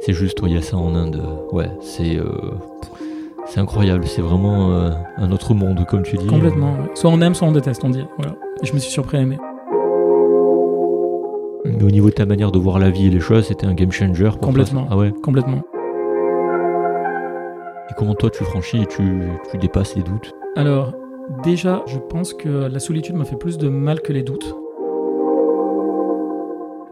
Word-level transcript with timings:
C'est 0.00 0.12
juste, 0.14 0.38
il 0.44 0.52
y 0.52 0.56
a 0.56 0.62
ça 0.62 0.76
en 0.76 0.94
Inde. 0.94 1.22
Ouais, 1.52 1.70
c'est 1.80 2.16
euh, 2.16 2.24
c'est 3.46 3.60
incroyable. 3.60 4.06
C'est 4.06 4.22
vraiment 4.22 4.70
euh, 4.72 4.90
un 5.18 5.30
autre 5.30 5.52
monde, 5.54 5.84
comme 5.86 6.02
tu 6.02 6.16
dis. 6.16 6.26
Complètement. 6.26 6.72
ouais. 6.72 6.90
Soit 6.94 7.10
on 7.10 7.20
aime, 7.20 7.34
soit 7.34 7.46
on 7.48 7.52
déteste, 7.52 7.84
on 7.84 7.90
dit. 7.90 8.04
Voilà. 8.16 8.34
Et 8.62 8.66
je 8.66 8.72
me 8.72 8.78
suis 8.78 8.90
surpris 8.90 9.18
à 9.18 9.20
aimer. 9.20 9.38
Mais 11.64 11.82
au 11.84 11.90
niveau 11.90 12.08
de 12.08 12.14
ta 12.14 12.24
manière 12.24 12.50
de 12.50 12.58
voir 12.58 12.78
la 12.78 12.88
vie 12.90 13.06
et 13.08 13.10
les 13.10 13.20
choses, 13.20 13.46
c'était 13.46 13.66
un 13.66 13.74
game 13.74 13.92
changer. 13.92 14.30
pour 14.30 14.40
Complètement. 14.40 14.86
Ah 14.90 14.96
ouais. 14.96 15.12
Complètement. 15.22 15.60
Et 17.90 17.94
comment 17.96 18.14
toi 18.14 18.30
tu 18.30 18.44
franchis 18.44 18.78
et 18.82 18.86
tu, 18.86 19.02
tu 19.50 19.58
dépasses 19.58 19.94
les 19.96 20.02
doutes? 20.02 20.32
Alors, 20.56 20.92
déjà, 21.42 21.82
je 21.86 21.98
pense 21.98 22.32
que 22.32 22.48
la 22.48 22.78
solitude 22.78 23.16
m'a 23.16 23.24
fait 23.24 23.36
plus 23.36 23.58
de 23.58 23.68
mal 23.68 24.00
que 24.00 24.12
les 24.12 24.22
doutes. 24.22 24.54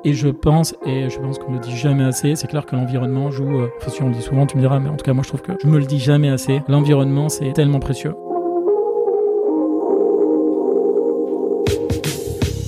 Et 0.04 0.12
je 0.12 0.28
pense, 0.28 0.74
et 0.86 1.10
je 1.10 1.18
pense 1.18 1.38
qu'on 1.38 1.50
ne 1.50 1.56
le 1.56 1.62
dit 1.62 1.76
jamais 1.76 2.04
assez, 2.04 2.36
c'est 2.36 2.46
clair 2.46 2.64
que 2.66 2.76
l'environnement 2.76 3.30
joue. 3.30 3.58
euh, 3.62 3.68
Enfin, 3.78 3.90
si 3.90 4.02
on 4.02 4.08
le 4.08 4.14
dit 4.14 4.22
souvent, 4.22 4.46
tu 4.46 4.56
me 4.56 4.62
diras, 4.62 4.78
mais 4.78 4.88
en 4.88 4.96
tout 4.96 5.04
cas, 5.04 5.12
moi 5.12 5.24
je 5.24 5.28
trouve 5.28 5.42
que 5.42 5.52
je 5.60 5.66
me 5.66 5.78
le 5.78 5.84
dis 5.84 5.98
jamais 5.98 6.28
assez. 6.28 6.62
L'environnement, 6.68 7.28
c'est 7.28 7.52
tellement 7.52 7.80
précieux. 7.80 8.14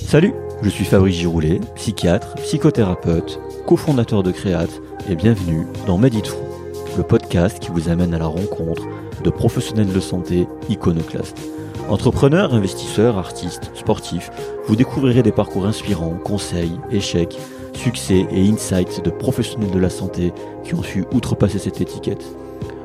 Salut, 0.07 0.33
je 0.61 0.69
suis 0.69 0.83
Fabrice 0.83 1.15
Giroulet, 1.15 1.61
psychiatre, 1.75 2.35
psychothérapeute, 2.35 3.39
cofondateur 3.65 4.23
de 4.23 4.31
Créate 4.31 4.81
et 5.09 5.15
bienvenue 5.15 5.65
dans 5.87 5.97
Medit 5.97 6.23
le 6.97 7.03
podcast 7.03 7.59
qui 7.59 7.69
vous 7.71 7.87
amène 7.87 8.13
à 8.13 8.19
la 8.19 8.25
rencontre 8.25 8.83
de 9.23 9.29
professionnels 9.29 9.93
de 9.93 9.99
santé 10.01 10.45
iconoclastes. 10.67 11.39
Entrepreneurs, 11.91 12.53
investisseurs, 12.53 13.17
artistes, 13.17 13.69
sportifs, 13.73 14.31
vous 14.65 14.77
découvrirez 14.77 15.23
des 15.23 15.33
parcours 15.33 15.65
inspirants, 15.65 16.17
conseils, 16.23 16.79
échecs, 16.89 17.37
succès 17.73 18.25
et 18.31 18.49
insights 18.49 19.03
de 19.03 19.09
professionnels 19.09 19.71
de 19.71 19.77
la 19.77 19.89
santé 19.89 20.31
qui 20.63 20.73
ont 20.73 20.83
su 20.83 21.03
outrepasser 21.11 21.59
cette 21.59 21.81
étiquette. 21.81 22.23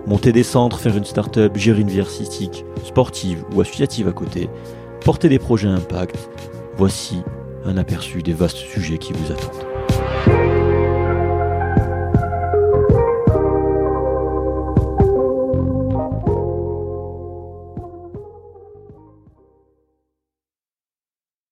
Monter 0.09 0.33
des 0.33 0.43
centres, 0.43 0.81
faire 0.81 0.97
une 0.97 1.05
start-up, 1.05 1.57
gérer 1.57 1.83
une 1.83 1.89
vie 1.89 2.01
artistique, 2.01 2.65
sportive 2.85 3.45
ou 3.55 3.61
associative 3.61 4.09
à 4.09 4.13
côté, 4.13 4.51
porter 5.05 5.29
des 5.29 5.39
projets 5.39 5.69
à 5.69 5.75
impact, 5.75 6.29
voici 6.77 7.23
un 7.65 7.77
aperçu 7.77 8.25
des 8.25 8.33
vastes 8.33 8.57
sujets 8.57 8.99
qui 8.99 9.13
vous 9.13 9.31
attendent. 9.31 9.76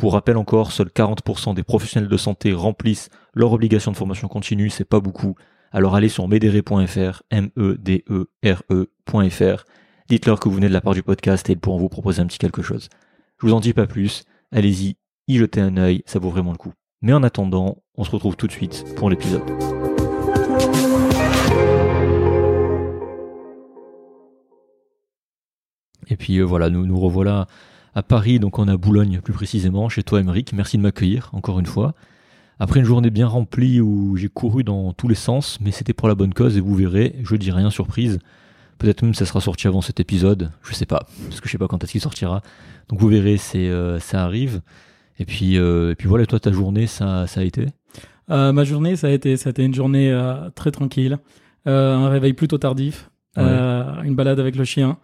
pour 0.00 0.14
rappel 0.14 0.38
encore, 0.38 0.72
seuls 0.72 0.88
40% 0.88 1.52
des 1.52 1.62
professionnels 1.62 2.08
de 2.08 2.16
santé 2.16 2.54
remplissent 2.54 3.10
leur 3.34 3.52
obligation 3.52 3.92
de 3.92 3.98
formation 3.98 4.28
continue, 4.28 4.70
c'est 4.70 4.86
pas 4.86 4.98
beaucoup. 4.98 5.34
Alors 5.72 5.94
allez 5.94 6.08
sur 6.08 6.26
medere.fr, 6.26 7.22
M-E-D-E-R-E.fr, 7.30 8.54
dites-leur 10.08 10.40
que 10.40 10.48
vous 10.48 10.54
venez 10.54 10.68
de 10.68 10.72
la 10.72 10.80
part 10.80 10.94
du 10.94 11.02
podcast 11.02 11.50
et 11.50 11.52
ils 11.52 11.58
pourront 11.58 11.76
vous 11.76 11.90
proposer 11.90 12.22
un 12.22 12.26
petit 12.26 12.38
quelque 12.38 12.62
chose. 12.62 12.88
Je 13.42 13.46
vous 13.46 13.52
en 13.52 13.60
dis 13.60 13.74
pas 13.74 13.86
plus, 13.86 14.24
allez-y, 14.52 14.96
y 15.28 15.36
jetez 15.36 15.60
un 15.60 15.76
œil, 15.76 16.02
ça 16.06 16.18
vaut 16.18 16.30
vraiment 16.30 16.52
le 16.52 16.56
coup. 16.56 16.72
Mais 17.02 17.12
en 17.12 17.22
attendant, 17.22 17.82
on 17.94 18.04
se 18.04 18.10
retrouve 18.10 18.36
tout 18.36 18.46
de 18.46 18.52
suite 18.52 18.86
pour 18.96 19.10
l'épisode. 19.10 19.42
Et 26.08 26.16
puis 26.16 26.38
euh, 26.38 26.44
voilà, 26.44 26.70
nous 26.70 26.86
nous 26.86 26.98
revoilà 26.98 27.48
à 27.94 28.02
Paris, 28.02 28.38
donc 28.38 28.58
on 28.58 28.68
est 28.68 28.72
à 28.72 28.76
Boulogne 28.76 29.20
plus 29.20 29.32
précisément, 29.32 29.88
chez 29.88 30.02
toi 30.02 30.20
Émeric. 30.20 30.52
Merci 30.52 30.76
de 30.76 30.82
m'accueillir 30.82 31.30
encore 31.32 31.58
une 31.58 31.66
fois. 31.66 31.94
Après 32.58 32.80
une 32.80 32.86
journée 32.86 33.10
bien 33.10 33.26
remplie 33.26 33.80
où 33.80 34.16
j'ai 34.16 34.28
couru 34.28 34.64
dans 34.64 34.92
tous 34.92 35.08
les 35.08 35.14
sens, 35.14 35.58
mais 35.60 35.70
c'était 35.70 35.94
pour 35.94 36.08
la 36.08 36.14
bonne 36.14 36.34
cause 36.34 36.56
et 36.56 36.60
vous 36.60 36.74
verrez, 36.74 37.16
je 37.22 37.36
dis 37.36 37.50
rien 37.50 37.70
surprise. 37.70 38.18
Peut-être 38.78 39.02
même 39.02 39.14
ça 39.14 39.26
sera 39.26 39.40
sorti 39.40 39.66
avant 39.66 39.80
cet 39.80 40.00
épisode, 40.00 40.52
je 40.62 40.74
sais 40.74 40.86
pas, 40.86 41.06
parce 41.28 41.40
que 41.40 41.48
je 41.48 41.52
sais 41.52 41.58
pas 41.58 41.68
quand 41.68 41.82
est-ce 41.82 41.92
qu'il 41.92 42.00
sortira. 42.00 42.42
Donc 42.88 43.00
vous 43.00 43.08
verrez, 43.08 43.36
c'est 43.36 43.68
euh, 43.68 43.98
ça 43.98 44.24
arrive. 44.24 44.60
Et 45.18 45.24
puis 45.24 45.58
euh, 45.58 45.92
et 45.92 45.94
puis 45.94 46.08
voilà, 46.08 46.26
toi 46.26 46.38
ta 46.38 46.52
journée 46.52 46.86
ça 46.86 47.26
ça 47.26 47.40
a 47.40 47.44
été? 47.44 47.66
Euh, 48.30 48.52
ma 48.52 48.64
journée, 48.64 48.94
ça 48.94 49.08
a 49.08 49.10
été, 49.10 49.36
ça 49.36 49.48
a 49.48 49.50
été 49.50 49.64
une 49.64 49.74
journée 49.74 50.16
très 50.54 50.70
tranquille. 50.70 51.18
Un 51.66 52.08
réveil 52.08 52.32
plutôt 52.32 52.58
tardif. 52.58 53.10
Ouais. 53.36 53.42
Une 54.04 54.14
balade 54.14 54.38
avec 54.38 54.56
le 54.56 54.64
chien. 54.64 54.98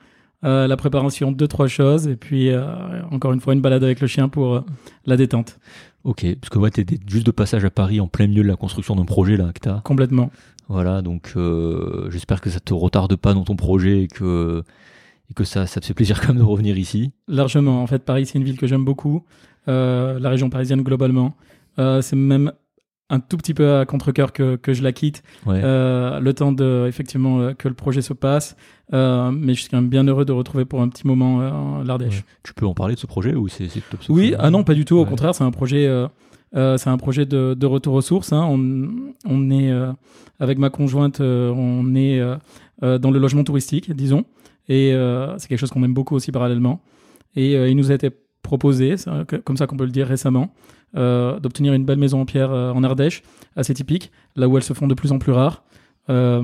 Euh, 0.47 0.69
la 0.69 0.77
préparation 0.77 1.33
de 1.33 1.37
deux, 1.37 1.49
trois 1.49 1.67
choses. 1.67 2.07
Et 2.07 2.17
puis, 2.17 2.51
euh, 2.51 2.65
encore 3.11 3.33
une 3.33 3.41
fois, 3.41 3.53
une 3.53 3.61
balade 3.61 3.83
avec 3.83 4.01
le 4.01 4.07
chien 4.07 4.29
pour 4.29 4.55
euh, 4.55 4.61
la 5.05 5.17
détente. 5.17 5.59
Ok, 6.05 6.25
parce 6.41 6.51
que 6.51 6.59
ouais, 6.59 6.71
t'étais 6.71 6.99
juste 7.09 7.27
de 7.27 7.33
passage 7.33 7.65
à 7.65 7.71
Paris 7.71 8.01
en 8.01 8.07
plein 8.07 8.29
milieu 8.29 8.45
de 8.45 8.49
la 8.49 8.55
construction 8.55 8.95
d'un 8.95 9.05
projet 9.05 9.37
là 9.37 9.53
que 9.53 9.59
t'as. 9.59 9.81
Complètement. 9.81 10.31
Voilà, 10.69 11.03
donc 11.03 11.35
j'espère 12.11 12.41
que 12.41 12.51
ça 12.51 12.61
te 12.61 12.75
retarde 12.75 13.17
pas 13.17 13.35
dans 13.35 13.45
ton 13.45 13.57
projet 13.57 14.03
et 14.03 14.09
que 14.09 14.63
et 15.31 15.35
que 15.35 15.43
ça 15.43 15.67
ça 15.67 15.81
te 15.81 15.87
fait 15.87 15.95
plaisir 15.95 16.21
quand 16.25 16.29
même 16.29 16.39
de 16.39 16.43
revenir 16.43 16.79
ici. 16.79 17.11
Largement. 17.27 17.83
En 17.83 17.87
fait, 17.89 18.05
Paris, 18.05 18.27
c'est 18.27 18.39
une 18.39 18.45
ville 18.45 18.57
que 18.57 18.69
j'aime 18.69 18.85
beaucoup. 18.85 19.25
La 19.67 20.29
région 20.29 20.49
parisienne, 20.49 20.83
globalement. 20.83 21.35
C'est 21.77 22.15
même 22.15 22.53
un 23.09 23.21
tout 23.21 23.37
petit 23.37 23.55
peu 23.55 23.77
à 23.77 23.85
contre-cœur 23.87 24.33
que, 24.33 24.57
que 24.57 24.73
je 24.75 24.83
la 24.83 24.93
quitte. 24.93 25.23
Ouais. 25.47 25.61
Euh, 25.63 26.19
le 26.19 26.35
temps 26.35 26.51
de, 26.53 26.87
effectivement, 26.89 27.41
euh, 27.41 27.53
que 27.55 27.69
le 27.69 27.75
projet 27.75 28.03
se 28.03 28.13
passe. 28.13 28.57
Euh, 28.93 29.31
mais 29.33 29.55
je 29.55 29.61
suis 29.61 29.69
quand 29.71 29.77
même 29.81 29.89
bien 29.89 30.05
heureux 30.05 30.25
de 30.25 30.33
retrouver 30.33 30.65
pour 30.65 30.81
un 30.83 30.89
petit 30.89 31.07
moment 31.07 31.41
euh, 31.41 31.85
l'Ardèche. 31.85 32.17
Ouais. 32.19 32.25
Tu 32.43 32.53
peux 32.55 32.67
en 32.67 32.75
parler 32.75 32.95
de 32.95 33.01
ce 33.01 33.07
projet 33.07 33.35
ou 33.35 33.47
c'est 33.49 33.69
Oui, 34.09 34.35
ah 34.39 34.51
non, 34.51 34.65
pas 34.65 34.75
du 34.75 34.85
tout. 34.85 34.97
Au 34.97 35.03
Ouais. 35.05 35.09
contraire, 35.09 35.35
c'est 35.35 35.45
un 35.45 35.51
projet, 35.53 35.89
c'est 36.53 36.89
un 36.89 36.97
projet 36.97 37.27
de, 37.27 37.55
de 37.55 37.67
retour 37.67 37.95
aux 37.95 38.01
sources. 38.01 38.33
hein. 38.33 38.45
On, 38.49 38.89
on 39.29 39.51
est 39.51 39.73
avec 40.41 40.59
ma 40.59 40.71
conjointe, 40.71 41.21
on 41.21 41.95
est 41.95 42.21
dans 42.83 43.11
le 43.11 43.19
logement 43.19 43.45
touristique, 43.45 43.91
disons, 43.93 44.25
et 44.69 44.95
c'est 45.39 45.49
quelque 45.49 45.59
chose 45.61 45.71
qu'on 45.71 45.83
aime 45.85 45.95
beaucoup 45.95 46.15
aussi 46.17 46.31
parallèlement. 46.33 46.81
Et 47.35 47.53
il 47.55 47.77
nous 47.77 47.91
a 47.91 47.95
été 47.95 48.11
proposé, 48.47 48.95
comme 49.45 49.57
ça 49.57 49.67
qu'on 49.67 49.77
peut 49.77 49.85
le 49.85 49.91
dire 49.91 50.07
récemment, 50.07 50.55
euh, 50.97 51.39
d'obtenir 51.41 51.75
une 51.75 51.85
belle 51.85 51.99
maison 51.99 52.21
en 52.21 52.25
pierre 52.25 52.53
euh, 52.53 52.73
en 52.73 52.83
Ardèche, 52.83 53.23
assez 53.55 53.75
typique, 53.75 54.11
là 54.35 54.49
où 54.49 54.57
elles 54.57 54.63
se 54.63 54.73
font 54.73 54.87
de 54.87 54.95
plus 54.95 55.13
en 55.13 55.19
plus 55.19 55.33
rares. 55.33 55.65
Euh, 56.09 56.43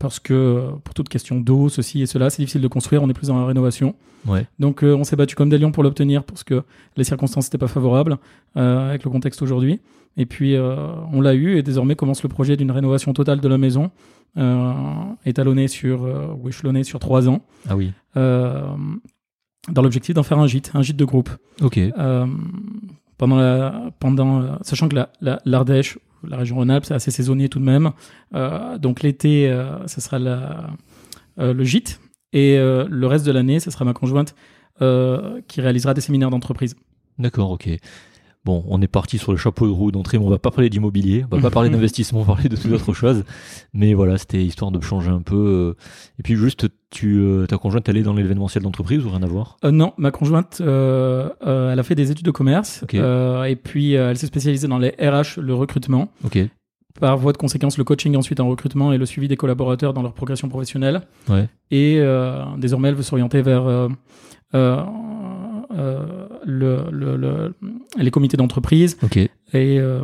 parce 0.00 0.18
que 0.18 0.70
pour 0.82 0.94
toute 0.94 1.08
question 1.08 1.38
d'eau, 1.38 1.68
ceci 1.68 2.02
et 2.02 2.06
cela, 2.06 2.30
c'est 2.30 2.42
difficile 2.42 2.62
de 2.62 2.68
construire, 2.68 3.02
on 3.02 3.08
est 3.08 3.14
plus 3.14 3.28
dans 3.28 3.38
la 3.38 3.46
rénovation. 3.46 3.94
Ouais. 4.26 4.46
Donc 4.58 4.82
on 4.82 5.04
s'est 5.04 5.16
battu 5.16 5.36
comme 5.36 5.50
des 5.50 5.58
lions 5.58 5.72
pour 5.72 5.82
l'obtenir 5.82 6.24
parce 6.24 6.42
que 6.42 6.62
les 6.96 7.04
circonstances 7.04 7.46
n'étaient 7.46 7.58
pas 7.58 7.68
favorables 7.68 8.16
avec 8.54 9.04
le 9.04 9.10
contexte 9.10 9.42
aujourd'hui. 9.42 9.80
Et 10.16 10.26
puis 10.26 10.56
on 10.56 11.20
l'a 11.20 11.34
eu 11.34 11.56
et 11.56 11.62
désormais 11.62 11.96
commence 11.96 12.22
le 12.22 12.28
projet 12.28 12.56
d'une 12.56 12.70
rénovation 12.70 13.12
totale 13.12 13.40
de 13.40 13.48
la 13.48 13.58
maison, 13.58 13.90
euh, 14.36 14.72
étalonné 15.26 15.66
sur 15.66 16.02
ou 16.40 16.48
échelonné 16.48 16.84
sur 16.84 17.00
trois 17.00 17.28
ans. 17.28 17.42
Ah 17.68 17.76
oui. 17.76 17.92
Dans 19.70 19.82
l'objectif 19.82 20.14
d'en 20.14 20.22
faire 20.22 20.38
un 20.38 20.46
gîte, 20.46 20.70
un 20.74 20.82
gîte 20.82 20.96
de 20.96 21.04
groupe. 21.04 21.30
Ok. 21.60 21.78
Euh, 21.78 22.26
pendant 23.16 23.36
la, 23.36 23.90
pendant, 23.98 24.58
sachant 24.62 24.88
que 24.88 24.94
la, 24.96 25.10
la- 25.20 25.40
l'Ardèche, 25.44 25.98
la 26.26 26.36
région 26.36 26.56
Rhône-Alpes, 26.56 26.84
c'est 26.84 26.94
assez 26.94 27.10
saisonnier 27.10 27.48
tout 27.48 27.58
de 27.58 27.64
même. 27.64 27.90
Euh, 28.34 28.78
donc 28.78 29.02
l'été, 29.02 29.48
euh, 29.50 29.86
ça 29.86 30.00
sera 30.00 30.18
la, 30.18 30.70
euh, 31.38 31.52
le 31.52 31.64
gîte. 31.64 32.00
Et 32.32 32.58
le 32.58 33.06
reste 33.06 33.24
de 33.24 33.32
l'année, 33.32 33.58
ce 33.58 33.70
sera 33.70 33.86
ma 33.86 33.94
conjointe 33.94 34.34
qui 34.78 35.60
réalisera 35.62 35.94
des 35.94 36.02
séminaires 36.02 36.28
d'entreprise. 36.28 36.76
D'accord, 37.18 37.50
ok. 37.52 37.70
Bon, 38.44 38.64
on 38.68 38.80
est 38.80 38.88
parti 38.88 39.18
sur 39.18 39.32
le 39.32 39.38
chapeau 39.38 39.66
de 39.66 39.72
roue 39.72 39.90
d'entrée, 39.90 40.18
mais 40.18 40.24
on 40.24 40.30
va 40.30 40.38
pas 40.38 40.50
parler 40.50 40.70
d'immobilier, 40.70 41.24
on 41.30 41.36
va 41.36 41.42
pas 41.42 41.50
parler 41.50 41.68
d'investissement, 41.74 42.20
on 42.20 42.22
va 42.22 42.34
parler 42.34 42.48
de 42.48 42.56
toute 42.56 42.72
autre 42.72 42.92
chose. 42.94 43.24
Mais 43.74 43.92
voilà, 43.94 44.16
c'était 44.16 44.42
histoire 44.42 44.70
de 44.70 44.80
changer 44.80 45.10
un 45.10 45.20
peu. 45.20 45.74
euh. 45.76 45.76
Et 46.18 46.22
puis 46.22 46.36
juste, 46.36 46.66
tu, 46.90 47.18
euh, 47.18 47.46
ta 47.46 47.58
conjointe, 47.58 47.88
elle 47.88 47.96
est 47.98 48.02
dans 48.02 48.14
l'événementiel 48.14 48.62
d'entreprise 48.64 49.04
ou 49.04 49.10
rien 49.10 49.22
à 49.22 49.26
voir? 49.26 49.56
Euh, 49.64 49.70
non, 49.70 49.92
ma 49.98 50.10
conjointe, 50.10 50.58
euh, 50.60 51.28
euh, 51.46 51.72
elle 51.72 51.78
a 51.78 51.82
fait 51.82 51.94
des 51.94 52.10
études 52.10 52.24
de 52.24 52.30
commerce. 52.30 52.84
Et 52.92 53.56
puis, 53.56 53.92
elle 53.92 54.16
s'est 54.16 54.26
spécialisée 54.26 54.68
dans 54.68 54.78
les 54.78 54.90
RH, 55.00 55.40
le 55.40 55.54
recrutement. 55.54 56.08
Ok. 56.24 56.38
Par 57.00 57.16
voie 57.18 57.32
de 57.32 57.36
conséquence, 57.38 57.76
le 57.78 57.84
coaching 57.84 58.16
ensuite 58.16 58.40
en 58.40 58.48
recrutement 58.48 58.92
et 58.92 58.98
le 58.98 59.06
suivi 59.06 59.28
des 59.28 59.36
collaborateurs 59.36 59.92
dans 59.94 60.02
leur 60.02 60.14
progression 60.14 60.48
professionnelle. 60.48 61.02
Ouais. 61.28 61.48
Et 61.70 61.98
euh, 62.00 62.44
désormais, 62.56 62.88
elle 62.88 62.94
veut 62.96 63.02
s'orienter 63.02 63.40
vers 63.42 63.66
euh, 63.66 63.88
euh, 64.54 64.82
euh, 65.76 66.27
le, 66.48 66.84
le- 66.90 67.16
le- 67.16 67.54
les 67.98 68.10
comités 68.10 68.36
d'entreprise 68.38 68.96
Ok. 69.02 69.18
et, 69.18 69.30
euh, 69.52 70.00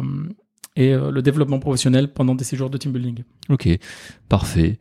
et 0.76 0.92
euh, 0.92 1.10
le 1.10 1.22
développement 1.22 1.58
professionnel 1.58 2.12
pendant 2.12 2.34
des 2.34 2.44
séjours 2.44 2.68
de 2.68 2.76
team 2.76 2.92
building. 2.92 3.24
Ok. 3.48 3.68
Parfait. 4.28 4.78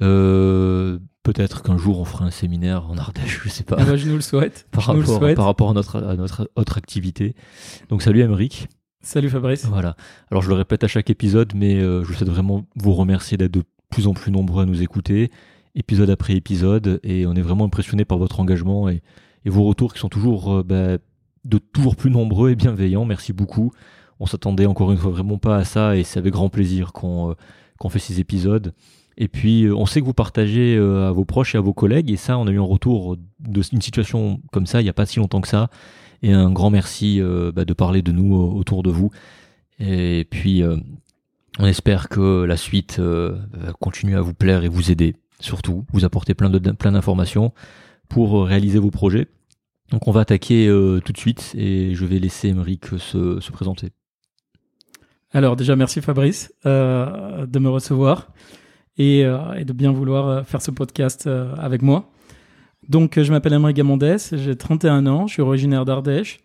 Euh, 0.00 0.98
Peut-être 1.22 1.62
qu'un 1.62 1.78
jour 1.78 2.00
on 2.00 2.04
fera 2.04 2.24
un 2.24 2.32
séminaire 2.32 2.90
en 2.90 2.96
Ardèche, 2.98 3.42
je 3.44 3.48
sais 3.48 3.62
pas. 3.62 3.76
Eh 3.78 3.84
ben, 3.84 3.94
je 3.94 4.08
nous 4.08 4.16
le 4.16 4.20
souhaite. 4.20 4.66
par, 4.72 4.82
je 4.82 4.90
nous 4.90 4.96
le 4.96 5.02
rapport, 5.02 5.18
souhaite. 5.20 5.36
par 5.36 5.44
rapport 5.44 5.70
à 5.70 5.72
notre, 5.72 6.02
à 6.02 6.16
notre 6.16 6.50
autre 6.56 6.78
activité. 6.78 7.36
Donc 7.90 8.02
salut 8.02 8.22
Émeric. 8.22 8.66
Salut 9.02 9.30
Fabrice. 9.30 9.64
Voilà. 9.66 9.94
Alors 10.32 10.42
je 10.42 10.48
le 10.48 10.54
répète 10.56 10.82
à 10.82 10.88
chaque 10.88 11.10
épisode, 11.10 11.52
mais 11.54 11.78
je 11.80 12.12
souhaite 12.12 12.28
vraiment 12.28 12.64
vous 12.74 12.92
remercier 12.94 13.36
d'être 13.36 13.52
de 13.52 13.62
plus 13.90 14.08
en 14.08 14.14
plus 14.14 14.32
nombreux 14.32 14.62
à 14.64 14.66
nous 14.66 14.82
écouter, 14.82 15.30
épisode 15.76 16.10
après 16.10 16.34
épisode, 16.34 16.98
et 17.04 17.24
on 17.26 17.34
est 17.34 17.40
vraiment 17.42 17.66
impressionné 17.66 18.04
par 18.04 18.18
votre 18.18 18.40
engagement 18.40 18.88
et, 18.88 19.00
et 19.44 19.50
vos 19.50 19.64
retours 19.64 19.92
qui 19.92 20.00
sont 20.00 20.08
toujours 20.08 20.52
euh, 20.52 20.62
bah, 20.62 20.98
de 21.44 21.58
toujours 21.58 21.96
plus 21.96 22.10
nombreux 22.10 22.50
et 22.50 22.54
bienveillants. 22.54 23.04
Merci 23.04 23.32
beaucoup. 23.32 23.72
On 24.20 24.26
s'attendait 24.26 24.66
encore 24.66 24.92
une 24.92 24.98
fois 24.98 25.10
vraiment 25.10 25.38
pas 25.38 25.56
à 25.56 25.64
ça, 25.64 25.96
et 25.96 26.04
c'est 26.04 26.18
avec 26.18 26.32
grand 26.32 26.48
plaisir 26.48 26.92
qu'on 26.92 27.30
euh, 27.30 27.34
qu'on 27.78 27.88
fait 27.88 27.98
ces 27.98 28.20
épisodes. 28.20 28.72
Et 29.18 29.28
puis 29.28 29.64
euh, 29.64 29.74
on 29.74 29.86
sait 29.86 30.00
que 30.00 30.06
vous 30.06 30.14
partagez 30.14 30.76
à 30.76 31.10
vos 31.10 31.24
proches 31.24 31.54
et 31.54 31.58
à 31.58 31.60
vos 31.60 31.72
collègues, 31.72 32.10
et 32.10 32.16
ça, 32.16 32.38
on 32.38 32.46
a 32.46 32.50
eu 32.50 32.58
un 32.58 32.62
retour 32.62 33.16
d'une 33.40 33.82
situation 33.82 34.40
comme 34.52 34.66
ça 34.66 34.80
il 34.80 34.84
n'y 34.84 34.90
a 34.90 34.94
pas 34.94 35.06
si 35.06 35.18
longtemps 35.18 35.40
que 35.40 35.48
ça. 35.48 35.68
Et 36.24 36.32
un 36.32 36.52
grand 36.52 36.70
merci 36.70 37.20
bah, 37.52 37.64
de 37.64 37.72
parler 37.72 38.00
de 38.00 38.12
nous 38.12 38.36
autour 38.36 38.84
de 38.84 38.90
vous. 38.90 39.10
Et 39.80 40.24
puis, 40.30 40.62
on 41.58 41.66
espère 41.66 42.08
que 42.08 42.44
la 42.44 42.56
suite 42.56 42.98
euh, 42.98 43.36
va 43.52 43.72
à 44.16 44.20
vous 44.20 44.34
plaire 44.34 44.64
et 44.64 44.68
vous 44.68 44.90
aider, 44.90 45.14
surtout, 45.38 45.84
vous 45.92 46.04
apporter 46.04 46.34
plein 46.34 46.48
de 46.48 46.58
plein 46.72 46.92
d'informations 46.92 47.52
pour 48.12 48.38
euh, 48.38 48.44
réaliser 48.44 48.78
vos 48.78 48.90
projets. 48.90 49.26
Donc, 49.90 50.06
on 50.06 50.12
va 50.12 50.20
attaquer 50.20 50.68
euh, 50.68 51.00
tout 51.04 51.12
de 51.12 51.18
suite 51.18 51.54
et 51.56 51.94
je 51.94 52.04
vais 52.04 52.18
laisser 52.18 52.48
Émeric 52.48 52.86
se, 52.98 53.40
se 53.40 53.52
présenter. 53.52 53.88
Alors 55.32 55.56
déjà, 55.56 55.76
merci 55.76 56.02
Fabrice 56.02 56.52
euh, 56.66 57.46
de 57.46 57.58
me 57.58 57.70
recevoir 57.70 58.28
et, 58.98 59.24
euh, 59.24 59.64
de 59.64 59.72
bien 59.72 59.90
vouloir 59.90 60.28
euh, 60.28 60.42
faire 60.42 60.60
ce 60.60 60.70
podcast 60.70 61.26
euh, 61.26 61.54
avec 61.56 61.80
moi. 61.80 62.10
Donc, 62.86 63.16
euh, 63.16 63.24
je 63.24 63.32
m'appelle 63.32 63.54
Emery 63.54 63.72
Gamondès, 63.72 64.18
j'ai 64.36 64.56
31 64.56 65.06
ans, 65.06 65.26
je 65.26 65.32
suis 65.34 65.42
originaire 65.42 65.86
d'Ardèche. 65.86 66.40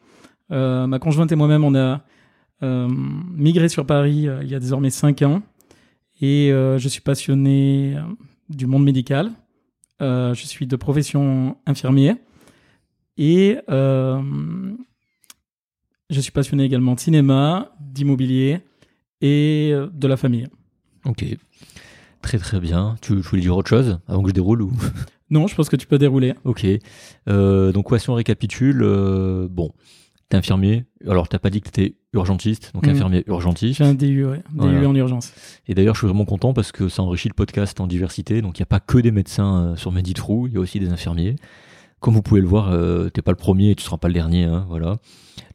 Euh, 0.51 0.87
ma 0.87 0.99
conjointe 0.99 1.31
et 1.33 1.35
moi-même, 1.35 1.65
on 1.65 1.75
a 1.75 2.01
euh, 2.63 2.87
migré 3.33 3.67
sur 3.67 3.85
Paris 3.85 4.27
euh, 4.27 4.39
il 4.41 4.49
y 4.49 4.55
a 4.55 4.59
désormais 4.59 4.89
5 4.89 5.21
ans 5.23 5.41
et 6.21 6.51
euh, 6.51 6.77
je 6.77 6.87
suis 6.87 7.01
passionné 7.01 7.95
euh, 7.97 8.01
du 8.49 8.67
monde 8.67 8.85
médical. 8.85 9.31
Euh, 10.01 10.33
je 10.33 10.45
suis 10.45 10.67
de 10.67 10.75
profession 10.75 11.57
infirmier 11.65 12.15
et 13.17 13.57
euh, 13.69 14.21
je 16.09 16.21
suis 16.21 16.31
passionné 16.31 16.63
également 16.65 16.93
de 16.93 16.99
cinéma, 16.99 17.71
d'immobilier 17.79 18.59
et 19.21 19.71
euh, 19.73 19.87
de 19.91 20.07
la 20.07 20.17
famille. 20.17 20.47
Ok. 21.05 21.25
Très 22.21 22.37
très 22.37 22.59
bien. 22.59 22.95
Tu, 23.01 23.15
tu 23.15 23.21
voulais 23.21 23.41
dire 23.41 23.57
autre 23.57 23.69
chose 23.69 23.99
avant 24.07 24.21
que 24.21 24.29
je 24.29 24.33
déroule 24.33 24.61
ou? 24.61 24.71
Non, 25.29 25.47
je 25.47 25.55
pense 25.55 25.67
que 25.67 25.75
tu 25.75 25.87
peux 25.87 25.97
dérouler. 25.97 26.35
Ok. 26.45 26.65
Euh, 27.27 27.71
donc, 27.71 27.91
ouais, 27.91 27.99
si 27.99 28.09
on 28.09 28.13
récapitule, 28.13 28.81
euh, 28.83 29.47
bon, 29.49 29.73
t'es 30.29 30.37
infirmier. 30.37 30.85
Alors, 31.07 31.27
t'as 31.29 31.39
pas 31.39 31.49
dit 31.49 31.61
que 31.61 31.69
t'étais 31.69 31.95
urgentiste, 32.13 32.71
donc 32.73 32.85
Mhm. 32.85 32.93
infirmier 32.93 33.23
urgentiste. 33.27 33.77
J'ai 33.77 33.83
un 33.85 33.93
DU, 33.93 34.25
ouais. 34.25 34.37
DU 34.37 34.43
Voilà. 34.55 34.87
en 34.89 34.95
urgence. 34.95 35.33
Et 35.67 35.73
d'ailleurs, 35.75 35.95
je 35.95 35.99
suis 35.99 36.07
vraiment 36.07 36.25
content 36.25 36.53
parce 36.53 36.71
que 36.71 36.89
ça 36.89 37.01
enrichit 37.03 37.29
le 37.29 37.33
podcast 37.33 37.79
en 37.79 37.87
diversité. 37.87 38.41
Donc, 38.41 38.57
il 38.57 38.61
n'y 38.61 38.65
a 38.65 38.67
pas 38.67 38.79
que 38.79 38.97
des 38.97 39.11
médecins 39.11 39.61
euh, 39.61 39.75
sur 39.75 39.91
Meditrou, 39.91 40.47
il 40.47 40.53
y 40.53 40.57
a 40.57 40.59
aussi 40.59 40.79
des 40.79 40.89
infirmiers. 40.89 41.35
Comme 41.99 42.13
vous 42.13 42.21
pouvez 42.21 42.41
le 42.41 42.47
voir, 42.47 42.69
euh, 42.71 43.09
t'es 43.09 43.21
pas 43.23 43.31
le 43.31 43.37
premier 43.37 43.71
et 43.71 43.75
tu 43.75 43.83
seras 43.83 43.97
pas 43.97 44.07
le 44.07 44.13
dernier. 44.13 44.43
hein, 44.43 44.65
voilà. 44.69 44.97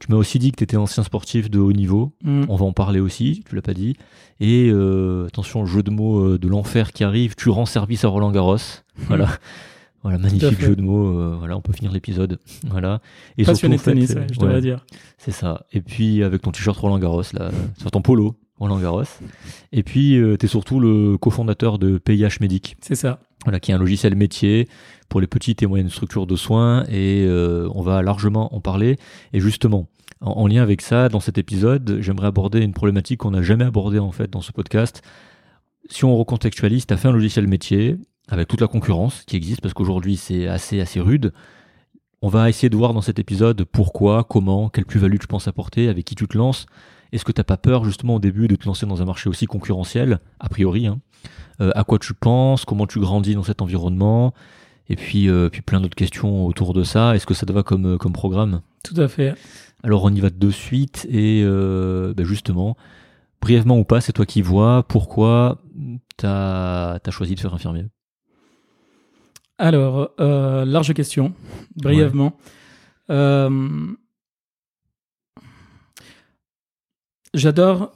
Tu 0.01 0.11
m'as 0.11 0.17
aussi 0.19 0.39
dit 0.41 0.51
que 0.51 0.57
tu 0.57 0.65
étais 0.65 0.77
ancien 0.77 1.05
sportif 1.05 1.49
de 1.51 1.61
haut 1.61 1.73
niveau. 1.73 2.13
Mm. 2.25 2.45
On 2.49 2.57
va 2.57 2.65
en 2.65 2.73
parler 2.73 2.99
aussi, 2.99 3.45
tu 3.49 3.55
l'as 3.55 3.63
pas 3.63 3.75
dit. 3.75 3.95
Et 4.41 4.69
euh, 4.73 5.27
attention, 5.27 5.65
jeu 5.67 5.83
de 5.85 5.91
mots 5.93 6.39
de 6.39 6.49
l'enfer 6.49 6.93
qui 6.93 7.05
arrive, 7.05 7.37
tu 7.37 7.49
rends 7.51 7.67
service 7.67 8.05
à 8.05 8.09
Roland 8.09 8.33
Garros. 8.33 8.57
Voilà. 9.09 9.29
Voilà, 10.03 10.19
magnifique 10.19 10.59
fait. 10.59 10.67
jeu 10.67 10.77
de 10.77 10.83
mots. 10.83 11.19
euh, 11.19 11.37
voilà, 11.39 11.57
on 11.57 11.61
peut 11.61 11.73
finir 11.73 11.93
l'épisode. 11.93 12.39
Voilà. 12.69 13.01
Et 13.39 13.45
Passionné 13.45 13.77
de 13.77 13.81
surtout, 13.81 13.95
tennis, 13.97 14.09
faites, 14.13 14.19
ouais, 14.19 14.27
je 14.33 14.41
ouais, 14.41 14.47
devrais 14.47 14.61
dire. 14.61 14.85
c'est 15.19 15.31
ça. 15.33 15.65
Et 15.73 15.81
puis 15.81 16.23
avec 16.25 16.43
ton 16.43 16.51
t-shirt 16.51 16.77
Roland 16.79 16.99
Garros, 16.99 17.23
là, 17.35 17.51
sur 17.79 17.91
ton 17.91 18.03
polo 18.03 18.37
Roland 18.59 18.79
Garros. 18.81 19.03
Et 19.73 19.83
puis 19.83 20.17
euh, 20.17 20.37
tu 20.37 20.47
es 20.47 20.49
surtout 20.49 20.81
le 20.81 21.17
cofondateur 21.19 21.79
de 21.79 21.99
PIH 21.99 22.39
Medic, 22.41 22.77
C'est 22.81 22.95
ça. 22.95 23.19
voilà, 23.45 23.61
qui 23.61 23.71
est 23.71 23.75
un 23.75 23.79
logiciel 23.79 24.15
métier 24.17 24.69
pour 25.09 25.21
les 25.21 25.27
petites 25.27 25.63
et 25.63 25.67
moyennes 25.67 25.91
structures 25.91 26.27
de 26.27 26.37
soins. 26.37 26.85
Et 26.89 27.25
euh, 27.27 27.69
on 27.75 27.83
va 27.83 28.03
largement 28.03 28.55
en 28.55 28.61
parler. 28.61 28.99
Et 29.33 29.41
justement, 29.41 29.89
en, 30.21 30.33
en 30.33 30.47
lien 30.47 30.63
avec 30.63 30.81
ça, 30.81 31.09
dans 31.09 31.21
cet 31.21 31.39
épisode, 31.39 31.99
j'aimerais 32.01 32.27
aborder 32.29 32.61
une 32.61 32.73
problématique 32.73 33.19
qu'on 33.19 33.33
n'a 33.33 33.43
jamais 33.43 33.65
abordée 33.65 33.99
en 34.01 34.13
fait 34.13 34.31
dans 34.31 34.41
ce 34.43 34.53
podcast. 34.53 35.03
Si 35.91 36.05
on 36.05 36.17
recontextualise, 36.17 36.87
tu 36.87 36.95
as 36.95 36.97
fait 36.97 37.09
un 37.09 37.13
logiciel 37.13 37.47
métier 37.49 37.97
avec 38.29 38.49
toute 38.49 38.61
la 38.61 38.69
concurrence 38.69 39.23
qui 39.27 39.37
existe 39.37 39.61
parce 39.61 39.75
qu'aujourd'hui 39.75 40.17
c'est 40.17 40.47
assez 40.49 40.81
assez 40.81 41.01
rude. 41.01 41.33
On 42.23 42.29
va 42.29 42.49
essayer 42.49 42.69
de 42.71 42.77
voir 42.77 42.95
dans 42.95 43.01
cet 43.01 43.19
épisode 43.19 43.65
pourquoi, 43.65 44.23
comment, 44.23 44.69
quelle 44.69 44.87
plus-value 44.87 45.19
tu 45.19 45.27
penses 45.27 45.49
apporter, 45.49 45.89
avec 45.89 46.05
qui 46.05 46.15
tu 46.15 46.29
te 46.29 46.39
lances. 46.39 46.67
Est-ce 47.11 47.25
que 47.25 47.33
t'as 47.33 47.43
pas 47.43 47.57
peur 47.57 47.85
justement 47.85 48.15
au 48.15 48.21
début 48.21 48.47
de 48.47 48.55
te 48.55 48.65
lancer 48.65 48.87
dans 48.87 49.03
un 49.03 49.05
marché 49.05 49.29
aussi 49.29 49.47
concurrentiel, 49.47 50.21
a 50.39 50.49
priori 50.49 50.87
hein 50.87 51.01
Euh, 51.61 51.73
À 51.75 51.83
quoi 51.83 51.99
tu 51.99 52.15
penses? 52.15 52.65
Comment 52.65 52.87
tu 52.87 53.01
grandis 53.01 53.35
dans 53.35 53.43
cet 53.43 53.61
environnement? 53.61 54.35
Et 54.89 54.97
puis, 54.97 55.29
euh, 55.29 55.49
puis 55.49 55.63
plein 55.63 55.81
d'autres 55.81 55.97
questions 55.97 56.47
autour 56.47 56.75
de 56.75 56.85
ça. 56.85 57.15
Est-ce 57.17 57.27
que 57.27 57.35
ça 57.35 57.45
te 57.45 57.53
va 57.53 57.63
comme, 57.65 57.95
euh, 57.95 57.99
comme 57.99 58.13
programme? 58.13 58.63
Tout 58.85 59.01
à 59.01 59.09
fait. 59.09 59.35
Alors 59.83 60.05
on 60.05 60.11
y 60.11 60.21
va 60.21 60.31
de 60.31 60.51
suite 60.51 61.07
et 61.11 61.43
euh, 61.45 62.15
ben 62.17 62.25
justement, 62.25 62.77
brièvement 63.41 63.79
ou 63.79 63.85
pas, 63.85 64.01
c'est 64.01 64.13
toi 64.13 64.27
qui 64.27 64.43
vois 64.43 64.85
pourquoi 64.85 65.59
t'as 66.17 66.99
as 67.05 67.11
choisi 67.11 67.35
de 67.35 67.41
faire 67.41 67.53
infirmier. 67.53 67.87
Alors, 69.67 70.11
euh, 70.19 70.65
large 70.65 70.93
question, 70.93 71.33
brièvement. 71.77 72.33
Euh, 73.11 73.87
J'adore. 77.33 77.93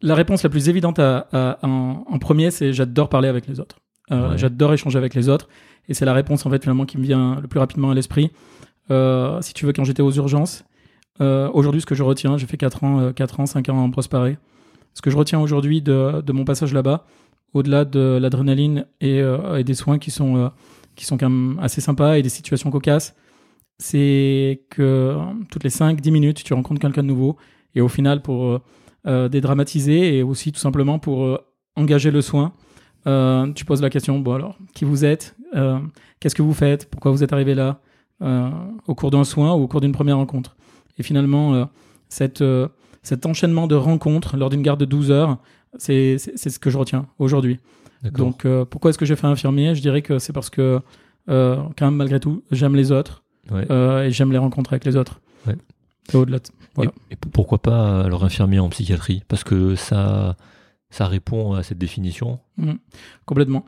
La 0.00 0.14
réponse 0.14 0.42
la 0.42 0.48
plus 0.48 0.68
évidente 0.70 0.98
à- 0.98 1.26
à- 1.32 1.58
en, 1.66 2.04
en 2.08 2.18
premier, 2.18 2.50
c'est 2.50 2.72
j'adore 2.72 3.08
parler 3.10 3.28
avec 3.28 3.46
les 3.46 3.60
autres. 3.60 3.76
Euh, 4.10 4.30
Ouais. 4.30 4.38
J'adore 4.38 4.72
échanger 4.72 4.96
avec 4.98 5.14
les 5.14 5.28
autres. 5.28 5.48
Et 5.88 5.94
c'est 5.94 6.04
la 6.06 6.14
réponse, 6.14 6.46
en 6.46 6.50
fait, 6.50 6.62
finalement, 6.62 6.86
qui 6.86 6.96
me 6.96 7.02
vient 7.02 7.38
le 7.40 7.46
plus 7.48 7.60
rapidement 7.60 7.90
à 7.90 7.94
l'esprit. 7.94 8.30
Si 8.88 9.52
tu 9.54 9.66
veux, 9.66 9.72
quand 9.74 9.84
j'étais 9.84 10.02
aux 10.02 10.12
urgences, 10.12 10.64
aujourd'hui, 11.20 11.80
ce 11.82 11.86
que 11.86 11.94
je 11.94 12.02
retiens, 12.02 12.38
j'ai 12.38 12.46
fait 12.46 12.56
4 12.56 12.84
ans, 12.84 13.00
euh, 13.00 13.12
4 13.12 13.40
ans, 13.40 13.46
5 13.46 13.68
ans 13.68 13.76
en 13.84 13.90
prosparé. 13.90 14.38
Ce 14.94 15.02
que 15.02 15.10
je 15.10 15.16
retiens 15.16 15.38
aujourd'hui 15.40 15.82
de, 15.82 16.22
de 16.22 16.32
mon 16.32 16.44
passage 16.46 16.72
là-bas, 16.72 17.04
au-delà 17.56 17.84
de 17.84 18.18
l'adrénaline 18.20 18.86
et, 19.00 19.20
euh, 19.20 19.58
et 19.58 19.64
des 19.64 19.74
soins 19.74 19.98
qui 19.98 20.10
sont, 20.10 20.36
euh, 20.36 20.48
qui 20.94 21.04
sont 21.04 21.16
quand 21.16 21.30
même 21.30 21.58
assez 21.60 21.80
sympas 21.80 22.18
et 22.18 22.22
des 22.22 22.28
situations 22.28 22.70
cocasses, 22.70 23.14
c'est 23.78 24.62
que 24.70 24.82
euh, 24.82 25.16
toutes 25.50 25.64
les 25.64 25.70
5-10 25.70 26.10
minutes, 26.10 26.44
tu 26.44 26.54
rencontres 26.54 26.80
quelqu'un 26.80 27.02
de 27.02 27.08
nouveau. 27.08 27.36
Et 27.74 27.80
au 27.80 27.88
final, 27.88 28.22
pour 28.22 28.60
dédramatiser 29.04 30.16
et 30.16 30.22
aussi 30.22 30.50
tout 30.50 30.58
simplement 30.58 30.98
pour 30.98 31.38
engager 31.76 32.10
le 32.10 32.22
soin, 32.22 32.54
tu 33.54 33.64
poses 33.66 33.82
la 33.82 33.90
question, 33.90 34.18
bon 34.18 34.32
alors, 34.32 34.56
qui 34.74 34.86
vous 34.86 35.04
êtes 35.04 35.36
Qu'est-ce 36.18 36.34
que 36.34 36.40
vous 36.40 36.54
faites 36.54 36.90
Pourquoi 36.90 37.10
vous 37.10 37.22
êtes 37.22 37.34
arrivé 37.34 37.54
là 37.54 37.82
Au 38.86 38.94
cours 38.94 39.10
d'un 39.10 39.24
soin 39.24 39.52
ou 39.52 39.64
au 39.64 39.68
cours 39.68 39.82
d'une 39.82 39.92
première 39.92 40.16
rencontre 40.16 40.56
Et 40.96 41.02
finalement, 41.02 41.68
cette, 42.08 42.42
cet 43.02 43.26
enchaînement 43.26 43.66
de 43.66 43.74
rencontres 43.74 44.38
lors 44.38 44.48
d'une 44.48 44.62
garde 44.62 44.80
de 44.80 44.86
12 44.86 45.10
heures, 45.10 45.38
c'est 45.78 46.18
ce 46.18 46.58
que 46.58 46.70
je 46.70 46.78
retiens 46.78 47.06
aujourd'hui. 47.18 47.58
Donc, 48.02 48.44
euh, 48.44 48.64
pourquoi 48.64 48.90
est-ce 48.90 48.98
que 48.98 49.04
j'ai 49.06 49.16
fait 49.16 49.26
infirmier? 49.26 49.74
Je 49.74 49.80
dirais 49.80 50.02
que 50.02 50.18
c'est 50.18 50.32
parce 50.32 50.50
que 50.50 50.80
euh, 51.28 51.56
quand 51.76 51.86
même 51.86 51.96
malgré 51.96 52.20
tout, 52.20 52.42
j'aime 52.50 52.76
les 52.76 52.92
autres 52.92 53.22
Ouais. 53.50 53.66
euh, 53.70 54.04
et 54.04 54.10
j'aime 54.10 54.32
les 54.32 54.38
rencontres 54.38 54.72
avec 54.72 54.84
les 54.84 54.96
autres. 54.96 55.20
Ouais. 55.46 55.56
Et 56.12 56.16
au-delà. 56.16 56.38
de- 56.38 56.44
Voilà. 56.74 56.92
Et, 57.10 57.14
et 57.14 57.16
pourquoi 57.16 57.58
pas 57.58 58.02
alors 58.02 58.24
infirmier 58.24 58.58
en 58.60 58.68
psychiatrie? 58.68 59.22
Parce 59.28 59.42
que 59.44 59.74
ça, 59.76 60.36
ça 60.90 61.06
répond 61.06 61.54
à 61.54 61.62
cette 61.62 61.78
définition. 61.78 62.38
Mm. 62.58 62.72
Complètement. 63.24 63.64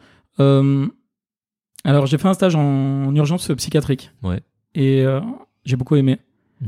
Alors, 1.85 2.07
j'ai 2.07 2.19
fait 2.19 2.29
un 2.29 2.35
stage 2.35 2.55
en 2.57 3.15
urgence 3.15 3.49
psychiatrique. 3.57 4.11
Ouais. 4.23 4.41
Et 4.75 5.05
j'ai 5.65 5.77
beaucoup 5.77 5.97
aimé. 5.97 6.19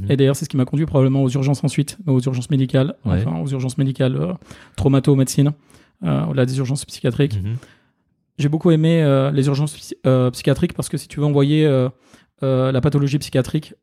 Et 0.09 0.17
d'ailleurs, 0.17 0.37
c'est 0.37 0.45
ce 0.45 0.49
qui 0.49 0.57
m'a 0.57 0.65
conduit 0.65 0.87
probablement 0.87 1.23
aux 1.25 1.29
urgences 1.31 1.65
ensuite, 1.65 1.99
aux 2.07 2.21
urgences 2.21 2.49
médicales, 2.51 2.95
Ouais. 3.05 3.23
enfin 3.27 3.41
aux 3.41 3.49
urgences 3.49 3.77
médicales, 3.79 4.17
euh, 4.17 4.33
traumato, 4.77 5.17
médecine, 5.17 5.53
euh, 6.05 6.25
au-delà 6.27 6.47
des 6.47 6.57
urgences 6.59 6.85
psychiatriques. 6.85 7.43
Mhm. 7.43 7.57
J'ai 8.39 8.49
beaucoup 8.49 8.71
aimé 8.71 9.03
euh, 9.03 9.31
les 9.33 9.47
urgences 9.49 9.75
psy- 9.77 9.97
euh, 10.07 10.31
psychiatriques 10.31 10.75
parce 10.75 10.89
que 10.89 10.97
si 10.97 11.09
tu 11.09 11.19
veux 11.21 11.27
envoyer 11.27 11.67
euh, 11.67 11.89
la 12.73 12.81
pathologie 12.81 13.19
psychiatrique 13.19 13.75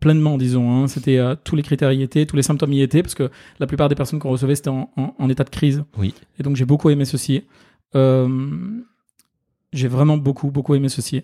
pleinement, 0.00 0.38
disons, 0.38 0.70
hein, 0.72 0.86
c'était 0.88 1.20
tous 1.44 1.56
les 1.56 1.62
critères 1.62 1.92
y 1.92 2.02
étaient, 2.02 2.24
tous 2.24 2.36
les 2.36 2.42
symptômes 2.42 2.72
y 2.72 2.80
étaient, 2.82 3.02
parce 3.02 3.14
que 3.14 3.30
la 3.58 3.66
plupart 3.66 3.88
des 3.88 3.94
personnes 3.94 4.18
qu'on 4.20 4.30
recevait 4.30 4.54
c'était 4.54 4.68
en, 4.70 4.90
en- 4.96 5.14
en 5.18 5.28
état 5.28 5.44
de 5.44 5.50
crise. 5.50 5.84
Oui. 5.98 6.14
Et 6.38 6.42
donc 6.42 6.56
j'ai 6.56 6.64
beaucoup 6.64 6.88
aimé 6.90 7.04
ceci. 7.04 7.42
J'ai 9.72 9.88
vraiment 9.88 10.16
beaucoup, 10.16 10.50
beaucoup 10.50 10.74
aimé 10.74 10.88
ceci. 10.88 11.22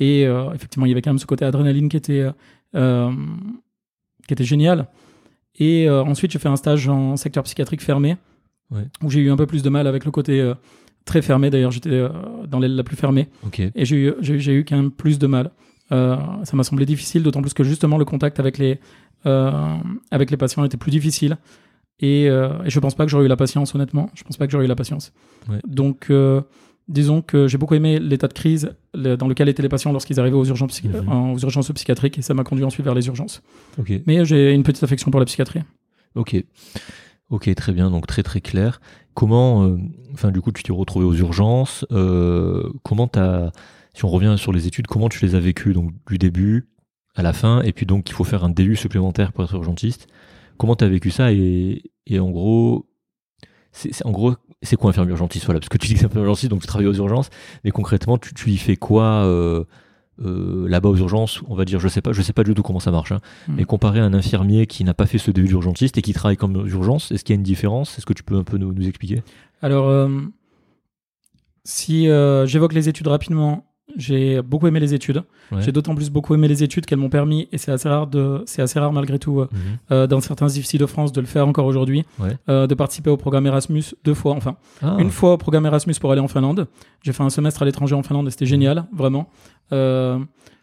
Et 0.00 0.26
euh, 0.26 0.52
effectivement, 0.52 0.86
il 0.86 0.90
y 0.90 0.92
avait 0.92 1.02
quand 1.02 1.10
même 1.10 1.18
ce 1.18 1.26
côté 1.26 1.44
adrénaline 1.44 1.88
qui 1.88 1.96
était, 1.96 2.20
euh, 2.20 2.32
euh, 2.74 3.10
qui 4.26 4.32
était 4.32 4.44
génial. 4.44 4.86
Et 5.58 5.88
euh, 5.88 6.02
ensuite, 6.04 6.30
j'ai 6.30 6.38
fait 6.38 6.48
un 6.48 6.56
stage 6.56 6.88
en 6.88 7.16
secteur 7.16 7.42
psychiatrique 7.44 7.82
fermé, 7.82 8.16
Ouais. 8.70 8.86
où 9.02 9.10
j'ai 9.10 9.20
eu 9.20 9.30
un 9.30 9.36
peu 9.36 9.46
plus 9.46 9.62
de 9.62 9.70
mal 9.70 9.86
avec 9.86 10.04
le 10.04 10.10
côté 10.10 10.52
très 11.06 11.22
fermé. 11.22 11.48
D'ailleurs, 11.48 11.70
j'étais 11.70 12.06
dans 12.48 12.58
l'aile 12.58 12.76
la 12.76 12.84
plus 12.84 12.96
fermée. 12.96 13.28
Et 13.74 13.84
j'ai 13.86 13.96
eu, 13.96 14.14
j'ai, 14.20 14.52
eu- 14.54 14.64
quand 14.64 14.76
même 14.76 14.90
plus 14.90 15.18
de 15.18 15.26
mal. 15.26 15.50
Ça 15.90 16.50
m'a 16.52 16.62
semblé 16.64 16.84
difficile, 16.84 17.22
d'autant 17.22 17.40
plus 17.40 17.54
que 17.54 17.64
justement 17.64 17.96
le 17.96 18.04
contact 18.04 18.38
avec 18.40 18.58
les, 18.58 18.78
avec 19.24 20.30
les 20.30 20.36
patients 20.36 20.64
était 20.64 20.76
plus 20.76 20.90
difficile. 20.90 21.38
Et, 22.00 22.24
et 22.26 22.30
je 22.70 22.78
pense 22.78 22.94
pas 22.94 23.04
que 23.06 23.10
j'aurais 23.10 23.24
eu 23.24 23.28
la 23.28 23.36
patience, 23.38 23.74
honnêtement. 23.74 24.10
Je 24.14 24.22
pense 24.22 24.36
pas 24.36 24.44
que 24.46 24.52
j'aurais 24.52 24.66
eu 24.66 24.68
la 24.68 24.76
patience. 24.76 25.12
Ouais. 25.48 25.60
Donc, 25.66 26.12
disons 26.88 27.20
que 27.22 27.46
j'ai 27.48 27.58
beaucoup 27.58 27.74
aimé 27.74 27.98
l'état 27.98 28.28
de 28.28 28.32
crise 28.32 28.70
dans 28.94 29.28
lequel 29.28 29.48
étaient 29.48 29.62
les 29.62 29.68
patients 29.68 29.92
lorsqu'ils 29.92 30.18
arrivaient 30.18 30.36
aux 30.36 30.44
urgences, 30.46 30.82
Mhm. 30.82 30.94
euh, 31.08 31.34
aux 31.34 31.38
urgences 31.38 31.70
psychiatriques, 31.72 32.18
et 32.18 32.22
ça 32.22 32.34
m'a 32.34 32.44
conduit 32.44 32.64
ensuite 32.64 32.84
vers 32.84 32.94
les 32.94 33.06
urgences. 33.06 33.42
Mais 34.06 34.24
j'ai 34.24 34.52
une 34.54 34.62
petite 34.62 34.82
affection 34.82 35.10
pour 35.10 35.20
la 35.20 35.26
psychiatrie. 35.26 35.60
Ok. 36.14 36.36
Ok, 37.30 37.54
très 37.54 37.72
bien, 37.72 37.90
donc 37.90 38.06
très 38.06 38.22
très 38.22 38.40
clair. 38.40 38.80
Comment, 39.14 39.64
euh, 39.64 39.76
enfin 40.14 40.30
du 40.30 40.40
coup, 40.40 40.50
tu 40.52 40.62
t'es 40.62 40.72
retrouvé 40.72 41.04
aux 41.04 41.14
urgences. 41.14 41.84
euh, 41.92 42.70
comment 42.82 43.06
t'as, 43.06 43.50
si 43.94 44.04
on 44.04 44.08
revient 44.08 44.36
sur 44.38 44.52
les 44.52 44.66
études, 44.66 44.86
comment 44.86 45.08
tu 45.10 45.24
les 45.26 45.34
as 45.34 45.40
vécues 45.40 45.74
donc 45.74 45.92
du 46.08 46.16
début 46.18 46.68
à 47.14 47.22
la 47.22 47.32
fin, 47.34 47.60
et 47.62 47.72
puis 47.72 47.84
donc 47.84 48.08
il 48.08 48.12
faut 48.14 48.24
faire 48.24 48.44
un 48.44 48.48
DU 48.48 48.76
supplémentaire 48.76 49.32
pour 49.32 49.44
être 49.44 49.54
urgentiste. 49.54 50.06
Comment 50.56 50.74
t'as 50.76 50.88
vécu 50.88 51.10
ça 51.10 51.32
et, 51.32 51.82
et 52.06 52.18
en 52.18 52.30
gros, 52.30 52.86
c'est- 53.72 54.04
en 54.06 54.10
gros, 54.12 54.34
c'est 54.62 54.76
quoi 54.76 54.90
infirmier 54.90 55.10
urgentiste 55.12 55.44
Voilà, 55.44 55.60
parce 55.60 55.68
que 55.68 55.78
tu 55.78 55.86
dis 55.86 55.94
que 55.94 56.00
c'est 56.00 56.06
infirmier 56.06 56.24
urgentiste, 56.26 56.50
donc 56.50 56.60
tu 56.60 56.66
travailles 56.66 56.88
aux 56.88 56.94
urgences, 56.94 57.30
mais 57.64 57.70
concrètement, 57.70 58.18
tu, 58.18 58.34
tu 58.34 58.50
y 58.50 58.56
fais 58.56 58.76
quoi 58.76 59.04
euh, 59.04 59.64
euh, 60.24 60.68
là-bas 60.68 60.88
aux 60.88 60.96
urgences 60.96 61.42
On 61.48 61.54
va 61.54 61.64
dire, 61.64 61.78
je 61.78 61.86
sais 61.88 62.00
pas, 62.00 62.12
je 62.12 62.20
sais 62.22 62.32
pas 62.32 62.42
du 62.44 62.54
tout 62.54 62.62
comment 62.62 62.80
ça 62.80 62.90
marche. 62.90 63.12
hein. 63.12 63.20
Mm. 63.46 63.54
Mais 63.56 63.64
comparé 63.64 64.00
à 64.00 64.04
un 64.04 64.14
infirmier 64.14 64.66
qui 64.66 64.82
n'a 64.84 64.94
pas 64.94 65.06
fait 65.06 65.18
ce 65.18 65.30
DU 65.30 65.46
d'urgentiste 65.46 65.96
et 65.98 66.02
qui 66.02 66.12
travaille 66.12 66.36
comme 66.36 66.66
urgence, 66.66 67.12
est-ce 67.12 67.22
qu'il 67.24 67.34
y 67.34 67.36
a 67.36 67.38
une 67.38 67.44
différence? 67.44 67.96
Est-ce 67.98 68.06
que 68.06 68.12
tu 68.12 68.24
peux 68.24 68.36
un 68.36 68.44
peu 68.44 68.58
nous, 68.58 68.72
nous 68.72 68.88
expliquer? 68.88 69.22
Alors, 69.62 69.88
euh, 69.88 70.08
si 71.64 72.08
j'évoque 72.46 72.72
les 72.72 72.88
études 72.88 73.06
rapidement, 73.08 73.64
j'ai 73.96 74.42
beaucoup 74.42 74.66
aimé 74.66 74.80
les 74.80 74.94
études. 74.94 75.22
Ouais. 75.50 75.62
J'ai 75.62 75.72
d'autant 75.72 75.94
plus 75.94 76.10
beaucoup 76.10 76.34
aimé 76.34 76.46
les 76.48 76.62
études 76.62 76.86
qu'elles 76.86 76.98
m'ont 76.98 77.08
permis, 77.08 77.48
et 77.52 77.58
c'est 77.58 77.72
assez 77.72 77.88
rare 77.88 78.06
de, 78.06 78.42
c'est 78.46 78.62
assez 78.62 78.78
rare 78.78 78.92
malgré 78.92 79.18
tout, 79.18 79.40
euh, 79.40 79.48
Mhm. 79.52 79.58
euh, 79.92 80.06
dans 80.06 80.20
certains 80.20 80.48
IFSI 80.48 80.78
de 80.78 80.86
France 80.86 81.12
de 81.12 81.20
le 81.20 81.26
faire 81.26 81.46
encore 81.48 81.66
aujourd'hui, 81.66 82.04
Ouais. 82.18 82.36
euh, 82.48 82.66
de 82.66 82.74
participer 82.74 83.10
au 83.10 83.16
programme 83.16 83.46
Erasmus 83.46 83.84
deux 84.04 84.14
fois, 84.14 84.34
enfin 84.34 84.56
Ah, 84.82 84.96
une 84.98 85.10
fois 85.10 85.32
au 85.34 85.36
programme 85.38 85.66
Erasmus 85.66 85.94
pour 86.00 86.12
aller 86.12 86.20
en 86.20 86.28
Finlande. 86.28 86.66
J'ai 87.02 87.12
fait 87.12 87.22
un 87.22 87.30
semestre 87.30 87.62
à 87.62 87.64
l'étranger 87.64 87.94
en 87.94 88.02
Finlande 88.02 88.26
et 88.28 88.30
c'était 88.30 88.46
génial, 88.46 88.84
vraiment. 88.92 89.30
Euh, 89.72 90.18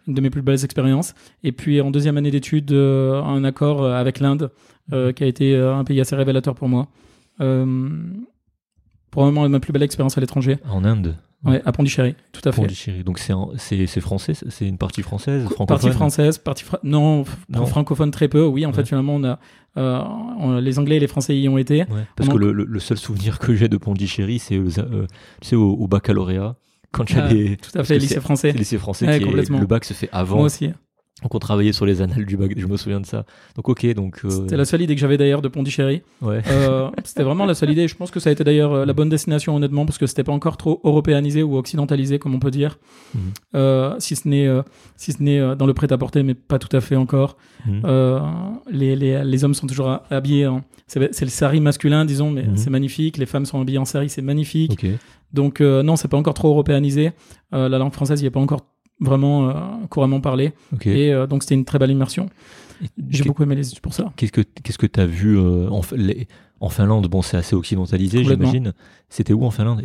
une 0.07 0.13
de 0.13 0.21
mes 0.21 0.29
plus 0.29 0.43
belles 0.43 0.63
expériences. 0.63 1.15
Et 1.43 1.51
puis 1.51 1.81
en 1.81 1.89
deuxième 1.89 2.15
année 2.17 2.29
d'études, 2.29 2.71
euh, 2.73 3.21
un 3.23 3.43
accord 3.43 3.81
euh, 3.81 3.93
avec 3.95 4.19
l'Inde, 4.19 4.51
euh, 4.93 5.11
qui 5.13 5.23
a 5.23 5.27
été 5.27 5.55
un 5.55 5.83
pays 5.83 5.99
assez 5.99 6.15
révélateur 6.15 6.53
pour 6.53 6.69
moi. 6.69 6.87
Euh, 7.41 7.65
probablement 9.11 9.47
ma 9.49 9.59
plus 9.59 9.73
belle 9.73 9.83
expérience 9.83 10.17
à 10.17 10.21
l'étranger. 10.21 10.57
en 10.69 10.83
Inde. 10.85 11.15
Ouais, 11.45 11.61
à 11.65 11.71
Pondichéry, 11.71 12.15
tout 12.31 12.41
à 12.47 12.51
fait. 12.51 12.61
Pondichéry. 12.61 13.03
Donc 13.03 13.19
c'est 13.19 13.33
en- 13.33 13.51
c'est 13.57 13.85
c'est 13.87 14.01
français, 14.01 14.33
c'est 14.49 14.67
une 14.67 14.77
partie 14.77 15.01
française, 15.03 15.43
Partie 15.43 15.53
francophone. 15.55 15.91
française, 15.93 16.37
partie 16.39 16.63
fra- 16.63 16.79
non, 16.83 17.23
francophone 17.67 18.11
très 18.11 18.27
peu. 18.27 18.45
Oui, 18.45 18.65
en 18.65 18.69
Ouais. 18.69 18.75
fait, 18.75 18.85
finalement, 18.87 19.15
on 19.15 19.23
a 19.23 19.39
euh, 19.77 20.01
on- 20.39 20.57
les 20.59 20.79
Anglais 20.79 20.95
et 20.95 20.99
les 20.99 21.07
Français 21.07 21.37
y 21.37 21.47
ont 21.49 21.57
été. 21.57 21.79
Ouais, 21.83 22.05
parce 22.15 22.29
On 22.29 22.33
que 22.33 22.37
en- 22.37 22.39
le, 22.53 22.79
seul 22.79 22.97
souvenir 22.97 23.39
que 23.39 23.53
j'ai 23.55 23.67
de 23.67 23.77
Pondichéry, 23.77 24.39
c'est 24.39 24.55
euh, 24.57 25.05
tu 25.41 25.47
sais, 25.49 25.55
au, 25.57 25.71
au 25.73 25.87
baccalauréat, 25.87 26.55
quand 26.91 27.03
Ah, 27.09 27.27
j'allais 27.27 27.57
Tout 27.57 27.77
à 27.77 27.83
fait, 27.83 27.99
lycée 27.99 28.21
français. 28.21 28.51
lycée 28.53 28.77
français 28.77 29.05
Ouais, 29.05 29.19
qui 29.19 29.27
est- 29.27 29.49
le 29.59 29.65
bac 29.67 29.83
se 29.83 29.93
fait 29.93 30.07
avant. 30.13 30.37
Moi 30.37 30.45
aussi. 30.45 30.69
Donc 31.23 31.33
on 31.33 31.39
travaillait 31.39 31.71
sur 31.71 31.85
les 31.85 32.01
annales 32.01 32.25
du 32.25 32.35
bac, 32.35 32.51
je 32.57 32.65
me 32.67 32.75
souviens 32.75 32.99
de 32.99 33.05
ça. 33.05 33.25
Donc 33.55 33.69
ok, 33.69 33.85
donc 33.93 34.19
euh, 34.25 34.29
C'était 34.29 34.57
la 34.57 34.65
seule 34.65 34.81
idée 34.81 34.95
que 34.95 35.01
j'avais 35.01 35.17
d'ailleurs 35.17 35.41
de 35.41 35.47
Pondichéry. 35.47 36.01
ouais. 36.21 36.41
Euh, 36.49 36.89
c'était 37.05 37.23
vraiment 37.23 37.45
la 37.45 37.53
seule 37.55 37.69
idée. 37.71 37.87
Je 37.87 37.95
pense 37.95 38.11
que 38.11 38.19
ça 38.19 38.29
a 38.29 38.33
été 38.33 38.43
d'ailleurs 38.43 38.73
euh, 38.73 38.85
la 38.85 38.91
bonne 38.91 39.07
destination, 39.07 39.55
honnêtement, 39.55 39.85
parce 39.85 39.97
que 39.97 40.07
c'était 40.07 40.25
pas 40.25 40.33
encore 40.33 40.57
trop 40.57 40.81
européanisé 40.83 41.41
ou 41.41 41.55
occidentalisé, 41.55 42.19
comme 42.19 42.35
on 42.35 42.39
peut 42.39 42.51
dire. 42.51 42.79
Mhm. 43.15 43.21
Euh, 43.55 43.95
si 43.99 44.17
ce 44.17 44.27
n'est 44.27 44.49
si 44.97 45.13
ce 45.13 45.23
n'est 45.23 45.55
dans 45.55 45.65
le 45.65 45.73
prêt-à-porter, 45.73 46.21
mais 46.21 46.33
pas 46.33 46.59
tout 46.59 46.75
à 46.75 46.81
fait 46.81 46.97
encore. 46.97 47.37
Mhm. 47.65 47.81
Les, 48.71 48.95
les, 48.97 49.23
les 49.23 49.43
hommes 49.45 49.53
sont 49.53 49.67
toujours 49.67 49.99
habillés. 50.11 50.47
en- 50.47 50.63
C'est 50.87 50.99
le 51.21 51.29
sari 51.29 51.61
masculin, 51.61 52.03
disons, 52.03 52.29
mais 52.29 52.43
Mhm. 52.43 52.57
c'est 52.57 52.69
magnifique. 52.69 53.17
Les 53.17 53.25
femmes 53.25 53.45
sont 53.45 53.61
habillées 53.61 53.77
en 53.79 53.85
sari, 53.85 54.09
c'est 54.09 54.21
magnifique. 54.21 54.85
Donc 55.33 55.61
non, 55.61 55.95
c'est 55.95 56.09
pas 56.09 56.17
encore 56.17 56.33
trop 56.33 56.49
européanisé. 56.49 57.13
La 57.53 57.69
langue 57.77 57.93
française, 57.93 58.21
il 58.21 58.25
est 58.25 58.31
pas 58.31 58.41
encore 58.41 58.65
vraiment 58.99 59.49
euh, 59.49 59.53
couramment 59.89 60.21
parlé. 60.21 60.53
Et 60.85 61.13
euh, 61.13 61.27
donc 61.27 61.43
c'était 61.43 61.55
une 61.55 61.65
très 61.65 61.79
belle 61.79 61.91
immersion. 61.91 62.29
J'ai 63.09 63.23
beaucoup 63.23 63.43
aimé 63.43 63.55
les 63.55 63.67
études 63.69 63.79
pour 63.81 63.93
ça. 63.93 64.11
Qu'est-ce 64.17 64.31
que 64.33 64.41
qu'est-ce 64.41 64.77
que 64.77 64.85
t'as 64.87 65.05
vu 65.05 65.37
euh, 65.37 65.69
en, 65.69 65.79
F- 65.79 65.95
les- 65.95 66.27
en 66.59 66.67
Finlande? 66.69 67.07
Bon, 67.07 67.21
c'est 67.21 67.37
assez 67.37 67.55
occidentalisé, 67.55 68.23
j'imagine. 68.23 68.73
C'était 69.07 69.31
où 69.33 69.45
en 69.45 69.51
Finlande? 69.51 69.81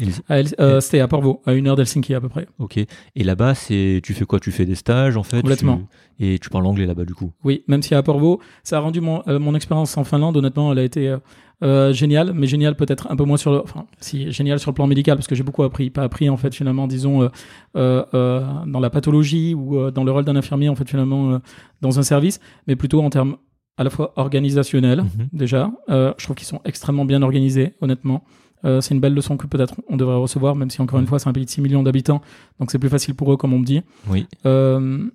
C'était 0.81 0.99
à 1.01 1.07
Porvoo, 1.09 1.41
à 1.47 1.53
une 1.55 1.69
heure 1.69 1.77
d'Helsinki 1.77 2.15
à 2.15 2.21
peu 2.21 2.29
près. 2.29 2.49
Ok. 2.59 2.79
Et 2.79 3.25
là-bas, 3.25 3.55
c'est 3.55 4.01
tu 4.03 4.13
fais 4.13 4.25
quoi? 4.25 4.41
Tu 4.41 4.51
fais 4.51 4.67
des 4.67 4.75
stages 4.75 5.17
en 5.17 5.23
fait? 5.23 5.41
Complètement. 5.41 5.79
tu- 6.19 6.25
Et 6.25 6.39
tu 6.41 6.51
parles 6.51 6.67
anglais 6.67 6.87
là-bas 6.87 7.05
du 7.05 7.15
coup? 7.15 7.33
Oui, 7.45 7.63
même 7.69 7.83
si 7.83 7.95
à 7.95 8.03
Porvoo, 8.03 8.41
ça 8.65 8.79
a 8.79 8.81
rendu 8.81 9.01
mon, 9.01 9.23
mon 9.27 9.55
expérience 9.55 9.97
en 9.97 10.03
Finlande, 10.05 10.37
honnêtement, 10.37 10.73
elle 10.73 10.79
a 10.81 10.85
été 10.85 11.17
euh, 11.63 11.93
géniale, 11.93 12.33
mais 12.35 12.47
géniale 12.47 12.75
peut-être 12.75 13.11
un 13.11 13.17
peu 13.17 13.25
moins 13.25 13.37
sur 13.37 13.53
le, 13.53 13.61
enfin, 13.63 13.85
si 14.01 14.31
génial 14.33 14.59
sur 14.59 14.71
le 14.71 14.75
plan 14.75 14.87
médical 14.87 15.17
parce 15.17 15.27
que 15.27 15.35
j'ai 15.35 15.43
beaucoup 15.43 15.63
appris, 15.63 15.91
pas 15.91 16.03
appris 16.03 16.29
en 16.31 16.37
fait 16.37 16.55
finalement, 16.55 16.87
disons 16.87 17.23
euh, 17.23 17.29
euh, 17.77 18.05
euh, 18.15 18.47
dans 18.67 18.81
la 18.81 18.91
pathologie 18.91 19.55
ou 19.55 19.77
euh, 19.79 19.91
dans 19.91 20.05
le 20.05 20.11
rôle 20.13 20.25
d'un 20.25 20.37
infirmier 20.37 20.69
en 20.69 20.75
fait 20.75 20.89
finalement 20.89 21.33
euh, 21.33 21.39
dans 21.83 21.99
un 21.99 22.03
service, 22.03 22.41
mais 22.67 22.77
plutôt 22.77 23.03
en 23.03 23.11
termes 23.11 23.37
à 23.77 23.85
la 23.85 23.91
fois 23.91 24.13
organisationnels 24.17 25.01
Mhm. 25.03 25.29
déjà. 25.33 25.71
Euh, 25.89 26.13
je 26.19 26.25
trouve 26.25 26.37
qu'ils 26.37 26.47
sont 26.47 26.61
extrêmement 26.65 27.05
bien 27.05 27.23
organisés, 27.23 27.75
honnêtement. 27.81 28.25
Euh, 28.67 28.83
c'est 28.83 28.93
une 28.95 29.01
belle 29.01 29.15
leçon 29.15 29.39
que 29.39 29.47
peut-être 29.47 29.75
on 29.89 29.97
devrait 29.97 30.17
recevoir, 30.17 30.55
même 30.55 30.69
si 30.69 30.83
encore 30.83 30.99
une 31.01 31.07
fois 31.07 31.19
c'est 31.19 31.29
un 31.29 31.33
pays 31.33 31.47
de 31.47 31.51
6 31.51 31.63
millions 31.63 31.83
d'habitants, 31.83 32.21
donc 32.59 32.71
c'est 32.71 32.79
plus 32.79 32.91
facile 32.91 33.15
pour 33.15 33.33
eux 33.33 33.39
comme 33.39 33.55
on 33.55 33.59
me 33.59 33.65
dit. 33.65 33.81
Oui. 34.11 34.27
Euh, 34.45 35.07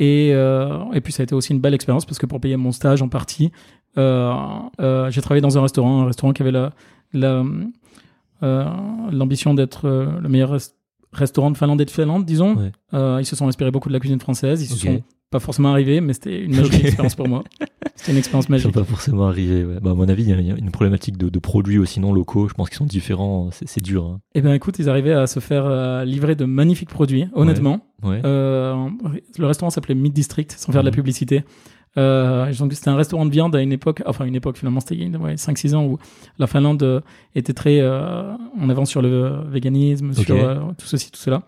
et, 0.00 0.30
euh, 0.32 0.78
et 0.92 1.00
puis 1.00 1.12
ça 1.12 1.22
a 1.22 1.24
été 1.24 1.34
aussi 1.34 1.52
une 1.52 1.60
belle 1.60 1.74
expérience 1.74 2.04
parce 2.06 2.18
que 2.18 2.26
pour 2.26 2.40
payer 2.40 2.56
mon 2.56 2.72
stage 2.72 3.02
en 3.02 3.08
partie, 3.08 3.52
j'ai 3.96 5.20
travaillé 5.20 5.40
dans 5.40 5.58
un 5.58 5.62
restaurant, 5.62 6.02
un 6.02 6.06
restaurant 6.06 6.32
qui 6.32 6.42
avait 6.42 6.52
la, 6.52 6.72
la, 7.12 7.44
euh, 8.42 8.64
l'ambition 9.10 9.54
d'être 9.54 9.86
euh, 9.86 10.18
le 10.20 10.28
meilleur 10.28 10.54
res- 10.56 10.72
restaurant 11.12 11.50
de 11.50 11.56
Finlande 11.56 11.80
et 11.80 11.84
de 11.84 11.90
Finlande, 11.90 12.24
disons. 12.24 12.56
Ouais. 12.56 12.72
Euh, 12.94 13.18
ils 13.20 13.26
se 13.26 13.36
sont 13.36 13.46
inspirés 13.48 13.70
beaucoup 13.70 13.88
de 13.88 13.92
la 13.94 14.00
cuisine 14.00 14.20
française. 14.20 14.62
Ils 14.62 14.66
se 14.66 14.74
Ok. 14.88 14.94
sont 14.94 15.02
pas 15.30 15.40
forcément 15.40 15.70
arrivés, 15.70 16.00
mais 16.00 16.12
c'était 16.12 16.40
une 16.42 16.56
magique 16.56 16.72
expérience 16.84 17.14
pour 17.14 17.28
moi. 17.28 17.42
C'était 17.94 18.12
une 18.12 18.18
expérience 18.18 18.44
Ils 18.44 18.60
sont 18.60 18.68
magique. 18.68 18.72
pas 18.74 18.84
forcément 18.84 19.26
arrivés. 19.28 19.64
ouais. 19.64 19.78
Bah, 19.80 19.90
à 19.92 19.94
mon 19.94 20.08
avis, 20.08 20.24
il 20.24 20.28
y 20.46 20.50
a- 20.50 20.56
une 20.56 20.70
problématique 20.70 21.16
de, 21.16 21.28
de 21.28 21.38
produits 21.38 21.78
aussi 21.78 22.00
non 22.00 22.12
locaux. 22.12 22.48
Je 22.48 22.54
pense 22.54 22.68
qu'ils 22.68 22.78
sont 22.78 22.86
différents. 22.86 23.50
C'est 23.52 23.68
c'est 23.68 23.82
dur. 23.82 24.04
hein. 24.06 24.20
Eh 24.34 24.40
bien, 24.40 24.52
écoute, 24.54 24.78
ils 24.78 24.88
arrivaient 24.88 25.12
à 25.12 25.26
se 25.26 25.38
faire 25.40 25.64
euh, 25.66 26.04
livrer 26.04 26.34
de 26.34 26.44
magnifiques 26.44 26.90
produits, 26.90 27.26
honnêtement. 27.34 27.80
Ouais. 28.02 28.20
Euh, 28.24 28.74
le 29.38 29.46
restaurant 29.46 29.70
s'appelait 29.70 29.94
Mid 29.94 30.12
District, 30.12 30.52
sans 30.58 30.72
faire 30.72 30.82
de 30.82 30.86
la 30.86 30.90
Mhm. 30.90 30.96
publicité. 30.96 31.44
Euh, 31.98 32.50
c'était 32.70 32.88
un 32.88 32.96
restaurant 32.96 33.26
de 33.26 33.30
viande 33.30 33.54
à 33.54 33.60
une 33.60 33.72
époque, 33.72 34.02
enfin 34.06 34.24
une 34.24 34.34
époque 34.34 34.56
finalement, 34.56 34.80
c'était 34.80 34.96
il 34.96 35.10
y 35.12 35.14
a 35.14 35.18
ouais, 35.18 35.34
5-6 35.34 35.74
ans 35.74 35.84
où 35.84 35.98
la 36.38 36.46
Finlande 36.46 36.82
euh, 36.82 37.00
était 37.34 37.52
très 37.52 37.80
euh, 37.80 38.32
en 38.58 38.68
avance 38.70 38.88
sur 38.88 39.02
le 39.02 39.42
véganisme, 39.50 40.10
Ok. 40.16 40.24
sur 40.24 40.36
euh, 40.36 40.56
tout 40.78 40.86
ceci, 40.86 41.10
tout 41.10 41.18
cela. 41.20 41.42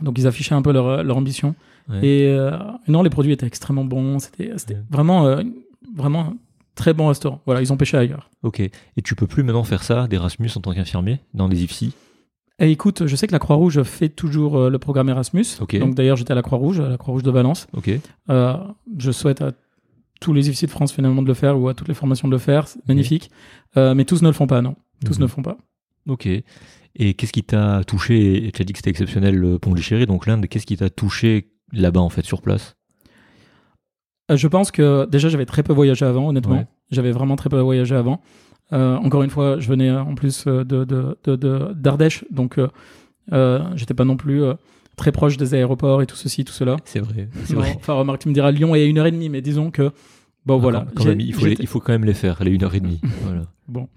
Donc 0.00 0.18
ils 0.18 0.26
affichaient 0.26 0.54
un 0.54 0.62
peu 0.62 0.72
leur, 0.72 1.04
leur 1.04 1.16
ambition. 1.16 1.54
Ouais. 1.88 2.04
Et 2.04 2.26
euh, 2.28 2.56
non, 2.88 3.02
les 3.02 3.10
produits 3.10 3.32
étaient 3.32 3.46
extrêmement 3.46 3.84
bons. 3.84 4.18
C'était 4.18 4.50
Ouais. 4.52 4.82
vraiment, 4.90 5.26
euh, 5.26 5.42
vraiment 5.96 6.20
un 6.20 6.34
très 6.74 6.92
bon 6.94 7.06
restaurant. 7.08 7.40
Voilà, 7.46 7.60
ils 7.60 7.72
ont 7.72 7.76
pêché 7.76 7.96
ailleurs. 7.96 8.30
Ok. 8.42 8.60
Et 8.60 8.72
tu 9.04 9.14
peux 9.14 9.26
plus 9.28 9.42
maintenant 9.44 9.62
faire 9.64 9.82
ça 9.84 10.08
d'Erasmus 10.08 10.50
en 10.56 10.60
tant 10.60 10.72
qu'infirmier 10.72 11.20
dans 11.34 11.46
les 11.46 11.62
IFSI 11.64 11.92
Écoute, 12.58 13.06
je 13.06 13.16
sais 13.16 13.26
que 13.26 13.32
la 13.32 13.38
Croix-Rouge 13.38 13.82
fait 13.82 14.08
toujours 14.08 14.56
euh, 14.56 14.70
le 14.70 14.78
programme 14.78 15.08
Erasmus. 15.08 15.44
Donc 15.80 15.94
d'ailleurs, 15.94 16.16
j'étais 16.16 16.32
à 16.32 16.34
la 16.36 16.42
Croix-Rouge, 16.42 16.80
à 16.80 16.88
la 16.88 16.96
Croix-Rouge 16.96 17.22
de 17.22 17.30
Valence. 17.30 17.66
Euh, 18.30 18.56
je 18.98 19.10
souhaite 19.10 19.40
à 19.42 19.52
tous 20.20 20.32
les 20.32 20.48
officiers 20.48 20.66
de 20.66 20.72
France 20.72 20.92
finalement 20.92 21.22
de 21.22 21.26
le 21.26 21.34
faire 21.34 21.58
ou 21.58 21.68
à 21.68 21.74
toutes 21.74 21.88
les 21.88 21.94
formations 21.94 22.28
de 22.28 22.32
le 22.32 22.38
faire. 22.38 22.68
C'est 22.68 22.86
magnifique. 22.88 23.30
Euh, 23.76 23.94
mais 23.94 24.04
tous 24.04 24.22
ne 24.22 24.28
le 24.28 24.32
font 24.32 24.46
pas, 24.46 24.62
non. 24.62 24.76
Tous 25.04 25.14
Mhm. 25.14 25.18
ne 25.18 25.24
le 25.24 25.28
font 25.28 25.42
pas. 25.42 25.56
Ok. 26.08 26.26
Et 26.26 27.14
qu'est-ce 27.14 27.32
qui 27.32 27.42
t'a 27.42 27.82
touché? 27.84 28.46
Et 28.46 28.52
Tu 28.52 28.62
as 28.62 28.64
dit 28.64 28.72
que 28.72 28.78
c'était 28.78 28.90
exceptionnel 28.90 29.34
le 29.34 29.58
Pondichéry, 29.58 30.06
donc 30.06 30.26
l'Inde. 30.26 30.46
Qu'est-ce 30.46 30.66
qui 30.66 30.76
t'a 30.76 30.90
touché 30.90 31.50
là-bas 31.72 32.00
en 32.00 32.10
fait 32.10 32.24
sur 32.24 32.42
place? 32.42 32.76
Je 34.32 34.46
pense 34.48 34.70
que 34.70 35.06
déjà 35.10 35.28
j'avais 35.28 35.46
très 35.46 35.62
peu 35.62 35.72
voyagé 35.72 36.04
avant, 36.04 36.28
honnêtement. 36.28 36.56
Ouais. 36.58 36.66
J'avais 36.90 37.10
vraiment 37.12 37.36
très 37.36 37.48
peu 37.50 37.58
voyagé 37.60 37.94
avant. 37.94 38.20
Euh, 38.72 38.96
encore 38.96 39.22
une 39.22 39.30
fois, 39.30 39.58
je 39.60 39.68
venais 39.68 39.90
euh, 39.90 40.00
en 40.02 40.14
plus 40.14 40.44
euh, 40.46 40.64
de 40.64 41.72
d'Ardèche, 41.74 42.24
donc 42.30 42.58
j'étais 43.74 43.94
pas 43.94 44.04
non 44.04 44.16
plus 44.16 44.42
très 44.96 45.12
proche 45.12 45.36
des 45.36 45.54
aéroports 45.54 46.02
et 46.02 46.06
tout 46.06 46.16
ceci, 46.16 46.44
tout 46.44 46.52
cela. 46.52 46.76
C'est 46.84 47.00
vrai. 47.00 47.28
C'est 47.44 47.54
Non, 47.54 47.60
vrai. 47.60 47.72
Enfin, 47.76 47.94
remarque, 47.94 48.20
tu 48.22 48.28
me 48.28 48.34
diras 48.34 48.50
Lyon 48.50 48.74
est 48.74 48.82
à 48.82 48.84
une 48.84 48.98
heure 48.98 49.06
et 49.06 49.10
demie, 49.12 49.28
mais 49.28 49.40
disons 49.40 49.70
que 49.70 49.90
bon 50.46 50.58
voilà. 50.58 50.86
Quand- 50.94 51.02
j'ai- 51.04 51.08
même, 51.10 51.20
il, 51.20 51.32
faut 51.34 51.44
les- 51.44 51.50
j'étais- 51.50 51.62
il 51.62 51.66
faut 51.66 51.80
quand 51.80 51.92
même 51.92 52.04
les 52.04 52.14
faire, 52.14 52.42
les 52.44 52.50
une 52.50 52.62
heure 52.64 52.74
et 52.74 52.80
demie. 52.80 53.00
voilà. 53.22 53.42
Bon. 53.68 53.88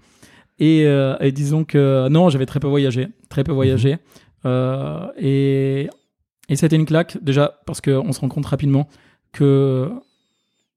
Et, 0.58 0.84
euh, 0.86 1.16
et 1.20 1.32
disons 1.32 1.64
que 1.64 2.08
non, 2.08 2.30
j'avais 2.30 2.46
très 2.46 2.60
peu 2.60 2.66
voyagé, 2.68 3.08
très 3.28 3.44
peu 3.44 3.52
voyagé. 3.52 3.98
Euh, 4.46 5.06
et 5.18 5.88
et 6.48 6.56
c'était 6.56 6.76
une 6.76 6.86
claque 6.86 7.18
déjà 7.22 7.58
parce 7.66 7.80
qu'on 7.80 8.12
se 8.12 8.20
rend 8.20 8.28
compte 8.28 8.46
rapidement 8.46 8.88
que 9.32 9.90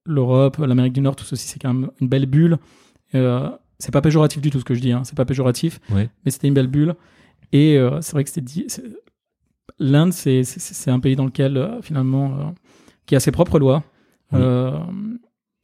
l'Europe, 0.04 0.58
l'Amérique 0.58 0.92
du 0.92 1.00
Nord, 1.00 1.16
tout 1.16 1.24
ceci, 1.24 1.46
c'est 1.48 1.58
quand 1.60 1.72
même 1.72 1.90
une 2.00 2.08
belle 2.08 2.26
bulle. 2.26 2.58
Euh, 3.14 3.48
c'est 3.80 3.90
pas 3.92 4.00
péjoratif 4.00 4.40
du 4.40 4.50
tout 4.50 4.60
ce 4.60 4.64
que 4.64 4.74
je 4.74 4.80
dis, 4.80 4.92
hein, 4.92 5.02
c'est 5.04 5.16
pas 5.16 5.24
péjoratif, 5.24 5.80
Ouais. 5.92 6.08
mais 6.24 6.30
c'était 6.30 6.46
une 6.48 6.54
belle 6.54 6.68
bulle. 6.68 6.94
Et 7.52 7.76
euh, 7.76 8.00
c'est 8.00 8.12
vrai 8.12 8.22
que 8.22 8.30
c'était 8.30 8.66
l'Inde, 9.78 10.12
c'est 10.12 10.90
un 10.90 11.00
pays 11.00 11.16
dans 11.16 11.24
lequel 11.24 11.56
euh, 11.56 11.82
finalement 11.82 12.26
euh, 12.26 12.44
qui 13.06 13.16
a 13.16 13.20
ses 13.20 13.32
propres 13.32 13.58
lois, 13.58 13.82
Oui. 14.32 14.38
euh, 14.42 14.78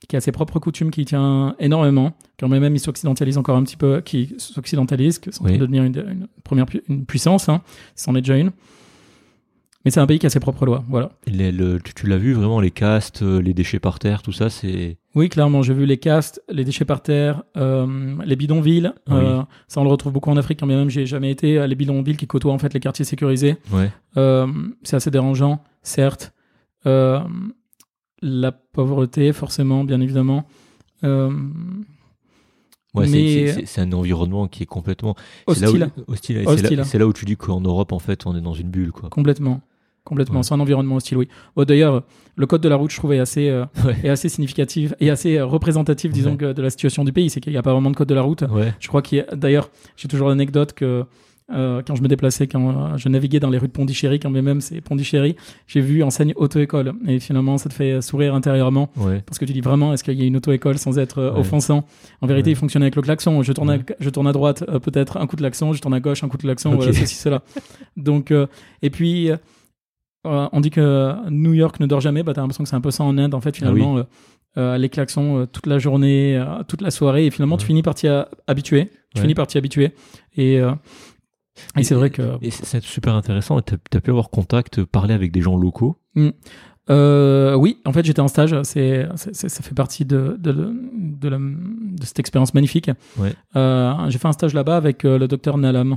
qui 0.09 0.17
a 0.17 0.21
ses 0.21 0.33
propres 0.33 0.59
coutumes, 0.59 0.91
qui 0.91 1.05
tient 1.05 1.55
énormément, 1.59 2.13
quand 2.39 2.49
même 2.49 2.75
il 2.75 2.81
s'occidentalise 2.81 3.39
encore 3.39 3.57
un 3.57 3.63
petit 3.63 3.77
peu, 3.77 4.01
qui 4.01 4.35
s'occidentalise, 4.39 5.19
que 5.19 5.31
c'est 5.31 5.41
en 5.41 5.45
train 5.45 5.55
de 5.55 5.61
devenir 5.61 5.85
une, 5.85 5.97
une 5.97 6.27
première 6.45 6.67
pu- 6.67 6.83
une 6.89 7.05
puissance, 7.07 7.49
hein, 7.49 7.63
c'en 7.95 8.15
est 8.15 8.21
déjà 8.21 8.37
une. 8.37 8.53
Mais 9.87 9.91
c'est 9.93 10.01
un 10.01 10.07
pays 10.07 10.19
qui 10.19 10.27
a 10.27 10.31
ses 10.31 10.41
propres 10.41 10.67
lois, 10.67 10.85
voilà. 10.89 11.13
Les- 11.29 11.53
le- 11.53 11.79
tu 11.81 11.95
tu 11.95 12.07
l'as 12.09 12.19
vu 12.19 12.33
vraiment, 12.35 12.61
les 12.61 12.73
castes, 12.73 13.23
euh, 13.23 13.41
les 13.41 13.55
déchets 13.55 13.79
par 13.79 13.99
terre, 14.01 14.21
tout 14.21 14.33
ça, 14.33 14.51
c'est. 14.51 14.99
Oui, 15.15 15.29
clairement, 15.29 15.63
j'ai 15.63 15.73
vu 15.75 15.87
les 15.87 15.97
castes, 15.97 16.43
les 16.51 16.65
déchets 16.65 16.85
par 16.85 17.03
terre, 17.03 17.45
euh, 17.57 18.17
les 18.25 18.35
bidonvilles. 18.37 18.93
Oui. 19.09 19.15
euh, 19.17 19.43
ça, 19.69 19.81
on 19.81 19.85
le 19.85 19.91
retrouve 19.91 20.13
beaucoup 20.13 20.29
en 20.31 20.37
Afrique, 20.37 20.59
quand 20.59 20.67
bien 20.67 20.77
même 20.77 20.91
j'ai 20.91 21.07
jamais 21.07 21.31
été. 21.31 21.65
Les 21.69 21.75
bidonvilles 21.77 22.17
qui 22.17 22.27
côtoient 22.27 22.53
en 22.53 22.59
fait 22.59 22.75
les 22.75 22.81
quartiers 22.81 23.05
sécurisés. 23.05 23.57
Ouais. 23.73 23.91
Euh, 24.17 24.49
c'est 24.83 24.97
assez 24.97 25.11
dérangeant, 25.13 25.63
certes. 25.83 26.35
La 26.85 28.53
pauvreté, 28.53 29.33
forcément, 29.33 29.85
bien 29.85 30.01
évidemment. 30.01 30.47
Ouais, 32.95 33.07
mais 33.09 33.53
c'est- 33.67 33.81
un 33.83 33.93
environnement 33.93 34.49
qui 34.49 34.63
est 34.63 34.67
complètement 34.67 35.15
c'est 35.53 35.61
là 35.61 35.71
où- 35.71 35.75
hostile, 35.75 35.91
hostile. 36.09 36.43
Hostile. 36.47 36.77
là, 36.79 36.99
là 36.99 37.07
où 37.07 37.13
tu 37.13 37.25
dis 37.27 37.37
qu'en 37.37 37.61
Europe, 37.61 37.93
en 37.93 37.99
fait, 37.99 38.27
on 38.27 38.35
est 38.35 38.41
dans 38.41 38.55
une 38.55 38.71
bulle, 38.71 38.91
quoi. 38.91 39.11
complètement. 39.11 39.61
Complètement, 40.07 40.39
Ouais. 40.39 40.43
c'est 40.45 40.55
un 40.55 40.61
environnement 40.61 40.97
hostile, 40.97 41.19
oui. 41.19 41.29
Bon, 41.55 41.65
D'ailleurs, 41.65 42.03
le 42.37 42.47
code 42.47 42.63
de 42.63 42.69
la 42.71 42.77
route, 42.77 42.91
je 42.91 42.97
trouvais 42.97 43.19
assez, 43.19 43.49
euh, 43.51 43.65
Ouais. 43.85 43.97
est 44.05 44.09
assez 44.09 44.31
significatif 44.31 44.95
et 45.01 45.11
assez 45.11 45.37
euh, 45.37 45.45
représentatif, 45.45 46.13
disons, 46.13 46.31
Ouais. 46.31 46.37
que 46.39 46.53
de 46.55 46.63
la 46.63 46.71
situation 46.71 47.05
du 47.05 47.13
pays. 47.13 47.29
C'est 47.29 47.41
qu'il 47.41 47.53
n'y 47.53 47.59
a 47.59 47.63
pas 47.63 47.73
vraiment 47.73 47.91
de 47.91 47.97
code 47.97 48.09
de 48.09 48.15
la 48.15 48.23
route. 48.23 48.45
Je 48.81 48.89
crois 48.89 49.03
qu'il 49.03 49.19
y 49.19 49.21
a, 49.21 49.37
d'ailleurs, 49.37 49.69
j'ai 49.97 50.09
toujours 50.09 50.29
l'anecdote 50.31 50.73
que 50.73 51.05
euh, 51.55 51.81
quand 51.87 51.95
je 51.95 52.03
me 52.03 52.09
déplaçais, 52.09 52.49
quand 52.49 52.71
euh, 52.71 52.97
je 52.97 53.09
naviguais 53.09 53.39
dans 53.39 53.51
les 53.51 53.59
rues 53.59 53.69
de 53.69 53.73
Pondichéry, 53.73 54.19
quand 54.19 54.31
même 54.31 54.61
c'est 54.61 54.81
Pondichéry, 54.81 55.37
j'ai 55.69 55.81
vu 55.81 56.03
enseigne 56.03 56.33
auto-école. 56.35 56.95
Et 57.07 57.21
finalement, 57.21 57.57
ça 57.57 57.69
te 57.69 57.75
fait 57.75 58.03
sourire 58.03 58.35
intérieurement 58.35 58.91
Ouais. 58.97 59.23
parce 59.25 59.39
que 59.39 59.45
tu 59.45 59.53
dis 59.53 59.61
vraiment, 59.61 59.93
est-ce 59.93 60.03
qu'il 60.03 60.15
y 60.19 60.23
a 60.23 60.27
une 60.27 60.37
auto-école 60.37 60.77
sans 60.77 60.99
être 60.99 61.19
euh, 61.19 61.33
Ouais. 61.35 61.39
offensant? 61.39 61.85
En 62.21 62.27
vérité, 62.27 62.49
Ouais. 62.49 62.55
il 62.55 62.57
fonctionnait 62.57 62.87
avec 62.87 62.97
le 62.97 63.03
klaxon. 63.03 63.45
Je 63.45 63.53
tourne, 63.53 63.71
à, 63.71 63.79
je 64.01 64.11
tourne 64.11 64.27
à 64.27 64.33
droite, 64.33 64.65
peut-être 64.83 65.19
un 65.19 65.29
coup 65.29 65.37
de 65.37 65.41
klaxon, 65.43 65.73
je 65.73 65.81
tourne 65.81 65.95
à 65.95 66.01
gauche, 66.01 66.25
un 66.25 66.29
coup 66.29 66.37
de 66.37 66.43
klaxon, 66.43 66.75
voilà, 66.75 66.93
ceci, 66.93 67.15
cela. 67.15 67.43
Donc, 67.97 68.33
euh, 68.33 68.49
et 68.83 68.91
puis, 68.91 69.31
on 70.53 70.61
dit 70.61 70.71
que 70.71 71.15
New 71.31 71.55
York 71.55 71.81
ne 71.81 71.87
dort 71.87 72.01
jamais. 72.01 72.23
Bah, 72.23 72.33
t'as 72.35 72.41
l'impression 72.43 72.65
que 72.65 72.71
c'est 72.71 72.77
un 72.77 72.81
peu 72.81 72.91
ça 72.91 73.05
en 73.05 73.17
Inde, 73.19 73.35
en 73.35 73.41
fait, 73.41 73.51
Ah 73.63 73.67
oui. 73.73 73.81
finalement. 73.81 73.99
euh, 73.99 74.03
euh, 74.59 74.79
les 74.79 74.89
klaxons 74.89 75.41
euh, 75.41 75.47
toute 75.47 75.67
la 75.67 75.79
journée, 75.79 76.37
euh, 76.37 76.63
toute 76.67 76.81
la 76.81 76.91
soirée, 76.91 77.27
et 77.27 77.31
finalement, 77.31 77.57
tu 77.59 77.67
finis 77.67 77.83
par 77.83 77.95
t'y 77.95 78.09
a- 78.09 78.29
habituer. 78.47 78.87
Tu 79.15 79.19
Ouais. 79.19 79.21
finis 79.23 79.35
par 79.35 79.47
t'y 79.47 79.59
habituer. 79.59 79.93
Et, 80.37 80.59
euh, 80.61 80.73
et 81.77 81.83
c'est 81.85 81.95
vrai 81.95 82.11
que. 82.11 82.39
Et 82.43 82.51
c'est- 82.51 82.83
super 82.83 83.15
intéressant. 83.15 83.61
Tu 83.61 83.75
as, 83.97 84.01
pu 84.01 84.11
avoir 84.11 84.31
contact, 84.31 84.83
parler 84.85 85.13
avec 85.15 85.31
des 85.33 85.43
gens 85.43 85.57
locaux? 85.57 85.97
Euh, 86.89 87.55
oui, 87.55 87.79
en 87.85 87.93
fait, 87.93 88.05
j'étais 88.05 88.21
en 88.21 88.29
stage. 88.29 88.55
C'est, 88.63 89.07
ça 89.17 89.63
fait 89.63 89.75
partie 89.75 90.05
de, 90.05 90.37
de, 90.39 90.53
de, 90.95 91.29
la- 91.29 91.39
de 91.39 92.05
cette 92.05 92.19
expérience 92.21 92.55
magnifique. 92.55 92.91
Ouais. 93.19 93.35
Euh, 93.57 93.93
j'ai 94.09 94.19
fait 94.19 94.29
un 94.29 94.33
stage 94.33 94.55
là-bas 94.55 94.77
avec 94.77 95.05
euh, 95.05 95.19
le 95.19 95.27
docteur 95.29 95.59
Nalam. 95.59 95.97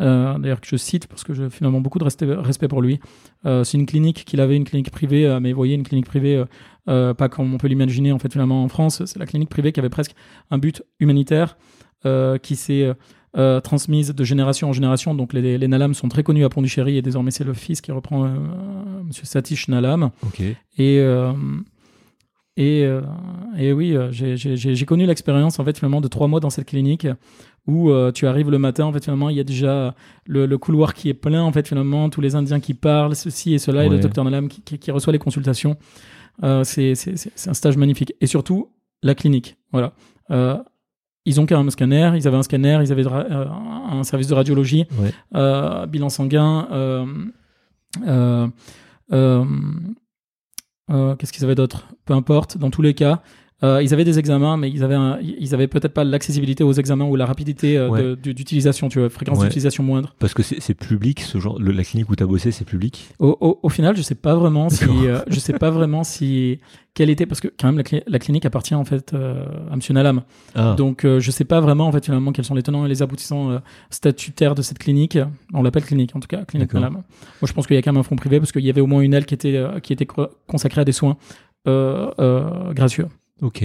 Euh, 0.00 0.38
D'ailleurs, 0.38 0.60
que 0.60 0.66
je 0.66 0.76
cite 0.76 1.06
parce 1.06 1.24
que 1.24 1.32
j'ai 1.34 1.48
finalement 1.50 1.80
beaucoup 1.80 1.98
de 1.98 2.04
respect, 2.04 2.68
pour 2.68 2.82
lui. 2.82 3.00
Euh, 3.46 3.64
c'est 3.64 3.78
une 3.78 3.86
clinique 3.86 4.24
qu'il 4.24 4.40
avait, 4.40 4.56
une 4.56 4.64
clinique 4.64 4.90
privée, 4.90 5.26
euh, 5.26 5.40
mais 5.40 5.52
vous 5.52 5.56
voyez, 5.56 5.74
une 5.74 5.84
clinique 5.84 6.06
privée, 6.06 6.42
pas 6.86 7.28
comme 7.28 7.52
on 7.52 7.58
peut 7.58 7.68
l'imaginer 7.68 8.12
en 8.12 8.18
fait 8.18 8.30
finalement 8.30 8.62
en 8.62 8.68
France. 8.68 9.04
C'est 9.06 9.18
la 9.18 9.26
clinique 9.26 9.48
privée 9.48 9.72
qui 9.72 9.80
avait 9.80 9.88
presque 9.88 10.14
un 10.50 10.58
but 10.58 10.82
humanitaire 11.00 11.56
qui 12.42 12.56
s'est 12.56 12.94
transmise 13.64 14.14
de 14.14 14.24
génération 14.24 14.68
en 14.68 14.72
génération. 14.72 15.14
Donc 15.14 15.32
les, 15.32 15.58
les 15.58 15.68
Nalam 15.68 15.94
sont 15.94 16.08
très 16.08 16.22
connus 16.22 16.44
à 16.44 16.48
Pondichéry 16.48 16.96
et 16.96 17.02
désormais 17.02 17.30
c'est 17.32 17.44
le 17.44 17.54
fils 17.54 17.80
qui 17.80 17.90
reprend 17.90 18.28
Monsieur 19.04 19.24
Satish 19.24 19.68
Nalam. 19.68 20.10
Ok. 20.22 20.40
Et, 20.78 21.04
et, 22.56 22.88
et 23.58 23.72
oui, 23.72 23.96
j'ai 24.12 24.86
connu 24.86 25.06
l'expérience 25.06 25.58
en 25.58 25.64
fait 25.64 25.76
finalement 25.76 26.00
de 26.00 26.08
trois 26.08 26.28
mois 26.28 26.38
dans 26.38 26.50
cette 26.50 26.68
clinique 26.68 27.08
où 27.66 27.90
euh, 27.90 28.12
tu 28.12 28.26
arrives 28.26 28.50
le 28.50 28.58
matin 28.58 28.84
en 28.84 28.92
fait 28.92 29.02
finalement 29.04 29.28
il 29.28 29.36
y 29.36 29.40
a 29.40 29.44
déjà 29.44 29.94
le, 30.26 30.46
le 30.46 30.58
couloir 30.58 30.94
qui 30.94 31.08
est 31.08 31.14
plein 31.14 31.42
en 31.42 31.50
fait 31.52 31.66
finalement 31.66 32.08
tous 32.10 32.20
les 32.20 32.34
Indiens 32.36 32.60
qui 32.60 32.74
parlent 32.74 33.16
ceci 33.16 33.54
et 33.54 33.58
cela 33.58 33.84
et 33.84 33.88
le 33.88 33.96
docteur 34.02 34.24
Nalam 34.24 34.48
qui, 34.48 34.60
qui- 34.62 34.78
qui 34.78 34.90
reçoit 34.90 35.12
les 35.12 35.18
consultations. 35.18 35.76
Euh, 36.44 36.64
c'est 36.64 36.92
un 37.48 37.54
stage 37.54 37.76
magnifique 37.76 38.12
et 38.20 38.26
surtout 38.26 38.68
la 39.02 39.14
clinique. 39.14 39.56
Voilà. 39.72 39.92
Euh, 40.30 40.58
ils 41.24 41.40
ont 41.40 41.46
quand 41.46 41.56
même 41.58 41.66
un 41.66 41.70
scanner, 41.70 42.12
ils 42.14 42.28
avaient 42.28 42.36
un 42.36 42.42
scanner, 42.44 42.78
ils 42.82 42.92
avaient 42.92 43.04
un 43.06 44.02
service 44.04 44.28
de 44.28 44.34
radiologie 44.34 44.84
Ouais. 45.00 45.86
bilan 45.88 46.08
sanguin. 46.08 46.68
Qu'est-ce 50.88 51.32
qu'ils 51.32 51.44
avaient 51.44 51.54
d'autre? 51.54 51.88
Peu 52.04 52.14
importe, 52.14 52.58
dans 52.58 52.70
tous 52.70 52.82
les 52.82 52.94
cas. 52.94 53.22
Euh, 53.62 53.82
ils 53.82 53.94
avaient 53.94 54.04
des 54.04 54.18
examens, 54.18 54.56
mais 54.58 54.70
ils 54.70 54.84
avaient, 54.84 54.94
un- 54.94 55.18
ils 55.22 55.54
avaient 55.54 55.66
peut-être 55.66 55.94
pas 55.94 56.04
l'accessibilité 56.04 56.62
aux 56.62 56.72
examens 56.74 57.06
ou 57.06 57.16
la 57.16 57.24
rapidité 57.24 57.78
euh, 57.78 57.88
Ouais. 57.88 58.16
d'utilisation, 58.16 58.88
tu 58.90 58.98
vois, 58.98 59.08
fréquence 59.08 59.38
Ouais. 59.38 59.44
d'utilisation 59.44 59.82
moindre. 59.82 60.14
Parce 60.18 60.34
que 60.34 60.42
c'est 60.42 60.74
public, 60.74 61.20
ce 61.20 61.38
genre. 61.38 61.58
le- 61.58 61.72
la 61.72 61.82
clinique 61.84 62.10
où 62.10 62.16
tu 62.16 62.22
as 62.22 62.26
bossé, 62.26 62.50
c'est 62.52 62.64
public? 62.66 63.08
Au, 63.18 63.36
au- 63.40 63.58
au 63.62 63.68
final, 63.70 63.96
je 63.96 64.02
sais 64.02 64.14
pas 64.14 64.34
vraiment 64.34 64.68
si, 64.68 64.84
euh, 64.84 65.20
je 65.28 65.38
sais 65.40 65.54
pas 65.54 65.70
vraiment 65.70 66.04
si 66.04 66.60
quelle 66.92 67.08
était, 67.10 67.26
parce 67.26 67.40
que 67.40 67.48
quand 67.48 67.68
même 67.68 67.76
la, 67.78 67.82
cli- 67.82 68.02
la 68.06 68.18
clinique 68.18 68.44
appartient 68.46 68.74
en 68.74 68.84
fait 68.84 69.12
euh, 69.14 69.44
à 69.70 69.76
Monsieur 69.76 69.92
Nalam. 69.94 70.22
Ah. 70.54 70.74
Donc 70.76 71.04
euh, 71.04 71.20
je 71.20 71.30
sais 71.30 71.44
pas 71.44 71.60
vraiment 71.60 71.86
en 71.86 71.92
fait 71.92 72.04
finalement 72.04 72.32
quels 72.32 72.44
sont 72.44 72.54
les 72.54 72.62
tenants 72.62 72.84
et 72.86 72.88
les 72.88 73.02
aboutissants 73.02 73.60
statutaires 73.90 74.54
de 74.54 74.62
cette 74.62 74.78
clinique. 74.78 75.18
On 75.54 75.62
l'appelle 75.62 75.84
clinique 75.84 76.14
en 76.16 76.20
tout 76.20 76.28
cas, 76.28 76.44
clinique. 76.44 76.72
Nalam. 76.74 76.92
Moi 76.92 77.02
je 77.44 77.52
pense 77.52 77.66
qu'il 77.66 77.76
y 77.76 77.78
a 77.78 77.82
quand 77.82 77.92
même 77.92 78.00
un 78.00 78.02
fonds 78.02 78.16
privé 78.16 78.38
parce 78.38 78.52
qu'il 78.52 78.64
y 78.64 78.70
avait 78.70 78.80
au 78.80 78.86
moins 78.86 79.00
une 79.02 79.14
aile 79.14 79.26
qui 79.26 79.34
était 79.34 79.62
qui 79.82 79.92
était 79.92 80.06
consacrée 80.46 80.80
à 80.82 80.84
des 80.84 80.92
soins 80.92 81.16
euh, 81.68 82.10
euh, 82.18 82.72
gracieux. 82.72 83.06
Ok. 83.42 83.64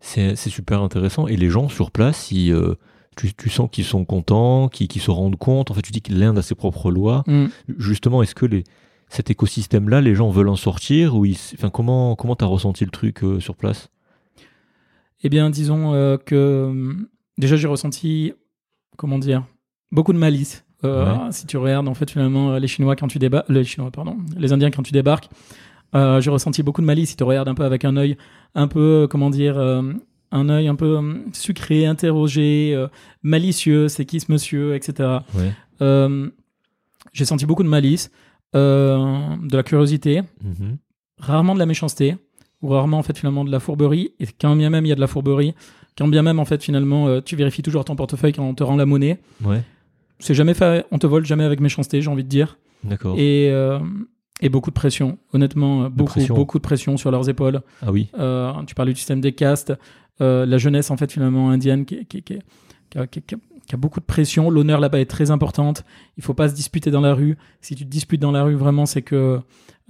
C'est 0.00 0.36
super 0.36 0.82
intéressant. 0.82 1.28
Et 1.28 1.36
les 1.36 1.48
gens 1.48 1.68
sur 1.68 1.92
place, 1.92 2.32
ils, 2.32 2.52
euh, 2.52 2.74
tu, 3.16 3.32
tu 3.34 3.48
sens 3.48 3.68
qu'ils 3.70 3.84
sont 3.84 4.04
contents, 4.04 4.68
qu'ils 4.68 5.00
se 5.00 5.10
rendent 5.10 5.36
compte. 5.36 5.70
En 5.70 5.74
fait, 5.74 5.82
tu 5.82 5.92
dis 5.92 6.02
que 6.02 6.12
l'Inde 6.12 6.38
a 6.38 6.42
ses 6.42 6.56
propres 6.56 6.90
lois. 6.90 7.22
Mm. 7.28 7.46
Justement, 7.78 8.22
est-ce 8.22 8.34
que 8.34 8.46
les, 8.46 8.64
cet 9.08 9.30
écosystème-là, 9.30 10.00
les 10.00 10.14
gens 10.14 10.30
veulent 10.30 10.48
en 10.48 10.56
sortir 10.56 11.16
ou 11.16 11.24
ils, 11.24 11.38
enfin, 11.54 11.70
comment 11.70 12.16
comment 12.16 12.34
t'as 12.34 12.46
ressenti 12.46 12.84
le 12.84 12.90
truc 12.90 13.22
euh, 13.22 13.38
sur 13.38 13.54
place? 13.54 13.90
Eh 15.22 15.28
bien 15.28 15.50
disons 15.50 15.94
euh, 15.94 16.16
que 16.16 16.96
déjà 17.38 17.54
j'ai 17.54 17.68
ressenti 17.68 18.32
comment 18.96 19.20
dire 19.20 19.44
beaucoup 19.92 20.12
de 20.12 20.18
malice. 20.18 20.64
Si 21.30 21.46
tu 21.46 21.58
regardes 21.58 21.86
en 21.86 21.94
fait 21.94 22.10
finalement 22.10 22.56
les 22.56 22.66
Chinois 22.66 22.96
quand 22.96 23.06
tu 23.06 23.20
débarques, 23.20 23.48
les 23.48 23.62
Chinois 23.62 23.92
pardon, 23.92 24.16
les 24.36 24.52
Indiens 24.52 24.72
quand 24.72 24.82
tu 24.82 24.90
débarques, 24.90 25.28
euh, 25.94 26.20
j'ai 26.20 26.30
ressenti 26.30 26.62
beaucoup 26.62 26.80
de 26.80 26.86
malice. 26.86 27.10
Si 27.10 27.16
tu 27.16 27.24
regardes 27.24 27.48
un 27.48 27.54
peu 27.54 27.64
avec 27.64 27.84
un 27.84 27.96
œil 27.96 28.16
un 28.54 28.68
peu 28.68 29.06
comment 29.10 29.30
dire 29.30 29.58
euh, 29.58 29.82
un 30.30 30.48
œil 30.48 30.68
un 30.68 30.74
peu 30.74 30.98
sucré, 31.32 31.84
interrogé, 31.86 32.72
euh, 32.74 32.88
malicieux, 33.22 33.88
c'est 33.88 34.04
qui 34.06 34.20
ce 34.20 34.30
monsieur, 34.32 34.74
etc. 34.74 35.08
Ouais. 35.34 35.52
Euh, 35.82 36.30
j'ai 37.12 37.24
senti 37.24 37.44
beaucoup 37.46 37.62
de 37.64 37.68
malice, 37.68 38.10
euh, 38.54 39.36
de 39.42 39.56
la 39.56 39.62
curiosité, 39.62 40.22
Mhm. 40.42 40.78
rarement 41.18 41.54
de 41.54 41.58
la 41.58 41.66
méchanceté, 41.66 42.16
ou 42.62 42.68
rarement 42.68 42.98
en 42.98 43.02
fait 43.02 43.18
finalement 43.18 43.44
de 43.44 43.50
la 43.50 43.60
fourberie. 43.60 44.12
Et 44.20 44.26
quand 44.40 44.56
bien 44.56 44.70
même 44.70 44.84
il 44.86 44.88
y 44.88 44.92
a 44.92 44.94
de 44.94 45.00
la 45.00 45.06
fourberie, 45.06 45.54
quand 45.98 46.08
bien 46.08 46.22
même 46.22 46.38
en 46.38 46.44
fait 46.44 46.62
finalement 46.62 47.08
euh, 47.08 47.20
tu 47.20 47.36
vérifies 47.36 47.62
toujours 47.62 47.84
ton 47.84 47.96
portefeuille 47.96 48.32
quand 48.32 48.44
on 48.44 48.54
te 48.54 48.62
rend 48.62 48.76
la 48.76 48.86
monnaie, 48.86 49.18
Ouais. 49.44 49.62
c'est 50.18 50.34
jamais 50.34 50.54
fait, 50.54 50.86
on 50.90 50.98
te 50.98 51.06
vole 51.06 51.26
jamais 51.26 51.44
avec 51.44 51.60
méchanceté, 51.60 52.00
j'ai 52.00 52.08
envie 52.08 52.24
de 52.24 52.28
dire. 52.28 52.58
D'accord. 52.84 53.16
Et, 53.18 53.50
euh, 53.50 53.78
et 54.42 54.48
beaucoup 54.50 54.70
de 54.70 54.74
pression, 54.74 55.18
honnêtement, 55.32 55.88
beaucoup, 55.88 56.12
pression. 56.12 56.34
beaucoup 56.34 56.58
de 56.58 56.62
pression 56.62 56.96
sur 56.98 57.10
leurs 57.10 57.28
épaules. 57.28 57.62
Ah 57.80 57.90
oui. 57.90 58.08
Euh, 58.18 58.52
tu 58.66 58.74
parlais 58.74 58.92
du 58.92 58.98
système 58.98 59.20
des 59.20 59.32
castes, 59.32 59.72
euh, 60.20 60.44
la 60.44 60.58
jeunesse 60.58 60.90
en 60.90 60.96
fait 60.96 61.10
finalement 61.10 61.50
indienne 61.50 61.86
qui, 61.86 62.04
qui, 62.04 62.22
qui, 62.22 62.38
qui 62.90 62.98
a, 62.98 63.06
qui 63.06 63.36
beaucoup 63.76 64.00
de 64.00 64.04
pression. 64.04 64.50
L'honneur 64.50 64.80
là-bas 64.80 65.00
est 65.00 65.06
très 65.06 65.30
importante. 65.30 65.84
Il 66.18 66.22
faut 66.22 66.34
pas 66.34 66.48
se 66.48 66.54
disputer 66.54 66.90
dans 66.90 67.00
la 67.00 67.14
rue. 67.14 67.38
Si 67.60 67.74
tu 67.74 67.84
te 67.84 67.90
disputes 67.90 68.20
dans 68.20 68.32
la 68.32 68.42
rue, 68.42 68.54
vraiment, 68.54 68.84
c'est 68.84 69.02
que 69.02 69.40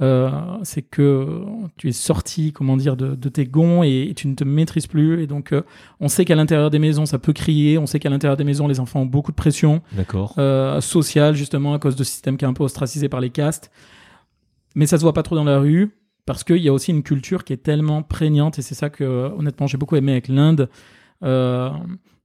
euh, 0.00 0.30
c'est 0.62 0.82
que 0.82 1.42
tu 1.76 1.88
es 1.88 1.92
sorti, 1.92 2.52
comment 2.52 2.76
dire, 2.76 2.96
de, 2.96 3.14
de 3.14 3.28
tes 3.28 3.46
gonds 3.46 3.82
et, 3.82 4.08
et 4.10 4.14
tu 4.14 4.26
ne 4.26 4.34
te 4.34 4.44
maîtrises 4.44 4.86
plus. 4.86 5.22
Et 5.22 5.26
donc, 5.26 5.52
euh, 5.52 5.62
on 6.00 6.08
sait 6.08 6.24
qu'à 6.24 6.34
l'intérieur 6.34 6.70
des 6.70 6.78
maisons, 6.78 7.06
ça 7.06 7.18
peut 7.18 7.32
crier. 7.32 7.78
On 7.78 7.86
sait 7.86 7.98
qu'à 7.98 8.10
l'intérieur 8.10 8.36
des 8.36 8.44
maisons, 8.44 8.68
les 8.68 8.80
enfants 8.80 9.00
ont 9.00 9.06
beaucoup 9.06 9.30
de 9.30 9.36
pression 9.36 9.82
D'accord. 9.92 10.34
euh, 10.38 10.80
sociale 10.80 11.34
justement 11.34 11.74
à 11.74 11.78
cause 11.78 11.96
de 11.96 12.04
ce 12.04 12.10
système 12.10 12.36
qui 12.36 12.44
est 12.44 12.48
un 12.48 12.54
peu 12.54 12.64
ostracisé 12.64 13.08
par 13.08 13.20
les 13.20 13.30
castes. 13.30 13.70
Mais 14.74 14.86
ça 14.86 14.96
se 14.98 15.02
voit 15.02 15.12
pas 15.12 15.22
trop 15.22 15.36
dans 15.36 15.44
la 15.44 15.58
rue 15.58 15.90
parce 16.26 16.44
qu'il 16.44 16.58
y 16.58 16.68
a 16.68 16.72
aussi 16.72 16.90
une 16.92 17.02
culture 17.02 17.44
qui 17.44 17.52
est 17.52 17.58
tellement 17.62 18.02
prégnante 18.02 18.58
et 18.58 18.62
c'est 18.62 18.74
ça 18.74 18.90
que 18.90 19.04
honnêtement 19.36 19.66
j'ai 19.66 19.76
beaucoup 19.78 19.96
aimé 19.96 20.12
avec 20.12 20.28
l'Inde. 20.28 20.68
Euh, 21.22 21.70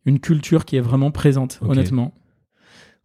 une 0.06 0.20
culture 0.20 0.64
qui 0.66 0.76
est 0.78 0.82
vraiment 0.82 1.12
présente, 1.12 1.60
honnêtement. 1.62 2.14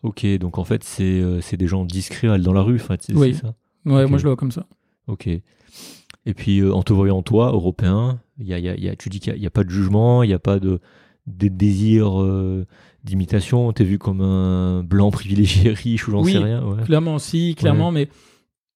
Ok, 0.02 0.24
donc 0.38 0.58
en 0.58 0.64
fait, 0.64 0.82
c'est 0.84 1.20
euh, 1.20 1.40
des 1.56 1.66
gens 1.66 1.84
discrets 1.84 2.38
dans 2.38 2.52
la 2.52 2.62
rue, 2.62 2.76
enfin, 2.76 2.96
c'est 3.00 3.14
Oui. 3.14 3.34
ça 3.34 3.54
Ouais, 3.84 4.06
moi 4.06 4.18
je 4.18 4.24
le 4.24 4.30
vois 4.30 4.36
comme 4.36 4.52
ça. 4.52 4.66
Ok. 5.08 5.26
Et 5.26 6.34
puis, 6.34 6.60
euh, 6.60 6.72
en 6.72 6.82
te 6.82 6.92
voyant, 6.92 7.22
toi, 7.22 7.50
européen, 7.52 8.20
y 8.38 8.52
a, 8.54 8.58
y 8.58 8.68
a- 8.68 8.74
il 8.76 8.84
y 8.84 8.88
a- 8.88 8.94
tu 8.96 9.08
dis 9.08 9.18
qu'il 9.20 9.34
n'y 9.34 9.46
a, 9.46 9.50
pas 9.50 9.64
de 9.64 9.70
jugement, 9.70 10.22
il 10.22 10.28
n'y 10.28 10.34
a 10.34 10.38
pas 10.38 10.60
de, 10.60 10.80
de 11.26 11.48
désir 11.48 12.20
euh, 12.22 12.64
d'imitation. 13.04 13.72
T'es 13.72 13.82
vu 13.84 13.98
comme 13.98 14.20
un 14.20 14.82
blanc 14.84 15.10
privilégié 15.10 15.72
riche 15.72 16.06
ou 16.06 16.12
j'en 16.12 16.22
Oui. 16.22 16.32
sais 16.32 16.38
rien. 16.38 16.64
Ouais. 16.64 16.84
Clairement 16.84 17.16
aussi, 17.16 17.54
clairement, 17.56 17.90
mais 17.90 18.08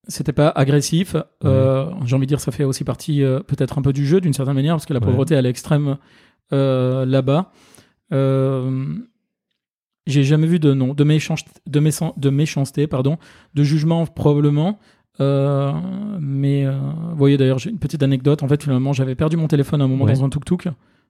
c'était 0.09 0.33
pas 0.33 0.49
agressif. 0.49 1.17
Euh, 1.45 1.91
J'ai 2.05 2.15
envie 2.17 2.27
de 2.27 2.29
dire, 2.29 2.41
ça 2.41 2.53
fait 2.53 2.65
aussi 2.65 2.85
partie 2.85 3.23
euh, 3.23 3.41
peut-être 3.41 3.79
un 3.79 3.83
peu 3.83 3.93
du 3.93 4.07
jeu 4.07 4.21
d'une 4.21 4.33
certaine 4.33 4.55
manière, 4.55 4.75
parce 4.75 4.87
que 4.87 4.93
la 4.95 5.01
Ouais. 5.01 5.07
pauvreté 5.07 5.35
elle 5.35 5.47
est 5.47 5.51
extrême 5.51 5.97
euh, 6.53 7.05
là-bas. 7.07 7.51
Euh, 8.13 8.95
J'ai 10.07 10.23
jamais 10.23 10.47
vu 10.47 10.61
de 10.61 10.73
non, 10.73 10.95
de, 10.95 11.03
méchanceté, 11.05 11.51
de, 11.67 11.81
méchan- 11.81 12.15
de 12.17 12.31
méchanceté, 12.31 12.87
pardon, 12.87 13.19
de 13.55 13.63
jugement 13.65 14.07
probablement. 14.07 14.79
Euh, 15.19 15.73
mais 16.21 16.65
euh, 16.67 16.73
vous 17.11 17.17
voyez 17.17 17.37
d'ailleurs, 17.37 17.59
j'ai 17.59 17.71
une 17.71 17.79
petite 17.79 18.03
anecdote. 18.03 18.43
En 18.43 18.49
fait, 18.49 18.63
finalement, 18.63 18.93
j'avais 18.93 19.15
perdu 19.17 19.37
mon 19.37 19.49
téléphone 19.49 19.81
à 19.81 19.85
un 19.85 19.89
moment 19.89 20.05
Ouais. 20.05 20.13
dans 20.13 20.25
un 20.25 20.29
tuk-tuk. 20.29 20.69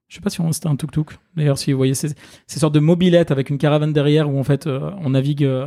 Je 0.08 0.14
sais 0.14 0.20
pas 0.20 0.30
si 0.30 0.40
on- 0.40 0.52
c'était 0.52 0.68
un 0.68 0.76
tuk-tuk. 0.76 1.18
D'ailleurs, 1.36 1.58
si 1.58 1.72
vous 1.72 1.76
voyez 1.78 1.94
ces, 1.94 2.10
ces 2.46 2.60
sortes 2.60 2.74
de 2.74 2.78
mobilettes 2.80 3.32
avec 3.32 3.50
une 3.50 3.58
caravane 3.58 3.92
derrière 3.92 4.30
où 4.32 4.38
en 4.38 4.44
fait 4.44 4.68
euh, 4.68 4.90
on 5.02 5.10
navigue, 5.10 5.42
euh, 5.44 5.66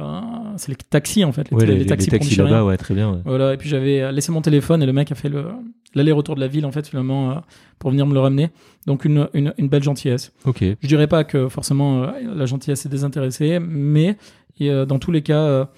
c'est 0.55 0.69
les 0.69 0.75
taxis 0.75 1.25
en 1.25 1.33
fait, 1.33 1.49
les, 1.51 1.57
Ouais, 1.57 1.65
les 1.65 1.73
les, 1.73 1.79
les 1.79 1.85
taxis, 1.85 2.09
là-bas, 2.37 2.63
ouais, 2.63 2.77
très 2.77 2.93
bien. 2.93 3.11
ouais. 3.11 3.19
Voilà, 3.25 3.53
et 3.53 3.57
puis 3.57 3.67
j'avais 3.67 3.99
euh, 4.01 4.11
laissé 4.13 4.31
mon 4.31 4.41
téléphone 4.41 4.81
et 4.81 4.85
le 4.85 4.93
mec 4.93 5.11
a 5.11 5.15
fait 5.15 5.27
le 5.29 5.47
l'aller-retour 5.93 6.35
de 6.35 6.39
la 6.39 6.47
ville 6.47 6.65
en 6.65 6.71
fait 6.71 6.87
finalement 6.87 7.31
euh, 7.31 7.35
pour 7.79 7.89
venir 7.89 8.05
me 8.07 8.13
le 8.13 8.19
ramener. 8.21 8.49
Donc 8.87 9.03
une, 9.05 9.27
une, 9.33 9.53
une 9.57 9.67
belle 9.67 9.83
gentillesse. 9.83 10.31
Ok. 10.45 10.63
Je 10.63 10.87
dirais 10.87 11.07
pas 11.07 11.23
que 11.25 11.49
forcément 11.49 12.09
la 12.21 12.45
gentillesse 12.45 12.85
est 12.85 12.89
désintéressée, 12.89 13.59
mais 13.59 14.15
et, 14.59 14.69
dans 14.85 14.99
tous 14.99 15.11
les 15.11 15.21
cas, 15.21 15.69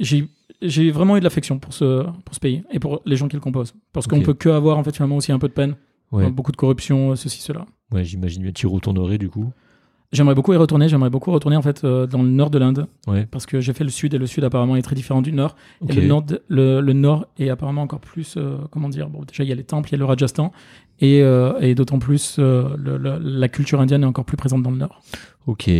j'ai 0.00 0.28
j'ai 0.60 0.92
vraiment 0.92 1.16
eu 1.16 1.18
de 1.20 1.24
l'affection 1.24 1.58
pour 1.58 1.72
ce 1.72 2.04
pour 2.24 2.34
ce 2.34 2.38
pays 2.40 2.62
et 2.70 2.78
pour 2.78 3.02
les 3.06 3.16
gens 3.16 3.26
qui 3.28 3.34
le 3.36 3.40
composent. 3.40 3.74
Parce 3.92 4.06
qu'on 4.06 4.18
Ok. 4.18 4.24
peut 4.24 4.34
que 4.34 4.48
avoir 4.50 4.78
en 4.78 4.84
fait 4.84 4.94
finalement 4.94 5.16
aussi 5.16 5.32
un 5.32 5.38
peu 5.40 5.48
de 5.48 5.52
peine, 5.52 5.74
Ouais, 6.12 6.30
beaucoup 6.30 6.52
de 6.52 6.56
corruption, 6.56 7.12
euh, 7.12 7.16
ceci 7.16 7.40
cela. 7.40 7.64
ouais 7.92 8.04
j'imagine 8.04 8.42
bien. 8.42 8.52
Tu 8.52 8.66
y 8.66 8.70
retournerais 8.70 9.18
du 9.18 9.28
coup. 9.30 9.50
J'aimerais 10.12 10.34
beaucoup 10.34 10.52
y 10.52 10.56
retourner. 10.58 10.88
J'aimerais 10.90 11.08
beaucoup 11.08 11.30
retourner 11.32 11.56
en 11.56 11.62
fait 11.62 11.84
euh, 11.84 12.06
dans 12.06 12.22
le 12.22 12.28
nord 12.28 12.50
de 12.50 12.58
l'Inde 12.58 12.86
Ouais. 13.06 13.26
parce 13.30 13.46
que 13.46 13.60
j'ai 13.62 13.72
fait 13.72 13.82
le 13.84 13.88
sud 13.88 14.12
et 14.12 14.18
le 14.18 14.26
sud 14.26 14.44
apparemment 14.44 14.76
est 14.76 14.82
très 14.82 14.94
différent 14.94 15.22
du 15.22 15.32
nord. 15.32 15.56
Et 15.88 15.94
le 15.94 16.06
nord, 16.06 16.22
le, 16.48 16.82
le 16.82 16.92
nord 16.92 17.26
est 17.38 17.48
apparemment 17.48 17.80
encore 17.80 18.00
plus, 18.00 18.34
euh, 18.36 18.58
comment 18.70 18.90
dire, 18.90 19.08
bon, 19.08 19.22
déjà 19.26 19.42
il 19.42 19.48
y 19.48 19.52
a 19.52 19.54
les 19.54 19.64
temples, 19.64 19.88
il 19.88 19.92
y 19.92 19.94
a 19.94 19.98
le 19.98 20.04
Rajasthan, 20.04 20.52
et, 21.00 21.22
euh, 21.22 21.58
et 21.60 21.74
d'autant 21.74 21.98
plus 21.98 22.36
le- 22.38 22.76
le- 22.76 23.18
la 23.18 23.48
culture 23.48 23.80
indienne 23.80 24.02
est 24.02 24.06
encore 24.06 24.26
plus 24.26 24.36
présente 24.36 24.62
dans 24.62 24.70
le 24.70 24.76
nord. 24.76 25.00
Ok. 25.46 25.70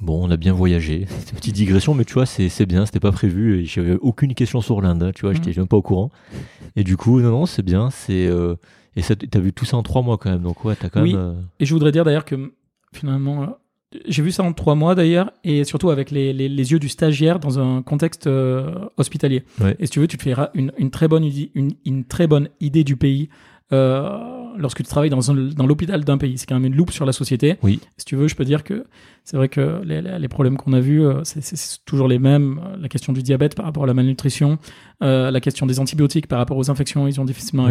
Bon, 0.00 0.26
on 0.26 0.30
a 0.32 0.36
bien 0.36 0.52
voyagé. 0.52 1.02
Une 1.30 1.36
petite 1.36 1.54
digression, 1.54 1.94
mais 1.94 2.04
tu 2.04 2.14
vois, 2.14 2.26
c'est 2.26 2.48
c'est 2.48 2.66
bien, 2.66 2.84
c'était 2.84 2.98
pas 2.98 3.12
prévu. 3.12 3.64
J'avais 3.64 3.94
aucune 4.00 4.34
question 4.34 4.60
sur 4.60 4.80
l'Inde, 4.80 5.04
hein, 5.04 5.12
tu 5.14 5.22
vois, 5.22 5.34
j'étais 5.34 5.50
Mhm. 5.50 5.58
même 5.58 5.68
pas 5.68 5.76
au 5.76 5.82
courant. 5.82 6.10
Et 6.74 6.82
du 6.82 6.96
coup, 6.96 7.20
non, 7.20 7.30
non, 7.30 7.46
c'est 7.46 7.62
bien. 7.62 7.90
C'est 7.90 8.26
et 8.96 9.02
ça, 9.02 9.14
t'as 9.16 9.38
vu 9.40 9.52
tout 9.52 9.64
ça 9.64 9.76
en 9.76 9.82
trois 9.82 10.02
mois 10.02 10.18
quand 10.18 10.30
même, 10.30 10.42
donc 10.42 10.64
ouais, 10.64 10.74
t'as 10.76 10.88
quand 10.88 11.02
Oui. 11.02 11.14
même. 11.14 11.20
euh, 11.22 11.32
Et 11.60 11.66
je 11.66 11.72
voudrais 11.74 11.92
dire 11.92 12.04
d'ailleurs 12.04 12.24
que 12.24 12.52
finalement, 12.92 13.42
euh, 13.42 13.46
j'ai 14.08 14.22
vu 14.22 14.30
ça 14.32 14.42
en 14.42 14.52
trois 14.52 14.74
mois 14.74 14.94
d'ailleurs, 14.94 15.30
et 15.44 15.64
surtout 15.64 15.90
avec 15.90 16.10
les, 16.10 16.32
les, 16.32 16.48
les 16.48 16.72
yeux 16.72 16.78
du 16.78 16.88
stagiaire 16.88 17.38
dans 17.38 17.58
un 17.58 17.82
contexte 17.82 18.26
euh, 18.26 18.74
hospitalier. 18.96 19.44
Ouais. 19.60 19.76
Et 19.78 19.86
si 19.86 19.92
tu 19.92 20.00
veux, 20.00 20.06
tu 20.08 20.16
te 20.16 20.22
feras 20.22 20.50
une, 20.54 20.72
une, 20.78 20.90
très, 20.90 21.08
bonne 21.08 21.24
idée, 21.24 21.50
une, 21.54 21.72
une 21.84 22.04
très 22.04 22.26
bonne 22.26 22.48
idée 22.60 22.84
du 22.84 22.96
pays. 22.96 23.28
euh, 23.72 24.18
lorsque 24.58 24.78
tu 24.78 24.82
travailles 24.84 25.08
dans, 25.10 25.30
un- 25.30 25.48
dans 25.48 25.66
l'hôpital 25.66 26.04
d'un 26.04 26.18
pays, 26.18 26.36
c'est 26.36 26.46
quand 26.46 26.54
même 26.56 26.66
une 26.66 26.76
loupe 26.76 26.90
sur 26.90 27.06
la 27.06 27.12
société. 27.12 27.56
Oui. 27.62 27.80
Si 27.96 28.04
tu 28.04 28.16
veux, 28.16 28.28
je 28.28 28.34
peux 28.34 28.44
dire 28.44 28.64
que 28.64 28.84
c'est 29.24 29.36
vrai 29.38 29.48
que 29.48 29.80
les, 29.82 30.02
les- 30.02 30.28
problèmes 30.28 30.56
qu'on 30.58 30.74
a 30.74 30.80
vus, 30.80 31.02
c'est, 31.24 31.78
toujours 31.86 32.06
les 32.08 32.18
mêmes. 32.18 32.60
La 32.78 32.88
question 32.88 33.12
du 33.14 33.22
diabète 33.22 33.54
par 33.54 33.64
rapport 33.64 33.84
à 33.84 33.86
la 33.86 33.94
malnutrition, 33.94 34.58
euh, 35.02 35.30
la 35.30 35.40
question 35.40 35.64
des 35.64 35.80
antibiotiques 35.80 36.26
par 36.26 36.38
rapport 36.38 36.58
aux 36.58 36.70
infections, 36.70 37.06
ils 37.08 37.18
ont 37.20 37.24
difficilement 37.24 37.64
Oui. 37.64 37.70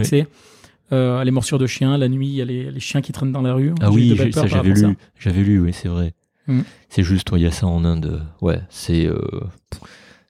Euh, 0.91 1.23
les 1.23 1.31
morsures 1.31 1.57
de 1.57 1.67
chiens, 1.67 1.97
la 1.97 2.09
nuit, 2.09 2.27
il 2.27 2.35
y 2.35 2.41
a 2.41 2.45
les, 2.45 2.69
les 2.71 2.79
chiens 2.79 3.01
qui 3.01 3.11
traînent 3.11 3.31
dans 3.31 3.41
la 3.41 3.53
rue. 3.53 3.73
Ah 3.81 3.91
oui, 3.91 4.17
ça 4.33 4.47
j'avais 4.47 4.73
lu, 4.73 4.97
j'avais 5.19 5.41
lu, 5.41 5.59
oui, 5.59 5.71
c'est 5.73 5.87
vrai. 5.87 6.13
Mhm. 6.47 6.63
C'est 6.89 7.03
juste, 7.03 7.31
ouais, 7.31 7.39
il 7.39 7.43
y 7.43 7.47
a 7.47 7.51
ça 7.51 7.67
en 7.67 7.85
Inde. 7.85 8.25
Ouais, 8.41 8.59
c'est 8.69 9.05
euh, 9.05 9.17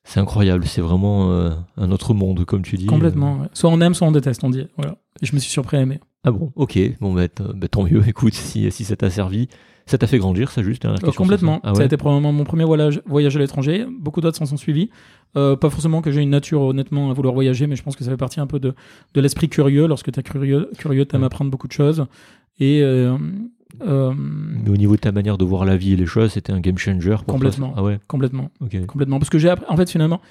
c'est 0.03 0.19
incroyable. 0.19 0.65
C'est 0.65 0.81
vraiment 0.81 1.31
euh, 1.31 1.51
un 1.77 1.91
autre 1.91 2.13
monde, 2.13 2.45
comme 2.45 2.61
tu 2.63 2.75
dis. 2.75 2.85
Complètement. 2.85 3.39
ouais. 3.39 3.47
Soit 3.53 3.69
on 3.69 3.79
aime, 3.81 3.93
soit 3.93 4.07
on 4.07 4.11
déteste, 4.11 4.43
on 4.43 4.49
dit. 4.49 4.67
Voilà. 4.77 4.97
Et 5.21 5.25
je 5.25 5.33
me 5.33 5.39
suis 5.39 5.51
surpris 5.51 5.77
à 5.77 5.81
aimer. 5.81 5.99
Ah 6.23 6.31
bon, 6.31 6.51
ok. 6.55 6.77
Bon, 6.99 7.13
bah, 7.13 7.27
bah, 7.55 7.67
tant 7.67 7.83
mieux. 7.83 8.03
Écoute, 8.07 8.33
si, 8.33 8.69
si 8.71 8.83
ça 8.83 8.95
t'a 8.95 9.09
servi, 9.09 9.47
ça 9.91 9.97
t'a 9.99 10.07
fait 10.07 10.17
grandir, 10.17 10.49
ça 10.51 10.63
juste. 10.63 10.85
Euh, 10.85 10.95
complètement. 11.15 11.55
ça. 11.63 11.69
Ah 11.71 11.75
Ça 11.75 11.81
a 11.83 11.85
été 11.85 11.97
probablement 11.97 12.31
mon 12.31 12.43
premier 12.43 12.63
voyage, 12.63 13.01
à 13.35 13.39
l'étranger. 13.39 13.85
Beaucoup 13.99 14.21
d'autres 14.21 14.37
s'en 14.37 14.45
sont 14.45 14.57
suivis. 14.57 14.89
Euh, 15.37 15.55
pas 15.55 15.69
forcément 15.69 16.01
que 16.01 16.11
j'ai 16.11 16.21
une 16.21 16.31
nature 16.31 16.61
honnêtement 16.61 17.11
à 17.11 17.13
vouloir 17.13 17.33
voyager, 17.33 17.67
mais 17.67 17.75
je 17.75 17.83
pense 17.83 17.95
que 17.95 18.03
ça 18.03 18.09
fait 18.11 18.17
partie 18.17 18.39
un 18.39 18.47
peu 18.47 18.59
de, 18.59 18.73
de 19.13 19.21
l'esprit 19.21 19.47
curieux. 19.49 19.85
Lorsque 19.87 20.11
tu 20.11 20.19
es 20.19 20.23
curieux, 20.23 20.69
curieux 20.77 21.05
tu 21.05 21.15
aimes 21.15 21.21
Ouais. 21.21 21.27
apprendre 21.27 21.51
beaucoup 21.51 21.67
de 21.67 21.73
choses. 21.73 22.05
Et 22.59 22.81
euh, 22.81 23.17
Mais 23.83 24.69
au 24.69 24.77
niveau 24.77 24.95
de 24.95 25.01
ta 25.01 25.11
manière 25.11 25.37
de 25.37 25.45
voir 25.45 25.65
la 25.65 25.77
vie 25.77 25.93
et 25.93 25.95
les 25.95 26.05
choses, 26.05 26.31
c'était 26.33 26.51
un 26.53 26.59
game 26.59 26.77
changer. 26.77 27.15
Pour 27.17 27.25
Complètement. 27.25 27.73
Ah 27.77 27.83
ouais, 27.83 27.99
complètement. 28.07 28.49
ok. 28.61 28.85
Complètement. 28.85 29.19
Parce 29.19 29.29
que 29.29 29.39
j'ai 29.39 29.49
appris- 29.49 29.65
en 29.69 29.77
fait, 29.77 29.89
finalement, 29.89 30.21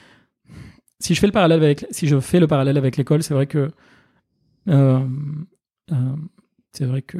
si 0.99 1.14
je 1.14 1.20
fais 1.20 1.27
le 1.27 1.33
parallèle 1.33 1.62
avec, 1.62 1.87
si 1.90 2.07
je 2.07 2.18
fais 2.20 2.40
le 2.40 2.46
parallèle 2.46 2.77
avec 2.77 2.96
l'école, 2.96 3.23
c'est 3.23 3.35
vrai 3.35 3.46
que, 3.46 3.70
euh, 4.68 5.01
euh, 5.92 5.94
c'est 6.73 6.85
vrai 6.85 7.03
que, 7.03 7.18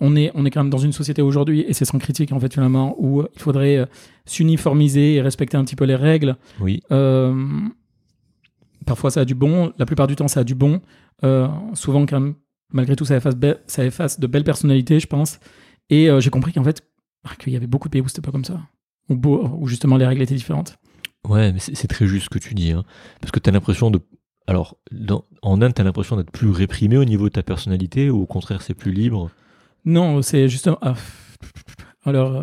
on 0.00 0.14
est, 0.16 0.30
on 0.34 0.44
est 0.44 0.50
quand 0.50 0.62
même 0.62 0.70
dans 0.70 0.78
une 0.78 0.92
société 0.92 1.22
aujourd'hui, 1.22 1.60
et 1.66 1.72
c'est 1.72 1.84
sans 1.84 1.98
critique, 1.98 2.32
en 2.32 2.40
fait, 2.40 2.52
finalement, 2.52 2.94
où 2.98 3.22
il 3.34 3.40
faudrait 3.40 3.76
euh, 3.78 3.86
s'uniformiser 4.26 5.14
et 5.14 5.20
respecter 5.22 5.56
un 5.56 5.64
petit 5.64 5.76
peu 5.76 5.84
les 5.84 5.94
règles. 5.96 6.36
Oui, 6.60 6.82
Euh, 6.90 7.34
parfois, 8.84 9.10
ça 9.10 9.20
a 9.20 9.24
du 9.24 9.34
bon. 9.34 9.72
La 9.78 9.86
plupart 9.86 10.06
du 10.06 10.16
temps, 10.16 10.28
ça 10.28 10.40
a 10.40 10.44
du 10.44 10.54
bon. 10.54 10.80
Euh, 11.24 11.48
souvent, 11.74 12.04
quand 12.06 12.20
même, 12.20 12.34
malgré 12.72 12.96
tout, 12.96 13.04
ça 13.04 13.16
efface, 13.16 13.34
be- 13.36 13.56
ça 13.66 13.84
efface 13.84 14.20
de 14.20 14.26
belles 14.26 14.44
personnalités, 14.44 15.00
je 15.00 15.06
pense. 15.06 15.38
Et 15.90 16.08
j'ai 16.20 16.30
compris 16.30 16.52
qu'en 16.52 16.64
fait, 16.64 16.82
ah, 17.24 17.34
qu'il 17.38 17.52
y 17.52 17.56
avait 17.56 17.66
beaucoup 17.66 17.88
de 17.88 17.92
pays 17.92 18.00
où 18.02 18.08
c'était 18.08 18.22
pas 18.22 18.32
comme 18.32 18.44
ça. 18.44 18.60
Où, 19.08 19.66
justement 19.68 19.96
les 19.96 20.06
règles 20.06 20.22
étaient 20.22 20.34
différentes. 20.34 20.76
ouais, 21.28 21.52
mais 21.52 21.60
c'est 21.60 21.76
c'est 21.76 21.86
très 21.86 22.06
juste 22.08 22.24
ce 22.24 22.28
que 22.30 22.38
tu 22.40 22.54
dis. 22.54 22.72
Hein. 22.72 22.84
Parce 23.20 23.30
que 23.30 23.38
t'as 23.38 23.52
l'impression 23.52 23.90
de. 23.90 24.00
Alors, 24.48 24.76
dans- 24.92 25.24
en 25.42 25.62
Inde, 25.62 25.74
t'as 25.74 25.84
l'impression 25.84 26.16
d'être 26.16 26.30
plus 26.32 26.50
réprimé 26.50 26.96
au 26.96 27.04
niveau 27.04 27.24
de 27.28 27.32
ta 27.34 27.42
personnalité 27.44 28.10
ou 28.10 28.20
au 28.22 28.26
contraire, 28.26 28.62
c'est 28.62 28.74
plus 28.74 28.92
libre? 28.92 29.30
Non, 29.86 30.20
c'est 30.22 30.48
justement. 30.48 30.78
ah, 30.82 30.94
alors, 32.04 32.36
euh, 32.36 32.42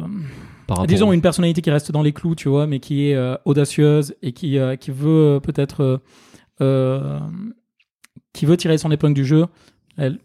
par 0.67 0.88
disons 0.88 1.12
une 1.13 1.21
personnalité 1.21 1.62
qui 1.62 1.69
reste 1.71 1.91
dans 1.91 2.01
les 2.01 2.13
clous, 2.13 2.36
tu 2.36 2.49
vois, 2.49 2.65
mais 2.67 2.79
qui 2.79 3.10
est 3.10 3.15
euh, 3.15 3.36
audacieuse 3.45 4.15
et 4.21 4.32
qui, 4.32 4.58
euh, 4.58 4.75
qui 4.77 4.91
veut 4.91 5.39
peut-être. 5.43 6.01
qui 8.34 8.45
veut 8.45 8.58
tirer 8.58 8.77
son 8.77 8.91
épingle 8.91 9.13
du 9.13 9.25
jeu. 9.25 9.45
Elle, 9.97 10.19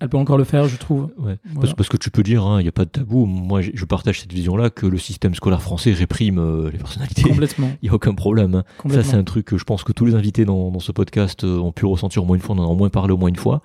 elle 0.00 0.08
peut 0.08 0.16
encore 0.16 0.38
le 0.38 0.44
faire, 0.44 0.66
je 0.66 0.76
trouve. 0.76 1.10
Ouais. 1.18 1.36
Voilà. 1.44 1.60
Parce, 1.60 1.74
parce 1.74 1.88
que 1.88 1.96
tu 1.96 2.10
peux 2.10 2.22
dire, 2.22 2.44
il 2.58 2.62
n'y 2.62 2.68
a 2.68 2.72
pas 2.72 2.84
de 2.84 2.90
tabou. 2.90 3.26
Moi, 3.26 3.60
je 3.62 3.84
partage 3.84 4.20
cette 4.20 4.32
vision-là 4.32 4.70
que 4.70 4.86
le 4.86 4.98
système 4.98 5.34
scolaire 5.34 5.62
français 5.62 5.92
réprime 5.92 6.38
euh, 6.38 6.70
les 6.70 6.78
personnalités. 6.78 7.22
Complètement. 7.22 7.70
Il 7.82 7.86
n'y 7.86 7.90
a 7.90 7.94
aucun 7.94 8.14
problème. 8.14 8.54
hein. 8.56 8.64
Ça, 8.88 9.02
c'est 9.02 9.16
un 9.16 9.22
truc 9.24 9.46
que 9.46 9.58
je 9.58 9.64
pense 9.64 9.84
que 9.84 9.92
tous 9.92 10.04
les 10.06 10.14
invités 10.14 10.44
dans, 10.44 10.70
dans 10.70 10.80
ce 10.80 10.92
podcast 10.92 11.44
euh, 11.44 11.58
ont 11.58 11.72
pu 11.72 11.84
ressentir 11.86 12.22
au 12.22 12.26
moins 12.26 12.36
une 12.36 12.42
fois, 12.42 12.56
on 12.56 12.58
en 12.60 12.64
a 12.64 12.68
au 12.68 12.74
moins 12.74 12.88
parlé 12.88 13.12
au 13.12 13.16
moins 13.16 13.28
une 13.28 13.36
fois. 13.36 13.62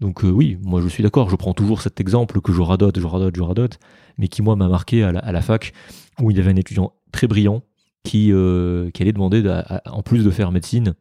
Donc 0.00 0.24
euh, 0.24 0.30
oui, 0.30 0.58
moi 0.62 0.80
je 0.80 0.88
suis 0.88 1.02
d'accord, 1.02 1.28
je 1.28 1.36
prends 1.36 1.54
toujours 1.54 1.82
cet 1.82 2.00
exemple 2.00 2.40
que 2.40 2.52
je 2.52 2.60
radote, 2.60 2.98
je 3.00 3.06
radote, 3.06 3.34
je 3.36 3.42
radote, 3.42 3.78
mais 4.16 4.28
qui 4.28 4.42
moi 4.42 4.54
m'a 4.54 4.68
marqué 4.68 5.02
à 5.02 5.12
la, 5.12 5.42
fac, 5.42 5.72
où 6.20 6.30
il 6.30 6.36
y 6.36 6.40
avait 6.40 6.52
un 6.52 6.56
étudiant 6.56 6.92
très 7.12 7.26
brillant 7.26 7.62
qui, 8.04 8.32
euh, 8.32 8.90
allait 9.00 9.12
demander, 9.12 9.42
en 9.86 10.02
plus 10.02 10.24
de 10.24 10.30
faire 10.30 10.52
médecine, 10.52 10.94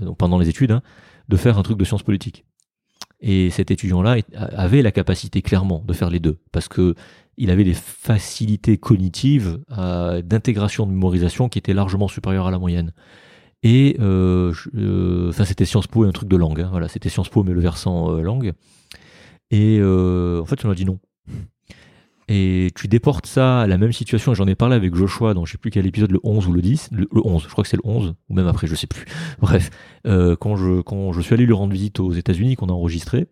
euh, 0.00 0.12
pendant 0.12 0.38
les 0.38 0.48
études, 0.48 0.72
hein, 0.72 0.82
de 1.28 1.36
faire 1.36 1.58
un 1.58 1.62
truc 1.62 1.78
de 1.78 1.84
sciences 1.84 2.02
politiques. 2.02 2.44
Et 3.20 3.50
cet 3.50 3.70
étudiant-là 3.70 4.16
avait 4.34 4.82
la 4.82 4.90
capacité 4.90 5.42
clairement 5.42 5.84
de 5.86 5.92
faire 5.92 6.10
les 6.10 6.18
deux, 6.18 6.40
parce 6.50 6.66
que 6.66 6.96
il 7.38 7.50
avait 7.50 7.64
des 7.64 7.74
facilités 7.74 8.76
cognitives 8.76 9.60
d'intégration, 10.24 10.86
de 10.86 10.92
mémorisation 10.92 11.48
qui 11.48 11.58
étaient 11.58 11.72
largement 11.72 12.08
supérieures 12.08 12.48
à 12.48 12.50
la 12.50 12.58
moyenne. 12.58 12.92
Et 13.62 13.96
euh, 14.00 14.52
je- 14.52 14.68
euh, 14.76 15.28
enfin, 15.30 15.44
c'était 15.44 15.64
Sciences 15.64 15.86
Po 15.86 16.04
et 16.04 16.08
un 16.08 16.12
truc 16.12 16.28
de 16.28 16.36
langue. 16.36 16.60
hein, 16.60 16.68
voilà, 16.70 16.88
c'était 16.88 17.08
Sciences 17.08 17.28
Po 17.28 17.42
mais 17.44 17.52
le 17.52 17.60
versant 17.60 18.10
euh, 18.16 18.22
langue. 18.22 18.52
Et 19.50 19.78
euh, 19.80 20.40
en 20.40 20.46
fait, 20.46 20.64
on 20.64 20.70
a 20.70 20.74
dit 20.74 20.84
non. 20.84 20.98
Et 22.28 22.70
tu 22.74 22.88
déportes 22.88 23.26
ça 23.26 23.60
à 23.60 23.66
la 23.66 23.76
même 23.78 23.92
situation, 23.92 24.32
j'en 24.32 24.46
ai 24.46 24.54
parlé 24.54 24.76
avec 24.76 24.94
Joshua 24.94 25.34
dans 25.34 25.44
je 25.44 25.52
sais 25.52 25.58
plus 25.58 25.70
quel 25.70 25.86
épisode, 25.86 26.12
le 26.12 26.20
11 26.22 26.46
ou 26.46 26.52
le 26.52 26.62
10, 26.62 26.88
le, 26.92 27.06
le 27.12 27.20
11, 27.26 27.42
je 27.42 27.48
crois 27.48 27.62
que 27.64 27.68
c'est 27.68 27.76
le 27.76 27.82
11, 27.84 28.14
ou 28.28 28.34
même 28.34 28.46
après, 28.46 28.66
je 28.66 28.74
sais 28.74 28.86
plus. 28.86 29.04
Bref, 29.40 29.70
euh, 30.06 30.36
quand, 30.36 30.56
je, 30.56 30.80
quand 30.80 31.12
je 31.12 31.20
suis 31.20 31.34
allé 31.34 31.44
lui 31.44 31.52
rendre 31.52 31.72
visite 31.72 32.00
aux 32.00 32.12
États-Unis, 32.12 32.56
qu'on 32.56 32.68
a 32.68 32.72
enregistré, 32.72 33.26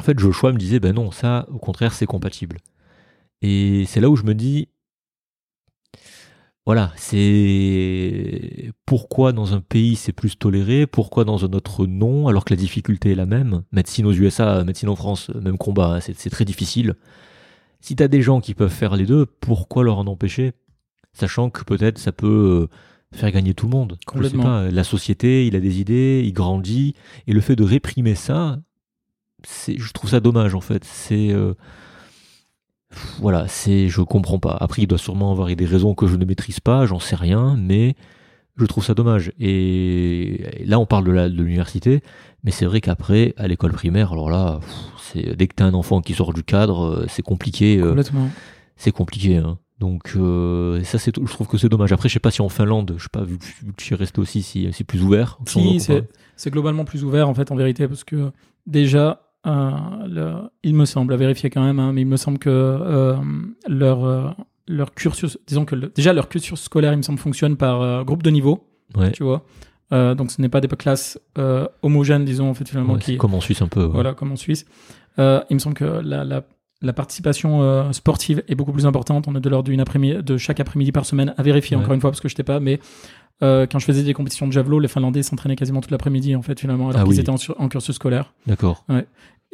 en 0.00 0.02
fait, 0.02 0.18
Joshua 0.18 0.52
me 0.52 0.58
disait, 0.58 0.80
ben 0.80 0.94
non, 0.94 1.10
ça, 1.12 1.46
au 1.52 1.58
contraire, 1.58 1.92
c'est 1.92 2.06
compatible. 2.06 2.56
Et 3.42 3.84
c'est 3.86 4.00
là 4.00 4.08
où 4.10 4.16
je 4.16 4.24
me 4.24 4.34
dis, 4.34 4.68
voilà, 6.66 6.92
c'est 6.96 8.72
pourquoi 8.86 9.32
dans 9.32 9.52
un 9.52 9.60
pays 9.60 9.96
c'est 9.96 10.12
plus 10.12 10.38
toléré, 10.38 10.86
pourquoi 10.86 11.24
dans 11.24 11.44
un 11.44 11.52
autre 11.52 11.86
non, 11.86 12.26
alors 12.26 12.44
que 12.46 12.54
la 12.54 12.56
difficulté 12.56 13.12
est 13.12 13.16
la 13.16 13.26
même. 13.26 13.62
Médecine 13.70 14.06
aux 14.06 14.12
USA, 14.12 14.64
médecine 14.64 14.88
en 14.88 14.96
France, 14.96 15.30
même 15.30 15.58
combat, 15.58 15.96
hein, 15.96 16.00
c'est 16.00 16.30
très 16.30 16.46
difficile. 16.46 16.94
Si 17.80 17.96
t'as 17.96 18.08
des 18.08 18.22
gens 18.22 18.40
qui 18.40 18.54
peuvent 18.54 18.72
faire 18.72 18.96
les 18.96 19.04
deux, 19.04 19.26
pourquoi 19.26 19.84
leur 19.84 19.98
en 19.98 20.06
empêcher? 20.06 20.52
Sachant 21.12 21.50
que 21.50 21.64
peut-être 21.64 21.98
ça 21.98 22.12
peut 22.12 22.68
euh, 22.72 23.16
faire 23.16 23.30
gagner 23.30 23.52
tout 23.52 23.66
le 23.66 23.72
monde. 23.72 23.92
Je 23.92 23.96
sais 23.96 24.04
Complètement. 24.06 24.42
pas, 24.44 24.70
la 24.70 24.84
société, 24.84 25.46
il 25.46 25.56
a 25.56 25.60
des 25.60 25.80
idées, 25.80 26.22
il 26.24 26.32
grandit, 26.32 26.94
et 27.26 27.34
le 27.34 27.42
fait 27.42 27.56
de 27.56 27.62
réprimer 27.62 28.14
ça, 28.14 28.58
c'est, 29.46 29.78
je 29.78 29.92
trouve 29.92 30.08
ça 30.08 30.20
dommage 30.20 30.54
en 30.54 30.62
fait. 30.62 30.82
C'est 30.84 31.30
euh, 31.30 31.52
voilà, 33.20 33.46
c'est, 33.48 33.88
je 33.88 34.00
comprends 34.02 34.38
pas. 34.38 34.56
Après, 34.60 34.82
il 34.82 34.86
doit 34.86 34.98
sûrement 34.98 35.30
avoir 35.32 35.54
des 35.54 35.64
raisons 35.64 35.94
que 35.94 36.06
je 36.06 36.16
ne 36.16 36.24
maîtrise 36.24 36.60
pas, 36.60 36.86
j'en 36.86 36.98
sais 36.98 37.16
rien, 37.16 37.56
mais 37.58 37.94
je 38.56 38.64
trouve 38.66 38.84
ça 38.84 38.94
dommage. 38.94 39.32
Et, 39.40 40.44
là, 40.64 40.78
on 40.78 40.86
parle 40.86 41.04
de 41.04 41.12
la- 41.12 41.28
de 41.28 41.42
l'université, 41.42 42.02
mais 42.44 42.50
c'est 42.50 42.66
vrai 42.66 42.80
qu'après, 42.80 43.34
à 43.36 43.48
l'école 43.48 43.72
primaire, 43.72 44.12
alors 44.12 44.30
là, 44.30 44.60
c'est 45.00 45.36
dès 45.36 45.46
que 45.46 45.54
t'as 45.54 45.64
un 45.66 45.74
enfant 45.74 46.00
qui 46.00 46.14
sort 46.14 46.32
du 46.32 46.42
cadre, 46.44 46.84
euh, 46.84 47.06
c'est 47.08 47.22
compliqué. 47.22 47.78
euh, 47.78 47.88
Complètement. 47.88 48.30
c'est 48.76 48.92
compliqué. 48.92 49.36
hein. 49.38 49.58
Donc 49.80 50.12
euh, 50.16 50.82
ça, 50.84 50.98
c'est, 50.98 51.14
je 51.16 51.32
trouve 51.32 51.48
que 51.48 51.58
c'est 51.58 51.68
dommage. 51.68 51.92
Après, 51.92 52.08
je 52.08 52.14
sais 52.14 52.20
pas 52.20 52.30
si 52.30 52.40
en 52.42 52.48
Finlande, 52.48 52.94
je 52.96 53.02
sais 53.02 53.08
pas 53.12 53.24
vu 53.24 53.38
que, 53.38 53.44
tu 53.76 53.92
es 53.92 53.96
resté 53.96 54.20
aussi, 54.20 54.42
si 54.42 54.68
c'est 54.72 54.84
plus 54.84 55.02
ouvert. 55.02 55.38
Si, 55.46 55.80
c'est 56.36 56.50
globalement 56.50 56.84
plus 56.84 57.04
ouvert 57.04 57.28
en 57.28 57.34
fait 57.34 57.50
en 57.50 57.56
vérité 57.56 57.86
parce 57.88 58.04
que 58.04 58.30
déjà, 58.66 59.23
le- 59.44 60.48
il 60.62 60.74
me 60.74 60.84
semble, 60.84 61.12
à 61.12 61.16
vérifier 61.16 61.50
quand 61.50 61.62
même, 61.62 61.78
hein, 61.78 61.92
mais 61.92 62.02
il 62.02 62.06
me 62.06 62.16
semble 62.16 62.38
que 62.38 62.48
euh, 62.50 63.16
leur 63.68 64.04
euh, 64.04 64.30
leur 64.66 64.94
cursus, 64.94 65.38
disons 65.46 65.64
que 65.66 65.74
le- 65.74 65.92
déjà 65.94 66.12
leur 66.12 66.28
cursus 66.28 66.58
scolaire, 66.60 66.92
il 66.92 66.96
me 66.98 67.02
semble, 67.02 67.18
fonctionne 67.18 67.56
par 67.56 67.82
euh, 67.82 68.02
groupe 68.04 68.22
de 68.22 68.30
niveau, 68.30 68.66
Ouais. 68.96 69.10
tu 69.12 69.22
vois. 69.22 69.44
Euh, 69.92 70.14
donc 70.14 70.30
ce 70.30 70.40
n'est 70.40 70.48
pas 70.48 70.62
des 70.62 70.68
classes 70.68 71.18
euh, 71.38 71.66
homogènes, 71.82 72.24
disons 72.24 72.48
en 72.48 72.54
fait 72.54 72.66
finalement 72.68 72.94
Ouais, 72.94 72.98
qui 73.00 73.12
c'est 73.12 73.16
comme 73.18 73.34
en 73.34 73.40
Suisse 73.40 73.60
un 73.60 73.68
peu. 73.68 73.82
ouais. 73.84 73.90
voilà 73.92 74.14
comme 74.14 74.32
en 74.32 74.36
Suisse. 74.36 74.64
Euh, 75.18 75.42
il 75.50 75.54
me 75.54 75.58
semble 75.58 75.74
que 75.76 75.84
la, 75.84 76.24
la, 76.24 76.42
la 76.80 76.92
participation 76.94 77.62
euh, 77.62 77.92
sportive 77.92 78.42
est 78.48 78.54
beaucoup 78.54 78.72
plus 78.72 78.86
importante. 78.86 79.28
On 79.28 79.34
est 79.36 79.40
de 79.40 79.48
l'ordre 79.50 79.68
d'une 79.68 79.80
après-midi, 79.80 80.22
de 80.22 80.36
chaque 80.38 80.58
après-midi 80.60 80.90
par 80.92 81.04
semaine, 81.04 81.34
à 81.36 81.42
vérifier 81.42 81.76
Ouais. 81.76 81.82
encore 81.82 81.94
une 81.94 82.00
fois 82.00 82.10
parce 82.10 82.20
que 82.22 82.28
je 82.28 82.34
n'étais 82.34 82.42
pas, 82.44 82.58
mais 82.60 82.80
euh, 83.42 83.66
quand 83.70 83.78
je 83.78 83.84
faisais 83.84 84.02
des 84.02 84.14
compétitions 84.14 84.46
de 84.46 84.52
javelot, 84.52 84.78
les 84.80 84.88
Finlandais 84.88 85.22
s'entraînaient 85.22 85.56
quasiment 85.56 85.80
toute 85.82 85.90
l'après-midi 85.90 86.34
en 86.34 86.42
fait 86.42 86.58
finalement, 86.58 86.88
alors 86.88 87.02
Ah 87.02 87.04
qu'ils 87.04 87.14
oui. 87.14 87.20
étaient 87.20 87.52
en 87.58 87.68
cursus 87.68 87.94
scolaire. 87.96 88.32
D'accord. 88.46 88.84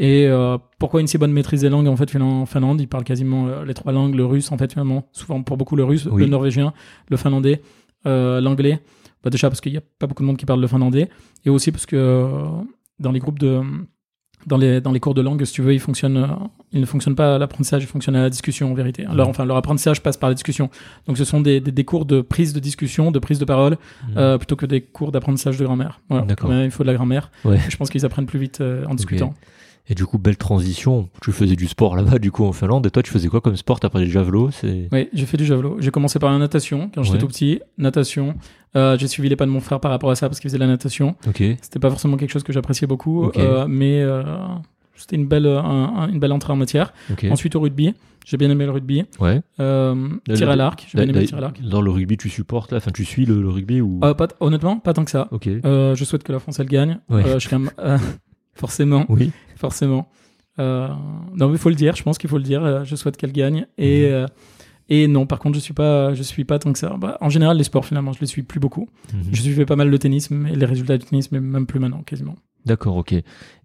Et 0.03 0.27
euh, 0.27 0.57
pourquoi 0.79 1.03
une 1.03 1.07
si 1.07 1.19
bonne 1.19 1.31
maîtrise 1.31 1.61
des 1.61 1.69
langues 1.69 1.87
en 1.87 1.95
fait 1.95 2.17
en 2.17 2.47
Finlande? 2.47 2.81
Ils 2.81 2.89
parlent 2.89 3.05
quasiment 3.05 3.47
euh, 3.49 3.65
les 3.67 3.75
trois 3.75 3.93
langues, 3.93 4.15
le 4.15 4.25
russe 4.25 4.51
en 4.51 4.57
fait 4.57 4.73
finalement, 4.73 5.07
souvent 5.13 5.43
pour 5.43 5.59
beaucoup 5.59 5.77
le 5.77 5.85
russe, 5.85 6.09
Oui. 6.11 6.23
le 6.23 6.29
norvégien, 6.29 6.73
le 7.11 7.17
finlandais, 7.19 7.61
euh, 8.07 8.41
l'anglais. 8.41 8.81
Bah, 9.23 9.29
déjà 9.29 9.51
parce 9.51 9.61
qu'il 9.61 9.73
n'y 9.73 9.79
a 9.79 9.83
pas 9.99 10.07
beaucoup 10.07 10.23
de 10.23 10.27
monde 10.27 10.39
qui 10.39 10.47
parle 10.47 10.63
le 10.63 10.67
finlandais, 10.67 11.11
et 11.45 11.51
aussi 11.51 11.71
parce 11.71 11.85
que 11.85 11.97
euh, 11.97 12.31
dans 12.99 13.13
les 13.13 13.19
groupes 13.21 13.39
de 13.39 13.61
dans 14.47 14.57
les, 14.57 14.81
dans 14.81 14.93
les 14.93 15.01
cours 15.01 15.13
de 15.13 15.21
langue, 15.21 15.45
si 15.45 15.53
tu 15.53 15.61
veux, 15.61 15.75
ils, 15.75 15.81
fonctionnent, 15.81 16.17
euh, 16.17 16.27
ils 16.73 16.81
ne 16.81 16.87
fonctionnent 16.87 17.15
pas 17.15 17.35
à 17.35 17.39
l'apprentissage, 17.39 17.83
ils 17.83 17.87
fonctionnent 17.87 18.17
à 18.17 18.23
la 18.23 18.31
discussion 18.31 18.71
en 18.71 18.75
vérité. 18.75 19.05
Alors, 19.05 19.29
enfin, 19.29 19.45
leur 19.45 19.59
apprentissage 19.59 20.03
passe 20.03 20.17
par 20.17 20.31
la 20.31 20.35
discussion. 20.35 20.71
Donc, 21.07 21.19
ce 21.19 21.25
sont 21.25 21.43
des, 21.43 21.61
des, 21.61 21.73
des 21.73 21.85
cours 21.85 22.07
de 22.07 22.23
prise 22.23 22.55
de 22.55 22.61
discussion, 22.61 23.11
de 23.11 23.19
prise 23.19 23.39
de 23.39 23.45
parole, 23.45 23.77
euh, 24.17 24.39
plutôt 24.39 24.57
que 24.57 24.65
des 24.65 24.81
cours 24.81 25.13
d'apprentissage 25.13 25.59
de 25.59 25.65
grammaire. 25.67 26.01
Voilà. 26.09 26.25
D'accord. 26.25 26.51
Il 26.55 26.71
faut 26.71 26.85
de 26.85 26.89
la 26.89 26.95
grammaire. 26.95 27.31
Ouais. 27.45 27.59
Je 27.69 27.77
pense 27.77 27.91
qu'ils 27.91 28.07
apprennent 28.07 28.25
plus 28.27 28.39
vite 28.39 28.63
euh, 28.63 28.87
en 28.87 28.95
discutant. 28.95 29.35
Et 29.89 29.95
du 29.95 30.07
coup, 30.07 30.19
belle 30.19 30.37
transition. 30.37 31.09
Tu 31.21 31.33
faisais 31.33 31.57
du 31.57 31.67
sport 31.67 31.97
là-bas, 31.97 32.19
du 32.19 32.31
coup, 32.31 32.45
en 32.45 32.53
Finlande. 32.53 32.87
Et 32.87 32.91
toi, 32.91 33.03
tu 33.03 33.11
faisais 33.11 33.29
quoi 33.29 33.41
comme 33.41 33.57
sport? 33.57 33.81
Après 33.83 33.99
le 34.01 34.07
javelot 34.07 34.51
C'est 34.53 34.89
Oui, 34.93 35.09
j'ai 35.13 35.27
fait 35.27 35.37
du 35.37 35.45
javelot. 35.45 35.77
J'ai 35.81 35.91
commencé 35.91 36.19
par 36.19 36.31
la 36.33 36.39
natation 36.39 36.91
quand 36.95 37.03
j'étais 37.03 37.15
Ouais. 37.17 37.21
tout 37.21 37.27
petit. 37.29 37.61
Natation. 37.79 38.35
Euh, 38.77 38.97
j'ai 38.99 39.09
suivi 39.09 39.29
les 39.29 39.35
pas 39.37 39.47
de 39.47 39.51
mon 39.51 39.61
frère 39.61 39.81
par 39.81 39.91
rapport 39.91 40.11
à 40.11 40.15
ça 40.15 40.29
parce 40.29 40.39
qu'il 40.39 40.49
faisait 40.49 40.59
de 40.59 40.63
la 40.65 40.69
natation. 40.69 41.17
ok. 41.27 41.43
C'était 41.61 41.79
pas 41.81 41.91
forcément 41.91 42.17
quelque 42.17 42.31
chose 42.31 42.45
que 42.45 42.53
j'appréciais 42.53 42.87
beaucoup, 42.87 43.31
euh, 43.37 43.67
mais 43.69 44.01
euh, 44.01 44.23
c'était 44.95 45.17
une 45.17 45.27
belle, 45.27 45.47
un- 45.47 45.59
un- 45.97 46.09
une 46.09 46.21
belle 46.21 46.33
entrée 46.33 46.53
en 46.53 46.57
matière. 46.57 46.93
Ok. 47.11 47.27
Ensuite 47.29 47.57
au 47.57 47.61
rugby, 47.61 47.95
j'ai 48.25 48.37
bien 48.37 48.49
aimé 48.49 48.67
le 48.67 48.71
rugby. 48.71 49.07
Ouais. 49.19 49.41
Euh, 49.59 50.09
tir 50.35 50.49
à 50.51 50.55
l'arc, 50.55 50.87
j'ai 50.89 50.99
bien 50.99 51.09
aimé 51.13 51.21
le 51.23 51.27
tir 51.27 51.39
à 51.39 51.41
l'arc. 51.41 51.61
Dans 51.63 51.81
le 51.81 51.91
rugby, 51.91 52.17
tu 52.17 52.29
supportes 52.29 52.71
là? 52.71 52.77
Enfin, 52.79 52.93
tu 52.93 53.05
suis 53.05 53.27
le, 53.27 53.43
le 53.43 53.49
rugby 53.49 53.81
ou? 53.81 53.99
Euh, 54.05 54.15
pas 54.15 54.29
honnêtement, 54.39 54.79
pas 54.79 54.93
tant 54.93 55.05
que 55.05 55.11
ça. 55.11 55.27
Ok. 55.33 55.49
Euh, 55.49 55.97
je 55.97 56.05
souhaite 56.05 56.23
que 56.23 56.31
la 56.33 56.39
France 56.39 56.61
elle 56.61 56.69
gagne. 56.69 57.01
Ouais. 57.09 57.25
Je 57.27 57.39
serais, 57.41 57.57
euh, 57.81 57.99
forcément, 58.55 59.07
Oui. 59.09 59.31
forcément. 59.57 60.09
Euh, 60.59 60.89
non, 61.35 61.49
mais 61.49 61.55
il 61.55 61.59
faut 61.59 61.69
le 61.71 61.75
dire. 61.75 61.97
Je 61.97 62.03
pense 62.03 62.19
qu'il 62.19 62.29
faut 62.31 62.39
le 62.39 62.43
dire. 62.45 62.63
euh, 62.65 62.85
je 62.85 62.97
souhaite 62.97 63.17
qu'elle 63.17 63.33
gagne. 63.33 63.67
Et 63.79 64.03
Mhm. 64.09 64.13
euh, 64.13 64.27
et 64.93 65.07
non, 65.07 65.25
par 65.25 65.39
contre, 65.39 65.55
je 65.55 65.61
suis 65.61 65.73
pas, 65.73 66.15
je 66.15 66.23
suis 66.23 66.45
pas 66.45 66.59
tant 66.59 66.73
que 66.73 66.79
ça. 66.79 66.97
Bah, 67.01 67.17
en 67.21 67.29
général, 67.31 67.57
les 67.57 67.63
sports 67.65 67.87
finalement, 67.87 68.13
je 68.13 68.21
les 68.21 68.27
suis 68.27 68.43
plus 68.43 68.59
beaucoup. 68.61 68.89
Mhm. 69.15 69.23
Je 69.33 69.41
suivais 69.43 69.65
pas 69.65 69.77
mal 69.77 69.89
le 69.89 69.99
tennis, 69.99 70.31
mais 70.31 70.55
les 70.55 70.67
résultats 70.67 70.99
du 70.99 71.05
tennis, 71.07 71.31
mais 71.31 71.39
même 71.41 71.67
plus 71.67 71.79
maintenant, 71.79 72.03
quasiment. 72.03 72.35
D'accord, 72.67 72.97
ok. 72.97 73.15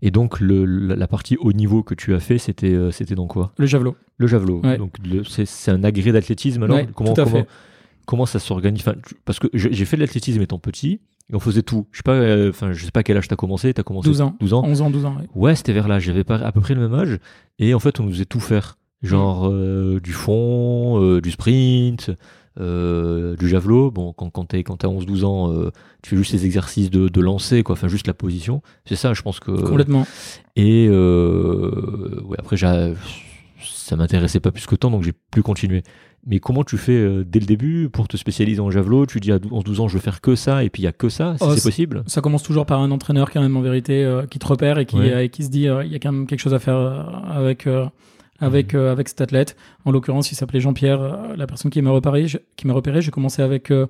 Et 0.04 0.12
donc, 0.12 0.40
le, 0.40 0.64
la 0.66 1.08
partie 1.08 1.36
haut 1.38 1.52
niveau 1.52 1.84
que 1.84 1.96
tu 1.96 2.14
as 2.14 2.20
fait, 2.22 2.38
c'était 2.38 2.72
euh, 2.74 2.92
c'était 2.92 3.16
dans 3.16 3.28
quoi? 3.28 3.52
Le 3.58 3.66
javelot. 3.66 3.98
Le 4.20 4.28
javelot. 4.28 4.62
Ouais. 4.64 4.78
Donc, 4.78 4.96
c'est 5.26 5.72
un 5.72 5.84
agrès 5.84 6.12
d'athlétisme 6.14 6.64
alors? 6.64 6.78
Ouais, 6.78 6.88
comment, 6.96 7.14
tout 7.14 7.20
à 7.22 7.26
comment, 7.26 7.36
fait. 7.38 7.48
comment 8.06 8.26
ça 8.26 8.40
s'organise? 8.40 8.82
Enfin, 8.88 8.96
Parce 9.26 9.40
que 9.40 9.48
j'ai 9.54 9.84
fait 9.86 9.98
de 9.98 10.02
l'athlétisme 10.02 10.42
étant 10.42 10.60
petit, 10.60 11.02
et 11.32 11.36
on 11.36 11.40
faisait 11.40 11.64
tout. 11.64 11.88
Je 11.92 11.98
sais 11.98 12.04
pas, 12.04 12.14
euh, 12.14 12.50
enfin, 12.52 12.72
je 12.72 12.86
sais 12.86 12.92
pas 12.92 13.04
quel 13.04 13.18
âge 13.18 13.28
t'as 13.28 13.36
commencé. 13.36 13.74
T'as 13.74 13.84
commencé 13.84 14.10
12 14.10 14.22
ans. 14.22 14.36
12 14.40 14.54
ans. 14.54 14.64
11 14.66 14.82
ans, 14.82 14.90
12 14.90 15.06
ans. 15.06 15.16
ouais. 15.18 15.28
Ouais, 15.34 15.56
c'était 15.56 15.74
vers 15.74 15.88
là. 15.88 16.00
J'avais 16.00 16.24
pas 16.24 16.36
à 16.36 16.52
peu 16.52 16.62
près 16.62 16.76
le 16.76 16.82
même 16.82 16.94
âge. 16.94 17.18
Et 17.60 17.74
en 17.74 17.80
fait, 17.80 18.00
on 18.00 18.04
nous 18.04 18.12
faisait 18.12 18.26
tout 18.26 18.40
faire. 18.40 18.78
Genre 19.02 19.48
euh, 19.50 20.00
du 20.02 20.14
fond, 20.14 21.02
euh, 21.02 21.22
du 21.22 21.32
sprint, 21.32 22.12
du 22.58 23.48
javelot. 23.50 23.92
Bon, 23.92 24.14
quand, 24.14 24.30
quand 24.30 24.46
t'es 24.46 24.64
quand 24.64 24.78
t'as 24.78 24.88
11-12 24.88 25.26
ans, 25.26 25.54
tu 26.02 26.12
fais 26.12 26.18
juste 26.18 26.32
les 26.34 26.46
exercices 26.46 26.90
de, 26.90 27.10
de 27.10 27.22
lancer, 27.22 27.64
quoi. 27.64 27.74
Enfin, 27.74 27.88
juste 27.88 28.08
la 28.08 28.14
position. 28.14 28.62
C'est 28.86 28.96
ça, 28.96 29.14
je 29.14 29.22
pense 29.22 29.40
que. 29.40 29.52
Complètement. 29.52 30.06
Et 30.56 30.88
euh, 30.90 32.22
ouais, 32.24 32.38
après, 32.40 32.56
ça 32.58 33.96
m'intéressait 33.96 34.40
pas 34.40 34.52
plus 34.52 34.66
que 34.66 34.76
tant, 34.76 34.90
donc 34.92 35.04
j'ai 35.04 35.14
plus 35.32 35.44
continué. 35.44 35.84
Mais 36.28 36.40
comment 36.40 36.64
tu 36.64 36.78
fais 36.78 36.94
euh, 36.94 37.24
dès 37.24 37.40
le 37.40 37.46
début 37.46 37.88
pour 37.90 38.08
te 38.08 38.18
spécialiser 38.18 38.60
en 38.60 38.72
javelot? 38.72 39.06
Tu 39.06 39.20
dis 39.20 39.32
à 39.32 39.38
12 39.40 39.64
12 39.64 39.80
ans, 39.82 39.88
je 39.88 39.94
veux 39.94 40.00
faire 40.00 40.22
que 40.22 40.36
ça, 40.36 40.64
et 40.64 40.70
puis 40.70 40.82
il 40.82 40.86
y 40.86 40.88
a 40.88 40.92
que 40.92 41.08
ça, 41.10 41.36
si 41.38 41.44
Oh, 41.46 41.52
c'est 41.56 41.62
possible? 41.64 42.04
Ça 42.08 42.22
commence 42.22 42.42
toujours 42.44 42.66
par 42.66 42.82
un 42.82 42.90
entraîneur 42.92 43.30
quand 43.32 43.42
même 43.42 43.56
en 43.58 43.62
vérité 43.62 44.04
euh, 44.04 44.26
qui 44.26 44.40
te 44.40 44.48
repère 44.48 44.80
et 44.80 44.86
qui, 44.86 44.96
Ouais. 44.98 45.14
euh, 45.14 45.24
et 45.24 45.30
qui 45.30 45.44
se 45.44 45.50
dit 45.50 45.68
euh, 45.68 45.84
il 45.86 45.92
y 45.92 45.96
a 45.96 46.00
quand 46.00 46.12
même 46.12 46.26
quelque 46.28 46.40
chose 46.40 46.54
à 46.56 46.60
faire 46.60 46.78
avec 47.30 47.68
avec 48.40 48.74
euh, 48.74 48.92
avec 48.92 49.08
cet 49.08 49.22
athlète. 49.22 49.56
En 49.86 49.92
l'occurrence, 49.92 50.32
il 50.32 50.36
s'appelait 50.36 50.60
Jean-Pierre, 50.60 51.00
la 51.38 51.48
personne 51.48 51.72
qui 51.72 51.82
m'a 51.82 51.92
repéré. 51.92 52.28
je- 52.28 52.38
Qui 52.58 52.68
m'a 52.68 52.74
repéré. 52.74 53.02
J'ai 53.02 53.12
commencé 53.12 53.42
avec 53.42 53.72
euh, 53.72 53.86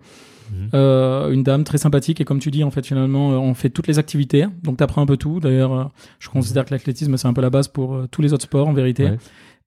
une 1.31 1.41
dame 1.43 1.63
très 1.63 1.77
sympathique 1.77 2.21
et 2.21 2.25
comme 2.25 2.39
tu 2.39 2.51
dis 2.51 2.63
en 2.63 2.69
fait 2.69 2.85
finalement 2.85 3.29
on 3.29 3.53
fait 3.55 3.69
toutes 3.71 3.87
les 3.87 3.97
activités 3.97 4.45
donc 4.63 4.77
tu 4.77 4.83
apprends 4.83 5.01
un 5.01 5.05
peu 5.07 5.17
tout. 5.17 5.39
D'ailleurs, 5.39 5.91
je 6.19 6.29
considère 6.29 6.65
que 6.65 6.71
l'athlétisme 6.71 7.17
c'est 7.17 7.27
un 7.27 7.33
peu 7.33 7.41
la 7.41 7.49
base 7.49 7.67
pour 7.67 8.07
tous 8.11 8.21
les 8.21 8.33
autres 8.33 8.43
sports 8.43 8.67
en 8.67 8.73
vérité. 8.73 9.05
Ouais. 9.05 9.17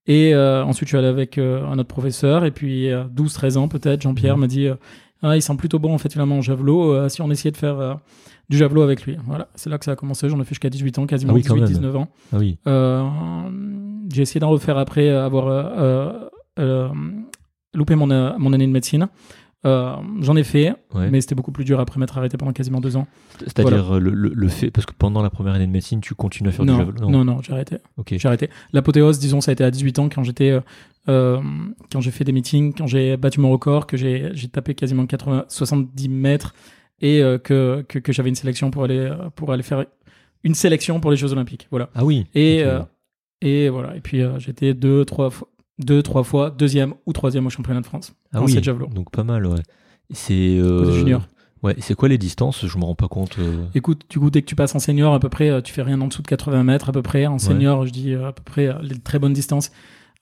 Et 0.09 0.35
euh, 0.35 0.65
ensuite, 0.65 0.89
je 0.89 0.91
suis 0.91 0.99
allé 0.99 1.07
avec 1.07 1.39
euh, 1.39 1.65
un 1.67 1.79
autre 1.79 1.89
professeur. 1.89 2.45
Et 2.45 2.51
puis, 2.51 2.91
euh, 2.91 3.05
12-13 3.15 3.57
ans 3.59 3.69
peut-être, 3.69 4.03
Jean-Pierre 4.03 4.35
Mhm. 4.37 4.41
m'a 4.41 4.47
dit 4.49 4.67
euh, 4.67 4.75
ah, 5.23 5.37
il 5.37 5.43
semble 5.43 5.59
plutôt 5.61 5.79
bon 5.79 5.93
en 5.95 5.99
fait 5.99 6.11
finalement 6.13 6.39
en 6.39 6.43
javelot. 6.43 6.93
euh, 6.95 7.09
si 7.09 7.21
on 7.23 7.31
essayait 7.31 7.51
de 7.53 7.57
faire 7.57 7.79
euh, 7.79 7.95
du 8.49 8.57
javelot 8.57 8.83
avec 8.83 9.03
lui. 9.05 9.17
Voilà, 9.27 9.49
c'est 9.55 9.69
là 9.69 9.77
que 9.79 9.85
ça 9.85 9.93
a 9.93 9.97
commencé. 9.97 10.29
J'en 10.29 10.41
ai 10.41 10.45
fait 10.45 10.51
jusqu'à 10.51 10.71
18 10.71 10.99
ans, 10.99 11.07
quasiment 11.07 11.33
Ah 11.33 11.37
oui, 11.37 11.43
quand 11.43 11.55
même. 11.55 11.65
18-19 11.65 11.97
ans. 11.97 12.09
Ah 12.33 12.37
oui. 12.39 12.57
Euh, 12.67 13.05
j'ai 14.13 14.23
essayé 14.23 14.41
d'en 14.41 14.49
refaire 14.51 14.79
après 14.79 15.09
avoir 15.11 15.47
euh, 15.49 15.63
euh, 15.79 16.13
euh, 16.61 16.89
loupé 17.75 17.95
mon, 17.95 18.07
mon 18.39 18.53
année 18.53 18.67
de 18.67 18.73
médecine. 18.73 19.09
Euh, 19.67 19.97
J'en 20.21 20.37
ai 20.37 20.45
fait, 20.45 20.73
Ouais. 20.95 21.11
mais 21.11 21.21
c'était 21.21 21.35
beaucoup 21.35 21.51
plus 21.51 21.65
dur 21.65 21.81
après 21.81 21.99
m'être 21.99 22.17
arrêté 22.17 22.37
pendant 22.37 22.53
quasiment 22.53 22.81
deux 22.81 22.97
ans. 22.97 23.09
C'est-à-dire 23.41 23.95
euh, 23.97 23.99
le, 23.99 24.11
le, 24.11 24.29
le 24.33 24.49
fait, 24.49 24.71
parce 24.71 24.87
que 24.87 24.93
pendant 24.97 25.21
la 25.21 25.31
première 25.31 25.55
année 25.55 25.67
de 25.67 25.73
médecine, 25.73 26.01
tu 26.01 26.15
continues 26.15 26.51
à 26.51 26.53
faire 26.53 26.65
Non, 26.65 26.75
du 26.75 26.79
javelot 26.79 27.11
non, 27.11 27.25
non, 27.25 27.43
j'ai 27.43 27.53
arrêté. 27.53 27.79
Ok. 27.97 28.15
J'ai 28.17 28.29
arrêté. 28.29 28.51
L'apothéose, 28.73 29.19
disons, 29.19 29.41
ça 29.41 29.51
a 29.51 29.55
été 29.55 29.65
à 29.65 29.71
18 29.73 29.99
ans 29.99 30.09
quand 30.09 30.23
j'étais, 30.23 30.57
euh, 31.09 31.41
quand 31.91 32.01
j'ai 32.01 32.13
fait 32.13 32.23
des 32.25 32.31
meetings, 32.33 32.73
quand 32.73 32.87
j'ai 32.87 33.17
battu 33.17 33.41
mon 33.41 33.51
record, 33.51 33.87
que 33.89 33.97
j'ai, 33.97 34.31
j'ai 34.33 34.47
tapé 34.49 34.75
quasiment 34.75 35.07
80, 35.07 35.47
70 35.49 36.09
mètres 36.09 36.55
et 37.01 37.21
euh, 37.23 37.39
que, 37.39 37.85
que, 37.89 37.99
que 37.99 38.13
j'avais 38.13 38.29
une 38.29 38.35
sélection 38.37 38.71
pour 38.71 38.85
aller, 38.85 39.13
pour 39.35 39.53
aller 39.53 39.65
faire 39.65 39.85
une 40.45 40.55
sélection 40.55 41.01
pour 41.01 41.11
les 41.11 41.17
Jeux 41.17 41.33
Olympiques. 41.33 41.67
Voilà. 41.73 41.91
Ah 41.97 42.05
oui. 42.05 42.27
Et, 42.35 42.61
Ok. 42.63 42.69
euh, 42.69 42.83
et 43.41 43.69
voilà. 43.71 43.97
Et 43.97 44.01
puis 44.01 44.21
j'étais 44.39 44.73
deux, 44.75 45.05
trois 45.05 45.31
fois, 45.31 45.49
deux, 45.79 46.03
trois 46.03 46.23
fois 46.25 46.51
deuxième 46.51 46.95
ou 47.07 47.13
troisième 47.13 47.47
au 47.47 47.51
championnat 47.51 47.81
de 47.81 47.87
France. 47.87 48.13
ah 48.33 48.39
oui. 48.47 48.53
Donc 48.95 49.11
pas 49.11 49.25
mal, 49.25 49.47
ouais. 49.47 49.63
C'est. 50.11 50.59
euh, 50.59 50.85
Côté 50.85 50.99
junior. 50.99 51.23
Ouais. 51.63 51.75
C'est 51.81 51.95
quoi 51.95 52.09
les 52.09 52.19
distances? 52.19 52.65
Je 52.67 52.79
me 52.79 52.85
rends 52.85 52.95
pas 52.95 53.09
compte. 53.09 53.37
euh. 53.39 53.67
Écoute, 53.75 54.03
du 54.09 54.19
coup, 54.21 54.31
dès 54.31 54.43
que 54.43 54.47
tu 54.47 54.55
passes 54.55 54.75
en 54.75 54.79
senior, 54.79 55.13
à 55.13 55.19
peu 55.21 55.29
près, 55.29 55.51
euh, 55.51 55.61
tu 55.61 55.73
fais 55.73 55.83
rien 55.83 56.01
en 56.01 56.07
dessous 56.07 56.23
de 56.23 56.29
80 56.29 56.63
mètres, 56.63 56.89
à 56.89 56.93
peu 56.93 57.03
près. 57.03 57.27
En 57.27 57.39
senior, 57.39 57.85
je 57.87 57.91
dis 57.93 58.15
à 58.15 58.33
peu 58.33 58.43
près 58.45 58.73
les 58.83 58.99
très 58.99 59.19
bonnes 59.19 59.33
distances, 59.33 59.71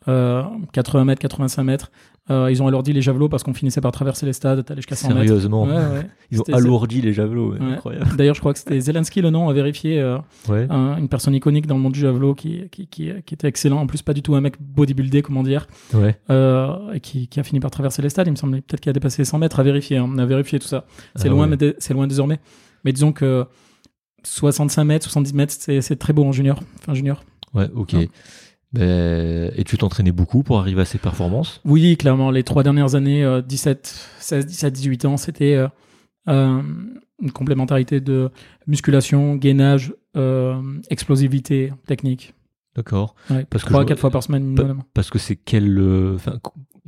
euh, 0.08 0.42
80 0.72 1.04
mètres, 1.04 1.20
85 1.20 1.62
mètres. 1.64 1.90
Euh, 2.28 2.50
ils 2.50 2.60
ont 2.60 2.66
alourdi 2.66 2.92
les 2.92 3.02
javelots 3.02 3.28
parce 3.28 3.44
qu'on 3.44 3.54
finissait 3.54 3.80
par 3.80 3.92
traverser 3.92 4.26
les 4.26 4.32
stades, 4.32 4.64
t'allais 4.64 4.78
jusqu'à 4.80 4.96
100 4.96 5.08
mètres. 5.10 5.20
Sérieusement. 5.26 5.62
Ouais, 5.64 5.74
ouais. 5.74 6.06
Ils 6.32 6.40
ont 6.40 6.44
alourdi 6.52 7.00
les 7.00 7.12
javelots. 7.12 7.52
ouais. 7.52 7.58
Incroyable. 7.60 8.16
D'ailleurs, 8.16 8.34
je 8.34 8.40
crois 8.40 8.52
que 8.52 8.58
c'était 8.58 8.80
Zelensky 8.80 9.20
le 9.22 9.30
nom 9.30 9.48
à 9.48 9.52
vérifier, 9.52 10.00
euh, 10.00 10.18
un- 10.48 10.96
une 10.98 11.08
personne 11.08 11.34
iconique 11.34 11.68
dans 11.68 11.76
le 11.76 11.80
monde 11.82 11.92
du 11.92 12.00
javelot 12.00 12.34
qui, 12.34 12.68
qui, 12.72 12.88
qui, 12.88 13.10
qui 13.24 13.34
était 13.34 13.46
excellent. 13.46 13.78
En 13.78 13.86
plus, 13.86 14.02
pas 14.02 14.12
du 14.12 14.22
tout 14.22 14.34
un 14.34 14.40
mec 14.40 14.54
bodybuildé, 14.60 15.22
comment 15.22 15.44
dire, 15.44 15.68
Ouais. 15.94 16.18
euh, 16.30 16.92
et 16.94 16.98
qui, 17.00 17.28
qui 17.28 17.38
a 17.38 17.44
fini 17.44 17.60
par 17.60 17.70
traverser 17.70 18.02
les 18.02 18.08
stades. 18.08 18.26
Il 18.26 18.32
me 18.32 18.36
semble 18.36 18.60
peut-être 18.62 18.80
qu'il 18.80 18.90
a 18.90 18.92
dépassé 18.92 19.22
les 19.22 19.26
100 19.26 19.38
mètres 19.38 19.60
à 19.60 19.62
vérifier. 19.62 19.98
hein. 19.98 20.10
On 20.12 20.18
a 20.18 20.26
vérifié 20.26 20.58
tout 20.58 20.66
ça. 20.66 20.84
C'est 21.14 21.28
Ah 21.28 21.30
loin, 21.30 21.46
mais 21.46 21.56
c'est 21.78 21.94
loin 21.94 22.08
désormais. 22.08 22.40
Mais 22.84 22.92
disons 22.92 23.12
que 23.12 23.46
65 24.24 24.84
mètres, 24.84 25.04
70 25.04 25.34
mètres, 25.34 25.54
c'est 25.56 25.80
c'est 25.80 25.96
très 25.96 26.12
beau 26.12 26.24
en 26.24 26.32
junior. 26.32 26.60
Enfin, 26.80 26.94
junior. 26.94 27.22
Ouais, 27.54 27.68
ok. 27.74 27.92
Non. 27.92 28.04
Ben, 28.76 29.50
et 29.56 29.64
tu 29.64 29.78
t'entraînais 29.78 30.12
beaucoup 30.12 30.42
pour 30.42 30.58
arriver 30.58 30.82
à 30.82 30.84
ces 30.84 30.98
performances 30.98 31.60
Oui, 31.64 31.96
clairement, 31.96 32.30
les 32.30 32.42
trois 32.42 32.62
dernières 32.62 32.94
années, 32.94 33.24
euh, 33.24 33.40
17, 33.40 34.10
16, 34.18 34.46
17, 34.46 34.72
18 34.72 35.04
ans, 35.06 35.16
c'était 35.16 35.54
euh, 35.54 35.68
euh, 36.28 36.60
une 37.22 37.32
complémentarité 37.32 38.00
de 38.00 38.30
musculation, 38.66 39.36
gainage, 39.36 39.94
euh, 40.16 40.60
explosivité, 40.90 41.72
technique. 41.86 42.34
D'accord. 42.76 43.14
Ouais, 43.30 43.46
Parce 43.48 43.64
que 43.64 43.70
je- 43.88 43.94
fois 43.96 44.10
par 44.10 44.22
semaine 44.22 44.44
minimum. 44.44 44.82
Parce 44.94 45.10
que 45.10 45.18
c'est 45.18 45.36
quel. 45.36 45.78
euh, 45.78 46.14
Enfin, 46.16 46.38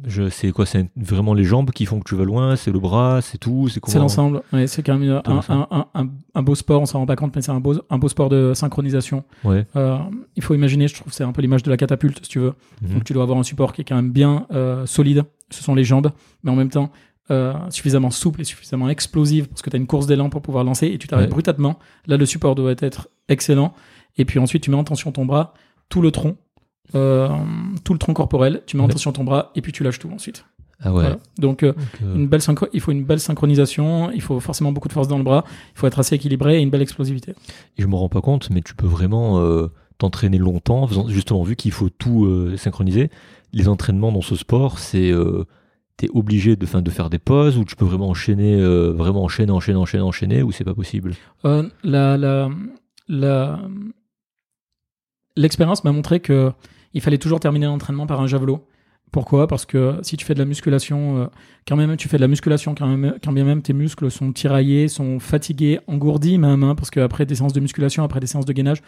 je 0.06 0.28
c'est 0.28 0.52
quoi 0.52 0.64
C'est 0.66 0.88
vraiment 0.96 1.34
les 1.34 1.42
jambes 1.44 1.70
qui 1.72 1.84
font 1.86 1.98
que 1.98 2.08
tu 2.08 2.14
vas 2.14 2.24
loin 2.24 2.54
C'est 2.56 2.70
le 2.70 2.78
bras 2.78 3.20
C'est 3.20 3.38
tout 3.38 3.68
C'est 3.68 3.80
comment 3.80 3.98
l'ensemble. 3.98 4.42
Ouais, 4.52 4.66
c'est 4.66 4.82
quand 4.82 4.96
même 4.98 5.20
un, 5.26 5.66
un, 5.94 6.08
un, 6.34 6.42
beau 6.42 6.54
sport, 6.54 6.82
on 6.82 6.86
s'en 6.86 7.00
rend 7.00 7.06
pas 7.06 7.16
compte, 7.16 7.34
mais 7.34 7.42
c'est 7.42 7.50
un 7.50 7.58
beau, 7.58 7.74
un 7.90 7.98
beau 7.98 8.08
sport 8.08 8.28
de 8.28 8.52
synchronisation. 8.54 9.24
Ouais. 9.44 9.66
Euh, 9.76 9.98
il 10.36 10.42
faut 10.42 10.54
imaginer, 10.54 10.86
je 10.88 10.94
trouve, 10.94 11.12
c'est 11.12 11.24
un 11.24 11.32
peu 11.32 11.42
l'image 11.42 11.62
de 11.64 11.70
la 11.70 11.76
catapulte, 11.76 12.20
si 12.22 12.30
tu 12.30 12.38
veux. 12.38 12.52
Mhm. 12.82 12.94
Donc 12.94 13.04
tu 13.04 13.12
dois 13.12 13.24
avoir 13.24 13.38
un 13.38 13.42
support 13.42 13.72
qui 13.72 13.80
est 13.80 13.84
quand 13.84 13.96
même 13.96 14.12
bien 14.12 14.46
euh, 14.52 14.86
solide. 14.86 15.24
Ce 15.50 15.64
sont 15.64 15.74
les 15.74 15.84
jambes, 15.84 16.12
mais 16.44 16.50
en 16.50 16.56
même 16.56 16.70
temps 16.70 16.92
euh, 17.30 17.52
suffisamment 17.70 18.10
souple 18.10 18.40
et 18.40 18.44
suffisamment 18.44 18.88
explosive 18.88 19.48
parce 19.48 19.60
que 19.62 19.68
tu 19.68 19.76
as 19.76 19.78
une 19.78 19.86
course 19.86 20.06
d'élan 20.06 20.30
pour 20.30 20.40
pouvoir 20.40 20.64
lancer 20.64 20.86
et 20.86 20.96
tu 20.96 21.08
t'arrêtes 21.08 21.26
Ouais. 21.26 21.30
brutalement. 21.30 21.78
Là, 22.06 22.16
le 22.16 22.24
support 22.24 22.54
doit 22.54 22.72
être 22.78 23.08
excellent. 23.28 23.74
Et 24.16 24.24
puis 24.24 24.38
ensuite, 24.38 24.62
tu 24.62 24.70
mets 24.70 24.76
en 24.78 24.84
tension 24.84 25.12
ton 25.12 25.26
bras, 25.26 25.52
tout 25.88 26.00
le 26.02 26.10
tronc, 26.10 26.36
euh, 26.94 27.28
tout 27.84 27.92
le 27.92 27.98
tronc 27.98 28.14
corporel. 28.14 28.62
Tu 28.66 28.76
mets 28.76 28.82
en 28.82 28.86
Ouais. 28.86 28.92
tension 28.92 29.12
ton 29.12 29.24
bras 29.24 29.50
et 29.54 29.62
puis 29.62 29.72
tu 29.72 29.82
lâches 29.84 29.98
tout 29.98 30.10
ensuite. 30.10 30.44
Ah 30.80 30.92
ouais. 30.92 31.00
Voilà. 31.00 31.18
Donc 31.38 31.62
euh, 31.64 31.72
Donc, 31.72 32.02
euh, 32.04 32.14
une 32.14 32.28
belle 32.28 32.40
synchro- 32.40 32.68
il 32.72 32.80
faut 32.80 32.92
une 32.92 33.04
belle 33.04 33.18
synchronisation. 33.20 34.10
Il 34.12 34.20
faut 34.22 34.38
forcément 34.40 34.70
beaucoup 34.72 34.88
de 34.88 34.92
force 34.92 35.08
dans 35.08 35.18
le 35.18 35.24
bras. 35.24 35.44
Il 35.74 35.78
faut 35.78 35.86
être 35.86 35.98
assez 35.98 36.14
équilibré 36.14 36.58
et 36.58 36.62
une 36.62 36.70
belle 36.70 36.82
explosivité. 36.82 37.32
Et 37.76 37.82
je 37.82 37.86
me 37.86 37.96
rends 37.96 38.08
pas 38.08 38.20
compte, 38.20 38.50
mais 38.50 38.60
tu 38.62 38.74
peux 38.76 38.86
vraiment 38.86 39.42
t'entraîner 39.98 40.38
longtemps, 40.38 40.86
faisant- 40.86 41.08
justement 41.08 41.42
vu 41.42 41.56
qu'il 41.56 41.72
faut 41.72 41.88
tout 41.88 42.28
synchroniser. 42.56 43.10
Les 43.52 43.66
entraînements 43.66 44.12
dans 44.12 44.20
ce 44.22 44.36
sport, 44.36 44.78
c'est 44.78 45.12
t'es 45.96 46.08
obligé 46.14 46.54
de, 46.54 46.64
fin, 46.64 46.80
de 46.80 46.90
faire 46.90 47.10
des 47.10 47.18
pauses 47.18 47.58
ou 47.58 47.64
tu 47.64 47.74
peux 47.74 47.84
vraiment 47.84 48.08
enchaîner, 48.10 48.54
euh, 48.54 48.92
vraiment 48.92 49.24
enchaîner, 49.24 49.50
enchaîner, 49.50 49.78
enchaîner, 49.80 50.04
enchaîner, 50.04 50.42
ou 50.44 50.52
c'est 50.52 50.62
pas 50.62 50.74
possible? 50.74 51.14
Euh, 51.44 51.68
la, 51.82 52.16
la, 52.16 52.48
la- 53.08 53.58
l'expérience 55.38 55.84
m'a 55.84 55.92
montré 55.92 56.20
que 56.20 56.52
il 56.94 57.00
fallait 57.00 57.18
toujours 57.18 57.40
terminer 57.40 57.66
l'entraînement 57.66 58.06
par 58.06 58.20
un 58.20 58.26
javelot. 58.26 58.66
Pourquoi? 59.10 59.46
Parce 59.46 59.64
que 59.64 59.98
si 60.02 60.18
tu 60.18 60.26
fais 60.26 60.34
de 60.34 60.38
la 60.38 60.44
musculation, 60.44 61.16
euh, 61.18 61.26
quand 61.66 61.76
même 61.76 61.96
tu 61.96 62.08
fais 62.08 62.18
de 62.18 62.22
la 62.22 62.28
musculation, 62.28 62.74
quand, 62.74 62.86
même, 62.86 63.14
quand 63.24 63.32
bien 63.32 63.44
même 63.44 63.62
tes 63.62 63.72
muscles 63.72 64.10
sont 64.10 64.32
tiraillés, 64.32 64.86
sont 64.88 65.18
fatigués, 65.18 65.80
engourdis 65.86 66.36
même, 66.36 66.62
hein, 66.62 66.74
parce 66.74 66.90
qu'après 66.90 67.24
des 67.24 67.34
séances 67.36 67.54
de 67.54 67.60
musculation, 67.60 68.04
après 68.04 68.20
des 68.20 68.26
séances 68.26 68.44
de 68.44 68.52
gainage, 68.52 68.82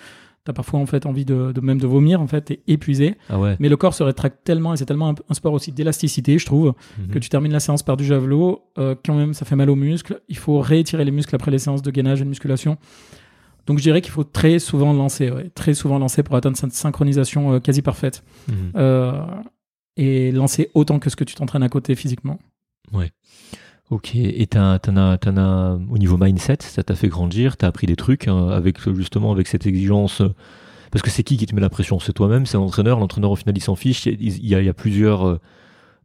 t'as 0.45 0.53
parfois 0.53 0.79
en 0.81 0.85
fait 0.85 1.07
envie 1.07 1.25
de, 1.25 1.53
de 1.53 1.61
même 1.63 1.79
de 1.81 1.87
vomir, 1.87 2.21
en 2.21 2.27
fait, 2.27 2.43
t'es 2.43 2.61
épuisé. 2.67 3.15
Ah 3.31 3.39
ouais. 3.39 3.57
Mais 3.61 3.71
le 3.71 3.77
corps 3.79 3.95
se 3.95 4.03
rétracte 4.03 4.41
tellement, 4.45 4.75
et 4.75 4.77
c'est 4.77 4.85
tellement 4.87 5.09
un, 5.11 5.15
un 5.31 5.35
sport 5.35 5.55
aussi 5.55 5.73
d'élasticité, 5.73 6.39
je 6.39 6.45
trouve, 6.45 6.75
Mhm. 6.99 7.09
que 7.13 7.19
tu 7.19 7.31
termines 7.31 7.53
la 7.53 7.61
séance 7.61 7.83
par 7.83 7.97
du 7.97 8.05
javelot, 8.05 8.63
euh, 8.79 8.95
quand 9.05 9.15
même 9.15 9.33
ça 9.33 9.47
fait 9.47 9.57
mal 9.57 9.71
aux 9.71 9.77
muscles, 9.77 10.21
il 10.29 10.37
faut 10.37 10.61
réétirer 10.61 11.05
les 11.07 11.13
muscles 11.13 11.35
après 11.35 11.51
les 11.51 11.59
séances 11.59 11.81
de 11.83 11.91
gainage 11.91 12.21
et 12.21 12.25
de 12.25 12.29
musculation. 12.29 12.77
Donc 13.71 13.79
je 13.79 13.85
dirais 13.85 14.01
qu'il 14.01 14.11
faut 14.11 14.25
très 14.25 14.59
souvent 14.59 14.93
lancer, 14.93 15.31
ouais, 15.31 15.49
très 15.55 15.75
souvent 15.75 16.01
lancer 16.01 16.25
pour 16.25 16.35
atteindre 16.35 16.57
cette 16.57 16.73
synchronisation 16.73 17.53
euh, 17.53 17.61
quasi 17.61 17.83
parfaite. 17.83 18.25
Mhm. 18.49 18.73
Euh, 18.75 19.13
et 19.97 20.33
lancer 20.33 20.73
autant 20.75 20.99
que 20.99 21.09
ce 21.09 21.15
que 21.15 21.23
tu 21.23 21.37
t'entraînes 21.37 21.63
à 21.63 21.69
côté 21.69 21.95
physiquement. 21.95 22.41
Ok, 23.91 24.17
et 24.17 24.45
t'en 24.49 24.79
as, 24.97 25.79
au 25.89 25.99
niveau 25.99 26.17
mindset, 26.17 26.57
ça 26.63 26.83
t'a 26.83 26.97
fait 26.97 27.07
grandir, 27.07 27.57
t'as 27.57 27.69
appris 27.69 27.87
des 27.87 27.95
trucs 27.95 28.27
hein, 28.27 28.49
avec 28.49 28.81
justement 28.93 29.31
avec 29.31 29.47
cette 29.47 29.69
exigence. 29.69 30.21
euh, 30.21 30.35
Parce 30.91 31.03
que 31.03 31.11
c'est 31.11 31.23
qui 31.23 31.37
qui 31.37 31.47
te 31.47 31.55
met 31.55 31.61
la 31.61 31.71
pression? 31.71 32.01
C'est 32.01 32.13
toi-même, 32.13 32.47
c'est 32.47 32.57
l'entraîneur. 32.57 32.99
L'entraîneur 32.99 33.31
au 33.31 33.37
final 33.37 33.57
il 33.57 33.61
s'en 33.63 33.77
fiche. 33.77 34.07
Il 34.07 34.47
y 34.49 34.57
a, 34.57 34.61
il 34.61 34.67
y 34.67 34.69
a 34.69 34.75
plusieurs, 34.75 35.39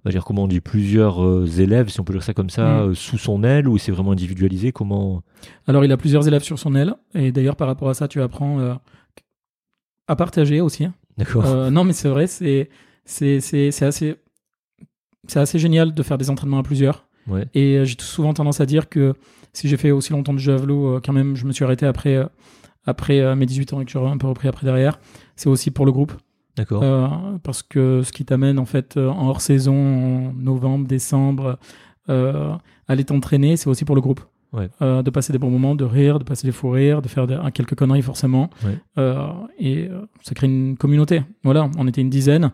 va 0.05 0.11
dire 0.11 0.23
comment 0.23 0.43
on 0.43 0.47
dit, 0.47 0.61
plusieurs 0.61 1.23
euh, 1.25 1.45
élèves, 1.59 1.89
si 1.89 1.99
on 1.99 2.03
peut 2.03 2.13
dire 2.13 2.23
ça 2.23 2.33
comme 2.33 2.49
ça, 2.49 2.63
Mm. 2.63 2.89
euh, 2.89 2.93
sous 2.93 3.17
son 3.17 3.43
aile 3.43 3.67
ou 3.67 3.77
c'est 3.77 3.91
vraiment 3.91 4.11
individualisé 4.11 4.71
Comment? 4.71 5.21
Alors 5.67 5.83
il 5.83 5.91
a 5.91 5.97
plusieurs 5.97 6.27
élèves 6.27 6.43
sur 6.43 6.59
son 6.59 6.75
aile, 6.75 6.95
et 7.13 7.31
d'ailleurs 7.31 7.55
par 7.55 7.67
rapport 7.67 7.89
à 7.89 7.93
ça 7.93 8.07
tu 8.07 8.21
apprends 8.21 8.59
euh, 8.59 8.73
à 10.07 10.15
partager 10.15 10.61
aussi. 10.61 10.87
D'accord. 11.17 11.45
Euh, 11.45 11.69
non 11.69 11.83
mais 11.83 11.93
c'est 11.93 12.09
vrai, 12.09 12.27
c'est 12.27 12.69
c'est 13.05 13.37
assez 13.83 14.15
c'est 15.27 15.39
assez 15.39 15.57
génial 15.59 15.93
de 15.93 16.03
faire 16.03 16.17
des 16.17 16.29
entraînements 16.29 16.59
à 16.59 16.63
plusieurs. 16.63 17.07
Ouais. 17.27 17.45
Et 17.55 17.83
j'ai 17.85 17.95
souvent 17.99 18.33
tendance 18.35 18.61
à 18.61 18.67
dire 18.67 18.87
que 18.89 19.13
si 19.53 19.67
j'ai 19.67 19.77
fait 19.77 19.89
aussi 19.89 20.11
longtemps 20.13 20.33
de 20.33 20.37
javelot, 20.39 20.97
euh, 20.97 21.01
quand 21.03 21.13
même, 21.13 21.35
je 21.35 21.45
me 21.45 21.51
suis 21.51 21.63
arrêté 21.65 21.87
après, 21.87 22.23
après 22.85 23.35
mes 23.35 23.47
18 23.47 23.73
ans 23.73 23.81
et 23.81 23.85
que 23.85 23.91
j'aurais 23.91 24.11
un 24.11 24.17
peu 24.17 24.27
repris 24.27 24.47
après 24.47 24.65
derrière, 24.65 24.99
c'est 25.35 25.49
aussi 25.49 25.71
pour 25.71 25.85
le 25.87 25.91
groupe. 25.91 26.13
D'accord. 26.57 26.81
Euh, 26.83 27.07
parce 27.43 27.63
que 27.63 28.01
ce 28.03 28.11
qui 28.11 28.23
t'amène 28.25 28.59
en 28.59 28.65
fait 28.65 28.97
euh, 28.97 29.09
en 29.09 29.27
hors 29.27 29.41
saison, 29.41 29.75
en 29.75 30.33
novembre, 30.33 30.87
décembre, 30.87 31.57
euh, 32.09 32.51
à 32.53 32.59
aller 32.87 33.03
t'entraîner, 33.03 33.57
c'est 33.57 33.67
aussi 33.69 33.83
pour 33.85 33.95
le 33.95 34.01
groupe. 34.01 34.21
Ouais. 34.53 34.69
Euh, 34.81 35.01
de 35.03 35.09
passer 35.09 35.33
des 35.33 35.39
bons 35.39 35.49
moments, 35.49 35.75
de 35.75 35.83
rire, 35.83 36.17
de 36.17 36.23
passer 36.23 36.47
des 36.47 36.53
fous 36.53 36.69
rires, 36.69 37.01
de 37.01 37.09
faire 37.09 37.27
des- 37.27 37.37
quelques 37.53 37.75
conneries 37.75 38.01
forcément. 38.01 38.49
Ouais. 38.63 38.77
Et 39.59 39.89
ça 40.21 40.33
crée 40.33 40.47
une 40.47 40.77
communauté. 40.77 41.23
Voilà, 41.43 41.69
on 41.77 41.87
était 41.87 41.99
une 42.01 42.09
dizaine. 42.09 42.51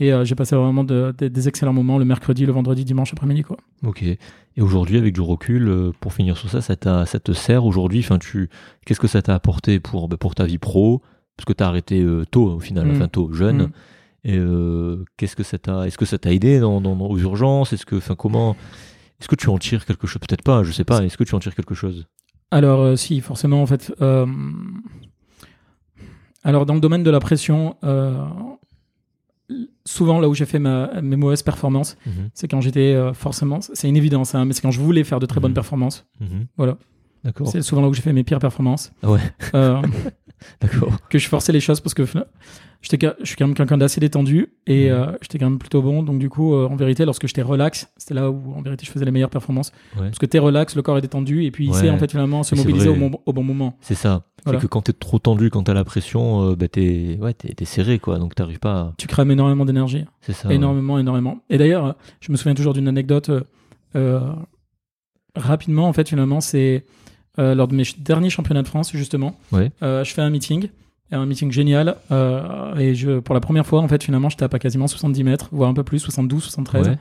Et 0.00 0.12
j'ai 0.24 0.34
passé 0.34 0.54
vraiment 0.54 0.84
de- 0.84 1.14
de- 1.16 1.28
des 1.28 1.48
excellents 1.48 1.72
moments 1.72 1.98
le 1.98 2.04
mercredi, 2.04 2.44
le 2.46 2.52
vendredi, 2.52 2.84
dimanche 2.84 3.12
après-midi. 3.14 3.42
quoi. 3.42 3.56
Ok. 3.84 4.02
Et 4.02 4.18
aujourd'hui, 4.60 4.98
avec 4.98 5.14
du 5.14 5.20
recul, 5.22 5.92
pour 6.00 6.12
finir 6.12 6.36
sur 6.36 6.50
ça, 6.50 6.60
ça, 6.60 7.06
ça 7.06 7.18
te 7.20 7.32
sert 7.32 7.64
aujourd'hui? 7.64 8.00
Enfin, 8.00 8.18
tu, 8.18 8.50
qu'est-ce 8.84 9.00
que 9.00 9.08
ça 9.08 9.22
t'a 9.22 9.34
apporté 9.34 9.80
pour, 9.80 10.08
bah, 10.08 10.16
pour 10.18 10.34
ta 10.34 10.44
vie 10.44 10.58
pro? 10.58 11.00
Parce 11.38 11.44
que 11.46 11.52
t'as 11.54 11.68
arrêté 11.68 12.02
euh, 12.02 12.24
tôt 12.30 12.50
au 12.56 12.60
final, 12.60 12.86
Mm. 12.86 12.90
enfin 12.90 13.08
tôt, 13.08 13.32
jeune. 13.32 13.62
Mm. 13.62 13.70
Et 14.24 14.36
euh, 14.36 15.04
qu'est-ce 15.16 15.36
que 15.36 15.42
ça 15.44 15.56
t'a, 15.58 15.86
est-ce 15.86 15.96
que 15.96 16.04
ça 16.04 16.18
t'a 16.18 16.32
aidé 16.34 16.58
dans, 16.60 16.82
aux 16.82 17.18
urgences? 17.18 17.72
Est-ce 17.72 17.86
que, 17.86 17.96
enfin, 17.96 18.14
comment 18.16 18.56
Est-ce 19.20 19.28
que 19.28 19.36
tu 19.36 19.48
en 19.48 19.56
tires 19.58 19.86
quelque 19.86 20.06
chose 20.06 20.20
Peut-être 20.20 20.42
pas, 20.42 20.62
je 20.64 20.72
sais 20.72 20.84
pas. 20.84 21.02
Est-ce 21.04 21.16
que 21.16 21.24
tu 21.24 21.34
en 21.34 21.38
tires 21.38 21.54
quelque 21.54 21.74
chose? 21.74 22.06
Alors, 22.50 22.80
euh, 22.80 22.96
si, 22.96 23.20
forcément, 23.20 23.62
en 23.62 23.66
fait. 23.66 23.94
euh, 24.02 24.26
Alors, 26.44 26.66
dans 26.66 26.74
le 26.74 26.80
domaine 26.80 27.02
de 27.02 27.10
la 27.10 27.20
pression, 27.20 27.76
souvent 29.84 30.20
là 30.20 30.28
où 30.28 30.34
j'ai 30.34 30.44
fait 30.46 30.58
ma- 30.58 31.00
mes 31.00 31.16
mauvaises 31.16 31.42
performances, 31.42 31.96
Mhm. 32.06 32.30
c'est 32.34 32.48
quand 32.48 32.60
j'étais 32.60 32.96
forcément. 33.14 33.60
C'est 33.60 33.88
une 33.88 33.96
évidence, 33.96 34.34
hein, 34.34 34.44
mais 34.44 34.52
c'est 34.52 34.60
quand 34.60 34.70
je 34.70 34.80
voulais 34.80 35.04
faire 35.04 35.20
de 35.20 35.26
très 35.26 35.40
bonnes 35.40 35.52
Mhm. 35.52 35.54
performances. 35.54 36.06
Mhm. 36.20 36.46
Voilà. 36.56 36.76
D'accord. 37.24 37.48
C'est 37.48 37.62
souvent 37.62 37.82
là 37.82 37.88
où 37.88 37.94
j'ai 37.94 38.02
fait 38.02 38.12
mes 38.12 38.24
pires 38.24 38.38
performances. 38.38 38.92
Ah 39.02 39.10
ouais. 39.10 39.20
Euh, 39.54 39.82
D'accord. 40.60 40.96
que 41.08 41.18
je 41.18 41.28
forçais 41.28 41.52
les 41.52 41.60
choses 41.60 41.80
parce 41.80 41.94
que 41.94 42.04
je 43.20 43.24
suis 43.24 43.36
quand 43.36 43.46
même 43.46 43.56
quelqu'un 43.56 43.76
d'assez 43.76 44.00
détendu 44.00 44.52
et 44.66 44.88
Mhm. 44.88 44.94
euh, 44.96 45.12
j'étais 45.20 45.38
quand 45.38 45.50
même 45.50 45.58
plutôt 45.58 45.82
bon. 45.82 46.02
Donc, 46.04 46.18
du 46.20 46.28
coup, 46.30 46.54
euh, 46.54 46.68
en 46.68 46.76
vérité, 46.76 47.04
lorsque 47.04 47.26
j'étais 47.26 47.42
relax, 47.42 47.88
c'était 47.96 48.14
là 48.14 48.30
où 48.30 48.54
en 48.54 48.62
vérité 48.62 48.86
je 48.86 48.90
faisais 48.92 49.04
les 49.04 49.10
meilleures 49.10 49.30
performances. 49.30 49.72
Ouais. 49.96 50.02
Parce 50.02 50.18
que 50.18 50.26
t'es 50.26 50.38
relax, 50.38 50.76
le 50.76 50.82
corps 50.82 50.96
est 50.96 51.00
détendu 51.02 51.44
et 51.44 51.50
puis 51.50 51.64
il 51.66 51.70
Ouais. 51.72 51.76
sait 51.80 51.90
en 51.90 51.98
fait 51.98 52.10
finalement 52.10 52.42
se 52.44 52.54
mobiliser 52.54 52.88
au 52.88 52.94
bon, 52.94 53.10
au 53.26 53.32
bon 53.32 53.42
moment. 53.42 53.76
C'est 53.80 53.94
ça. 53.96 54.22
Voilà. 54.44 54.60
C'est 54.60 54.66
que 54.66 54.70
quand 54.70 54.82
t'es 54.82 54.92
trop 54.92 55.18
tendu, 55.18 55.50
quand 55.50 55.64
t'as 55.64 55.74
la 55.74 55.84
pression, 55.84 56.50
euh, 56.50 56.54
bah, 56.56 56.68
t'es, 56.68 57.18
ouais, 57.20 57.34
serré 57.64 57.98
quoi. 57.98 58.18
Donc 58.18 58.34
t'arrives 58.36 58.60
pas. 58.60 58.74
À... 58.80 58.94
Tu 58.96 59.08
crèmes 59.08 59.30
énormément 59.32 59.64
d'énergie. 59.64 60.04
C'est 60.20 60.32
ça. 60.32 60.46
ouais. 60.48 60.54
énormément, 60.54 60.98
énormément. 61.00 61.38
Et 61.50 61.58
d'ailleurs, 61.58 61.96
je 62.20 62.30
me 62.30 62.36
souviens 62.36 62.54
toujours 62.54 62.74
d'une 62.74 62.86
anecdote 62.88 63.30
euh, 63.96 64.20
rapidement. 65.34 65.88
En 65.88 65.92
fait, 65.92 66.08
finalement, 66.08 66.40
c'est 66.40 66.84
lors 67.38 67.68
de 67.68 67.74
mes 67.74 67.84
derniers 67.98 68.30
championnats 68.30 68.62
de 68.62 68.68
France, 68.68 68.90
justement. 68.94 69.36
Euh, 69.82 70.04
je 70.04 70.12
fais 70.12 70.22
un 70.22 70.30
meeting, 70.30 70.68
un 71.12 71.24
meeting 71.26 71.50
génial. 71.52 71.96
euh, 72.10 72.76
et 72.76 72.94
je, 72.94 73.18
pour 73.20 73.34
la 73.34 73.40
première 73.40 73.66
fois, 73.66 73.80
en 73.80 73.88
fait, 73.88 74.02
finalement, 74.02 74.28
je 74.28 74.36
tape 74.36 74.54
à 74.54 74.58
quasiment 74.58 74.86
70 74.88 75.24
mètres, 75.24 75.48
voire 75.52 75.70
un 75.70 75.74
peu 75.74 75.84
plus, 75.84 75.98
72, 76.00 76.42
73. 76.42 76.88
Ouais. 76.88 76.98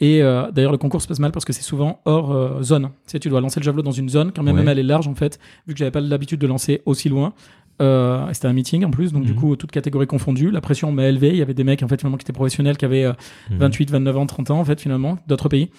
Et 0.00 0.22
euh, 0.22 0.50
d'ailleurs, 0.52 0.70
le 0.72 0.78
concours 0.78 1.02
se 1.02 1.08
passe 1.08 1.18
mal 1.18 1.32
parce 1.32 1.44
que 1.44 1.52
c'est 1.52 1.62
souvent 1.62 2.00
hors 2.04 2.30
euh, 2.32 2.62
zone. 2.62 2.84
Tu 3.06 3.12
sais, 3.12 3.18
tu 3.18 3.28
dois 3.28 3.40
lancer 3.40 3.58
le 3.58 3.64
javelot 3.64 3.82
dans 3.82 3.90
une 3.90 4.08
zone, 4.08 4.30
quand 4.34 4.42
même, 4.44 4.54
Ouais. 4.54 4.60
même 4.62 4.68
elle 4.68 4.78
est 4.78 4.84
large, 4.84 5.08
en 5.08 5.14
fait. 5.14 5.40
Vu 5.66 5.74
que 5.74 5.78
j'avais 5.78 5.90
pas 5.90 6.00
l'habitude 6.00 6.40
de 6.40 6.46
lancer 6.46 6.82
aussi 6.86 7.08
loin, 7.08 7.32
Euh, 7.80 8.26
c'était 8.32 8.48
un 8.48 8.52
meeting 8.52 8.84
en 8.84 8.90
plus, 8.90 9.12
donc 9.12 9.22
du 9.24 9.34
Mhm. 9.34 9.38
coup, 9.38 9.54
toutes 9.54 9.70
catégories 9.70 10.08
confondues. 10.08 10.50
La 10.50 10.60
pression 10.60 10.90
m'a 10.90 11.04
élevé. 11.06 11.28
Il 11.28 11.36
y 11.36 11.42
avait 11.42 11.54
des 11.54 11.62
mecs 11.62 11.80
en 11.84 11.86
fait 11.86 12.00
finalement 12.00 12.16
qui 12.18 12.24
étaient 12.24 12.32
professionnels, 12.32 12.76
qui 12.76 12.84
avaient 12.84 13.04
euh, 13.04 13.12
Mhm. 13.50 13.58
28, 13.58 13.90
29 13.92 14.16
ans, 14.16 14.26
30 14.26 14.50
ans 14.50 14.58
en 14.58 14.64
fait 14.64 14.80
finalement, 14.80 15.16
d'autres 15.28 15.48
pays. 15.48 15.70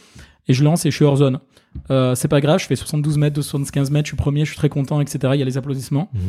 Et 0.50 0.54
je 0.54 0.64
lance 0.64 0.86
et 0.86 0.92
je 0.92 0.96
suis 0.96 1.06
hors 1.06 1.16
zone. 1.18 1.40
Euh, 1.92 2.16
c'est 2.16 2.28
pas 2.28 2.42
grave, 2.42 2.60
je 2.60 2.66
fais 2.66 2.76
72 2.76 3.18
mètres, 3.18 3.42
75 3.42 3.92
mètres, 3.92 4.08
je 4.08 4.10
suis 4.10 4.18
premier, 4.18 4.42
je 4.44 4.50
suis 4.50 4.58
très 4.58 4.70
content, 4.70 5.00
etc. 5.00 5.20
Il 5.36 5.40
y 5.40 5.42
a 5.42 5.46
les 5.46 5.58
applaudissements. 5.58 6.10
Mhm. 6.14 6.22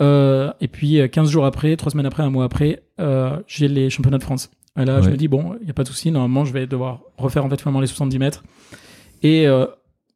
Euh, 0.00 0.52
et 0.60 0.68
puis 0.68 0.98
euh, 1.00 1.06
15 1.06 1.30
jours 1.30 1.44
après, 1.44 1.76
3 1.76 1.92
semaines 1.92 2.06
après, 2.06 2.22
un 2.22 2.30
mois 2.30 2.44
après, 2.44 2.82
euh, 2.98 3.38
j'ai 3.46 3.68
les 3.68 3.90
championnats 3.90 4.18
de 4.18 4.22
France. 4.24 4.50
Et 4.80 4.86
là, 4.86 5.02
je 5.02 5.10
me 5.10 5.16
dis, 5.18 5.28
bon, 5.28 5.54
il 5.60 5.64
n'y 5.66 5.70
a 5.70 5.74
pas 5.74 5.82
de 5.82 5.88
souci, 5.88 6.10
normalement, 6.10 6.46
je 6.46 6.52
vais 6.54 6.66
devoir 6.66 7.00
refaire 7.18 7.44
en 7.44 7.50
fait 7.50 7.60
finalement 7.60 7.80
les 7.80 7.86
70 7.86 8.18
mètres. 8.18 8.42
Et 9.22 9.46
euh, 9.46 9.66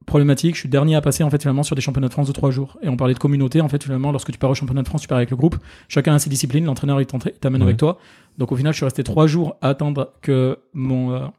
problématique, 0.06 0.54
je 0.54 0.60
suis 0.60 0.68
dernier 0.70 0.94
à 0.96 1.02
passer 1.02 1.22
en 1.24 1.28
fait 1.30 1.42
finalement 1.42 1.62
sur 1.62 1.76
des 1.76 1.82
championnats 1.82 2.08
de 2.08 2.12
France 2.14 2.26
de 2.26 2.32
3 2.32 2.50
jours. 2.50 2.78
Et 2.82 2.88
on 2.88 2.96
parlait 2.96 3.12
de 3.12 3.18
communauté, 3.18 3.60
en 3.60 3.68
fait 3.68 3.82
finalement, 3.82 4.12
lorsque 4.12 4.32
tu 4.32 4.38
pars 4.38 4.48
au 4.48 4.54
championnat 4.54 4.82
de 4.82 4.88
France, 4.88 5.02
tu 5.02 5.08
pars 5.08 5.18
avec 5.18 5.30
le 5.30 5.36
groupe. 5.36 5.56
Chacun 5.88 6.14
a 6.14 6.18
ses 6.18 6.30
disciplines, 6.30 6.64
l'entraîneur 6.64 6.98
il 7.02 7.06
t'amène 7.06 7.60
Ouais. 7.60 7.66
avec 7.68 7.76
toi. 7.76 7.98
Donc 8.38 8.50
au 8.50 8.56
final, 8.56 8.72
je 8.72 8.78
suis 8.78 8.84
resté 8.84 9.04
3 9.04 9.26
jours 9.26 9.56
à 9.60 9.68
attendre 9.68 10.14
que 10.22 10.58
mon, 10.72 11.30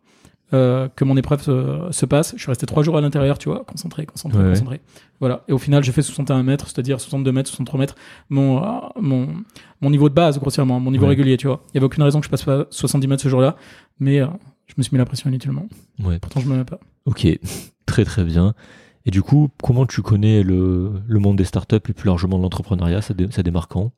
euh, 0.53 0.57
euh, 0.85 0.87
que 0.95 1.03
mon 1.03 1.17
épreuve 1.17 1.41
se, 1.41 1.87
se 1.91 2.05
passe. 2.05 2.33
Je 2.35 2.41
suis 2.41 2.49
resté 2.49 2.65
3 2.65 2.81
jours 2.83 2.97
à 2.97 3.01
l'intérieur, 3.01 3.37
tu 3.37 3.49
vois, 3.49 3.63
concentré, 3.65 4.05
concentré, 4.05 4.41
Ouais. 4.41 4.49
concentré. 4.49 4.81
Voilà. 5.19 5.43
Et 5.47 5.53
au 5.53 5.57
final, 5.57 5.83
j'ai 5.83 5.91
fait 5.91 6.01
61 6.01 6.43
mètres, 6.43 6.67
c'est-à-dire 6.67 6.99
62 7.01 7.31
mètres, 7.31 7.49
63 7.49 7.79
mètres. 7.79 7.95
Mon, 8.29 8.63
euh, 8.63 8.67
mon, 9.01 9.27
mon 9.81 9.89
niveau 9.89 10.07
de 10.09 10.13
base, 10.13 10.39
grossièrement, 10.39 10.79
mon 10.79 10.91
niveau 10.91 11.03
Ouais. 11.03 11.09
régulier, 11.09 11.37
tu 11.37 11.47
vois. 11.47 11.61
Il 11.71 11.75
y 11.75 11.77
avait 11.77 11.85
aucune 11.85 12.03
raison 12.03 12.19
que 12.19 12.25
je 12.25 12.29
passe 12.31 12.43
pas 12.43 12.65
70 12.69 13.07
mètres 13.07 13.23
ce 13.23 13.29
jour-là, 13.29 13.55
mais 13.99 14.19
euh, 14.21 14.27
je 14.67 14.73
me 14.77 14.83
suis 14.83 14.93
mis 14.93 14.99
la 14.99 15.05
pression 15.05 15.29
inutilement. 15.29 15.65
Ouais. 16.03 16.19
Pourtant, 16.19 16.39
je 16.39 16.47
me 16.47 16.55
mets 16.57 16.65
pas. 16.65 16.79
Ok, 17.05 17.27
très 17.85 18.05
très 18.05 18.23
bien. 18.23 18.53
Et 19.05 19.11
du 19.11 19.21
coup, 19.21 19.49
comment 19.63 19.85
tu 19.85 20.01
connais 20.01 20.43
le, 20.43 20.91
le 21.07 21.19
monde 21.19 21.37
des 21.37 21.45
startups 21.45 21.75
et 21.75 21.93
plus 21.93 22.05
largement 22.07 22.37
de 22.37 22.43
l'entrepreneuriat? 22.43 23.01
Ça, 23.01 23.13
dé- 23.13 23.27
ça 23.31 23.41
démarque 23.43 23.71
quand? 23.71 23.91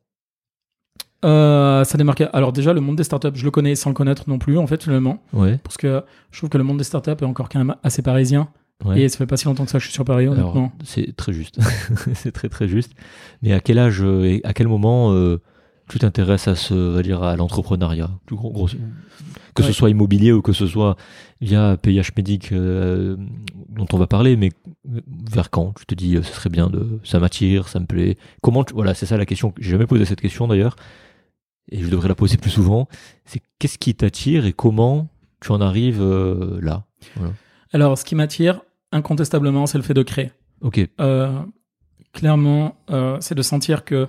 Euh, 1.24 1.84
ça 1.84 1.98
démarque. 1.98 2.22
Alors 2.32 2.52
déjà, 2.52 2.72
le 2.72 2.80
monde 2.80 2.96
des 2.96 3.04
startups, 3.04 3.28
je 3.34 3.44
le 3.44 3.50
connais 3.50 3.74
sans 3.74 3.90
le 3.90 3.94
connaître 3.94 4.24
non 4.28 4.38
plus, 4.38 4.56
en 4.58 4.66
fait, 4.66 4.82
finalement, 4.82 5.22
Ouais. 5.32 5.58
parce 5.62 5.76
que 5.76 6.02
je 6.30 6.38
trouve 6.38 6.48
que 6.50 6.58
le 6.58 6.64
monde 6.64 6.78
des 6.78 6.84
startups 6.84 7.10
est 7.10 7.24
encore 7.24 7.48
quand 7.48 7.58
même 7.58 7.74
assez 7.82 8.00
parisien. 8.02 8.48
ouais. 8.84 9.02
Et 9.02 9.08
ça 9.10 9.18
fait 9.18 9.26
pas 9.26 9.36
si 9.36 9.44
longtemps 9.46 9.64
que 9.66 9.70
ça 9.70 9.78
je 9.78 9.84
suis 9.84 9.92
sur 9.92 10.04
Paris, 10.04 10.28
honnêtement. 10.28 10.72
c'est 10.84 11.14
très 11.16 11.32
juste. 11.32 11.58
c'est 12.14 12.32
très 12.32 12.48
très 12.48 12.68
juste. 12.68 12.92
Mais 13.42 13.52
à 13.52 13.60
quel 13.60 13.78
âge 13.78 14.00
euh, 14.02 14.24
et 14.24 14.40
à 14.44 14.54
quel 14.54 14.68
moment 14.68 15.12
euh, 15.12 15.40
tu 15.88 15.98
t'intéresses 15.98 16.48
à 16.48 16.54
ce, 16.54 16.72
va 16.74 17.02
dire, 17.02 17.22
à 17.22 17.36
l'entrepreneuriat? 17.36 18.08
Plus 18.24 18.36
gros- 18.36 18.50
gros- 18.52 18.68
Que 19.54 19.62
ce 19.62 19.72
soit 19.72 19.90
immobilier 19.90 20.32
ou 20.32 20.40
que 20.40 20.52
ce 20.54 20.66
soit 20.66 20.96
via 21.42 21.76
PIH 21.76 22.12
Médic 22.16 22.52
euh, 22.52 23.16
dont 23.68 23.86
on 23.92 23.98
va 23.98 24.06
parler, 24.06 24.36
mais 24.36 24.52
vers 25.30 25.50
quand 25.50 25.74
Tu 25.78 25.84
te 25.84 25.94
dis, 25.94 26.14
ce 26.22 26.32
serait 26.32 26.48
bien 26.50 26.68
de, 26.70 27.00
ça 27.04 27.18
m'attire, 27.18 27.68
ça 27.68 27.78
me 27.80 27.84
plaît? 27.86 28.16
Comment 28.40 28.64
tu- 28.64 28.72
Voilà, 28.72 28.94
c'est 28.94 29.04
ça 29.06 29.18
la 29.18 29.26
question. 29.26 29.52
J'ai 29.60 29.72
jamais 29.72 29.86
posé 29.86 30.04
cette 30.06 30.20
question 30.20 30.46
d'ailleurs, 30.48 30.76
et 31.70 31.80
je 31.82 31.88
devrais 31.88 32.08
la 32.08 32.14
poser 32.14 32.36
plus 32.36 32.50
souvent. 32.50 32.88
C'est 33.24 33.40
qu'est-ce 33.58 33.78
qui 33.78 33.94
t'attire 33.94 34.44
et 34.46 34.52
comment 34.52 35.08
tu 35.40 35.52
en 35.52 35.60
arrives 35.60 36.02
euh, 36.02 36.58
là? 36.60 36.84
Voilà. 37.16 37.32
Alors, 37.72 37.96
ce 37.98 38.04
qui 38.04 38.14
m'attire, 38.14 38.60
incontestablement, 38.92 39.66
c'est 39.66 39.78
le 39.78 39.84
fait 39.84 39.94
de 39.94 40.02
créer. 40.02 40.32
Ok. 40.60 40.80
Euh, 41.00 41.38
clairement, 42.12 42.76
euh, 42.90 43.16
c'est 43.20 43.34
de 43.34 43.42
sentir 43.42 43.84
que 43.84 44.08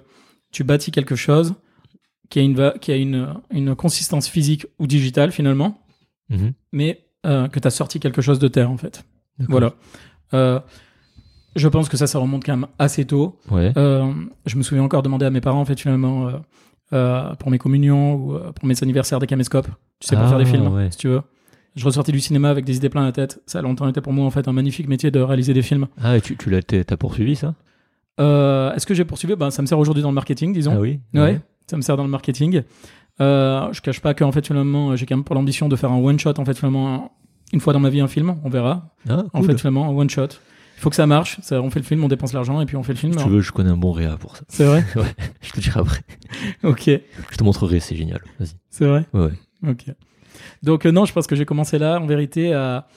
tu 0.51 0.63
bâtis 0.63 0.91
quelque 0.91 1.15
chose 1.15 1.53
qui 2.29 2.39
a 2.39 2.41
une, 2.41 2.73
qui 2.81 2.91
a 2.91 2.95
une, 2.95 3.35
une 3.51 3.75
consistance 3.75 4.27
physique 4.27 4.65
ou 4.79 4.87
digitale, 4.87 5.31
finalement, 5.31 5.79
Mhm. 6.29 6.53
mais 6.71 7.05
que 7.23 7.59
tu 7.59 7.67
as 7.67 7.71
sorti 7.71 7.99
quelque 7.99 8.21
chose 8.21 8.39
de 8.39 8.47
terre, 8.47 8.71
en 8.71 8.77
fait. 8.77 9.05
Voilà. 9.47 9.73
Je 11.55 11.67
pense 11.67 11.89
que 11.89 11.97
ça, 11.97 12.07
ça 12.07 12.17
remonte 12.19 12.43
quand 12.45 12.55
même 12.57 12.69
assez 12.79 13.05
tôt. 13.05 13.37
Ouais. 13.51 13.71
Je 13.75 14.55
me 14.55 14.63
souviens 14.63 14.83
encore 14.83 15.03
demander 15.03 15.25
à 15.25 15.29
mes 15.29 15.41
parents, 15.41 15.61
en 15.61 15.65
fait, 15.65 15.79
finalement, 15.79 16.31
euh, 16.93 17.33
pour 17.35 17.49
mes 17.51 17.57
communions 17.57 18.15
ou 18.15 18.33
euh, 18.35 18.51
pour 18.51 18.65
mes 18.65 18.75
anniversaires 18.83 19.19
des 19.19 19.27
caméscopes, 19.27 19.67
tu 19.99 20.07
sais, 20.07 20.15
pour 20.15 20.25
Ah, 20.25 20.29
faire 20.29 20.37
des 20.37 20.45
films, 20.45 20.67
ouais. 20.73 20.89
si 20.91 20.97
tu 20.97 21.07
veux. 21.07 21.21
Je 21.75 21.85
ressortais 21.85 22.11
du 22.11 22.19
cinéma 22.19 22.49
avec 22.49 22.65
des 22.65 22.75
idées 22.75 22.89
plein 22.89 23.03
la 23.05 23.11
tête. 23.13 23.41
Ça 23.45 23.59
a 23.59 23.61
longtemps 23.61 23.87
été 23.87 24.01
pour 24.01 24.11
moi, 24.11 24.25
en 24.25 24.29
fait, 24.31 24.47
un 24.47 24.51
magnifique 24.51 24.87
métier 24.89 25.09
de 25.09 25.19
réaliser 25.21 25.53
des 25.53 25.61
films. 25.61 25.87
Ah, 26.01 26.17
et 26.17 26.21
tu, 26.21 26.35
tu 26.35 26.49
l'as, 26.49 26.61
t'as 26.61 26.97
poursuivi 26.97 27.35
ça? 27.37 27.53
Euh, 28.19 28.73
Est-ce 28.73 28.85
que 28.85 28.93
j'ai 28.93 29.05
poursuivi? 29.05 29.35
Ben, 29.35 29.51
Ça 29.51 29.61
me 29.61 29.67
sert 29.67 29.79
aujourd'hui 29.79 30.03
dans 30.03 30.09
le 30.09 30.15
marketing, 30.15 30.51
disons. 30.53 30.73
Ah 30.75 30.79
oui. 30.79 30.99
Ouais, 31.13 31.39
ça 31.67 31.77
me 31.77 31.81
sert 31.81 31.95
dans 31.95 32.03
le 32.03 32.09
marketing. 32.09 32.63
Euh, 33.21 33.71
je 33.71 33.81
cache 33.81 34.01
pas 34.01 34.13
qu'en 34.13 34.31
fait, 34.33 34.45
finalement, 34.45 34.95
j'ai 34.95 35.05
quand 35.05 35.15
même 35.15 35.23
pour 35.23 35.35
l'ambition 35.35 35.69
de 35.69 35.75
faire 35.77 35.91
un 35.91 35.97
one-shot, 35.99 36.33
en 36.39 36.45
fait, 36.45 36.57
finalement, 36.57 37.13
une 37.53 37.59
fois 37.61 37.71
dans 37.73 37.79
ma 37.79 37.89
vie, 37.89 38.01
un 38.01 38.07
film. 38.07 38.35
On 38.43 38.49
verra. 38.49 38.89
Ah, 39.09 39.23
En 39.33 39.41
fait, 39.43 39.57
finalement, 39.57 39.85
un 39.87 39.95
one-shot. 39.95 40.27
Il 40.81 40.83
faut 40.83 40.89
que 40.89 40.95
ça 40.95 41.05
marche. 41.05 41.39
Ça, 41.43 41.61
on 41.61 41.69
fait 41.69 41.77
le 41.77 41.85
film, 41.85 42.03
on 42.03 42.07
dépense 42.07 42.33
l'argent 42.33 42.59
et 42.59 42.65
puis 42.65 42.75
on 42.75 42.81
fait 42.81 42.93
le 42.93 42.97
film. 42.97 43.13
Si 43.13 43.23
tu 43.23 43.29
veux, 43.29 43.41
je 43.41 43.51
connais 43.51 43.69
un 43.69 43.77
bon 43.77 43.91
réa 43.91 44.17
pour 44.17 44.35
ça. 44.35 44.43
C'est 44.47 44.65
vrai 44.65 44.83
Ouais, 44.95 45.13
je 45.39 45.51
te 45.51 45.59
dirai 45.59 45.79
après. 45.79 46.01
Ok, 46.63 46.85
Je 46.87 47.37
te 47.37 47.43
montrerai, 47.43 47.79
c'est 47.79 47.95
génial. 47.95 48.19
Vas-y. 48.39 48.55
c'est 48.71 48.87
vrai 48.87 49.05
Ouais, 49.13 49.25
ouais. 49.25 49.69
Ok. 49.69 49.85
Donc, 50.63 50.87
euh, 50.87 50.91
non, 50.91 51.05
je 51.05 51.13
pense 51.13 51.27
que 51.27 51.35
j'ai 51.35 51.45
commencé 51.45 51.77
là, 51.77 51.99
en 51.99 52.07
vérité, 52.07 52.55
à... 52.55 52.87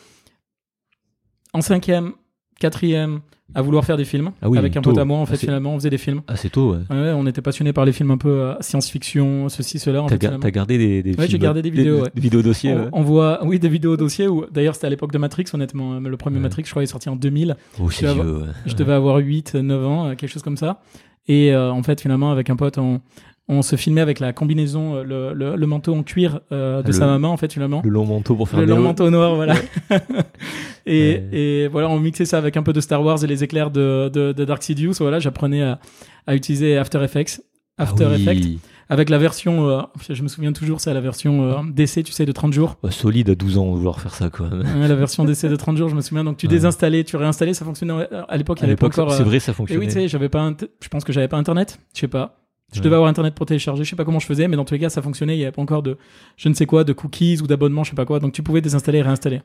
en 1.52 1.60
cinquième, 1.60 2.14
quatrième, 2.60 3.20
à 3.54 3.62
vouloir 3.62 3.84
faire 3.84 3.96
des 3.96 4.04
films. 4.04 4.30
Ah 4.42 4.48
oui, 4.48 4.58
Avec 4.58 4.76
un 4.76 4.80
tôt. 4.80 4.90
pote 4.90 4.98
à 4.98 5.04
moi, 5.04 5.18
en 5.18 5.26
fait, 5.26 5.34
Ah, 5.34 5.38
finalement, 5.38 5.74
on 5.74 5.78
faisait 5.78 5.90
des 5.90 5.98
films. 5.98 6.22
Assez 6.28 6.48
tôt, 6.50 6.72
ouais. 6.72 6.78
Ouais, 6.90 7.12
on 7.14 7.26
était 7.26 7.42
passionnés 7.42 7.72
par 7.72 7.84
les 7.84 7.92
films 7.92 8.10
un 8.10 8.16
peu 8.16 8.28
euh, 8.30 8.54
science-fiction, 8.60 9.48
ceci, 9.48 9.78
cela. 9.78 10.02
En 10.02 10.06
T'as, 10.06 10.14
fait, 10.14 10.18
ga- 10.18 10.28
finalement. 10.28 10.42
t'as 10.42 10.50
gardé 10.50 10.78
des, 10.78 11.02
des 11.02 11.14
Ouais, 11.18 11.28
j'ai 11.28 11.38
gardé 11.38 11.62
des 11.62 11.70
vidéos, 11.70 12.02
ouais. 12.02 12.10
des 12.14 12.20
vidéos 12.20 12.42
dossiers, 12.42 12.74
on, 12.74 12.88
on 12.92 13.02
voit, 13.02 13.44
oui, 13.44 13.58
des 13.58 13.68
vidéos 13.68 13.96
dossiers 13.96 14.28
où, 14.28 14.46
d'ailleurs, 14.50 14.74
c'était 14.74 14.86
à 14.86 14.90
l'époque 14.90 15.12
de 15.12 15.18
Matrix, 15.18 15.44
honnêtement. 15.52 16.00
Le 16.00 16.16
premier. 16.16 16.38
Matrix, 16.40 16.62
je 16.64 16.70
crois, 16.70 16.82
est 16.82 16.86
sorti 16.86 17.08
en 17.08 17.16
2000. 17.16 17.56
Oh, 17.80 17.90
c'est 17.90 17.98
tu 17.98 18.04
vas 18.06 18.14
vieux, 18.14 18.22
ouais. 18.38 18.46
Je 18.66 18.74
devais 18.74 18.92
avoir 18.94 19.16
8, 19.18 19.54
9 19.56 19.86
ans, 19.86 20.06
euh, 20.06 20.14
quelque 20.14 20.30
chose 20.30 20.42
comme 20.42 20.56
ça. 20.56 20.80
Et 21.28 21.52
euh, 21.52 21.70
en 21.70 21.82
fait, 21.82 22.00
finalement, 22.00 22.30
avec 22.32 22.50
un 22.50 22.56
pote, 22.56 22.76
on, 22.78 23.00
on 23.48 23.60
se 23.62 23.76
filmait 23.76 24.00
avec 24.00 24.20
la 24.20 24.32
combinaison, 24.32 24.94
euh, 24.96 25.02
le, 25.04 25.32
le, 25.34 25.56
le 25.56 25.66
manteau 25.66 25.94
en 25.94 26.02
cuir 26.02 26.40
euh, 26.52 26.80
de 26.82 26.86
Le- 26.88 26.92
sa 26.94 27.06
maman, 27.06 27.30
en 27.32 27.36
fait, 27.36 27.52
finalement. 27.52 27.82
Le 27.84 27.90
long 27.90 28.06
manteau 28.06 28.34
pour 28.36 28.48
faire 28.48 28.60
Le 28.60 28.66
long 28.66 28.80
manteau 28.80 29.10
noir, 29.10 29.34
voilà. 29.34 29.54
et, 30.86 31.14
Ouais. 31.22 31.28
et 31.32 31.68
voilà, 31.68 31.88
on 31.88 31.98
mixait 32.00 32.24
ça 32.24 32.38
avec 32.38 32.56
un 32.56 32.62
peu 32.62 32.72
de 32.72 32.80
Star 32.80 33.02
Wars 33.02 33.22
et 33.22 33.26
les 33.26 33.44
éclairs 33.44 33.70
de, 33.70 34.10
de, 34.12 34.32
de 34.32 34.44
Dark 34.44 34.62
Sidious. 34.62 34.94
Voilà, 35.00 35.18
j'apprenais 35.18 35.62
à, 35.62 35.78
à 36.26 36.34
utiliser 36.34 36.76
After 36.76 37.02
Effects. 37.02 37.42
Ah 37.78 37.84
After 37.84 38.06
oui. 38.06 38.22
Effects. 38.22 38.58
Avec 38.90 39.08
la 39.08 39.16
version, 39.16 39.66
euh, 39.68 39.80
je 40.10 40.22
me 40.22 40.28
souviens 40.28 40.52
toujours, 40.52 40.78
c'est 40.80 40.92
la 40.92 41.00
version 41.00 41.42
euh, 41.42 41.54
DC, 41.72 42.04
tu 42.04 42.12
sais, 42.12 42.26
de 42.26 42.32
30 42.32 42.52
jours. 42.52 42.76
Ouais, 42.82 42.90
solide 42.90 43.30
à 43.30 43.34
12 43.34 43.56
ans 43.56 43.72
de 43.72 43.76
vouloir 43.78 43.98
faire 43.98 44.14
ça, 44.14 44.28
quoi. 44.28 44.46
Ouais, 44.48 44.86
la 44.88 44.94
version 44.94 45.24
DC 45.24 45.46
de 45.46 45.56
30 45.56 45.78
jours, 45.78 45.88
je 45.88 45.94
me 45.96 46.02
souviens. 46.02 46.22
Donc 46.22 46.36
tu 46.36 46.48
désinstallais, 46.48 47.02
tu 47.02 47.16
réinstallais, 47.16 47.54
ça 47.54 47.64
fonctionnait. 47.64 48.06
À 48.28 48.36
l'époque, 48.36 48.58
il 48.60 48.64
À 48.64 48.66
n'y 48.66 48.72
avait 48.72 48.76
pas 48.78 48.86
encore. 48.88 49.12
c'est 49.12 49.22
euh, 49.22 49.24
vrai, 49.24 49.40
ça 49.40 49.52
Et 49.52 49.54
fonctionnait. 49.54 49.80
oui, 49.80 49.86
tu 49.86 49.94
sais, 49.94 50.06
j'avais 50.08 50.28
pas. 50.28 50.52
Je 50.82 50.88
pense 50.88 51.02
que 51.02 51.12
j'avais 51.14 51.28
pas 51.28 51.38
internet. 51.38 51.78
Je 51.94 52.00
sais 52.00 52.08
pas. 52.08 52.43
Je 52.72 52.78
Ouais. 52.80 52.84
devais 52.84 52.96
avoir 52.96 53.08
internet 53.08 53.34
pour 53.34 53.46
télécharger. 53.46 53.84
Je 53.84 53.90
sais 53.90 53.96
pas 53.96 54.04
comment 54.04 54.18
je 54.18 54.26
faisais, 54.26 54.48
mais 54.48 54.56
dans 54.56 54.64
tous 54.64 54.74
les 54.74 54.80
cas, 54.80 54.88
ça 54.88 55.00
fonctionnait. 55.02 55.36
Il 55.36 55.40
y 55.40 55.44
avait 55.44 55.52
pas 55.52 55.62
encore 55.62 55.82
de, 55.82 55.96
je 56.36 56.48
ne 56.48 56.54
sais 56.54 56.66
quoi, 56.66 56.82
de 56.84 56.92
cookies 56.92 57.40
ou 57.42 57.46
d'abonnements, 57.46 57.84
je 57.84 57.90
sais 57.90 57.96
pas 57.96 58.04
quoi. 58.06 58.18
Donc 58.20 58.32
tu 58.32 58.42
pouvais 58.42 58.60
désinstaller 58.60 58.98
et 58.98 59.02
réinstaller. 59.02 59.42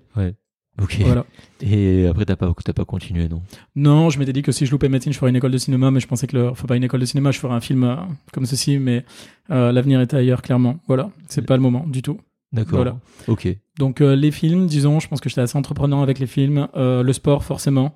Ok. 0.82 0.97
Voilà. 1.01 1.26
Et 1.61 2.07
après, 2.07 2.24
t'as 2.26 2.38
pas, 2.38 2.53
t'as 2.63 2.72
pas 2.74 2.86
continué, 2.86 3.28
non? 3.28 3.41
Non, 3.76 4.09
je 4.09 4.17
m'étais 4.17 4.32
dit 4.32 4.41
que 4.41 4.51
si 4.53 4.65
je 4.65 4.72
loupais 4.72 4.88
médecine, 4.88 5.11
je 5.11 5.17
ferais 5.17 5.30
une 5.30 5.36
école 5.36 5.51
de 5.51 5.57
cinéma, 5.57 5.91
mais 5.91 5.99
je 5.99 6.07
pensais 6.07 6.26
que 6.26 6.38
le, 6.38 6.49
enfin 6.49 6.67
pas 6.67 6.78
une 6.78 6.84
école 6.86 7.01
de 7.01 7.05
cinéma, 7.05 7.32
je 7.32 7.39
ferais 7.39 7.53
un 7.53 7.59
film 7.59 7.84
euh, 7.84 7.95
comme 8.32 8.45
ceci, 8.45 8.78
mais 8.80 9.03
euh, 9.51 9.72
l'avenir 9.74 9.99
était 9.99 10.15
ailleurs, 10.15 10.41
clairement. 10.41 10.80
Voilà, 10.88 11.09
c'est 11.28 11.45
pas 11.45 11.57
le 11.57 11.61
moment 11.61 11.86
du 11.86 12.01
tout. 12.01 12.20
D'accord. 12.53 12.78
Voilà. 12.78 12.97
Ok. 13.28 13.47
Donc 13.78 13.99
euh, 13.99 14.15
les 14.15 14.32
films, 14.32 14.67
disons, 14.67 14.99
je 15.01 15.07
pense 15.09 15.20
que 15.20 15.28
j'étais 15.28 15.41
assez 15.41 15.57
entreprenant 15.57 16.01
avec 16.01 16.17
les 16.17 16.28
films, 16.28 16.67
le 16.76 17.11
sport 17.13 17.43
forcément, 17.43 17.93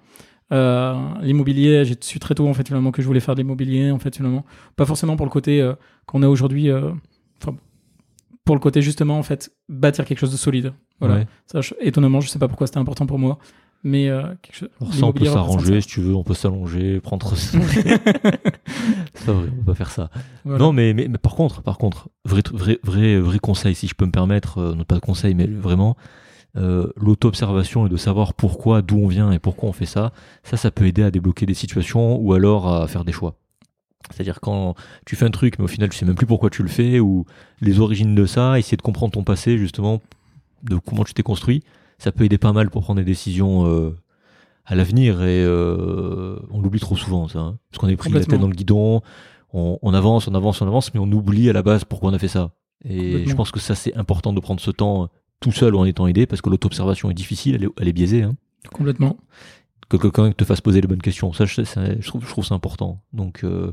Euh, 0.52 0.94
l'immobilier, 1.22 1.86
j'ai 1.86 1.96
su 2.00 2.20
très 2.20 2.36
tôt 2.36 2.48
en 2.48 2.54
fait 2.54 2.68
finalement 2.68 2.92
que 2.92 3.02
je 3.02 3.08
voulais 3.08 3.20
faire 3.22 3.34
de 3.36 3.42
l'immobilier 3.42 3.92
en 3.92 4.00
fait 4.00 4.16
finalement, 4.16 4.46
pas 4.76 4.86
forcément 4.86 5.16
pour 5.16 5.26
le 5.26 5.32
côté 5.32 5.62
euh, 5.62 5.74
qu'on 6.06 6.22
a 6.22 6.28
aujourd'hui, 6.28 6.70
euh, 6.70 6.92
pour 8.46 8.56
le 8.56 8.60
côté 8.60 8.82
justement 8.82 9.18
en 9.18 9.24
fait 9.24 9.52
bâtir 9.70 10.06
quelque 10.06 10.20
chose 10.20 10.32
de 10.32 10.38
solide. 10.38 10.74
Voilà. 11.00 11.16
Ouais. 11.16 11.28
Ça, 11.46 11.62
je- 11.62 11.74
étonnamment, 11.80 12.20
je 12.22 12.28
sais 12.28 12.40
pas 12.40 12.48
pourquoi 12.48 12.68
c'était 12.68 12.80
important 12.80 13.06
pour 13.06 13.18
moi, 13.20 13.38
mais 13.84 14.10
quelque 14.42 14.56
chose. 14.56 14.70
Alors 14.82 14.94
ça, 14.94 15.06
on 15.06 15.14
peut 15.14 15.26
s'arranger, 15.26 15.82
si 15.82 15.88
tu 15.88 16.02
veux, 16.02 16.14
on 16.16 16.24
peut 16.24 16.34
s'allonger, 16.34 17.00
prendre. 17.00 17.36
c'est 17.36 17.58
pas 19.26 19.32
vrai, 19.34 19.48
on 19.52 19.58
va 19.62 19.64
pas 19.66 19.76
faire 19.76 19.92
ça. 19.92 20.10
Voilà. 20.44 20.60
Non, 20.60 20.74
mais, 20.74 20.94
mais, 20.94 21.08
mais 21.08 21.18
par 21.18 21.36
contre, 21.36 21.62
par 21.62 21.78
contre, 21.78 22.10
vrai, 22.26 22.42
vrai, 22.52 22.80
vrai, 22.84 23.18
vrai 23.20 23.40
conseil, 23.40 23.76
si 23.76 23.88
je 23.88 23.96
peux 23.96 24.06
me 24.06 24.12
permettre, 24.12 24.74
non 24.76 24.84
pas 24.84 24.96
de 24.96 25.00
conseil, 25.02 25.34
mais 25.36 25.48
vraiment, 25.48 25.96
euh, 26.56 26.88
l'auto-observation 26.96 27.88
et 27.88 27.90
de 27.90 27.98
savoir 27.98 28.34
pourquoi, 28.34 28.82
d'où 28.82 28.98
on 28.98 29.08
vient 29.08 29.32
et 29.32 29.40
pourquoi 29.40 29.70
on 29.70 29.74
fait 29.74 29.86
ça, 29.88 30.12
ça, 30.44 30.58
ça 30.58 30.70
peut 30.72 30.86
aider 30.86 31.04
à 31.04 31.12
débloquer 31.12 31.46
des 31.46 31.54
situations 31.54 32.18
ou 32.18 32.34
alors 32.34 32.68
à 32.68 32.88
faire 32.88 33.04
des 33.06 33.12
choix. 33.12 33.36
C'est-à-dire 34.12 34.40
quand 34.42 34.76
tu 35.06 35.16
fais 35.16 35.26
un 35.26 35.32
truc, 35.32 35.58
mais 35.58 35.66
au 35.66 35.70
final, 35.70 35.90
tu 35.90 35.98
sais 35.98 36.06
même 36.06 36.16
plus 36.16 36.26
pourquoi 36.28 36.50
tu 36.50 36.62
le 36.62 36.70
fais 36.70 37.00
ou 37.00 37.26
les 37.62 37.80
origines 37.80 38.14
de 38.16 38.26
ça, 38.26 38.60
essayer 38.60 38.78
de 38.78 38.82
comprendre 38.82 39.14
ton 39.14 39.24
passé, 39.24 39.58
justement, 39.58 40.02
de 40.64 40.78
comment 40.78 41.04
tu 41.06 41.14
t'es 41.14 41.24
construit, 41.24 41.64
ça 41.98 42.12
peut 42.12 42.26
aider 42.26 42.38
pas 42.38 42.52
mal 42.54 42.70
pour 42.70 42.82
prendre 42.84 43.00
des 43.00 43.06
décisions 43.06 43.66
euh, 43.66 43.96
à 44.66 44.76
l'avenir 44.76 45.24
et 45.24 45.44
euh, 45.44 46.38
on 46.52 46.62
l'oublie 46.62 46.80
trop 46.82 46.98
souvent, 46.98 47.28
ça. 47.30 47.40
hein. 47.40 47.58
parce 47.72 47.80
qu'on 47.80 47.88
est 47.88 47.96
pris 47.96 48.10
la 48.12 48.20
tête 48.20 48.40
dans 48.42 48.48
le 48.48 48.56
guidon, 48.56 49.02
on, 49.54 49.80
on 49.82 49.94
avance, 49.94 50.28
on 50.28 50.36
avance, 50.36 50.62
on 50.62 50.68
avance, 50.68 50.94
mais 50.94 51.00
on 51.00 51.12
oublie 51.12 51.50
à 51.50 51.54
la 51.54 51.64
base 51.64 51.84
pourquoi 51.86 52.12
on 52.12 52.14
a 52.14 52.20
fait 52.20 52.28
ça. 52.28 52.52
Et 52.86 53.26
je 53.26 53.36
pense 53.36 53.52
que 53.52 53.60
ça, 53.62 53.76
c'est 53.76 53.96
important 53.96 54.34
de 54.34 54.40
prendre 54.42 54.60
ce 54.60 54.72
temps 54.72 55.10
tout 55.44 55.52
seul 55.52 55.76
ou 55.76 55.80
en 55.80 55.86
étant 55.86 56.08
aidé, 56.08 56.26
parce 56.26 56.42
que 56.42 56.50
l'auto-observation 56.50 57.12
est 57.12 57.14
difficile, 57.14 57.56
elle 57.56 57.66
est, 57.66 57.70
elle 57.80 57.88
est 57.88 57.94
biaisée. 57.94 58.24
Hein. 58.24 58.36
Complètement. 58.72 59.18
Que 59.90 59.98
quelqu'un 59.98 60.32
te 60.32 60.44
fasse 60.46 60.62
poser 60.62 60.82
les 60.82 60.88
bonnes 60.88 61.02
questions, 61.02 61.34
ça, 61.34 61.46
je, 61.46 61.64
ça, 61.64 61.82
je 62.00 62.08
trouve, 62.08 62.24
je 62.24 62.30
trouve 62.30 62.46
ça 62.46 62.56
important. 62.56 63.02
Donc, 63.12 63.44
euh, 63.44 63.72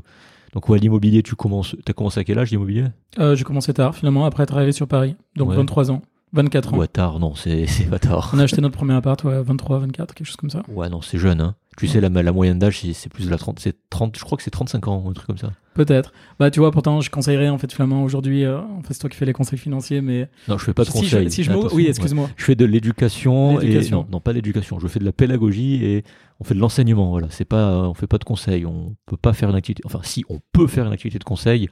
Donc 0.53 0.67
ouais, 0.69 0.77
l'immobilier, 0.77 1.23
tu 1.23 1.35
commences, 1.35 1.75
t'as 1.85 1.93
commencé 1.93 2.19
à 2.19 2.23
quel 2.25 2.37
âge 2.37 2.51
l'immobilier? 2.51 2.85
Euh, 3.19 3.35
j'ai 3.35 3.43
commencé 3.45 3.73
tard, 3.73 3.95
finalement, 3.95 4.25
après 4.25 4.43
être 4.43 4.53
arrivé 4.55 4.73
sur 4.73 4.87
Paris. 4.87 5.15
Donc 5.37 5.49
Ouais. 5.49 5.55
23 5.55 5.89
ans, 5.91 6.01
24 6.33 6.73
ans. 6.73 6.77
Ouais, 6.77 6.87
tard, 6.87 7.19
non, 7.19 7.33
c'est 7.35 7.65
c'est 7.67 7.85
pas 7.89 7.99
tard. 7.99 8.31
On 8.33 8.39
a 8.39 8.43
acheté 8.43 8.61
notre 8.61 8.75
premier 8.75 8.93
appart, 8.93 9.23
ouais, 9.23 9.41
23, 9.41 9.79
24, 9.79 10.13
quelque 10.13 10.27
chose 10.27 10.35
comme 10.35 10.49
ça. 10.49 10.61
Ouais, 10.67 10.89
non, 10.89 11.01
c'est 11.01 11.17
jeune, 11.17 11.39
hein. 11.41 11.55
Tu 11.77 11.87
sais, 11.87 12.01
la, 12.01 12.09
la 12.09 12.31
moyenne 12.31 12.59
d'âge, 12.59 12.81
c'est 12.93 13.09
plus 13.09 13.25
de 13.25 13.31
la 13.31 13.37
30, 13.37 13.59
c'est 13.59 13.75
30, 13.89 14.17
je 14.17 14.23
crois 14.23 14.37
que 14.37 14.43
c'est 14.43 14.51
35 14.51 14.87
ans, 14.89 15.05
un 15.09 15.13
truc 15.13 15.25
comme 15.25 15.37
ça. 15.37 15.51
Peut-être. 15.73 16.11
Bah, 16.37 16.51
tu 16.51 16.59
vois, 16.59 16.69
pourtant, 16.71 16.99
je 16.99 17.09
conseillerais, 17.09 17.47
en 17.47 17.57
fait, 17.57 17.71
finalement, 17.71 18.03
aujourd'hui, 18.03 18.43
euh, 18.43 18.59
enfin, 18.77 18.89
c'est 18.91 18.99
toi 18.99 19.09
qui 19.09 19.15
fais 19.15 19.25
les 19.25 19.31
conseils 19.33 19.57
financiers, 19.57 20.01
mais. 20.01 20.29
Non, 20.49 20.57
je 20.57 20.65
fais 20.65 20.73
pas 20.73 20.83
de 20.83 20.89
si 20.89 20.93
conseils. 20.93 21.23
je, 21.25 21.29
si 21.29 21.43
je 21.43 21.51
Oui, 21.51 21.83
ouais. 21.83 21.89
excuse-moi. 21.89 22.29
Je 22.35 22.43
fais 22.43 22.55
de 22.55 22.65
l'éducation 22.65 23.61
et 23.61 23.89
non, 23.89 24.05
non 24.11 24.19
pas 24.19 24.33
l'éducation. 24.33 24.79
Je 24.79 24.87
fais 24.87 24.99
de 24.99 25.05
la 25.05 25.13
pédagogie 25.13 25.83
et 25.85 26.03
on 26.41 26.43
fait 26.43 26.55
de 26.55 26.59
l'enseignement. 26.59 27.09
Voilà, 27.09 27.27
c'est 27.29 27.45
pas, 27.45 27.87
on 27.87 27.93
fait 27.93 28.07
pas 28.07 28.17
de 28.17 28.25
conseils. 28.25 28.65
On 28.65 28.95
peut 29.05 29.17
pas 29.17 29.31
faire 29.31 29.49
une 29.49 29.55
activité. 29.55 29.81
Enfin, 29.85 30.01
si 30.03 30.25
on 30.27 30.39
peut 30.51 30.67
faire 30.67 30.85
une 30.85 30.93
activité 30.93 31.19
de 31.19 31.23
conseil. 31.23 31.69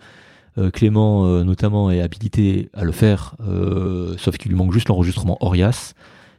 Euh, 0.58 0.72
Clément, 0.72 1.26
euh, 1.26 1.44
notamment, 1.44 1.92
est 1.92 2.02
habilité 2.02 2.70
à 2.74 2.84
le 2.84 2.92
faire, 2.92 3.36
euh, 3.46 4.16
sauf 4.18 4.36
qu'il 4.38 4.50
lui 4.52 4.58
manque 4.58 4.74
juste 4.74 4.90
l'enregistrement 4.90 5.38
Orias. 5.42 5.94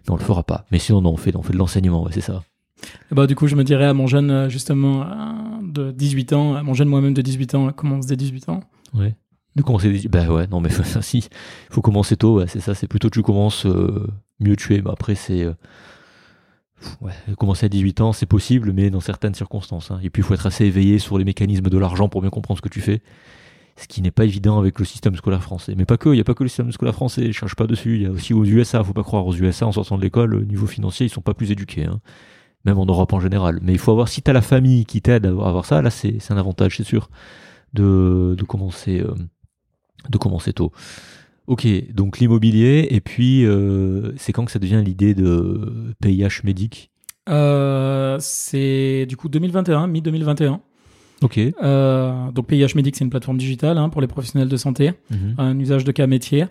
Mais 0.06 0.12
on 0.12 0.16
le 0.16 0.22
fera 0.22 0.42
pas. 0.42 0.64
Mais 0.72 0.78
sinon, 0.78 1.00
non, 1.00 1.11
on 1.12 1.16
fait, 1.16 1.34
on 1.36 1.42
fait 1.42 1.52
de 1.52 1.58
l'enseignement. 1.58 2.02
Ouais, 2.02 2.11
c'est 2.12 2.20
ça. 2.20 2.42
Bah, 3.11 3.26
du 3.26 3.35
coup, 3.35 3.47
je 3.47 3.57
me 3.57 3.64
dirais 3.64 3.87
à 3.87 3.95
mon 3.95 4.07
jeune, 4.07 4.31
euh, 4.31 4.49
justement, 4.49 5.03
euh, 5.03 5.07
de 5.62 5.91
18 5.91 6.33
ans, 6.33 6.55
à 6.55 6.62
mon 6.62 6.74
jeune 6.74 6.89
moi-même 6.89 7.14
de 7.14 7.22
18 7.22 7.55
ans, 7.55 7.70
se 8.03 8.07
dit 8.09 8.16
18 8.16 8.49
ans 8.49 8.61
Ouais. 8.95 9.14
De 9.57 9.62
commencer. 9.62 9.91
des- 9.93 10.09
Bah 10.09 10.28
ouais, 10.28 10.47
non, 10.47 10.61
mais 10.61 10.70
si, 11.03 11.18
il 11.18 11.24
faut 11.74 11.83
commencer 11.83 12.16
tôt. 12.16 12.47
c'est 12.47 12.61
ça. 12.61 12.74
C'est 12.74 12.87
plutôt 12.87 13.11
tu 13.11 13.22
commences, 13.22 13.66
euh, 13.66 14.07
mieux 14.39 14.57
tu 14.57 14.74
es. 14.76 14.81
Mais 14.83 14.91
après, 14.91 15.14
c'est. 15.16 15.47
Ouais, 17.03 17.12
commencer 17.37 17.66
à 17.66 17.68
18 17.68 18.01
ans, 18.01 18.12
c'est 18.14 18.24
possible, 18.26 18.72
mais 18.72 18.89
dans 18.89 19.01
certaines 19.01 19.35
circonstances. 19.35 19.91
hein. 19.91 20.01
Et 20.03 20.09
puis, 20.09 20.22
il 20.22 20.24
faut 20.24 20.33
être 20.33 20.47
assez 20.47 20.64
éveillé 20.64 20.99
sur 20.99 21.18
les 21.18 21.24
mécanismes 21.24 21.68
de 21.68 21.76
l'argent 21.78 22.09
pour 22.09 22.22
bien 22.22 22.31
comprendre 22.31 22.57
ce 22.59 22.62
que 22.62 22.70
tu 22.70 22.81
fais. 22.81 23.03
Ce 23.76 23.87
qui 23.87 24.01
n'est 24.03 24.11
pas 24.11 24.24
évident 24.24 24.59
avec 24.59 24.78
le 24.78 24.85
système 24.87 25.14
scolaire 25.16 25.43
français. 25.43 25.74
Mais 25.76 25.85
pas 25.85 25.97
que, 25.99 26.09
il 26.09 26.14
n'y 26.14 26.20
a 26.20 26.24
pas 26.24 26.35
que 26.35 26.43
le 26.43 26.49
système 26.49 26.72
scolaire 26.72 26.95
français, 26.95 27.26
je 27.26 27.33
cherche 27.33 27.55
pas 27.55 27.66
dessus. 27.66 27.97
Il 27.97 28.03
y 28.03 28.07
a 28.07 28.11
aussi 28.11 28.33
aux 28.33 28.45
USA, 28.45 28.83
faut 28.83 28.93
pas 28.95 29.03
croire 29.03 29.26
aux 29.26 29.35
USA, 29.35 29.66
en 29.66 29.72
sortant 29.72 29.97
de 29.99 30.03
l'école, 30.03 30.35
au 30.35 30.41
niveau 30.45 30.66
financier, 30.66 31.07
ils 31.07 31.11
sont 31.11 31.20
pas 31.20 31.35
plus 31.35 31.51
éduqués. 31.51 31.85
hein. 31.85 32.01
Même 32.64 32.78
en 32.78 32.84
Europe 32.86 33.12
en 33.12 33.20
général. 33.20 33.58
Mais 33.62 33.72
il 33.72 33.78
faut 33.78 33.90
avoir, 33.92 34.08
si 34.08 34.20
tu 34.22 34.30
as 34.30 34.34
la 34.34 34.42
famille 34.42 34.84
qui 34.84 35.00
t'aide 35.00 35.26
à 35.26 35.30
avoir 35.30 35.64
ça, 35.64 35.80
là, 35.82 35.90
c'est 35.90 36.18
un 36.30 36.36
avantage, 36.36 36.76
c'est 36.76 36.84
sûr, 36.84 37.08
de, 37.72 38.34
de 38.36 38.44
commencer, 38.44 39.00
euh, 39.00 39.14
de 40.08 40.18
commencer 40.18 40.52
tôt. 40.52 40.72
Ok, 41.46 41.66
donc 41.92 42.18
l'immobilier, 42.18 42.86
et 42.90 43.00
puis 43.00 43.44
euh, 43.44 44.12
c'est 44.16 44.32
quand 44.32 44.44
que 44.44 44.52
ça 44.52 44.58
devient 44.58 44.82
l'idée 44.84 45.14
de 45.14 45.94
PIH 46.00 46.42
médic 46.44 46.90
Euh, 47.28 48.18
C'est 48.20 49.06
du 49.08 49.16
coup 49.16 49.28
2021, 49.28 49.86
mi-2021. 49.86 50.61
Ok. 51.22 51.38
Donc 52.34 52.46
PIH 52.46 52.74
Medic, 52.76 52.96
c'est 52.96 53.04
une 53.04 53.11
plateforme 53.11 53.36
digitale 53.38 53.78
hein, 53.78 53.88
pour 53.88 54.00
les 54.00 54.06
professionnels 54.06 54.48
de 54.48 54.56
santé. 54.56 54.92
Mhm. 55.11 55.34
Un 55.38 55.58
usage 55.58 55.84
de 55.84 55.92
cas 55.92 56.06
métier, 56.06 56.46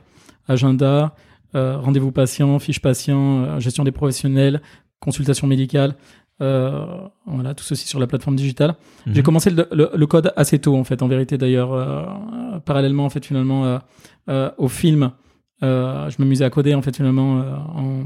agenda, 0.48 1.16
euh, 1.56 1.78
rendez-vous 1.78 2.12
patient, 2.12 2.60
fiche 2.60 2.80
patient, 2.80 3.44
euh, 3.44 3.60
gestion 3.60 3.84
des 3.84 3.92
professionnels, 3.92 4.62
consultation 5.00 5.48
médicale. 5.48 5.96
euh, 6.42 6.86
voilà, 7.26 7.54
tout 7.54 7.66
ceci 7.66 7.86
sur 7.86 8.00
la 8.00 8.08
plateforme 8.08 8.38
digitale. 8.38 8.76
Mhm. 9.06 9.14
J'ai 9.16 9.24
commencé 9.24 9.50
le, 9.50 9.68
le- 9.74 9.90
le 9.94 10.08
code 10.08 10.32
assez 10.38 10.58
tôt, 10.60 10.78
en 10.78 10.86
fait, 10.86 11.02
en 11.02 11.08
vérité, 11.10 11.38
d'ailleurs. 11.38 11.74
euh, 11.74 12.06
euh, 12.54 12.60
parallèlement, 12.60 13.04
en 13.06 13.10
fait, 13.10 13.26
finalement, 13.26 13.66
euh, 13.66 13.78
euh, 14.30 14.50
au 14.58 14.70
film, 14.70 15.12
euh, 15.64 16.10
je 16.10 16.16
m'amusais 16.20 16.46
à 16.46 16.50
coder, 16.50 16.74
en 16.76 16.82
fait, 16.82 16.96
finalement, 16.96 17.42
euh, 17.42 17.56
en 17.76 18.04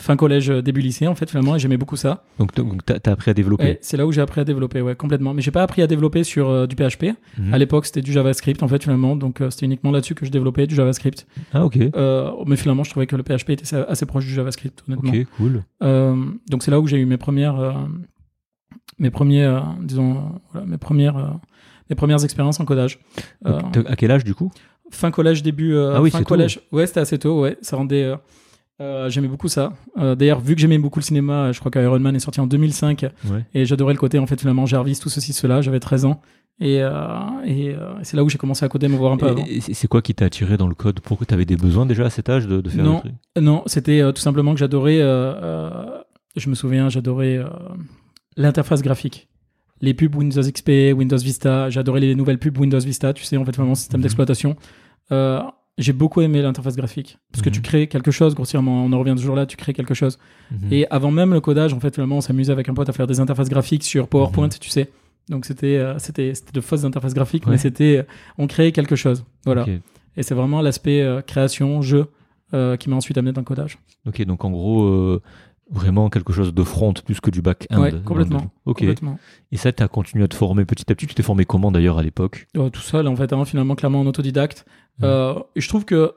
fin 0.00 0.16
collège, 0.16 0.50
euh, 0.50 0.60
début 0.60 0.80
lycée, 0.80 1.06
en 1.06 1.14
fait, 1.14 1.30
finalement, 1.30 1.54
et 1.54 1.58
j'aimais 1.58 1.76
beaucoup 1.76 1.96
ça. 1.96 2.24
Donc 2.38 2.54
donc 2.56 2.84
t'as 2.84 2.96
as 3.04 3.10
appris 3.12 3.30
à 3.30 3.34
développer. 3.34 3.78
C'est 3.80 3.96
là 3.96 4.06
où 4.06 4.12
j'ai 4.12 4.20
appris 4.20 4.40
à 4.40 4.44
développer, 4.44 4.80
ouais, 4.80 4.96
complètement. 4.96 5.34
Mais 5.34 5.42
j'ai 5.42 5.52
pas 5.52 5.62
appris 5.62 5.82
à 5.82 5.86
développer 5.86 6.24
sur 6.24 6.48
euh, 6.48 6.66
du 6.66 6.74
PHP. 6.74 7.14
Mhm. 7.38 7.54
À 7.54 7.58
l'époque, 7.58 7.86
c'était 7.86 8.02
du 8.02 8.10
JavaScript, 8.12 8.62
en 8.62 8.68
fait, 8.68 8.82
finalement. 8.82 9.14
Donc, 9.14 9.40
euh, 9.40 9.50
c'était 9.50 9.66
uniquement 9.66 9.92
là-dessus 9.92 10.14
que 10.16 10.26
je 10.26 10.30
développais 10.32 10.66
du 10.66 10.74
JavaScript. 10.74 11.26
Ah 11.52 11.64
ok. 11.64 11.78
Euh, 11.94 12.30
mais 12.46 12.56
finalement, 12.56 12.82
je 12.84 12.90
trouvais 12.90 13.06
que 13.06 13.14
le 13.16 13.22
PHP 13.22 13.50
était 13.50 13.74
assez- 13.76 14.06
proche 14.06 14.24
du 14.26 14.32
JavaScript, 14.32 14.82
honnêtement. 14.88 15.10
Ok, 15.10 15.26
cool. 15.36 15.62
Donc, 16.50 16.62
c'est 16.62 16.70
là 16.70 16.80
où 16.80 16.86
j'ai 16.86 16.98
eu 16.98 17.06
mes 17.06 17.16
premières, 17.16 17.76
mes 18.98 19.10
premiers, 19.10 19.60
disons, 19.82 20.40
voilà, 20.52 20.66
mes 20.66 20.76
premières, 20.78 21.38
mes 21.88 21.96
premières 21.96 22.22
expériences 22.24 22.58
en 22.60 22.64
codage. 22.64 22.98
Donc, 23.44 23.76
à 23.86 23.94
quel 23.96 24.10
âge 24.10 24.24
du 24.24 24.34
coup? 24.34 24.50
Fin 24.90 25.10
collège, 25.10 25.42
début, 25.42 25.76
Ah 25.78 26.02
oui, 26.02 26.10
fin 26.10 26.18
c'est 26.18 26.24
tôt. 26.24 26.28
collège. 26.30 26.60
Ouais, 26.72 26.86
c'était 26.86 27.00
assez 27.00 27.18
tôt, 27.18 27.40
ouais. 27.42 27.56
Ça 27.62 27.76
rendait. 27.76 28.12
Euh, 28.80 29.08
j'aimais 29.08 29.28
beaucoup 29.28 29.48
ça. 29.48 29.72
Euh, 29.98 30.14
D'ailleurs, 30.14 30.40
vu 30.40 30.54
que 30.54 30.60
j'aimais 30.60 30.78
beaucoup 30.78 30.98
le 30.98 31.04
cinéma, 31.04 31.52
je 31.52 31.60
crois 31.60 31.70
qu'Iron 31.70 31.98
Man 32.00 32.16
est 32.16 32.20
sorti 32.20 32.40
en 32.40 32.46
2005 32.46 33.02
Ouais. 33.30 33.44
et 33.54 33.64
j'adorais 33.64 33.92
le 33.94 33.98
côté 33.98 34.18
en 34.18 34.26
fait 34.26 34.38
finalement 34.40 34.66
Jarvis, 34.66 34.98
tout 35.00 35.08
ceci, 35.08 35.32
cela. 35.32 35.60
J'avais 35.62 35.80
13 35.80 36.04
ans 36.06 36.20
et, 36.60 36.78
euh, 36.82 36.90
et 37.46 37.74
c'est 38.02 38.16
là 38.16 38.24
où 38.24 38.28
j'ai 38.28 38.38
commencé 38.38 38.64
à 38.64 38.68
coder, 38.68 38.88
me 38.88 38.96
voir 38.96 39.12
un 39.12 39.16
peu 39.16 39.26
avant. 39.28 39.44
Et, 39.48 39.60
c'est 39.60 39.88
quoi 39.88 40.02
qui 40.02 40.14
t'a 40.14 40.24
attiré 40.26 40.56
dans 40.56 40.68
le 40.68 40.74
code? 40.74 41.00
Pourquoi 41.00 41.26
t'avais 41.26 41.44
des 41.44 41.56
besoins 41.56 41.86
déjà 41.86 42.06
à 42.06 42.10
cet 42.10 42.28
âge 42.28 42.46
de, 42.46 42.60
de 42.60 42.68
faire 42.68 42.84
Non. 42.84 43.02
Non, 43.40 43.62
c'était 43.66 44.00
tout 44.12 44.20
simplement 44.22 44.52
que 44.54 44.58
j'adorais. 44.60 44.98
je 44.98 46.48
me 46.50 46.54
souviens, 46.54 46.88
j'adorais 46.88 47.40
l'interface 48.36 48.82
graphique. 48.82 49.28
Les 49.80 49.92
pubs 49.94 50.14
Windows 50.14 50.40
XP, 50.42 50.70
Windows 50.96 51.16
Vista, 51.18 51.68
j'adorais 51.70 52.00
les 52.00 52.14
nouvelles 52.14 52.38
pubs 52.38 52.56
Windows 52.58 52.78
Vista, 52.78 53.12
tu 53.12 53.24
sais, 53.24 53.36
en 53.36 53.44
fait, 53.44 53.54
vraiment, 53.56 53.74
système 53.74 53.98
Mhm. 54.00 54.02
d'exploitation. 54.02 54.56
Euh, 55.12 55.40
j'ai 55.78 55.92
beaucoup 55.92 56.20
aimé 56.20 56.40
l'interface 56.42 56.76
graphique. 56.76 57.18
Parce 57.32 57.42
que 57.42 57.48
Mhm. 57.48 57.54
tu 57.54 57.60
crées 57.62 57.86
quelque 57.88 58.10
chose, 58.10 58.34
grossièrement, 58.34 58.84
on 58.84 58.92
en 58.92 58.98
revient 58.98 59.14
toujours 59.16 59.34
là, 59.36 59.44
tu 59.46 59.56
crées 59.56 59.72
quelque 59.72 59.94
chose. 59.94 60.18
Mhm. 60.52 60.72
Et 60.72 60.86
avant 60.90 61.10
même 61.10 61.32
le 61.32 61.40
codage, 61.40 61.72
en 61.72 61.80
fait, 61.80 61.94
finalement, 61.94 62.18
on 62.18 62.20
s'amusait 62.20 62.52
avec 62.52 62.68
un 62.68 62.74
pote 62.74 62.88
à 62.88 62.92
faire 62.92 63.06
des 63.06 63.18
interfaces 63.20 63.48
graphiques 63.48 63.82
sur 63.84 64.06
PowerPoint, 64.08 64.48
tu 64.50 64.70
sais. 64.70 64.90
Donc 65.28 65.46
c'était 65.46 65.76
euh, 65.78 65.98
c'était 65.98 66.34
c'était 66.34 66.52
de 66.52 66.60
fausses 66.60 66.84
interfaces 66.84 67.14
graphiques, 67.14 67.46
Ouais. 67.46 67.52
mais 67.52 67.58
c'était 67.58 67.96
euh, 67.98 68.02
on 68.38 68.46
créait 68.46 68.72
quelque 68.72 68.94
chose. 68.94 69.24
Voilà. 69.46 69.64
Et 70.16 70.22
c'est 70.22 70.34
vraiment 70.34 70.60
l'aspect 70.60 71.00
euh, 71.02 71.22
création, 71.22 71.80
jeu, 71.82 72.06
euh, 72.52 72.76
qui 72.76 72.88
m'a 72.90 72.96
ensuite 72.96 73.16
amené 73.18 73.32
dans 73.32 73.40
le 73.40 73.44
codage. 73.46 73.78
Ok, 74.06 74.22
donc 74.26 74.44
en 74.44 74.50
gros, 74.50 75.18
vraiment 75.70 76.10
quelque 76.10 76.32
chose 76.32 76.52
de 76.54 76.62
front 76.62 76.92
plus 76.92 77.20
que 77.20 77.30
du 77.30 77.40
back-end. 77.42 77.80
Ouais, 77.80 77.90
dans 77.90 77.96
le- 77.98 78.02
complètement. 78.02 78.50
Ok. 78.66 78.78
Complètement. 78.80 79.18
Et 79.52 79.56
ça, 79.56 79.72
t'as 79.72 79.88
continué 79.88 80.24
à 80.24 80.28
te 80.28 80.34
former 80.34 80.64
petit 80.64 80.90
à 80.90 80.94
petit. 80.94 81.06
Tu 81.06 81.14
t'es 81.14 81.22
formé 81.22 81.44
comment 81.44 81.72
d'ailleurs 81.72 81.98
à 81.98 82.02
l'époque? 82.02 82.46
Euh, 82.56 82.68
tout 82.70 82.80
seul, 82.82 83.06
en 83.08 83.16
fait, 83.16 83.32
hein, 83.32 83.44
finalement, 83.44 83.74
clairement 83.74 84.00
en 84.00 84.06
autodidacte. 84.06 84.64
Euh, 85.02 85.34
et 85.56 85.60
je 85.60 85.68
trouve 85.68 85.84
que 85.84 86.12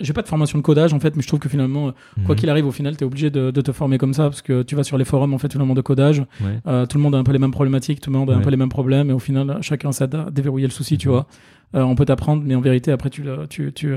j'ai 0.00 0.14
pas 0.14 0.22
de 0.22 0.26
formation 0.28 0.58
de 0.58 0.62
codage 0.62 0.94
en 0.94 0.98
fait, 1.00 1.14
mais 1.14 1.22
je 1.22 1.28
trouve 1.28 1.38
que 1.38 1.48
finalement, 1.50 1.88
euh, 1.88 1.92
quoi 2.24 2.34
Mhm. 2.34 2.40
qu'il 2.40 2.50
arrive, 2.50 2.66
au 2.66 2.72
final, 2.72 2.96
tu 2.96 3.04
es 3.04 3.06
obligé 3.06 3.30
de, 3.30 3.50
de 3.50 3.60
te 3.60 3.70
former 3.72 3.98
comme 3.98 4.14
ça 4.14 4.24
parce 4.24 4.42
que 4.42 4.62
tu 4.62 4.74
vas 4.74 4.82
sur 4.84 4.96
les 4.98 5.04
forums 5.04 5.34
en 5.34 5.38
fait 5.38 5.52
finalement 5.52 5.74
de 5.74 5.80
codage. 5.82 6.20
Ouais. 6.40 6.58
Euh, 6.66 6.86
tout 6.86 6.96
le 6.96 7.02
monde 7.02 7.14
a 7.14 7.18
un 7.18 7.22
peu 7.24 7.30
les 7.32 7.38
mêmes 7.38 7.50
problématiques, 7.52 8.00
tout 8.00 8.10
le 8.10 8.18
monde 8.18 8.30
a 8.30 8.34
un 8.34 8.40
peu 8.40 8.50
les 8.50 8.56
mêmes 8.56 8.68
problèmes, 8.70 9.10
et 9.10 9.12
au 9.12 9.18
final, 9.20 9.58
chacun 9.60 9.92
s'aide 9.92 10.14
à 10.14 10.30
déverrouiller 10.30 10.66
le 10.66 10.72
souci, 10.72 10.96
tu 10.98 11.08
Mhm. 11.08 11.14
vois. 11.14 11.26
Euh, 11.74 11.82
on 11.82 11.94
peut 11.94 12.04
t'apprendre, 12.06 12.42
mais 12.44 12.54
en 12.54 12.60
vérité, 12.60 12.90
après, 12.90 13.10
tu, 13.10 13.22
tu, 13.50 13.72
tu, 13.74 13.94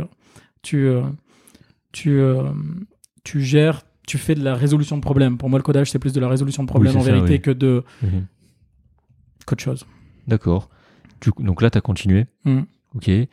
tu, 0.61 0.88
euh, 0.88 1.01
tu, 1.93 2.20
euh, 2.20 2.43
tu 3.24 3.41
gères, 3.41 3.82
tu 4.08 4.18
fais 4.18 4.36
de 4.36 4.43
la 4.43 4.56
résolution 4.56 4.95
de 4.97 5.01
problèmes. 5.01 5.38
Pour 5.38 5.49
moi, 5.49 5.60
le 5.60 5.64
codage, 5.64 5.89
c'est 5.91 5.99
plus 5.99 6.14
de 6.14 6.20
la 6.20 6.28
résolution 6.30 6.64
de 6.64 6.68
problèmes 6.68 6.95
en 6.97 7.01
ça, 7.01 7.12
vérité 7.12 7.34
oui. 7.34 7.41
que 7.41 7.51
de 7.51 7.84
Mhm. 8.03 8.26
qu'autre 9.45 9.64
chose. 9.64 9.86
D'accord. 10.28 10.70
Donc 11.39 11.62
là, 11.62 11.70
t'as 11.70 11.82
continué. 11.82 12.26
Mhm. 12.45 12.66
Ok. 12.95 13.10
Et 13.10 13.30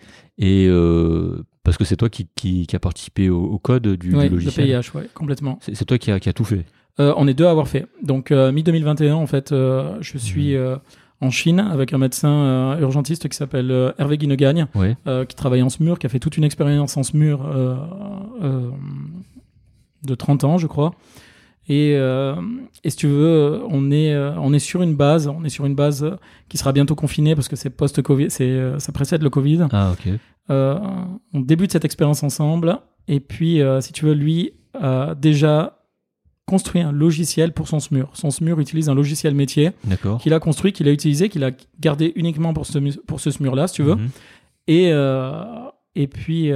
euh, 0.68 1.42
parce 1.62 1.76
que 1.76 1.84
c'est 1.84 1.96
toi 1.96 2.08
qui, 2.08 2.28
qui, 2.34 2.66
qui 2.66 2.74
a 2.76 2.80
participé 2.80 3.28
au, 3.30 3.42
au 3.44 3.58
code 3.58 3.86
du, 3.86 4.14
Ouais, 4.14 4.24
du 4.24 4.30
le 4.30 4.34
logiciel. 4.36 4.66
PIH, 4.82 4.90
ouais, 4.98 5.08
complètement. 5.14 5.58
C'est 5.60 5.84
toi 5.84 5.98
qui 5.98 6.10
a, 6.10 6.18
qui 6.20 6.28
a 6.28 6.32
tout 6.32 6.44
fait. 6.44 6.64
Euh, 7.00 7.14
on 7.16 7.26
est 7.28 7.34
deux 7.34 7.46
à 7.46 7.50
avoir 7.50 7.68
fait. 7.68 7.86
Donc, 8.02 8.30
euh, 8.32 8.52
mi-2021, 8.52 9.14
en 9.14 9.26
fait, 9.26 9.52
euh, 9.52 9.96
je 10.00 10.18
suis 10.18 10.56
Mhm. 10.56 10.78
en 11.20 11.30
Chine 11.30 11.60
avec 11.60 11.92
un 11.92 11.98
médecin 11.98 12.76
urgentiste 12.80 13.28
qui 13.28 13.36
s'appelle 13.36 13.94
Hervé 13.98 14.18
Guinegagne, 14.18 14.66
Ouais. 14.74 14.96
qui 15.28 15.36
travaille 15.36 15.62
en 15.62 15.68
SMUR, 15.68 15.98
qui 16.00 16.06
a 16.06 16.08
fait 16.08 16.18
toute 16.18 16.36
une 16.36 16.44
expérience 16.44 16.96
en 16.96 17.02
SMUR 17.04 17.38
de 20.04 20.14
30 20.14 20.44
ans, 20.44 20.58
je 20.58 20.66
crois. 20.66 20.92
Et, 21.68 21.94
euh, 21.96 22.34
et 22.82 22.90
si 22.90 22.96
tu 22.96 23.06
veux, 23.06 23.62
on 23.68 23.90
est, 23.90 24.12
euh, 24.12 24.34
on 24.38 24.52
est 24.52 24.58
sur 24.58 24.82
une 24.82 24.96
base, 24.96 25.28
on 25.28 25.44
est 25.44 25.48
sur 25.48 25.64
une 25.64 25.74
base 25.74 26.04
qui 26.48 26.58
sera 26.58 26.72
bientôt 26.72 26.94
confinée 26.94 27.34
parce 27.36 27.48
que 27.48 27.56
c'est 27.56 27.70
post-Covid, 27.70 28.30
c'est, 28.30 28.44
euh, 28.44 28.78
ça 28.78 28.90
précède 28.92 29.22
le 29.22 29.30
Covid. 29.30 29.68
Ah, 29.70 29.92
ok. 29.92 30.12
Euh, 30.50 30.78
on 31.32 31.40
débute 31.40 31.70
cette 31.70 31.84
expérience 31.84 32.22
ensemble. 32.24 32.78
Et 33.06 33.20
puis, 33.20 33.62
euh, 33.62 33.80
si 33.80 33.92
tu 33.92 34.04
veux, 34.04 34.14
lui 34.14 34.54
a 34.74 35.14
déjà 35.14 35.78
construit 36.46 36.82
un 36.82 36.90
logiciel 36.90 37.52
pour 37.52 37.68
son 37.68 37.78
SMUR. 37.78 38.10
Son 38.14 38.30
SMUR 38.30 38.58
utilise 38.58 38.88
un 38.88 38.94
logiciel 38.94 39.34
métier 39.34 39.70
qu'il 40.20 40.34
a 40.34 40.40
construit, 40.40 40.72
qu'il 40.72 40.88
a 40.88 40.92
utilisé, 40.92 41.28
qu'il 41.28 41.44
a 41.44 41.52
gardé 41.78 42.12
uniquement 42.16 42.52
pour 42.52 42.66
ce, 42.66 42.78
pour 43.06 43.20
ce 43.20 43.30
SMUR-là, 43.30 43.68
si 43.68 43.74
tu 43.74 43.82
veux. 43.84 43.94
Mhm. 43.94 44.10
Et, 44.66 44.90
et, 45.94 46.06
puis, 46.08 46.50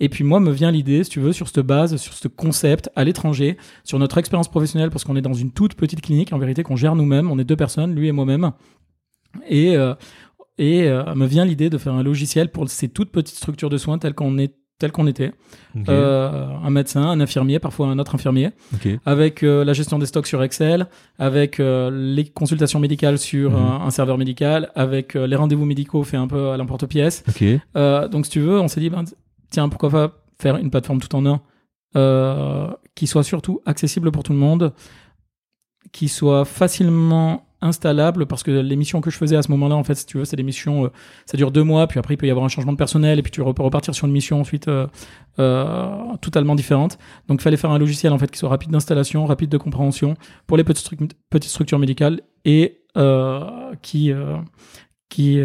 et 0.00 0.08
puis, 0.08 0.22
moi, 0.24 0.38
me 0.40 0.50
vient 0.52 0.70
l'idée, 0.70 1.02
si 1.04 1.10
tu 1.10 1.20
veux, 1.20 1.32
sur 1.32 1.48
cette 1.48 1.66
base, 1.66 1.96
sur 1.96 2.12
ce 2.14 2.28
concept 2.28 2.90
à 2.96 3.04
l'étranger, 3.04 3.56
sur 3.84 3.98
notre 3.98 4.18
expérience 4.18 4.48
professionnelle, 4.48 4.90
parce 4.90 5.04
qu'on 5.04 5.16
est 5.16 5.22
dans 5.22 5.34
une 5.34 5.50
toute 5.50 5.74
petite 5.74 6.00
clinique, 6.00 6.32
en 6.32 6.38
vérité, 6.38 6.62
qu'on 6.62 6.76
gère 6.76 6.94
nous-mêmes. 6.94 7.30
On 7.30 7.38
est 7.38 7.44
deux 7.44 7.56
personnes, 7.56 7.94
lui 7.94 8.08
et 8.08 8.12
moi-même. 8.12 8.52
Et, 9.48 9.76
euh, 9.76 9.94
et 10.56 10.88
euh, 10.88 11.14
me 11.14 11.26
vient 11.26 11.44
l'idée 11.44 11.70
de 11.70 11.78
faire 11.78 11.94
un 11.94 12.02
logiciel 12.02 12.50
pour 12.50 12.68
ces 12.68 12.88
toutes 12.88 13.10
petites 13.10 13.36
structures 13.36 13.70
de 13.70 13.76
soins 13.76 13.98
telles 13.98 14.14
qu'on 14.14 14.38
est 14.38 14.54
tel 14.80 14.92
qu'on 14.92 15.08
était. 15.08 15.32
Ok. 15.76 15.88
Euh, 15.88 16.46
un 16.62 16.70
médecin, 16.70 17.02
un 17.02 17.18
infirmier, 17.18 17.58
parfois 17.58 17.88
un 17.88 17.98
autre 17.98 18.14
infirmier, 18.14 18.50
ok. 18.74 18.88
avec 19.04 19.42
euh, 19.42 19.64
la 19.64 19.72
gestion 19.72 19.98
des 19.98 20.06
stocks 20.06 20.28
sur 20.28 20.40
Excel, 20.44 20.86
avec 21.18 21.58
euh, 21.58 21.90
les 21.90 22.24
consultations 22.26 22.78
médicales 22.78 23.18
sur 23.18 23.50
Mhm. 23.50 23.56
un, 23.56 23.80
un 23.86 23.90
serveur 23.90 24.18
médical, 24.18 24.70
avec 24.76 25.16
euh, 25.16 25.26
les 25.26 25.34
rendez-vous 25.34 25.64
médicaux 25.64 26.04
faits 26.04 26.20
un 26.20 26.28
peu 26.28 26.50
à 26.50 26.56
l'emporte-pièce. 26.56 27.24
Ok. 27.28 27.42
Euh, 27.76 28.06
donc, 28.06 28.26
si 28.26 28.30
tu 28.30 28.38
veux, 28.40 28.60
on 28.60 28.68
s'est 28.68 28.78
dit, 28.78 28.88
ben, 28.88 29.02
tiens, 29.50 29.68
pourquoi 29.68 29.90
pas 29.90 30.12
faire 30.40 30.56
une 30.56 30.70
plateforme 30.70 31.00
tout 31.00 31.14
en 31.14 31.26
un 31.26 31.40
euh, 31.96 32.70
qui 32.94 33.06
soit 33.06 33.24
surtout 33.24 33.60
accessible 33.64 34.10
pour 34.10 34.22
tout 34.22 34.32
le 34.32 34.38
monde, 34.38 34.72
qui 35.92 36.08
soit 36.08 36.44
facilement 36.44 37.48
installable, 37.60 38.26
parce 38.26 38.42
que 38.42 38.50
les 38.50 38.76
missions 38.76 39.00
que 39.00 39.10
je 39.10 39.16
faisais 39.16 39.36
à 39.36 39.42
ce 39.42 39.50
moment-là, 39.50 39.74
en 39.74 39.82
fait, 39.82 39.94
si 39.96 40.06
tu 40.06 40.18
veux, 40.18 40.24
c'est 40.24 40.36
des 40.36 40.42
missions, 40.42 40.84
euh, 40.84 40.92
ça 41.26 41.36
dure 41.36 41.50
deux 41.50 41.64
mois, 41.64 41.86
puis 41.88 41.98
après, 41.98 42.14
il 42.14 42.16
peut 42.16 42.26
y 42.26 42.30
avoir 42.30 42.44
un 42.44 42.48
changement 42.48 42.72
de 42.72 42.76
personnel, 42.76 43.18
et 43.18 43.22
puis 43.22 43.32
tu 43.32 43.42
peux 43.42 43.62
repartir 43.62 43.94
sur 43.94 44.06
une 44.06 44.12
mission 44.12 44.40
ensuite 44.40 44.68
euh, 44.68 44.86
euh, 45.38 46.16
totalement 46.20 46.54
différente. 46.54 46.98
Donc, 47.26 47.40
il 47.40 47.42
fallait 47.42 47.56
faire 47.56 47.70
un 47.70 47.78
logiciel, 47.78 48.12
en 48.12 48.18
fait, 48.18 48.30
qui 48.30 48.38
soit 48.38 48.48
rapide 48.48 48.70
d'installation, 48.70 49.26
rapide 49.26 49.50
de 49.50 49.58
compréhension 49.58 50.14
pour 50.46 50.56
les 50.56 50.64
petites, 50.64 50.88
petites 51.30 51.50
structures 51.50 51.78
médicales 51.78 52.20
et 52.44 52.82
euh, 52.96 53.74
qui, 53.82 54.12
qui, 55.08 55.40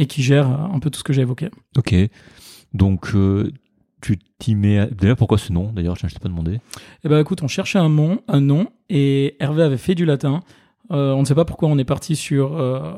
et 0.00 0.06
qui 0.06 0.22
gère 0.22 0.48
un 0.48 0.78
peu 0.80 0.90
tout 0.90 0.98
ce 0.98 1.04
que 1.04 1.12
j'ai 1.12 1.22
évoqué. 1.22 1.48
Ok. 1.78 1.94
Donc, 2.74 3.14
euh, 3.14 3.52
tu 4.00 4.18
t'y 4.38 4.54
mets. 4.54 4.78
à- 4.78 4.86
D'ailleurs, 4.86 5.16
pourquoi 5.16 5.38
ce 5.38 5.52
nom 5.52 5.70
D'ailleurs, 5.72 5.94
je 5.96 6.06
ne 6.06 6.10
t'ai 6.10 6.18
pas 6.18 6.28
demandé. 6.28 6.58
Eh 7.04 7.08
ben 7.08 7.18
écoute, 7.20 7.42
on 7.42 7.48
cherchait 7.48 7.78
un 7.78 7.88
nom, 7.90 8.20
un 8.26 8.40
nom, 8.40 8.68
et 8.88 9.36
Hervé 9.40 9.62
avait 9.62 9.76
fait 9.76 9.94
du 9.94 10.04
latin. 10.06 10.40
Euh, 10.90 11.12
on 11.12 11.20
ne 11.20 11.24
sait 11.26 11.34
pas 11.34 11.44
pourquoi 11.44 11.68
on 11.68 11.78
est 11.78 11.84
parti 11.84 12.16
sur 12.16 12.58
euh, 12.58 12.92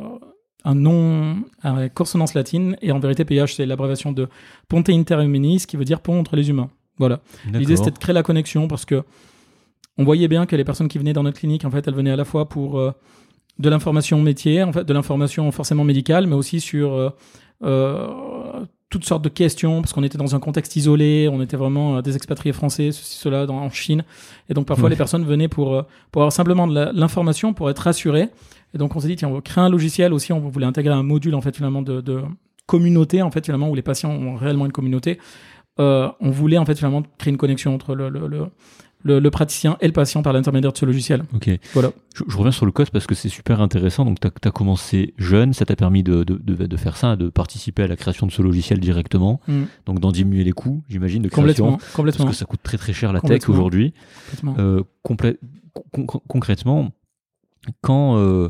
un 0.64 0.74
nom 0.76 1.42
à 1.62 1.88
consonance 1.88 2.34
latine, 2.34 2.76
et 2.82 2.92
en 2.92 3.00
vérité, 3.00 3.24
PH, 3.24 3.54
c'est 3.56 3.66
l'abréviation 3.66 4.12
de 4.12 4.28
Ponte 4.68 4.88
Inter 4.88 5.22
Humanis, 5.24 5.66
qui 5.66 5.76
veut 5.76 5.84
dire 5.84 6.00
pont 6.00 6.18
entre 6.20 6.36
les 6.36 6.48
humains. 6.50 6.70
Voilà. 6.98 7.20
L'idée, 7.52 7.76
c'était 7.76 7.90
de 7.90 7.98
créer 7.98 8.14
la 8.14 8.22
connexion 8.22 8.68
parce 8.68 8.84
que 8.84 9.02
on 9.98 10.04
voyait 10.04 10.28
bien 10.28 10.46
que 10.46 10.54
les 10.56 10.64
personnes 10.64 10.88
qui 10.88 10.98
venaient 10.98 11.12
dans 11.14 11.22
notre 11.24 11.38
clinique, 11.40 11.64
en 11.64 11.70
fait, 11.70 11.86
elles 11.88 11.94
venaient 11.94 12.12
à 12.12 12.16
la 12.16 12.24
fois 12.24 12.48
pour 12.48 12.78
euh, 12.78 12.92
de 13.58 13.68
l'information 13.68 14.20
métier, 14.20 14.62
en 14.62 14.72
fait, 14.72 14.84
de 14.84 14.92
l'information 14.92 15.50
forcément 15.52 15.84
médicale, 15.84 16.26
mais 16.26 16.34
aussi 16.34 16.60
sur 16.60 16.92
euh, 16.94 17.10
euh, 17.62 18.64
toutes 18.90 19.04
sortes 19.04 19.22
de 19.22 19.28
questions, 19.28 19.80
parce 19.80 19.92
qu'on 19.92 20.02
était 20.02 20.18
dans 20.18 20.34
un 20.34 20.40
contexte 20.40 20.76
isolé, 20.76 21.28
on 21.32 21.40
était 21.42 21.56
vraiment 21.56 21.96
euh, 21.96 22.02
des 22.02 22.16
expatriés 22.16 22.52
français, 22.52 22.92
ceci, 22.92 23.16
cela, 23.18 23.46
dans, 23.46 23.56
en 23.58 23.70
Chine. 23.70 24.04
Et 24.48 24.54
donc, 24.54 24.66
parfois, 24.66 24.84
Ouais. 24.84 24.90
les 24.90 24.96
personnes 24.96 25.24
venaient 25.24 25.48
pour, 25.48 25.84
pour 26.10 26.22
avoir 26.22 26.32
simplement 26.32 26.66
de 26.66 26.90
l'information, 26.94 27.54
pour 27.54 27.70
être 27.70 27.78
rassurées. 27.80 28.28
Et 28.74 28.78
donc, 28.78 28.96
on 28.96 29.00
s'est 29.00 29.08
dit, 29.08 29.16
tiens, 29.16 29.28
on 29.28 29.34
va 29.34 29.40
créer 29.40 29.62
un 29.64 29.68
logiciel 29.68 30.12
aussi, 30.12 30.32
on 30.32 30.40
voulait 30.40 30.66
intégrer 30.66 30.94
un 30.94 31.02
module, 31.02 31.34
en 31.34 31.40
fait, 31.40 31.54
finalement, 31.54 31.82
de, 31.82 32.00
de 32.00 32.22
communauté, 32.66 33.22
en 33.22 33.30
fait, 33.30 33.44
finalement, 33.44 33.68
où 33.68 33.74
les 33.74 33.82
patients 33.82 34.10
ont 34.10 34.34
réellement 34.36 34.66
une 34.66 34.72
communauté. 34.72 35.18
Euh, 35.80 36.08
on 36.20 36.30
voulait, 36.30 36.58
en 36.58 36.64
fait, 36.66 36.76
finalement, 36.76 37.02
créer 37.18 37.30
une 37.32 37.38
connexion 37.38 37.74
entre 37.74 37.94
le, 37.94 38.08
le, 38.08 38.26
le, 38.28 38.46
le- 39.04 39.18
le 39.20 39.30
praticien 39.30 39.76
et 39.80 39.86
le 39.86 39.92
patient 39.92 40.22
par 40.22 40.32
l'intermédiaire 40.32 40.72
de 40.72 40.78
ce 40.78 40.84
logiciel. 40.86 41.24
Ok. 41.34 41.50
Voilà. 41.74 41.92
Je, 42.14 42.22
je 42.28 42.36
reviens 42.36 42.52
sur 42.52 42.66
le 42.66 42.72
code 42.72 42.90
parce 42.90 43.06
que 43.06 43.14
c'est 43.14 43.28
super 43.28 43.60
intéressant. 43.60 44.04
Donc, 44.04 44.18
tu 44.20 44.28
as, 44.48 44.50
commencé 44.50 45.14
jeune, 45.18 45.52
ça 45.52 45.64
t'a 45.64 45.76
permis 45.76 46.02
de, 46.02 46.24
de, 46.24 46.34
de, 46.36 46.66
de 46.66 46.76
faire 46.76 46.96
ça, 46.96 47.16
de 47.16 47.28
participer 47.28 47.82
à 47.82 47.86
la 47.86 47.96
création 47.96 48.26
de 48.26 48.32
ce 48.32 48.42
logiciel 48.42 48.80
directement. 48.80 49.40
Mm. 49.48 49.62
Donc, 49.86 50.00
d'en 50.00 50.12
diminuer 50.12 50.44
les 50.44 50.52
coûts, 50.52 50.82
j'imagine, 50.88 51.22
de 51.22 51.28
création. 51.28 51.42
Complètement, 51.42 51.76
Parce 51.78 51.92
complètement, 51.92 52.26
que 52.26 52.32
ça 52.34 52.44
coûte 52.44 52.60
très 52.62 52.78
très 52.78 52.92
cher 52.92 53.12
la 53.12 53.20
tech 53.20 53.48
aujourd'hui. 53.48 53.94
complètement. 54.30 54.54
Euh, 54.58 54.82
complè- 55.04 55.38
con- 55.92 56.06
con- 56.06 56.22
concrètement, 56.28 56.90
quand. 57.80 58.16
euh, 58.18 58.48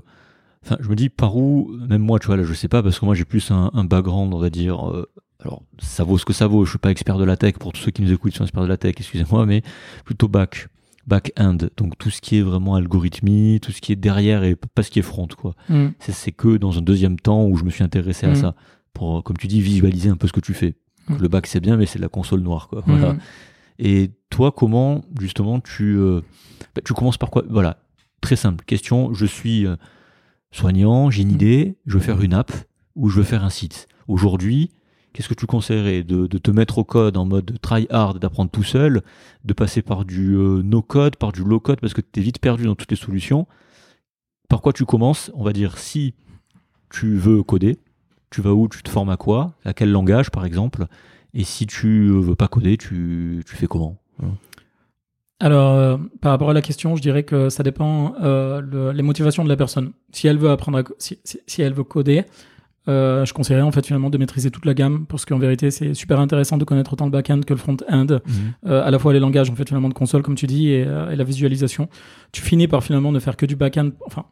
Enfin, 0.64 0.76
je 0.78 0.88
me 0.88 0.94
dis 0.94 1.08
par 1.08 1.36
où, 1.36 1.72
même 1.88 2.02
moi, 2.02 2.20
tu 2.20 2.28
vois, 2.28 2.36
là, 2.36 2.44
je 2.44 2.54
sais 2.54 2.68
pas, 2.68 2.84
parce 2.84 3.00
que 3.00 3.04
moi, 3.04 3.16
j'ai 3.16 3.24
plus 3.24 3.50
un, 3.50 3.72
un 3.74 3.82
background, 3.82 4.32
on 4.32 4.38
va 4.38 4.48
dire. 4.48 4.88
euh, 4.90 5.10
alors, 5.42 5.62
ça 5.78 6.04
vaut 6.04 6.18
ce 6.18 6.24
que 6.24 6.32
ça 6.32 6.46
vaut. 6.46 6.64
Je 6.64 6.70
suis 6.70 6.78
pas 6.78 6.90
expert 6.90 7.18
de 7.18 7.24
la 7.24 7.36
tech. 7.36 7.54
Pour 7.54 7.72
tous 7.72 7.80
ceux 7.80 7.90
qui 7.90 8.02
nous 8.02 8.12
écoutent, 8.12 8.34
sont 8.34 8.44
experts 8.44 8.62
de 8.62 8.68
la 8.68 8.76
tech, 8.76 8.94
excusez-moi, 8.96 9.44
mais 9.46 9.62
plutôt 10.04 10.28
back, 10.28 10.68
back-end. 11.06 11.56
Donc, 11.76 11.98
tout 11.98 12.10
ce 12.10 12.20
qui 12.20 12.36
est 12.38 12.42
vraiment 12.42 12.76
algorithmie, 12.76 13.58
tout 13.60 13.72
ce 13.72 13.80
qui 13.80 13.92
est 13.92 13.96
derrière 13.96 14.44
et 14.44 14.54
pas 14.56 14.82
ce 14.82 14.90
qui 14.90 14.98
est 15.00 15.02
front, 15.02 15.26
quoi. 15.36 15.54
Mm. 15.68 15.88
C'est- 15.98 16.32
que 16.32 16.56
dans 16.56 16.78
un 16.78 16.82
deuxième 16.82 17.18
temps 17.18 17.44
où 17.46 17.56
je 17.56 17.64
me 17.64 17.70
suis 17.70 17.82
intéressé 17.84 18.26
à 18.26 18.30
Mhm. 18.30 18.34
ça. 18.36 18.54
Pour, 18.92 19.22
comme 19.24 19.36
tu 19.36 19.48
dis, 19.48 19.60
visualiser 19.60 20.08
un 20.10 20.16
peu 20.16 20.26
ce 20.28 20.32
que 20.32 20.40
tu 20.40 20.54
fais. 20.54 20.74
Mhm. 21.08 21.18
Le 21.20 21.28
bac, 21.28 21.46
c'est 21.46 21.60
bien, 21.60 21.76
mais 21.76 21.86
c'est 21.86 21.98
de 21.98 22.02
la 22.04 22.08
console 22.08 22.40
noire, 22.40 22.68
quoi. 22.68 22.82
Voilà. 22.86 23.14
Mm. 23.14 23.18
Et 23.80 24.10
toi, 24.30 24.52
comment 24.52 25.02
justement 25.18 25.58
tu 25.60 25.96
euh, 25.98 26.20
bah, 26.76 26.82
tu 26.84 26.92
commences 26.92 27.18
par 27.18 27.30
quoi? 27.30 27.42
Voilà, 27.50 27.78
très 28.20 28.36
simple 28.36 28.64
question. 28.64 29.12
Je 29.12 29.26
suis 29.26 29.66
euh, 29.66 29.74
soignant, 30.52 31.10
j'ai 31.10 31.22
une 31.22 31.30
Mm. 31.30 31.34
idée, 31.34 31.76
je 31.86 31.94
veux 31.94 32.00
faire 32.04 32.20
une 32.20 32.34
app 32.34 32.52
ou 32.94 33.08
je 33.08 33.16
veux 33.18 33.24
faire 33.24 33.44
un 33.44 33.50
site. 33.50 33.88
Aujourd'hui, 34.08 34.70
qu'est-ce 35.12 35.28
que 35.28 35.34
tu 35.34 35.46
conseillerais 35.46 36.02
de, 36.02 36.26
te 36.26 36.50
mettre 36.50 36.78
au 36.78 36.84
code 36.84 37.16
en 37.16 37.24
mode 37.24 37.58
try 37.60 37.86
hard, 37.90 38.18
d'apprendre 38.18 38.50
tout 38.50 38.62
seul, 38.62 39.02
de 39.44 39.52
passer 39.52 39.82
par 39.82 40.04
du 40.04 40.34
euh, 40.34 40.62
no 40.62 40.82
code, 40.82 41.16
par 41.16 41.32
du 41.32 41.44
low 41.44 41.60
code 41.60 41.80
parce 41.80 41.94
que 41.94 42.00
tu 42.00 42.20
es 42.20 42.22
vite 42.22 42.38
perdu 42.38 42.64
dans 42.64 42.74
toutes 42.74 42.90
les 42.90 42.96
solutions. 42.96 43.46
Par 44.48 44.60
quoi 44.60 44.72
tu 44.72 44.84
commences? 44.84 45.30
On 45.34 45.44
va 45.44 45.52
dire 45.52 45.78
si 45.78 46.14
tu 46.90 47.16
veux 47.16 47.42
coder, 47.42 47.78
tu 48.30 48.40
vas 48.40 48.52
où? 48.52 48.68
Tu 48.68 48.82
te 48.82 48.90
formes 48.90 49.10
à 49.10 49.16
quoi? 49.16 49.54
À 49.64 49.72
quel 49.72 49.90
langage 49.90 50.30
par 50.30 50.44
exemple? 50.44 50.86
Et 51.34 51.44
si 51.44 51.66
tu 51.66 52.08
euh, 52.08 52.20
veux 52.20 52.34
pas 52.34 52.48
coder, 52.48 52.76
tu, 52.76 53.42
fais 53.46 53.66
comment? 53.66 53.96
Alors, 55.40 55.72
euh, 55.72 55.96
par 56.20 56.32
rapport 56.32 56.50
à 56.50 56.52
la 56.52 56.60
question, 56.60 56.94
je 56.94 57.02
dirais 57.02 57.22
que 57.22 57.48
ça 57.48 57.62
dépend 57.62 58.14
euh, 58.22 58.60
le- 58.60 58.92
les 58.92 59.02
motivations 59.02 59.42
de 59.42 59.48
la 59.48 59.56
personne. 59.56 59.92
Si 60.12 60.26
elle 60.26 60.38
veut 60.38 60.50
apprendre, 60.50 60.78
à 60.78 60.84
si 60.98 61.62
elle 61.62 61.72
veut 61.72 61.84
coder, 61.84 62.24
euh, 62.88 63.24
je 63.24 63.32
conseillerais 63.32 63.62
en 63.62 63.70
fait 63.70 63.86
finalement 63.86 64.10
de 64.10 64.18
maîtriser 64.18 64.50
toute 64.50 64.64
la 64.66 64.74
gamme 64.74 65.06
parce 65.08 65.24
qu'en 65.24 65.38
vérité, 65.38 65.70
c'est 65.70 65.94
super 65.94 66.18
intéressant 66.20 66.56
de 66.56 66.64
connaître 66.64 66.92
autant 66.92 67.04
le 67.04 67.10
back-end 67.10 67.40
que 67.46 67.52
le 67.54 67.58
front-end. 67.58 68.06
Euh, 68.66 68.82
à 68.84 68.90
la 68.90 68.98
fois 68.98 69.12
les 69.12 69.20
langages 69.20 69.50
en 69.50 69.54
fait 69.54 69.68
finalement 69.68 69.88
de 69.88 69.94
console 69.94 70.22
comme 70.22 70.34
tu 70.34 70.46
dis 70.46 70.70
et, 70.70 70.84
euh, 70.86 71.10
et 71.10 71.16
la 71.16 71.24
visualisation. 71.24 71.88
Tu 72.32 72.42
finis 72.42 72.66
par 72.68 72.82
finalement 72.82 73.12
ne 73.12 73.20
faire 73.20 73.36
que 73.36 73.46
du 73.46 73.54
back-end. 73.56 73.90
Enfin, 74.06 74.24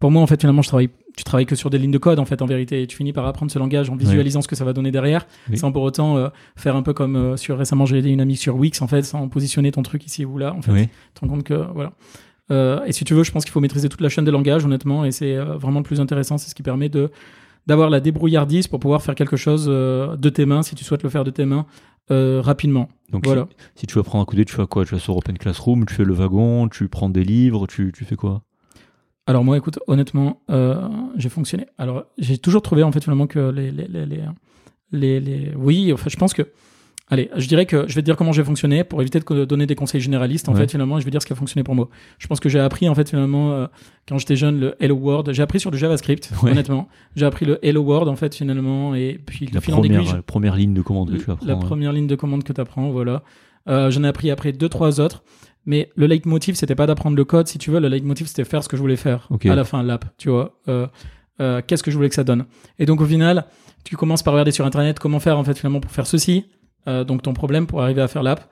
pour 0.00 0.10
moi 0.10 0.20
en 0.22 0.26
fait 0.26 0.40
finalement 0.40 0.60
je 0.62 0.68
travaille, 0.68 0.90
tu 1.16 1.22
travailles 1.24 1.46
que 1.46 1.54
sur 1.54 1.70
des 1.70 1.78
lignes 1.78 1.92
de 1.92 1.98
code 1.98 2.18
en 2.18 2.24
fait 2.24 2.42
en 2.42 2.46
vérité. 2.46 2.82
Et 2.82 2.86
tu 2.86 2.96
finis 2.96 3.12
par 3.12 3.26
apprendre 3.26 3.52
ce 3.52 3.58
langage 3.60 3.88
en 3.90 3.96
visualisant 3.96 4.42
ce 4.42 4.48
que 4.48 4.56
ça 4.56 4.64
va 4.64 4.72
donner 4.72 4.90
derrière, 4.90 5.26
Oui. 5.48 5.56
sans 5.56 5.70
pour 5.70 5.82
autant 5.82 6.16
euh, 6.16 6.28
faire 6.56 6.74
un 6.76 6.82
peu 6.82 6.92
comme 6.94 7.14
euh, 7.16 7.36
sur 7.36 7.56
récemment 7.56 7.86
j'ai 7.86 7.98
aidé 7.98 8.10
une 8.10 8.20
amie 8.20 8.36
sur 8.36 8.56
Wix 8.56 8.82
en 8.82 8.88
fait, 8.88 9.02
sans 9.02 9.28
positionner 9.28 9.70
ton 9.70 9.82
truc 9.82 10.04
ici 10.04 10.24
ou 10.24 10.36
là 10.38 10.52
en 10.52 10.62
fait. 10.62 10.72
Oui. 10.72 10.82
Tu 10.88 10.90
te 11.14 11.20
rends 11.20 11.28
compte 11.28 11.44
que 11.44 11.66
voilà. 11.74 11.92
Euh, 12.50 12.84
et 12.84 12.92
si 12.92 13.04
tu 13.04 13.14
veux, 13.14 13.22
je 13.24 13.32
pense 13.32 13.44
qu'il 13.44 13.52
faut 13.52 13.60
maîtriser 13.60 13.88
toute 13.88 14.02
la 14.02 14.10
chaîne 14.10 14.24
de 14.26 14.30
langage 14.30 14.64
honnêtement 14.66 15.04
et 15.06 15.12
c'est 15.12 15.34
euh, 15.36 15.56
vraiment 15.56 15.78
le 15.78 15.84
plus 15.84 16.00
intéressant. 16.00 16.36
C'est 16.36 16.50
ce 16.50 16.54
qui 16.54 16.62
permet 16.62 16.90
de 16.90 17.10
d'avoir 17.66 17.90
la 17.90 18.00
débrouillardise 18.00 18.68
pour 18.68 18.80
pouvoir 18.80 19.02
faire 19.02 19.14
quelque 19.14 19.36
chose 19.36 19.66
euh, 19.68 20.16
de 20.16 20.28
tes 20.28 20.46
mains 20.46 20.62
si 20.62 20.74
tu 20.74 20.84
souhaites 20.84 21.02
le 21.02 21.08
faire 21.10 21.24
de 21.24 21.30
tes 21.30 21.44
mains 21.46 21.66
euh, 22.10 22.40
rapidement. 22.42 22.88
Donc 23.10 23.24
Voilà. 23.24 23.48
si, 23.74 23.80
si 23.80 23.86
tu 23.86 23.94
veux 23.94 24.00
apprendre 24.00 24.22
à 24.22 24.26
coder, 24.26 24.44
tu 24.44 24.54
fais 24.54 24.66
quoi? 24.66 24.84
Tu 24.84 24.94
vas 24.94 25.00
sur 25.00 25.16
Open 25.16 25.38
Classroom, 25.38 25.86
tu 25.86 25.94
fais 25.94 26.04
le 26.04 26.12
wagon, 26.14 26.68
tu 26.68 26.88
prends 26.88 27.08
des 27.08 27.24
livres, 27.24 27.66
tu, 27.66 27.92
tu 27.94 28.04
fais 28.04 28.16
quoi? 28.16 28.42
Alors 29.26 29.42
moi, 29.42 29.56
écoute, 29.56 29.78
honnêtement, 29.86 30.42
euh, 30.50 30.86
j'ai 31.16 31.30
fonctionné. 31.30 31.66
Alors 31.78 32.04
j'ai 32.18 32.36
toujours 32.36 32.60
trouvé 32.60 32.82
en 32.82 32.92
fait 32.92 33.02
finalement 33.02 33.26
que 33.26 33.50
les 33.50 33.70
les 33.70 33.88
les, 33.88 34.04
les, 34.04 34.20
les- 34.92 35.20
les- 35.20 35.54
oui, 35.56 35.92
enfin 35.94 36.10
je 36.10 36.16
pense 36.16 36.34
que 36.34 36.42
allez, 37.08 37.30
je 37.36 37.46
dirais 37.46 37.66
que 37.66 37.84
je 37.88 37.94
vais 37.94 38.00
te 38.00 38.04
dire 38.06 38.16
comment 38.16 38.32
j'ai 38.32 38.44
fonctionné 38.44 38.84
pour 38.84 39.00
éviter 39.02 39.20
de 39.20 39.44
donner 39.44 39.66
des 39.66 39.74
conseils 39.74 40.00
généralistes. 40.00 40.48
En 40.48 40.52
Ouais. 40.52 40.60
fait, 40.60 40.70
finalement, 40.70 40.98
je 41.00 41.04
vais 41.04 41.10
dire 41.10 41.20
ce 41.22 41.26
qui 41.26 41.32
a 41.32 41.36
fonctionné 41.36 41.62
pour 41.64 41.74
moi. 41.74 41.88
Je 42.18 42.26
pense 42.26 42.40
que 42.40 42.48
j'ai 42.48 42.60
appris 42.60 42.88
en 42.88 42.94
fait 42.94 43.08
finalement 43.08 43.52
euh, 43.52 43.66
quand 44.08 44.18
j'étais 44.18 44.36
jeune 44.36 44.58
le 44.60 44.74
Hello 44.80 44.96
World. 44.96 45.32
J'ai 45.32 45.42
appris 45.42 45.60
sur 45.60 45.70
le 45.70 45.76
JavaScript, 45.76 46.30
Ouais. 46.42 46.50
honnêtement. 46.52 46.88
J'ai 47.16 47.26
appris 47.26 47.46
le 47.46 47.64
Hello 47.64 47.82
World 47.82 48.08
en 48.08 48.16
fait 48.16 48.34
finalement 48.34 48.94
et 48.94 49.20
puis 49.24 49.48
La 49.52 49.60
fil 49.60 49.74
en 49.74 49.82
aiguille, 49.82 49.98
première, 49.98 50.22
première 50.24 50.56
ligne 50.56 50.74
de 50.74 50.82
commande 50.82 51.10
que 51.10 51.16
tu 51.16 51.24
vas 51.24 51.36
la 51.42 51.54
prendre. 51.54 51.66
première 51.66 51.92
ligne 51.92 52.06
de 52.06 52.14
commande 52.16 52.44
que 52.44 52.52
tu 52.52 52.60
apprends, 52.60 52.90
voilà. 52.90 53.22
Euh, 53.68 53.90
J'en 53.90 54.04
ai 54.04 54.08
appris 54.08 54.30
après 54.30 54.52
deux, 54.52 54.68
trois 54.68 55.00
autres. 55.00 55.22
Mais 55.66 55.90
le 55.96 56.06
leitmotiv, 56.06 56.56
c'était 56.56 56.74
pas 56.74 56.86
d'apprendre 56.86 57.16
le 57.16 57.24
code, 57.24 57.46
si 57.48 57.56
tu 57.56 57.70
veux. 57.70 57.80
Le 57.80 57.88
leitmotiv, 57.88 58.26
c'était 58.26 58.44
faire 58.44 58.62
ce 58.62 58.68
que 58.68 58.76
je 58.76 58.82
voulais 58.82 58.96
faire 58.96 59.28
à 59.48 59.54
la 59.54 59.64
fin, 59.64 59.82
l'app, 59.82 60.04
tu 60.18 60.28
vois. 60.28 60.60
Euh, 60.68 60.86
euh, 61.40 61.62
Qu'est-ce 61.66 61.82
que 61.82 61.90
je 61.90 61.96
voulais 61.96 62.10
que 62.10 62.14
ça 62.14 62.22
donne? 62.22 62.44
Et 62.78 62.84
donc, 62.84 63.00
au 63.00 63.06
final, 63.06 63.46
tu 63.82 63.96
commences 63.96 64.22
par 64.22 64.34
regarder 64.34 64.50
sur 64.50 64.66
Internet 64.66 64.98
comment 64.98 65.20
faire, 65.20 65.38
en 65.38 65.44
fait, 65.44 65.56
finalement, 65.56 65.80
pour 65.80 65.90
faire 65.90 66.06
ceci. 66.06 66.44
Euh, 66.88 67.04
donc, 67.04 67.22
ton 67.22 67.32
problème 67.32 67.66
pour 67.66 67.82
arriver 67.82 68.02
à 68.02 68.08
faire 68.08 68.22
l'app. 68.22 68.48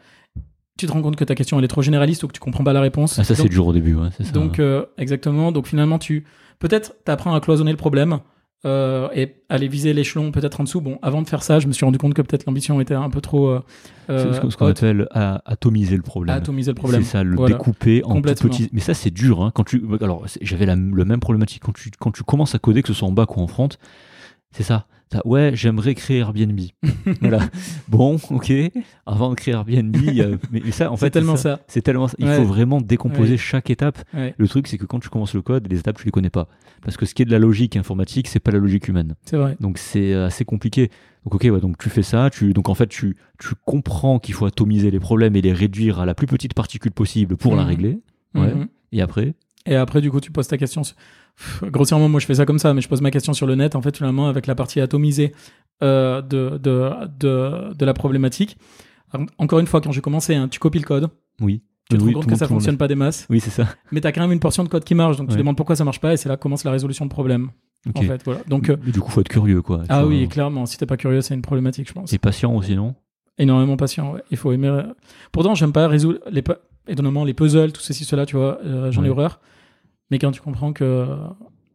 Tu 0.78 0.87
te 0.87 0.93
rends 0.93 1.03
compte 1.03 1.16
que 1.16 1.24
ta 1.24 1.35
question, 1.35 1.59
elle 1.59 1.64
est 1.64 1.68
trop 1.68 1.83
généraliste 1.83 2.22
ou 2.24 2.28
que 2.28 2.33
tu 2.33 2.41
comprends 2.41 2.64
pas 2.64 2.72
la 2.72 2.80
réponse. 2.80 3.18
Ah, 3.18 3.24
ça, 3.24 3.35
c'est 3.35 3.49
dur 3.49 3.66
au 3.66 3.72
début. 3.72 3.95
Ouais, 3.95 4.09
c'est 4.16 4.24
ça. 4.24 4.33
donc, 4.33 4.59
euh, 4.59 4.87
exactement. 4.99 5.53
Donc, 5.53 5.66
finalement, 5.66 5.99
tu 5.99 6.24
peut-être 6.59 6.95
t'apprends 7.05 7.35
à 7.35 7.41
cloisonner 7.41 7.72
le 7.72 7.76
problème 7.76 8.20
euh, 8.64 9.09
et 9.14 9.43
aller 9.51 9.68
viser 9.68 9.93
l'échelon 9.93 10.30
peut-être 10.33 10.61
en 10.61 10.64
dessous. 10.64 10.80
Bon, 10.80 10.99
avant 11.03 11.20
de 11.20 11.28
faire 11.28 11.43
ça, 11.43 11.59
je 11.61 11.66
me 11.66 11.72
suis 11.72 11.85
rendu 11.85 11.99
compte 11.99 12.14
que 12.14 12.22
peut-être 12.22 12.47
l'ambition 12.47 12.80
était 12.80 12.95
un 12.95 13.11
peu 13.11 13.20
trop 13.20 13.59
c'est 14.09 14.33
ce 14.33 14.57
qu'on- 14.57 14.66
appelle 14.66 15.09
à- 15.11 15.43
atomiser 15.51 15.97
le 15.97 16.03
problème. 16.03 16.35
atomiser 16.37 16.70
le 16.70 16.74
problème. 16.76 17.03
C'est 17.03 17.11
ça, 17.11 17.22
le 17.24 17.37
Voilà. 17.37 17.57
découper 17.57 18.03
en 18.05 18.14
tout 18.22 18.49
petits. 18.49 18.70
Mais 18.72 18.80
ça, 18.80 18.95
c'est 18.95 19.11
dur. 19.11 19.43
Hein, 19.43 19.51
quand 19.55 19.64
tu, 19.64 19.83
alors, 20.01 20.24
j'avais 20.41 20.64
la, 20.66 20.76
le 20.76 21.05
même 21.05 21.20
problématique 21.20 21.62
quand 21.64 21.72
tu, 21.74 21.91
quand 21.99 22.12
tu 22.12 22.22
commences 22.22 22.55
à 22.55 22.59
coder, 22.59 22.83
que 22.83 22.89
ce 22.89 22.95
soit 22.95 23.09
en 23.09 23.12
bac 23.12 23.37
ou 23.37 23.41
en 23.41 23.47
front. 23.47 23.68
C'est 24.53 24.62
ça. 24.62 24.86
Ouais, 25.26 25.50
j'aimerais 25.55 25.94
créer 25.94 26.20
Airbnb. 26.20 26.59
voilà. 27.20 27.40
Bon, 27.88 28.18
ok. 28.30 28.50
Avant 29.05 29.28
de 29.28 29.34
créer 29.34 29.53
Airbnb, 29.53 29.94
a- 29.94 30.38
mais, 30.50 30.62
mais 30.64 30.70
ça, 30.70 30.90
en 30.90 30.96
fait, 30.96 31.07
C'est 31.07 31.11
tellement 31.11 31.36
ça. 31.36 31.57
ça. 31.57 31.61
C'est 31.68 31.82
tellement 31.82 32.09
ça. 32.09 32.14
Il 32.18 32.26
Ouais. 32.26 32.36
faut 32.38 32.44
vraiment 32.44 32.80
décomposer 32.80 33.32
Ouais. 33.32 33.36
chaque 33.36 33.68
étape. 33.68 33.98
Ouais, 34.14 34.34
Le 34.38 34.48
truc, 34.48 34.66
c'est 34.68 34.78
que 34.78 34.86
quand 34.86 35.00
tu 35.00 35.11
commences 35.11 35.34
le 35.34 35.42
code, 35.42 35.70
les 35.70 35.78
étapes, 35.80 35.98
tu 35.98 36.07
les 36.07 36.11
connais 36.11 36.30
pas. 36.30 36.48
Parce 36.80 36.96
que 36.96 37.05
ce 37.05 37.14
qui 37.14 37.20
est 37.20 37.24
de 37.26 37.30
la 37.30 37.38
logique 37.38 37.76
informatique, 37.76 38.26
c'est 38.26 38.40
pas 38.40 38.53
la 38.53 38.59
logique 38.59 38.88
humaine. 38.88 39.14
c'est 39.26 39.36
vrai. 39.36 39.55
Donc 39.61 39.76
c'est 39.76 40.14
euh, 40.14 40.26
assez 40.28 40.46
compliqué. 40.46 40.90
Donc 41.24 41.34
ok, 41.34 41.42
ouais, 41.53 41.61
donc 41.61 41.76
tu 41.76 41.90
fais 41.90 42.03
ça, 42.03 42.30
tu, 42.30 42.53
donc 42.55 42.68
en 42.70 42.74
fait 42.74 42.88
tu, 42.88 43.16
tu 43.38 43.50
comprends 43.66 44.18
qu'il 44.18 44.34
faut 44.34 44.46
atomiser 44.46 44.90
les 44.90 44.98
problèmes 44.98 45.36
et 45.36 45.42
les 45.42 45.53
réduire 45.53 46.00
à 46.00 46.07
la 46.07 46.14
plus 46.14 46.26
petite 46.26 46.55
particule 46.55 46.90
possible 46.90 47.36
pour 47.36 47.55
la 47.55 47.62
Mhm. 47.62 47.68
régler. 47.68 47.98
Ouais. 48.34 48.55
Mhm. 48.55 48.68
Et 48.92 49.03
après, 49.03 49.34
Et 49.66 49.76
après, 49.76 50.00
du 50.00 50.11
coup, 50.11 50.20
tu 50.20 50.32
poses 50.32 50.48
ta 50.48 50.57
question. 50.59 50.82
Grossièrement, 51.62 52.09
moi, 52.09 52.20
je 52.20 52.26
fais 52.26 52.34
ça 52.34 52.45
comme 52.47 52.59
ça, 52.59 52.74
mais 52.74 52.80
je 52.80 52.88
pose 52.88 53.01
ma 53.01 53.11
question 53.11 53.32
sur 53.32 53.47
le 53.47 53.55
net, 53.55 53.74
en 53.76 53.82
fait, 53.82 53.97
finalement, 53.97 54.28
avec 54.28 54.47
la 54.47 54.55
partie 54.55 54.80
atomisée 54.80 55.32
euh, 55.82 56.22
de, 56.22 56.59
de, 56.59 56.90
de, 57.18 57.74
de 57.74 57.84
la 57.84 57.95
problématique. 57.95 58.57
Encore 59.38 59.59
une 59.59 59.66
fois, 59.66 59.80
quand 59.80 59.93
j'ai 59.93 60.01
commencé, 60.01 60.34
hein, 60.34 60.49
tu 60.49 60.59
copies 60.59 60.78
le 60.78 60.84
code, 60.84 61.09
oui. 61.40 61.62
tu 61.90 61.99
te 61.99 62.03
Oui, 62.03 62.14
rends 62.14 62.20
compte 62.20 62.30
que 62.30 62.36
ça 62.36 62.47
fonctionne 62.49 62.78
pas 62.78 62.88
des 62.88 62.95
masses, 62.95 63.26
Oui, 63.28 63.40
c'est 63.40 63.51
ça. 63.51 63.66
mais 63.90 64.01
tu 64.01 64.07
as 64.07 64.12
quand 64.12 64.22
même 64.22 64.32
une 64.32 64.40
portion 64.40 64.64
de 64.64 64.68
code 64.68 64.84
qui 64.84 64.95
marche, 64.95 65.16
donc 65.18 65.28
tu 65.28 65.32
Ouais. 65.34 65.38
demandes 65.38 65.57
pourquoi 65.57 65.76
ça 65.76 65.84
marche 65.84 66.01
pas, 66.01 66.14
et 66.14 66.16
c'est 66.16 66.28
là 66.28 66.36
que 66.36 66.43
commence 66.43 66.64
la 66.64 66.70
résolution 66.70 67.05
de 67.05 67.11
problème. 67.11 67.51
Ok. 67.88 67.97
En 67.99 68.03
fait, 68.03 68.22
voilà. 68.24 68.40
Donc, 68.49 68.70
euh, 68.70 68.76
Mais 68.84 68.93
du 68.93 69.01
coup, 69.01 69.11
faut 69.11 69.20
être 69.20 69.28
curieux, 69.28 69.61
quoi. 69.61 69.82
ah 69.88 70.01
Faut- 70.03 70.07
oui, 70.09 70.28
clairement, 70.28 70.64
si 70.66 70.78
t'es 70.78 70.86
pas 70.86 70.97
curieux, 70.97 71.20
c'est 71.20 71.34
une 71.34 71.43
problématique, 71.43 71.88
je 71.88 71.93
pense. 71.93 72.12
Et 72.12 72.18
patient 72.18 72.55
aussi, 72.55 72.74
non? 72.76 72.95
Énormément 73.38 73.76
patient, 73.76 74.12
ouais. 74.12 74.22
Il 74.30 74.36
faut 74.36 74.53
aimer. 74.53 74.68
euh, 74.68 74.82
Pourtant, 75.32 75.55
j'aime 75.55 75.72
pas 75.72 75.88
résoudre 75.88 76.20
les, 76.30 76.45
étonnamment 76.86 77.24
les 77.24 77.34
puzzles, 77.34 77.72
tout 77.72 77.80
ceci, 77.80 78.05
cela, 78.05 78.24
tu 78.24 78.36
vois, 78.36 78.61
euh, 78.64 78.93
j'en 78.93 79.03
ai 79.03 79.07
Ouais. 79.07 79.11
horreur. 79.11 79.40
Mais 80.12 80.18
quand 80.20 80.30
tu 80.30 80.40
comprends 80.40 80.72
que. 80.72 81.06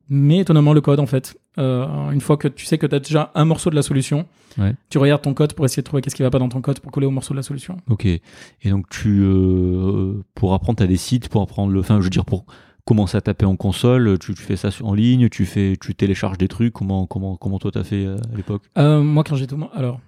Mais 0.09 0.37
étonnamment, 0.37 0.71
le 0.71 0.79
code, 0.79 1.01
en 1.01 1.05
fait, 1.05 1.37
euh, 1.57 2.11
une 2.11 2.21
fois 2.21 2.37
que 2.37 2.47
tu 2.47 2.65
sais 2.65 2.77
que 2.77 2.85
tu 2.87 2.95
as 2.95 2.99
déjà 2.99 3.29
un 3.35 3.43
morceau 3.43 3.69
de 3.69 3.75
la 3.75 3.81
solution, 3.81 4.25
Ouais. 4.57 4.73
tu 4.89 4.97
regardes 4.99 5.21
ton 5.21 5.33
code 5.33 5.53
pour 5.53 5.65
essayer 5.65 5.81
de 5.81 5.85
trouver 5.85 6.01
qu'est-ce 6.01 6.15
qui 6.15 6.23
va 6.23 6.29
pas 6.29 6.39
dans 6.39 6.47
ton 6.49 6.61
code 6.61 6.79
pour 6.79 6.91
coller 6.93 7.05
au 7.07 7.11
morceau 7.11 7.33
de 7.33 7.37
la 7.39 7.43
solution. 7.43 7.75
Ok. 7.89 8.05
Et 8.05 8.21
donc 8.69 8.87
tu, 8.89 9.19
euh, 9.21 10.13
pour 10.33 10.53
apprendre, 10.53 10.77
t'as 10.77 10.87
des 10.87 10.95
sites 10.97 11.27
pour 11.27 11.41
apprendre 11.41 11.73
le, 11.73 11.79
enfin, 11.81 11.97
je 11.99 12.03
veux 12.05 12.09
dire 12.09 12.23
pour 12.25 12.45
commencer 12.85 13.17
à 13.17 13.21
taper 13.21 13.45
en 13.45 13.55
console, 13.57 14.17
tu, 14.19 14.33
tu 14.33 14.41
fais 14.41 14.55
ça 14.55 14.69
en 14.81 14.93
ligne, 14.93 15.27
tu 15.29 15.45
fais, 15.45 15.75
tu 15.81 15.93
télécharges 15.93 16.37
des 16.37 16.47
trucs. 16.47 16.71
Comment, 16.73 17.05
comment, 17.05 17.35
comment 17.35 17.59
toi 17.59 17.71
t'as 17.71 17.83
fait 17.83 18.05
euh, 18.05 18.17
à 18.33 18.37
l'époque? 18.37 18.61
Euh, 18.77 19.01
moi, 19.03 19.23
quand 19.25 19.35
j'étais 19.35 19.55
alors, 19.73 19.99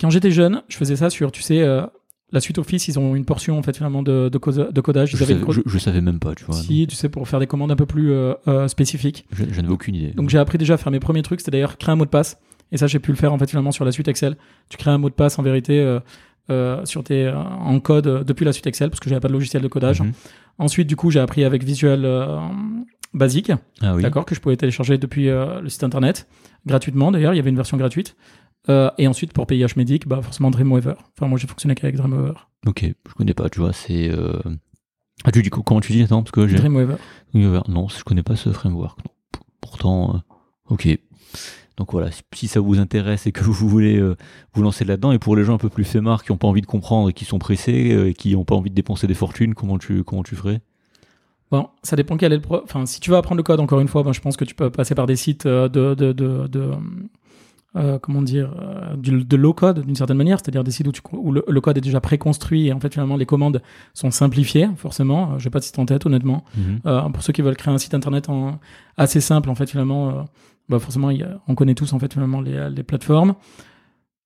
quand 0.00 0.08
j'étais 0.08 0.30
jeune, 0.30 0.62
je 0.68 0.76
faisais 0.78 0.96
ça 0.96 1.10
sur, 1.10 1.30
tu 1.30 1.42
sais, 1.42 1.60
euh, 1.60 1.84
la 2.32 2.40
suite 2.40 2.58
Office, 2.58 2.86
ils 2.88 2.98
ont 2.98 3.14
une 3.16 3.24
portion 3.24 3.58
en 3.58 3.62
fait 3.62 3.76
finalement 3.76 4.02
de, 4.02 4.28
de, 4.28 4.38
code- 4.38 4.72
de 4.72 4.80
codage. 4.80 5.12
Ils 5.12 5.16
je, 5.18 5.24
savais, 5.24 5.40
je, 5.48 5.60
je 5.66 5.78
savais 5.78 6.00
même 6.00 6.18
pas, 6.20 6.34
tu 6.34 6.44
vois. 6.44 6.54
si, 6.54 6.86
tu 6.88 6.94
sais, 6.94 7.08
pour 7.08 7.28
faire 7.28 7.40
des 7.40 7.46
commandes 7.46 7.72
un 7.72 7.76
peu 7.76 7.86
plus 7.86 8.12
euh, 8.12 8.34
euh, 8.48 8.68
spécifiques. 8.68 9.26
Je, 9.32 9.44
je 9.50 9.60
n'avais 9.60 9.72
aucune 9.72 9.94
idée. 9.96 10.12
Donc 10.12 10.30
j'ai 10.30 10.38
appris 10.38 10.56
déjà 10.58 10.74
à 10.74 10.76
faire 10.76 10.92
mes 10.92 11.00
premiers 11.00 11.22
trucs, 11.22 11.40
c'était 11.40 11.50
d'ailleurs 11.52 11.76
créer 11.78 11.92
un 11.92 11.96
mot 11.96 12.04
de 12.04 12.10
passe. 12.10 12.38
Et 12.72 12.76
ça, 12.76 12.86
j'ai 12.86 13.00
pu 13.00 13.10
le 13.10 13.16
faire 13.16 13.32
en 13.32 13.38
fait 13.38 13.50
finalement 13.50 13.72
sur 13.72 13.84
la 13.84 13.90
suite 13.92 14.06
Excel. 14.06 14.36
Tu 14.68 14.76
crées 14.76 14.92
un 14.92 14.98
mot 14.98 15.08
de 15.08 15.14
passe 15.14 15.38
en 15.40 15.42
vérité 15.42 15.80
euh, 15.80 15.98
euh, 16.50 16.84
sur 16.84 17.02
tes, 17.02 17.24
euh, 17.26 17.34
en 17.36 17.80
code 17.80 18.24
depuis 18.24 18.44
la 18.44 18.52
suite 18.52 18.66
Excel 18.68 18.90
parce 18.90 19.00
que 19.00 19.08
j'avais 19.10 19.20
pas 19.20 19.26
de 19.28 19.32
logiciel 19.32 19.60
de 19.62 19.68
codage. 19.68 20.00
Mhm. 20.00 20.12
Ensuite, 20.58 20.86
du 20.86 20.94
coup, 20.94 21.10
j'ai 21.10 21.18
appris 21.20 21.42
avec 21.42 21.64
Visual 21.64 22.06
Basic, 23.12 23.50
Ah 23.80 23.94
oui. 23.96 24.02
d'accord, 24.02 24.24
que 24.24 24.34
je 24.36 24.40
pouvais 24.40 24.56
télécharger 24.56 24.96
depuis 24.98 25.24
le 25.26 25.68
site 25.68 25.82
internet 25.82 26.28
gratuitement. 26.66 27.10
D'ailleurs, 27.10 27.32
il 27.34 27.38
y 27.38 27.40
avait 27.40 27.50
une 27.50 27.56
version 27.56 27.76
gratuite. 27.76 28.14
Euh, 28.70 28.90
et 28.98 29.06
ensuite, 29.08 29.32
pour 29.32 29.46
PIH 29.46 29.74
Medic, 29.76 30.06
bah 30.06 30.20
forcément 30.22 30.50
Dreamweaver. 30.50 30.94
Enfin, 31.16 31.26
moi, 31.28 31.38
j'ai 31.38 31.46
fonctionné 31.46 31.74
qu'avec 31.74 31.96
Dreamweaver. 31.96 32.34
Ok. 32.66 32.84
Je 33.08 33.14
connais 33.14 33.34
pas, 33.34 33.48
tu 33.50 33.60
vois. 33.60 33.72
C'est. 33.72 34.08
euh, 34.10 34.38
Ah 35.24 35.32
tu 35.32 35.42
dis 35.42 35.50
comment 35.50 35.80
tu 35.80 35.92
dis 35.92 36.02
attends 36.02 36.22
parce 36.22 36.30
que 36.30 36.46
j'ai. 36.46 36.56
Dreamweaver. 36.56 36.96
Dreamweaver. 37.34 37.62
Non, 37.68 37.88
je 37.88 38.02
connais 38.04 38.22
pas 38.22 38.36
ce 38.36 38.50
framework. 38.50 38.98
non. 39.04 39.10
Pourtant, 39.60 40.14
euh, 40.14 40.18
ok. 40.74 40.88
Donc 41.76 41.92
voilà, 41.92 42.10
si- 42.34 42.48
ça 42.48 42.60
vous 42.60 42.78
intéresse 42.78 43.26
et 43.26 43.32
que 43.32 43.42
vous 43.44 43.68
voulez 43.68 43.96
euh, 43.98 44.16
vous 44.52 44.62
lancer 44.62 44.84
là-dedans, 44.84 45.12
et 45.12 45.18
pour 45.18 45.34
les 45.36 45.44
gens 45.44 45.54
un 45.54 45.58
peu 45.58 45.68
plus 45.70 45.84
flemmards 45.84 46.22
qui 46.24 46.30
n'ont 46.32 46.38
pas 46.38 46.48
envie 46.48 46.60
de 46.60 46.66
comprendre 46.66 47.08
et 47.08 47.12
qui 47.12 47.24
sont 47.24 47.38
pressés 47.38 47.92
euh, 47.92 48.08
et 48.10 48.14
qui 48.14 48.34
n'ont 48.34 48.44
pas 48.44 48.54
envie 48.54 48.70
de 48.70 48.74
dépenser 48.74 49.06
des 49.06 49.14
fortunes, 49.14 49.54
comment 49.54 49.78
tu 49.78 50.04
comment 50.04 50.22
tu 50.22 50.36
ferais? 50.36 50.60
Bon, 51.50 51.68
ça 51.82 51.96
dépend 51.96 52.16
quel 52.16 52.32
est 52.32 52.36
le 52.36 52.42
pro. 52.42 52.60
Enfin, 52.62 52.86
si 52.86 53.00
tu 53.00 53.10
veux 53.10 53.16
apprendre 53.16 53.38
le 53.38 53.42
code, 53.42 53.58
encore 53.58 53.80
une 53.80 53.88
fois, 53.88 54.02
ben, 54.04 54.12
je 54.12 54.20
pense 54.20 54.36
que 54.36 54.44
tu 54.44 54.54
peux 54.54 54.70
passer 54.70 54.94
par 54.94 55.06
des 55.06 55.16
sites 55.16 55.46
de, 55.48 55.66
de, 55.68 55.94
de, 56.12 56.46
de, 56.46 56.70
euh, 57.76 57.98
comment 58.00 58.22
dire, 58.22 58.52
euh, 58.60 58.96
du- 58.96 59.24
de 59.24 59.36
low 59.36 59.52
code 59.54 59.84
d'une 59.86 59.94
certaine 59.94 60.16
manière, 60.16 60.38
c'est-à-dire 60.38 60.64
des 60.64 60.70
sites 60.72 60.88
où, 60.88 60.92
tu, 60.92 61.00
où 61.12 61.30
le, 61.32 61.44
le 61.46 61.60
code 61.60 61.78
est 61.78 61.80
déjà 61.80 62.00
préconstruit 62.00 62.66
et 62.66 62.72
en 62.72 62.80
fait 62.80 62.92
finalement 62.92 63.16
les 63.16 63.26
commandes 63.26 63.62
sont 63.94 64.10
simplifiées, 64.10 64.68
forcément. 64.76 65.32
Euh, 65.34 65.38
Je 65.38 65.44
vais 65.44 65.50
pas 65.50 65.60
de 65.60 65.64
site 65.64 65.78
en 65.78 65.86
tête, 65.86 66.04
honnêtement. 66.06 66.44
Mhm. 66.56 67.12
Pour 67.12 67.22
ceux 67.22 67.32
qui 67.32 67.42
veulent 67.42 67.56
créer 67.56 67.72
un 67.72 67.78
site 67.78 67.94
internet 67.94 68.28
en, 68.28 68.58
assez 68.96 69.20
simple, 69.20 69.50
en 69.50 69.54
fait 69.54 69.70
finalement, 69.70 70.26
bah, 70.68 70.78
forcément, 70.78 71.10
il 71.10 71.18
y 71.18 71.22
a- 71.22 71.40
on 71.48 71.54
connaît 71.54 71.74
tous 71.74 71.92
en 71.92 71.98
fait 71.98 72.12
finalement 72.12 72.40
les, 72.40 72.70
les 72.70 72.82
plateformes. 72.82 73.34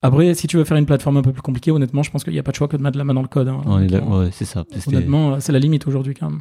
Après, 0.03 0.35
si 0.35 0.47
tu 0.47 0.59
veux 0.59 0.65
faire 0.65 0.77
une 0.77 0.85
plateforme 0.85 1.17
un 1.17 1.23
peu 1.23 1.33
plus 1.33 1.41
compliquée, 1.41 1.71
honnêtement, 1.71 2.03
je 2.03 2.11
pense 2.11 2.25
qu'il 2.25 2.35
n'y 2.35 2.39
a 2.39 2.43
pas 2.43 2.51
de 2.51 2.57
choix 2.57 2.69
que 2.69 2.77
de 2.77 2.83
mettre 2.83 2.99
la 2.99 3.05
main 3.05 3.15
dans 3.15 3.23
le 3.23 3.29
code. 3.29 3.49
hein. 3.49 3.63
On 3.65 3.79
est 3.79 3.89
là- 3.89 3.99
Honnêtement, 3.99 4.19
ouais, 4.19 4.29
c'est 4.33 4.45
ça. 4.45 4.65
Honnêtement, 4.87 5.41
c'est 5.41 5.53
la 5.53 5.59
limite 5.59 5.87
aujourd'hui 5.87 6.13
quand 6.13 6.29
même. 6.29 6.41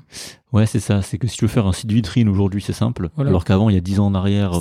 Ouais, 0.52 0.66
c'est 0.66 0.82
ça. 0.82 1.02
C'est 1.02 1.18
que 1.18 1.28
si 1.28 1.38
tu 1.38 1.46
veux 1.46 1.50
faire 1.50 1.66
un 1.66 1.72
site 1.72 1.90
vitrine 1.90 2.28
aujourd'hui, 2.28 2.62
c'est 2.62 2.74
simple. 2.74 3.08
Voilà. 3.16 3.30
Alors 3.30 3.46
qu'avant, 3.46 3.70
il 3.70 3.76
y 3.76 3.78
a 3.78 3.82
10 3.82 4.02
ans 4.02 4.08
en 4.08 4.16
arrière, 4.16 4.52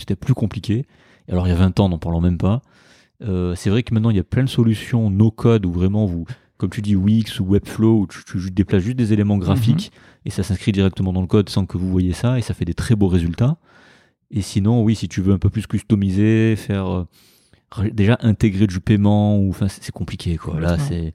c'était 0.00 0.16
plus 0.16 0.34
compliqué. 0.34 0.84
Alors, 1.28 1.46
il 1.46 1.50
y 1.50 1.52
a 1.52 1.56
20 1.56 1.80
ans, 1.80 1.88
n'en 1.88 1.98
parlons 1.98 2.20
même 2.20 2.38
pas. 2.38 2.62
Euh, 3.22 3.54
c'est 3.54 3.70
vrai 3.70 3.82
que 3.82 3.94
maintenant, 3.94 4.10
il 4.10 4.16
y 4.16 4.20
a 4.20 4.24
plein 4.24 4.44
de 4.44 4.48
solutions 4.48 5.10
no 5.10 5.30
code 5.30 5.64
où 5.66 5.72
vraiment 5.72 6.06
vous, 6.06 6.26
comme 6.56 6.70
tu 6.70 6.82
dis, 6.82 6.96
Wix 6.96 7.40
ou 7.40 7.44
Webflow, 7.44 8.00
où 8.00 8.06
tu, 8.06 8.24
tu 8.24 8.50
déplaces 8.50 8.82
juste 8.82 8.96
des 8.96 9.12
éléments 9.12 9.38
graphiques 9.38 9.92
et 10.24 10.30
ça 10.30 10.42
s'inscrit 10.42 10.72
directement 10.72 11.12
dans 11.12 11.20
le 11.20 11.26
code 11.26 11.48
sans 11.48 11.66
que 11.66 11.78
vous 11.78 11.88
voyez 11.88 12.12
ça 12.12 12.38
et 12.38 12.42
ça 12.42 12.54
fait 12.54 12.64
des 12.64 12.74
très 12.74 12.94
beaux 12.94 13.08
résultats. 13.08 13.56
Et 14.30 14.42
sinon, 14.42 14.82
oui, 14.82 14.96
si 14.96 15.08
tu 15.08 15.20
veux 15.20 15.32
un 15.32 15.38
peu 15.38 15.50
plus 15.50 15.66
customiser, 15.66 16.56
faire 16.56 16.88
euh, 16.88 17.88
déjà 17.92 18.18
intégrer 18.20 18.66
du 18.66 18.80
paiement 18.80 19.38
ou 19.38 19.50
enfin, 19.50 19.68
c'est 19.68 19.92
compliqué 19.92 20.36
quoi. 20.36 20.60
Là, 20.60 20.78
c'est 20.78 21.14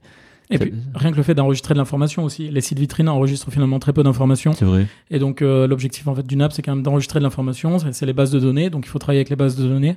Et 0.50 0.58
puis, 0.58 0.72
rien 0.94 1.12
que 1.12 1.16
le 1.16 1.22
fait 1.22 1.34
d'enregistrer 1.34 1.74
de 1.74 1.78
l'information 1.78 2.24
aussi. 2.24 2.48
Les 2.50 2.60
sites 2.60 2.78
vitrines 2.78 3.08
enregistrent 3.08 3.50
finalement 3.52 3.78
très 3.78 3.92
peu 3.92 4.02
d'informations. 4.02 4.52
c'est 4.52 4.64
vrai. 4.64 4.86
Et 5.10 5.18
donc, 5.18 5.42
euh, 5.42 5.66
l'objectif 5.66 6.06
en 6.08 6.14
fait 6.14 6.26
du 6.26 6.36
NAP, 6.36 6.52
c'est 6.52 6.62
quand 6.62 6.74
même 6.74 6.82
d'enregistrer 6.82 7.18
de 7.20 7.24
l'information. 7.24 7.78
C'est 7.92 8.06
les 8.06 8.12
bases 8.12 8.30
de 8.32 8.40
données. 8.40 8.68
Donc, 8.70 8.86
il 8.86 8.88
faut 8.88 8.98
travailler 8.98 9.18
avec 9.20 9.30
les 9.30 9.36
bases 9.36 9.56
de 9.56 9.66
données. 9.68 9.96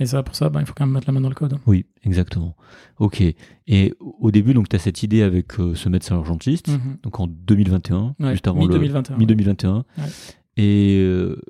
Et 0.00 0.06
ça, 0.06 0.22
pour 0.24 0.34
ça, 0.34 0.48
ben, 0.48 0.58
il 0.60 0.66
faut 0.66 0.74
quand 0.76 0.86
même 0.86 0.94
mettre 0.94 1.06
la 1.06 1.12
main 1.12 1.20
dans 1.20 1.28
le 1.28 1.34
code. 1.36 1.56
Oui, 1.66 1.86
exactement. 2.02 2.56
Ok. 2.98 3.22
Et 3.68 3.94
au 4.00 4.30
début, 4.32 4.52
donc, 4.52 4.68
tu 4.68 4.74
as 4.74 4.80
cette 4.80 5.02
idée 5.04 5.22
avec 5.22 5.60
euh, 5.60 5.74
ce 5.76 5.88
médecin 5.88 6.16
urgentiste, 6.16 6.66
Mhm. 6.68 6.96
donc 7.04 7.20
en 7.20 7.28
2021, 7.28 8.14
Ouais, 8.18 8.32
juste 8.32 8.48
avant 8.48 8.66
le 8.66 8.78
mi-2021. 8.78 9.16
mi-2021. 9.18 9.84
Ouais. 9.98 10.04
Et 10.56 10.98
euh, 11.00 11.40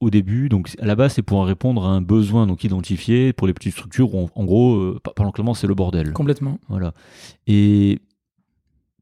au 0.00 0.10
début, 0.10 0.48
donc 0.48 0.74
à 0.80 0.86
la 0.86 0.96
base, 0.96 1.12
c'est 1.14 1.22
pour 1.22 1.44
répondre 1.44 1.84
à 1.84 1.90
un 1.90 2.00
besoin 2.00 2.46
donc 2.46 2.64
identifié 2.64 3.32
pour 3.32 3.46
les 3.46 3.52
petites 3.52 3.72
structures. 3.72 4.14
Où 4.14 4.24
en, 4.24 4.30
en 4.34 4.44
gros, 4.44 4.76
euh, 4.76 5.00
parlant 5.14 5.30
clairement, 5.30 5.54
c'est 5.54 5.66
le 5.66 5.74
bordel. 5.74 6.12
Complètement. 6.12 6.58
Voilà. 6.68 6.94
Et 7.46 8.00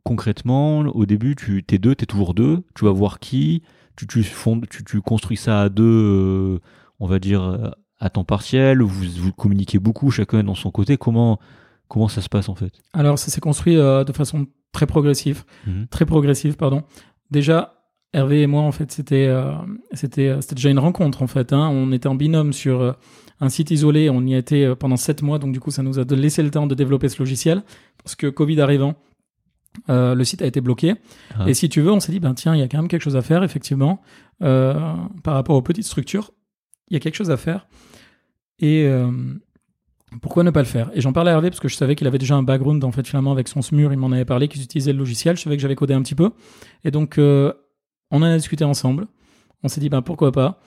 concrètement, 0.03 0.81
au 0.81 1.07
début, 1.07 1.37
tu 1.37 1.65
es 1.71 1.79
deux, 1.79 1.95
tu 1.95 2.03
es 2.05 2.07
toujours 2.07 2.35
deux. 2.35 2.63
Tu 2.75 2.85
vas 2.85 2.91
voir 2.91 3.19
qui. 3.21 3.63
Tu, 3.97 4.07
tu, 4.07 4.23
fondes- 4.23 4.67
tu, 4.69 4.85
tu 4.85 5.01
construis 5.01 5.37
ça 5.37 5.63
à 5.63 5.69
deux, 5.69 5.83
euh, 5.85 6.61
on 7.01 7.07
va 7.07 7.19
dire, 7.19 7.43
euh, 7.43 7.71
à 7.99 8.11
temps 8.11 8.25
partiel. 8.25 8.81
Vous, 8.83 9.07
vous 9.21 9.33
communiquez 9.33 9.79
beaucoup, 9.79 10.11
chacun 10.11 10.45
dans 10.45 10.55
son 10.55 10.71
côté. 10.71 10.97
Comment, 10.97 11.39
comment 11.89 12.09
ça 12.09 12.21
se 12.23 12.29
passe 12.29 12.49
en 12.49 12.55
fait? 12.55 12.73
Alors, 12.93 13.19
ça 13.19 13.31
s'est 13.31 13.41
construit 13.41 13.77
euh, 13.77 14.05
de 14.05 14.13
façon 14.13 14.47
très 14.73 14.87
progressive. 14.87 15.45
Mhm. 15.67 15.89
Très 15.89 16.07
progressive, 16.07 16.57
pardon. 16.57 16.83
Déjà, 17.31 17.78
Hervé 18.13 18.43
et 18.43 18.47
moi, 18.47 18.63
en 18.63 18.73
fait, 18.73 18.91
c'était 18.91 19.27
euh, 19.27 19.53
c'était 19.93 20.29
euh, 20.29 20.41
c'était 20.41 20.55
déjà 20.55 20.71
une 20.71 20.79
rencontre, 20.79 21.23
en 21.23 21.27
fait. 21.27 21.53
hein. 21.53 21.69
On 21.69 21.93
était 21.93 22.09
en 22.09 22.15
binôme 22.15 22.53
sur 22.53 22.81
euh, 22.81 22.93
un 23.41 23.49
site 23.51 23.71
isolé. 23.71 24.09
On 24.09 24.23
y 24.27 24.35
a 24.35 24.39
été 24.39 24.75
pendant 24.79 24.97
sept 24.97 25.23
mois. 25.23 25.39
Donc, 25.39 25.53
du 25.53 25.61
coup, 25.61 25.71
ça 25.71 25.83
nous 25.83 25.99
a 25.99 26.05
laissé 26.05 26.43
le 26.43 26.51
temps 26.51 26.67
de 26.67 26.75
développer 26.75 27.09
ce 27.09 27.19
logiciel. 27.19 27.63
Parce 28.03 28.17
que 28.17 28.27
Covid 28.29 28.61
arrivant, 28.63 28.95
euh, 29.91 30.15
le 30.15 30.25
site 30.25 30.41
a 30.41 30.47
été 30.47 30.61
bloqué. 30.63 30.95
Ah. 31.39 31.49
Et 31.49 31.55
si 31.55 31.69
tu 31.69 31.83
veux, 31.83 31.93
on 31.93 32.01
s'est 32.01 32.11
dit, 32.13 32.21
ben 32.21 32.33
tiens, 32.35 32.55
il 32.57 32.61
y 32.61 32.63
a 32.63 32.69
quand 32.69 32.79
même 32.79 32.89
quelque 32.89 33.03
chose 33.03 33.17
à 33.17 33.23
faire, 33.23 33.45
effectivement, 33.45 34.01
euh, 34.43 34.75
par 35.23 35.35
rapport 35.35 35.57
aux 35.57 35.63
petites 35.63 35.85
structures. 35.85 36.33
Il 36.89 36.95
y 36.95 36.97
a 36.97 37.01
quelque 37.01 37.17
chose 37.17 37.31
à 37.31 37.37
faire. 37.37 37.69
Et 38.59 38.85
euh, 38.87 39.11
pourquoi 40.23 40.43
ne 40.43 40.51
pas 40.51 40.61
le 40.61 40.67
faire? 40.67 40.91
Et 40.95 41.03
j'en 41.03 41.13
parlais 41.13 41.31
à 41.31 41.35
Hervé 41.35 41.51
parce 41.51 41.61
que 41.61 41.69
je 41.69 41.77
savais 41.77 41.95
qu'il 41.95 42.07
avait 42.07 42.19
déjà 42.19 42.35
un 42.37 42.43
background, 42.43 42.83
en 42.83 42.91
fait, 42.91 43.07
finalement, 43.07 43.33
avec 43.33 43.47
son 43.49 43.61
SMUR. 43.61 43.93
Il 43.93 43.99
m'en 43.99 44.11
avait 44.11 44.25
parlé, 44.25 44.49
qu'ils 44.49 44.63
utilisaient 44.63 44.95
le 44.95 44.99
logiciel. 44.99 45.37
Je 45.37 45.43
savais 45.43 45.57
que 45.57 45.63
j'avais 45.63 45.77
codé 45.77 45.93
un 45.93 46.01
petit 46.03 46.15
peu. 46.15 46.31
Et 46.85 46.91
donc, 46.91 47.21
on 48.11 48.19
en 48.23 48.27
a 48.27 48.37
discuté 48.37 48.65
ensemble. 48.65 49.07
On 49.63 49.69
s'est 49.69 49.81
dit, 49.81 49.89
ben 49.89 50.03
pourquoi 50.03 50.33
pas 50.33 50.61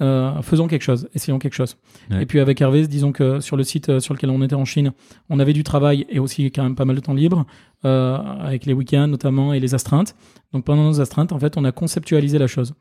Euh, 0.00 0.40
faisons 0.40 0.66
quelque 0.66 0.82
chose, 0.82 1.10
essayons 1.14 1.38
quelque 1.38 1.52
chose. 1.54 1.76
Ouais. 2.10 2.22
Et 2.22 2.26
puis 2.26 2.40
avec 2.40 2.58
Hervé, 2.62 2.86
disons 2.86 3.12
que 3.12 3.40
sur 3.40 3.56
le 3.58 3.64
site 3.64 3.90
euh, 3.90 4.00
sur 4.00 4.14
lequel 4.14 4.30
on 4.30 4.40
était 4.40 4.54
en 4.54 4.64
Chine, 4.64 4.92
on 5.28 5.38
avait 5.38 5.52
du 5.52 5.62
travail 5.62 6.06
et 6.08 6.18
aussi 6.18 6.50
quand 6.50 6.62
même 6.62 6.74
pas 6.74 6.86
mal 6.86 6.96
de 6.96 7.02
temps 7.02 7.12
libre, 7.12 7.44
euh, 7.84 8.16
avec 8.16 8.64
les 8.64 8.72
week-ends 8.72 9.08
notamment 9.08 9.52
et 9.52 9.60
les 9.60 9.74
astreintes. 9.74 10.16
Donc 10.54 10.64
pendant 10.64 10.84
nos 10.84 11.02
astreintes, 11.02 11.32
en 11.32 11.38
fait, 11.38 11.58
on 11.58 11.64
a 11.64 11.72
conceptualisé 11.72 12.38
la 12.38 12.46
chose. 12.46 12.72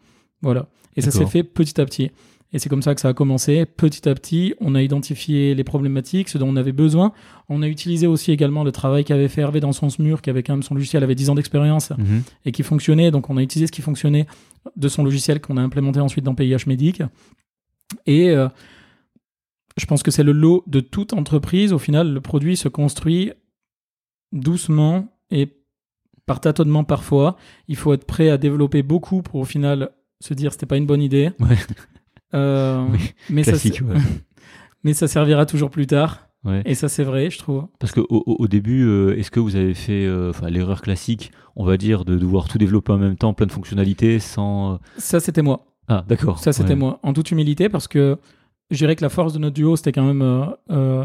Voilà. 0.41 0.67
Et 0.95 1.01
ça 1.01 1.11
s'est 1.11 1.25
fait 1.25 1.43
petit 1.43 1.81
à 1.81 1.85
petit. 1.85 2.09
Et 2.51 2.57
c'est 2.57 2.67
comme 2.69 2.81
ça 2.81 2.95
que 2.95 3.01
ça 3.01 3.09
a 3.09 3.13
commencé. 3.13 3.65
Petit 3.67 4.09
à 4.09 4.15
petit, 4.15 4.55
on 4.59 4.73
a 4.73 4.81
identifié 4.81 5.53
les 5.53 5.63
problématiques, 5.63 6.29
ce 6.29 6.39
dont 6.39 6.47
on 6.49 6.55
avait 6.55 6.71
besoin. 6.71 7.13
On 7.47 7.61
a 7.61 7.67
utilisé 7.67 8.07
aussi 8.07 8.31
également 8.31 8.63
le 8.63 8.71
travail 8.71 9.03
qu'avait 9.05 9.27
fait 9.27 9.41
Hervé 9.41 9.59
dans 9.59 9.71
son 9.71 9.89
SMUR, 9.89 10.21
qui 10.23 10.31
avait 10.31 10.41
quand 10.41 10.53
même 10.53 10.63
son 10.63 10.73
logiciel, 10.73 11.03
avait 11.03 11.13
10 11.13 11.29
ans 11.29 11.35
d'expérience 11.35 11.91
Mhm. 11.91 12.23
et 12.45 12.51
qui 12.51 12.63
fonctionnait. 12.63 13.11
Donc, 13.11 13.29
on 13.29 13.37
a 13.37 13.43
utilisé 13.43 13.67
ce 13.67 13.71
qui 13.71 13.83
fonctionnait 13.83 14.25
de 14.75 14.87
son 14.87 15.03
logiciel 15.03 15.41
qu'on 15.41 15.57
a 15.57 15.61
implémenté 15.61 15.99
ensuite 15.99 16.25
dans 16.25 16.33
PIH 16.33 16.65
Medic. 16.65 17.03
Et 18.07 18.31
euh, 18.31 18.47
je 19.77 19.85
pense 19.85 20.01
que 20.01 20.09
c'est 20.09 20.23
le 20.23 20.31
lot 20.31 20.63
de 20.65 20.79
toute 20.79 21.13
entreprise. 21.13 21.71
Au 21.71 21.77
final, 21.79 22.11
le 22.11 22.19
produit 22.21 22.57
se 22.57 22.67
construit 22.67 23.31
doucement 24.31 25.07
et 25.31 25.49
par 26.25 26.41
tâtonnement 26.41 26.83
parfois. 26.83 27.35
Il 27.67 27.75
faut 27.75 27.93
être 27.93 28.05
prêt 28.05 28.29
à 28.29 28.37
développer 28.37 28.81
beaucoup 28.83 29.21
pour 29.21 29.35
au 29.39 29.45
final 29.45 29.91
se 30.19 30.33
dire 30.33 30.51
c'était 30.51 30.65
pas 30.65 30.77
une 30.77 30.85
bonne 30.85 31.01
idée. 31.01 31.31
Ouais. 31.39 31.57
Euh, 32.33 32.85
Oui, 32.91 32.99
mais 33.29 33.43
ça, 33.43 33.51
Classique. 33.51 33.75
c'est- 33.79 33.83
ouais. 33.83 33.95
mais 34.83 34.93
ça 34.93 35.07
servira 35.07 35.45
toujours 35.45 35.69
plus 35.69 35.87
tard. 35.87 36.27
Ouais. 36.45 36.61
Et 36.65 36.73
ça, 36.75 36.87
c'est 36.87 37.03
vrai, 37.03 37.29
je 37.29 37.37
trouve. 37.37 37.67
Parce 37.79 37.91
qu'au 37.91 38.05
au, 38.09 38.23
au 38.39 38.47
début, 38.47 38.83
euh, 38.85 39.17
est-ce 39.17 39.29
que 39.29 39.41
vous 39.41 39.57
avez 39.57 39.73
fait 39.73 40.05
euh, 40.05 40.31
l'erreur 40.49 40.81
classique, 40.81 41.31
on 41.57 41.65
va 41.65 41.75
dire, 41.75 42.05
de 42.05 42.17
devoir 42.17 42.47
tout 42.47 42.57
développer 42.57 42.93
en 42.93 42.97
même 42.97 43.17
temps, 43.17 43.33
plein 43.33 43.45
de 43.45 43.51
fonctionnalités, 43.51 44.19
sans... 44.19 44.73
euh, 44.73 44.77
Ça, 44.97 45.19
c'était 45.19 45.41
moi. 45.41 45.65
Ah, 45.89 46.05
d'accord. 46.07 46.39
Ça, 46.39 46.53
c'était 46.53 46.69
Ouais. 46.69 46.75
moi. 46.75 46.99
En 47.03 47.11
toute 47.11 47.31
humilité, 47.31 47.67
parce 47.67 47.89
que 47.89 48.17
je 48.71 48.77
dirais 48.77 48.95
que 48.95 49.01
la 49.01 49.09
force 49.09 49.33
de 49.33 49.39
notre 49.39 49.55
duo, 49.55 49.75
c'était 49.75 49.91
quand 49.91 50.05
même, 50.05 50.21
euh, 50.71 51.03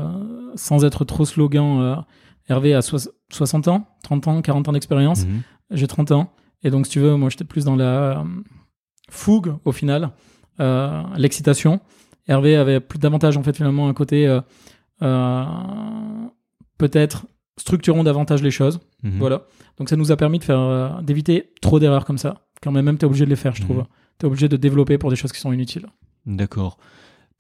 sans 0.54 0.84
être 0.84 1.04
trop 1.04 1.24
slogan, 1.24 2.04
Hervé 2.48 2.74
a 2.74 2.82
soix- 2.82 3.10
60 3.30 3.66
ans, 3.68 3.88
30 4.04 4.28
ans, 4.28 4.40
40 4.42 4.68
ans 4.68 4.72
d'expérience. 4.72 5.26
Mhm. 5.26 5.40
J'ai 5.72 5.86
30 5.88 6.12
ans. 6.12 6.30
Et 6.62 6.70
donc, 6.70 6.86
si 6.86 6.92
tu 6.92 7.00
veux, 7.00 7.16
moi, 7.16 7.28
j'étais 7.30 7.44
plus 7.44 7.64
dans 7.64 7.74
la 7.74 8.22
fougue, 9.10 9.54
au 9.64 9.72
final, 9.72 10.10
l'excitation. 10.58 11.80
Hervé 12.26 12.56
avait 12.56 12.80
plus 12.80 12.98
davantage, 12.98 13.36
en 13.36 13.42
fait, 13.42 13.56
finalement, 13.56 13.88
un 13.88 13.94
côté 13.94 14.26
euh, 14.26 14.40
euh, 15.02 15.44
peut-être 16.78 17.26
structurons 17.56 18.02
davantage 18.02 18.42
les 18.42 18.50
choses. 18.50 18.80
Mhm. 19.02 19.18
Voilà. 19.18 19.42
Donc, 19.78 19.88
ça 19.88 19.96
nous 19.96 20.10
a 20.10 20.16
permis 20.16 20.38
de 20.38 20.44
faire, 20.44 20.60
euh, 20.60 20.88
d'éviter 21.02 21.52
trop 21.60 21.78
d'erreurs 21.78 22.04
comme 22.04 22.18
ça. 22.18 22.46
Quand 22.62 22.72
même, 22.72 22.84
même, 22.84 22.96
t'es 22.96 23.06
obligé 23.06 23.24
de 23.24 23.30
les 23.30 23.36
faire, 23.36 23.54
je 23.54 23.62
trouve. 23.62 23.78
Mhm. 23.78 23.86
T'es 24.18 24.26
obligé 24.26 24.48
de 24.48 24.56
développer 24.56 24.96
pour 24.96 25.10
des 25.10 25.16
choses 25.16 25.32
qui 25.32 25.40
sont 25.40 25.52
inutiles. 25.52 25.86
D'accord. 26.24 26.78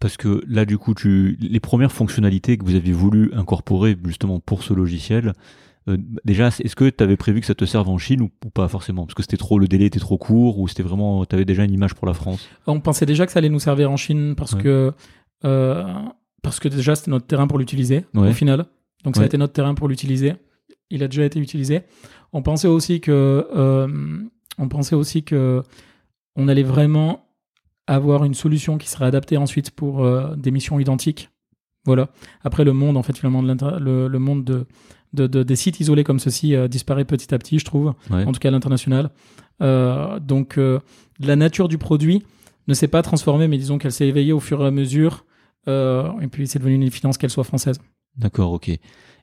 Parce 0.00 0.16
que 0.16 0.42
là, 0.46 0.66
du 0.66 0.76
coup, 0.76 0.92
tu... 0.92 1.38
les 1.40 1.60
premières 1.60 1.92
fonctionnalités 1.92 2.58
que 2.58 2.64
vous 2.64 2.74
aviez 2.74 2.92
voulu 2.92 3.32
incorporer 3.32 3.96
justement 4.04 4.38
pour 4.40 4.62
ce 4.62 4.74
logiciel, 4.74 5.32
euh, 5.88 5.96
déjà, 6.24 6.48
est-ce 6.48 6.74
que 6.76 6.88
tu 6.88 7.02
avais 7.04 7.16
prévu 7.16 7.40
que 7.40 7.46
ça 7.46 7.54
te 7.54 7.64
serve 7.64 7.88
en 7.88 7.98
Chine 7.98 8.22
ou, 8.22 8.30
ou 8.44 8.50
pas 8.50 8.68
forcément? 8.68 9.04
Parce 9.06 9.14
que 9.14 9.22
c'était 9.22 9.36
trop, 9.36 9.58
le 9.58 9.66
délai 9.68 9.84
était 9.86 10.00
trop 10.00 10.16
court 10.18 10.58
ou 10.58 10.66
c'était 10.68 10.82
vraiment, 10.82 11.24
tu 11.26 11.34
avais 11.34 11.44
déjà 11.44 11.64
une 11.64 11.72
image 11.74 11.94
pour 11.94 12.06
la 12.06 12.14
France? 12.14 12.48
On 12.66 12.80
pensait 12.80 13.06
déjà 13.06 13.26
que 13.26 13.32
ça 13.32 13.38
allait 13.38 13.48
nous 13.50 13.58
servir 13.60 13.90
en 13.90 13.96
Chine 13.96 14.34
parce 14.36 14.52
Ouais. 14.54 14.62
que 14.62 14.92
euh, 15.44 15.84
parce 16.42 16.58
que 16.60 16.68
déjà 16.68 16.94
c'était 16.94 17.10
notre 17.10 17.26
terrain 17.26 17.46
pour 17.46 17.58
l'utiliser 17.58 18.04
Ouais. 18.14 18.30
au 18.30 18.32
final. 18.32 18.66
Donc 19.04 19.16
ça 19.16 19.22
a 19.22 19.26
été 19.26 19.36
notre 19.36 19.52
terrain 19.52 19.74
pour 19.74 19.88
l'utiliser. 19.88 20.34
Il 20.90 21.02
a 21.02 21.08
déjà 21.08 21.24
été 21.24 21.38
utilisé. 21.38 21.82
On 22.32 22.40
pensait 22.42 22.68
aussi 22.68 23.00
que 23.00 23.46
euh, 23.54 24.18
on 24.58 24.68
pensait 24.68 24.94
aussi 24.94 25.22
que 25.22 25.62
on 26.36 26.48
allait 26.48 26.62
vraiment 26.62 27.26
avoir 27.86 28.24
une 28.24 28.32
solution 28.34 28.78
qui 28.78 28.88
serait 28.88 29.04
adaptée 29.04 29.36
ensuite 29.36 29.70
pour 29.70 30.06
des 30.36 30.50
missions 30.50 30.80
identiques. 30.80 31.28
Voilà. 31.84 32.08
Après 32.42 32.64
le 32.64 32.72
monde 32.72 32.96
en 32.96 33.02
fait 33.02 33.16
finalement 33.18 33.42
de 33.42 33.48
l'inter- 33.48 33.78
le, 33.78 34.08
le 34.08 34.18
monde 34.18 34.44
de, 34.44 34.66
de- 35.14 35.26
de- 35.26 35.42
des 35.42 35.56
sites 35.56 35.80
isolés 35.80 36.04
comme 36.04 36.18
ceci 36.18 36.54
euh, 36.54 36.68
disparaît 36.68 37.04
petit 37.04 37.32
à 37.34 37.38
petit, 37.38 37.58
je 37.58 37.64
trouve 37.64 37.94
Ouais. 38.10 38.24
en 38.24 38.32
tout 38.32 38.40
cas 38.40 38.48
à 38.48 38.52
l'international. 38.52 39.10
Euh, 39.62 40.18
donc 40.20 40.58
euh, 40.58 40.80
la 41.20 41.36
nature 41.36 41.68
du 41.68 41.78
produit 41.78 42.22
ne 42.68 42.74
s'est 42.74 42.88
pas 42.88 43.02
transformée, 43.02 43.46
mais 43.48 43.56
disons 43.58 43.78
qu'elle 43.78 43.92
s'est 43.92 44.08
éveillée 44.08 44.32
au 44.32 44.40
fur 44.40 44.62
et 44.62 44.66
à 44.66 44.70
mesure. 44.70 45.24
Euh, 45.68 46.10
et 46.20 46.26
puis 46.26 46.46
c'est 46.46 46.58
devenu 46.58 46.74
une 46.74 46.82
évidence 46.82 47.16
qu'elle 47.18 47.30
soit 47.30 47.44
française. 47.44 47.78
D'accord, 48.16 48.52
ok. 48.52 48.70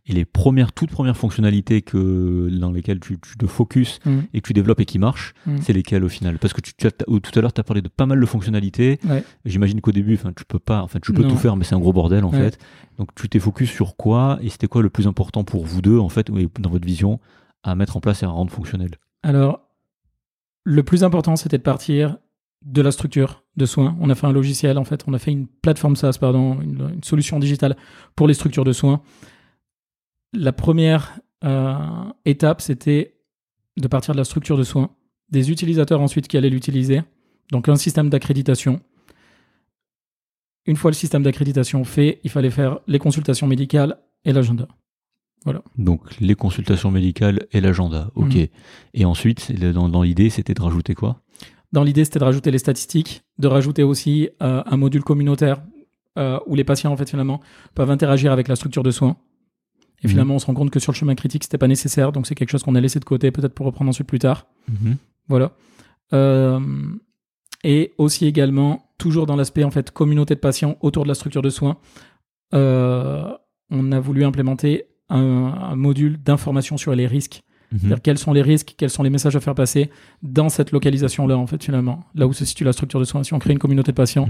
Et 0.07 0.13
les 0.13 0.25
premières, 0.25 0.71
toutes 0.73 0.89
premières 0.89 1.15
fonctionnalités 1.15 1.83
que, 1.83 2.49
dans 2.51 2.71
lesquelles 2.71 2.99
tu, 2.99 3.19
tu 3.19 3.37
te 3.37 3.45
focuses 3.45 3.99
Mhm. 4.05 4.23
et 4.33 4.41
que 4.41 4.47
tu 4.47 4.53
développes 4.53 4.79
et 4.79 4.85
qui 4.85 4.97
marchent, 4.97 5.33
Mhm. 5.45 5.61
c'est 5.61 5.73
lesquelles 5.73 6.03
au 6.03 6.09
final? 6.09 6.39
Parce 6.39 6.53
que 6.53 6.61
tu, 6.61 6.73
tu 6.75 6.87
as- 6.87 6.91
ou 7.07 7.19
tout 7.19 7.37
à 7.37 7.41
l'heure, 7.41 7.53
tu 7.53 7.61
as 7.61 7.63
parlé 7.63 7.83
de 7.83 7.87
pas 7.87 8.07
mal 8.07 8.19
de 8.19 8.25
fonctionnalités. 8.25 8.99
Ouais. 9.07 9.23
J'imagine 9.45 9.79
qu'au 9.79 9.91
début, 9.91 10.17
tu 10.17 10.45
peux 10.47 10.57
pas, 10.59 10.81
enfin, 10.81 10.99
tu 10.99 11.13
peux 11.13 11.21
Non. 11.21 11.29
tout 11.29 11.37
faire, 11.37 11.55
mais 11.55 11.63
c'est 11.65 11.75
un 11.75 11.79
gros 11.79 11.93
bordel 11.93 12.23
en 12.23 12.31
Ouais. 12.31 12.39
fait. 12.51 12.57
Donc, 12.97 13.13
tu 13.13 13.29
t'es 13.29 13.39
focus 13.39 13.69
sur 13.69 13.95
quoi 13.95 14.39
et 14.41 14.49
c'était 14.49 14.67
quoi 14.67 14.81
le 14.81 14.89
plus 14.89 15.05
important 15.07 15.43
pour 15.43 15.65
vous 15.65 15.81
deux 15.83 15.99
en 15.99 16.09
fait, 16.09 16.31
dans 16.31 16.69
votre 16.69 16.85
vision, 16.85 17.19
à 17.63 17.75
mettre 17.75 17.95
en 17.95 17.99
place 17.99 18.23
et 18.23 18.25
à 18.25 18.29
rendre 18.29 18.51
fonctionnel? 18.51 18.91
Alors, 19.21 19.61
le 20.63 20.81
plus 20.83 21.03
important, 21.03 21.35
c'était 21.35 21.57
de 21.59 21.63
partir 21.63 22.17
de 22.65 22.81
la 22.81 22.91
structure 22.91 23.43
de 23.57 23.65
soins. 23.65 23.95
On 23.99 24.09
a 24.09 24.15
fait 24.15 24.27
un 24.27 24.31
logiciel, 24.31 24.77
en 24.77 24.83
fait, 24.83 25.03
on 25.07 25.13
a 25.13 25.19
fait 25.19 25.31
une 25.31 25.47
plateforme 25.47 25.95
SaaS, 25.95 26.17
pardon, 26.19 26.59
une, 26.61 26.91
une 26.95 27.03
solution 27.03 27.39
digitale 27.39 27.75
pour 28.15 28.27
les 28.27 28.33
structures 28.35 28.63
de 28.63 28.71
soins. 28.71 29.01
La 30.33 30.53
première 30.53 31.19
euh, 31.43 31.75
étape, 32.25 32.61
c'était 32.61 33.15
de 33.77 33.87
partir 33.87 34.13
de 34.13 34.17
la 34.17 34.23
structure 34.23 34.57
de 34.57 34.63
soins, 34.63 34.91
des 35.29 35.51
utilisateurs 35.51 36.01
ensuite 36.01 36.27
qui 36.27 36.37
allaient 36.37 36.49
l'utiliser, 36.49 37.01
donc 37.51 37.69
un 37.69 37.75
système 37.75 38.09
d'accréditation. 38.09 38.81
Une 40.65 40.75
fois 40.75 40.91
le 40.91 40.95
système 40.95 41.23
d'accréditation 41.23 41.83
fait, 41.83 42.19
il 42.23 42.29
fallait 42.29 42.51
faire 42.51 42.79
les 42.87 42.99
consultations 42.99 43.47
médicales 43.47 43.97
et 44.25 44.33
l'agenda. 44.33 44.67
Donc, 45.77 46.19
les 46.19 46.35
consultations 46.35 46.91
médicales 46.91 47.47
et 47.51 47.61
l'agenda, 47.61 48.11
ok. 48.15 48.35
Mhm. 48.35 48.47
Et 48.93 49.05
ensuite, 49.05 49.51
dans 49.51 50.03
l'idée, 50.03 50.29
c'était 50.29 50.53
de 50.53 50.61
rajouter 50.61 50.93
quoi? 50.93 51.21
Dans 51.71 51.83
l'idée, 51.83 52.05
c'était 52.05 52.19
de 52.19 52.25
rajouter 52.25 52.51
les 52.51 52.59
statistiques, 52.59 53.23
de 53.39 53.47
rajouter 53.47 53.83
aussi 53.83 54.29
euh, 54.43 54.61
un 54.65 54.77
module 54.77 55.03
communautaire 55.03 55.63
euh, 56.19 56.39
où 56.45 56.55
les 56.55 56.63
patients, 56.63 56.91
en 56.91 56.97
fait, 56.97 57.09
finalement, 57.09 57.39
peuvent 57.73 57.89
interagir 57.89 58.31
avec 58.31 58.47
la 58.47 58.55
structure 58.55 58.83
de 58.83 58.91
soins. 58.91 59.17
Et 60.03 60.07
Mhm. 60.07 60.09
finalement, 60.11 60.35
on 60.35 60.39
se 60.39 60.45
rend 60.47 60.53
compte 60.53 60.71
que 60.71 60.79
sur 60.79 60.91
le 60.91 60.97
chemin 60.97 61.15
critique, 61.15 61.43
c'était 61.43 61.57
pas 61.59 61.67
nécessaire, 61.67 62.11
donc 62.11 62.25
c'est 62.27 62.35
quelque 62.35 62.49
chose 62.49 62.63
qu'on 62.63 62.75
a 62.75 62.81
laissé 62.81 62.99
de 62.99 63.05
côté, 63.05 63.29
peut-être 63.31 63.53
pour 63.53 63.65
reprendre 63.67 63.89
ensuite 63.89 64.07
plus 64.07 64.19
tard. 64.19 64.47
Mhm. 64.69 64.97
Voilà. 65.27 65.51
Euh, 66.13 66.59
et 67.63 67.93
aussi 67.97 68.25
également, 68.25 68.83
toujours 68.97 69.25
dans 69.27 69.35
l'aspect 69.35 69.63
en 69.63 69.71
fait 69.71 69.91
communauté 69.91 70.33
de 70.35 70.39
patients 70.39 70.75
autour 70.81 71.03
de 71.03 71.07
la 71.07 71.13
structure 71.13 71.41
de 71.41 71.49
soins, 71.49 71.77
euh, 72.53 73.31
on 73.69 73.91
a 73.91 73.99
voulu 73.99 74.23
implémenter 74.23 74.85
un, 75.09 75.19
un 75.19 75.75
module 75.75 76.21
d'information 76.21 76.77
sur 76.77 76.93
les 76.95 77.07
risques. 77.07 77.43
Mhm. 77.71 77.79
C'est-à-dire 77.79 78.01
quels 78.01 78.17
sont 78.17 78.33
les 78.33 78.41
risques, 78.41 78.73
quels 78.77 78.89
sont 78.89 79.03
les 79.03 79.09
messages 79.09 79.35
à 79.35 79.39
faire 79.39 79.55
passer 79.55 79.89
dans 80.23 80.49
cette 80.49 80.71
localisation-là, 80.71 81.37
en 81.37 81.47
fait, 81.47 81.63
finalement, 81.63 82.03
là 82.15 82.27
où 82.27 82.33
se 82.33 82.43
situe 82.43 82.63
la 82.65 82.73
structure 82.73 82.99
de 82.99 83.05
soins. 83.05 83.23
Si 83.23 83.33
on 83.33 83.39
crée 83.39 83.53
une 83.53 83.59
communauté 83.59 83.91
de 83.91 83.95
patients, 83.95 84.27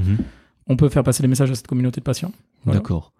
on 0.67 0.76
peut 0.76 0.89
faire 0.89 1.03
passer 1.03 1.24
les 1.24 1.28
messages 1.30 1.49
à 1.49 1.55
cette 1.55 1.67
communauté 1.67 2.01
de 2.01 2.03
patients. 2.05 2.32
Voilà. 2.65 2.80
D'accord. 2.80 3.13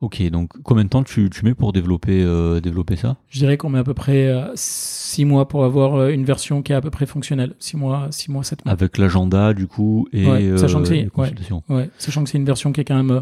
Ok, 0.00 0.22
donc 0.30 0.52
combien 0.62 0.84
de 0.84 0.88
temps 0.88 1.02
tu, 1.02 1.28
tu 1.28 1.44
mets 1.44 1.54
pour 1.54 1.72
développer, 1.72 2.22
euh, 2.22 2.60
développer 2.60 2.94
ça? 2.94 3.16
Je 3.28 3.40
dirais 3.40 3.56
qu'on 3.56 3.68
met 3.68 3.80
à 3.80 3.84
peu 3.84 3.94
près 3.94 4.32
6 4.54 5.24
mois 5.24 5.48
pour 5.48 5.64
avoir 5.64 5.96
euh, 5.96 6.10
une 6.10 6.24
version 6.24 6.62
qui 6.62 6.70
est 6.72 6.76
à 6.76 6.80
peu 6.80 6.90
près 6.90 7.04
fonctionnelle. 7.06 7.54
6 7.58 7.76
mois, 7.76 8.06
6 8.10 8.30
mois, 8.30 8.44
7 8.44 8.64
mois. 8.64 8.72
Avec 8.72 8.96
l'agenda, 8.96 9.54
du 9.54 9.66
coup, 9.66 10.06
et 10.12 10.24
Ouais, 10.26 10.56
sachant 10.58 10.78
euh, 10.78 10.82
que 10.82 10.88
c'est- 10.88 10.94
les 10.94 11.02
ouais. 11.02 11.10
consultations. 11.10 11.62
Ouais, 11.68 11.90
sachant 11.98 12.22
que 12.22 12.30
c'est 12.30 12.38
une 12.38 12.44
version 12.44 12.70
qui 12.72 12.80
est 12.80 12.84
quand 12.84 12.96
même. 12.96 13.10
euh, 13.10 13.20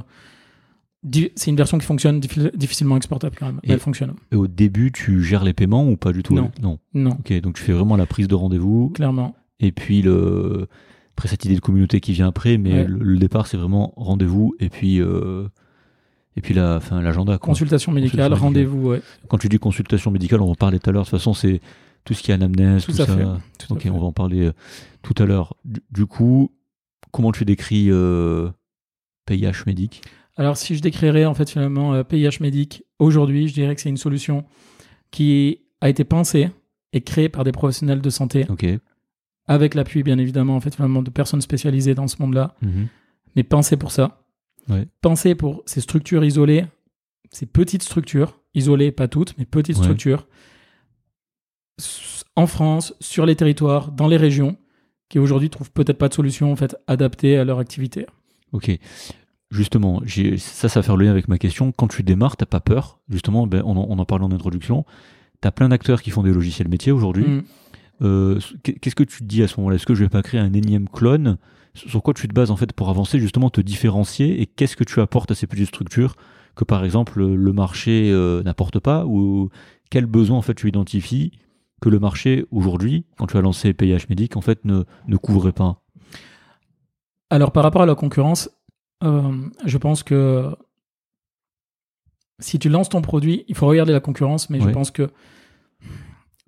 c'est 1.37 1.51
une 1.51 1.57
version 1.57 1.79
qui 1.79 1.87
fonctionne 1.87 2.19
diffi- 2.21 2.55
difficilement 2.57 2.97
exportable 2.97 3.37
quand 3.39 3.47
même. 3.47 3.61
Et- 3.63 3.73
elle 3.73 3.79
fonctionne. 3.79 4.15
Et 4.33 4.37
au 4.37 4.47
début, 4.47 4.91
tu 4.93 5.23
gères 5.23 5.45
les 5.45 5.53
paiements 5.53 5.89
ou 5.89 5.97
pas 5.97 6.13
du 6.13 6.23
tout 6.23 6.35
Non. 6.35 6.51
Non. 6.61 6.79
Non, 6.95 7.11
Ok, 7.21 7.33
donc 7.41 7.55
tu 7.57 7.63
fais 7.63 7.73
vraiment 7.73 7.97
la 7.97 8.07
prise 8.07 8.29
de 8.29 8.35
rendez-vous 8.35 8.91
clairement. 8.91 9.35
et 9.61 9.73
puis 9.73 10.03
le 10.03 10.67
après 11.17 11.29
cette 11.29 11.45
idée 11.47 11.55
de 11.55 11.61
communauté 11.61 12.01
qui 12.01 12.13
vient 12.13 12.29
après, 12.29 12.59
mais 12.59 12.73
Ouais. 12.73 12.85
le, 12.87 12.99
le 12.99 13.19
départ 13.19 13.47
c'est 13.47 13.57
vraiment 13.57 13.95
rendez-vous 13.97 14.55
et 14.61 14.69
puis 14.69 15.01
euh, 15.01 15.49
et 16.37 16.41
puis 16.41 16.55
la 16.55 16.81
fin 16.81 17.01
l'agenda. 17.01 17.39
quoi. 17.39 17.47
Consultation 17.53 17.93
médicale, 17.93 18.33
rendez-vous, 18.35 18.89
ouais. 18.91 19.03
Quand 19.29 19.39
tu 19.39 19.49
dis 19.49 19.59
consultation 19.59 20.11
médicale, 20.11 20.41
on 20.43 20.51
en 20.51 20.55
parler 20.55 20.79
tout 20.79 20.91
à 20.91 20.93
l'heure. 20.93 21.05
De 21.05 21.09
toute 21.11 21.19
façon, 21.19 21.35
c'est 21.35 21.61
tout 22.05 22.15
ce 22.15 22.23
qui 22.23 22.31
est 22.31 22.35
anamnèse, 22.35 22.85
Tout 22.85 22.93
ça. 22.93 23.07
fait. 23.07 23.25
Tout 23.59 23.73
ok, 23.73 23.81
fait. 23.83 23.91
on 23.91 23.99
va 23.99 24.05
en 24.07 24.13
parler 24.13 24.47
euh, 24.47 24.53
tout 25.03 25.15
à 25.21 25.27
l'heure. 25.27 25.55
Du, 25.65 25.81
du 25.91 26.07
coup, 26.07 26.53
comment 27.11 27.33
tu 27.33 27.45
décris 27.45 27.87
euh, 27.91 28.49
PIH 29.27 29.65
médic? 29.67 30.03
Alors, 30.37 30.57
si 30.57 30.77
je 30.77 30.83
décrirais 30.83 31.25
en 31.25 31.35
fait 31.35 31.49
finalement 31.51 31.95
euh, 31.95 32.03
PIH 32.05 32.39
Médic 32.41 32.85
aujourd'hui, 32.99 33.49
je 33.49 33.55
dirais 33.55 33.75
que 33.75 33.81
c'est 33.81 33.89
une 33.89 33.97
solution 33.97 34.45
qui 35.11 35.61
a 35.81 35.89
été 35.89 36.05
pensée 36.05 36.51
et 36.93 37.01
créée 37.01 37.29
par 37.31 37.43
des 37.45 37.53
professionnels 37.53 38.01
de 38.03 38.11
santé, 38.11 38.47
Ok. 38.51 38.67
avec 39.47 39.75
l'appui 39.75 40.03
bien 40.03 40.19
évidemment 40.19 40.57
en 40.57 40.61
fait 40.61 40.75
finalement 40.75 41.03
de 41.03 41.11
personnes 41.11 41.41
spécialisées 41.41 41.95
dans 41.95 42.07
ce 42.09 42.17
monde-là, 42.21 42.55
Mhm. 42.63 42.89
mais 43.35 43.43
pensée 43.45 43.77
pour 43.77 43.91
ça. 43.91 44.26
Ouais. 44.69 44.87
Pensée 45.01 45.35
pour 45.35 45.63
ces 45.67 45.81
structures 45.81 46.25
isolées, 46.25 46.65
ces 47.31 47.47
petites 47.47 47.83
structures, 47.83 48.39
isolées, 48.55 48.93
pas 48.93 49.09
toutes, 49.09 49.37
mais 49.39 49.45
petites 49.45 49.77
Ouais. 49.77 49.83
structures, 49.83 50.27
en 52.37 52.47
France, 52.47 52.95
sur 53.01 53.27
les 53.27 53.37
territoires, 53.37 53.93
dans 53.93 54.09
les 54.09 54.17
régions, 54.17 54.57
qui 55.09 55.19
aujourd'hui 55.19 55.51
trouvent 55.51 55.71
peut-être 55.71 55.99
pas 55.99 56.09
de 56.09 56.15
solution 56.15 56.51
en 56.53 56.57
fait 56.57 56.77
adaptée 56.87 57.37
à 57.39 57.45
leur 57.45 57.59
activité. 57.59 58.07
Ok. 58.53 58.71
Justement, 59.51 60.03
ça, 60.39 60.69
ça 60.69 60.81
va 60.81 60.83
faire 60.83 60.97
le 60.97 61.05
lien 61.05 61.11
avec 61.13 61.29
ma 61.29 61.39
question. 61.39 61.71
Quand 61.73 61.87
tu 61.87 62.03
démarres, 62.03 62.37
t'as 62.37 62.47
pas 62.47 62.61
peur? 62.61 62.99
Justement, 63.09 63.47
ben, 63.47 63.63
on, 63.65 63.77
en, 63.77 63.87
on 63.89 63.99
en 63.99 64.05
parlait 64.05 64.25
en 64.25 64.33
introduction. 64.33 64.85
T'as 65.41 65.53
plein 65.53 65.69
d'acteurs 65.69 66.03
qui 66.03 66.11
font 66.11 66.23
des 66.23 66.33
logiciels 66.33 66.69
métiers 66.69 66.91
aujourd'hui. 66.93 67.25
Mm. 67.25 67.43
Euh, 68.03 68.41
Qu'est-ce 68.65 68.97
que 68.97 69.05
tu 69.05 69.19
te 69.21 69.25
dis 69.25 69.43
à 69.43 69.49
ce 69.49 69.59
moment-là? 69.59 69.77
Est-ce 69.77 69.87
que 69.87 69.95
je 69.95 70.03
vais 70.03 70.09
pas 70.11 70.23
créer 70.23 70.41
un 70.41 70.53
énième 70.53 70.89
clone 70.89 71.39
Sur 71.77 72.03
quoi 72.03 72.15
tu 72.15 72.27
te 72.27 72.35
bases 72.35 72.51
en 72.51 72.57
fait 72.57 72.73
pour 72.73 72.89
avancer, 72.89 73.19
justement, 73.19 73.51
te 73.51 73.61
différencier 73.61 74.41
Et 74.41 74.47
qu'est-ce 74.47 74.77
que 74.77 74.85
tu 74.85 75.01
apportes 75.01 75.31
à 75.31 75.35
ces 75.35 75.47
petites 75.47 75.69
structures 75.69 76.17
que 76.55 76.65
par 76.65 76.85
exemple 76.85 77.23
le 77.23 77.53
marché 77.53 78.11
euh, 78.11 78.43
n'apporte 78.43 78.79
pas 78.79 79.05
Ou 79.05 79.51
quel 79.91 80.07
besoin 80.07 80.39
en 80.39 80.43
fait 80.43 80.55
tu 80.55 80.69
identifies 80.69 81.33
que 81.83 81.89
le 81.91 81.99
marché 81.99 82.47
aujourd'hui, 82.51 83.05
quand 83.19 83.27
tu 83.27 83.37
as 83.37 83.43
lancé 83.43 83.75
PIH 83.75 84.07
Médic, 84.09 84.37
en 84.37 84.41
fait 84.41 84.65
ne, 84.65 84.85
ne 85.07 85.17
couvrait 85.17 85.53
pas? 85.53 85.83
Alors 87.29 87.53
par 87.53 87.63
rapport 87.63 87.83
à 87.83 87.87
la 87.87 87.95
concurrence, 87.95 88.51
euh, 89.05 89.33
je 89.65 89.79
pense 89.79 90.03
que 90.03 90.57
si 92.39 92.59
tu 92.59 92.69
lances 92.69 92.89
ton 92.89 93.03
produit, 93.03 93.45
il 93.49 93.55
faut 93.55 93.67
regarder 93.67 93.93
la 93.93 94.01
concurrence, 94.01 94.49
mais 94.51 94.61
je 94.61 94.69
pense 94.69 94.91
que 94.91 95.11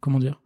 comment 0.00 0.18
dire 0.18 0.40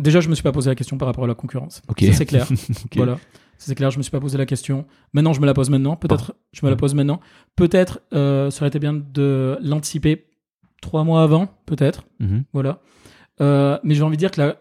Déjà, 0.00 0.20
je 0.20 0.28
me 0.28 0.34
suis 0.34 0.42
pas 0.42 0.52
posé 0.52 0.70
la 0.70 0.74
question 0.74 0.98
par 0.98 1.06
rapport 1.06 1.24
à 1.24 1.26
la 1.26 1.34
concurrence. 1.34 1.82
Ok. 1.88 2.00
Ça 2.04 2.12
c'est 2.12 2.26
clair. 2.26 2.46
Ok. 2.84 2.96
Voilà. 2.96 3.18
c'est 3.58 3.74
clair, 3.74 3.90
je 3.90 3.98
me 3.98 4.02
suis 4.02 4.10
pas 4.10 4.20
posé 4.20 4.36
la 4.38 4.46
question. 4.46 4.86
Maintenant, 5.12 5.32
je 5.32 5.40
me 5.40 5.46
la 5.46 5.54
pose 5.54 5.70
maintenant. 5.70 5.96
Peut-être, 5.96 6.34
je 6.52 6.64
me 6.66 6.70
la 6.70 6.76
pose 6.76 6.94
maintenant. 6.94 7.20
Peut-être, 7.56 8.00
euh, 8.12 8.50
ça 8.50 8.62
aurait 8.62 8.68
été 8.68 8.78
bien 8.78 8.92
de 8.92 9.56
l'anticiper 9.62 10.26
trois 10.80 11.04
mois 11.04 11.22
avant, 11.22 11.48
peut-être. 11.66 12.04
Mhm. 12.20 12.44
Voilà. 12.52 12.80
Euh, 13.40 13.78
mais 13.84 13.94
j'ai 13.94 14.02
envie 14.02 14.16
de 14.16 14.20
dire 14.20 14.30
que 14.30 14.40
la, 14.40 14.56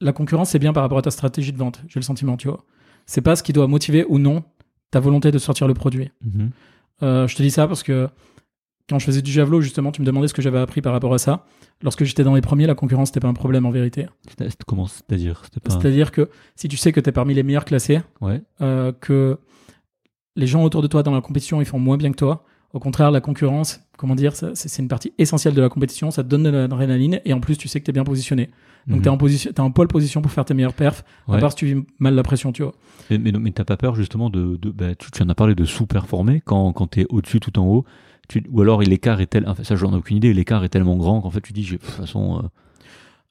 la 0.00 0.12
concurrence, 0.12 0.50
c'est 0.50 0.58
bien 0.58 0.72
par 0.72 0.82
rapport 0.82 0.98
à 0.98 1.02
ta 1.02 1.10
stratégie 1.10 1.52
de 1.52 1.58
vente. 1.58 1.82
J'ai 1.88 2.00
le 2.00 2.04
sentiment, 2.04 2.36
tu 2.36 2.48
vois. 2.48 2.64
C'est 3.06 3.20
pas 3.22 3.36
ce 3.36 3.42
qui 3.42 3.52
doit 3.52 3.66
motiver 3.66 4.04
ou 4.08 4.18
non 4.18 4.44
ta 4.90 5.00
volonté 5.00 5.30
de 5.30 5.38
sortir 5.38 5.66
le 5.68 5.74
produit. 5.74 6.10
Mhm. 6.24 6.50
Euh, 7.02 7.26
je 7.26 7.36
te 7.36 7.42
dis 7.42 7.50
ça 7.50 7.66
parce 7.66 7.82
que 7.82 8.08
quand 8.88 8.98
je 8.98 9.04
faisais 9.06 9.22
du 9.22 9.30
javelot, 9.32 9.60
justement, 9.60 9.92
tu 9.92 10.02
me 10.02 10.06
demandais 10.06 10.28
ce 10.28 10.34
que 10.34 10.42
j'avais 10.42 10.58
appris 10.58 10.82
par 10.82 10.92
rapport 10.92 11.14
à 11.14 11.18
ça. 11.18 11.46
Lorsque 11.82 12.04
j'étais 12.04 12.22
dans 12.24 12.34
les 12.34 12.40
premiers, 12.42 12.66
la 12.66 12.74
concurrence, 12.74 13.08
c'était 13.08 13.20
pas 13.20 13.28
un 13.28 13.34
problème 13.34 13.64
en 13.66 13.70
vérité. 13.70 14.06
Comment 14.66 14.86
c'est-à-dire 15.80 16.12
que 16.12 16.28
si 16.56 16.68
tu 16.68 16.76
sais 16.76 16.92
que 16.92 17.00
tu 17.00 17.08
es 17.08 17.12
parmi 17.12 17.34
les 17.34 17.42
meilleurs 17.42 17.64
classés, 17.64 18.00
Ouais. 18.20 18.42
euh, 18.60 18.92
que 18.92 19.38
les 20.36 20.46
gens 20.46 20.62
autour 20.64 20.82
de 20.82 20.86
toi 20.86 21.02
dans 21.02 21.12
la 21.12 21.20
compétition, 21.20 21.60
ils 21.60 21.64
font 21.66 21.78
moins 21.78 21.96
bien 21.96 22.10
que 22.10 22.16
toi. 22.16 22.44
Au 22.72 22.80
contraire, 22.80 23.12
la 23.12 23.20
concurrence, 23.20 23.80
comment 23.96 24.16
dire, 24.16 24.32
c'est 24.34 24.82
une 24.82 24.88
partie 24.88 25.12
essentielle 25.16 25.54
de 25.54 25.60
la 25.62 25.68
compétition. 25.68 26.10
Ça 26.10 26.24
te 26.24 26.28
donne 26.28 26.42
de 26.42 26.50
l'adrénaline 26.50 27.20
et 27.24 27.32
en 27.32 27.38
plus, 27.40 27.56
tu 27.56 27.68
sais 27.68 27.78
que 27.78 27.84
tu 27.84 27.90
es 27.90 27.92
bien 27.92 28.02
positionné. 28.02 28.50
Donc, 28.88 28.96
Mhm. 28.98 29.02
tu 29.02 29.06
es 29.06 29.10
en, 29.10 29.16
position, 29.16 29.52
t'es 29.52 29.60
en 29.60 29.70
pole 29.70 29.86
position 29.86 30.20
pour 30.22 30.32
faire 30.32 30.44
tes 30.44 30.54
meilleures 30.54 30.74
perfs, 30.74 31.04
à 31.28 31.38
part 31.38 31.52
si 31.52 31.56
tu 31.58 31.66
vis 31.66 31.82
mal 32.00 32.14
la 32.16 32.22
pression, 32.24 32.50
tu 32.52 32.64
vois. 32.64 32.74
Mais, 33.10 33.18
mais, 33.18 33.30
mais 33.32 33.52
t'as 33.52 33.64
pas 33.64 33.76
peur 33.76 33.94
justement 33.94 34.28
de. 34.28 34.56
de 34.56 34.70
bah, 34.70 34.94
tu, 34.96 35.10
tu 35.12 35.22
en 35.22 35.28
as 35.28 35.34
parlé 35.36 35.54
de 35.54 35.64
sous-performer 35.64 36.42
quand, 36.44 36.72
quand 36.72 36.88
t'es 36.88 37.06
au-dessus 37.10 37.38
tout 37.40 37.56
en 37.58 37.64
haut. 37.66 37.84
Tu, 38.28 38.42
ou 38.50 38.60
alors 38.62 38.80
l'écart 38.80 39.20
est 39.20 39.26
tel. 39.26 39.44
Enfin, 39.48 39.64
ça, 39.64 39.76
j'en 39.76 39.92
ai 39.92 39.96
aucune 39.96 40.16
idée. 40.16 40.32
L'écart 40.32 40.64
est 40.64 40.68
tellement 40.70 40.96
grand 40.96 41.20
qu'en 41.20 41.30
fait, 41.30 41.40
tu 41.40 41.52
dis, 41.52 41.62
de 41.64 41.70
toute 41.76 41.82
façon. 41.82 42.38
euh, 42.38 42.48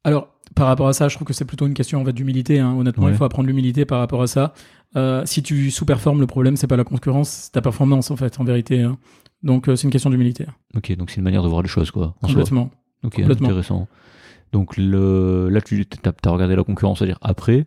Alors, 0.03 0.27
par 0.55 0.67
rapport 0.67 0.87
à 0.87 0.93
ça, 0.93 1.07
je 1.07 1.15
trouve 1.15 1.27
que 1.27 1.33
c'est 1.33 1.45
plutôt 1.45 1.65
une 1.65 1.73
question 1.73 2.01
en 2.01 2.05
fait, 2.05 2.13
d'humilité. 2.13 2.59
hein. 2.59 2.73
Honnêtement, 2.77 3.05
Ouais. 3.05 3.11
il 3.11 3.17
faut 3.17 3.23
apprendre 3.23 3.47
l'humilité 3.47 3.85
par 3.85 3.99
rapport 3.99 4.21
à 4.21 4.27
ça. 4.27 4.53
Euh, 4.95 5.23
si 5.25 5.41
tu 5.41 5.71
sous-performes, 5.71 6.19
le 6.19 6.27
problème, 6.27 6.55
c'est 6.57 6.67
pas 6.67 6.77
la 6.77 6.83
concurrence, 6.83 7.29
c'est 7.29 7.51
ta 7.53 7.61
performance, 7.61 8.11
en 8.11 8.15
fait, 8.15 8.39
en 8.39 8.43
vérité. 8.43 8.81
hein. 8.81 8.97
Donc, 9.41 9.67
euh, 9.67 9.75
c'est 9.75 9.85
une 9.85 9.91
question 9.91 10.09
d'humilité. 10.11 10.45
Ok, 10.75 10.95
donc 10.95 11.09
c'est 11.09 11.17
une 11.17 11.23
manière 11.23 11.41
de 11.43 11.47
voir 11.47 11.61
les 11.63 11.67
choses, 11.69 11.89
quoi. 11.91 12.15
En 12.21 12.27
soi. 12.27 12.35
Complètement. 12.35 12.69
Ok, 13.03 13.15
Complètement. 13.15 13.47
intéressant. 13.47 13.87
Donc 14.51 14.77
le, 14.77 15.49
là, 15.49 15.59
tu 15.61 15.83
as, 16.05 16.29
regardé 16.29 16.55
la 16.55 16.63
concurrence, 16.63 16.99
c'est-à-dire 16.99 17.17
après. 17.21 17.65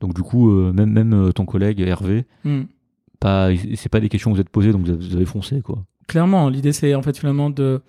Donc 0.00 0.14
du 0.14 0.22
coup, 0.22 0.50
euh, 0.50 0.72
même, 0.72 0.90
même 0.90 1.32
ton 1.34 1.44
collègue 1.44 1.80
Hervé, 1.80 2.24
Hmm. 2.44 2.62
pas, 3.20 3.50
c'est 3.76 3.90
pas 3.90 4.00
des 4.00 4.08
questions 4.08 4.30
que 4.30 4.36
vous 4.36 4.40
êtes 4.40 4.48
posées, 4.48 4.72
donc 4.72 4.86
vous 4.86 4.90
avez, 4.90 5.06
vous 5.06 5.16
avez 5.16 5.26
foncé, 5.26 5.60
quoi. 5.60 5.84
Clairement, 6.06 6.48
l'idée, 6.48 6.72
c'est 6.72 6.94
en 6.94 7.02
fait 7.02 7.16
finalement 7.18 7.50
de. 7.50 7.80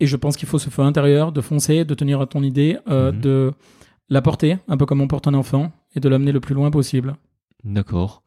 Et 0.00 0.06
je 0.06 0.16
pense 0.16 0.36
qu'il 0.36 0.48
faut 0.48 0.58
ce 0.58 0.70
feu 0.70 0.82
intérieur, 0.82 1.32
de 1.32 1.40
foncer, 1.40 1.84
de 1.84 1.94
tenir 1.94 2.20
à 2.20 2.26
ton 2.26 2.42
idée, 2.42 2.78
euh, 2.88 3.10
Mhm. 3.12 3.20
de 3.20 3.52
la 4.08 4.22
porter, 4.22 4.58
un 4.68 4.76
peu 4.76 4.86
comme 4.86 5.00
on 5.00 5.08
porte 5.08 5.26
un 5.26 5.34
enfant, 5.34 5.72
et 5.94 6.00
de 6.00 6.08
l'amener 6.08 6.32
le 6.32 6.40
plus 6.40 6.54
loin 6.54 6.70
possible. 6.70 7.16
D'accord. 7.64 8.22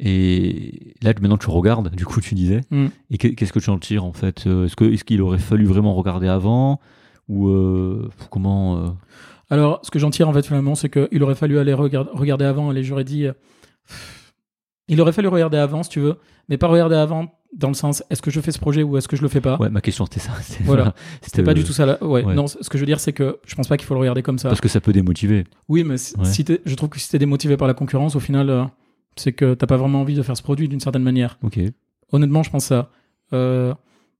Et 0.00 0.94
là, 1.02 1.12
maintenant, 1.20 1.38
tu 1.38 1.48
regardes, 1.50 1.94
du 1.94 2.04
coup, 2.04 2.20
tu 2.20 2.34
disais. 2.34 2.62
Mm. 2.70 2.86
Et 3.10 3.18
que- 3.18 3.28
qu'est-ce 3.28 3.52
que 3.52 3.60
tu 3.60 3.70
en 3.70 3.78
tires, 3.78 4.04
en 4.04 4.12
fait 4.12 4.44
Euh, 4.46 4.64
Est-ce 4.66 4.74
que- 4.74 4.92
est-ce 4.92 5.04
qu'il 5.04 5.22
aurait 5.22 5.38
fallu 5.38 5.66
vraiment 5.66 5.94
regarder 5.94 6.26
avant 6.26 6.80
Ou 7.28 7.48
euh, 7.48 8.10
comment 8.30 8.76
euh, 8.78 8.88
Alors, 9.50 9.80
ce 9.84 9.90
que 9.92 9.98
j'en 10.00 10.10
tire 10.10 10.28
en 10.28 10.32
fait 10.32 10.44
finalement, 10.44 10.74
c'est 10.74 10.90
qu'il 10.90 11.22
aurait 11.22 11.36
fallu 11.36 11.58
aller 11.58 11.72
regard- 11.74 12.08
regarder 12.12 12.44
avant. 12.44 12.70
Allez, 12.70 12.82
j'aurais 12.82 13.04
dit. 13.04 13.26
Il 14.88 15.00
aurait 15.00 15.12
fallu 15.12 15.28
regarder 15.28 15.56
avant, 15.56 15.82
si 15.82 15.90
tu 15.90 16.00
veux, 16.00 16.16
mais 16.48 16.58
pas 16.58 16.66
regarder 16.66 16.96
avant 16.96 17.32
dans 17.56 17.68
le 17.68 17.74
sens 17.74 18.02
est-ce 18.10 18.20
que 18.22 18.30
je 18.30 18.40
fais 18.40 18.50
ce 18.52 18.58
projet 18.58 18.82
ou 18.82 18.96
est-ce 18.96 19.06
que 19.08 19.16
je 19.16 19.22
le 19.22 19.28
fais 19.28 19.40
pas? 19.40 19.56
Ouais, 19.58 19.70
ma 19.70 19.80
question, 19.80 20.04
c'était 20.06 20.20
ça. 20.20 20.32
C'était- 20.42 20.64
Voilà. 20.64 20.94
C'était 21.22 21.42
pas 21.42 21.52
euh, 21.52 21.54
du 21.54 21.64
tout 21.64 21.72
ça. 21.72 21.86
Là. 21.86 22.02
Ouais, 22.02 22.24
ouais. 22.24 22.34
Non, 22.34 22.46
ce 22.46 22.56
que 22.68 22.76
je 22.78 22.82
veux 22.82 22.86
dire, 22.86 23.00
c'est 23.00 23.12
que 23.12 23.38
je 23.46 23.54
pense 23.54 23.68
pas 23.68 23.76
qu'il 23.76 23.86
faut 23.86 23.94
le 23.94 24.00
regarder 24.00 24.22
comme 24.22 24.38
ça. 24.38 24.48
Parce 24.48 24.60
que 24.60 24.68
ça 24.68 24.80
peut 24.80 24.92
démotiver. 24.92 25.44
Oui, 25.68 25.84
mais 25.84 25.96
si- 25.96 26.16
Ouais. 26.18 26.24
si 26.24 26.44
t'es- 26.44 26.60
je 26.64 26.74
trouve 26.74 26.88
que 26.88 26.98
si 27.00 27.08
t'es 27.08 27.18
démotivé 27.18 27.56
par 27.56 27.68
la 27.68 27.74
concurrence, 27.74 28.16
au 28.16 28.20
final, 28.20 28.50
euh, 28.50 28.64
c'est 29.16 29.32
que 29.32 29.54
t'as 29.54 29.66
pas 29.66 29.76
vraiment 29.76 30.00
envie 30.00 30.14
de 30.14 30.22
faire 30.22 30.36
ce 30.36 30.42
produit 30.42 30.68
d'une 30.68 30.80
certaine 30.80 31.02
manière. 31.04 31.38
Ok. 31.42 31.58
Honnêtement, 32.12 32.42
je 32.42 32.50
pense 32.50 32.64
ça. 32.66 32.90
Euh, 33.32 33.72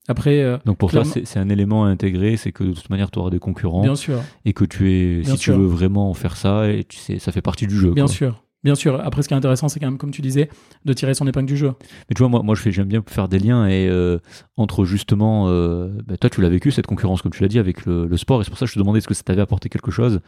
après, 0.08 0.40
euh, 0.42 0.58
Donc 0.66 0.76
pour 0.78 0.90
Clairement. 0.90 1.10
c'est 1.10 1.26
c'est 1.26 1.38
un 1.38 1.48
élément 1.48 1.84
à 1.84 1.88
intégrer, 1.88 2.36
c'est 2.36 2.52
que 2.52 2.62
de 2.64 2.72
toute 2.72 2.90
manière, 2.90 3.10
tu 3.10 3.18
auras 3.18 3.30
des 3.30 3.38
concurrents. 3.38 3.82
bien 3.82 3.96
sûr, 3.96 4.20
et 4.44 4.52
que 4.52 4.64
tu 4.64 4.92
es 4.92 5.20
Bien 5.22 5.32
si 5.36 5.42
sûr. 5.42 5.54
tu 5.54 5.60
veux 5.60 5.66
vraiment 5.66 6.12
faire 6.14 6.36
ça 6.36 6.68
et 6.70 6.84
tu 6.84 6.98
sais 6.98 7.18
ça 7.18 7.32
fait 7.32 7.40
partie 7.42 7.66
du 7.66 7.74
jeu 7.76 7.92
bien 7.92 8.04
quoi. 8.04 8.12
sûr, 8.14 8.43
bien 8.64 8.74
sûr. 8.74 9.00
Après, 9.04 9.22
ce 9.22 9.28
qui 9.28 9.34
est 9.34 9.36
intéressant, 9.36 9.68
c'est 9.68 9.78
quand 9.78 9.86
même, 9.86 9.98
comme 9.98 10.10
tu 10.10 10.22
disais, 10.22 10.48
de 10.84 10.92
tirer 10.92 11.14
son 11.14 11.26
épingle 11.28 11.46
du 11.46 11.56
jeu. 11.56 11.72
mais 12.08 12.14
tu 12.14 12.20
vois 12.22 12.28
moi 12.28 12.42
moi 12.42 12.54
je 12.54 12.62
fais 12.62 12.72
j'aime 12.72 12.88
bien 12.88 13.02
faire 13.06 13.28
des 13.28 13.38
liens 13.38 13.66
et 13.68 13.86
euh, 13.88 14.18
entre 14.56 14.84
justement 14.84 15.46
euh, 15.48 15.88
bah, 16.06 16.16
toi 16.16 16.30
tu 16.30 16.40
l'as 16.40 16.48
vécu 16.48 16.70
cette 16.72 16.86
concurrence 16.86 17.22
comme 17.22 17.32
tu 17.32 17.42
l'as 17.42 17.48
dit 17.48 17.58
avec 17.58 17.84
le, 17.86 18.06
le 18.06 18.16
sport 18.16 18.40
et 18.40 18.44
c'est 18.44 18.50
pour 18.50 18.58
ça 18.58 18.64
que 18.66 18.70
je 18.70 18.74
te 18.74 18.78
demandais 18.80 18.98
est-ce 18.98 19.08
que 19.08 19.14
ça 19.14 19.22
t'avait 19.22 19.42
apporté 19.42 19.68
quelque 19.68 19.90
chose? 19.90 20.20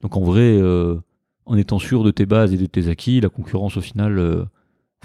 Donc 0.00 0.16
en 0.16 0.22
vrai 0.22 0.40
euh, 0.58 0.96
en 1.46 1.56
étant 1.56 1.78
sûr 1.78 2.02
de 2.04 2.10
tes 2.10 2.26
bases 2.26 2.52
et 2.54 2.56
de 2.56 2.66
tes 2.66 2.88
acquis 2.88 3.20
la 3.20 3.28
concurrence 3.28 3.76
au 3.76 3.80
final 3.80 4.46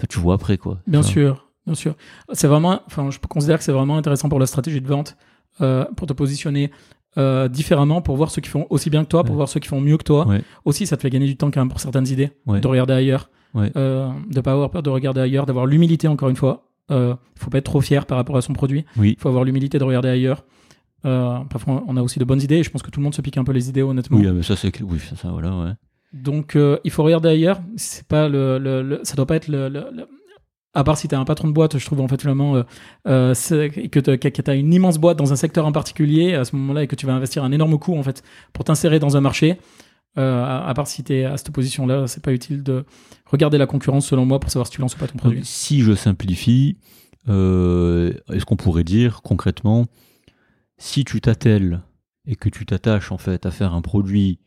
tu 0.08 0.18
vois 0.18 0.34
après 0.34 0.58
quoi 0.58 0.78
Bien 0.86 1.00
Enfin, 1.00 1.08
sûr, 1.08 1.48
bien 1.66 1.74
sûr. 1.74 1.96
C'est 2.32 2.46
vraiment, 2.48 2.80
enfin, 2.86 3.10
je 3.10 3.18
considère 3.18 3.58
que 3.58 3.64
c'est 3.64 3.72
vraiment 3.72 3.96
intéressant 3.96 4.28
pour 4.28 4.38
la 4.38 4.46
stratégie 4.46 4.80
de 4.82 4.86
vente, 4.86 5.16
euh, 5.62 5.84
pour 5.96 6.06
te 6.06 6.12
positionner 6.12 6.70
euh, 7.18 7.48
différemment, 7.48 8.00
pour 8.02 8.16
voir 8.16 8.30
ceux 8.30 8.40
qui 8.42 8.48
font 8.50 8.66
aussi 8.70 8.90
bien 8.90 9.04
que 9.04 9.08
toi, 9.08 9.22
pour 9.24 9.32
Ouais. 9.32 9.36
voir 9.36 9.48
ceux 9.48 9.60
qui 9.60 9.68
font 9.68 9.80
mieux 9.80 9.96
que 9.96 10.04
toi. 10.04 10.26
Ouais. 10.26 10.42
Aussi, 10.64 10.86
ça 10.86 10.96
te 10.96 11.02
fait 11.02 11.10
gagner 11.10 11.26
du 11.26 11.36
temps 11.36 11.50
quand 11.50 11.60
même 11.60 11.68
pour 11.68 11.80
certaines 11.80 12.06
idées, 12.08 12.30
Ouais. 12.46 12.60
de 12.60 12.66
regarder 12.66 12.92
ailleurs, 12.92 13.30
euh, 13.56 14.10
de 14.30 14.40
pas 14.40 14.52
avoir 14.52 14.70
peur 14.70 14.82
de 14.82 14.90
regarder 14.90 15.20
ailleurs, 15.20 15.46
d'avoir 15.46 15.66
l'humilité 15.66 16.08
encore 16.08 16.28
une 16.28 16.36
fois. 16.36 16.64
Euh, 16.90 17.14
faut 17.36 17.50
pas 17.50 17.58
être 17.58 17.64
trop 17.64 17.80
fier 17.80 18.06
par 18.06 18.16
rapport 18.18 18.36
à 18.36 18.42
son 18.42 18.52
produit. 18.52 18.84
oui 18.96 19.14
Il 19.18 19.20
faut 19.20 19.28
avoir 19.28 19.44
l'humilité 19.44 19.78
de 19.78 19.84
regarder 19.84 20.08
ailleurs. 20.08 20.44
Euh, 21.04 21.38
parfois, 21.50 21.82
on 21.86 21.96
a 21.96 22.02
aussi 22.02 22.18
de 22.18 22.24
bonnes 22.24 22.40
idées. 22.42 22.56
Et 22.58 22.62
je 22.62 22.70
pense 22.70 22.82
que 22.82 22.90
tout 22.90 23.00
le 23.00 23.04
monde 23.04 23.14
se 23.14 23.22
pique 23.22 23.36
un 23.38 23.44
peu 23.44 23.52
les 23.52 23.68
idées, 23.68 23.82
honnêtement. 23.82 24.18
oui 24.18 24.26
ah, 24.28 24.32
mais 24.32 24.42
ça 24.42 24.54
c'est 24.56 24.72
oui 24.82 24.98
ça, 24.98 25.16
ça, 25.16 25.28
voilà 25.30 25.50
ouais 25.56 25.70
Donc, 26.12 26.54
euh, 26.56 26.78
il 26.84 26.90
faut 26.90 27.02
regarder 27.02 27.28
ailleurs. 27.30 27.60
C'est 27.76 28.06
pas 28.06 28.28
le, 28.28 28.58
le- 28.58 28.82
le- 28.82 29.00
ça 29.02 29.14
doit 29.16 29.26
pas 29.26 29.36
être 29.36 29.48
le, 29.48 29.68
le- 29.68 29.86
le- 29.92 30.08
à 30.76 30.84
part 30.84 30.98
si 30.98 31.08
t'es 31.08 31.16
un 31.16 31.24
patron 31.24 31.48
de 31.48 31.54
boîte, 31.54 31.78
je 31.78 31.86
trouve 31.86 32.02
en 32.02 32.08
fait 32.08 32.20
finalement 32.20 32.54
euh, 32.56 32.62
euh, 33.08 33.34
que 33.90 33.98
que 33.98 34.42
t'as 34.42 34.54
une 34.54 34.74
immense 34.74 34.98
boîte 34.98 35.16
dans 35.16 35.32
un 35.32 35.36
secteur 35.36 35.64
en 35.64 35.72
particulier 35.72 36.34
à 36.34 36.44
ce 36.44 36.54
moment-là 36.54 36.82
et 36.82 36.86
que 36.86 36.94
tu 36.94 37.06
vas 37.06 37.14
investir 37.14 37.42
un 37.44 37.50
énorme 37.50 37.78
coût 37.78 37.96
en 37.96 38.02
fait 38.02 38.22
pour 38.52 38.64
t'insérer 38.64 38.98
dans 38.98 39.16
un 39.16 39.22
marché. 39.22 39.58
euh, 40.18 40.44
à, 40.44 40.74
part 40.74 40.86
si 40.86 41.02
t'es 41.02 41.24
à 41.24 41.38
cette 41.38 41.50
position-là, 41.50 42.06
c'est 42.06 42.22
pas 42.22 42.32
utile 42.32 42.62
de 42.62 42.84
regarder 43.24 43.56
la 43.56 43.66
concurrence 43.66 44.06
selon 44.06 44.26
moi 44.26 44.38
pour 44.38 44.50
savoir 44.50 44.66
si 44.66 44.72
tu 44.74 44.82
lances 44.82 44.94
ou 44.94 44.98
pas 44.98 45.06
ton 45.06 45.16
produit. 45.16 45.40
Si 45.44 45.80
je 45.80 45.94
simplifie, 45.94 46.76
est-ce 47.26 48.44
qu'on 48.44 48.56
pourrait 48.56 48.84
dire 48.84 49.22
concrètement, 49.22 49.86
si 50.76 51.06
tu 51.06 51.22
t'attelles 51.22 51.80
et 52.26 52.36
que 52.36 52.50
tu 52.50 52.66
t'attaches 52.66 53.12
en 53.12 53.18
fait 53.18 53.46
à 53.46 53.50
faire 53.50 53.72
un 53.72 53.80
produit 53.82 54.40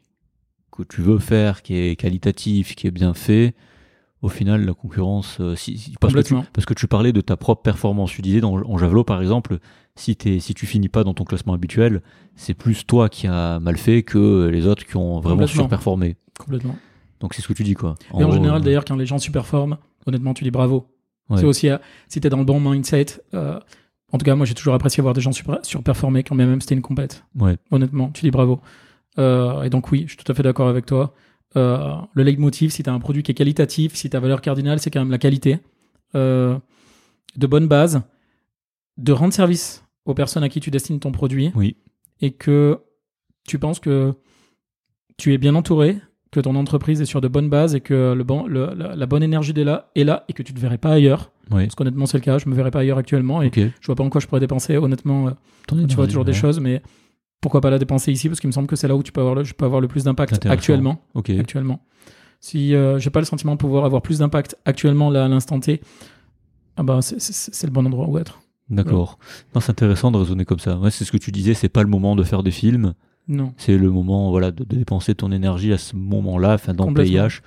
que 0.72 0.84
tu 0.84 1.02
veux 1.02 1.18
faire, 1.18 1.64
qui 1.64 1.76
est 1.76 1.96
qualitatif, 1.96 2.76
qui 2.76 2.86
est 2.86 2.92
bien 2.92 3.16
fait, 3.16 3.56
au 4.22 4.30
final 4.30 4.66
la 4.66 4.74
concurrence, 4.74 5.38
euh, 5.40 5.56
si, 5.56 5.78
si- 5.78 5.96
parce, 6.00 6.14
que 6.14 6.20
tu, 6.20 6.34
Complètement. 6.34 6.46
parce 6.54 6.66
que 6.66 6.74
tu 6.74 6.88
parlais 6.88 7.14
de 7.14 7.22
ta 7.22 7.38
propre 7.38 7.62
performance, 7.62 8.12
tu 8.12 8.22
disais 8.22 8.42
dans, 8.42 8.56
en 8.56 8.78
javelot 8.78 9.04
par 9.04 9.22
exemple, 9.22 9.60
si, 9.96 10.16
tu 10.16 10.66
finis 10.66 10.90
pas 10.90 11.04
dans 11.04 11.14
ton 11.14 11.24
classement 11.26 11.54
habituel, 11.54 12.02
c'est 12.36 12.54
plus 12.54 12.86
toi 12.86 13.10
qui 13.10 13.28
as 13.28 13.60
mal 13.60 13.78
fait 13.78 14.04
que 14.04 14.48
les 14.48 14.66
autres 14.68 14.86
qui 14.86 14.96
ont 14.98 15.20
vraiment 15.20 15.42
Complètement. 15.42 15.62
surperformé. 15.64 16.16
Complètement. 16.38 16.76
Donc 17.20 17.34
c'est 17.34 17.42
ce 17.42 17.48
que 17.48 17.54
tu 17.54 17.64
dis 17.64 17.74
quoi. 17.74 17.96
Et 18.12 18.16
en 18.16 18.22
gros, 18.28 18.34
général, 18.34 18.62
euh, 18.62 18.64
d'ailleurs, 18.64 18.86
quand 18.86 18.96
les 18.96 19.06
gens 19.06 19.18
superforment, 19.20 19.78
honnêtement, 20.06 20.34
tu 20.34 20.44
dis 20.44 20.52
bravo. 20.52 20.88
Ouais. 21.30 21.38
C'est 21.38 21.46
aussi, 21.46 21.70
euh, 21.70 21.78
si 22.08 22.20
t'es 22.22 22.30
dans 22.30 22.38
le 22.38 22.46
bon 22.46 22.60
mindset, 22.60 23.22
euh, 23.34 23.60
en 24.12 24.18
tout 24.18 24.26
cas, 24.26 24.36
moi, 24.36 24.46
j'ai 24.46 24.54
toujours 24.56 24.74
apprécié 24.74 25.02
voir 25.02 25.14
des 25.14 25.22
gens 25.22 25.32
super, 25.32 25.60
surperformer 25.64 26.24
quand 26.24 26.36
même 26.36 26.60
c'était 26.62 26.76
une 26.76 26.82
compète. 26.82 27.24
Ouais. 27.38 27.58
Honnêtement, 27.72 28.10
tu 28.12 28.22
dis 28.22 28.32
bravo. 28.32 28.62
Euh, 29.18 29.64
et 29.64 29.70
donc, 29.70 29.92
oui, 29.92 30.04
je 30.08 30.14
suis 30.14 30.18
tout 30.24 30.32
à 30.32 30.36
fait 30.36 30.44
d'accord 30.44 30.68
avec 30.70 30.86
toi. 30.86 31.14
Euh, 31.58 31.96
le 32.14 32.24
leitmotiv, 32.24 32.70
si 32.72 32.84
t'as 32.84 32.92
un 32.94 33.00
produit 33.00 33.24
qui 33.24 33.32
est 33.32 33.36
qualitatif, 33.36 33.96
si 33.96 34.10
ta 34.10 34.20
valeur 34.20 34.42
cardinale, 34.42 34.80
c'est 34.80 34.92
quand 34.92 35.00
même 35.00 35.10
la 35.12 35.18
qualité, 35.18 35.60
euh, 36.16 36.58
de 37.38 37.48
bonne 37.48 37.68
base, 37.68 38.02
de 38.98 39.12
rendre 39.12 39.34
service 39.34 39.84
aux 40.06 40.14
personnes 40.14 40.44
à 40.44 40.50
qui 40.50 40.60
tu 40.60 40.70
destines 40.72 41.00
ton 41.00 41.12
produit 41.12 41.52
Oui. 41.56 41.76
et 42.22 42.32
que 42.32 42.80
tu 43.48 43.58
penses 43.58 43.80
que 43.80 44.14
tu 45.18 45.34
es 45.34 45.38
bien 45.38 45.56
entouré, 45.56 45.98
que 46.32 46.40
ton 46.40 46.56
entreprise 46.56 47.02
est 47.02 47.06
sur 47.06 47.22
de 47.22 47.28
bonnes 47.28 47.50
bases 47.50 47.74
et 47.74 47.82
que 47.82 48.14
le 48.14 48.24
bon, 48.24 48.46
le- 48.46 48.74
la, 48.76 48.96
la 48.96 49.06
bonne 49.08 49.24
énergie 49.24 49.54
est 49.56 49.64
là, 49.64 49.90
est 49.96 50.04
là 50.04 50.26
et 50.30 50.34
que 50.34 50.44
tu 50.44 50.54
te 50.54 50.60
verrais 50.60 50.78
pas 50.78 50.92
ailleurs. 50.92 51.32
Ouais. 51.50 51.64
Parce 51.66 51.74
qu'honnêtement, 51.76 52.06
c'est 52.06 52.18
le 52.20 52.24
cas. 52.24 52.38
Je 52.38 52.48
me 52.48 52.54
verrais 52.54 52.70
pas 52.70 52.82
ailleurs 52.82 53.00
actuellement 53.00 53.42
et 53.42 53.50
je 53.56 53.86
vois 53.88 53.96
pas 53.96 54.04
en 54.04 54.10
quoi 54.12 54.22
je 54.22 54.28
pourrais 54.28 54.40
dépenser. 54.40 54.78
Honnêtement, 54.78 55.30
euh, 55.30 55.32
tu 55.88 55.96
vois 55.96 56.06
toujours 56.06 56.26
des 56.26 56.34
choses, 56.34 56.60
mais 56.60 56.84
pourquoi 57.42 57.62
pas 57.62 57.70
la 57.70 57.80
dépenser 57.80 58.12
ici 58.12 58.28
Parce 58.30 58.40
qu'il 58.40 58.48
me 58.48 58.52
semble 58.54 58.68
que 58.68 58.76
c'est 58.76 58.88
là 58.88 58.96
où 58.96 59.04
tu 59.04 59.12
peux 59.12 59.22
avoir 59.22 59.36
le, 59.36 59.44
je 59.44 59.54
peux 59.54 59.66
avoir 59.66 59.82
le 59.82 59.88
plus 59.88 60.04
d'impact 60.04 60.46
actuellement. 60.46 61.02
Ok. 61.14 61.30
Actuellement. 61.32 61.80
Si 62.42 62.74
euh, 62.74 63.00
j'ai 63.00 63.10
pas 63.10 63.20
le 63.20 63.26
sentiment 63.26 63.54
de 63.54 63.58
pouvoir 63.58 63.86
avoir 63.86 64.02
plus 64.02 64.20
d'impact 64.20 64.56
actuellement 64.66 65.10
là 65.10 65.26
à 65.26 65.28
l'instant 65.28 65.60
T, 65.60 65.82
ah 66.78 66.84
bah 66.84 67.00
c'est- 67.02 67.64
le 67.66 67.72
bon 67.72 67.86
endroit 67.86 68.08
où 68.08 68.18
être. 68.18 68.40
D'accord. 68.70 69.18
Non, 69.56 69.62
c'est 69.62 69.72
intéressant 69.72 70.12
de 70.12 70.18
raisonner 70.18 70.46
comme 70.46 70.60
ça. 70.60 70.78
Ouais, 70.78 70.92
c'est 70.92 71.04
ce 71.04 71.12
que 71.12 71.18
tu 71.18 71.32
disais, 71.32 71.54
c'est 71.56 71.70
pas 71.70 71.82
le 71.84 71.90
moment 71.90 72.16
de 72.16 72.24
faire 72.24 72.44
des 72.44 72.52
films, 72.52 72.94
Non. 73.28 73.54
c'est 73.58 73.78
le 73.78 73.90
moment 73.90 74.30
voilà 74.30 74.52
de, 74.52 74.64
de 74.64 74.76
dépenser 74.76 75.16
ton 75.16 75.32
énergie 75.32 75.74
à 75.74 75.78
ce 75.78 75.96
moment-là, 75.96 76.54
enfin 76.54 76.74
dans. 76.74 76.94
PIH, 76.94 77.42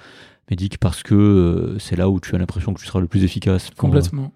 mais 0.50 0.56
dit 0.56 0.68
que 0.68 0.76
parce 0.78 1.02
que 1.02 1.14
euh, 1.14 1.78
c'est 1.78 1.96
là 1.96 2.10
où 2.10 2.18
tu 2.20 2.34
as 2.34 2.38
l'impression 2.38 2.74
que 2.74 2.80
tu 2.80 2.86
seras 2.86 3.00
le 3.00 3.06
plus 3.06 3.22
efficace. 3.24 3.66
Enfin, 3.68 3.74
Complètement. 3.78 4.32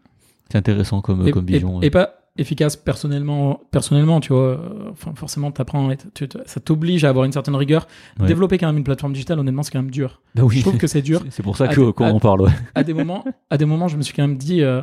C'est 0.51 0.59
intéressant 0.59 1.01
comme, 1.01 1.27
et, 1.27 1.33
comme 1.33 1.45
vision. 1.45 1.73
et- 1.75 1.79
ouais. 1.81 1.87
et 1.89 1.91
pas, 1.91 2.15
efficace 2.39 2.77
personnellement, 2.77 3.61
personnellement, 3.71 4.21
tu 4.21 4.33
vois. 4.33 4.61
Enfin, 4.93 5.13
forcément, 5.15 5.51
t'apprends, 5.51 5.89
tu- 6.15 6.29
tu- 6.29 6.39
ça 6.47 6.61
t'oblige 6.61 7.05
à 7.05 7.09
avoir 7.09 7.25
une 7.25 7.33
certaine 7.33 7.55
rigueur. 7.57 7.87
Ouais. 8.21 8.27
Développer 8.27 8.59
quand 8.59 8.67
même 8.67 8.77
une 8.79 8.85
plateforme 8.85 9.13
digitale, 9.13 9.39
honnêtement, 9.39 9.63
c'est 9.63 9.71
quand 9.73 9.83
même 9.83 9.91
dur. 9.91 10.21
Bah 10.35 10.43
oui, 10.45 10.57
Je 10.57 10.63
trouve 10.63 10.79
que 10.79 10.87
c'est 10.87 11.03
dur. 11.03 11.23
C'est 11.31 11.43
pour 11.43 11.57
ça 11.57 11.69
que 11.69 11.91
qu'on 11.91 12.11
en 12.11 12.21
parle. 12.21 12.43
Ouais. 12.43 12.51
À 12.75 12.83
des 12.85 12.95
moments, 12.95 13.25
à 13.51 13.57
des 13.59 13.65
moments, 13.65 13.89
je 13.89 13.97
me 13.97 14.03
suis 14.03 14.15
quand 14.15 14.23
même 14.27 14.37
dit 14.37 14.63
euh, 14.63 14.83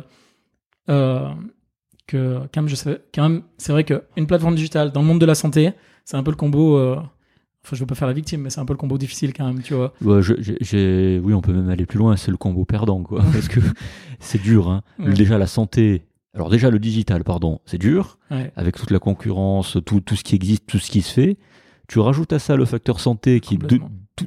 euh, 0.90 1.28
que 2.06 2.40
quand 2.52 2.62
même, 2.62 2.68
je 2.68 2.74
sais, 2.74 3.00
quand 3.14 3.22
même, 3.28 3.42
c'est 3.56 3.72
vrai 3.72 3.84
qu'une 3.84 4.26
plateforme 4.26 4.54
digitale 4.54 4.92
dans 4.92 5.00
le 5.00 5.06
monde 5.06 5.20
de 5.20 5.26
la 5.26 5.34
santé, 5.34 5.72
c'est 6.04 6.16
un 6.16 6.22
peu 6.22 6.30
le 6.30 6.36
combo. 6.36 6.76
euh, 6.76 6.96
Enfin, 7.66 7.76
je 7.76 7.80
veux 7.80 7.86
pas 7.86 7.94
faire 7.94 8.08
la 8.08 8.12
victime, 8.12 8.42
mais 8.42 8.50
c'est 8.50 8.60
un 8.60 8.66
peu 8.66 8.74
le 8.74 8.76
combo 8.78 8.98
difficile 8.98 9.32
quand 9.32 9.46
même, 9.46 9.62
tu 9.62 9.72
vois. 9.72 9.94
Ouais, 10.02 10.20
je- 10.20 10.34
j'ai- 10.38 10.58
j'ai- 10.60 11.18
oui, 11.24 11.32
on 11.32 11.40
peut 11.40 11.54
même 11.54 11.70
aller 11.70 11.86
plus 11.86 11.98
loin. 11.98 12.14
C'est 12.14 12.30
le 12.30 12.36
combo 12.36 12.66
perdant, 12.66 13.02
quoi. 13.02 13.22
Parce 13.32 13.48
que 13.48 13.58
c'est 14.20 14.42
dur. 14.42 14.68
Hein. 14.68 14.82
Ouais. 14.98 15.14
Déjà 15.14 15.38
la 15.38 15.46
santé. 15.46 16.02
Alors 16.34 16.50
déjà 16.50 16.70
le 16.70 16.78
digital, 16.78 17.22
pardon, 17.24 17.60
c'est 17.64 17.78
dur. 17.78 18.18
Ouais, 18.30 18.52
avec 18.56 18.76
toute 18.76 18.90
la 18.90 18.98
concurrence, 18.98 19.78
tout, 19.86 20.00
tout 20.00 20.16
ce 20.16 20.24
qui 20.24 20.34
existe, 20.34 20.66
tout 20.66 20.78
ce 20.78 20.90
qui 20.90 21.00
se 21.02 21.12
fait. 21.12 21.38
Tu 21.86 21.98
rajoutes 22.00 22.32
à 22.32 22.38
ça 22.38 22.56
le 22.56 22.64
facteur 22.64 22.98
santé 22.98 23.40
qui, 23.40 23.56
de, 23.58 23.78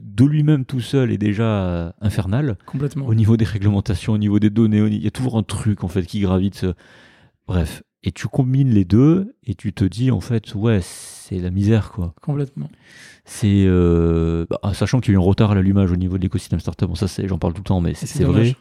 de 0.02 0.26
lui-même 0.26 0.64
tout 0.64 0.80
seul, 0.80 1.12
est 1.12 1.18
déjà 1.18 1.44
euh, 1.44 1.92
infernal. 2.02 2.58
complètement. 2.66 3.08
Au 3.08 3.16
niveau 3.16 3.36
des 3.36 3.46
réglementations, 3.46 4.14
au 4.14 4.18
niveau 4.18 4.40
des 4.40 4.50
données, 4.50 4.86
il 4.88 5.04
y 5.04 5.08
a 5.08 5.12
toujours 5.12 5.38
un 5.38 5.44
truc 5.44 5.84
en 5.84 5.88
fait 5.88 6.04
qui 6.04 6.22
gravite. 6.22 6.66
Bref. 7.48 7.84
Et 8.04 8.12
tu 8.12 8.28
combines 8.28 8.70
les 8.70 8.86
deux 8.86 9.36
et 9.44 9.56
tu 9.56 9.74
te 9.74 9.84
dis 9.84 10.12
en 10.12 10.22
fait, 10.22 10.54
ouais, 10.56 10.80
c'est 10.82 11.40
la 11.40 11.50
misère 11.50 11.92
quoi. 11.92 12.14
Complètement. 12.22 12.70
C'est. 13.30 13.66
euh, 13.68 14.46
bah, 14.50 14.74
sachant 14.74 15.02
qu'il 15.02 15.14
y 15.14 15.16
a 15.16 15.20
eu 15.20 15.22
un 15.22 15.26
retard 15.26 15.52
à 15.52 15.56
l'allumage 15.56 15.92
au 15.92 15.98
niveau 15.98 16.18
de 16.18 16.24
l'écosystème 16.24 16.62
startup, 16.62 16.88
bon, 16.88 16.96
ça 16.96 17.10
c'est- 17.10 17.28
j'en 17.28 17.38
parle 17.38 17.54
tout 17.54 17.60
le 17.62 17.66
temps, 17.66 17.82
mais 17.82 17.94
c'est 17.94 18.24
vrai. 18.24 18.56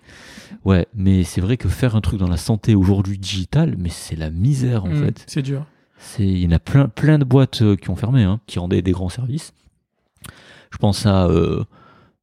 Ouais, 0.64 0.86
mais 0.94 1.22
c'est 1.22 1.40
vrai 1.40 1.56
que 1.56 1.68
faire 1.68 1.94
un 1.94 2.00
truc 2.00 2.18
dans 2.18 2.26
la 2.28 2.36
santé 2.36 2.74
aujourd'hui 2.74 3.16
digital, 3.16 3.76
mais 3.78 3.90
c'est 3.90 4.16
la 4.16 4.28
misère 4.30 4.84
en 4.84 4.88
Mm, 4.90 5.04
fait. 5.06 5.24
C'est 5.28 5.42
dur. 5.42 5.64
C'est, 5.98 6.26
il 6.26 6.38
y 6.38 6.46
en 6.48 6.50
a 6.50 6.58
plein, 6.58 6.88
plein 6.88 7.18
de 7.18 7.24
boîtes 7.24 7.62
euh, 7.62 7.76
qui 7.76 7.90
ont 7.90 7.96
fermé, 7.96 8.24
hein, 8.24 8.40
qui 8.46 8.58
rendaient 8.58 8.82
des 8.82 8.92
grands 8.92 9.08
services. 9.08 9.52
Je 10.72 10.78
pense 10.78 11.06
à 11.06 11.26
euh, 11.26 11.62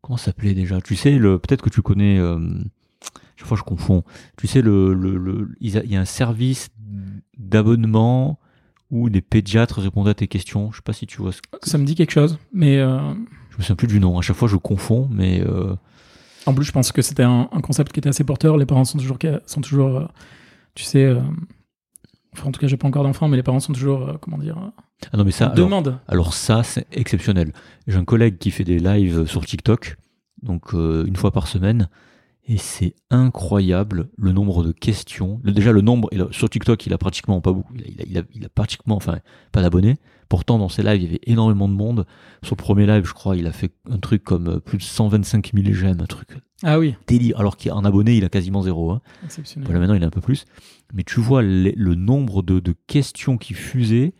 comment 0.02 0.18
ça 0.18 0.26
s'appelait 0.26 0.54
déjà? 0.54 0.82
Tu 0.82 0.96
sais, 0.98 1.12
le, 1.18 1.40
peut-être 1.40 1.62
que 1.62 1.70
tu 1.70 1.82
connais. 1.82 2.20
Euh, 2.20 2.40
chaque 3.38 3.48
fois 3.48 3.58
je 3.58 3.64
confonds. 3.64 4.04
Tu 4.38 4.48
sais, 4.48 4.62
le, 4.62 4.94
le, 4.94 5.18
le- 5.18 5.50
il 5.62 5.70
y 5.90 5.96
a 5.96 6.00
un 6.02 6.06
service 6.06 6.70
d'abonnement 7.38 8.38
où 8.94 9.10
des 9.10 9.22
pédiatres 9.22 9.82
répondent 9.82 10.08
à 10.08 10.14
tes 10.14 10.28
questions. 10.28 10.72
Je 10.72 10.78
sais 10.78 10.82
pas 10.84 10.94
si 10.94 11.08
tu 11.08 11.18
vois. 11.22 11.32
Ce 11.32 11.42
que, 11.42 11.68
Ça 11.70 11.78
me 11.80 11.84
dit 11.86 11.96
quelque 11.96 12.12
chose, 12.12 12.38
mais 12.54 12.78
euh, 12.78 13.00
je 13.50 13.58
me 13.58 13.62
souviens 13.64 13.76
plus 13.76 13.88
du 13.88 14.00
nom. 14.00 14.20
À 14.20 14.22
chaque 14.22 14.36
fois 14.36 14.48
je 14.48 14.56
confonds, 14.56 15.08
mais 15.12 15.42
euh, 15.42 15.76
en 16.46 16.54
plus, 16.54 16.64
je 16.66 16.72
pense 16.72 16.92
que 16.92 17.02
c'était 17.02 17.24
un, 17.24 17.50
un 17.52 17.62
concept 17.62 17.92
qui 17.92 18.00
était 18.00 18.10
assez 18.10 18.24
porteur. 18.24 18.56
Les 18.58 18.66
parents 18.68 18.86
sont 18.86 19.00
toujours, 19.00 19.18
sont 19.48 19.62
toujours 19.62 19.98
euh, 19.98 20.06
tu 20.76 20.84
sais, 20.84 21.12
enfin, 22.34 22.50
en 22.50 22.52
tout 22.52 22.60
cas, 22.60 22.68
j'ai 22.68 22.78
pas 22.78 22.88
encore 22.88 23.04
d'enfants, 23.04 23.28
mais 23.28 23.38
les 23.38 23.44
parents 23.44 23.60
sont 23.60 23.74
toujours, 23.74 24.18
comment 24.22 24.38
dire, 24.38 24.58
ah 25.12 25.18
non 25.18 25.24
mais 25.24 25.32
ça. 25.32 25.46
alors- 25.46 25.56
demande. 25.58 26.00
Alors 26.08 26.34
ça, 26.34 26.62
c'est 26.64 26.86
exceptionnel. 26.92 27.52
J'ai 27.88 27.98
un 27.98 28.06
collègue 28.06 28.38
qui 28.38 28.52
fait 28.52 28.64
des 28.64 28.78
lives 28.80 29.26
sur 29.26 29.44
TikTok, 29.46 29.98
donc 30.44 30.74
une 30.74 31.16
fois 31.16 31.32
par 31.32 31.48
semaine, 31.48 31.90
et 32.46 32.58
c'est 32.58 32.96
incroyable 33.10 34.10
le 34.18 34.32
nombre 34.34 34.64
de 34.64 34.72
questions. 34.72 35.40
Déjà 35.44 35.72
le 35.72 35.82
nombre, 35.82 36.10
et 36.12 36.18
sur 36.32 36.50
TikTok, 36.50 36.86
il 36.86 36.94
a 36.94 36.98
pratiquement 36.98 37.40
pas 37.42 37.54
beaucoup, 37.54 37.74
il 37.76 37.82
a, 37.84 37.86
il 37.88 38.02
a- 38.02 38.06
il 38.08 38.18
a- 38.18 38.24
il 38.36 38.46
a 38.46 38.50
pratiquement, 38.50 38.96
enfin, 38.96 39.20
pas 39.52 39.62
d'abonnés. 39.62 39.96
Pourtant, 40.30 40.58
dans 40.58 40.68
ses 40.70 40.84
lives, 40.84 41.02
il 41.02 41.04
y 41.04 41.08
avait 41.08 41.20
énormément 41.28 41.70
de 41.70 41.74
monde. 41.74 42.06
Sur 42.44 42.56
le 42.56 42.62
premier 42.62 42.86
live, 42.88 43.06
je 43.06 43.14
crois, 43.14 43.36
il 43.38 43.46
a 43.48 43.52
fait 43.52 43.72
un 43.90 43.98
truc 44.00 44.24
comme 44.24 44.48
euh, 44.48 44.60
plus 44.60 44.78
de 44.78 44.84
125 44.84 45.52
000 45.54 45.74
j'aime, 45.74 46.02
un 46.02 46.06
truc 46.06 46.30
Ah 46.64 46.80
oui, 46.80 46.96
délire. 47.08 47.40
Alors 47.40 47.56
qu'en 47.56 47.84
abonné, 47.86 48.18
il 48.18 48.26
a 48.26 48.30
quasiment 48.30 48.62
zéro. 48.64 48.92
Hein. 48.92 49.02
exceptionnel. 49.24 49.66
Voilà, 49.68 49.80
maintenant, 49.80 49.96
il 49.96 50.04
a 50.04 50.08
un 50.08 50.12
peu 50.12 50.22
plus. 50.22 50.46
Mais 50.94 51.04
tu 51.04 51.20
vois 51.22 51.44
les- 51.44 51.74
le 51.78 51.96
nombre 51.96 52.42
de, 52.42 52.60
de 52.60 52.74
questions 52.88 53.38
qui 53.38 53.54
fusaient. 53.54 54.14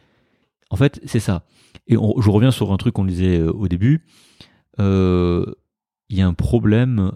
En 0.70 0.76
fait, 0.76 1.02
c'est 1.06 1.20
ça. 1.20 1.46
Et 1.88 1.98
on- 1.98 2.20
je 2.22 2.30
reviens 2.30 2.52
sur 2.52 2.72
un 2.72 2.78
truc 2.78 2.94
qu'on 2.94 3.06
disait 3.06 3.40
euh, 3.40 3.52
au 3.52 3.68
début. 3.68 4.06
Euh, 4.80 5.46
Il 6.10 6.18
y 6.18 6.22
a 6.22 6.28
un 6.28 6.34
problème 6.34 7.12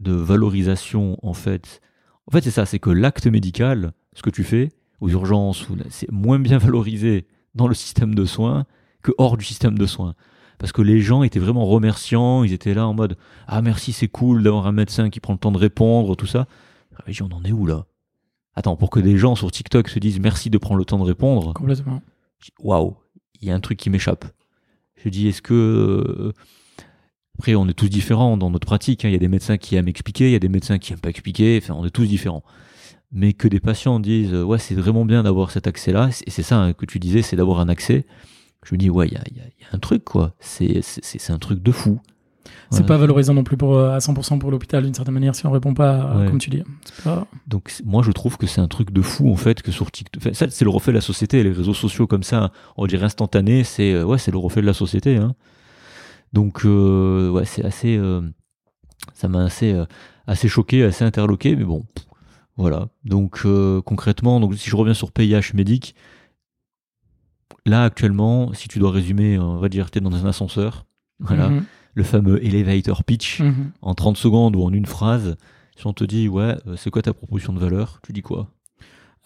de 0.00 0.12
valorisation, 0.12 1.18
en 1.22 1.34
fait. 1.34 1.80
En 2.26 2.32
fait, 2.32 2.42
c'est 2.42 2.50
ça. 2.50 2.66
C'est 2.66 2.78
que 2.78 2.90
l'acte 2.90 3.26
médical, 3.26 3.92
ce 4.14 4.22
que 4.22 4.30
tu 4.30 4.44
fais 4.44 4.70
aux 5.00 5.08
urgences, 5.08 5.66
c'est 5.90 6.10
moins 6.10 6.38
bien 6.38 6.58
valorisé 6.66 7.26
dans 7.54 7.68
le 7.68 7.74
système 7.74 8.14
de 8.14 8.24
soins 8.24 8.64
que 9.02 9.12
hors 9.18 9.36
du 9.36 9.44
système 9.44 9.78
de 9.78 9.86
soins. 9.86 10.14
Parce 10.58 10.72
que 10.72 10.82
les 10.82 11.00
gens 11.00 11.22
étaient 11.22 11.38
vraiment 11.38 11.64
remerciants, 11.64 12.44
ils 12.44 12.52
étaient 12.52 12.74
là 12.74 12.86
en 12.86 12.92
mode 12.92 13.16
Ah 13.46 13.62
merci, 13.62 13.92
c'est 13.92 14.08
cool 14.08 14.42
d'avoir 14.42 14.66
un 14.66 14.72
médecin 14.72 15.08
qui 15.08 15.18
prend 15.18 15.32
le 15.32 15.38
temps 15.38 15.52
de 15.52 15.58
répondre, 15.58 16.16
tout 16.16 16.26
ça. 16.26 16.46
Ah, 16.96 17.02
mais 17.06 17.22
on 17.22 17.32
en 17.32 17.42
est 17.44 17.52
où 17.52 17.64
là? 17.64 17.86
Attends, 18.54 18.76
pour 18.76 18.90
que 18.90 19.00
des 19.00 19.16
gens 19.16 19.36
sur 19.36 19.50
TikTok 19.50 19.88
se 19.88 19.98
disent 19.98 20.20
merci 20.20 20.50
de 20.50 20.58
prendre 20.58 20.78
le 20.78 20.84
temps 20.84 20.98
de 20.98 21.04
répondre, 21.04 21.54
Complètement. 21.54 22.02
waouh, 22.62 22.96
il 23.40 23.48
y 23.48 23.50
a 23.50 23.54
un 23.54 23.60
truc 23.60 23.78
qui 23.78 23.88
m'échappe. 23.88 24.26
Je 25.02 25.08
dis, 25.08 25.28
est-ce 25.28 25.40
que. 25.40 26.32
Après, 27.40 27.54
on 27.54 27.66
est 27.68 27.72
tous 27.72 27.88
différents 27.88 28.36
dans 28.36 28.50
notre 28.50 28.66
pratique. 28.66 29.06
hein. 29.06 29.08
Il 29.08 29.12
y 29.12 29.14
a 29.14 29.18
des 29.18 29.26
médecins 29.28 29.56
qui 29.56 29.74
aiment 29.76 29.88
expliquer, 29.88 30.28
il 30.28 30.32
y 30.32 30.36
a 30.36 30.38
des 30.38 30.50
médecins 30.50 30.78
qui 30.78 30.92
aiment 30.92 30.98
pas 31.00 31.08
expliquer. 31.08 31.58
Enfin, 31.62 31.72
on 31.74 31.86
est 31.86 31.90
tous 31.90 32.04
différents. 32.04 32.42
Mais 33.12 33.32
que 33.32 33.48
des 33.48 33.60
patients 33.60 33.98
disent, 33.98 34.34
euh, 34.34 34.42
ouais, 34.44 34.58
c'est 34.58 34.74
vraiment 34.74 35.06
bien 35.06 35.22
d'avoir 35.22 35.50
cet 35.50 35.66
accès-là. 35.66 36.10
Et 36.26 36.30
c'est 36.30 36.42
ça 36.42 36.58
hein, 36.60 36.74
que 36.74 36.84
tu 36.84 36.98
disais, 36.98 37.22
c'est 37.22 37.36
d'avoir 37.36 37.60
un 37.60 37.70
accès. 37.70 38.04
Je 38.62 38.74
me 38.74 38.78
dis, 38.78 38.90
ouais, 38.90 39.08
il 39.08 39.14
y 39.14 39.16
a, 39.16 39.22
il 39.30 39.38
y 39.38 39.40
a- 39.40 39.44
il 39.58 39.62
y 39.62 39.64
a 39.64 39.74
un 39.74 39.78
truc, 39.78 40.04
quoi. 40.04 40.34
C'est 40.38 40.82
un 41.30 41.38
truc 41.38 41.62
de 41.62 41.72
fou. 41.72 41.98
C'est 42.70 42.84
pas 42.86 42.98
valorisant 42.98 43.32
non 43.32 43.42
plus 43.42 43.56
pour, 43.56 43.74
euh, 43.74 43.90
à 43.96 44.00
100% 44.00 44.38
pour 44.38 44.50
l'hôpital 44.50 44.84
d'une 44.84 44.92
certaine 44.94 45.14
manière 45.14 45.34
si 45.34 45.46
on 45.46 45.50
répond 45.50 45.72
pas, 45.72 46.14
Ouais. 46.18 46.26
comme 46.28 46.38
tu 46.38 46.50
dis. 46.50 46.62
Pas- 47.04 47.26
Donc 47.48 47.72
moi 47.86 48.02
je 48.04 48.12
trouve 48.12 48.36
que 48.36 48.46
c'est 48.46 48.60
un 48.60 48.68
truc 48.68 48.92
de 48.92 49.02
fou 49.02 49.30
en 49.32 49.36
fait 49.36 49.62
que 49.62 49.72
sur 49.72 49.90
TikTok. 49.90 50.20
Enfin, 50.22 50.34
ça 50.34 50.46
c'est 50.50 50.64
le 50.64 50.70
reflet 50.70 50.92
de 50.92 50.98
la 50.98 51.00
société. 51.00 51.42
Les 51.42 51.50
réseaux 51.52 51.74
sociaux 51.74 52.06
comme 52.06 52.22
ça, 52.22 52.52
on 52.76 52.86
dirait 52.86 53.06
instantané, 53.06 53.64
c'est 53.64 53.92
euh, 53.94 54.04
ouais 54.04 54.18
c'est 54.18 54.30
le 54.30 54.38
reflet 54.38 54.62
de 54.62 54.66
la 54.66 54.72
société. 54.74 55.16
Hein. 55.16 55.34
Donc 56.32 56.64
euh, 56.64 57.28
ouais 57.30 57.44
c'est 57.44 57.64
assez, 57.64 57.96
euh, 57.96 58.20
ça 59.14 59.28
m'a 59.28 59.44
assez 59.44 59.72
euh, 59.72 59.84
assez 60.26 60.48
choqué, 60.48 60.84
assez 60.84 61.04
interloqué, 61.04 61.56
mais 61.56 61.64
bon 61.64 61.84
voilà. 62.56 62.88
Donc 63.04 63.44
concrètement, 63.84 64.38
donc 64.40 64.54
si 64.54 64.68
je 64.70 64.76
reviens 64.76 64.94
sur 64.94 65.12
PIH 65.12 65.54
médic, 65.54 65.94
là 67.66 67.84
actuellement, 67.84 68.52
si 68.52 68.68
tu 68.68 68.78
dois 68.78 68.90
résumer, 68.90 69.38
on 69.38 69.56
va 69.58 69.68
dire 69.68 69.90
t'es 69.90 70.00
dans 70.00 70.14
un 70.14 70.28
ascenseur, 70.28 70.86
voilà, 71.20 71.48
Mhm. 71.48 71.64
le 71.94 72.02
fameux 72.04 72.44
elevator 72.44 73.04
pitch 73.04 73.40
Mhm. 73.40 73.72
en 73.82 73.94
30 73.94 74.16
secondes 74.16 74.56
ou 74.56 74.62
en 74.62 74.72
une 74.72 74.86
phrase, 74.86 75.36
si 75.76 75.86
on 75.86 75.92
te 75.92 76.04
dit 76.04 76.28
ouais, 76.28 76.56
c'est 76.76 76.90
quoi 76.90 77.02
ta 77.02 77.12
proposition 77.14 77.52
de 77.52 77.58
valeur, 77.58 78.00
tu 78.04 78.12
dis 78.12 78.22
quoi? 78.22 78.48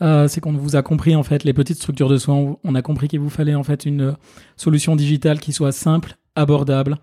Euh, 0.03 0.27
c'est 0.27 0.41
qu'on 0.41 0.53
vous 0.53 0.75
a 0.77 0.83
compris 0.83 1.15
en 1.15 1.23
fait 1.23 1.45
les 1.45 1.53
petites 1.53 1.77
structures 1.77 2.09
de 2.09 2.17
soins. 2.17 2.57
On 2.65 2.75
a 2.75 2.83
compris 2.83 3.07
qu'il 3.07 3.21
vous 3.21 3.31
fallait 3.31 3.55
en 3.55 3.63
fait 3.63 3.87
une 3.87 4.17
solution 4.57 4.97
digitale 4.97 5.39
qui 5.39 5.53
soit 5.53 5.71
simple, 5.71 6.17
abordable 6.37 6.99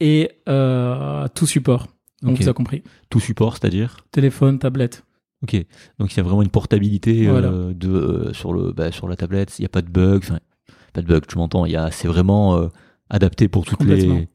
et 0.00 0.30
euh, 0.48 1.26
tout 1.34 1.46
support. 1.46 1.88
On 2.24 2.32
Ok. 2.32 2.42
vous 2.42 2.48
a 2.48 2.52
compris. 2.52 2.82
Tout 3.10 3.20
support, 3.20 3.56
c'est-à-dire 3.56 3.96
Téléphone, 4.10 4.58
tablette. 4.58 5.04
Ok, 5.42 5.56
donc 5.98 6.12
il 6.12 6.16
y 6.16 6.20
a 6.20 6.22
vraiment 6.22 6.42
une 6.42 6.50
portabilité 6.50 7.26
euh, 7.26 7.72
de, 7.74 7.88
euh, 7.90 8.32
sur, 8.32 8.52
le, 8.52 8.72
bah, 8.72 8.92
sur 8.92 9.08
la 9.08 9.16
tablette, 9.16 9.58
il 9.58 9.62
n'y 9.62 9.66
a 9.66 9.70
pas 9.70 9.82
de 9.82 9.90
bug, 9.90 10.22
enfin, 10.22 10.38
pas 10.92 11.02
de 11.02 11.06
bug, 11.06 11.26
tu 11.26 11.36
m'entends, 11.36 11.64
c'est 11.90 12.06
vraiment 12.06 12.70
adapté 13.10 13.48
pour 13.48 13.64
toutes 13.64 13.82
les... 13.84 14.28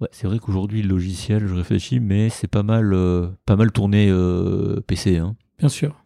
Ouais, 0.00 0.08
c'est 0.10 0.26
vrai 0.26 0.38
qu'aujourd'hui, 0.38 0.82
le 0.82 0.88
logiciel, 0.88 1.46
je 1.46 1.54
réfléchis, 1.54 2.00
mais 2.00 2.30
c'est 2.30 2.48
pas 2.48 2.62
mal, 2.62 2.96
pas 3.44 3.56
mal 3.56 3.72
tourné 3.72 4.10
PC. 4.86 5.18
Hein. 5.18 5.36
Bien 5.58 5.68
sûr. 5.68 6.02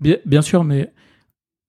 Bien, 0.00 0.16
bien 0.26 0.42
sûr, 0.42 0.64
mais 0.64 0.92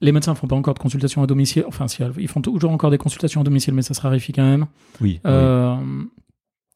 les 0.03 0.11
médecins 0.11 0.35
font 0.35 0.47
pas 0.47 0.55
encore 0.55 0.73
de 0.73 0.79
consultations 0.79 1.23
à 1.23 1.27
domicile. 1.27 1.63
Enfin, 1.67 1.87
si, 1.87 2.03
ils 2.17 2.27
font 2.27 2.41
toujours 2.41 2.71
encore 2.71 2.91
des 2.91 2.97
consultations 2.97 3.39
à 3.41 3.43
domicile, 3.43 3.73
mais 3.73 3.81
ça 3.81 3.93
se 3.93 4.01
raréfie 4.01 4.33
quand 4.33 4.43
même. 4.43 4.65
Oui, 5.01 5.19
Euh, 5.25 5.75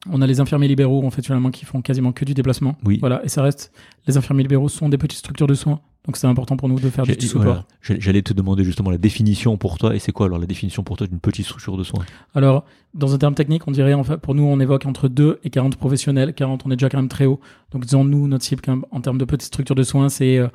On 0.08 0.22
a 0.22 0.26
les 0.26 0.38
infirmiers 0.40 0.68
libéraux, 0.68 1.04
en 1.04 1.10
fait, 1.10 1.24
finalement, 1.24 1.50
qui 1.50 1.64
font 1.64 1.82
quasiment 1.82 2.12
que 2.12 2.24
du 2.24 2.32
déplacement. 2.34 2.76
Oui. 2.84 2.98
Voilà, 3.00 3.24
et 3.24 3.28
ça 3.28 3.42
reste. 3.42 3.72
Les 4.06 4.16
infirmiers 4.16 4.44
libéraux 4.44 4.68
sont 4.68 4.88
des 4.88 4.98
petites 4.98 5.18
structures 5.18 5.48
de 5.48 5.54
soins, 5.54 5.80
donc 6.06 6.16
c'est 6.16 6.28
important 6.28 6.56
pour 6.56 6.68
nous 6.68 6.78
de 6.78 6.88
faire 6.88 7.04
du 7.04 7.14
support. 7.20 7.42
voilà. 7.42 7.64
J'allais 7.82 8.22
te 8.22 8.32
demander 8.32 8.62
justement 8.62 8.90
la 8.90 8.96
définition 8.98 9.56
pour 9.56 9.76
toi, 9.76 9.96
et 9.96 9.98
c'est 9.98 10.12
quoi 10.12 10.26
alors 10.26 10.38
la 10.38 10.46
définition 10.46 10.84
pour 10.84 10.96
toi 10.96 11.08
d'une 11.08 11.18
petite 11.18 11.46
structure 11.46 11.76
de 11.76 11.82
soins? 11.82 12.04
Alors, 12.34 12.64
dans 12.94 13.12
un 13.12 13.18
terme 13.18 13.34
technique, 13.34 13.66
on 13.66 13.72
dirait, 13.72 13.92
en 13.92 14.04
fait, 14.04 14.18
pour 14.18 14.36
nous, 14.36 14.44
on 14.44 14.60
évoque 14.60 14.86
entre 14.86 15.08
2 15.08 15.40
et 15.42 15.50
40 15.50 15.76
professionnels. 15.76 16.32
40, 16.32 16.62
on 16.64 16.70
est 16.70 16.76
déjà 16.76 16.88
quand 16.88 16.98
même 16.98 17.08
très 17.08 17.26
haut. 17.26 17.40
Donc, 17.72 17.84
disons, 17.84 18.04
nous, 18.04 18.28
notre 18.28 18.44
cible, 18.44 18.62
quand 18.64 18.76
même, 18.76 18.84
en 18.92 19.00
termes 19.00 19.18
de 19.18 19.24
petites 19.24 19.48
structures 19.48 19.74
de 19.74 19.82
soins, 19.82 20.08
c'est 20.08 20.38
euh, 20.38 20.46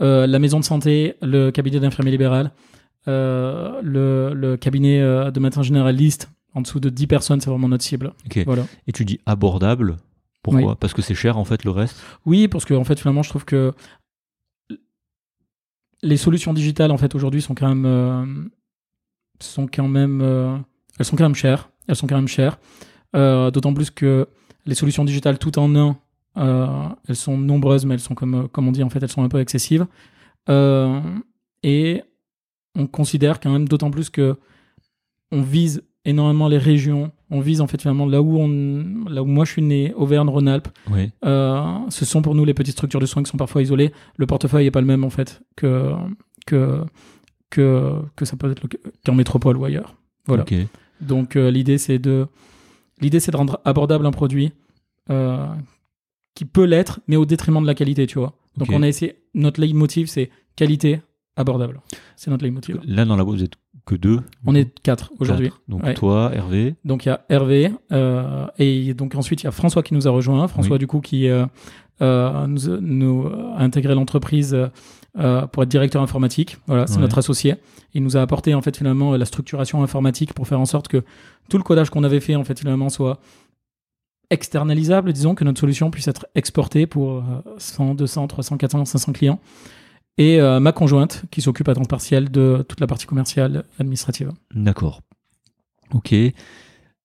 euh, 0.00 0.26
la 0.26 0.38
maison 0.40 0.58
de 0.58 0.64
santé, 0.64 1.14
le 1.22 1.50
cabinet 1.50 1.78
d'infirmier 1.78 2.10
libéral, 2.10 2.50
euh, 3.06 3.80
le, 3.82 4.34
le 4.34 4.56
cabinet 4.56 5.00
de 5.00 5.40
médecin 5.40 5.62
généraliste. 5.62 6.30
En 6.58 6.62
dessous 6.62 6.80
de 6.80 6.90
10 6.90 7.06
personnes, 7.06 7.40
c'est 7.40 7.50
vraiment 7.50 7.68
notre 7.68 7.84
cible. 7.84 8.12
Voilà. 8.44 8.66
Et 8.88 8.92
tu 8.92 9.04
dis 9.04 9.20
abordable, 9.26 9.96
pourquoi 10.42 10.74
Parce 10.74 10.92
que 10.92 11.02
c'est 11.02 11.14
cher 11.14 11.38
en 11.38 11.44
fait 11.44 11.62
le 11.62 11.70
reste 11.70 12.02
Oui, 12.26 12.48
parce 12.48 12.64
que 12.64 12.74
en 12.74 12.82
fait, 12.82 12.98
finalement, 12.98 13.22
je 13.22 13.28
trouve 13.28 13.44
que 13.44 13.72
les 16.02 16.16
solutions 16.16 16.52
digitales, 16.52 16.90
en 16.90 16.98
fait, 16.98 17.14
aujourd'hui, 17.14 17.42
sont 17.42 17.54
quand 17.54 17.68
même, 17.68 17.86
euh, 17.86 18.26
sont 19.38 19.68
quand 19.68 19.86
même, 19.86 20.20
euh, 20.20 20.58
elles 20.98 21.04
sont 21.04 21.14
quand 21.14 21.26
même 21.26 21.36
chères. 21.36 21.70
Elles 21.86 21.94
sont 21.94 22.08
quand 22.08 22.16
même 22.16 22.26
chères. 22.26 22.58
Euh, 23.14 23.52
D'autant 23.52 23.72
plus 23.72 23.92
que 23.92 24.26
les 24.66 24.74
solutions 24.74 25.04
digitales 25.04 25.38
tout 25.38 25.60
en 25.60 25.76
un, 25.76 25.96
elles 27.06 27.14
sont 27.14 27.38
nombreuses, 27.38 27.86
mais 27.86 27.94
elles 27.94 28.00
sont 28.00 28.16
comme, 28.16 28.48
comme 28.48 28.66
on 28.66 28.72
dit, 28.72 28.82
en 28.82 28.90
fait, 28.90 29.00
elles 29.00 29.08
sont 29.08 29.22
un 29.22 29.28
peu 29.28 29.38
excessives. 29.38 29.86
Et 31.62 32.02
on 32.74 32.88
considère 32.88 33.38
quand 33.38 33.52
même 33.52 33.68
d'autant 33.68 33.92
plus 33.92 34.10
que 34.10 34.36
on 35.30 35.42
vise 35.42 35.82
énormément 36.08 36.48
les 36.48 36.58
régions. 36.58 37.12
On 37.30 37.40
vise 37.40 37.60
en 37.60 37.66
fait 37.66 37.80
finalement 37.80 38.06
là 38.06 38.22
où, 38.22 38.38
on, 38.38 39.04
là 39.08 39.22
où 39.22 39.26
moi 39.26 39.44
je 39.44 39.52
suis 39.52 39.62
né, 39.62 39.92
Auvergne-Rhône-Alpes. 39.94 40.68
Oui. 40.90 41.10
Euh, 41.24 41.78
ce 41.90 42.04
sont 42.04 42.22
pour 42.22 42.34
nous 42.34 42.44
les 42.44 42.54
petites 42.54 42.72
structures 42.72 43.00
de 43.00 43.06
soins 43.06 43.22
qui 43.22 43.30
sont 43.30 43.36
parfois 43.36 43.62
isolées. 43.62 43.92
Le 44.16 44.26
portefeuille 44.26 44.64
n'est 44.64 44.70
pas 44.70 44.80
le 44.80 44.86
même 44.86 45.04
en 45.04 45.10
fait 45.10 45.40
que, 45.56 45.92
que, 46.46 46.82
que, 47.50 47.94
que 48.16 48.24
ça 48.24 48.36
peut 48.36 48.50
être 48.50 48.62
qu'en 49.04 49.14
métropole 49.14 49.56
ou 49.56 49.64
ailleurs. 49.64 49.94
Voilà. 50.26 50.44
Donc 51.00 51.36
euh, 51.36 51.50
l'idée 51.50 51.78
c'est 51.78 51.98
de 51.98 52.26
l'idée 53.00 53.20
c'est 53.20 53.30
de 53.30 53.36
rendre 53.36 53.60
abordable 53.64 54.06
un 54.06 54.10
produit 54.10 54.52
euh, 55.10 55.46
qui 56.34 56.44
peut 56.44 56.64
l'être, 56.64 57.00
mais 57.08 57.16
au 57.16 57.24
détriment 57.26 57.60
de 57.62 57.66
la 57.66 57.74
qualité, 57.74 58.06
tu 58.06 58.18
vois. 58.18 58.34
Donc 58.56 58.68
Ok. 58.70 58.74
on 58.76 58.82
a 58.82 58.88
essayé 58.88 59.16
notre 59.34 59.60
leitmotiv 59.60 60.06
c'est 60.08 60.30
qualité 60.56 61.00
abordable. 61.36 61.80
C'est 62.16 62.30
notre 62.32 62.44
leitmotiv. 62.44 62.80
Là, 62.84 63.04
dans 63.04 63.14
la 63.14 63.22
boîte, 63.24 63.36
vous 63.36 63.44
êtes 63.44 63.54
que 63.88 63.94
deux. 63.96 64.20
On 64.46 64.54
est 64.54 64.68
quatre 64.80 65.12
aujourd'hui. 65.18 65.50
Donc 65.68 65.82
Ouais. 65.82 65.94
toi, 65.94 66.30
Hervé. 66.34 66.74
Donc 66.84 67.04
il 67.04 67.08
y 67.08 67.12
a 67.12 67.24
Hervé 67.28 67.72
euh, 67.92 68.46
et 68.58 68.94
donc 68.94 69.14
ensuite 69.14 69.42
il 69.42 69.44
y 69.44 69.48
a 69.48 69.50
François 69.52 69.82
qui 69.82 69.94
nous 69.94 70.06
a 70.06 70.10
rejoint. 70.10 70.46
François 70.48 70.74
Oui. 70.74 70.78
du 70.78 70.86
coup 70.86 71.00
qui 71.00 71.28
euh, 71.28 71.46
euh, 72.02 72.46
nous, 72.46 72.80
nous 72.80 73.26
a 73.56 73.62
intégré 73.62 73.94
l'entreprise 73.94 74.54
euh, 75.18 75.46
pour 75.48 75.62
être 75.62 75.68
directeur 75.68 76.02
informatique. 76.02 76.58
Voilà, 76.66 76.86
c'est 76.86 76.96
Ouais. 76.96 77.00
notre 77.02 77.18
associé. 77.18 77.56
Il 77.94 78.02
nous 78.02 78.16
a 78.16 78.20
apporté 78.22 78.54
en 78.54 78.62
fait 78.62 78.76
finalement 78.76 79.16
la 79.16 79.24
structuration 79.24 79.82
informatique 79.82 80.32
pour 80.34 80.46
faire 80.46 80.60
en 80.60 80.66
sorte 80.66 80.88
que 80.88 81.02
tout 81.48 81.56
le 81.56 81.64
codage 81.64 81.90
qu'on 81.90 82.04
avait 82.04 82.20
fait 82.20 82.36
en 82.36 82.44
fait 82.44 82.58
finalement 82.58 82.90
soit 82.90 83.18
externalisable, 84.30 85.12
disons 85.12 85.34
que 85.34 85.42
notre 85.44 85.58
solution 85.60 85.90
puisse 85.90 86.08
être 86.08 86.26
exportée 86.34 86.86
pour 86.86 87.12
euh, 87.14 87.22
100, 87.56 87.94
200, 87.94 88.28
300, 88.28 88.56
400, 88.58 88.84
500 88.84 89.12
clients. 89.12 89.40
Et 90.18 90.40
euh, 90.40 90.58
ma 90.58 90.72
conjointe 90.72 91.22
qui 91.30 91.40
s'occupe 91.40 91.68
à 91.68 91.74
temps 91.74 91.84
partiel 91.84 92.30
de 92.30 92.64
toute 92.68 92.80
la 92.80 92.88
partie 92.88 93.06
commerciale 93.06 93.64
administrative. 93.78 94.32
D'accord. 94.52 95.00
Ok. 95.94 96.12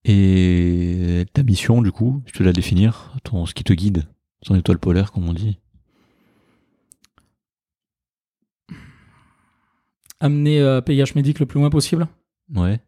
Et 0.06 1.26
ta 1.32 1.44
mission, 1.44 1.82
du 1.82 1.92
coup, 1.92 2.24
je 2.26 2.34
te 2.34 2.44
la 2.44 2.52
définir, 2.52 3.14
ton, 3.24 3.46
ce 3.46 3.54
qui 3.54 3.64
te 3.64 3.72
guide, 3.72 4.08
ton 4.44 4.56
étoile 4.56 4.80
polaire, 4.80 5.12
comme 5.12 5.30
on 5.30 5.34
dit. 5.34 5.60
Amener 10.20 10.60
euh, 10.60 10.82
PIH 10.82 11.14
Medic 11.16 11.40
le 11.40 11.46
plus 11.46 11.60
loin 11.60 11.70
possible. 11.70 12.08
Ouais. 12.54 12.80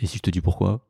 Et 0.00 0.06
si 0.06 0.16
je 0.16 0.22
te 0.22 0.30
dis 0.30 0.40
pourquoi? 0.40 0.88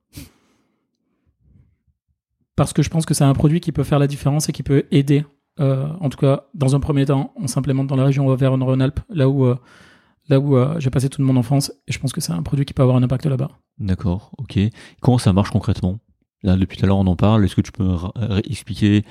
Parce 2.56 2.72
que 2.72 2.82
je 2.82 2.90
pense 2.90 3.06
que 3.06 3.14
c'est 3.14 3.24
un 3.24 3.34
produit 3.34 3.60
qui 3.60 3.72
peut 3.72 3.84
faire 3.84 3.98
la 3.98 4.06
différence 4.06 4.48
et 4.48 4.52
qui 4.52 4.62
peut 4.62 4.86
aider. 4.90 5.24
Euh, 5.60 5.88
en 6.00 6.08
tout 6.08 6.18
cas, 6.18 6.44
dans 6.54 6.76
un 6.76 6.80
premier 6.80 7.06
temps, 7.06 7.32
on 7.36 7.46
s'implémente 7.46 7.86
dans 7.86 7.96
la 7.96 8.04
région 8.04 8.26
Auvergne-Rhône-Alpes, 8.26 9.00
là 9.10 9.28
où, 9.28 9.44
euh, 9.44 9.56
là 10.28 10.38
où 10.40 10.56
euh, 10.56 10.78
j'ai 10.78 10.90
passé 10.90 11.08
toute 11.08 11.24
mon 11.24 11.36
enfance, 11.36 11.72
et 11.86 11.92
je 11.92 11.98
pense 11.98 12.12
que 12.12 12.20
c'est 12.20 12.32
un 12.32 12.42
produit 12.42 12.64
qui 12.64 12.74
peut 12.74 12.82
avoir 12.82 12.96
un 12.96 13.02
impact 13.02 13.26
là-bas. 13.26 13.50
D'accord, 13.78 14.32
ok. 14.38 14.58
Comment 15.00 15.18
ça 15.18 15.32
marche 15.32 15.50
concrètement? 15.50 15.98
Là, 16.44 16.56
depuis 16.56 16.78
tout 16.78 16.84
à 16.84 16.86
l'heure, 16.86 16.98
on 16.98 17.06
en 17.06 17.16
parle. 17.16 17.44
Est-ce 17.44 17.56
que 17.56 17.60
tu 17.60 17.72
peux 17.72 17.96
expliquer 18.44 19.04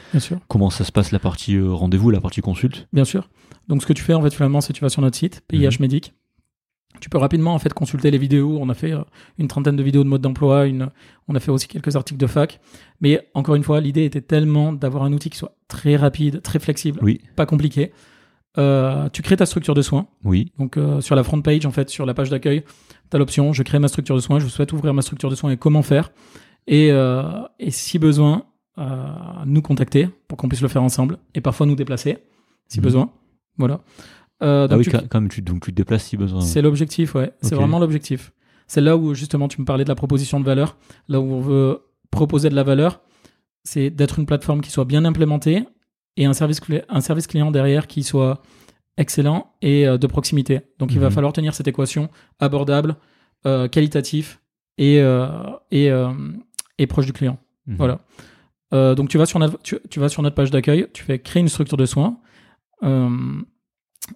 comment 0.48 0.70
ça 0.70 0.86
se 0.86 0.92
passe 0.92 1.12
la 1.12 1.20
partie 1.20 1.56
euh, 1.56 1.74
rendez-vous, 1.74 2.10
la 2.10 2.22
partie 2.22 2.42
consulte? 2.42 2.88
Bien 2.94 3.04
sûr. 3.04 3.30
Donc, 3.68 3.82
ce 3.82 3.88
que 3.88 3.94
tu 3.94 4.02
fais, 4.02 4.14
en 4.14 4.22
fait, 4.22 4.34
finalement, 4.34 4.62
c'est 4.62 4.72
que 4.72 4.78
tu 4.78 4.84
vas 4.84 4.90
sur 4.90 5.02
notre 5.02 5.18
site, 5.18 5.44
PIH 5.48 5.78
Medic. 5.80 6.14
Tu 7.00 7.10
peux 7.10 7.18
rapidement, 7.18 7.54
en 7.54 7.60
fait, 7.60 7.74
consulter 7.74 8.12
les 8.12 8.18
vidéos. 8.18 8.58
On 8.60 8.70
a 8.70 8.74
fait 8.74 8.92
euh, 8.94 9.02
une 9.38 9.48
trentaine 9.48 9.76
de 9.76 9.84
vidéos 9.84 10.04
de 10.04 10.10
mode 10.10 10.22
d'emploi. 10.22 10.66
Une... 10.68 10.90
On 11.28 11.36
a 11.36 11.40
fait 11.40 11.52
aussi 11.52 11.68
quelques 11.68 11.96
articles 11.96 12.20
de 12.20 12.28
fac. 12.28 12.60
Mais 13.02 13.28
encore 13.34 13.56
une 13.56 13.64
fois, 13.64 13.80
l'idée 13.82 14.06
était 14.06 14.22
tellement 14.22 14.74
d'avoir 14.74 15.04
un 15.04 15.14
outil 15.14 15.30
qui 15.30 15.38
soit 15.38 15.56
très 15.68 15.96
rapide, 15.96 16.42
très 16.42 16.60
flexible, 16.60 17.00
Oui, 17.02 17.22
pas 17.36 17.46
compliqué. 17.46 17.92
Euh, 18.58 19.08
tu 19.10 19.22
crées 19.22 19.38
ta 19.38 19.46
structure 19.46 19.76
de 19.76 19.84
soins. 19.84 20.08
oui, 20.24 20.52
Donc 20.58 20.78
euh, 20.78 21.00
sur 21.02 21.16
la 21.16 21.24
front 21.24 21.40
page, 21.42 21.66
en 21.68 21.72
fait, 21.72 21.90
sur 21.92 22.06
la 22.08 22.16
page 22.16 22.30
d'accueil, 22.32 22.64
tu 23.12 23.16
as 23.16 23.20
l'option 23.20 23.54
je 23.54 23.62
crée 23.62 23.78
ma 23.78 23.88
structure 23.88 24.16
de 24.16 24.20
soins, 24.22 24.40
je 24.40 24.48
souhaite 24.48 24.74
ouvrir 24.74 24.96
ma 24.96 25.04
structure 25.04 25.30
de 25.30 25.36
soins 25.36 25.52
et 25.52 25.58
comment 25.58 25.84
faire. 25.84 26.12
Et, 26.66 26.90
euh, 26.92 27.24
et 27.60 27.70
si 27.72 28.00
besoin, 28.00 28.46
nous 29.46 29.62
contacter 29.64 30.08
pour 30.28 30.38
qu'on 30.38 30.48
puisse 30.50 30.62
le 30.62 30.68
faire 30.68 30.84
ensemble 30.84 31.18
et 31.34 31.42
parfois 31.42 31.66
nous 31.66 31.76
déplacer 31.76 32.18
si 32.68 32.80
Mhm. 32.80 32.84
besoin. 32.84 33.12
Voilà. 33.58 33.82
Euh, 34.44 34.66
Ah 34.66 34.68
donc 34.68 34.80
oui, 34.80 34.86
tu- 34.86 34.92
quand 35.08 35.20
même, 35.22 35.30
tu, 35.30 35.42
donc 35.42 35.64
tu 35.64 35.72
te 35.72 35.76
déplaces 35.76 36.04
si 36.06 36.18
besoin. 36.18 36.42
c'est 36.42 36.62
l'objectif, 36.62 37.16
ouais. 37.16 37.32
C'est 37.42 37.56
vraiment 37.56 37.80
l'objectif. 37.80 38.32
C'est 38.68 38.82
là 38.82 38.96
où 38.98 39.14
justement 39.14 39.48
tu 39.48 39.60
me 39.62 39.66
parlais 39.66 39.84
de 39.84 39.90
la 39.90 39.96
proposition 39.96 40.40
de 40.40 40.46
valeur, 40.46 40.78
là 41.08 41.20
où 41.20 41.24
on 41.32 41.42
veut 41.42 41.82
proposer 42.12 42.50
de 42.50 42.56
la 42.56 42.64
valeur, 42.64 43.02
c'est 43.64 43.90
d'être 43.90 44.20
une 44.20 44.26
plateforme 44.26 44.62
qui 44.62 44.70
soit 44.72 44.86
bien 44.86 45.06
implémentée 45.06 45.64
et 46.18 46.26
un 46.26 46.34
service, 46.34 46.62
un 46.90 47.02
service 47.02 47.28
client 47.28 47.50
derrière 47.52 47.88
qui 47.88 48.04
soit 48.04 48.42
excellent 48.98 49.54
et 49.62 49.88
euh, 49.88 49.98
de 49.98 50.08
proximité. 50.08 50.62
Donc 50.80 50.92
il 50.94 51.00
va 51.00 51.08
Mhm. 51.08 51.14
falloir 51.14 51.34
tenir 51.34 51.54
cette 51.56 51.68
équation 51.68 52.10
abordable, 52.40 52.96
euh, 53.46 53.68
qualitatif 53.68 54.42
et, 54.78 55.00
euh, 55.02 55.28
et, 55.72 55.90
et 56.78 56.88
proche 56.88 57.06
du 57.08 57.14
client. 57.14 57.38
Mhm. 57.68 57.76
Voilà. 57.78 58.00
Donc 58.96 59.08
tu 59.10 59.18
vas, 59.18 59.26
sur 59.26 59.40
notre, 59.40 59.58
tu, 59.64 59.78
tu 59.90 60.00
vas 60.00 60.10
sur 60.10 60.22
notre 60.22 60.36
page 60.36 60.52
d'accueil, 60.52 60.88
tu 60.94 61.04
fais 61.04 61.20
créer 61.20 61.42
une 61.42 61.48
structure 61.50 61.78
de 61.78 61.86
soins. 61.86 62.20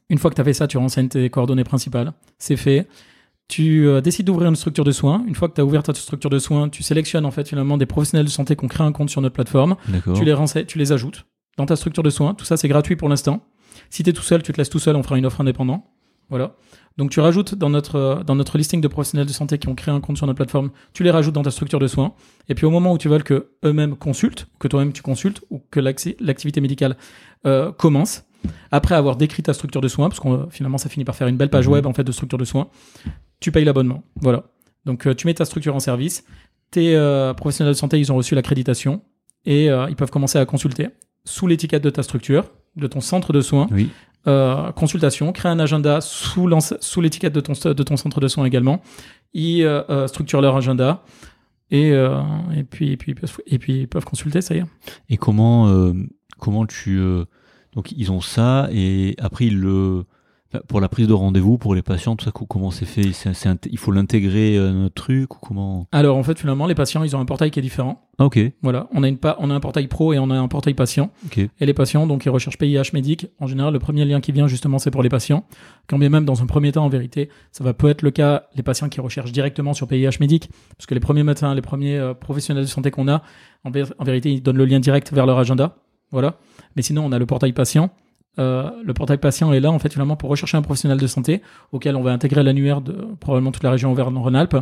Une 0.10 0.18
fois 0.18 0.30
que 0.30 0.36
tu 0.36 0.42
as 0.42 0.44
fait 0.46 0.54
ça, 0.54 0.68
tu 0.68 0.78
renseignes 0.78 1.08
tes 1.10 1.30
coordonnées 1.30 1.64
principales. 1.64 2.14
C'est 2.38 2.56
fait. 2.58 2.88
Tu 3.48 3.86
euh, 3.88 4.00
décides 4.02 4.26
d'ouvrir 4.28 4.48
une 4.50 4.56
structure 4.56 4.84
de 4.86 4.92
soins. 4.92 5.24
Une 5.28 5.36
fois 5.36 5.50
que 5.50 5.56
tu 5.56 5.62
as 5.62 5.66
ouvert 5.66 5.84
ta 5.84 5.94
structure 5.94 6.30
de 6.30 6.40
soins, 6.40 6.70
tu 6.70 6.84
sélectionnes 6.84 7.26
en 7.26 7.32
fait 7.32 7.48
finalement 7.48 7.78
des 7.78 7.86
professionnels 7.86 8.26
de 8.26 8.32
santé 8.32 8.56
qui 8.56 8.64
ont 8.64 8.70
créé 8.70 8.86
un 8.88 8.94
compte 8.94 9.10
sur 9.10 9.22
notre 9.22 9.34
plateforme. 9.36 9.76
Tu 10.16 10.24
les 10.24 10.34
renseignes, 10.34 10.66
tu 10.66 10.78
les 10.78 10.92
ajoutes 10.94 11.26
dans 11.58 11.66
ta 11.66 11.76
structure 11.76 12.04
de 12.04 12.10
soins. 12.10 12.34
Tout 12.34 12.46
ça, 12.46 12.56
c'est 12.56 12.70
gratuit 12.70 12.96
pour 12.96 13.10
l'instant. 13.10 13.42
Si 13.90 14.04
tu 14.04 14.10
es 14.10 14.14
tout 14.14 14.22
seul, 14.22 14.42
tu 14.42 14.54
te 14.54 14.58
laisses 14.58 14.70
tout 14.70 14.80
seul, 14.80 14.96
on 14.96 15.04
fera 15.04 15.18
une 15.18 15.26
offre 15.26 15.42
indépendant. 15.42 15.86
Voilà. 16.30 16.56
Donc 16.98 17.10
tu 17.10 17.20
rajoutes 17.20 17.56
dans 17.56 17.70
notre, 17.70 17.96
euh, 17.96 18.24
dans 18.24 18.36
notre 18.36 18.58
listing 18.58 18.80
de 18.80 18.88
professionnels 18.88 19.28
de 19.28 19.34
santé 19.34 19.58
qui 19.58 19.68
ont 19.68 19.76
créé 19.76 19.94
un 19.94 20.00
compte 20.00 20.16
sur 20.16 20.28
notre 20.28 20.38
plateforme, 20.38 20.72
tu 20.94 21.04
les 21.04 21.12
rajoutes 21.12 21.34
dans 21.34 21.42
ta 21.44 21.52
structure 21.52 21.80
de 21.80 21.88
soins. 21.88 22.14
Et 22.48 22.56
puis 22.56 22.66
au 22.66 22.70
moment 22.70 22.94
où 22.94 22.98
tu 22.98 23.10
veux 23.10 23.18
que 23.20 23.50
eux-mêmes 23.66 23.98
consultent, 23.98 24.48
que 24.60 24.70
toi-même 24.70 24.94
tu 24.94 25.02
consultes, 25.02 25.42
ou 25.50 25.62
que 25.72 25.82
l'acti- 25.82 26.16
l'activité 26.22 26.62
médicale 26.62 26.96
euh, 27.46 27.74
commence, 27.74 28.24
après 28.72 28.96
avoir 28.96 29.16
décrit 29.16 29.44
ta 29.44 29.54
structure 29.54 29.82
de 29.82 29.88
soins, 29.88 30.10
parce 30.10 30.20
que 30.20 30.28
finalement 30.50 30.78
ça 30.78 30.90
finit 30.90 31.06
par 31.06 31.16
faire 31.16 31.28
une 31.28 31.38
belle 31.38 31.50
page 31.50 31.68
Mhm. 31.68 31.74
web 31.74 31.86
en 31.88 31.94
fait 31.94 32.04
de 32.04 32.12
structure 32.12 32.38
de 32.38 32.46
soins, 32.46 32.68
tu 33.40 33.52
payes 33.52 33.66
l'abonnement. 33.66 34.04
Voilà. 34.22 34.44
Donc 34.86 35.06
euh, 35.08 35.14
tu 35.14 35.28
mets 35.28 35.34
ta 35.34 35.46
structure 35.46 35.76
en 35.76 35.80
service, 35.80 36.24
tes 36.72 36.96
euh, 36.96 37.34
professionnels 37.34 37.74
de 37.74 37.78
santé 37.78 38.00
ils 38.00 38.12
ont 38.12 38.16
reçu 38.16 38.34
l'accréditation 38.36 39.02
et 39.46 39.70
euh, 39.70 39.88
ils 39.90 39.96
peuvent 39.96 40.12
commencer 40.12 40.38
à 40.40 40.46
consulter 40.46 40.90
sous 41.26 41.46
l'étiquette 41.48 41.84
de 41.84 41.90
ta 41.90 42.02
structure, 42.04 42.46
de 42.76 42.88
ton 42.88 43.00
centre 43.02 43.32
de 43.34 43.42
soins, 43.42 43.68
Oui, 43.72 43.90
euh, 44.28 44.72
consultation, 44.72 45.32
crée 45.34 45.50
un 45.50 45.60
agenda 45.60 46.00
sous, 46.02 46.48
l'étiquette 47.02 47.34
de 47.34 47.42
ton, 47.42 47.54
de 47.54 47.84
ton 47.84 47.98
centre 47.98 48.20
de 48.20 48.28
soins 48.28 48.46
également. 48.46 48.82
Ils 49.34 49.68
structurent 50.08 50.42
leur 50.42 50.56
agenda 50.56 51.04
et, 51.70 51.90
et, 51.90 52.64
puis, 52.70 52.92
et, 52.92 52.98
puis, 52.98 53.12
ils 53.12 53.16
peuvent- 53.16 53.42
et 53.48 53.60
puis 53.60 53.82
ils 53.82 53.88
peuvent 53.88 54.04
consulter, 54.06 54.42
ça 54.42 54.56
y 54.56 54.60
est. 54.60 54.66
Et 55.10 55.18
comment, 55.18 55.94
comment 56.40 56.66
tu. 56.66 57.00
Euh, 57.72 57.76
donc, 57.76 57.92
ils 57.92 58.12
ont 58.12 58.22
ça, 58.22 58.68
et 58.72 59.16
après, 59.20 59.46
ils 59.48 59.60
le. 59.60 60.04
Pour 60.68 60.82
la 60.82 60.90
prise 60.90 61.08
de 61.08 61.14
rendez-vous, 61.14 61.58
pour 61.58 61.76
les 61.76 61.82
patients, 61.82 62.18
tout 62.18 62.26
ça, 62.26 62.32
co- 62.32 62.46
comment 62.46 62.72
c'est 62.72 62.84
fait? 62.86 63.04
Il 63.72 63.78
faut 63.78 63.92
l'intégrer 63.94 64.58
euh, 64.58 64.68
dans 64.74 64.80
notre 64.80 64.96
truc 64.96 65.34
ou 65.34 65.40
comment? 65.40 65.88
Alors 65.94 66.18
en 66.18 66.24
fait, 66.24 66.38
finalement, 66.38 66.68
les 66.68 66.76
patients, 66.76 67.06
ils 67.06 67.16
ont 67.16 67.22
un 67.22 67.26
portail 67.26 67.52
qui 67.52 67.60
est 67.60 67.62
différent. 67.62 68.02
Ah, 68.20 68.26
ok, 68.26 68.38
Voilà, 68.62 68.90
on 68.92 69.02
a, 69.04 69.08
une 69.08 69.18
on 69.40 69.50
a 69.50 69.54
un 69.54 69.60
portail 69.62 69.88
pro 69.88 70.12
et 70.12 70.20
on 70.20 70.30
a 70.30 70.36
un 70.38 70.50
portail 70.50 70.74
patient. 70.74 71.10
ok. 71.26 71.38
Et 71.38 71.66
les 71.66 71.74
patients, 71.74 72.06
donc, 72.06 72.26
ils 72.26 72.30
recherchent 72.30 72.58
PIH 72.58 72.92
médic. 72.92 73.28
En 73.40 73.48
général, 73.48 73.72
le 73.72 73.80
premier 73.80 74.04
lien 74.04 74.20
qui 74.20 74.34
vient, 74.34 74.48
justement, 74.48 74.78
c'est 74.78 74.92
pour 74.92 75.04
les 75.04 75.08
patients. 75.10 75.46
Quand 75.88 75.98
bien 75.98 76.10
même, 76.10 76.26
dans 76.26 76.44
un 76.44 76.48
premier 76.48 76.74
temps, 76.74 76.84
en 76.84 76.90
vérité, 76.90 77.30
ça 77.54 77.64
va 77.64 77.74
peut 77.74 77.88
être 77.88 78.02
le 78.02 78.12
cas, 78.12 78.44
les 78.54 78.62
patients 78.64 78.90
qui 78.90 79.00
recherchent 79.00 79.32
directement 79.32 79.74
sur 79.74 79.88
PIH 79.88 80.18
médic, 80.20 80.50
parce 80.78 80.86
que 80.86 80.94
les 80.96 81.00
premiers 81.00 81.24
médecins, 81.24 81.56
les 81.56 81.62
premiers 81.62 81.98
euh, 81.98 82.14
professionnels 82.14 82.66
de 82.66 82.70
santé 82.70 82.92
qu'on 82.92 83.08
a, 83.08 83.24
en 83.64 83.72
vérité, 84.04 84.34
ils 84.34 84.44
donnent 84.44 84.58
le 84.58 84.66
lien 84.66 84.82
direct 84.82 85.14
vers 85.14 85.26
leur 85.26 85.38
agenda. 85.40 85.78
Voilà. 86.12 86.36
Mais 86.76 86.82
sinon, 86.82 87.06
on 87.06 87.12
a 87.12 87.20
le 87.20 87.26
portail 87.26 87.54
patient. 87.54 87.90
Euh, 88.40 88.70
le 88.86 88.94
portail 88.94 89.18
patient 89.18 89.52
est 89.52 89.60
là, 89.60 89.72
en 89.72 89.78
fait, 89.80 89.92
finalement, 89.92 90.16
pour 90.16 90.30
rechercher 90.30 90.56
un 90.56 90.62
professionnel 90.62 90.98
de 90.98 91.06
santé 91.08 91.42
auquel 91.74 91.98
on 91.98 92.02
va 92.02 92.14
intégrer 92.14 92.44
l'annuaire 92.44 92.80
de 92.80 92.94
probablement 93.20 93.52
toute 93.52 93.64
la 93.64 93.72
région 93.72 93.92
Auvergne-Rhône-Alpes. 93.92 94.56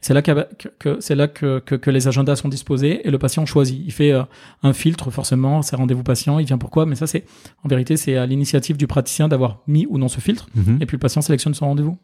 C'est 0.00 0.14
là, 0.14 0.22
que, 0.22 1.00
c'est 1.00 1.16
là 1.16 1.26
que, 1.26 1.58
que, 1.58 1.74
que 1.74 1.90
les 1.90 2.06
agendas 2.06 2.36
sont 2.36 2.48
disposés 2.48 3.06
et 3.06 3.10
le 3.10 3.18
patient 3.18 3.44
choisit. 3.44 3.82
Il 3.84 3.90
fait 3.92 4.12
euh, 4.12 4.22
un 4.62 4.72
filtre, 4.72 5.10
forcément, 5.10 5.62
ses 5.62 5.74
rendez-vous 5.74 6.04
patients, 6.04 6.38
il 6.38 6.46
vient 6.46 6.58
pourquoi, 6.58 6.86
mais 6.86 6.94
ça, 6.94 7.08
c'est, 7.08 7.24
en 7.64 7.68
vérité, 7.68 7.96
c'est 7.96 8.16
à 8.16 8.24
l'initiative 8.24 8.76
du 8.76 8.86
praticien 8.86 9.26
d'avoir 9.26 9.58
mis 9.66 9.84
ou 9.90 9.98
non 9.98 10.06
ce 10.06 10.20
filtre. 10.20 10.46
Mhm. 10.54 10.78
Et 10.80 10.86
puis 10.86 10.94
le 10.94 11.00
patient 11.00 11.20
sélectionne 11.20 11.54
son 11.54 11.66
rendez-vous. 11.66 11.98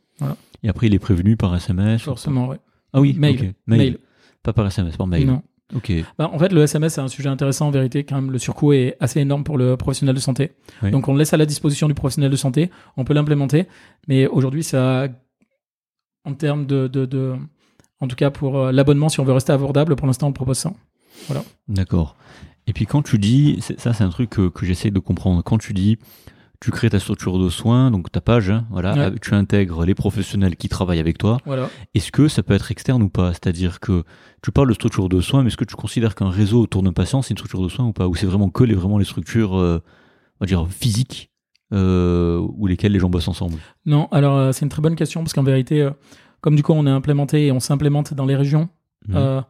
Et 0.65 0.69
après, 0.69 0.89
il 0.89 0.95
est 0.95 0.99
prévenu 0.99 1.37
par 1.37 1.55
SMS 1.55 2.03
ou- 2.03 2.05
Forcément, 2.07 2.49
ouais. 2.49 2.59
Ah 2.93 3.01
oui, 3.01 3.15
Mail. 3.17 3.55
Mail. 3.69 3.99
Pas 4.43 4.53
par 4.53 4.67
SMS, 4.67 4.97
par 4.97 5.07
mail. 5.07 5.27
Non. 5.29 5.43
Ok. 5.75 5.93
Bah, 6.19 6.31
en 6.33 6.39
fait, 6.39 6.53
le 6.53 6.63
SMS, 6.63 6.95
c'est 6.95 7.01
un 7.01 7.09
sujet 7.09 7.29
intéressant 7.29 7.69
en 7.69 7.71
vérité. 7.71 8.05
Quand 8.05 8.17
même, 8.17 8.31
le 8.31 8.39
surcoût 8.39 8.73
est 8.73 8.97
assez 9.01 9.21
énorme 9.21 9.45
pour 9.45 9.57
le 9.57 9.77
professionnel 9.77 10.15
de 10.15 10.21
santé. 10.21 10.53
Oui. 10.83 10.91
Donc, 10.91 11.09
on 11.09 11.13
le 11.15 11.19
laisse 11.19 11.33
à 11.33 11.37
la 11.37 11.47
disposition 11.47 11.89
du 11.89 11.95
professionnel 11.95 12.31
de 12.31 12.37
santé. 12.37 12.71
On 12.97 13.05
peut 13.05 13.15
l'implémenter. 13.15 13.67
Mais 14.07 14.27
aujourd'hui, 14.27 14.63
ça, 14.63 15.09
en 16.25 16.35
termes 16.35 16.67
de, 16.67 16.87
de, 16.89 17.07
de- 17.07 17.35
en 18.01 18.09
tout 18.09 18.17
cas 18.17 18.31
pour 18.31 18.59
euh, 18.59 18.73
l'abonnement, 18.73 19.09
si 19.09 19.21
on 19.21 19.25
veut 19.25 19.33
rester 19.33 19.53
abordable, 19.53 19.97
pour 19.97 20.07
l'instant, 20.07 20.29
on 20.29 20.33
propose 20.33 20.59
ça. 20.59 20.73
D'accord. 21.69 22.17
Et 22.67 22.73
puis 22.73 22.87
quand 22.87 23.03
tu 23.03 23.19
dis, 23.19 23.61
ça 23.79 23.93
c'est 23.93 24.05
un 24.05 24.09
truc 24.09 24.31
que, 24.31 24.49
que 24.49 24.65
j'essaie 24.67 24.91
de 24.91 24.99
comprendre, 24.99 25.43
quand 25.43 25.59
tu 25.59 25.73
dis 25.75 25.99
tu 26.65 26.71
crées 26.71 26.89
ta 26.89 26.99
structure 26.99 27.39
de 27.39 27.51
soins, 27.51 27.91
donc 27.91 28.11
ta 28.11 28.23
page, 28.23 28.49
hein, 28.49 28.67
voilà, 28.71 28.95
Ouais. 28.95 29.13
tu 29.21 29.35
intègres 29.35 29.85
les 29.85 29.95
professionnels 29.95 30.57
qui 30.57 30.71
travaillent 30.71 30.99
avec 30.99 31.19
toi. 31.19 31.37
Voilà. 31.45 31.69
Est-ce 31.95 32.11
que 32.11 32.27
ça 32.27 32.43
peut 32.43 32.55
être 32.55 32.71
externe 32.71 33.03
ou 33.03 33.11
pas? 33.11 33.33
C'est-à-dire 33.35 33.81
que 33.81 34.03
tu 34.43 34.51
parles 34.51 34.69
de 34.69 34.73
structure 34.75 35.11
de 35.11 35.21
soins, 35.21 35.43
mais 35.43 35.49
est-ce 35.49 35.59
que 35.59 35.65
tu 35.67 35.75
considères 35.77 36.15
qu'un 36.15 36.31
réseau 36.31 36.63
autour 36.63 36.83
d'un 36.83 36.95
patient, 36.95 37.21
c'est 37.21 37.33
une 37.33 37.37
structure 37.37 37.61
de 37.63 37.69
soins 37.69 37.85
ou 37.87 37.93
pas? 37.93 38.09
Ou 38.09 38.15
c'est 38.15 38.25
vraiment 38.25 38.49
que 38.49 38.65
les, 38.65 38.75
vraiment 38.75 38.97
les 38.97 39.05
structures, 39.05 39.59
euh, 39.59 39.83
on 40.41 40.45
va 40.45 40.47
dire, 40.47 40.67
physiques, 40.71 41.31
euh, 41.75 42.39
ou 42.57 42.67
lesquelles 42.67 42.93
les 42.93 42.99
gens 42.99 43.11
bossent 43.11 43.29
ensemble? 43.29 43.59
Non, 43.85 44.09
alors 44.11 44.37
euh, 44.39 44.53
c'est 44.53 44.65
une 44.65 44.71
très 44.71 44.81
bonne 44.81 44.97
question 44.97 45.21
parce 45.23 45.35
qu'en 45.35 45.43
vérité, 45.43 45.83
euh, 45.83 45.91
comme 46.41 46.57
du 46.57 46.63
coup 46.63 46.73
on 46.73 46.87
est 46.87 46.91
implémenté 46.91 47.47
et 47.47 47.53
on 47.53 47.61
s'implémente 47.61 48.15
dans 48.15 48.25
les 48.27 48.37
régions, 48.37 48.71
euh, 49.13 49.43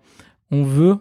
on 0.51 0.65
veut, 0.65 0.97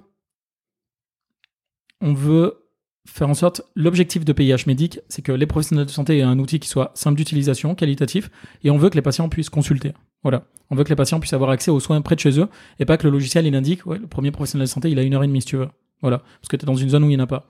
on 2.02 2.14
veut 2.14 2.63
faire 3.08 3.30
en 3.30 3.34
sorte. 3.34 3.62
L'objectif 3.76 4.24
de 4.26 4.34
PIH 4.34 4.64
Médic, 4.68 5.00
c'est 5.10 5.22
que 5.22 5.32
les 5.32 5.46
professionnels 5.46 5.86
de 5.86 5.92
santé 5.92 6.18
aient 6.18 6.22
un 6.24 6.40
outil 6.40 6.60
qui 6.60 6.70
soit 6.70 6.92
simple 6.96 7.18
d'utilisation, 7.18 7.76
qualitatif, 7.76 8.30
et 8.64 8.70
on 8.72 8.78
veut 8.78 8.90
que 8.90 8.96
les 8.96 9.02
patients 9.02 9.30
puissent 9.30 9.50
consulter. 9.50 9.92
Voilà. 10.24 10.46
On 10.70 10.76
veut 10.76 10.84
que 10.84 10.90
les 10.90 10.96
patients 10.96 11.20
puissent 11.20 11.34
avoir 11.34 11.50
accès 11.50 11.70
aux 11.70 11.80
soins 11.82 12.02
près 12.02 12.16
de 12.16 12.22
chez 12.22 12.40
eux 12.40 12.48
et 12.80 12.86
pas 12.86 12.98
que 12.98 13.04
le 13.06 13.12
logiciel 13.12 13.46
il 13.46 13.56
indique, 13.56 13.86
ouais, 13.86 13.98
le 13.98 14.08
premier 14.08 14.32
professionnel 14.32 14.68
de 14.68 14.72
santé 14.72 14.90
il 14.90 14.98
a 15.00 15.04
une 15.04 15.14
heure 15.14 15.24
et 15.24 15.28
demie 15.28 15.42
si 15.42 15.48
tu 15.48 15.58
veux. 15.58 15.68
Voilà. 16.02 16.20
Parce 16.20 16.48
que 16.50 16.56
tu 16.56 16.64
es 16.64 16.68
dans 16.68 16.76
une 16.76 16.90
zone 16.90 17.04
où 17.04 17.08
il 17.08 17.16
n'y 17.16 17.22
en 17.22 17.24
a 17.24 17.28
pas. 17.28 17.48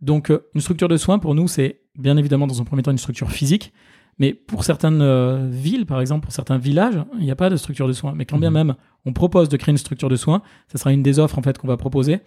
Donc, 0.00 0.30
euh, 0.30 0.44
une 0.54 0.60
structure 0.60 0.88
de 0.88 0.96
soins, 0.96 1.18
pour 1.18 1.34
nous, 1.34 1.48
c'est 1.48 1.80
bien 1.98 2.16
évidemment 2.16 2.46
dans 2.46 2.60
un 2.60 2.64
premier 2.64 2.82
temps 2.82 2.90
une 2.90 2.98
structure 2.98 3.30
physique, 3.30 3.72
mais 4.18 4.34
pour 4.34 4.64
certaines 4.64 5.00
euh, 5.02 5.48
villes, 5.50 5.86
par 5.86 6.00
exemple, 6.00 6.24
pour 6.24 6.32
certains 6.32 6.58
villages, 6.58 6.98
il 7.18 7.24
n'y 7.24 7.30
a 7.30 7.36
pas 7.36 7.48
de 7.48 7.56
structure 7.56 7.86
de 7.88 7.92
soins. 7.92 8.12
Mais 8.14 8.24
quand 8.26 8.38
bien 8.38 8.50
Mhm. 8.50 8.54
même 8.54 8.74
on 9.04 9.12
propose 9.12 9.48
de 9.48 9.56
créer 9.56 9.72
une 9.72 9.78
structure 9.78 10.08
de 10.08 10.16
soins, 10.16 10.42
ça 10.70 10.78
sera 10.78 10.92
une 10.92 11.02
des 11.02 11.18
offres 11.18 11.38
en 11.38 11.42
fait 11.42 11.56
qu'on 11.58 11.68
va 11.68 11.76
proposer. 11.76 12.18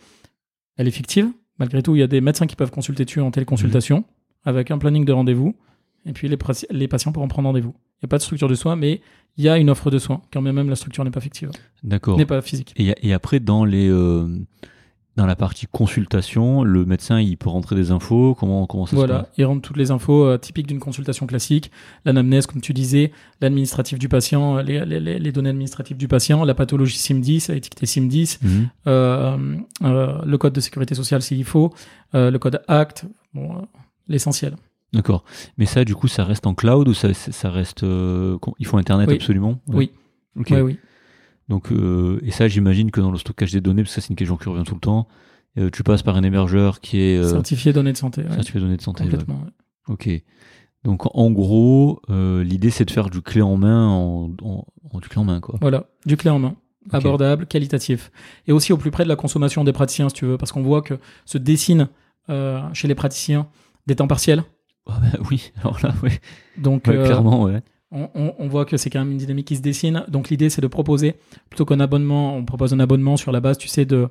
Elle 0.77 0.87
est 0.87 0.91
fictive. 0.91 1.27
Malgré 1.59 1.83
tout, 1.83 1.95
il 1.95 1.99
y 1.99 2.03
a 2.03 2.07
des 2.07 2.21
médecins 2.21 2.47
qui 2.47 2.55
peuvent 2.55 2.71
consulter 2.71 3.05
dessus 3.05 3.21
en 3.21 3.31
téléconsultation, 3.31 4.05
avec 4.45 4.71
un 4.71 4.77
planning 4.77 5.05
de 5.05 5.11
rendez-vous, 5.11 5.55
et 6.05 6.13
puis 6.13 6.29
les, 6.29 6.87
patients 6.87 7.11
pourront 7.11 7.27
prendre 7.27 7.49
rendez-vous. 7.49 7.75
Il 7.77 8.05
n'y 8.05 8.07
a 8.07 8.09
pas 8.09 8.17
de 8.17 8.23
structure 8.23 8.47
de 8.47 8.55
soins, 8.55 8.77
mais 8.77 9.01
il 9.37 9.43
y 9.43 9.49
a 9.49 9.57
une 9.57 9.69
offre 9.69 9.91
de 9.91 9.99
soins, 9.99 10.21
quand 10.31 10.41
bien 10.41 10.53
même 10.53 10.69
la 10.69 10.75
structure 10.75 11.03
n'est 11.03 11.11
pas 11.11 11.19
fictive, 11.19 11.51
D'accord. 11.83 12.17
n'est 12.17 12.25
pas 12.25 12.41
physique. 12.41 12.73
Et, 12.77 12.95
et 13.01 13.13
après, 13.13 13.41
dans 13.41 13.65
les 13.65 13.89
euh, 13.89 14.27
dans 15.19 15.25
la 15.25 15.35
partie 15.35 15.67
consultation, 15.67 16.63
le 16.63 16.85
médecin 16.85 17.19
il 17.19 17.35
peut 17.37 17.49
rentrer 17.49 17.75
des 17.75 17.91
infos. 17.91 18.35
Comment 18.39 18.65
comment 18.67 18.85
ça 18.85 18.91
se 18.91 18.95
Voilà, 18.95 19.19
passe 19.19 19.29
il 19.37 19.45
rentre 19.45 19.61
toutes 19.61 19.75
les 19.77 19.91
infos 19.91 20.23
euh, 20.25 20.37
typiques 20.37 20.65
d'une 20.67 20.79
consultation 20.79 21.27
classique, 21.27 21.71
l'anamnèse, 22.05 22.45
comme 22.47 22.61
tu 22.61 22.73
disais, 22.73 23.11
l'administratif 23.41 23.99
du 23.99 24.07
patient, 24.07 24.57
les, 24.61 24.85
les- 24.85 24.99
les- 25.01 25.19
les 25.19 25.31
données 25.31 25.49
administratives 25.49 25.97
du 25.97 26.07
patient, 26.07 26.45
la 26.45 26.53
pathologie 26.55 26.97
SIM10, 26.97 27.53
étiqueté 27.53 27.85
SIM10, 27.85 28.39
Mhm. 28.41 28.69
euh, 28.87 29.57
euh, 29.83 30.21
le 30.25 30.37
code 30.37 30.53
de 30.53 30.61
sécurité 30.61 30.95
sociale 30.95 31.21
s'il 31.21 31.43
faut, 31.43 31.73
le 32.13 32.37
code 32.37 32.61
ACT, 32.69 33.05
bon, 33.33 33.57
euh, 33.57 33.61
l'essentiel. 34.07 34.55
D'accord. 34.93 35.23
Mais 35.57 35.65
ça, 35.65 35.83
du 35.85 35.95
coup, 35.95 36.07
ça 36.07 36.23
reste 36.23 36.47
en 36.47 36.55
cloud 36.55 36.87
ou 36.87 36.93
ça, 36.93 37.13
ça 37.13 37.49
reste. 37.51 37.83
il 37.83 38.65
faut 38.65 38.77
Internet 38.77 39.07
Oui. 39.09 39.15
absolument? 39.15 39.59
Ouais. 39.67 39.91
Oui. 40.35 40.45
Ouais, 40.51 40.61
oui. 40.61 40.79
Donc, 41.49 41.71
euh, 41.71 42.19
et 42.23 42.31
ça, 42.31 42.47
j'imagine 42.47 42.91
que 42.91 43.01
dans 43.01 43.11
le 43.11 43.17
stockage 43.17 43.51
des 43.51 43.59
données, 43.61 43.83
parce 43.83 43.95
que 43.95 44.01
c'est 44.01 44.09
une 44.09 44.15
question 44.15 44.37
qui 44.37 44.47
revient 44.49 44.63
tout 44.63 44.75
le 44.75 44.79
temps, 44.79 45.07
euh, 45.57 45.69
tu 45.71 45.81
passes 45.83 46.03
par 46.03 46.15
un 46.15 46.23
hébergeur 46.23 46.79
qui 46.79 46.99
est 47.01 47.17
euh, 47.17 47.27
Certifié 47.29 47.73
données 47.73 47.91
de 47.91 47.97
santé. 47.97 48.21
ouais. 48.21 48.29
certifié 48.33 48.59
données 48.61 48.77
de 48.77 48.81
santé. 48.81 49.03
Complètement. 49.03 49.41
ouais. 49.43 49.51
Ok. 49.93 50.09
Donc, 50.83 51.13
en 51.15 51.31
gros, 51.31 52.01
euh, 52.09 52.43
l'idée, 52.43 52.69
c'est 52.69 52.85
de 52.85 52.91
faire 52.91 53.09
du 53.09 53.21
clé 53.21 53.41
en 53.41 53.57
main 53.57 53.87
en, 53.87 54.31
en- 54.43 54.65
en- 54.93 54.99
du 54.99 55.09
clé 55.09 55.19
en 55.19 55.25
main, 55.25 55.39
quoi. 55.41 55.57
Voilà, 55.59 55.85
du 56.05 56.15
clé 56.17 56.29
en 56.29 56.39
main. 56.39 56.55
Abordable, 56.91 57.45
qualitatif. 57.47 58.11
Et 58.47 58.51
aussi 58.51 58.71
au 58.71 58.77
plus 58.77 58.89
près 58.89 59.03
de 59.03 59.09
la 59.09 59.15
consommation 59.17 59.63
des 59.63 59.73
praticiens, 59.73 60.07
si 60.09 60.15
tu 60.15 60.25
veux, 60.25 60.37
parce 60.37 60.51
qu'on 60.51 60.63
voit 60.63 60.81
que 60.81 60.93
se 61.25 61.37
dessinent 61.37 61.89
chez 62.73 62.87
les 62.87 62.95
praticiens 62.95 63.47
des 63.87 63.95
temps 63.95 64.07
partiels. 64.07 64.43
Ah 64.87 64.99
bah 65.01 65.19
oui, 65.29 65.51
alors 65.61 65.79
là, 65.83 65.93
oui. 66.03 66.11
Donc, 66.57 66.83
clairement, 66.83 67.43
ouais. 67.43 67.61
On, 67.91 68.09
on- 68.15 68.33
on 68.37 68.47
voit 68.47 68.65
que 68.65 68.77
c'est 68.77 68.89
quand 68.89 68.99
même 68.99 69.11
une 69.11 69.17
dynamique 69.17 69.47
qui 69.47 69.55
se 69.55 69.61
dessine. 69.61 70.03
Donc, 70.07 70.29
l'idée, 70.29 70.49
c'est 70.49 70.61
de 70.61 70.67
proposer, 70.67 71.15
plutôt 71.49 71.65
qu'un 71.65 71.79
abonnement, 71.79 72.35
on 72.35 72.45
propose 72.45 72.73
un 72.73 72.79
abonnement 72.79 73.17
sur 73.17 73.31
la 73.31 73.39
base, 73.41 73.57
tu 73.57 73.67
sais, 73.67 73.85
de 73.85 74.09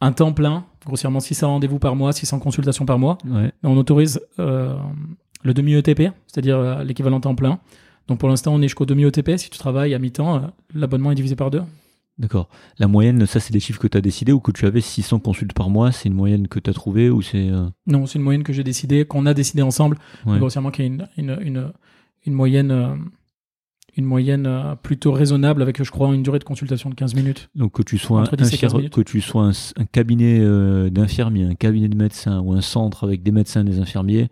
un 0.00 0.12
temps 0.12 0.32
plein, 0.32 0.64
grossièrement 0.86 1.18
600 1.20 1.48
rendez-vous 1.48 1.78
par 1.80 1.96
mois, 1.96 2.12
600 2.12 2.38
consultations 2.38 2.86
par 2.86 2.98
mois. 2.98 3.18
ouais. 3.28 3.50
On 3.64 3.76
autorise 3.76 4.20
euh, 4.38 4.76
le 5.42 5.54
demi-ETP, 5.54 6.12
c'est-à-dire 6.28 6.56
euh, 6.58 6.84
l'équivalent 6.84 7.20
temps 7.20 7.34
plein. 7.34 7.58
Donc, 8.06 8.18
pour 8.20 8.28
l'instant, 8.28 8.54
on 8.54 8.58
est 8.60 8.68
jusqu'au 8.68 8.86
demi-ETP. 8.86 9.36
Si 9.38 9.50
tu 9.50 9.58
travailles 9.58 9.94
à 9.94 9.98
mi-temps, 9.98 10.36
euh, 10.36 10.40
l'abonnement 10.72 11.10
est 11.10 11.16
divisé 11.16 11.34
par 11.36 11.50
deux. 11.50 11.62
D'accord. 12.16 12.48
La 12.78 12.88
moyenne, 12.88 13.26
ça, 13.26 13.38
c'est 13.38 13.52
des 13.52 13.60
chiffres 13.60 13.78
que 13.80 13.86
tu 13.88 13.96
as 13.98 14.00
décidé 14.00 14.32
ou 14.32 14.40
que 14.40 14.50
tu 14.50 14.66
avais 14.66 14.80
600 14.80 15.18
consultes 15.20 15.52
par 15.52 15.68
mois 15.70 15.92
C'est 15.92 16.08
une 16.08 16.14
moyenne 16.14 16.48
que 16.48 16.58
tu 16.58 16.68
as 16.70 16.72
trouvée 16.72 17.10
ou 17.10 17.20
c'est. 17.22 17.48
euh, 17.48 17.66
Non, 17.86 18.06
c'est 18.06 18.18
une 18.18 18.24
moyenne 18.24 18.42
que 18.44 18.52
j'ai 18.52 18.64
décidé, 18.64 19.04
qu'on 19.04 19.26
a 19.26 19.34
décidé 19.34 19.62
ensemble, 19.62 19.98
Ouais. 20.26 20.38
grossièrement 20.38 20.70
une, 20.78 21.06
une, 21.16 21.38
une, 21.42 21.72
une 22.28 22.34
moyenne, 22.34 22.70
euh, 22.70 22.94
une 23.96 24.04
moyenne 24.04 24.46
euh, 24.46 24.76
plutôt 24.76 25.10
raisonnable 25.12 25.60
avec, 25.62 25.82
je 25.82 25.90
crois, 25.90 26.14
une 26.14 26.22
durée 26.22 26.38
de 26.38 26.44
consultation 26.44 26.88
de 26.90 26.94
15 26.94 27.14
minutes. 27.16 27.48
Donc 27.56 27.72
que 27.72 27.82
tu 27.82 27.98
sois, 27.98 28.20
un, 28.20 28.36
10 28.36 28.54
et 28.54 28.56
15 28.58 28.72
infir- 28.72 28.76
minutes. 28.76 28.92
que 28.94 29.00
tu 29.00 29.20
sois 29.20 29.44
un, 29.46 29.50
un 29.76 29.84
cabinet 29.90 30.38
euh, 30.40 30.88
d'infirmiers, 30.90 31.44
un 31.44 31.54
cabinet 31.54 31.88
de 31.88 31.96
médecins 31.96 32.40
ou 32.40 32.52
un 32.52 32.60
centre 32.60 33.02
avec 33.04 33.22
des 33.24 33.32
médecins 33.32 33.62
et 33.62 33.64
des 33.68 33.80
infirmiers, 33.80 34.28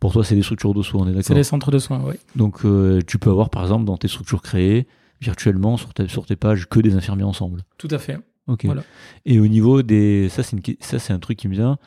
pour 0.00 0.12
toi, 0.12 0.22
c'est 0.22 0.34
des 0.34 0.42
structures 0.42 0.74
de 0.74 0.82
soins, 0.82 1.02
on 1.02 1.06
est 1.06 1.12
C'est 1.12 1.16
d'accord 1.16 1.36
les 1.38 1.42
centres 1.44 1.70
de 1.70 1.78
soins, 1.78 2.02
oui. 2.06 2.14
Donc 2.34 2.66
euh, 2.66 3.00
tu 3.06 3.18
peux 3.18 3.30
avoir, 3.30 3.48
par 3.48 3.62
exemple, 3.62 3.86
dans 3.86 3.96
tes 3.96 4.08
structures 4.08 4.42
créées, 4.42 4.86
virtuellement, 5.22 5.78
sur, 5.78 5.94
ta- 5.94 6.06
sur 6.08 6.26
tes 6.26 6.36
pages, 6.36 6.68
que 6.68 6.80
des 6.80 6.94
infirmiers 6.94 7.22
ensemble. 7.24 7.62
Tout 7.78 7.88
à 7.90 7.98
fait. 7.98 8.18
Ok. 8.46 8.66
Voilà. 8.66 8.82
Et 9.24 9.40
au 9.40 9.46
niveau 9.46 9.82
des... 9.82 10.28
Ça, 10.28 10.42
c'est 10.42 10.54
une 10.56 10.62
ça, 10.80 10.98
c'est 10.98 11.12
un 11.14 11.18
truc 11.18 11.38
qui 11.38 11.48
me 11.48 11.54
vient. 11.54 11.78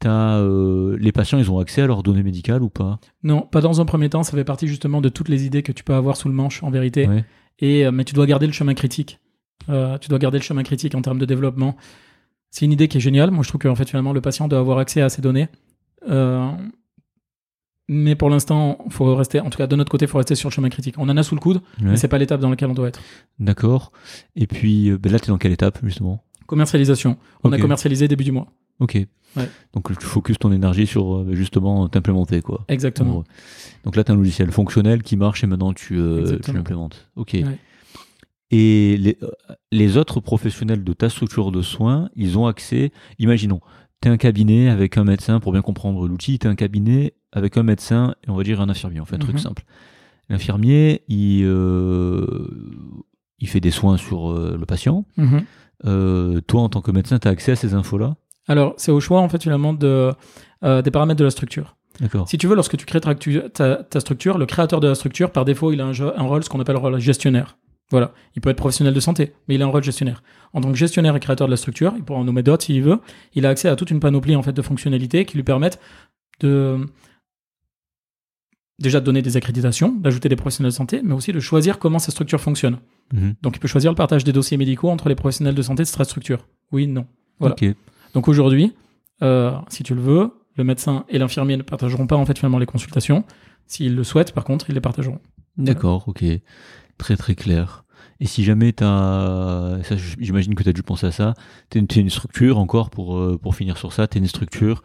T'as, 0.00 0.38
euh, 0.38 0.96
les 0.98 1.12
patients, 1.12 1.38
ils 1.38 1.50
ont 1.50 1.58
accès 1.58 1.82
à 1.82 1.86
leurs 1.86 2.02
données 2.02 2.22
médicales 2.22 2.62
ou 2.62 2.70
pas? 2.70 2.98
Non, 3.22 3.42
pas 3.42 3.60
dans 3.60 3.80
un 3.80 3.84
premier 3.84 4.08
temps, 4.08 4.22
ça 4.22 4.32
fait 4.32 4.44
partie 4.44 4.66
justement 4.66 5.00
de 5.00 5.08
toutes 5.10 5.28
les 5.28 5.44
idées 5.44 5.62
que 5.62 5.72
tu 5.72 5.84
peux 5.84 5.94
avoir 5.94 6.16
sous 6.16 6.28
le 6.28 6.34
manche, 6.34 6.62
en 6.62 6.70
vérité. 6.70 7.06
Ouais. 7.06 7.24
Et, 7.58 7.84
euh, 7.86 7.92
mais 7.92 8.04
tu 8.04 8.14
dois 8.14 8.24
garder 8.26 8.46
le 8.46 8.52
chemin 8.52 8.72
critique. 8.74 9.20
Euh, 9.68 9.98
tu 9.98 10.08
dois 10.08 10.18
garder 10.18 10.38
le 10.38 10.42
chemin 10.42 10.62
critique 10.62 10.94
en 10.94 11.02
termes 11.02 11.18
de 11.18 11.26
développement. 11.26 11.76
C'est 12.50 12.64
une 12.64 12.72
idée 12.72 12.88
qui 12.88 12.96
est 12.96 13.00
géniale. 13.00 13.30
Moi, 13.30 13.44
je 13.44 13.48
trouve 13.50 13.60
qu'en 13.60 13.74
fait, 13.74 13.88
finalement, 13.88 14.12
le 14.14 14.20
patient 14.22 14.48
doit 14.48 14.58
avoir 14.58 14.78
accès 14.78 15.02
à 15.02 15.10
ces 15.10 15.20
données. 15.22 15.48
Mais 17.92 18.14
pour 18.14 18.30
l'instant, 18.30 18.78
il 18.86 18.92
faut 18.92 19.16
rester, 19.16 19.40
en 19.40 19.50
tout 19.50 19.58
cas 19.58 19.66
de 19.66 19.74
notre 19.74 19.90
côté, 19.90 20.04
il 20.04 20.08
faut 20.08 20.18
rester 20.18 20.36
sur 20.36 20.48
le 20.48 20.54
chemin 20.54 20.68
critique. 20.68 20.94
On 20.96 21.08
en 21.08 21.16
a 21.16 21.22
sous 21.24 21.34
le 21.34 21.40
coude, 21.40 21.56
Ouais. 21.80 21.90
mais 21.90 21.96
c'est 21.96 22.06
pas 22.06 22.18
l'étape 22.18 22.40
dans 22.40 22.48
laquelle 22.48 22.70
on 22.70 22.74
doit 22.74 22.86
être. 22.88 23.00
D'accord. 23.40 23.90
Et 24.36 24.46
puis 24.46 24.92
ben 24.92 25.10
là, 25.12 25.18
tu 25.18 25.24
es 25.24 25.28
dans 25.28 25.38
quelle 25.38 25.50
étape, 25.52 25.80
justement? 25.82 26.22
Commercialisation. 26.46 27.16
On 27.42 27.52
a 27.52 27.58
commercialisé 27.58 28.06
début 28.06 28.22
du 28.24 28.30
mois. 28.32 28.46
Ok. 28.78 28.96
Ouais. 29.36 29.48
Donc 29.74 29.96
tu 29.98 30.06
focuses 30.06 30.38
ton 30.38 30.50
énergie 30.52 30.86
sur 30.86 31.18
euh, 31.18 31.34
justement 31.34 31.88
t'implémenter, 31.88 32.42
quoi. 32.42 32.64
Exactement. 32.68 33.24
Donc 33.84 33.96
là, 33.96 34.02
tu 34.04 34.10
as 34.10 34.14
un 34.14 34.18
logiciel 34.18 34.50
fonctionnel 34.50 35.02
qui 35.02 35.16
marche 35.16 35.44
et 35.44 35.46
maintenant 35.46 35.72
tu, 35.72 35.98
euh, 35.98 36.38
tu 36.40 36.52
l'implémentes. 36.52 37.08
Ok. 37.16 37.30
Ouais. 37.34 37.58
Et 38.50 38.96
les, 38.98 39.16
euh, 39.22 39.28
les 39.70 39.96
autres 39.96 40.18
professionnels 40.20 40.82
de 40.82 40.92
ta 40.92 41.08
structure 41.08 41.52
de 41.52 41.62
soins, 41.62 42.10
ils 42.16 42.36
ont 42.38 42.46
accès. 42.46 42.90
Imaginons, 43.20 43.60
tu 44.02 44.08
es 44.08 44.10
un 44.10 44.16
cabinet 44.16 44.68
avec 44.68 44.96
un 44.96 45.04
médecin, 45.04 45.38
pour 45.38 45.52
bien 45.52 45.62
comprendre 45.62 46.08
l'outil, 46.08 46.38
tu 46.40 46.46
es 46.48 46.50
un 46.50 46.56
cabinet 46.56 47.14
avec 47.32 47.56
un 47.56 47.62
médecin 47.62 48.14
et 48.26 48.30
on 48.30 48.34
va 48.34 48.42
dire 48.42 48.60
un 48.60 48.68
infirmier. 48.68 49.00
On 49.00 49.04
fait 49.04 49.14
un 49.16 49.20
truc 49.20 49.34
Mhm. 49.36 49.40
simple. 49.40 49.62
L'infirmier, 50.28 51.02
il, 51.08 51.44
euh, 51.44 52.48
il 53.38 53.48
fait 53.48 53.60
des 53.60 53.70
soins 53.70 53.96
sur 53.96 54.30
euh, 54.32 54.56
le 54.58 54.66
patient. 54.66 55.04
Mhm. 55.16 55.42
Toi, 56.46 56.60
en 56.60 56.68
tant 56.68 56.82
que 56.82 56.90
médecin, 56.90 57.18
tu 57.18 57.28
as 57.28 57.30
accès 57.30 57.52
à 57.52 57.56
ces 57.56 57.74
infos-là? 57.74 58.16
Alors, 58.50 58.74
c'est 58.76 58.90
au 58.90 59.00
choix, 59.00 59.20
en 59.20 59.28
fait, 59.28 59.42
finalement, 59.42 59.72
de, 59.72 60.10
euh, 60.64 60.82
des 60.82 60.90
paramètres 60.90 61.18
de 61.20 61.24
la 61.24 61.30
structure. 61.30 61.76
D'accord. 62.00 62.28
Si 62.28 62.36
tu 62.36 62.46
veux, 62.48 62.54
lorsque 62.56 62.76
tu 62.76 62.84
crées 62.84 63.00
ta, 63.00 63.14
ta, 63.14 63.76
ta 63.76 64.00
structure, 64.00 64.38
le 64.38 64.46
créateur 64.46 64.80
de 64.80 64.88
la 64.88 64.94
structure, 64.94 65.30
par 65.30 65.44
défaut, 65.44 65.72
il 65.72 65.80
a 65.80 65.86
un, 65.86 65.92
jeu- 65.92 66.12
un 66.18 66.22
rôle, 66.24 66.42
ce 66.42 66.48
qu'on 66.48 66.58
appelle 66.60 66.74
le 66.74 66.80
rôle 66.80 66.98
gestionnaire. 66.98 67.56
Voilà. 67.90 68.12
Il 68.34 68.42
peut 68.42 68.50
être 68.50 68.56
professionnel 68.56 68.92
de 68.94 69.00
santé, 69.00 69.34
mais 69.46 69.54
il 69.56 69.62
a 69.62 69.66
un 69.66 69.68
rôle 69.68 69.82
gestionnaire. 69.84 70.22
En 70.52 70.60
tant 70.60 70.70
que 70.70 70.76
gestionnaire 70.78 71.14
et 71.16 71.20
créateur 71.20 71.46
de 71.46 71.50
la 71.52 71.56
structure, 71.56 71.92
il 71.96 72.02
pourra 72.04 72.18
en 72.20 72.24
nommer 72.24 72.42
d'autres 72.42 72.64
s'il 72.64 72.82
veut. 72.82 72.98
Il 73.34 73.46
a 73.46 73.50
accès 73.50 73.68
à 73.68 73.76
toute 73.76 73.90
une 73.90 74.00
panoplie 74.00 74.36
en 74.36 74.42
fait 74.42 74.52
de 74.52 74.62
fonctionnalités 74.62 75.24
qui 75.24 75.36
lui 75.36 75.42
permettent 75.44 75.80
de 76.40 76.78
déjà 78.78 79.00
de 79.00 79.04
donner 79.04 79.22
des 79.22 79.36
accréditations, 79.36 79.92
d'ajouter 79.92 80.28
des 80.28 80.36
professionnels 80.36 80.70
de 80.72 80.76
santé, 80.76 81.00
mais 81.04 81.14
aussi 81.14 81.32
de 81.32 81.40
choisir 81.40 81.78
comment 81.78 81.98
sa 81.98 82.10
structure 82.12 82.40
fonctionne. 82.40 82.78
Mhm. 83.12 83.34
Donc, 83.42 83.56
il 83.56 83.58
peut 83.60 83.68
choisir 83.68 83.90
le 83.90 83.96
partage 83.96 84.24
des 84.24 84.32
dossiers 84.32 84.56
médicaux 84.56 84.88
entre 84.88 85.08
les 85.08 85.14
professionnels 85.14 85.54
de 85.54 85.62
santé 85.62 85.82
de 85.82 85.88
cette 85.88 86.02
structure. 86.04 86.46
Oui, 86.72 86.86
non. 86.86 87.06
Voilà. 87.40 87.54
Donc 88.14 88.28
aujourd'hui, 88.28 88.74
euh, 89.22 89.52
si 89.68 89.82
tu 89.82 89.94
le 89.94 90.00
veux, 90.00 90.32
le 90.56 90.64
médecin 90.64 91.04
et 91.08 91.18
l'infirmier 91.18 91.56
ne 91.56 91.62
partageront 91.62 92.06
pas 92.06 92.16
en 92.16 92.26
fait 92.26 92.38
finalement 92.38 92.58
les 92.58 92.66
consultations. 92.66 93.24
S'ils 93.66 93.94
le 93.94 94.04
souhaitent, 94.04 94.32
par 94.32 94.44
contre, 94.44 94.68
ils 94.68 94.74
les 94.74 94.80
partageront. 94.80 95.20
D'accord, 95.56 96.08
ok. 96.08 96.24
Très 96.98 97.16
très 97.16 97.34
clair. 97.34 97.84
Et 98.18 98.26
si 98.26 98.44
jamais 98.44 98.72
tu 98.72 98.84
as, 98.84 99.78
ça, 99.84 99.94
j'imagine 100.18 100.54
que 100.54 100.62
tu 100.62 100.68
as 100.68 100.72
dû 100.72 100.82
penser 100.82 101.06
à 101.06 101.12
ça, 101.12 101.34
tu 101.70 101.78
es, 101.78 102.00
une 102.00 102.10
structure 102.10 102.58
encore 102.58 102.90
pour, 102.90 103.16
euh, 103.16 103.38
pour 103.40 103.54
finir 103.54 103.78
sur 103.78 103.92
ça, 103.92 104.06
tu 104.06 104.18
es 104.18 104.20
une 104.20 104.26
structure 104.26 104.82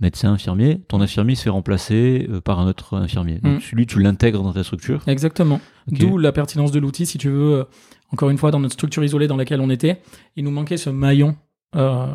médecin, 0.00 0.32
infirmier, 0.32 0.80
ton 0.88 1.00
infirmier 1.00 1.34
se 1.34 1.44
fait 1.44 1.50
remplacer 1.50 2.26
euh, 2.28 2.40
par 2.40 2.58
un 2.58 2.66
autre 2.66 2.96
infirmier. 2.96 3.38
Donc 3.38 3.58
Mm. 3.58 3.60
celui, 3.60 3.86
tu 3.86 4.00
l'intègres 4.00 4.42
dans 4.42 4.52
ta 4.52 4.64
structure. 4.64 5.02
Exactement. 5.06 5.60
D'où 5.86 6.18
la 6.18 6.32
pertinence 6.32 6.72
de 6.72 6.80
l'outil, 6.80 7.06
si 7.06 7.16
tu 7.16 7.30
veux. 7.30 7.66
Encore 8.10 8.30
une 8.30 8.38
fois, 8.38 8.50
dans 8.50 8.60
notre 8.60 8.74
structure 8.74 9.02
isolée 9.04 9.28
dans 9.28 9.36
laquelle 9.36 9.60
on 9.60 9.70
était, 9.70 10.00
il 10.36 10.44
nous 10.44 10.50
manquait 10.50 10.76
ce 10.76 10.90
maillon. 10.90 11.36
Euh, 11.76 12.06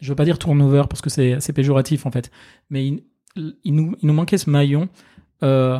je 0.00 0.08
veux 0.08 0.16
pas 0.16 0.24
dire 0.24 0.38
turnover 0.38 0.84
parce 0.88 1.00
que 1.00 1.10
c'est 1.10 1.52
péjoratif 1.52 2.06
en 2.06 2.10
fait, 2.10 2.30
mais 2.70 2.86
il, 2.86 3.02
il 3.64 3.74
nous, 3.74 3.94
il 4.00 4.06
nous 4.06 4.14
manquait 4.14 4.38
ce 4.38 4.50
maillon 4.50 4.88
euh, 5.42 5.78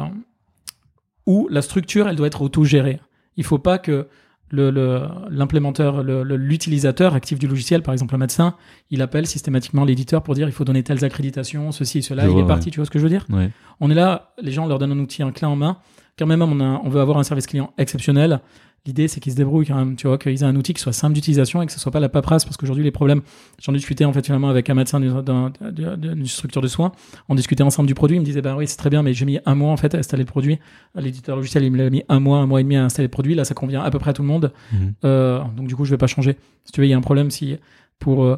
où 1.27 1.49
la 1.51 1.63
structure, 1.63 2.09
elle 2.09 2.17
doit 2.17 2.27
être 2.27 2.43
autogérée. 2.43 3.01
Il 3.37 3.45
faut 3.45 3.59
pas 3.59 3.79
que 3.79 4.09
l'implémenteur, 4.53 6.03
le, 6.03 6.23
l'utilisateur 6.37 7.15
actif 7.15 7.39
du 7.39 7.47
logiciel, 7.47 7.83
par 7.83 7.93
exemple 7.93 8.15
le 8.15 8.19
médecin, 8.19 8.57
il 8.91 9.01
appelle 9.01 9.27
systématiquement 9.27 9.85
l'éditeur 9.85 10.23
pour 10.23 10.35
dire 10.35 10.49
il 10.49 10.53
faut 10.53 10.65
donner 10.65 10.83
telles 10.83 11.05
accréditations, 11.05 11.71
ceci 11.71 11.99
et 11.99 12.03
cela, 12.03 12.25
Je 12.25 12.29
il 12.29 12.33
vois, 12.33 12.43
est 12.43 12.47
parti, 12.47 12.71
tu 12.71 12.79
vois 12.79 12.87
ce 12.87 12.91
que 12.91 12.99
je 12.99 13.05
veux 13.05 13.11
dire? 13.11 13.27
Ouais. 13.31 13.51
On 13.79 13.91
est 13.91 13.95
là, 13.95 14.35
les 14.43 14.51
gens 14.51 14.67
leur 14.67 14.79
donnent 14.79 14.93
un 14.93 14.99
outil, 14.99 15.23
un 15.23 15.31
clé 15.31 15.47
en 15.47 15.57
main. 15.57 15.79
Quand 16.21 16.27
même, 16.27 16.43
on, 16.43 16.61
a- 16.61 16.81
on 16.85 16.89
veut 16.91 17.01
avoir 17.01 17.19
un 17.19 17.25
service 17.25 17.47
client 17.49 17.73
exceptionnel. 17.79 18.41
L'idée, 18.87 19.09
c'est 19.09 19.21
qu'ils 19.21 19.33
se 19.33 19.37
débrouillent 19.37 19.67
quand 19.67 19.75
même, 19.75 19.97
tu 19.97 20.07
vois, 20.07 20.17
qu'ils 20.17 20.43
aient 20.43 20.47
un 20.47 20.55
outil 20.57 20.73
qui 20.73 20.81
soit 20.81 20.93
simple 20.95 21.15
d'utilisation 21.15 21.61
et 21.61 21.67
que 21.67 21.73
ce 21.73 21.79
soit 21.81 21.93
pas 21.93 22.01
la 22.01 22.09
paperasse, 22.09 22.45
parce 22.47 22.57
qu'aujourd'hui, 22.57 22.83
les 22.85 22.91
problèmes, 22.91 23.21
j'en 23.61 23.73
discutais 23.73 24.05
en 24.07 24.13
fait 24.15 24.25
finalement 24.25 24.49
avec 24.49 24.71
un 24.71 24.75
médecin 24.75 25.01
d'une- 25.01 25.21
d'un- 25.21 25.51
d'un- 25.61 25.97
d'une 25.99 26.27
structure 26.27 26.63
de 26.63 26.67
soins. 26.69 26.93
On 27.29 27.35
discutait 27.35 27.63
ensemble 27.63 27.87
du 27.89 27.95
produit. 27.95 28.17
Il 28.17 28.21
me 28.21 28.25
disait, 28.25 28.41
bah 28.43 28.55
oui, 28.57 28.67
c'est 28.67 28.77
très 28.79 28.89
bien, 28.91 29.03
mais 29.03 29.13
j'ai 29.15 29.27
mis 29.27 29.39
un 29.45 29.55
mois 29.55 29.71
en 29.71 29.77
fait 29.77 29.95
à 29.95 29.99
installer 29.99 30.23
le 30.23 30.27
produit. 30.29 30.59
L'éditeur 30.95 31.37
logiciel, 31.37 31.65
il 31.65 31.73
me 31.73 31.77
l'a 31.79 31.91
mis 31.91 32.05
un 32.09 32.21
mois, 32.21 32.39
un 32.39 32.47
mois 32.47 32.61
et 32.61 32.65
demi 32.65 32.77
à 32.77 32.85
installer 32.85 33.07
le 33.09 33.11
produit. 33.11 33.35
Là, 33.35 33.45
ça 33.45 33.53
convient 33.55 33.83
à 33.83 33.91
peu 33.91 33.99
près 33.99 34.11
à 34.11 34.13
tout 34.15 34.23
le 34.23 34.29
monde. 34.29 34.53
Mhm. 34.73 34.95
Euh, 35.05 35.41
donc 35.57 35.67
du 35.69 35.77
coup, 35.77 35.85
je 35.85 35.91
vais 35.91 35.99
pas 35.99 36.07
changer. 36.07 36.37
Si 36.65 36.73
tu 36.73 36.81
veux, 36.81 36.87
il 36.87 36.91
y 36.91 36.95
a 36.95 36.99
un 36.99 37.03
problème 37.03 37.31
si 37.31 37.57
pour 37.99 38.25
euh, 38.25 38.37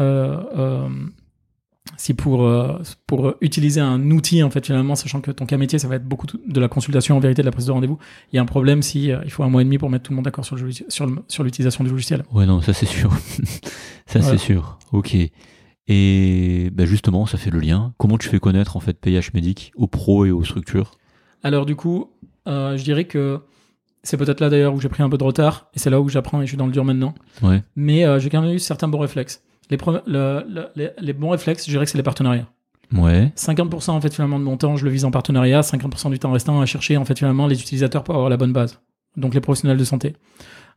euh, 0.00 0.88
si 1.96 2.14
pour 2.14 2.44
euh, 2.44 2.78
pour 3.06 3.34
utiliser 3.40 3.80
un 3.80 4.10
outil 4.10 4.42
en 4.42 4.50
fait 4.50 4.64
finalement, 4.66 4.94
sachant 4.94 5.20
que 5.20 5.30
ton 5.30 5.46
cas 5.46 5.56
métier, 5.56 5.78
ça 5.78 5.88
va 5.88 5.96
être 5.96 6.06
beaucoup 6.06 6.26
de 6.26 6.60
la 6.60 6.68
consultation 6.68 7.16
en 7.16 7.20
vérité, 7.20 7.42
de 7.42 7.46
la 7.46 7.52
prise 7.52 7.66
de 7.66 7.72
rendez-vous. 7.72 7.98
Il 8.32 8.36
y 8.36 8.38
a 8.38 8.42
un 8.42 8.46
problème 8.46 8.82
si 8.82 9.10
euh, 9.12 9.20
il 9.24 9.30
faut 9.30 9.42
un 9.44 9.48
mois 9.48 9.62
et 9.62 9.64
demi 9.64 9.78
pour 9.78 9.88
mettre 9.90 10.04
tout 10.04 10.12
le 10.12 10.16
monde 10.16 10.24
d'accord 10.24 10.44
sur 10.44 10.56
le 10.56 10.70
sur 10.72 11.06
le- 11.06 11.22
sur 11.28 11.44
l'utilisation 11.44 11.84
du 11.84 11.90
logiciel. 11.90 12.24
Ouais, 12.32 12.46
non, 12.46 12.60
ça 12.60 12.72
c'est 12.72 12.86
sûr. 12.86 13.12
ça 14.06 14.18
Voilà. 14.20 14.30
c'est 14.38 14.38
sûr. 14.44 14.78
Ok. 14.92 15.16
Et 15.88 16.70
bah, 16.72 16.84
justement, 16.84 17.26
ça 17.26 17.38
fait 17.38 17.50
le 17.50 17.60
lien. 17.60 17.94
Comment 17.98 18.18
tu 18.18 18.28
fais 18.28 18.38
connaître 18.40 18.76
en 18.76 18.80
fait 18.80 18.94
PH 19.00 19.32
Medic 19.34 19.72
aux 19.76 19.86
pros 19.86 20.24
et 20.26 20.30
aux 20.30 20.44
structures? 20.44 20.92
Alors 21.42 21.64
du 21.66 21.76
coup, 21.76 22.10
euh, 22.48 22.76
je 22.76 22.82
dirais 22.82 23.04
que 23.04 23.40
c'est 24.02 24.16
peut-être 24.16 24.40
là 24.40 24.48
d'ailleurs 24.50 24.74
où 24.74 24.80
j'ai 24.80 24.88
pris 24.88 25.02
un 25.02 25.08
peu 25.08 25.18
de 25.18 25.24
retard 25.24 25.68
et 25.74 25.78
c'est 25.78 25.90
là 25.90 26.00
où 26.00 26.08
j'apprends 26.08 26.40
et 26.40 26.44
je 26.46 26.50
suis 26.50 26.56
dans 26.56 26.66
le 26.66 26.72
dur 26.72 26.84
maintenant. 26.84 27.14
Ouais. 27.42 27.62
Mais 27.76 28.04
euh, 28.04 28.18
j'ai 28.18 28.30
quand 28.30 28.42
même 28.42 28.52
eu 28.54 28.58
certains 28.58 28.88
bons 28.88 28.98
réflexes. 28.98 29.42
Les, 29.70 29.76
pre- 29.76 30.02
le- 30.06 30.44
le- 30.48 30.68
les, 30.76 30.90
les 30.98 31.12
bons 31.12 31.30
réflexes, 31.30 31.64
je 31.66 31.70
dirais 31.70 31.84
que 31.84 31.90
c'est 31.90 31.98
les 31.98 32.04
partenariats. 32.04 32.46
Ouais. 32.94 33.32
50% 33.36 33.90
en 33.90 34.00
fait 34.00 34.14
finalement 34.14 34.38
de 34.38 34.44
mon 34.44 34.56
temps, 34.56 34.76
je 34.76 34.84
le 34.84 34.90
vise 34.90 35.04
en 35.04 35.10
partenariat, 35.10 35.60
50% 35.62 36.10
du 36.10 36.18
temps 36.20 36.30
restant 36.30 36.60
à 36.60 36.66
chercher 36.66 36.96
en 36.96 37.04
fait 37.04 37.18
finalement 37.18 37.46
les 37.48 37.60
utilisateurs 37.60 38.04
pour 38.04 38.14
avoir 38.14 38.30
la 38.30 38.36
bonne 38.36 38.52
base. 38.52 38.78
Donc 39.16 39.34
les 39.34 39.40
professionnels 39.40 39.76
de 39.78 39.84
santé. 39.84 40.14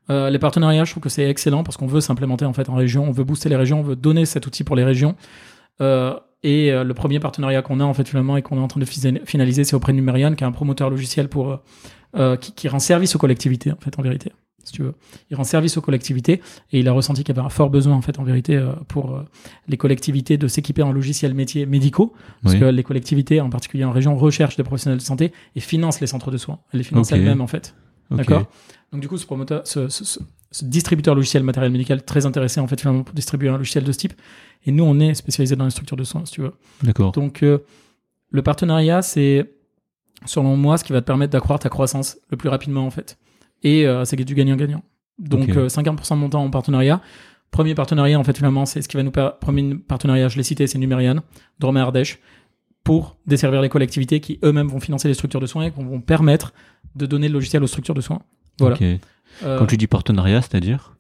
Euh, 0.10 0.32
les 0.32 0.40
partenariats, 0.40 0.86
je 0.86 0.92
trouve 0.92 1.04
que 1.04 1.10
c'est 1.10 1.30
excellent 1.30 1.64
parce 1.64 1.78
qu'on 1.78 1.86
veut 1.86 2.02
s'implémenter 2.02 2.46
en 2.46 2.54
fait 2.54 2.68
en 2.68 2.74
région, 2.74 3.04
on 3.08 3.12
veut 3.12 3.24
booster 3.24 3.48
les 3.48 3.56
régions, 3.56 3.80
on 3.82 3.84
veut 3.84 3.96
donner 3.96 4.26
cet 4.26 4.48
outil 4.48 4.64
pour 4.64 4.76
les 4.76 4.84
régions. 4.84 5.16
Euh, 5.82 6.16
et 6.42 6.72
euh, 6.72 6.84
le 6.84 6.94
premier 6.96 7.20
partenariat 7.20 7.62
qu'on 7.62 7.80
a 7.80 7.84
en 7.84 7.94
fait 7.94 8.08
finalement 8.08 8.38
et 8.38 8.42
qu'on 8.42 8.58
est 8.58 8.62
en 8.64 8.68
train 8.68 8.80
de 8.80 8.86
finaliser, 8.86 9.64
c'est 9.64 9.76
auprès 9.76 9.92
de 9.92 9.98
Numerian, 9.98 10.34
qui 10.34 10.44
est 10.44 10.48
un 10.48 10.52
promoteur 10.52 10.90
logiciel 10.90 11.28
pour 11.30 11.60
qui, 12.42 12.54
qui 12.54 12.68
rend 12.68 12.80
service 12.80 13.16
aux 13.16 13.20
collectivités 13.20 13.72
en 13.72 13.78
fait 13.80 14.00
en 14.00 14.02
vérité, 14.02 14.32
si 14.64 14.74
tu 14.74 14.84
veux. 14.84 14.94
Il 15.32 15.36
rend 15.38 15.44
service 15.44 15.78
aux 15.78 15.82
collectivités 15.82 16.42
et 16.72 16.80
il 16.80 16.88
a 16.88 16.92
ressenti 16.92 17.24
qu'il 17.24 17.36
y 17.36 17.40
avait 17.40 17.46
un 17.46 17.50
fort 17.50 17.70
besoin 17.70 17.96
en 17.96 18.02
fait 18.02 18.20
en 18.20 18.24
vérité 18.24 18.56
euh, 18.56 18.72
pour 18.88 19.16
euh, 19.16 19.24
les 19.68 19.78
collectivités 19.78 20.38
de 20.38 20.48
s'équiper 20.48 20.82
en 20.84 20.92
logiciels 20.92 21.34
métiers 21.34 21.66
médicaux 21.66 22.14
parce 22.44 22.54
Oui. 22.56 22.60
que 22.62 22.66
les 22.66 22.84
collectivités, 22.84 23.42
en 23.42 23.50
particulier 23.50 23.84
en 23.86 23.92
région, 23.92 24.16
recherchent 24.18 24.58
des 24.58 24.64
professionnels 24.64 25.00
de 25.00 25.04
santé 25.04 25.32
et 25.56 25.60
financent 25.60 26.02
les 26.02 26.08
centres 26.08 26.32
de 26.32 26.38
soins. 26.38 26.60
Elles 26.74 26.80
les 26.80 26.84
financent 26.84 27.12
elles-mêmes, 27.12 27.42
en 27.42 27.48
fait. 27.48 27.76
D'accord? 28.12 28.46
Donc, 28.92 29.02
du 29.02 29.08
coup, 29.08 29.18
ce 29.18 29.26
promoteur, 29.28 29.62
ce, 29.68 29.88
ce- 29.88 30.04
ce- 30.04 30.20
ce 30.52 30.66
distributeur 30.66 31.14
logiciel 31.14 31.44
matériel 31.44 31.72
médical, 31.72 32.02
très 32.04 32.26
intéressé, 32.26 32.60
en 32.60 32.66
fait, 32.68 32.80
finalement, 32.82 33.04
pour 33.04 33.14
distribuer 33.14 33.50
un 33.50 33.58
logiciel 33.60 33.84
de 33.84 33.92
ce 33.92 34.00
type. 34.00 34.14
Et 34.66 34.72
nous, 34.72 34.84
on 34.84 35.00
est 35.00 35.14
spécialisé 35.14 35.56
dans 35.56 35.66
les 35.66 35.70
structures 35.70 35.96
de 35.96 36.04
soins, 36.04 36.26
si 36.26 36.34
tu 36.34 36.42
veux. 36.42 36.54
D'accord. 36.82 37.12
Donc, 37.12 37.44
euh, 37.44 37.60
le 38.32 38.42
partenariat, 38.42 39.04
c'est, 39.04 39.54
selon 40.26 40.58
moi, 40.58 40.78
ce 40.80 40.84
qui 40.84 40.92
va 40.92 41.02
te 41.02 41.06
permettre 41.06 41.32
d'accroître 41.34 41.62
ta 41.64 41.70
croissance 41.70 42.18
le 42.32 42.38
plus 42.38 42.50
rapidement, 42.50 42.86
en 42.86 42.90
fait. 42.90 43.20
Et 43.64 43.86
euh, 43.88 44.06
c'est 44.06 44.16
du 44.16 44.36
gagnant-gagnant. 44.36 44.84
Donc, 45.18 45.50
Ok. 45.50 45.58
euh, 45.58 45.68
50% 45.68 46.16
de 46.16 46.20
mon 46.20 46.30
temps 46.30 46.44
en 46.44 46.50
partenariat. 46.50 47.02
Premier 47.52 47.76
partenariat, 47.76 48.18
en 48.20 48.24
fait, 48.24 48.38
finalement, 48.38 48.66
c'est 48.66 48.82
ce 48.82 48.88
qui 48.88 48.96
va 48.96 49.04
nous 49.04 49.12
permettre. 49.12 49.40
Premier 49.40 49.76
partenariat, 49.76 50.28
je 50.30 50.38
l'ai 50.38 50.44
cité, 50.44 50.68
c'est 50.68 50.78
Numérian, 50.78 51.16
Drôme 51.60 51.78
Ardèche, 51.78 52.20
pour 52.84 53.18
desservir 53.26 53.62
les 53.62 53.70
collectivités 53.70 54.20
qui 54.20 54.40
eux-mêmes 54.44 54.68
vont 54.68 54.80
financer 54.80 55.08
les 55.08 55.14
structures 55.14 55.40
de 55.42 55.46
soins 55.46 55.66
et 55.66 55.72
qui 55.72 55.82
vont 55.84 56.00
permettre 56.00 56.54
de 56.96 57.06
donner 57.06 57.28
le 57.28 57.34
logiciel 57.34 57.64
aux 57.64 57.68
structures 57.68 57.96
de 57.96 58.02
soins. 58.02 58.22
Voilà. 58.60 58.78
Euh, 59.44 59.58
Quand 59.58 59.66
tu 59.66 59.78
dis 59.78 59.88
partenariat, 59.88 60.42
c'est-à-dire? 60.42 60.96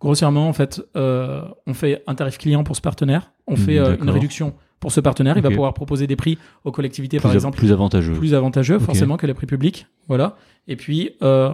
Grossièrement, 0.00 0.48
en 0.48 0.52
fait, 0.52 0.80
euh, 0.96 1.42
on 1.66 1.74
fait 1.74 2.02
un 2.06 2.14
tarif 2.14 2.38
client 2.38 2.62
pour 2.64 2.76
ce 2.76 2.80
partenaire, 2.80 3.32
on 3.46 3.54
Mm, 3.54 3.56
fait 3.56 3.78
euh, 3.78 3.96
une 4.00 4.10
réduction 4.10 4.54
pour 4.78 4.92
ce 4.92 5.00
partenaire, 5.00 5.36
il 5.36 5.42
va 5.42 5.50
pouvoir 5.50 5.74
proposer 5.74 6.06
des 6.06 6.14
prix 6.14 6.38
aux 6.64 6.70
collectivités, 6.70 7.16
plus, 7.16 7.22
par 7.24 7.32
exemple, 7.34 7.58
plus 7.58 7.72
avantageux. 7.72 8.12
plus 8.14 8.34
avantageux 8.34 8.78
forcément 8.78 9.16
que 9.16 9.26
les 9.26 9.34
prix 9.34 9.46
publics. 9.46 9.86
Voilà. 10.06 10.36
Et 10.68 10.76
puis, 10.76 11.10
euh, 11.22 11.52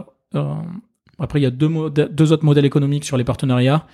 après, 1.19 1.41
il 1.41 1.43
y 1.43 1.47
a 1.47 1.51
deux, 1.51 2.33
autres 2.33 2.45
modèles 2.45 2.65
économiques 2.65 3.05
sur 3.05 3.17
les 3.17 3.25
partenariats. 3.25 3.87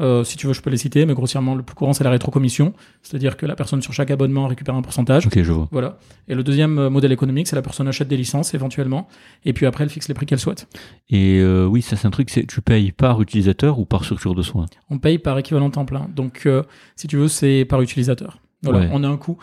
Euh, 0.00 0.22
si 0.22 0.36
tu 0.36 0.46
veux, 0.46 0.52
je 0.52 0.62
peux 0.62 0.70
les 0.70 0.76
citer, 0.76 1.06
mais 1.06 1.14
grossièrement, 1.14 1.56
le 1.56 1.64
plus 1.64 1.74
courant, 1.74 1.92
c'est 1.92 2.04
la 2.04 2.10
rétrocommission. 2.10 2.72
C'est-à-dire 3.02 3.36
que 3.36 3.46
la 3.46 3.56
personne 3.56 3.82
sur 3.82 3.92
chaque 3.92 4.12
abonnement 4.12 4.46
récupère 4.46 4.76
un 4.76 4.82
pourcentage. 4.82 5.26
Ok, 5.26 5.42
je 5.42 5.52
vois. 5.52 5.68
Voilà. 5.72 5.98
Et 6.28 6.36
le 6.36 6.44
deuxième 6.44 6.78
euh, 6.78 6.90
modèle 6.90 7.10
économique, 7.10 7.48
c'est 7.48 7.56
la 7.56 7.62
personne 7.62 7.88
achète 7.88 8.06
des 8.06 8.16
licences 8.16 8.54
éventuellement, 8.54 9.08
et 9.44 9.52
puis 9.52 9.66
après, 9.66 9.82
elle 9.82 9.90
fixe 9.90 10.06
les 10.06 10.14
prix 10.14 10.26
qu'elle 10.26 10.38
souhaite. 10.38 10.68
Et 11.10 11.40
euh, 11.40 11.66
oui, 11.66 11.82
ça 11.82 11.96
c'est 11.96 12.06
un 12.06 12.10
truc, 12.10 12.30
c'est 12.30 12.46
tu 12.46 12.60
payes 12.60 12.92
par 12.92 13.20
utilisateur 13.20 13.80
ou 13.80 13.86
par 13.86 14.04
structure 14.04 14.36
de 14.36 14.42
soins? 14.42 14.66
On 14.88 14.98
paye 14.98 15.18
par 15.18 15.36
équivalent 15.36 15.70
temps 15.70 15.84
plein. 15.84 16.08
Donc, 16.14 16.42
euh, 16.46 16.62
si 16.94 17.08
tu 17.08 17.16
veux, 17.16 17.28
c'est 17.28 17.64
par 17.64 17.82
utilisateur. 17.82 18.38
Voilà. 18.62 18.80
Ouais. 18.80 18.88
On 18.92 19.02
a 19.02 19.08
un 19.08 19.16
coût. 19.16 19.36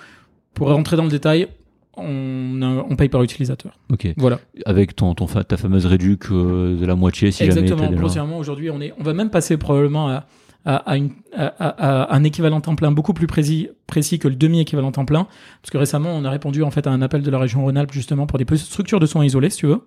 Pour 0.53 0.69
rentrer 0.69 0.95
dans 0.95 1.03
le 1.03 1.09
détail, 1.09 1.49
on, 1.97 2.95
paye 2.95 3.09
par 3.09 3.23
utilisateur. 3.23 3.77
Ok. 3.91 4.07
Voilà. 4.17 4.39
Avec 4.65 4.95
ton, 4.95 5.13
ton 5.13 5.25
ta 5.25 5.57
fameuse 5.57 5.85
réduc 5.85 6.31
euh, 6.31 6.79
de 6.79 6.85
la 6.85 6.95
moitié 6.95 7.31
si 7.31 7.43
Exactement. 7.43 7.83
jamais. 7.83 7.95
Grossièrement, 7.97 8.37
aujourd'hui, 8.37 8.69
on 8.69 8.81
est, 8.81 8.93
on 8.99 9.03
va 9.03 9.13
même 9.13 9.29
passer 9.29 9.57
probablement 9.57 10.09
à, 10.09 10.25
à, 10.65 10.75
à 10.77 10.97
une, 10.97 11.11
à, 11.35 12.13
un 12.15 12.23
équivalent 12.23 12.61
temps 12.61 12.75
plein 12.75 12.91
beaucoup 12.91 13.13
plus 13.13 13.27
précis, 13.27 13.69
précis 13.87 14.19
que 14.19 14.27
le 14.27 14.35
demi-équivalent 14.35 14.91
temps 14.91 15.05
plein. 15.05 15.27
Parce 15.61 15.71
que 15.71 15.77
récemment, 15.77 16.09
on 16.11 16.25
a 16.25 16.29
répondu 16.29 16.63
en 16.63 16.71
fait 16.71 16.87
à 16.87 16.91
un 16.91 17.01
appel 17.01 17.21
de 17.21 17.31
la 17.31 17.39
région 17.39 17.63
Rhône-Alpes 17.63 17.91
justement 17.91 18.27
pour 18.27 18.39
des 18.39 18.45
petites 18.45 18.67
structures 18.67 18.99
de 18.99 19.05
soins 19.05 19.25
isolés, 19.25 19.49
si 19.49 19.59
tu 19.59 19.67
veux. 19.67 19.81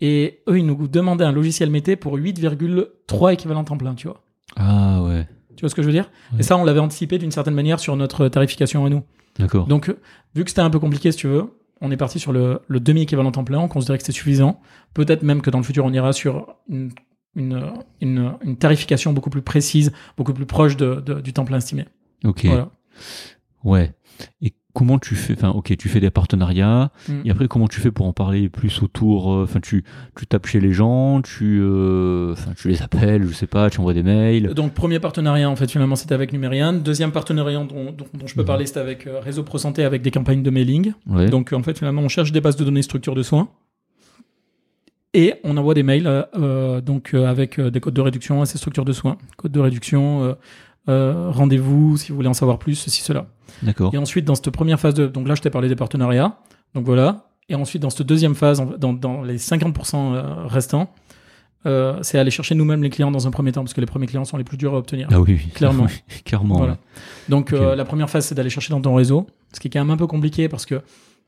Et 0.00 0.40
eux, 0.48 0.58
ils 0.58 0.66
nous 0.66 0.88
demandaient 0.88 1.24
un 1.24 1.32
logiciel 1.32 1.70
métier 1.70 1.96
pour 1.96 2.16
8,3 2.16 3.32
équivalents 3.32 3.64
temps 3.64 3.78
plein, 3.78 3.94
tu 3.94 4.08
vois. 4.08 4.22
Ah 4.56 5.02
ouais, 5.02 5.26
Tu 5.56 5.62
vois 5.62 5.70
ce 5.70 5.74
que 5.74 5.82
je 5.82 5.86
veux 5.86 5.92
dire? 5.92 6.10
Ouais. 6.32 6.40
Et 6.40 6.42
ça, 6.42 6.56
on 6.56 6.64
l'avait 6.64 6.80
anticipé 6.80 7.18
d'une 7.18 7.30
certaine 7.30 7.54
manière 7.54 7.80
sur 7.80 7.96
notre 7.96 8.28
tarification 8.28 8.84
à 8.84 8.90
nous. 8.90 9.02
D'accord. 9.38 9.66
Donc, 9.66 9.94
vu 10.34 10.44
que 10.44 10.50
c'était 10.50 10.62
un 10.62 10.70
peu 10.70 10.78
compliqué, 10.80 11.12
si 11.12 11.18
tu 11.18 11.26
veux, 11.28 11.44
on 11.80 11.90
est 11.90 11.96
parti 11.96 12.18
sur 12.18 12.32
le, 12.32 12.60
le 12.68 12.80
demi-équivalent 12.80 13.32
temps 13.32 13.44
plein. 13.44 13.58
On 13.58 13.68
considérait 13.68 13.98
que 13.98 14.04
c'était 14.04 14.16
suffisant. 14.16 14.60
Peut-être 14.94 15.22
même 15.22 15.42
que 15.42 15.50
dans 15.50 15.58
le 15.58 15.64
futur, 15.64 15.84
on 15.84 15.92
ira 15.92 16.12
sur 16.14 16.54
une, 16.68 16.90
une, 17.34 17.70
une, 18.00 18.32
une 18.42 18.56
tarification 18.56 19.12
beaucoup 19.12 19.28
plus 19.30 19.42
précise, 19.42 19.92
beaucoup 20.16 20.32
plus 20.32 20.46
proche 20.46 20.76
de, 20.76 20.96
de- 20.96 21.20
du 21.20 21.32
temps 21.34 21.44
plein 21.44 21.58
estimé. 21.58 21.84
Ok. 22.24 22.46
Voilà. 22.46 22.70
Ouais. 23.62 23.94
Et 24.40 24.54
comment 24.76 24.98
tu 24.98 25.14
fais 25.14 25.32
Enfin, 25.32 25.48
ok, 25.48 25.74
tu 25.78 25.88
fais 25.88 26.00
des 26.00 26.10
partenariats. 26.10 26.90
Mm. 27.08 27.12
Et 27.24 27.30
après, 27.30 27.48
comment 27.48 27.66
tu 27.66 27.80
fais 27.80 27.90
pour 27.90 28.04
en 28.06 28.12
parler 28.12 28.50
plus 28.50 28.82
autour 28.82 29.32
euh, 29.32 29.44
Enfin, 29.44 29.60
tu, 29.60 29.84
tu 30.14 30.26
tapes 30.26 30.46
chez 30.46 30.60
les 30.60 30.72
gens, 30.74 31.22
tu, 31.22 31.60
euh, 31.62 32.32
enfin, 32.32 32.52
tu 32.54 32.68
les 32.68 32.82
appelles, 32.82 33.26
je 33.26 33.32
sais 33.32 33.46
pas, 33.46 33.70
tu 33.70 33.80
envoies 33.80 33.94
des 33.94 34.02
mails. 34.02 34.52
Donc, 34.52 34.74
premier 34.74 35.00
partenariat, 35.00 35.48
en 35.48 35.56
fait, 35.56 35.70
finalement, 35.70 35.96
c'était 35.96 36.14
avec 36.14 36.32
Numérian. 36.34 36.74
Deuxième 36.74 37.10
partenariat 37.10 37.58
dont, 37.58 37.86
dont, 37.86 38.06
dont 38.12 38.26
je 38.26 38.34
peux 38.34 38.42
Mhm. 38.42 38.46
parler, 38.46 38.66
c'était 38.66 38.80
avec 38.80 39.06
euh, 39.06 39.18
Réseau 39.20 39.42
Pro 39.44 39.56
Santé 39.56 39.82
avec 39.82 40.02
des 40.02 40.10
campagnes 40.10 40.42
de 40.42 40.50
mailing. 40.50 40.92
Ouais. 41.08 41.30
Donc, 41.30 41.54
en 41.54 41.62
fait, 41.62 41.78
finalement, 41.78 42.02
on 42.02 42.08
cherche 42.08 42.30
des 42.32 42.42
bases 42.42 42.56
de 42.56 42.64
données 42.64 42.82
structures 42.82 43.14
de 43.14 43.22
soins. 43.22 43.48
Et 45.14 45.32
on 45.44 45.56
envoie 45.56 45.72
des 45.72 45.82
mails 45.82 46.06
euh, 46.06 46.82
donc 46.82 47.14
euh, 47.14 47.26
avec 47.26 47.58
des 47.58 47.80
codes 47.80 47.94
de 47.94 48.02
réduction 48.02 48.42
à 48.42 48.46
ces 48.46 48.58
structures 48.58 48.84
de 48.84 48.92
soins. 48.92 49.16
Code 49.38 49.52
de 49.52 49.60
réduction, 49.60 50.22
euh, 50.24 50.34
euh, 50.88 51.30
rendez-vous 51.30 51.96
si 51.96 52.10
vous 52.10 52.16
voulez 52.16 52.28
en 52.28 52.34
savoir 52.34 52.58
plus, 52.58 52.74
ceci, 52.74 53.02
cela. 53.02 53.26
D'accord. 53.62 53.94
Et 53.94 53.98
ensuite, 53.98 54.24
dans 54.24 54.34
cette 54.34 54.50
première 54.50 54.80
phase 54.80 54.94
de... 54.94 55.06
Donc 55.06 55.28
là, 55.28 55.34
je 55.34 55.42
t'ai 55.42 55.50
parlé 55.50 55.68
des 55.68 55.76
partenariats. 55.76 56.38
Donc 56.74 56.84
voilà. 56.84 57.28
Et 57.48 57.54
ensuite, 57.54 57.82
dans 57.82 57.90
cette 57.90 58.06
deuxième 58.06 58.34
phase, 58.34 58.62
dans, 58.78 58.92
dans 58.92 59.22
les 59.22 59.38
50% 59.38 60.14
euh, 60.14 60.46
restants, 60.46 60.90
euh, 61.66 61.98
c'est 62.02 62.18
aller 62.18 62.30
chercher 62.30 62.54
nous-mêmes 62.54 62.82
les 62.82 62.90
clients 62.90 63.10
dans 63.10 63.26
un 63.26 63.30
premier 63.30 63.50
temps, 63.50 63.62
parce 63.62 63.74
que 63.74 63.80
les 63.80 63.86
premiers 63.86 64.06
clients 64.06 64.24
sont 64.24 64.36
les 64.36 64.44
plus 64.44 64.56
durs 64.56 64.74
à 64.74 64.78
obtenir. 64.78 65.08
Ah 65.10 65.20
oui, 65.20 65.40
oui. 65.44 65.50
Clairement. 65.52 65.86
Clairement. 66.24 66.56
Voilà. 66.58 66.74
ouais. 66.74 66.78
Donc 67.28 67.52
euh, 67.52 67.74
la 67.74 67.84
première 67.84 68.08
phase, 68.08 68.26
c'est 68.26 68.34
d'aller 68.34 68.50
chercher 68.50 68.70
dans 68.70 68.80
ton 68.80 68.94
réseau, 68.94 69.26
ce 69.52 69.58
qui 69.58 69.68
est 69.68 69.70
quand 69.70 69.80
même 69.80 69.90
un 69.90 69.96
peu 69.96 70.06
compliqué 70.06 70.48
parce 70.48 70.64
que, 70.64 70.80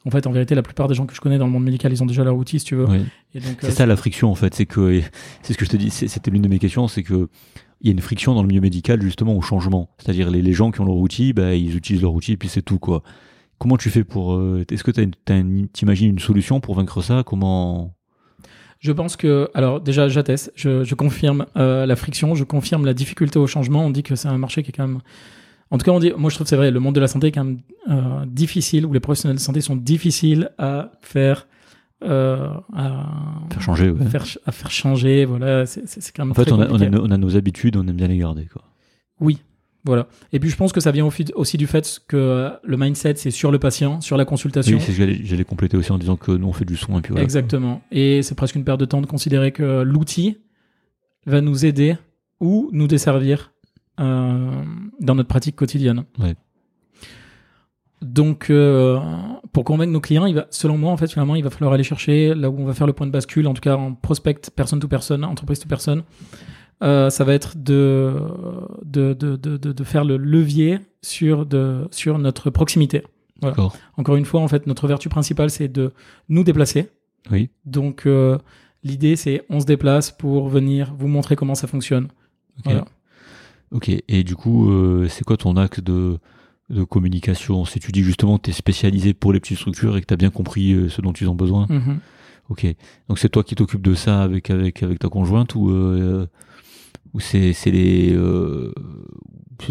en 0.07 0.11
fait, 0.11 0.27
en 0.29 0.31
vérité, 0.31 0.55
la 0.55 0.63
plupart 0.63 0.87
des 0.87 0.95
gens 0.95 1.07
que 1.07 1.15
je 1.15 1.21
connais 1.21 1.39
dans 1.39 1.47
le 1.47 1.53
monde 1.53 1.65
médical, 1.65 1.93
ils 1.93 2.03
ont 2.03 2.07
déjà 2.07 2.23
leur 2.23 2.37
outil, 2.37 2.61
si 2.61 2.67
tu 2.67 2.77
veux. 2.77 2.87
Donc, 2.87 3.09
C'est 3.35 3.67
euh, 3.67 3.71
ça 3.71 3.87
la 3.87 3.97
friction 3.97 4.31
en 4.31 4.37
fait, 4.37 4.55
c'est 4.55 4.67
que 4.67 5.01
c'est 5.43 5.55
ce 5.55 5.59
que 5.59 5.65
je 5.65 5.71
te 5.71 5.77
dis, 5.77 5.91
c'était 5.91 6.31
l'une 6.31 6.43
de 6.43 6.49
mes 6.49 6.61
questions, 6.61 6.87
c'est 6.87 7.03
que 7.03 7.29
il 7.81 7.87
y 7.87 7.91
a 7.91 7.93
une 7.93 8.01
friction 8.01 8.35
dans 8.35 8.43
le 8.43 8.49
milieu 8.49 8.61
médical 8.61 9.01
justement 9.03 9.37
au 9.37 9.41
changement. 9.41 9.91
C'est-à-dire 9.99 10.31
les, 10.31 10.43
les 10.43 10.53
gens 10.53 10.71
qui 10.71 10.81
ont 10.81 10.85
leur 10.85 10.97
outil, 10.97 11.33
bah, 11.33 11.55
ils 11.55 11.77
utilisent 11.77 12.03
leur 12.03 12.15
outil 12.15 12.33
et 12.33 12.37
puis 12.37 12.49
c'est 12.49 12.63
tout 12.63 12.79
quoi. 12.79 13.03
Comment 13.59 13.77
tu 13.77 13.91
fais 13.91 14.05
pour 14.05 14.35
euh, 14.35 14.65
Est-ce 14.71 14.85
que 14.85 14.93
tu 14.93 15.11
t'imagines 15.73 16.11
une 16.11 16.19
solution 16.19 16.61
pour 16.61 16.75
vaincre 16.75 17.03
ça? 17.03 17.23
Comment? 17.27 17.95
Je 18.79 18.93
pense 18.93 19.17
que, 19.17 19.51
alors 19.55 19.81
déjà, 19.81 20.09
j'atteste, 20.09 20.53
je, 20.55 20.85
je 20.85 20.95
confirme 20.95 21.47
euh, 21.57 21.85
la 21.85 21.97
friction, 21.97 22.37
je 22.37 22.45
confirme 22.45 22.85
la 22.85 22.95
difficulté 22.95 23.39
au 23.41 23.49
changement. 23.49 23.85
On 23.85 23.91
dit 23.91 24.05
que 24.05 24.15
c'est 24.15 24.29
un 24.29 24.39
marché 24.39 24.63
qui 24.63 24.71
est 24.71 24.73
quand 24.73 24.87
même 24.87 25.01
En 25.71 25.79
tout 25.79 25.85
cas, 25.85 25.91
on 25.91 25.99
dit, 25.99 26.13
moi 26.17 26.31
je 26.31 26.37
trouve 26.37 26.47
c'est 26.47 26.57
vrai, 26.57 26.71
le 26.71 26.81
monde 26.81 26.95
de 26.95 27.01
la 27.01 27.09
santé 27.09 27.29
est 27.29 27.33
quand 27.33 27.45
même 27.45 27.61
euh, 27.91 28.25
difficile, 28.27 28.87
où 28.87 28.93
les 28.93 29.01
professionnels 29.01 29.37
de 29.37 29.43
santé 29.43 29.61
sont 29.61 29.77
difficiles 29.77 30.51
à 30.59 30.93
faire, 31.03 31.49
euh, 32.03 32.49
à 32.75 33.07
Faire 33.51 33.63
changer, 33.63 33.91
ouais. 33.91 34.07
faire, 34.07 34.23
ch- 34.25 34.39
à 34.47 34.53
faire 34.53 34.71
changer. 34.71 35.25
Voilà, 35.25 35.67
c'est 35.67 36.13
quand 36.15 36.25
même 36.25 36.33
En 36.33 36.35
fait, 36.35 36.53
on 36.53 36.61
a, 36.61 36.69
on, 36.71 36.81
a, 36.81 36.89
nos- 36.89 37.05
on 37.07 37.11
a 37.11 37.17
nos 37.17 37.37
habitudes, 37.37 37.77
on 37.77 37.87
aime 37.87 37.97
bien 37.97 38.09
les 38.09 38.19
garder. 38.19 38.47
Quoi. 38.47 38.63
Oui, 39.21 39.39
voilà. 39.85 40.07
Et 40.33 40.39
puis 40.41 40.49
je 40.51 40.57
pense 40.57 40.73
que 40.73 40.81
ça 40.81 40.91
vient 40.93 41.09
aussi 41.35 41.57
du 41.57 41.67
fait 41.67 42.01
que 42.07 42.51
le 42.63 42.77
mindset, 42.77 43.15
c'est 43.17 43.31
sur 43.31 43.51
le 43.51 43.59
patient, 43.59 44.01
sur 44.01 44.17
la 44.17 44.25
consultation. 44.25 44.77
Oui, 44.77 44.83
c'est 44.85 44.93
ce 44.93 44.99
que 44.99 45.25
j'allais- 45.25 45.45
compléter 45.45 45.77
aussi 45.77 45.91
en 45.93 45.99
disant 45.99 46.17
que 46.17 46.31
nous, 46.33 46.47
on 46.47 46.53
fait 46.53 46.65
du 46.65 46.77
son 46.77 46.99
et 46.99 47.03
puis 47.03 47.11
voilà. 47.11 47.25
Exactement. 47.25 47.83
Et 47.91 48.23
c'est 48.23 48.35
presque 48.35 48.55
une 48.55 48.65
perte 48.65 48.79
de 48.81 48.85
temps 48.85 49.01
de 49.01 49.07
considérer 49.07 49.51
que 49.53 49.83
l'outil 49.83 50.39
va 51.27 51.41
nous 51.41 51.65
aider 51.67 51.97
ou 52.41 52.69
nous 52.73 52.87
desservir 52.87 53.53
euh, 53.99 54.63
dans 55.01 55.17
notre 55.17 55.29
pratique 55.29 55.57
quotidienne. 55.57 56.05
Ouais. 56.21 56.37
Donc, 58.01 58.51
euh, 58.51 59.01
pour 59.53 59.65
convaincre 59.65 59.93
nos 59.93 60.01
clients, 60.01 60.27
il 60.27 60.35
va, 60.35 60.47
selon 60.51 60.79
moi, 60.79 60.93
en 60.93 60.97
fait, 60.97 61.11
finalement, 61.11 61.35
il 61.35 61.45
va 61.45 61.51
falloir 61.51 61.73
aller 61.73 61.85
chercher 61.85 62.35
là 62.35 62.51
où 62.51 62.59
on 62.59 62.65
va 62.65 62.75
faire 62.75 62.87
le 62.87 62.93
point 62.93 63.07
de 63.07 63.13
bascule, 63.13 63.47
en 63.47 63.55
tout 63.55 63.61
cas 63.61 63.77
en 63.77 63.95
prospect, 63.95 64.51
personne 64.55 64.81
to 64.81 64.89
personne, 64.89 65.25
entreprise 65.25 65.59
to 65.59 65.69
personne. 65.69 66.03
Euh, 66.83 67.11
ça 67.11 67.25
va 67.25 67.35
être 67.35 67.57
de, 67.57 68.15
de, 68.85 69.13
de, 69.13 69.37
de, 69.37 69.57
de, 69.57 69.85
faire 69.85 70.05
le 70.05 70.17
levier 70.17 70.79
sur, 71.03 71.45
de, 71.45 71.89
sur 71.91 72.19
notre 72.19 72.51
proximité. 72.51 73.03
Voilà. 73.41 73.57
Encore 73.97 74.17
une 74.17 74.25
fois, 74.25 74.41
en 74.41 74.49
fait, 74.49 74.67
notre 74.67 74.87
vertu 74.87 75.09
principale, 75.09 75.51
c'est 75.51 75.69
de 75.69 75.93
nous 76.29 76.45
déplacer. 76.45 76.89
Oui. 77.31 77.51
Donc, 77.65 78.07
euh, 78.07 78.39
l'idée, 78.85 79.17
c'est 79.17 79.45
on 79.51 79.59
se 79.61 79.67
déplace 79.67 80.13
pour 80.13 80.49
venir 80.49 80.95
vous 80.97 81.09
montrer 81.09 81.35
comment 81.35 81.57
ça 81.57 81.67
fonctionne. 81.67 82.05
Ok. 82.59 82.65
Voilà. 82.65 82.85
Ok. 83.73 83.91
Et 84.09 84.23
du 84.23 84.37
coup, 84.37 84.71
euh, 84.71 85.09
c'est 85.09 85.25
quoi 85.25 85.37
ton 85.37 85.57
axe 85.57 85.81
de, 85.81 86.19
de 86.71 86.85
communication 86.85 87.65
Si 87.65 87.81
tu 87.81 87.93
dis 87.93 88.03
justement 88.03 88.39
que 88.39 88.45
tu 88.45 88.51
es 88.51 88.53
spécialisé 88.53 89.15
pour 89.15 89.33
les 89.33 89.41
petites 89.41 89.59
structures 89.59 89.97
et 89.97 90.01
que 90.01 90.07
tu 90.07 90.15
as 90.15 90.19
bien 90.19 90.31
compris 90.31 90.73
euh, 90.73 90.89
ce 90.89 91.01
dont 91.01 91.13
ils 91.13 91.29
ont 91.29 91.35
besoin. 91.35 91.67
Mhm. 91.69 91.99
Ok. 92.51 92.67
Donc 93.09 93.19
c'est 93.19 93.29
toi 93.29 93.43
qui 93.45 93.55
t'occupes 93.55 93.83
de 93.83 93.95
ça 93.95 94.23
avec, 94.23 94.51
avec, 94.51 94.83
avec 94.83 94.99
ta 94.99 95.09
conjointe 95.09 95.55
ou, 95.55 95.71
euh, 95.71 96.27
ou 97.13 97.21
c'est 97.21 97.53
c'est 97.53 97.71
les 97.71 98.13
euh, 98.15 98.73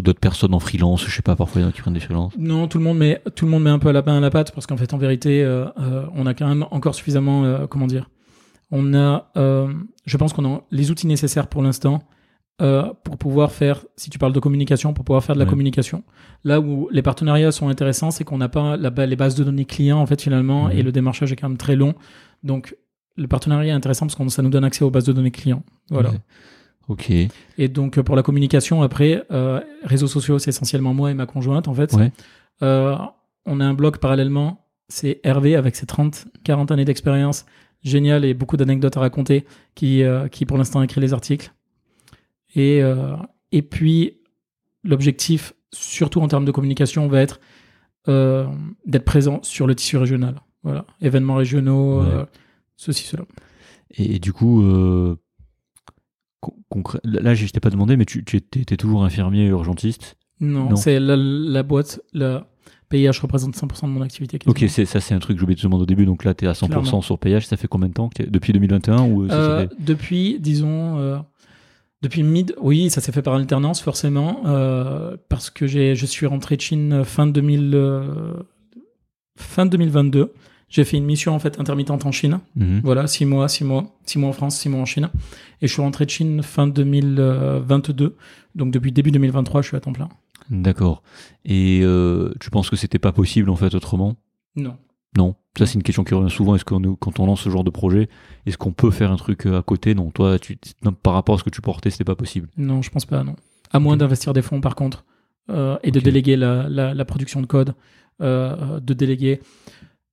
d'autres 0.00 0.20
personnes 0.20 0.54
en 0.54 0.60
freelance 0.60 1.04
Je 1.06 1.10
sais 1.10 1.22
pas, 1.22 1.34
parfois 1.36 1.60
il 1.60 1.64
y 1.64 1.66
en 1.66 1.70
a 1.70 1.72
qui 1.72 1.80
prennent 1.80 1.94
des 1.94 2.00
freelances? 2.00 2.34
Non, 2.38 2.68
tout 2.68 2.78
le 2.78 2.84
monde 2.84 2.98
met 2.98 3.20
tout 3.34 3.46
le 3.46 3.50
monde 3.50 3.64
met 3.64 3.70
un 3.70 3.78
peu 3.78 3.90
la 3.90 4.02
main 4.02 4.18
à 4.18 4.20
la 4.20 4.30
pâte 4.30 4.52
parce 4.52 4.66
qu'en 4.66 4.76
fait, 4.76 4.92
en 4.94 4.98
vérité, 4.98 5.42
euh, 5.42 5.66
euh, 5.78 6.06
on 6.14 6.26
a 6.26 6.34
quand 6.34 6.46
même 6.46 6.66
encore 6.70 6.94
suffisamment, 6.94 7.44
euh, 7.44 7.66
comment 7.66 7.86
dire, 7.86 8.08
on 8.70 8.94
a, 8.94 9.30
euh, 9.36 9.72
je 10.04 10.16
pense 10.16 10.32
qu'on 10.32 10.44
a 10.44 10.62
les 10.70 10.90
outils 10.90 11.06
nécessaires 11.06 11.48
pour 11.48 11.62
l'instant 11.62 12.02
euh, 12.60 12.92
pour 13.04 13.16
pouvoir 13.18 13.52
faire, 13.52 13.84
si 13.96 14.10
tu 14.10 14.18
parles 14.18 14.32
de 14.32 14.40
communication, 14.40 14.92
pour 14.92 15.04
pouvoir 15.04 15.22
faire 15.22 15.34
de 15.34 15.38
la 15.40 15.44
Ouais. 15.44 15.50
communication. 15.50 16.02
Là 16.44 16.60
où 16.60 16.88
les 16.90 17.02
partenariats 17.02 17.52
sont 17.52 17.68
intéressants, 17.68 18.10
c'est 18.10 18.24
qu'on 18.24 18.38
n'a 18.38 18.48
pas 18.48 18.76
la, 18.76 18.90
les 19.06 19.16
bases 19.16 19.34
de 19.36 19.44
données 19.44 19.64
clients 19.64 19.98
en 20.00 20.06
fait 20.06 20.20
finalement 20.20 20.68
et 20.70 20.82
le 20.82 20.90
démarchage 20.92 21.32
est 21.32 21.36
quand 21.36 21.48
même 21.48 21.58
très 21.58 21.76
long. 21.76 21.94
Donc 22.42 22.76
le 23.16 23.26
partenariat 23.28 23.72
est 23.72 23.76
intéressant 23.76 24.06
parce 24.06 24.16
que 24.16 24.28
ça 24.28 24.42
nous 24.42 24.50
donne 24.50 24.64
accès 24.64 24.84
aux 24.84 24.90
bases 24.90 25.04
de 25.04 25.12
données 25.12 25.30
clients. 25.30 25.62
Voilà. 25.90 26.10
Ouais. 26.10 26.18
Ok. 26.88 27.10
Et 27.58 27.68
donc 27.68 27.98
euh, 27.98 28.02
pour 28.02 28.16
la 28.16 28.22
communication, 28.22 28.82
après, 28.82 29.22
euh, 29.30 29.60
réseaux 29.84 30.06
sociaux, 30.06 30.38
c'est 30.38 30.50
essentiellement 30.50 30.94
moi 30.94 31.10
et 31.10 31.14
ma 31.14 31.26
conjointe 31.26 31.68
en 31.68 31.74
fait. 31.74 31.92
Ouais. 31.92 32.10
Euh, 32.62 32.96
on 33.46 33.60
a 33.60 33.64
un 33.64 33.74
blog 33.74 33.98
parallèlement, 33.98 34.64
c'est 34.88 35.20
Hervé 35.22 35.54
avec 35.54 35.76
ses 35.76 35.86
30, 35.86 36.26
40 36.44 36.70
années 36.70 36.84
d'expérience, 36.84 37.44
génial 37.84 38.24
et 38.24 38.34
beaucoup 38.34 38.56
d'anecdotes 38.56 38.96
à 38.96 39.00
raconter, 39.00 39.44
qui, 39.74 40.02
euh, 40.02 40.28
qui 40.28 40.44
pour 40.46 40.58
l'instant 40.58 40.82
écrit 40.82 41.00
les 41.00 41.12
articles. 41.12 41.52
Et, 42.54 42.82
euh, 42.82 43.14
et 43.52 43.62
puis 43.62 44.18
l'objectif, 44.84 45.52
surtout 45.72 46.20
en 46.20 46.28
termes 46.28 46.44
de 46.44 46.50
communication, 46.50 47.08
va 47.08 47.20
être 47.20 47.40
euh, 48.08 48.46
d'être 48.86 49.04
présent 49.04 49.40
sur 49.42 49.66
le 49.66 49.74
tissu 49.74 49.96
régional. 49.96 50.40
Voilà, 50.62 50.84
événements 51.00 51.34
régionaux, 51.36 52.00
Ouais. 52.02 52.08
euh, 52.10 52.24
ceci, 52.76 53.04
cela. 53.04 53.24
Et, 53.96 54.16
et 54.16 54.18
du 54.18 54.32
coup, 54.32 54.62
con- 56.40 56.54
concrè- 56.70 57.00
là, 57.04 57.34
je 57.34 57.46
t'ai 57.46 57.60
pas 57.60 57.70
demandé, 57.70 57.96
mais 57.96 58.04
tu, 58.04 58.24
tu 58.24 58.36
étais, 58.36 58.64
t'es 58.64 58.76
toujours 58.76 59.04
infirmier 59.04 59.46
urgentiste? 59.46 60.16
Non, 60.40 60.70
Non. 60.70 60.76
c'est 60.76 61.00
la, 61.00 61.16
la 61.16 61.62
boîte, 61.62 62.00
la 62.12 62.46
PIH 62.90 63.20
représente 63.20 63.56
100% 63.56 63.82
de 63.82 63.92
mon 63.92 64.02
activité. 64.02 64.38
Ok, 64.46 64.58
quasiment. 64.60 64.86
ça, 64.86 65.00
c'est 65.00 65.14
un 65.14 65.18
truc 65.18 65.36
que 65.36 65.40
j'ai 65.40 65.44
oublié 65.44 65.56
de 65.56 65.60
te 65.60 65.66
demander 65.66 65.82
au 65.82 65.86
début. 65.86 66.06
Donc 66.06 66.24
là, 66.24 66.32
tu 66.34 66.44
es 66.44 66.48
à 66.48 66.52
100% 66.54 66.68
Clairement. 66.68 67.02
sur 67.02 67.18
payage. 67.18 67.46
Ça 67.46 67.56
fait 67.56 67.68
combien 67.68 67.88
de 67.88 67.92
temps 67.94 68.08
que 68.08 68.22
Depuis 68.22 68.52
2021 68.52 69.02
ou 69.10 69.24
euh, 69.24 69.28
ça, 69.28 69.34
ça 69.62 69.68
fait- 69.68 69.82
depuis, 69.84 70.38
disons, 70.40 70.98
euh, 70.98 71.18
depuis 72.00 72.22
mid, 72.22 72.54
oui, 72.60 72.90
ça 72.90 73.00
s'est 73.00 73.12
fait 73.12 73.22
par 73.22 73.34
alternance 73.34 73.80
forcément, 73.80 74.42
euh, 74.46 75.16
parce 75.28 75.50
que 75.50 75.66
j'ai, 75.66 75.96
je 75.96 76.06
suis 76.06 76.26
rentré 76.26 76.56
de 76.56 76.60
Chine 76.60 77.02
fin 77.04 77.26
2000, 77.26 77.72
euh, 77.74 78.34
fin 79.36 79.66
2022. 79.66 80.32
J'ai 80.68 80.84
fait 80.84 80.98
une 80.98 81.06
mission 81.06 81.34
en 81.34 81.38
fait 81.38 81.58
intermittente 81.58 82.04
en 82.06 82.12
Chine. 82.12 82.40
Mhm. 82.54 82.82
Voilà, 82.84 83.06
six 83.06 83.24
mois, 83.24 83.48
six 83.48 83.64
mois, 83.64 83.96
six 84.04 84.18
mois 84.18 84.28
en 84.28 84.32
France, 84.32 84.58
six 84.58 84.68
mois 84.68 84.80
en 84.80 84.84
Chine. 84.84 85.10
Et 85.62 85.66
je 85.66 85.72
suis 85.72 85.82
rentré 85.82 86.04
de 86.04 86.10
Chine 86.10 86.42
fin 86.42 86.66
2022. 86.66 88.16
Donc 88.54 88.70
depuis 88.70 88.92
début 88.92 89.10
2023, 89.10 89.62
je 89.62 89.68
suis 89.68 89.76
à 89.76 89.80
temps 89.80 89.92
plein. 89.92 90.08
D'accord. 90.50 91.02
Et 91.44 91.80
euh, 91.82 92.32
tu 92.38 92.50
penses 92.50 92.70
que 92.70 92.76
c'était 92.76 92.98
pas 92.98 93.12
possible 93.12 93.50
en 93.50 93.56
fait 93.56 93.74
autrement? 93.74 94.16
Non. 94.56 94.76
Non. 95.16 95.34
Ça, 95.58 95.66
c'est 95.66 95.74
une 95.74 95.82
question 95.82 96.04
qui 96.04 96.14
revient 96.14 96.30
souvent. 96.30 96.54
Est-ce 96.54 96.64
qu'on 96.64 96.78
nous- 96.80 96.96
quand 96.96 97.18
on 97.18 97.26
lance 97.26 97.40
ce 97.40 97.50
genre 97.50 97.64
de 97.64 97.70
projet, 97.70 98.08
est-ce 98.46 98.56
qu'on 98.58 98.72
peut 98.72 98.90
faire 98.92 99.10
un 99.10 99.16
truc 99.16 99.46
euh, 99.46 99.58
à 99.58 99.62
côté? 99.62 99.94
Non. 99.94 100.10
Toi, 100.10 100.38
tu, 100.38 100.58
non, 100.84 100.92
par 100.92 101.14
rapport 101.14 101.34
à 101.34 101.38
ce 101.38 101.44
que 101.44 101.50
tu 101.50 101.60
portais, 101.60 101.90
c'était 101.90 102.04
pas 102.04 102.14
possible. 102.16 102.48
Non, 102.56 102.82
je 102.82 102.90
pense 102.90 103.06
pas, 103.06 103.24
non. 103.24 103.34
À 103.72 103.80
moins 103.80 103.96
d'investir 103.96 104.32
des 104.32 104.42
fonds, 104.42 104.60
par 104.60 104.74
contre, 104.76 105.04
euh, 105.50 105.76
et 105.82 105.90
de 105.90 105.98
déléguer 106.00 106.36
la, 106.36 106.68
la, 106.68 106.94
la 106.94 107.04
production 107.04 107.40
de 107.40 107.46
code, 107.46 107.74
euh, 108.20 108.78
de 108.80 108.94
déléguer 108.94 109.40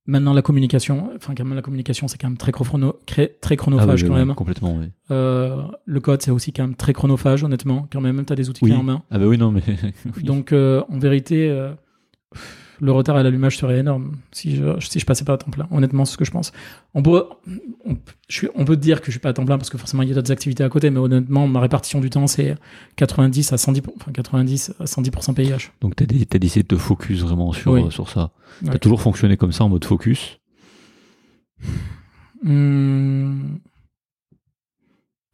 maintenant 0.06 0.32
la 0.34 0.42
communication. 0.42 1.10
Enfin, 1.16 1.34
quand 1.36 1.44
même, 1.44 1.54
la 1.54 1.62
communication, 1.62 2.08
c'est 2.08 2.18
quand 2.18 2.28
même 2.28 2.36
très, 2.38 2.52
chrono, 2.52 2.98
très 3.06 3.56
chronophage, 3.56 4.02
oui, 4.02 4.08
quand 4.08 4.14
même. 4.16 4.34
Complètement, 4.34 4.76
oui. 4.76 4.86
Euh, 5.10 5.62
le 5.84 6.00
code, 6.00 6.22
c'est 6.22 6.30
aussi 6.32 6.52
quand 6.52 6.62
même 6.64 6.74
très 6.76 6.92
chronophage, 6.92 7.44
honnêtement. 7.44 7.86
Quand 7.92 8.00
même, 8.00 8.24
tu 8.24 8.32
as 8.32 8.36
des 8.36 8.48
outils 8.48 8.64
clés 8.64 8.74
en 8.74 8.82
main. 8.82 9.02
Ah 9.10 9.18
bah 9.18 9.26
oui, 9.26 9.38
non, 9.38 9.52
mais. 9.52 9.62
Donc, 10.22 10.52
en 10.52 10.98
vérité, 10.98 11.50
le 12.80 12.92
retard 12.92 13.16
à 13.16 13.22
l'allumage 13.22 13.56
serait 13.56 13.78
énorme 13.78 14.16
si 14.32 14.56
je, 14.56 14.78
si 14.80 14.98
je 15.00 15.06
passais 15.06 15.24
pas 15.24 15.34
à 15.34 15.36
temps 15.38 15.50
plein. 15.50 15.66
Honnêtement, 15.70 16.04
c'est 16.04 16.12
ce 16.12 16.16
que 16.18 16.24
je 16.24 16.30
pense. 16.30 16.52
On 16.94 17.02
peut, 17.02 17.24
on, 17.84 17.96
je 18.28 18.34
suis- 18.36 18.48
on 18.54 18.64
peut 18.64 18.76
dire 18.76 19.00
que 19.00 19.06
je 19.06 19.12
suis 19.12 19.20
pas 19.20 19.30
à 19.30 19.32
temps 19.32 19.44
plein 19.44 19.56
parce 19.58 19.70
que 19.70 19.78
forcément 19.78 20.02
il 20.02 20.08
y 20.08 20.12
a 20.12 20.14
d'autres 20.14 20.30
activités 20.32 20.62
à 20.64 20.68
côté, 20.68 20.90
mais 20.90 20.98
honnêtement, 20.98 21.46
ma 21.48 21.60
répartition 21.60 22.00
du 22.00 22.10
temps 22.10 22.26
c'est 22.26 22.56
90 22.96 23.52
à 23.52 23.58
110, 23.58 23.82
enfin 24.00 24.12
90 24.12 24.72
à 24.80 24.84
110% 24.84 25.34
PIH. 25.34 25.70
Donc 25.80 25.96
t'as 25.96 26.04
t'as 26.06 26.38
décidé 26.38 26.62
de 26.62 26.68
te 26.68 26.76
focus 26.76 27.20
vraiment 27.22 27.52
sur, 27.52 27.72
Oui. 27.72 27.82
euh, 27.84 27.90
sur 27.90 28.08
ça. 28.10 28.30
Ouais. 28.62 28.70
T'as 28.72 28.78
toujours 28.78 29.00
fonctionné 29.00 29.36
comme 29.36 29.52
ça 29.52 29.64
en 29.64 29.68
mode 29.68 29.84
focus? 29.84 30.38
Hmm, 32.42 33.56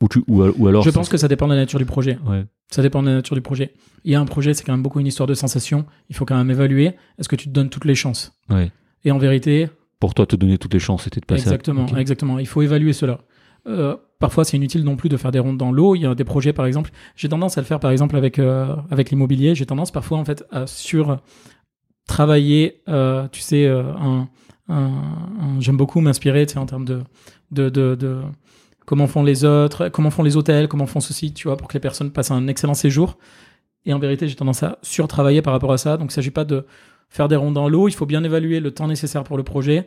ou, 0.01 0.09
tu, 0.09 0.23
ou, 0.29 0.43
al- 0.43 0.53
ou 0.57 0.69
alors 0.69 0.83
je 0.85 0.91
pense 0.91 1.09
que 1.09 1.17
ça 1.17 1.29
dépend 1.29 1.47
de 1.47 1.53
la 1.55 1.61
nature 1.61 1.79
du 1.79 1.85
projet. 1.85 2.19
ouais. 2.27 2.45
Ça 2.75 2.83
dépend 2.83 3.03
de 3.03 3.09
la 3.09 3.15
nature 3.17 3.37
du 3.37 3.43
projet. 3.43 3.75
Il 4.05 4.11
y 4.13 4.15
a 4.15 4.21
un 4.21 4.25
projet, 4.25 4.55
c'est 4.55 4.65
quand 4.65 4.73
même 4.73 4.83
beaucoup 4.83 4.99
une 4.99 5.07
histoire 5.07 5.27
de 5.27 5.35
sensation. 5.35 5.85
Il 6.09 6.17
faut 6.17 6.25
quand 6.25 6.37
même 6.37 6.51
évaluer. 6.51 6.93
Est-ce 7.19 7.29
que 7.29 7.37
tu 7.37 7.47
te 7.49 7.53
donnes 7.53 7.69
toutes 7.69 7.85
les 7.85 7.95
chances? 7.95 8.33
Ouais. 8.51 8.71
Et 9.05 9.11
en 9.11 9.19
vérité, 9.19 9.69
Pour 10.01 10.15
toi, 10.15 10.27
te 10.27 10.35
donner 10.37 10.59
toutes 10.59 10.73
les 10.75 10.81
chances, 10.81 11.05
c'était 11.05 11.21
de 11.21 11.27
passer. 11.27 11.43
à- 11.43 11.45
Exactement, 11.53 11.85
Ok. 11.85 11.97
exactement. 11.97 12.39
Il 12.39 12.47
faut 12.47 12.63
évaluer 12.63 12.93
cela. 12.93 13.21
Euh, 13.69 13.97
parfois, 14.19 14.45
c'est 14.45 14.57
inutile 14.57 14.83
non 14.85 14.97
plus 14.97 15.09
de 15.09 15.17
faire 15.17 15.31
des 15.31 15.39
rondes 15.39 15.59
dans 15.59 15.71
l'eau. 15.71 15.95
Il 15.95 16.01
y 16.01 16.07
a 16.07 16.15
des 16.17 16.25
projets, 16.25 16.53
par 16.53 16.67
exemple. 16.67 16.91
J'ai 17.15 17.29
tendance 17.29 17.57
à 17.59 17.61
le 17.61 17.67
faire, 17.67 17.79
par 17.79 17.91
exemple, 17.93 18.17
avec 18.17 18.39
euh, 18.41 18.75
avec 18.91 19.11
l'immobilier. 19.11 19.55
J'ai 19.55 19.67
tendance 19.67 19.91
parfois, 19.93 20.19
en 20.19 20.25
fait, 20.25 20.45
à 20.51 20.67
sur 20.67 21.21
travailler. 22.07 22.83
euh, 22.89 23.29
tu 23.31 23.41
sais, 23.41 23.67
un, 23.69 24.29
un- 24.69 24.79
un- 25.41 25.61
j'aime 25.61 25.77
beaucoup 25.77 26.01
m'inspirer, 26.01 26.47
tu 26.47 26.55
sais, 26.55 26.59
en 26.59 26.67
termes 26.67 26.85
de 26.85 27.03
de, 27.51 27.69
de 27.69 27.95
de 27.95 28.23
comment 28.87 29.07
font 29.07 29.23
les 29.23 29.45
autres, 29.45 29.89
comment 29.89 30.11
font 30.11 30.23
les 30.23 30.37
hôtels, 30.37 30.69
comment 30.69 30.87
font 30.87 31.01
ceci, 31.01 31.33
tu 31.33 31.49
vois, 31.49 31.57
pour 31.57 31.69
que 31.69 31.75
les 31.75 31.81
personnes 31.81 32.11
passent 32.11 32.31
un 32.31 32.47
excellent 32.49 32.75
séjour. 32.75 33.19
Et 33.85 33.93
en 33.93 33.99
vérité, 33.99 34.29
j'ai 34.29 34.35
tendance 34.37 34.63
à 34.63 34.79
surtravailler 34.83 35.43
par 35.43 35.53
rapport 35.53 35.73
à 35.73 35.79
ça. 35.79 35.97
Donc, 35.97 36.05
il 36.07 36.13
ne 36.13 36.13
s'agit 36.13 36.31
pas 36.31 36.45
de 36.45 36.67
faire 37.09 37.29
des 37.29 37.37
rondes 37.37 37.55
dans 37.55 37.69
l'eau. 37.69 37.89
Il 37.89 37.93
faut 37.95 38.07
bien 38.07 38.23
évaluer 38.23 38.61
le 38.61 38.71
temps 38.71 38.87
nécessaire 38.87 39.25
pour 39.25 39.37
le 39.37 39.43
projet. 39.43 39.87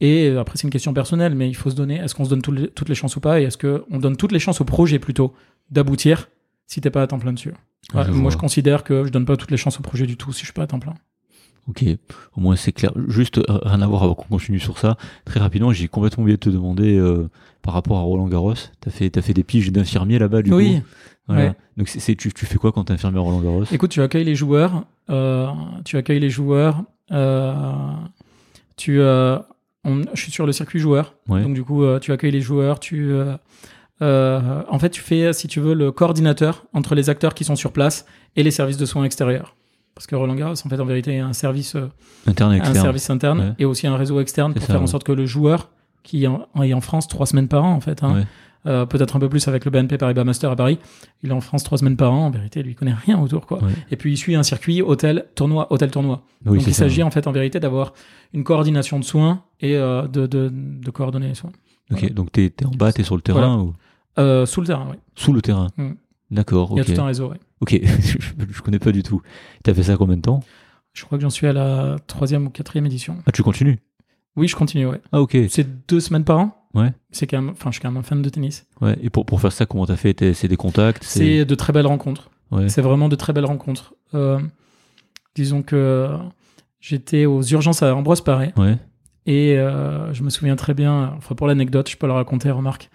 Et 0.00 0.28
euh, 0.28 0.40
après, 0.40 0.56
c'est 0.56 0.64
une 0.64 0.70
question 0.70 0.92
personnelle, 0.94 1.34
mais 1.34 1.48
il 1.48 1.54
faut 1.54 1.70
se 1.70 1.76
donner, 1.76 1.96
est-ce 1.96 2.14
qu'on 2.14 2.24
se 2.24 2.30
donne 2.30 2.42
tout 2.42 2.52
les- 2.52 2.68
toutes 2.68 2.88
les 2.88 2.94
chances 2.94 3.16
ou 3.16 3.20
pas? 3.20 3.40
Et 3.40 3.44
est-ce 3.44 3.58
qu'on 3.58 3.98
donne 3.98 4.16
toutes 4.16 4.32
les 4.32 4.38
chances 4.38 4.60
au 4.60 4.64
projet 4.64 4.98
plutôt 4.98 5.34
d'aboutir 5.70 6.28
si 6.66 6.80
t'es 6.80 6.90
pas 6.90 7.02
à 7.02 7.06
temps 7.06 7.18
plein 7.18 7.32
dessus? 7.32 7.52
Ouais, 7.94 8.02
je 8.06 8.10
Moi, 8.10 8.22
vois. 8.22 8.30
je 8.30 8.36
considère 8.38 8.82
que 8.82 9.04
je 9.04 9.10
donne 9.10 9.24
pas 9.26 9.36
toutes 9.36 9.50
les 9.50 9.56
chances 9.56 9.78
au 9.78 9.82
projet 9.82 10.06
du 10.06 10.16
tout 10.16 10.32
si 10.32 10.40
je 10.40 10.46
suis 10.46 10.52
pas 10.54 10.62
à 10.62 10.66
temps 10.66 10.78
plein. 10.80 10.94
Ok, 11.68 11.84
au 12.36 12.40
moins 12.40 12.56
c'est 12.56 12.72
clair. 12.72 12.92
Juste 13.08 13.40
rien 13.48 13.80
à 13.80 13.86
voir 13.86 14.02
avant 14.02 14.14
qu'on 14.14 14.28
continue 14.28 14.58
sur 14.58 14.78
ça. 14.78 14.96
Très 15.24 15.40
rapidement, 15.40 15.72
j'ai 15.72 15.88
complètement 15.88 16.22
oublié 16.22 16.36
de 16.36 16.40
te 16.42 16.50
demander 16.50 16.96
euh, 16.98 17.30
par 17.64 17.74
rapport 17.74 17.96
à 17.98 18.02
Roland 18.02 18.28
Garros. 18.28 18.54
T'as 18.80 18.90
fait, 18.92 19.10
t'as 19.10 19.22
fait 19.22 19.34
des 19.34 19.42
piges 19.42 19.72
d'infirmier 19.72 20.18
là-bas 20.20 20.42
du 20.42 20.52
oui. 20.52 20.76
coup. 20.76 20.86
Voilà. 21.26 21.42
ouais. 21.46 21.52
Donc 21.78 21.88
c'est- 21.88 22.14
tu, 22.14 22.30
tu 22.32 22.44
fais 22.46 22.58
quoi 22.58 22.70
quand 22.70 22.84
t'es 22.84 22.92
infirmier 22.92 23.18
à 23.18 23.22
Roland 23.22 23.40
Garros? 23.40 23.64
Écoute, 23.72 23.90
tu 23.90 24.02
accueilles 24.02 24.24
les 24.24 24.34
joueurs. 24.36 24.84
euh, 25.10 25.48
tu 25.84 25.96
accueilles 25.96 26.20
les 26.20 26.30
joueurs. 26.30 26.82
euh, 27.12 27.62
tu, 28.76 29.00
euh, 29.00 29.38
on- 29.84 30.02
je 30.14 30.20
suis 30.20 30.30
sur 30.32 30.46
le 30.46 30.52
circuit 30.52 30.78
joueur. 30.80 31.14
Ouais. 31.28 31.42
Donc 31.42 31.54
du 31.54 31.64
coup, 31.64 31.82
tu 32.00 32.12
accueilles 32.12 32.30
les 32.30 32.40
joueurs. 32.42 32.78
Tu, 32.80 33.12
en 34.00 34.78
fait, 34.78 34.90
tu 34.90 35.00
fais, 35.00 35.32
si 35.32 35.48
tu 35.48 35.60
veux, 35.60 35.74
le 35.74 35.92
coordinateur 35.92 36.64
entre 36.74 36.94
les 36.94 37.08
acteurs 37.10 37.34
qui 37.34 37.44
sont 37.44 37.56
sur 37.56 37.72
place 37.72 38.04
et 38.36 38.42
les 38.42 38.50
services 38.50 38.76
de 38.76 38.86
soins 38.86 39.04
extérieurs. 39.04 39.56
parce 39.94 40.08
que 40.08 40.16
Roland 40.16 40.34
Garros, 40.34 40.54
en 40.64 40.68
fait, 40.68 40.80
en 40.80 40.84
vérité, 40.84 41.12
est 41.14 41.20
un 41.20 41.32
service, 41.32 41.76
Interne 42.26 42.54
et 42.54 42.60
un 42.60 42.74
service 42.74 43.08
interne 43.10 43.38
Ouais. 43.40 43.52
et 43.60 43.64
aussi 43.64 43.86
un 43.86 43.96
réseau 43.96 44.18
externe 44.20 44.52
pour 44.52 44.60
ça, 44.62 44.66
faire 44.72 44.78
en 44.80 44.80
ouais. 44.80 44.86
sorte 44.88 45.04
que 45.04 45.12
le 45.12 45.24
joueur 45.24 45.70
qui 46.04 46.22
est 46.24 46.26
en, 46.28 46.46
est 46.62 46.72
en 46.74 46.80
France 46.80 47.08
trois 47.08 47.26
semaines 47.26 47.48
par 47.48 47.64
an, 47.64 47.72
en 47.72 47.80
fait, 47.80 48.02
hein, 48.04 48.14
Ouais. 48.14 48.24
euh, 48.66 48.86
peut-être 48.86 49.16
un 49.16 49.18
peu 49.18 49.28
plus 49.28 49.48
avec 49.48 49.64
le 49.64 49.70
BNP 49.72 49.98
Paribas 49.98 50.22
Master 50.24 50.50
à 50.50 50.56
Paris, 50.56 50.78
il 51.24 51.30
est 51.30 51.32
en 51.32 51.40
France 51.40 51.64
trois 51.64 51.76
semaines 51.78 51.96
par 51.96 52.12
an. 52.12 52.26
En 52.26 52.30
vérité, 52.30 52.62
lui 52.62 52.70
il 52.72 52.74
connaît 52.76 52.94
rien 52.94 53.18
autour, 53.20 53.46
quoi. 53.46 53.62
Ouais. 53.64 53.72
Et 53.90 53.96
puis 53.96 54.12
il 54.12 54.16
suit 54.16 54.36
un 54.36 54.42
circuit 54.44 54.80
hôtel 54.82 55.26
tournoi 55.34 55.66
hôtel 55.72 55.90
tournoi. 55.90 56.22
Oui, 56.46 56.58
Donc 56.58 56.66
il 56.68 56.74
s'agit 56.74 57.02
en 57.02 57.10
fait 57.10 57.26
en 57.26 57.32
vérité 57.32 57.58
d'avoir 57.58 57.92
une 58.32 58.44
coordination 58.44 58.98
de 59.00 59.04
soins 59.04 59.42
et 59.60 59.76
euh, 59.76 60.06
de, 60.06 60.26
de, 60.26 60.50
de 60.52 60.90
coordonner 60.90 61.28
les 61.28 61.34
soins. 61.34 61.52
Ok, 61.92 62.12
donc 62.12 62.30
t'es 62.32 62.46
es 62.58 62.64
en 62.66 62.70
bas, 62.70 62.92
t'es 62.92 63.02
sur 63.02 63.16
le 63.16 63.22
terrain 63.22 63.58
ou? 63.58 63.74
Euh, 64.18 64.46
sous 64.46 64.60
le 64.60 64.66
terrain, 64.68 64.86
oui. 64.90 64.96
sous 65.16 65.32
le 65.32 65.42
terrain 65.42 65.68
Mm. 65.76 65.90
D'accord, 66.30 66.70
Il 66.72 66.78
y 66.78 66.80
a 66.80 66.84
tout 66.84 67.00
un 67.00 67.04
réseau, 67.06 67.30
oui. 67.30 67.36
Ok, 67.60 67.78
je, 67.82 68.18
je 68.50 68.62
connais 68.62 68.78
pas 68.78 68.92
du 68.92 69.02
tout. 69.02 69.20
T'as 69.62 69.74
fait 69.74 69.82
ça 69.84 69.96
combien 69.96 70.16
de 70.16 70.22
temps? 70.22 70.40
Je 70.94 71.04
crois 71.04 71.18
que 71.18 71.22
j'en 71.22 71.30
suis 71.30 71.46
à 71.46 71.52
la 71.52 71.96
troisième 72.06 72.46
ou 72.46 72.50
quatrième 72.50 72.86
édition. 72.86 73.16
Ah, 73.26 73.32
tu 73.32 73.42
continues? 73.42 73.78
Oui, 74.36 74.48
je 74.48 74.56
continue, 74.56 74.86
ouais. 74.86 75.00
Ah, 75.12 75.20
ok. 75.20 75.36
C'est 75.48 75.86
deux 75.88 76.00
semaines 76.00 76.24
par 76.24 76.38
an. 76.38 76.68
Ouais. 76.74 76.92
C'est 77.12 77.26
quand 77.28 77.40
même, 77.40 77.50
enfin, 77.50 77.70
je 77.70 77.74
suis 77.74 77.80
quand 77.82 77.90
même 77.90 77.98
un 77.98 78.02
fan 78.02 78.20
de 78.20 78.28
tennis. 78.28 78.66
Ouais. 78.80 78.98
Et 79.00 79.08
pour, 79.10 79.24
pour 79.26 79.40
faire 79.40 79.52
ça, 79.52 79.64
comment 79.64 79.86
t'as 79.86 79.96
fait? 79.96 80.12
T'es- 80.14 80.34
C'est 80.34 80.48
des 80.48 80.56
contacts 80.56 81.04
C'est 81.04 81.44
de 81.44 81.54
très 81.54 81.72
belles 81.72 81.86
rencontres. 81.86 82.30
Ouais. 82.50 82.68
C'est 82.68 82.82
vraiment 82.82 83.08
de 83.08 83.14
très 83.16 83.32
belles 83.32 83.44
rencontres. 83.44 83.94
Euh, 84.14 84.40
disons 85.36 85.62
que 85.62 86.08
j'étais 86.80 87.26
aux 87.26 87.42
urgences 87.42 87.82
à 87.82 87.94
Ambroise 87.94 88.20
Paré 88.22 88.52
Ouais. 88.56 88.76
et 89.26 89.56
euh, 89.56 90.12
je 90.12 90.22
me 90.24 90.30
souviens 90.30 90.56
très 90.56 90.74
bien, 90.74 91.14
enfin 91.16 91.34
pour 91.36 91.46
l'anecdote, 91.46 91.88
je 91.88 91.96
peux 91.96 92.06
la 92.08 92.14
raconter, 92.14 92.50
remarque. 92.50 92.90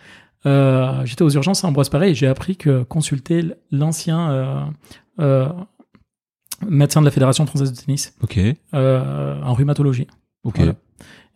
Euh, 0.46 1.06
j'étais 1.06 1.24
aux 1.24 1.30
urgences 1.30 1.64
à 1.64 1.68
Ambroise 1.68 1.90
Paré 1.90 2.12
et 2.12 2.16
j'ai 2.16 2.28
appris 2.28 2.56
que 2.58 2.84
consulter 2.84 3.44
l'ancien 3.72 4.72
médecin 6.68 7.00
de 7.02 7.06
la 7.06 7.12
Fédération 7.12 7.46
française 7.46 7.72
de 7.72 7.78
tennis 7.78 8.14
Ok. 8.22 8.40
euh, 8.74 9.42
en 9.42 9.54
rhumatologie. 9.54 10.08
Ok. 10.44 10.58
Voilà. 10.58 10.76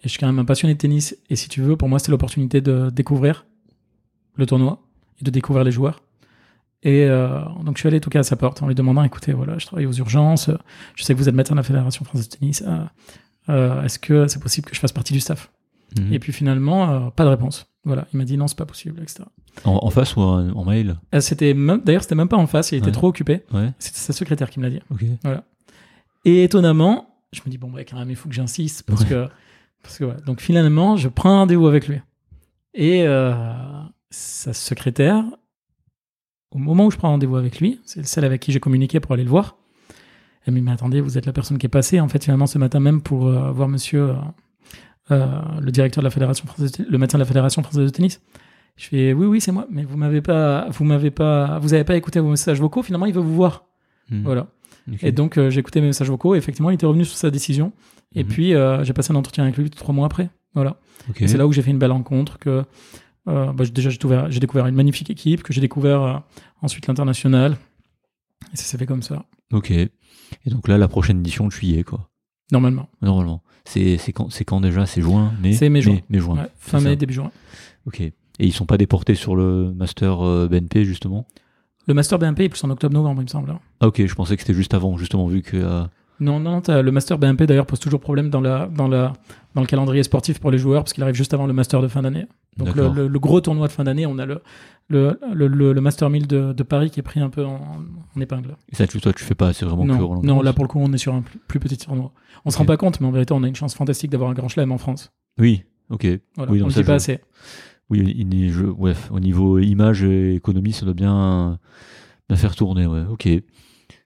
Et 0.03 0.07
je 0.07 0.09
suis 0.09 0.19
quand 0.19 0.27
même 0.27 0.39
un 0.39 0.45
passionné 0.45 0.73
de 0.73 0.79
tennis. 0.79 1.15
Et 1.29 1.35
si 1.35 1.47
tu 1.49 1.61
veux, 1.61 1.77
pour 1.77 1.87
moi, 1.89 1.97
c'était 1.99 2.11
l'opportunité 2.11 2.59
de 2.61 2.89
découvrir 2.89 3.45
le 4.35 4.45
tournoi 4.45 4.79
et 5.21 5.23
de 5.23 5.31
découvrir 5.31 5.63
les 5.63 5.71
joueurs. 5.71 6.03
Et 6.85 7.05
euh, 7.05 7.39
donc, 7.63 7.77
je 7.77 7.81
suis 7.81 7.87
allé 7.87 8.01
tout 8.01 8.09
cas 8.09 8.19
à 8.19 8.23
sa 8.23 8.35
porte 8.35 8.61
en 8.61 8.67
lui 8.67 8.75
demandant 8.75 9.03
écoutez, 9.03 9.31
voilà, 9.31 9.57
je 9.57 9.65
travaille 9.65 9.85
aux 9.85 9.93
urgences. 9.93 10.49
Je 10.95 11.03
sais 11.03 11.13
que 11.13 11.19
vous 11.19 11.29
êtes 11.29 11.35
médecin 11.35 11.53
de 11.55 11.59
la 11.59 11.63
Fédération 11.63 12.03
française 12.03 12.27
de 12.27 12.35
tennis. 12.35 12.63
euh, 12.67 12.83
euh, 13.49 13.83
Est-ce 13.83 13.99
que 13.99 14.27
c'est 14.27 14.39
possible 14.41 14.67
que 14.69 14.75
je 14.75 14.81
fasse 14.81 14.91
partie 14.91 15.13
du 15.13 15.21
staff? 15.21 15.49
Mhm. 15.97 16.11
Et 16.13 16.19
puis 16.19 16.33
finalement, 16.33 17.09
pas 17.11 17.23
de 17.23 17.29
réponse. 17.29 17.67
Voilà, 17.85 18.07
il 18.13 18.17
m'a 18.17 18.25
dit 18.25 18.35
non, 18.37 18.47
c'est 18.47 18.57
pas 18.57 18.65
possible, 18.65 19.01
etc. 19.01 19.23
En, 19.65 19.79
en 19.83 19.89
face 19.89 20.15
ou 20.15 20.21
en, 20.21 20.49
en 20.49 20.65
mail? 20.65 20.97
C'était 21.19 21.53
d'ailleurs, 21.53 22.01
c'était 22.01 22.15
même 22.15 22.27
pas 22.29 22.37
en 22.37 22.47
face. 22.47 22.71
Il 22.71 22.77
était 22.77 22.87
Ouais. 22.87 22.91
trop 22.91 23.07
occupé. 23.07 23.43
Ouais. 23.53 23.71
C'était 23.79 23.99
sa 23.99 24.11
secrétaire 24.11 24.49
qui 24.49 24.59
me 24.59 24.65
l'a 24.65 24.69
dit. 24.71 24.81
Et 26.25 26.43
étonnamment, 26.43 27.07
je 27.31 27.41
me 27.45 27.51
dis, 27.51 27.57
bon, 27.57 27.69
bah, 27.69 27.81
quand 27.83 27.97
même, 27.97 28.09
il 28.09 28.15
faut 28.15 28.27
que 28.29 28.35
j'insiste 28.35 28.83
parce 28.83 29.01
Ouais. 29.03 29.07
que. 29.09 29.27
Parce 29.83 29.99
que, 29.99 30.05
voilà. 30.05 30.19
Donc, 30.21 30.41
finalement, 30.41 30.97
je 30.97 31.07
prends 31.09 31.29
un 31.29 31.37
rendez-vous 31.39 31.67
avec 31.67 31.87
lui. 31.87 32.01
Et 32.73 33.03
euh, 33.03 33.33
sa 34.09 34.53
secrétaire, 34.53 35.23
au 36.51 36.57
moment 36.57 36.85
où 36.87 36.91
je 36.91 36.97
prends 36.97 37.09
rendez-vous 37.09 37.35
avec 37.35 37.59
lui, 37.59 37.79
c'est 37.85 38.05
celle 38.05 38.25
avec 38.25 38.41
qui 38.41 38.51
j'ai 38.51 38.59
communiqué 38.59 38.99
pour 38.99 39.11
aller 39.13 39.23
le 39.23 39.29
voir, 39.29 39.57
elle 40.45 40.53
me 40.53 40.59
dit, 40.59 40.65
mais 40.65 40.71
attendez, 40.71 41.01
vous 41.01 41.17
êtes 41.17 41.25
la 41.25 41.33
personne 41.33 41.57
qui 41.57 41.65
est 41.65 41.69
passée, 41.69 41.99
en 41.99 42.07
fait, 42.07 42.23
finalement, 42.23 42.47
ce 42.47 42.57
matin 42.57 42.79
même 42.79 43.01
pour 43.01 43.27
euh, 43.27 43.51
voir 43.51 43.69
monsieur, 43.69 44.09
euh, 44.09 44.15
euh, 45.11 45.27
le 45.61 45.71
directeur 45.71 46.01
de 46.01 46.05
la 46.05 46.11
Fédération 46.11 46.45
française, 46.45 46.71
le 46.77 46.97
médecin 46.97 47.17
de 47.17 47.23
la 47.23 47.27
Fédération 47.27 47.63
française 47.63 47.85
de 47.85 47.89
tennis. 47.89 48.21
Je 48.75 48.87
fais, 48.87 49.13
oui, 49.13 49.25
oui, 49.25 49.41
c'est 49.41 49.51
moi, 49.51 49.67
mais 49.69 49.83
vous 49.83 49.97
m'avez 49.97 50.21
pas, 50.21 50.67
vous 50.69 50.83
m'avez 50.83 51.11
pas, 51.11 51.59
vous 51.59 51.73
avez 51.73 51.83
pas 51.83 51.95
écouté 51.95 52.19
vos 52.19 52.29
messages 52.29 52.59
vocaux, 52.59 52.83
finalement, 52.83 53.05
il 53.05 53.13
veut 53.13 53.21
vous 53.21 53.35
voir. 53.35 53.65
Mhm. 54.09 54.23
Voilà. 54.23 54.47
Et 55.01 55.13
donc, 55.13 55.39
j'ai 55.49 55.61
écouté 55.61 55.79
mes 55.79 55.87
messages 55.87 56.09
vocaux. 56.09 56.35
Et 56.35 56.37
effectivement, 56.37 56.69
il 56.69 56.73
était 56.73 56.85
revenu 56.85 57.05
sur 57.05 57.15
sa 57.15 57.31
décision. 57.31 57.71
Et 58.15 58.23
Mhm. 58.23 58.29
puis, 58.29 58.53
euh, 58.53 58.83
j'ai 58.83 58.93
passé 58.93 59.11
un 59.11 59.15
entretien 59.15 59.43
avec 59.43 59.57
lui 59.57 59.69
trois 59.69 59.93
mois 59.93 60.05
après. 60.05 60.29
Voilà. 60.53 60.77
Ok. 61.09 61.21
Et 61.21 61.27
c'est 61.27 61.37
là 61.37 61.47
où 61.47 61.51
j'ai 61.51 61.61
fait 61.61 61.71
une 61.71 61.79
belle 61.79 61.91
rencontre. 61.91 62.37
Que 62.39 62.63
euh, 63.27 63.51
bah, 63.53 63.63
j'ai- 63.63 63.71
déjà, 63.71 63.89
j'ai 63.89 64.39
découvert, 64.39 64.67
une 64.67 64.75
magnifique 64.75 65.09
équipe. 65.09 65.43
Que 65.43 65.53
j'ai 65.53 65.61
découvert 65.61 66.01
euh, 66.01 66.17
ensuite 66.61 66.87
l'international. 66.87 67.57
Et 68.53 68.57
ça 68.57 68.63
s'est 68.63 68.77
fait 68.77 68.85
comme 68.85 69.01
ça, 69.01 69.25
Ok. 69.51 69.71
Et 69.71 69.89
donc 70.49 70.67
là, 70.67 70.77
la 70.77 70.87
prochaine 70.87 71.19
édition, 71.19 71.47
tu 71.49 71.65
y 71.65 71.77
es, 71.79 71.83
quoi. 71.83 72.09
normalement. 72.51 72.87
Normalement. 73.01 73.41
C'est 73.65 73.97
quand, 74.13 74.27
quand 74.45 74.61
déjà? 74.61 74.85
C'est 74.85 75.01
juin 75.01 75.31
mai? 75.41 75.53
C'est 75.53 75.69
mai-juin. 75.69 75.99
Mai, 76.09 76.19
juin. 76.19 76.35
Ouais, 76.35 76.49
fin 76.57 76.79
mai, 76.81 76.95
début 76.95 77.13
juin. 77.13 77.31
Ok. 77.85 78.01
Et 78.01 78.13
ils 78.39 78.51
sont 78.51 78.65
pas 78.65 78.77
déportés 78.77 79.15
sur 79.15 79.35
le 79.35 79.73
master 79.73 80.17
BNP, 80.49 80.83
justement? 80.85 81.25
Le 81.87 81.93
Master 81.93 82.17
BNP 82.17 82.45
est 82.45 82.49
plus 82.49 82.63
en 82.63 82.69
octobre-novembre, 82.69 83.21
il 83.21 83.25
me 83.25 83.29
semble. 83.29 83.49
hein. 83.51 83.59
Ah, 83.81 83.87
ok. 83.87 84.05
Je 84.05 84.15
pensais 84.15 84.35
que 84.35 84.41
c'était 84.41 84.53
juste 84.53 84.73
avant, 84.73 84.97
justement, 84.97 85.27
vu 85.27 85.41
que. 85.41 85.57
euh, 85.57 85.83
Non, 86.23 86.39
non, 86.39 86.61
le 86.67 86.91
Master 86.91 87.17
BNP 87.17 87.45
d'ailleurs 87.47 87.65
pose 87.65 87.79
toujours 87.79 87.99
problème 87.99 88.29
dans, 88.29 88.41
la, 88.41 88.67
dans, 88.67 88.87
la, 88.87 89.13
dans 89.55 89.61
le 89.61 89.67
calendrier 89.67 90.03
sportif 90.03 90.39
pour 90.39 90.51
les 90.51 90.57
joueurs 90.57 90.83
parce 90.83 90.93
qu'il 90.93 91.03
arrive 91.03 91.15
juste 91.15 91.33
avant 91.33 91.47
le 91.47 91.53
Master 91.53 91.81
de 91.81 91.87
fin 91.87 92.01
d'année. 92.01 92.25
Donc 92.57 92.69
le, 92.69 92.73
D'accord. 92.73 92.93
le- 92.93 93.07
le 93.07 93.19
gros 93.19 93.41
tournoi 93.41 93.67
de 93.67 93.71
fin 93.71 93.83
d'année, 93.83 94.05
on 94.05 94.17
a 94.19 94.25
le, 94.25 95.81
Master 95.81 96.09
1000 96.09 96.27
de, 96.27 96.53
de 96.53 96.63
Paris 96.63 96.89
qui 96.91 96.99
est 96.99 97.03
pris 97.03 97.19
un 97.19 97.29
peu 97.29 97.45
en, 97.45 97.59
en 98.15 98.21
épingle. 98.21 98.55
Et 98.71 98.75
ça, 98.75 98.87
tu, 98.87 98.99
toi, 99.01 99.11
tu 99.13 99.23
fais 99.23 99.35
pas, 99.35 99.53
c'est 99.53 99.65
vraiment 99.65 99.83
que 99.83 99.89
Non, 99.99 100.07
Roland 100.07 100.21
non, 100.23 100.41
là 100.41 100.53
pour 100.53 100.63
le 100.63 100.67
coup, 100.69 100.79
on 100.79 100.91
est 100.93 100.97
sur 100.97 101.13
un 101.13 101.21
plus, 101.21 101.39
plus 101.39 101.59
petit 101.59 101.77
tournoi. 101.77 102.11
On 102.45 102.49
se 102.51 102.55
Ok. 102.55 102.59
rend 102.59 102.65
pas 102.65 102.77
compte, 102.77 103.01
mais 103.01 103.07
en 103.07 103.11
vérité, 103.11 103.33
on 103.33 103.43
a 103.43 103.47
une 103.47 103.55
chance 103.55 103.75
fantastique 103.75 104.11
d'avoir 104.11 104.29
un 104.29 104.33
grand 104.33 104.47
chelem 104.47 104.71
en 104.71 104.77
France. 104.77 105.11
Oui, 105.39 105.63
ok. 105.89 106.07
Voilà, 106.35 106.51
Oui, 106.51 106.61
on 106.61 106.69
ça, 106.69 106.81
dit 106.81 106.85
pas 106.85 106.93
je- 106.93 106.95
assez. 106.97 107.19
Oui, 107.89 108.13
il 108.15 108.43
est- 108.45 108.49
je- 108.49 108.65
ouais, 108.65 108.93
au 109.11 109.19
niveau 109.19 109.59
image 109.59 110.03
et 110.03 110.35
économie, 110.35 110.71
ça 110.73 110.85
doit 110.85 110.93
bien, 110.93 111.59
bien 112.29 112.37
faire 112.37 112.55
tourner, 112.55 112.85
ouais. 112.87 113.03
Ok. 113.11 113.27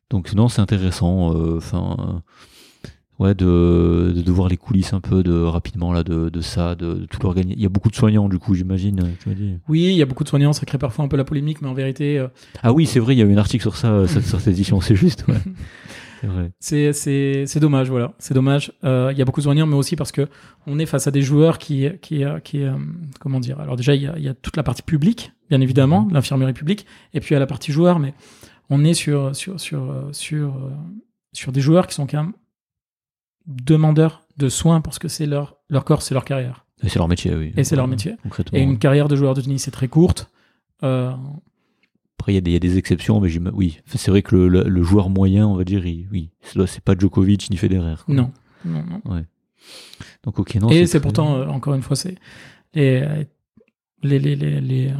Donc 0.09 0.33
non, 0.33 0.47
c'est 0.47 0.61
intéressant. 0.61 1.33
euh, 1.35 1.57
Enfin, 1.57 1.95
euh, 1.99 2.93
ouais, 3.19 3.33
de, 3.35 4.13
de, 4.15 4.21
de 4.21 4.31
voir 4.31 4.47
les 4.47 4.57
coulisses 4.57 4.93
un 4.93 5.01
peu 5.01 5.23
de 5.23 5.33
rapidement 5.41 5.91
là 5.91 6.03
de, 6.03 6.29
de 6.29 6.41
ça, 6.41 6.75
de, 6.75 6.93
de 6.93 7.05
tout 7.05 7.19
l'organiser. 7.23 7.55
Il 7.57 7.61
y 7.61 7.65
a 7.65 7.69
beaucoup 7.69 7.89
de 7.89 7.95
soignants 7.95 8.29
du 8.29 8.39
coup, 8.39 8.53
j'imagine. 8.55 9.01
euh. 9.27 9.55
Oui, 9.67 9.83
il 9.85 9.95
y 9.95 10.01
a 10.01 10.05
beaucoup 10.05 10.23
de 10.23 10.29
soignants, 10.29 10.53
ça 10.53 10.65
crée 10.65 10.77
parfois 10.77 11.03
un 11.05 11.07
peu 11.07 11.17
la 11.17 11.25
polémique, 11.25 11.61
mais 11.61 11.67
en 11.67 11.73
vérité, 11.73 12.19
euh, 12.19 12.27
Ah 12.63 12.71
oui, 12.73 12.85
c'est 12.85 12.99
vrai, 12.99 13.15
il 13.15 13.19
y 13.19 13.21
a 13.21 13.25
eu 13.25 13.33
un 13.33 13.37
article 13.37 13.61
sur 13.63 13.75
ça, 13.75 14.07
sur 14.07 14.21
cette 14.39 14.47
édition. 14.47 14.79
C'est 14.81 14.95
juste. 14.95 15.25
Ouais. 15.27 15.35
C'est 16.59 17.59
dommage, 17.59 17.89
voilà. 17.91 18.13
C'est 18.17 18.33
dommage. 18.33 18.71
Euh, 18.83 19.09
Il 19.11 19.17
y 19.19 19.21
a 19.21 19.25
beaucoup 19.25 19.39
de 19.39 19.43
soignants, 19.43 19.67
mais 19.67 19.75
aussi 19.75 19.95
parce 19.95 20.11
que 20.11 20.27
on 20.65 20.79
est 20.79 20.87
face 20.87 21.05
à 21.05 21.11
des 21.11 21.21
joueurs 21.21 21.59
qui 21.59 21.87
qui 22.01 22.23
qui 22.43 22.63
euh, 22.63 22.71
comment 23.19 23.39
dire? 23.39 23.59
Alors 23.59 23.75
déjà, 23.75 23.93
il 23.93 24.01
y 24.01 24.07
a, 24.07 24.17
y 24.17 24.27
a 24.27 24.33
toute 24.33 24.57
la 24.57 24.63
partie 24.63 24.81
publique, 24.81 25.31
bien 25.49 25.61
évidemment, 25.61 26.07
l'infirmerie 26.11 26.53
publique, 26.53 26.87
et 27.13 27.19
puis 27.19 27.29
il 27.31 27.33
y 27.33 27.35
a 27.37 27.39
la 27.39 27.45
partie 27.45 27.71
joueur, 27.71 27.99
mais 27.99 28.15
on 28.69 28.83
est 28.83 28.93
sur 28.93 29.35
sur 29.35 29.59
sur 29.59 29.89
euh, 29.91 30.09
sur 30.13 30.55
euh, 30.55 30.71
sur 31.33 31.51
des 31.51 31.61
joueurs 31.61 31.87
qui 31.87 31.93
sont 31.95 32.07
quand 32.07 32.23
même 32.23 32.33
demandeurs 33.45 34.23
de 34.37 34.49
soins 34.49 34.81
parce 34.81 34.99
que 34.99 35.07
c'est 35.07 35.25
leur 35.25 35.57
leur 35.69 35.85
corps, 35.85 36.01
c'est 36.01 36.13
leur 36.13 36.25
carrière, 36.25 36.65
Et 36.83 36.89
c'est 36.89 36.99
leur 36.99 37.07
métier, 37.07 37.33
oui. 37.35 37.53
et 37.57 37.63
c'est 37.63 37.75
leur 37.75 37.87
métier. 37.87 38.15
Et 38.53 38.61
une 38.61 38.77
carrière 38.79 39.07
de 39.07 39.15
joueur 39.15 39.33
de 39.33 39.41
tennis 39.41 39.63
c'est 39.63 39.71
très 39.71 39.87
courte. 39.87 40.29
Euh, 40.83 41.11
Après, 42.19 42.31
il 42.33 42.35
y, 42.35 42.37
a 42.37 42.41
des- 42.41 42.51
il 42.51 42.53
y 42.53 42.57
a 42.57 42.59
des 42.59 42.77
exceptions, 42.77 43.19
mais 43.21 43.29
oui, 43.53 43.79
c'est 43.85 44.09
vrai 44.11 44.21
que 44.21 44.35
le, 44.35 44.47
le, 44.47 44.63
le 44.63 44.83
joueur 44.83 45.09
moyen, 45.09 45.47
on 45.47 45.55
va 45.55 45.63
dire, 45.63 45.85
il- 45.85 46.07
oui, 46.11 46.31
c'est 46.41 46.81
pas 46.83 46.95
Djokovic 46.97 47.49
ni 47.51 47.57
Federer. 47.57 47.95
quoi. 48.05 48.13
non, 48.15 48.31
non, 48.65 48.83
non. 49.05 49.23
Donc 50.23 50.39
ok, 50.39 50.55
non. 50.55 50.69
Et 50.69 50.85
c'est 50.87 50.99
pourtant, 50.99 51.35
euh, 51.35 51.45
encore 51.47 51.73
une 51.75 51.81
fois, 51.83 51.95
c'est 51.95 52.15
les, 52.73 53.05
les, 54.03 54.19
les, 54.19 54.35
les, 54.35 54.93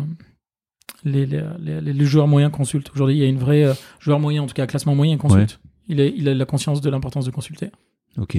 les, 1.08 1.26
les, 1.26 1.44
les, 1.60 1.82
les- 1.82 1.94
les 1.94 2.06
joueurs 2.06 2.28
moyens 2.28 2.52
consultent. 2.52 2.92
Aujourd'hui, 2.94 3.16
il 3.16 3.20
y 3.20 3.24
a 3.24 3.28
une 3.28 3.40
vraie 3.40 3.64
euh, 3.64 3.74
joueur 4.00 4.20
moyen, 4.20 4.44
en 4.44 4.48
tout 4.48 4.54
cas 4.54 4.68
classement 4.68 4.96
moyen, 4.96 5.18
consulte. 5.18 5.60
Il, 5.88 6.00
est, 6.00 6.14
il 6.16 6.28
a 6.30 6.34
la 6.34 6.46
conscience 6.46 6.82
de 6.82 6.90
l'importance 6.90 7.26
de 7.26 7.32
consulter. 7.32 7.72
Ok. 8.18 8.38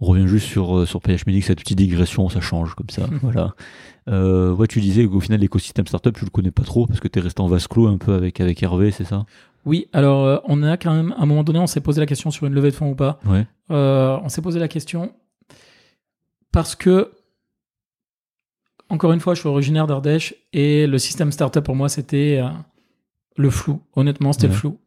On 0.00 0.06
revient 0.06 0.28
juste 0.28 0.46
sur, 0.46 0.78
euh, 0.78 0.86
sur 0.86 1.00
PH 1.00 1.26
Medic, 1.26 1.42
cette 1.44 1.58
petite 1.60 1.78
digression, 1.78 2.28
ça 2.28 2.40
change 2.40 2.74
comme 2.74 2.88
ça. 2.90 3.06
voilà. 3.22 3.54
Euh, 4.08 4.54
ouais, 4.54 4.66
tu 4.68 4.80
disais 4.80 5.06
qu'au 5.06 5.20
final, 5.20 5.40
l'écosystème 5.40 5.86
startup, 5.86 6.16
tu 6.16 6.24
le 6.24 6.30
connais 6.30 6.50
pas 6.52 6.62
trop 6.62 6.86
parce 6.86 7.00
que 7.00 7.08
tu 7.08 7.18
es 7.18 7.22
resté 7.22 7.40
en 7.40 7.48
vase 7.48 7.66
clos 7.66 7.88
un 7.88 7.98
peu 7.98 8.14
avec, 8.14 8.40
avec 8.40 8.62
Hervé, 8.62 8.90
c'est 8.92 9.04
ça? 9.04 9.26
Oui, 9.64 9.88
alors 9.92 10.24
euh, 10.24 10.38
on 10.44 10.62
a 10.62 10.76
quand 10.76 10.94
même, 10.94 11.12
à 11.18 11.22
un 11.22 11.26
moment 11.26 11.42
donné, 11.42 11.58
on 11.58 11.66
s'est 11.66 11.80
posé 11.80 12.00
la 12.00 12.06
question 12.06 12.30
sur 12.30 12.46
une 12.46 12.54
levée 12.54 12.70
de 12.70 12.76
fonds 12.76 12.90
ou 12.90 12.94
pas. 12.94 13.18
Ouais. 13.26 13.46
Euh, 13.70 14.16
on 14.22 14.28
s'est 14.28 14.40
posé 14.40 14.58
la 14.60 14.68
question 14.68 15.12
parce 16.52 16.74
que, 16.74 17.10
encore 18.90 19.12
une 19.12 19.20
fois, 19.20 19.34
je 19.34 19.40
suis 19.40 19.48
originaire 19.48 19.86
d'Ardèche 19.86 20.34
et 20.52 20.86
le 20.86 20.98
système 20.98 21.30
startup 21.32 21.64
pour 21.64 21.76
moi, 21.76 21.88
c'était 21.88 22.40
euh, 22.42 22.48
le 23.36 23.50
flou. 23.50 23.80
Honnêtement, 23.94 24.32
c'était 24.32 24.46
Ouais. 24.46 24.52
le 24.52 24.58
flou. 24.58 24.78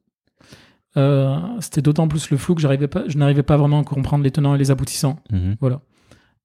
Euh, 0.97 1.37
c'était 1.61 1.81
d'autant 1.81 2.07
plus 2.07 2.29
le 2.31 2.37
flou 2.37 2.53
que 2.55 2.61
j'arrivais 2.61 2.87
pas, 2.89 3.03
je 3.07 3.17
n'arrivais 3.17 3.43
pas 3.43 3.55
vraiment 3.57 3.79
à 3.79 3.83
comprendre 3.83 4.23
les 4.23 4.31
tenants 4.31 4.55
et 4.55 4.57
les 4.57 4.71
aboutissants. 4.71 5.19
Mhm. 5.31 5.55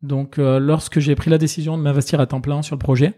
Donc, 0.03 0.39
euh, 0.39 0.61
lorsque 0.61 1.01
j'ai 1.01 1.17
pris 1.17 1.31
la 1.31 1.39
décision 1.39 1.77
de 1.77 1.83
m'investir 1.83 2.21
à 2.21 2.27
temps 2.27 2.41
plein 2.41 2.63
sur 2.63 2.77
le 2.77 2.79
projet, 2.79 3.15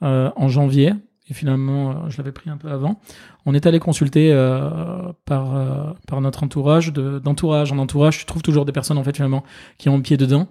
en 0.00 0.48
janvier, 0.48 0.92
et 1.30 1.34
finalement, 1.34 2.10
je 2.10 2.18
l'avais 2.18 2.32
pris 2.32 2.50
un 2.50 2.58
peu 2.58 2.68
avant, 2.70 3.00
on 3.46 3.54
est 3.54 3.64
allé 3.66 3.78
consulter 3.80 4.30
par, 5.24 5.94
par 6.06 6.20
notre 6.20 6.42
entourage, 6.44 6.92
de- 6.92 7.18
d'entourage 7.18 7.72
en 7.72 7.78
entourage, 7.78 8.18
tu 8.18 8.26
trouves 8.26 8.42
toujours 8.42 8.66
des 8.66 8.72
personnes, 8.72 8.98
en 8.98 9.04
fait, 9.04 9.16
finalement, 9.16 9.44
qui 9.78 9.88
ont 9.88 9.96
le 9.96 10.02
pied 10.02 10.18
dedans. 10.18 10.46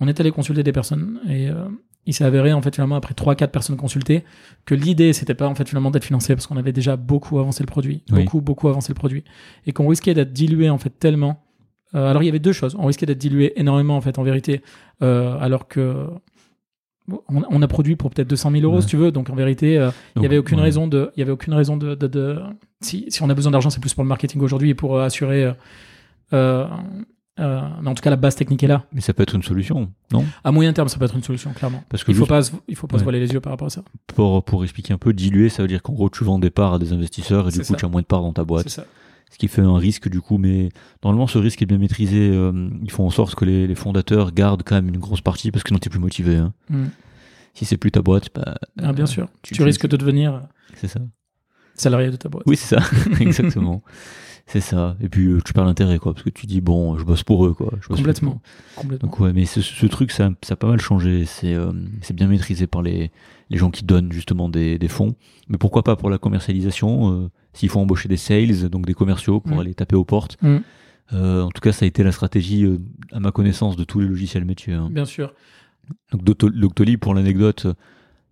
On 0.00 0.08
est 0.08 0.18
allé 0.20 0.30
consulter 0.30 0.62
des 0.62 0.72
personnes, 0.72 1.20
et, 1.28 1.48
euh, 1.48 1.66
il 2.06 2.14
s'est 2.14 2.24
avéré 2.24 2.52
en 2.54 2.62
fait 2.62 2.74
finalement 2.74 2.96
après 2.96 3.12
3-4 3.14 3.48
personnes 3.48 3.76
consultées 3.76 4.24
que 4.64 4.74
l'idée 4.74 5.12
c'était 5.12 5.34
pas 5.34 5.46
en 5.46 5.54
fait 5.54 5.68
finalement 5.68 5.90
d'être 5.90 6.04
financé 6.04 6.34
parce 6.34 6.46
qu'on 6.46 6.56
avait 6.56 6.72
déjà 6.72 6.96
beaucoup 6.96 7.38
avancé 7.38 7.62
le 7.62 7.66
produit, 7.66 8.02
Oui. 8.10 8.24
beaucoup 8.24 8.40
beaucoup 8.40 8.68
avancé 8.68 8.90
le 8.90 8.94
produit 8.94 9.22
et 9.66 9.72
qu'on 9.72 9.86
risquait 9.86 10.14
d'être 10.14 10.32
dilué 10.32 10.70
en 10.70 10.78
fait 10.78 10.90
tellement. 10.98 11.44
Euh, 11.94 12.08
alors 12.08 12.22
il 12.22 12.26
y 12.26 12.28
avait 12.30 12.38
deux 12.38 12.52
choses, 12.52 12.74
on 12.78 12.86
risquait 12.86 13.04
d'être 13.04 13.18
dilué 13.18 13.52
énormément 13.60 13.96
en 13.96 14.00
fait 14.00 14.18
en 14.18 14.22
vérité, 14.22 14.62
euh, 15.02 15.36
alors 15.40 15.68
que 15.68 16.06
on, 17.28 17.42
on 17.50 17.60
a 17.60 17.68
produit 17.68 17.96
pour 17.96 18.08
peut-être 18.10 18.28
200 18.28 18.50
000 18.52 18.62
euros 18.64 18.76
Ouais. 18.76 18.80
si 18.82 18.86
tu 18.88 18.96
veux, 18.96 19.12
donc 19.12 19.28
en 19.28 19.34
vérité 19.34 19.74
il 19.74 19.80
Donc, 20.14 20.22
y 20.22 20.26
avait 20.26 20.38
aucune 20.38 20.56
ouais. 20.58 20.64
raison 20.64 20.86
de, 20.88 21.10
il 21.16 21.20
y 21.20 21.22
avait 21.22 21.32
aucune 21.32 21.52
raison 21.52 21.76
de, 21.76 21.94
de, 21.94 22.06
de- 22.06 22.38
si, 22.80 23.04
si 23.10 23.22
on 23.22 23.28
a 23.28 23.34
besoin 23.34 23.52
d'argent 23.52 23.68
c'est 23.68 23.80
plus 23.80 23.92
pour 23.92 24.04
le 24.04 24.08
marketing 24.08 24.40
aujourd'hui 24.40 24.70
et 24.70 24.74
pour 24.74 24.96
euh, 24.96 25.04
assurer. 25.04 25.52
Euh, 27.40 27.60
mais 27.82 27.88
en 27.88 27.94
tout 27.94 28.02
cas 28.02 28.10
la 28.10 28.16
base 28.16 28.36
technique 28.36 28.62
est 28.62 28.66
là. 28.68 28.84
Mais 28.92 29.00
ça 29.00 29.12
peut 29.14 29.22
être 29.22 29.34
une 29.34 29.42
solution, 29.42 29.90
non? 30.12 30.24
À 30.44 30.52
moyen 30.52 30.72
terme 30.72 30.88
ça 30.88 30.98
peut 30.98 31.04
être 31.06 31.16
une 31.16 31.22
solution 31.22 31.52
clairement. 31.52 31.82
Parce 31.88 32.04
que 32.04 32.12
Il 32.12 32.14
faut 32.14 32.20
juste 32.20 32.28
pas, 32.28 32.42
se- 32.42 32.52
il 32.68 32.76
faut 32.76 32.86
pas 32.86 32.98
se 32.98 33.02
voiler 33.02 33.18
les 33.20 33.32
yeux 33.32 33.40
par 33.40 33.52
rapport 33.52 33.66
à 33.66 33.70
ça. 33.70 33.82
pour, 34.08 34.44
pour 34.44 34.62
expliquer 34.62 34.92
un 34.92 34.98
peu, 34.98 35.12
diluer, 35.12 35.48
ça 35.48 35.62
veut 35.62 35.68
dire 35.68 35.82
qu'en 35.82 35.92
gros, 35.94 36.10
tu 36.10 36.22
vends 36.24 36.38
des 36.38 36.50
parts 36.50 36.74
à 36.74 36.78
des 36.78 36.92
investisseurs 36.92 37.48
et 37.48 37.50
du 37.50 37.56
C'est 37.58 37.62
coup, 37.66 37.72
ça. 37.72 37.76
tu 37.78 37.84
as 37.84 37.88
moins 37.88 38.02
de 38.02 38.06
parts 38.06 38.22
dans 38.22 38.32
ta 38.32 38.42
C'est 38.42 38.46
boîte. 38.46 38.68
ça. 38.68 38.84
Ce 39.32 39.38
qui 39.38 39.46
fait 39.48 39.62
un 39.62 39.76
risque 39.78 40.08
du 40.08 40.20
coup, 40.20 40.38
mais 40.38 40.70
normalement, 41.04 41.26
ce 41.28 41.38
risque 41.38 41.62
est 41.62 41.66
bien 41.66 41.78
maîtrisé. 41.78 42.30
euh, 42.32 42.68
ils 42.82 42.90
font 42.90 43.06
en 43.06 43.10
sorte 43.10 43.34
que 43.36 43.44
les, 43.44 43.66
les 43.68 43.74
fondateurs 43.76 44.32
gardent 44.32 44.62
quand 44.64 44.74
même 44.74 44.88
une 44.88 44.98
grosse 44.98 45.20
partie 45.20 45.50
parce 45.52 45.62
que 45.62 45.68
sinon, 45.68 45.78
tu 45.78 45.88
es 45.88 45.90
plus 45.90 46.00
motivé. 46.00 46.36
hein. 46.36 46.52
Mm. 46.68 46.86
Si 47.54 47.64
c'est 47.64 47.76
plus 47.76 47.90
ta 47.92 48.02
boîte, 48.02 48.28
bah, 48.34 48.56
Ah, 48.82 48.92
bien 48.92 49.06
sûr. 49.06 49.26
tu- 49.42 49.52
Tu, 49.52 49.54
tu- 49.54 49.62
risques 49.62 49.86
de 49.88 49.96
devenir 49.96 50.42
c'est 50.74 50.88
ça. 50.88 51.00
salarié 51.74 52.10
de 52.10 52.16
ta 52.16 52.28
boîte. 52.28 52.42
Oui, 52.46 52.56
c'est 52.56 52.76
ça, 52.76 52.82
exactement. 53.20 53.82
C'est 54.52 54.60
ça. 54.60 54.96
Et 55.00 55.08
puis, 55.08 55.26
euh, 55.28 55.40
tu 55.44 55.52
perds 55.52 55.64
l'intérêt, 55.64 55.98
quoi, 56.00 56.12
parce 56.12 56.24
que 56.24 56.30
tu 56.30 56.46
dis, 56.46 56.60
bon, 56.60 56.98
je 56.98 57.04
bosse 57.04 57.22
pour 57.22 57.46
eux, 57.46 57.54
quoi. 57.54 57.72
Je 57.80 57.86
Complètement. 57.86 58.42
Complètement. 58.74 59.08
Donc, 59.08 59.20
ouais, 59.20 59.32
mais 59.32 59.44
ce, 59.46 59.60
ce 59.60 59.86
truc, 59.86 60.10
ça, 60.10 60.30
ça 60.42 60.54
a 60.54 60.56
pas 60.56 60.66
mal 60.68 60.80
changé. 60.80 61.24
C'est 61.24 61.54
euh, 61.54 61.70
c'est 62.02 62.14
bien 62.14 62.26
maîtrisé 62.26 62.66
par 62.66 62.82
les, 62.82 63.12
les 63.50 63.58
gens 63.58 63.70
qui 63.70 63.84
donnent 63.84 64.10
justement 64.12 64.48
des, 64.48 64.76
des 64.78 64.88
fonds. 64.88 65.14
Mais 65.48 65.56
pourquoi 65.56 65.84
pas 65.84 65.94
pour 65.94 66.10
la 66.10 66.18
commercialisation 66.18 67.12
euh, 67.12 67.28
S'il 67.52 67.68
faut 67.68 67.78
embaucher 67.78 68.08
des 68.08 68.16
sales, 68.16 68.68
donc 68.70 68.86
des 68.86 68.94
commerciaux 68.94 69.38
pour 69.40 69.56
Mm. 69.56 69.60
aller 69.60 69.74
taper 69.74 69.94
aux 69.94 70.04
portes. 70.04 70.36
Mm. 70.42 70.56
Euh, 71.12 71.42
en 71.42 71.50
tout 71.50 71.60
cas, 71.60 71.70
ça 71.72 71.84
a 71.84 71.88
été 71.88 72.02
la 72.02 72.12
stratégie, 72.12 72.66
à 73.12 73.20
ma 73.20 73.30
connaissance, 73.30 73.76
de 73.76 73.84
tous 73.84 74.00
les 74.00 74.08
logiciels 74.08 74.44
métiers. 74.44 74.74
hein. 74.74 74.88
Bien 74.90 75.04
sûr. 75.04 75.32
Donc, 76.12 76.24
Docto- 76.24 76.50
Doctolib, 76.50 76.98
pour 77.00 77.14
l'anecdote, 77.14 77.66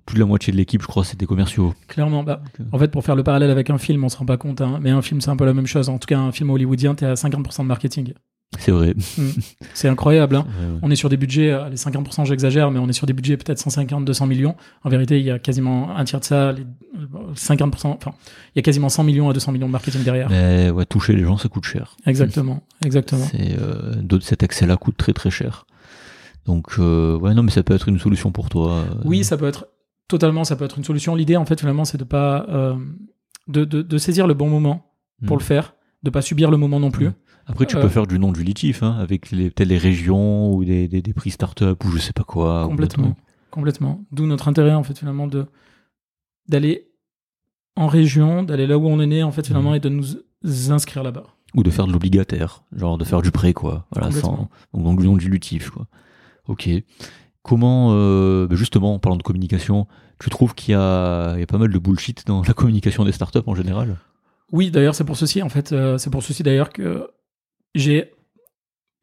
plus 0.08 0.14
de 0.16 0.20
la 0.20 0.26
moitié 0.26 0.52
de 0.52 0.56
l'équipe, 0.56 0.82
je 0.82 0.86
crois, 0.88 1.04
c'était 1.04 1.26
commerciaux. 1.26 1.74
Clairement. 1.86 2.22
Bah, 2.24 2.42
euh, 2.60 2.64
en 2.72 2.78
fait, 2.78 2.88
pour 2.90 3.04
faire 3.04 3.14
le 3.14 3.22
parallèle 3.22 3.50
avec 3.50 3.70
un 3.70 3.78
film, 3.78 4.02
on 4.04 4.08
se 4.08 4.16
rend 4.16 4.26
pas 4.26 4.36
compte. 4.38 4.60
hein, 4.60 4.78
mais 4.82 4.90
un 4.90 5.02
film, 5.02 5.20
c'est 5.20 5.30
un 5.30 5.36
peu 5.36 5.44
la 5.44 5.54
même 5.54 5.66
chose. 5.66 5.88
En 5.88 5.98
tout 5.98 6.06
cas, 6.06 6.18
un 6.18 6.32
film 6.32 6.50
hollywoodien, 6.50 6.94
t'es 6.94 7.06
à 7.06 7.14
50% 7.14 7.62
de 7.62 7.68
marketing. 7.68 8.12
c'est 8.58 8.70
vrai. 8.72 8.94
C'est 9.74 9.88
incroyable. 9.88 10.36
hein. 10.36 10.46
Ouais. 10.58 10.78
On 10.82 10.90
est 10.90 10.96
sur 10.96 11.10
des 11.10 11.18
budgets, 11.18 11.50
euh, 11.52 11.68
les 11.68 11.76
50% 11.76 12.24
j'exagère, 12.24 12.70
mais 12.70 12.78
on 12.78 12.88
est 12.88 12.92
sur 12.94 13.06
des 13.06 13.12
budgets 13.12 13.36
peut-être 13.36 13.58
150, 13.58 14.04
200 14.06 14.26
millions. 14.26 14.56
En 14.84 14.88
vérité, 14.88 15.18
il 15.20 15.26
y 15.26 15.30
a 15.30 15.38
quasiment 15.38 15.94
un 15.96 16.04
tiers 16.04 16.20
de 16.20 16.24
ça, 16.24 16.52
les 16.52 16.64
50%, 17.34 17.86
enfin, 17.88 18.12
il 18.54 18.56
y 18.56 18.58
a 18.60 18.62
quasiment 18.62 18.88
100 18.88 19.04
millions 19.04 19.28
à 19.28 19.32
200 19.34 19.52
millions 19.52 19.66
de 19.66 19.72
marketing 19.72 20.02
derrière. 20.04 20.30
Mais 20.30 20.70
ouais, 20.70 20.86
toucher 20.86 21.12
les 21.14 21.22
gens, 21.24 21.36
ça 21.36 21.48
coûte 21.48 21.64
cher. 21.64 21.96
Exactement, 22.06 22.62
exactement. 22.84 23.26
C'est 23.30 23.58
euh, 23.60 23.94
cet 24.22 24.42
accès-là 24.42 24.76
coûte 24.78 24.96
très 24.96 25.12
très 25.12 25.30
cher. 25.30 25.66
Donc 26.46 26.78
euh, 26.78 27.18
ouais 27.18 27.34
non 27.34 27.42
mais 27.42 27.50
ça 27.50 27.62
peut 27.62 27.74
être 27.74 27.88
une 27.90 27.98
solution 27.98 28.32
pour 28.32 28.48
toi. 28.48 28.70
euh, 28.72 28.84
Oui, 29.04 29.22
ça 29.22 29.36
peut 29.36 29.46
être 29.46 29.66
totalement, 30.08 30.44
ça 30.44 30.56
peut 30.56 30.64
être 30.64 30.78
une 30.78 30.84
solution. 30.84 31.14
L'idée, 31.14 31.36
en 31.36 31.44
fait, 31.44 31.60
finalement, 31.60 31.84
c'est 31.84 31.98
de 31.98 32.04
pas 32.04 32.46
euh, 32.48 32.74
de, 33.46 33.64
de, 33.64 33.82
de 33.82 33.98
saisir 33.98 34.26
le 34.26 34.34
bon 34.34 34.48
moment 34.48 34.84
pour 35.26 35.36
Mm. 35.36 35.40
le 35.40 35.44
faire, 35.44 35.74
de 36.02 36.10
pas 36.10 36.22
subir 36.22 36.50
le 36.50 36.56
moment 36.56 36.80
non 36.80 36.90
plus. 36.90 37.10
Après 37.46 37.64
tu 37.66 37.76
Euh, 37.76 37.80
peux 37.80 37.88
faire 37.88 38.06
du 38.06 38.18
non 38.18 38.30
dilutif 38.30 38.82
hein, 38.82 38.96
avec 39.00 39.30
peut-être 39.30 39.64
les 39.68 39.78
régions 39.78 40.52
ou 40.52 40.64
des, 40.64 40.86
des, 40.86 41.00
des 41.00 41.12
prix 41.14 41.30
start-up 41.30 41.82
ou 41.84 41.88
je 41.90 41.98
sais 41.98 42.12
pas 42.12 42.22
quoi. 42.24 42.66
complètement, 42.68 43.16
complètement. 43.50 44.04
D'où 44.12 44.26
notre 44.26 44.48
intérêt, 44.48 44.74
en 44.74 44.82
fait, 44.82 44.98
finalement, 44.98 45.26
de 45.26 45.46
d'aller 46.48 46.88
en 47.76 47.86
région, 47.86 48.42
d'aller 48.42 48.66
là 48.66 48.76
où 48.78 48.86
on 48.86 49.00
est 49.00 49.06
né, 49.06 49.22
en 49.22 49.32
fait, 49.32 49.46
finalement, 49.46 49.70
Mhm. 49.70 49.76
et 49.76 49.80
de 49.80 49.88
nous 49.88 50.70
inscrire 50.72 51.02
là-bas. 51.02 51.24
Ou 51.54 51.62
de 51.62 51.70
faire 51.70 51.86
de 51.86 51.92
l'obligataire, 51.92 52.62
genre 52.72 52.98
de 52.98 53.04
faire 53.04 53.22
du 53.22 53.30
prêt 53.30 53.54
quoi. 53.54 53.86
Voilà, 53.92 54.10
sans, 54.10 54.48
donc 54.74 55.00
du 55.00 55.06
non 55.06 55.16
dilutif 55.16 55.70
quoi. 55.70 55.86
Ok. 56.46 56.68
Comment 57.42 57.90
euh, 57.92 58.46
bah, 58.46 58.56
justement 58.56 58.94
en 58.94 58.98
parlant 58.98 59.16
de 59.16 59.22
communication, 59.22 59.86
tu 60.18 60.28
trouves 60.30 60.54
qu'il 60.54 60.72
y 60.72 60.74
a, 60.74 61.34
il 61.36 61.40
y 61.40 61.42
a 61.42 61.46
pas 61.46 61.58
mal 61.58 61.70
de 61.72 61.78
bullshit 61.78 62.26
dans 62.26 62.42
la 62.42 62.52
communication 62.52 63.04
des 63.04 63.12
startups 63.12 63.38
en 63.46 63.54
général? 63.54 63.96
Oui, 64.52 64.70
d'ailleurs, 64.70 64.94
c'est 64.94 65.04
pour 65.04 65.16
ceci, 65.16 65.42
en 65.42 65.48
fait, 65.48 65.72
euh, 65.72 65.98
c'est 65.98 66.10
pour 66.10 66.22
ceci 66.22 66.42
d'ailleurs 66.42 66.70
que 66.70 67.08
j'ai 67.74 68.12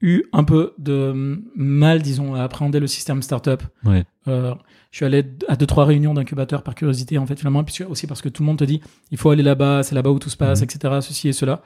eu 0.01 0.23
un 0.33 0.43
peu 0.43 0.73
de 0.77 1.41
mal, 1.55 2.01
disons, 2.01 2.35
à 2.35 2.43
appréhender 2.43 2.79
le 2.79 2.87
système 2.87 3.21
startup. 3.21 3.63
Ouais. 3.85 4.03
Euh, 4.27 4.53
je 4.91 4.97
suis 4.97 5.05
allé 5.05 5.23
à 5.47 5.55
deux 5.55 5.65
trois 5.65 5.85
réunions 5.85 6.13
d'incubateurs 6.13 6.61
par 6.63 6.75
curiosité, 6.75 7.17
en 7.17 7.25
fait, 7.25 7.37
finalement, 7.37 7.61
et 7.61 7.63
puis 7.63 7.83
aussi 7.85 8.05
parce 8.05 8.21
que 8.21 8.29
tout 8.29 8.43
le 8.43 8.47
monde 8.47 8.57
te 8.59 8.63
dit, 8.65 8.81
il 9.11 9.17
faut 9.17 9.29
aller 9.29 9.43
là-bas, 9.43 9.83
c'est 9.83 9.95
là-bas 9.95 10.09
où 10.11 10.19
tout 10.19 10.29
se 10.29 10.37
passe, 10.37 10.59
Mhm. 10.61 10.65
etc., 10.65 10.93
ceci 11.01 11.29
et 11.29 11.33
cela. 11.33 11.61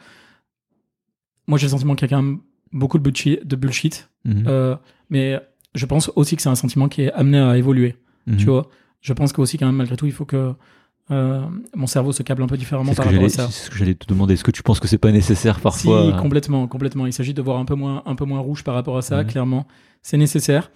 Moi, 1.47 1.57
j'ai 1.57 1.65
le 1.65 1.71
sentiment 1.71 1.95
qu'il 1.95 2.09
y 2.09 2.13
a 2.13 2.15
quand 2.15 2.21
même 2.21 2.39
beaucoup 2.71 2.97
de 2.99 3.03
bullshit, 3.03 3.45
de 3.45 3.55
bullshit 3.55 4.09
Mhm. 4.25 4.43
euh, 4.47 4.75
mais 5.09 5.39
je 5.75 5.85
pense 5.85 6.11
aussi 6.15 6.35
que 6.35 6.41
c'est 6.41 6.49
un 6.49 6.55
sentiment 6.55 6.87
qui 6.89 7.03
est 7.03 7.11
amené 7.13 7.39
à 7.39 7.57
évoluer, 7.57 7.97
Mhm. 8.27 8.37
tu 8.37 8.45
vois. 8.45 8.67
Je 9.01 9.13
pense 9.13 9.31
qu'aussi, 9.33 9.57
quand 9.57 9.65
même, 9.65 9.75
malgré 9.75 9.95
tout, 9.95 10.05
il 10.07 10.11
faut 10.11 10.25
que 10.25 10.53
euh, 11.11 11.41
mon 11.75 11.87
cerveau 11.87 12.11
se 12.11 12.21
câble 12.21 12.43
un 12.43 12.47
peu 12.47 12.57
différemment 12.57 12.93
par 12.93 13.05
rapport 13.05 13.23
à 13.23 13.29
ça. 13.29 13.47
c'est 13.49 13.65
ce 13.65 13.69
que 13.71 13.77
j'allais 13.77 13.95
te 13.95 14.05
demander. 14.05 14.35
Est-ce 14.35 14.43
que 14.43 14.51
tu 14.51 14.61
penses 14.61 14.79
que 14.79 14.87
c'est 14.87 14.97
pas 14.99 15.11
nécessaire 15.11 15.59
parfois 15.59 16.11
Si, 16.11 16.21
complètement, 16.21 16.67
complètement. 16.67 17.05
Il 17.07 17.13
s'agit 17.13 17.33
de 17.33 17.41
voir 17.41 17.57
un 17.57 17.65
peu 17.65 17.73
moins, 17.75 18.03
un 18.05 18.13
peu 18.15 18.25
moins 18.25 18.39
rouge 18.39 18.63
par 18.63 18.75
rapport 18.75 18.95
à 18.97 19.01
ça, 19.01 19.23
clairement. 19.23 19.65
C'est 20.03 20.17
nécessaire. 20.17 20.69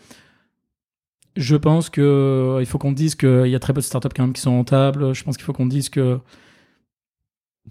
Je 1.36 1.56
pense 1.56 1.90
que 1.90 2.58
il 2.62 2.66
faut 2.66 2.78
qu'on 2.78 2.92
dise 2.92 3.16
qu'il 3.16 3.48
y 3.48 3.56
a 3.56 3.60
très 3.60 3.74
peu 3.74 3.82
de 3.82 3.86
startups 3.86 4.10
quand 4.16 4.24
même 4.24 4.34
qui 4.34 4.42
sont 4.42 4.52
rentables. 4.56 5.14
Je 5.14 5.24
pense 5.24 5.36
qu'il 5.38 5.46
faut 5.46 5.54
qu'on 5.54 5.66
dise 5.66 5.90
que 5.90 6.20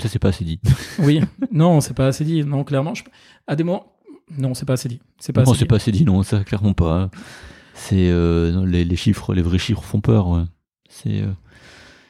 Ça, 0.01 0.09
c'est 0.09 0.19
pas 0.19 0.29
assez 0.29 0.45
dit. 0.45 0.61
oui, 1.01 1.21
non, 1.53 1.81
c'est 1.81 1.95
pas 1.95 2.07
assez 2.09 2.25
dit. 2.25 2.45
Non, 2.45 2.65
clairement, 2.65 2.95
je- 2.95 3.05
à 3.47 3.55
des 3.57 3.63
moments, 3.65 3.92
non, 4.39 4.55
c'est 4.55 4.67
pas 4.67 4.75
assez 4.75 4.89
dit. 4.89 5.01
C'est 5.19 5.33
pas 5.33 5.45
non, 5.45 5.55
c'est 5.55 5.67
pas 5.67 5.77
assez 5.77 5.93
dit, 5.93 6.05
non, 6.05 6.23
ça, 6.23 6.45
clairement 6.45 6.75
pas. 6.75 7.11
C'est 7.75 8.11
euh, 8.11 8.67
les, 8.67 8.85
les 8.85 8.97
chiffres, 8.97 9.35
les 9.35 9.43
vrais 9.43 9.59
chiffres 9.59 9.83
font 9.83 10.01
peur. 10.01 10.29
Ouais. 10.29 10.43
C'est 10.89 11.23
euh, 11.23 11.33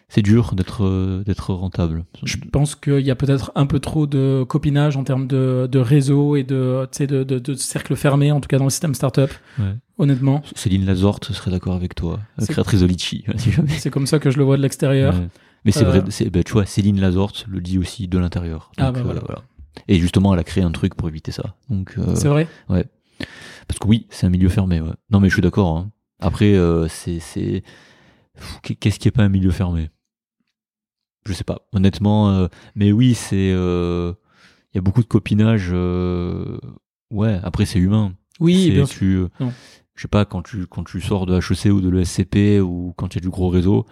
c'est 0.08 0.22
dur 0.22 0.54
d'être 0.54 0.84
euh, 0.84 1.24
d'être 1.24 1.54
rentable. 1.54 2.04
Je 2.24 2.36
pense 2.36 2.74
qu'il 2.74 3.00
y 3.00 3.10
a 3.10 3.14
peut-être 3.14 3.50
un 3.54 3.66
peu 3.66 3.80
trop 3.80 4.06
de 4.06 4.44
copinage 4.46 4.96
en 4.96 5.04
termes 5.04 5.26
de, 5.26 5.68
de 5.70 5.78
réseau 5.78 6.36
et 6.36 6.42
de, 6.42 6.86
tu 6.92 6.98
sais, 6.98 7.06
de, 7.06 7.24
de, 7.24 7.38
de 7.38 7.54
cercle 7.54 7.96
fermé, 7.96 8.30
en 8.30 8.40
tout 8.40 8.48
cas 8.48 8.58
dans 8.58 8.64
le 8.64 8.70
système 8.70 8.94
startup. 8.94 9.30
Ouais. 9.58 9.74
Honnêtement, 9.98 10.42
Céline 10.54 10.84
Lazorte 10.84 11.32
serait 11.32 11.50
d'accord 11.50 11.74
avec 11.74 11.94
toi, 11.94 12.20
créatrice 12.48 12.80
de 12.80 12.86
Litchi, 12.86 13.24
c'est 13.68 13.90
comme 13.90 14.06
ça 14.06 14.18
que 14.18 14.30
je 14.30 14.38
le 14.38 14.44
vois 14.44 14.56
de 14.56 14.62
l'extérieur. 14.62 15.14
Ouais. 15.14 15.28
Mais 15.64 15.70
c'est 15.70 15.84
vrai, 15.84 16.02
ben, 16.02 16.42
tu 16.42 16.52
vois, 16.52 16.66
Céline 16.66 17.00
Lazorte 17.00 17.46
le 17.48 17.60
dit 17.60 17.78
aussi 17.78 18.08
de 18.08 18.18
l'intérieur. 18.18 18.72
Ah, 18.78 18.90
bah, 18.90 19.00
voilà. 19.02 19.42
Et 19.88 19.98
justement, 19.98 20.32
elle 20.34 20.40
a 20.40 20.44
créé 20.44 20.62
un 20.64 20.70
truc 20.70 20.94
pour 20.94 21.08
éviter 21.08 21.32
ça. 21.32 21.56
Donc, 21.70 21.94
euh, 21.98 22.14
C'est 22.14 22.28
vrai 22.28 22.46
Parce 23.68 23.78
que 23.80 23.86
oui, 23.88 24.06
c'est 24.10 24.26
un 24.26 24.30
milieu 24.30 24.48
fermé. 24.48 24.80
Ouais. 24.80 24.92
Non, 25.10 25.20
mais 25.20 25.28
je 25.28 25.34
suis 25.34 25.42
d'accord. 25.42 25.76
hein. 25.76 25.90
Après, 26.20 26.54
euh, 26.54 26.88
c'est, 26.88 27.18
c'est... 27.20 27.62
Qu'est-ce 28.62 28.98
qui 28.98 29.08
est 29.08 29.12
pas 29.12 29.22
un 29.24 29.28
milieu 29.28 29.50
fermé? 29.50 29.90
Je 31.26 31.32
sais 31.32 31.44
pas, 31.44 31.66
honnêtement. 31.72 32.30
euh, 32.30 32.48
Mais 32.74 32.90
oui, 32.92 33.14
c'est. 33.14 33.50
Il 33.50 34.76
y 34.76 34.78
a 34.78 34.80
beaucoup 34.80 35.02
de 35.02 35.06
copinage. 35.08 35.70
Ouais, 37.10 37.38
après, 37.42 37.66
c'est 37.66 37.78
humain. 37.78 38.12
Oui, 38.40 38.64
C'est- 38.64 38.70
bien 38.72 38.86
sûr. 38.86 38.98
tu, 38.98 39.44
Non. 39.44 39.52
Je 39.94 40.02
sais 40.02 40.08
pas, 40.08 40.24
quand 40.24 40.42
tu, 40.42 40.66
quand 40.66 40.82
tu 40.84 41.00
sors 41.02 41.26
de 41.26 41.36
HEC 41.38 41.70
ou 41.70 41.80
de 41.82 41.90
l'ESCP 41.90 42.60
ou 42.62 42.94
quand 42.96 43.14
il 43.14 43.18
y 43.18 43.20
a 43.20 43.20
du 43.20 43.28
gros 43.28 43.50
réseau, 43.50 43.84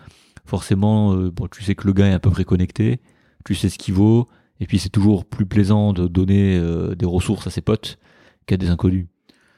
forcément, 0.47 1.15
bon, 1.15 1.47
tu 1.49 1.63
sais 1.63 1.75
que 1.75 1.87
le 1.87 1.93
gars 1.93 2.07
est 2.09 2.13
à 2.15 2.19
peu 2.19 2.31
près 2.31 2.45
connecté, 2.45 3.01
tu 3.45 3.55
sais 3.55 3.69
ce 3.69 3.79
qu'il 3.79 3.93
vaut, 3.95 4.27
et 4.61 4.67
puis 4.67 4.79
c'est 4.79 4.89
toujours 4.91 5.25
plus 5.25 5.47
plaisant 5.47 5.93
de 5.93 6.07
donner 6.07 6.57
euh, 6.59 6.95
des 6.95 7.07
ressources 7.07 7.47
à 7.47 7.51
ses 7.51 7.61
potes 7.63 7.99
qu'à 8.47 8.57
des 8.57 8.69
inconnus. 8.69 9.07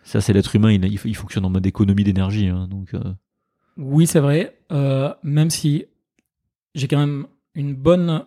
Ça, 0.05 0.20
c'est 0.20 0.33
l'être 0.33 0.55
humain, 0.57 0.73
il, 0.73 1.16
fonctionne 1.16 1.45
en 1.45 1.51
mode 1.51 1.66
économie 1.66 2.05
d'énergie. 2.05 2.49
hein, 2.49 2.66
donc, 2.69 2.95
euh, 2.95 3.01
Oui, 3.77 4.07
c'est 4.07 4.20
vrai. 4.20 4.57
euh, 4.73 5.12
même 5.23 5.51
si 5.51 5.85
j'ai 6.74 6.89
quand 6.89 6.99
même 6.99 7.27
une 7.55 7.74
bonne. 7.74 8.24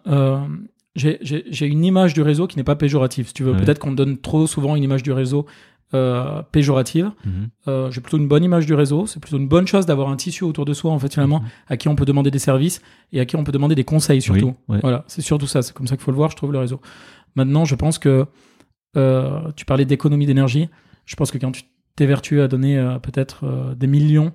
j'ai- 0.96 1.66
une 1.68 1.84
image 1.84 2.14
du 2.14 2.22
réseau 2.22 2.48
qui 2.48 2.58
n'est 2.58 2.64
pas 2.64 2.76
péjorative, 2.78 3.28
si 3.28 3.34
tu 3.34 3.44
veux. 3.44 3.52
Ouais. 3.54 3.60
Peut-être 3.60 3.80
qu'on 3.80 3.92
donne 3.92 4.18
trop 4.18 4.48
souvent 4.48 4.76
une 4.76 4.84
image 4.84 5.04
du 5.04 5.12
réseau 5.12 5.46
euh, 5.94 6.41
péjorative. 6.52 7.12
mhm. 7.26 7.49
Euh, 7.68 7.91
j'ai 7.91 8.02
plutôt 8.02 8.18
une 8.18 8.28
bonne 8.28 8.44
image 8.44 8.66
du 8.66 8.74
réseau. 8.74 9.06
C'est 9.06 9.20
plutôt 9.20 9.38
une 9.38 9.48
bonne 9.48 9.68
chose 9.68 9.86
d'avoir 9.86 10.10
un 10.10 10.16
tissu 10.16 10.44
autour 10.44 10.66
de 10.66 10.74
soi, 10.74 10.91
en 10.91 10.99
fait, 10.99 11.14
finalement, 11.14 11.40
Mhm. 11.41 11.48
à 11.68 11.78
qui 11.78 11.88
on 11.88 11.95
peut 11.95 12.06
demander 12.06 12.32
des 12.32 12.40
services 12.40 12.82
et 13.14 13.20
à 13.20 13.26
qui 13.26 13.36
on 13.36 13.44
peut 13.44 13.52
demander 13.52 13.76
des 13.76 13.84
conseils, 13.84 14.22
surtout. 14.22 14.56
Oui, 14.68 14.76
ouais. 14.76 14.80
Voilà, 14.82 15.03
c'est 15.07 15.22
surtout 15.22 15.48
ça. 15.48 15.62
C'est 15.62 15.74
comme 15.74 15.88
ça 15.88 15.95
qu'il 15.95 16.03
faut 16.03 16.12
le 16.12 16.18
voir, 16.18 16.32
je 16.32 16.36
trouve, 16.36 16.52
le 16.52 16.60
réseau. 16.60 16.82
Maintenant, 17.36 17.66
je 17.66 17.76
pense 17.76 17.98
que 17.99 18.26
euh, 18.98 19.52
tu 19.56 19.66
parlais 19.66 19.86
d'économie 19.86 20.26
d'énergie. 20.26 20.70
Je 21.06 21.16
pense 21.16 21.32
que 21.32 21.38
quand 21.38 21.52
tu 21.52 21.64
t'évertues 21.95 22.41
à 22.41 22.48
donner 22.48 22.78
euh, 22.78 22.98
peut-être 22.99 23.76
des 23.76 23.88
millions 23.88 24.34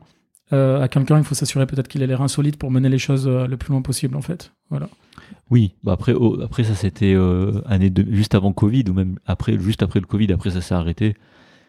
à 0.52 0.89
quelqu'un, 0.89 1.16
il 1.18 1.22
faut 1.24 1.36
s'assurer 1.36 1.64
peut-être 1.66 1.86
qu'il 1.86 2.02
a 2.02 2.06
l'air 2.06 2.22
insolite 2.22 2.56
pour 2.56 2.72
mener 2.72 2.89
les 2.89 2.98
choses 2.98 3.28
le 3.28 3.56
plus 3.56 3.70
loin 3.70 3.82
possible, 3.82 4.16
en 4.16 4.20
fait. 4.20 4.52
Voilà. 4.68 4.89
Oui, 5.51 5.74
bah 5.85 5.93
après, 5.93 6.12
oh, 6.12 6.40
après 6.43 6.64
ça 6.64 6.74
c'était 6.74 7.14
euh, 7.14 7.60
année 7.66 7.90
de, 7.90 8.05
juste 8.12 8.35
avant 8.35 8.52
Covid 8.52 8.85
ou 8.89 8.94
même 8.94 9.18
après, 9.27 9.59
juste 9.59 9.82
après 9.82 10.01
le 10.01 10.06
Covid, 10.06 10.32
après 10.32 10.51
ça 10.51 10.60
s'est 10.60 10.74
arrêté. 10.74 11.14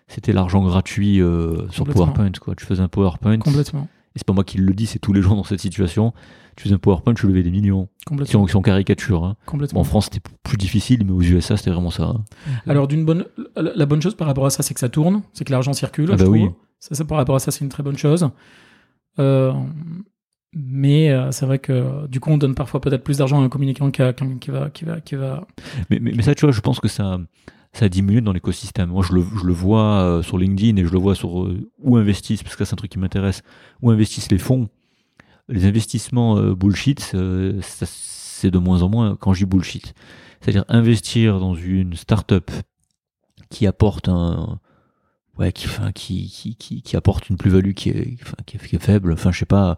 C'était 0.07 0.33
l'argent 0.33 0.63
gratuit 0.63 1.21
euh, 1.21 1.69
sur. 1.69 1.85
PowerPoint, 1.85 2.31
quoi. 2.39 2.55
Tu 2.55 2.65
faisais 2.65 2.81
un 2.81 2.87
PowerPoint 2.87 3.37
Complètement. 3.39 3.87
et 4.15 4.19
c'est 4.19 4.25
pas 4.27 4.33
moi 4.33 4.43
qui 4.43 4.57
le 4.57 4.73
dis, 4.73 4.85
c'est 4.85 4.99
tous 4.99 5.13
les 5.13 5.21
gens 5.21 5.35
dans 5.35 5.43
cette 5.43 5.61
situation, 5.61 6.13
tu 6.57 6.63
faisais 6.63 6.75
un 6.75 6.79
PowerPoint, 6.79 7.13
tu 7.13 7.27
levais 7.27 7.43
des 7.43 7.51
millions. 7.51 7.87
Complètement. 8.05 8.45
si 8.47 8.55
on 8.57 8.61
caricature. 8.61 9.23
Hein. 9.23 9.35
Bon, 9.45 9.51
Complètement. 9.51 9.79
en 9.79 9.83
France, 9.85 10.09
c'était 10.11 10.27
plus 10.43 10.57
difficile, 10.57 11.05
mais 11.05 11.11
aux 11.11 11.21
USA, 11.21 11.55
c'était 11.55 11.71
vraiment 11.71 11.91
ça. 11.91 12.03
hein. 12.03 12.23
Alors, 12.67 12.87
d'une 12.87 13.05
bonne, 13.05 13.25
la 13.55 13.85
bonne 13.85 14.01
chose 14.01 14.15
par 14.15 14.27
rapport 14.27 14.45
à 14.45 14.49
ça, 14.49 14.63
c'est 14.63 14.73
que 14.73 14.79
ça 14.81 14.89
tourne, 14.89 15.21
c'est 15.33 15.45
que 15.45 15.51
l'argent 15.51 15.73
circule. 15.73 16.09
Ah 16.11 16.17
bah 16.17 16.25
oui. 16.25 16.49
Ça, 16.79 16.95
ça, 16.95 17.05
par 17.05 17.17
rapport 17.17 17.35
à 17.35 17.39
ça, 17.39 17.51
c'est 17.51 17.63
une 17.63 17.69
très 17.69 17.83
bonne 17.83 17.97
chose. 17.97 18.27
Euh, 19.19 19.53
mais 20.53 21.09
euh, 21.11 21.31
c'est 21.31 21.45
vrai 21.45 21.59
que 21.59 22.07
du 22.07 22.19
coup, 22.19 22.29
on 22.31 22.37
donne 22.37 22.55
parfois 22.55 22.81
peut-être 22.81 23.03
plus 23.03 23.19
d'argent 23.19 23.39
à 23.41 23.43
un 23.45 23.49
communicant 23.49 23.89
qu'à 23.91 24.11
quelqu'un 24.11 24.37
qui 24.37 24.51
va, 24.51 24.69
qui 24.69 24.83
va, 24.83 24.99
qui 24.99 25.15
va. 25.15 25.47
Mais, 25.89 25.99
mais, 26.01 26.11
mais 26.15 26.23
ça, 26.23 26.35
tu 26.35 26.45
vois, 26.45 26.51
je 26.51 26.59
pense 26.59 26.79
que 26.81 26.89
ça, 26.89 27.19
ça 27.73 27.85
a 27.85 27.89
diminué 27.89 28.21
dans 28.21 28.33
l'écosystème. 28.33 28.89
Moi, 28.89 29.03
je 29.07 29.13
le, 29.13 29.23
je 29.39 29.45
le 29.45 29.53
vois 29.53 30.01
euh, 30.01 30.21
sur 30.21 30.37
LinkedIn 30.37 30.77
et 30.77 30.85
je 30.85 30.91
le 30.91 30.99
vois 30.99 31.15
sur 31.15 31.43
euh, 31.43 31.69
où 31.79 31.95
investissent, 31.97 32.43
parce 32.43 32.55
que 32.55 32.65
c'est 32.65 32.73
un 32.73 32.77
truc 32.77 32.91
qui 32.91 32.99
m'intéresse, 32.99 33.43
où 33.81 33.89
investissent 33.91 34.31
les 34.31 34.37
fonds. 34.37 34.69
Les 35.47 35.65
investissements 35.65 36.37
euh, 36.37 36.53
bullshit, 36.53 37.15
c'est 37.61 38.51
de 38.51 38.57
moins 38.57 38.81
en 38.81 38.89
moins 38.89 39.15
quand 39.15 39.33
je 39.33 39.39
dis 39.39 39.49
bullshit. 39.49 39.93
C'est-à-dire 40.41 40.65
investir 40.69 41.39
dans 41.39 41.55
une 41.55 41.95
start-up 41.95 42.51
qui 43.49 43.67
apporte 43.67 44.09
un. 44.09 44.59
Ouais, 45.37 45.51
qui, 45.53 45.67
enfin, 45.67 45.91
qui, 45.91 46.29
qui, 46.29 46.55
qui, 46.55 46.81
qui 46.81 46.97
apporte 46.97 47.29
une 47.29 47.37
plus-value 47.37 47.71
qui 47.71 47.89
est, 47.89 48.17
enfin, 48.21 48.35
qui 48.45 48.57
est 48.57 48.79
faible. 48.79 49.13
Enfin, 49.13 49.31
je 49.31 49.39
sais 49.39 49.45
pas. 49.45 49.77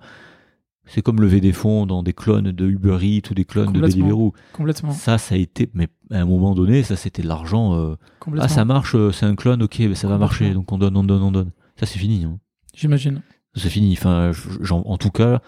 C'est 0.86 1.02
comme 1.02 1.22
lever 1.22 1.40
des 1.40 1.54
fonds 1.54 1.86
dans 1.86 2.04
des 2.04 2.12
clones 2.14 2.52
de 2.52 2.68
Uber 2.68 2.98
Eats 3.02 3.30
ou 3.32 3.34
des 3.34 3.46
clones 3.46 3.72
de. 3.72 3.80
Deliveroo. 4.02 4.34
Complètement. 4.52 4.92
Ça, 4.92 5.18
ça 5.18 5.36
a 5.36 5.38
été, 5.38 5.70
mais 5.74 5.88
à 6.12 6.20
un 6.20 6.26
moment 6.26 6.54
donné, 6.56 6.84
ça 6.84 6.96
c'était 6.98 7.22
de 7.24 7.28
l'argent. 7.28 7.74
euh, 7.74 7.96
complètement. 8.20 8.46
ah, 8.46 8.50
ça 8.54 8.66
marche, 8.66 8.96
euh, 8.96 9.12
c'est 9.12 9.26
un 9.26 9.36
clone, 9.36 9.64
ok, 9.64 9.80
mais 9.80 9.96
ça 9.96 10.08
va 10.10 10.18
marcher, 10.18 10.54
donc 10.54 10.72
on 10.72 10.78
donne, 10.78 10.98
on 10.98 11.04
donne, 11.04 11.22
on 11.24 11.32
donne. 11.32 11.52
Ça 11.80 11.86
c'est 11.86 12.00
fini. 12.00 12.26
Hein. 12.26 12.38
J'imagine. 12.76 13.22
C'est 13.56 13.70
fini. 13.70 13.94
Enfin, 13.94 14.32
j'en- 14.62 14.82
en 14.82 14.98
tout 14.98 15.12
cas, 15.12 15.42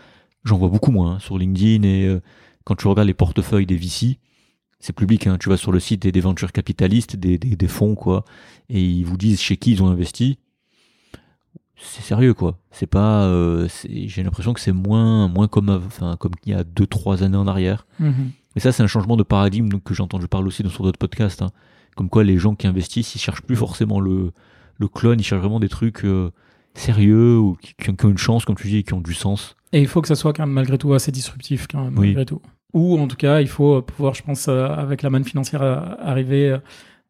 j'en 0.45 0.57
vois 0.57 0.69
beaucoup 0.69 0.91
moins 0.91 1.15
hein, 1.15 1.19
sur 1.19 1.37
LinkedIn 1.37 1.83
et 1.83 2.05
euh, 2.07 2.21
quand 2.63 2.75
tu 2.75 2.87
regardes 2.87 3.07
les 3.07 3.13
portefeuilles 3.13 3.65
des 3.65 3.75
VC, 3.77 4.19
c'est 4.79 4.93
public. 4.95 5.27
Hein, 5.27 5.37
tu 5.39 5.49
vas 5.49 5.57
sur 5.57 5.71
le 5.71 5.79
site 5.79 6.03
des, 6.03 6.11
des 6.13 6.21
ventures 6.21 6.51
capitalistes, 6.53 7.15
des, 7.17 7.37
des, 7.37 7.55
des 7.55 7.67
fonds, 7.67 7.95
quoi, 7.95 8.23
et 8.69 8.81
ils 8.83 9.03
vous 9.05 9.17
disent 9.17 9.41
chez 9.41 9.57
qui 9.57 9.71
ils 9.73 9.83
ont 9.83 9.87
investi. 9.87 10.37
C'est 11.77 12.01
sérieux, 12.03 12.33
quoi. 12.33 12.57
C'est 12.71 12.87
pas. 12.87 13.23
euh, 13.25 13.67
J'ai 13.89 14.23
l'impression 14.23 14.53
que 14.53 14.59
c'est 14.61 14.71
moins, 14.71 15.27
moins 15.27 15.47
comme, 15.47 15.69
enfin, 15.69 16.15
comme 16.17 16.31
il 16.45 16.51
y 16.51 16.55
a 16.55 16.63
2-3 16.63 17.23
années 17.23 17.37
en 17.37 17.47
arrière. 17.47 17.85
Mhm. 17.99 18.31
Et 18.55 18.59
ça, 18.61 18.71
c'est 18.71 18.81
un 18.83 18.87
changement 18.87 19.17
de 19.17 19.23
paradigme 19.23 19.67
donc, 19.67 19.83
que 19.83 19.93
j'ai 19.93 20.01
entendu 20.03 20.27
parler 20.27 20.47
aussi 20.47 20.63
dans- 20.63 20.69
sur 20.69 20.83
d'autres 20.83 20.97
podcasts. 20.99 21.41
hein. 21.41 21.51
Comme 21.97 22.09
quoi, 22.09 22.23
les 22.23 22.37
gens 22.37 22.55
qui 22.55 22.67
investissent, 22.67 23.13
ils 23.15 23.19
cherchent 23.19 23.41
plus 23.41 23.55
forcément 23.57 23.99
le, 23.99 24.31
le 24.77 24.87
clone, 24.87 25.19
ils 25.19 25.23
cherchent 25.23 25.41
vraiment 25.41 25.59
des 25.59 25.69
trucs 25.69 26.05
euh, 26.05 26.31
sérieux 26.73 27.37
ou 27.37 27.57
qui, 27.61 27.73
qui 27.75 28.05
ont, 28.05 28.09
une 28.09 28.17
chance, 28.17 28.45
comme 28.45 28.55
tu 28.55 28.67
dis, 28.67 28.77
et 28.77 28.83
qui 28.83 28.93
ont 28.93 29.01
du 29.01 29.13
sens. 29.13 29.55
Et 29.73 29.81
il 29.81 29.87
faut 29.87 30.01
que 30.01 30.07
ça 30.07 30.15
soit 30.15 30.31
quand 30.33 30.43
même 30.45 30.53
malgré 30.53 30.77
tout 30.77 30.93
assez 30.93 31.11
disruptif, 31.11 31.67
quand 31.69 31.83
même, 31.83 31.97
Oui. 31.97 32.07
malgré 32.07 32.25
tout. 32.25 32.41
Ou 32.73 32.97
en 32.99 33.07
tout 33.07 33.15
cas, 33.17 33.41
il 33.41 33.47
faut 33.47 33.81
pouvoir, 33.81 34.13
je 34.13 34.23
pense, 34.23 34.47
euh, 34.47 34.67
avec 34.67 35.01
la 35.01 35.09
manne 35.09 35.23
financière, 35.23 35.61
euh, 35.61 35.79
arriver 35.99 36.57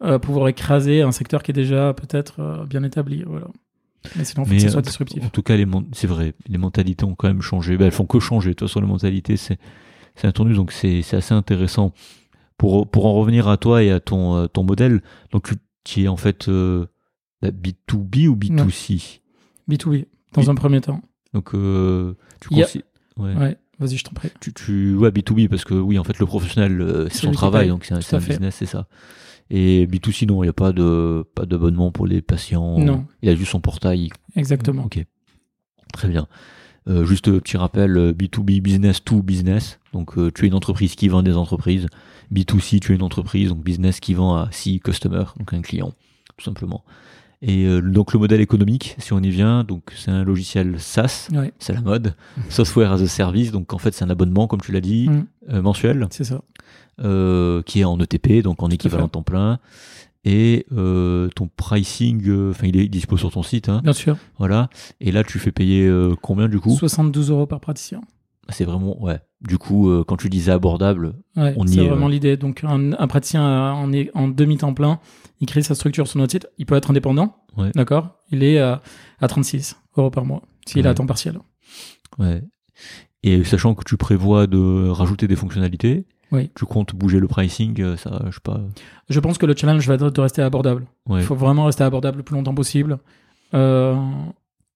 euh, 0.03 0.19
pouvoir 0.19 0.47
écraser 0.49 1.01
un 1.01 1.11
secteur 1.11 1.41
qui 1.41 1.51
est 1.51 1.53
déjà 1.53 1.93
peut-être 1.93 2.39
euh, 2.39 2.65
bien 2.65 2.83
établi. 2.83 3.23
Voilà. 3.25 3.47
Mais 4.15 4.23
sinon, 4.25 4.45
faut 4.45 4.51
que 4.51 4.63
euh, 4.65 4.69
soit 4.69 4.81
disruptif. 4.81 5.23
en 5.23 5.29
tout 5.29 5.41
cas, 5.43 5.55
c'est 5.93 6.07
vrai, 6.07 6.33
les 6.47 6.57
mentalités 6.57 7.03
ont 7.05 7.15
quand 7.15 7.27
même 7.27 7.41
changé. 7.41 7.77
Ben, 7.77 7.85
elles 7.85 7.91
font 7.91 8.05
que 8.05 8.19
changer. 8.19 8.49
De 8.51 8.53
toute 8.55 8.67
façon, 8.67 8.81
les 8.81 8.87
mentalités, 8.87 9.37
c'est 9.37 9.57
c'est 10.15 10.27
attendu, 10.27 10.53
donc 10.53 10.71
c'est 10.71 11.01
c'est 11.01 11.17
assez 11.17 11.33
intéressant. 11.33 11.93
Pour, 12.57 12.89
pour 12.89 13.05
en 13.05 13.13
revenir 13.13 13.49
à 13.49 13.57
toi 13.57 13.83
et 13.83 13.91
à 13.91 13.99
ton, 13.99 14.35
euh, 14.37 14.47
ton 14.47 14.63
modèle, 14.63 15.01
donc 15.31 15.43
tu, 15.49 15.55
tu 15.83 16.03
es 16.03 16.07
en 16.07 16.15
fait 16.15 16.47
euh, 16.47 16.85
la 17.41 17.51
B2B 17.51 18.27
ou 18.29 18.35
B2C 18.37 19.19
B2B, 19.69 20.05
dans 20.33 20.41
Oui. 20.41 20.49
un 20.49 20.55
premier 20.55 20.79
temps. 20.79 21.01
Donc, 21.33 21.53
euh, 21.53 22.13
tu 22.39 22.47
Il 22.51 22.57
y 22.59 22.63
a- 22.63 22.65
consi- 22.65 22.83
ouais. 23.17 23.35
Ouais, 23.35 23.57
vas-y, 23.77 23.97
je 23.97 24.05
t'en 24.05 24.13
prie. 24.13 24.29
tu, 24.39 24.53
tu 24.53 24.95
ouais, 24.95 25.09
B2B 25.09 25.49
parce 25.49 25.65
que 25.65 25.73
oui 25.73 25.99
en 25.99 26.05
fait 26.05 26.17
le 26.17 26.25
professionnel 26.25 26.79
euh, 26.79 27.09
c'est 27.09 27.23
son 27.25 27.31
qui 27.31 27.35
travail 27.35 27.67
donc 27.67 27.83
c'est 27.83 27.93
un, 27.93 28.17
un 28.17 28.21
business 28.21 28.55
c'est 28.55 28.65
ça 28.65 28.87
et 29.49 29.85
B2C 29.87 30.27
non 30.27 30.43
il 30.43 30.47
n'y 30.47 30.49
a 30.49 30.53
pas 30.53 30.71
de 30.71 31.23
pas 31.35 31.45
d'abonnement 31.45 31.91
pour 31.91 32.07
les 32.07 32.21
patients. 32.21 32.79
Non. 32.79 33.05
il 33.21 33.29
a 33.29 33.35
juste 33.35 33.51
son 33.51 33.59
portail. 33.61 34.09
Exactement. 34.35 34.85
ok. 34.85 35.03
Très 35.93 36.07
bien. 36.07 36.27
Euh, 36.87 37.03
juste 37.05 37.27
euh, 37.29 37.39
petit 37.39 37.57
rappel 37.57 37.97
euh, 37.97 38.13
B2B 38.13 38.61
business 38.61 39.03
to 39.03 39.21
business. 39.23 39.79
Donc 39.93 40.17
euh, 40.17 40.31
tu 40.31 40.45
es 40.45 40.47
une 40.47 40.53
entreprise 40.53 40.95
qui 40.95 41.07
vend 41.07 41.23
des 41.23 41.35
entreprises. 41.35 41.87
B2C 42.33 42.79
tu 42.79 42.91
es 42.91 42.95
une 42.95 43.01
entreprise. 43.03 43.49
Donc 43.49 43.63
business 43.63 43.99
qui 43.99 44.13
vend 44.13 44.35
à 44.35 44.49
six 44.51 44.79
customers 44.79 45.33
donc 45.37 45.53
un 45.53 45.61
client 45.61 45.93
tout 46.37 46.43
simplement. 46.45 46.83
Et 47.41 47.65
euh, 47.65 47.81
donc 47.81 48.13
le 48.13 48.19
modèle 48.19 48.41
économique 48.41 48.95
si 48.97 49.13
on 49.13 49.19
y 49.19 49.29
vient 49.29 49.63
donc 49.63 49.93
c'est 49.95 50.11
un 50.11 50.23
logiciel 50.23 50.79
SaaS. 50.79 51.27
Ouais, 51.33 51.53
c'est 51.59 51.73
la 51.73 51.81
mode. 51.81 52.15
Software 52.49 52.91
as 52.91 53.01
a 53.01 53.07
service. 53.07 53.51
Donc 53.51 53.73
en 53.73 53.77
fait 53.77 53.93
c'est 53.93 54.03
un 54.05 54.09
abonnement 54.09 54.47
comme 54.47 54.61
tu 54.61 54.71
l'as 54.71 54.81
dit 54.81 55.07
Mm. 55.09 55.25
euh, 55.53 55.61
mensuel. 55.61 56.05
C'est 56.11 56.23
ça. 56.23 56.41
Euh, 57.01 57.61
qui 57.63 57.81
est 57.81 57.83
en 57.83 57.99
ETP, 57.99 58.41
donc 58.43 58.61
en 58.63 58.69
équivalent 58.69 59.07
temps 59.07 59.23
plein. 59.23 59.59
Et 60.23 60.65
euh, 60.71 61.29
ton 61.35 61.47
pricing, 61.55 62.23
euh, 62.27 62.49
enfin 62.51 62.65
il 62.67 62.77
est 62.77 62.87
dispo 62.87 63.15
sur 63.15 63.31
ton 63.31 63.43
site, 63.43 63.69
hein, 63.69 63.81
Bien 63.83 63.93
sûr. 63.93 64.17
voilà. 64.39 64.69
Et 64.99 65.11
là 65.11 65.23
tu 65.23 65.37
fais 65.37 65.51
payer 65.51 65.87
combien 66.21 66.49
du 66.49 66.59
coup? 66.59 66.75
72 66.75 67.29
euros 67.29 67.45
par 67.45 67.59
praticien. 67.59 68.01
C'est 68.49 68.65
vraiment 68.65 69.01
ouais. 69.03 69.19
Du 69.41 69.57
coup, 69.59 69.89
euh, 69.89 70.03
quand 70.07 70.17
tu 70.17 70.29
disais 70.29 70.51
abordable, 70.51 71.13
Ouais, 71.35 71.53
On 71.57 71.65
y 71.67 71.73
c'est 71.73 71.83
est, 71.83 71.87
vraiment 71.87 72.05
ouais. 72.07 72.11
l'idée. 72.13 72.37
Donc, 72.37 72.63
un, 72.63 72.93
un 72.93 73.07
praticien 73.07 73.43
euh, 73.43 73.71
en, 73.71 73.91
est- 73.91 74.09
en 74.15 74.27
demi-temps 74.27 74.73
plein, 74.73 74.99
il 75.39 75.47
crée 75.47 75.61
sa 75.61 75.75
structure 75.75 76.07
sur 76.07 76.19
notre 76.19 76.31
site. 76.31 76.47
Il 76.57 76.65
peut 76.65 76.75
être 76.75 76.89
indépendant, 76.91 77.35
Ouais. 77.57 77.71
d'accord? 77.75 78.17
Il 78.31 78.43
est 78.43 78.57
à, 78.59 78.81
à 79.19 79.27
36 79.27 79.77
euros 79.97 80.09
par 80.11 80.25
mois, 80.25 80.41
s'il 80.67 80.79
est 80.79 80.83
Ouais. 80.83 80.89
à 80.89 80.93
temps 80.93 81.05
partiel. 81.05 81.39
ouais. 82.17 82.41
Et 83.23 83.43
sachant 83.43 83.73
que 83.75 83.83
tu 83.83 83.97
prévois 83.97 84.45
de 84.47 84.87
rajouter 84.89 85.27
des 85.27 85.35
fonctionnalités, 85.35 86.05
Oui. 86.31 86.49
tu 86.55 86.65
comptes 86.65 86.95
bouger 86.95 87.19
le 87.19 87.27
pricing, 87.27 87.79
euh, 87.81 87.97
ça, 87.97 88.21
je 88.27 88.31
sais 88.31 88.39
pas. 88.43 88.59
Je 89.09 89.19
pense 89.19 89.37
que 89.37 89.45
le 89.45 89.55
challenge 89.55 89.87
va 89.87 89.93
être 89.95 90.09
de 90.09 90.21
rester 90.21 90.41
abordable. 90.41 90.85
Ouais. 91.07 91.21
Il 91.21 91.25
faut 91.25 91.35
vraiment 91.35 91.65
rester 91.65 91.83
abordable 91.83 92.17
le 92.17 92.23
plus 92.23 92.35
longtemps 92.35 92.55
possible. 92.55 92.97
Euh, 93.53 93.95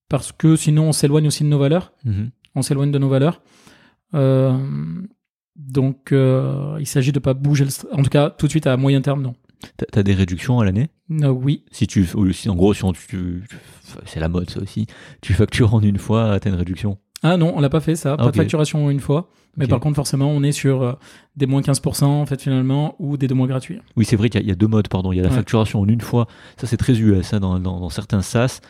parce 0.09 0.31
que 0.31 0.55
sinon, 0.55 0.89
on 0.89 0.91
s'éloigne 0.91 1.27
aussi 1.27 1.43
de 1.43 1.49
nos 1.49 1.59
valeurs. 1.59 1.91
Mhm. 2.05 2.29
On 2.55 2.61
s'éloigne 2.61 2.91
de 2.91 2.99
nos 2.99 3.09
valeurs. 3.09 3.41
Euh, 4.13 4.57
donc, 5.55 6.11
euh, 6.11 6.77
il 6.79 6.87
s'agit 6.87 7.11
de 7.11 7.19
pas 7.19 7.33
bouger, 7.33 7.65
le 7.65 7.71
en 7.97 8.01
tout 8.03 8.09
cas, 8.09 8.29
tout 8.29 8.45
de 8.45 8.51
suite 8.51 8.67
à 8.67 8.77
moyen 8.77 9.01
terme, 9.01 9.21
non. 9.21 9.35
T'as- 9.91 10.03
des 10.03 10.13
réductions 10.13 10.59
à 10.59 10.65
l'année? 10.65 10.87
Euh, 11.11 11.27
oui, 11.27 11.65
Si 11.71 11.85
tu, 11.85 12.05
si, 12.31 12.49
en 12.49 12.55
gros, 12.55 12.73
si 12.73 12.85
on, 12.85 12.93
tu- 12.93 13.43
c'est 14.05 14.21
la 14.21 14.29
mode 14.29 14.49
ça 14.49 14.61
aussi. 14.61 14.87
Tu 15.21 15.33
factures 15.33 15.73
en 15.73 15.81
une 15.81 15.97
fois, 15.97 16.39
t'as 16.39 16.49
une 16.49 16.55
réduction. 16.55 16.97
Ah 17.23 17.37
non, 17.37 17.53
on 17.55 17.59
l'a 17.59 17.69
pas 17.69 17.79
fait 17.81 17.95
ça, 17.95 18.15
pas 18.17 18.25
ok. 18.27 18.31
de 18.31 18.37
facturation 18.37 18.89
une 18.89 18.99
fois. 18.99 19.29
Mais 19.57 19.67
par 19.67 19.79
contre, 19.81 19.95
forcément, 19.97 20.29
on 20.29 20.41
est 20.43 20.51
sur 20.53 20.81
euh, 20.83 20.93
des 21.35 21.45
moins 21.45 21.59
15% 21.61 22.05
en 22.05 22.25
fait 22.25 22.41
finalement 22.41 22.95
ou 22.99 23.17
des 23.17 23.27
deux 23.27 23.35
mois 23.35 23.47
gratuits. 23.47 23.79
Oui, 23.97 24.05
c'est 24.05 24.15
vrai 24.15 24.29
qu'il 24.29 24.39
y, 24.39 24.43
a- 24.43 24.45
il 24.45 24.49
y 24.49 24.53
a 24.53 24.55
deux 24.55 24.67
modes, 24.67 24.87
pardon. 24.87 25.11
Il 25.11 25.17
y 25.17 25.19
a 25.19 25.23
la 25.23 25.29
Ouais. 25.29 25.35
facturation 25.35 25.81
en 25.81 25.87
une 25.87 25.99
fois. 26.01 26.27
Ça, 26.57 26.65
c'est 26.67 26.77
très 26.77 26.97
US. 26.99 27.33
hein, 27.33 27.39
dans, 27.41 27.59
dans- 27.59 27.79
dans 27.79 27.89
certains 27.89 28.21
SaaS, 28.21 28.61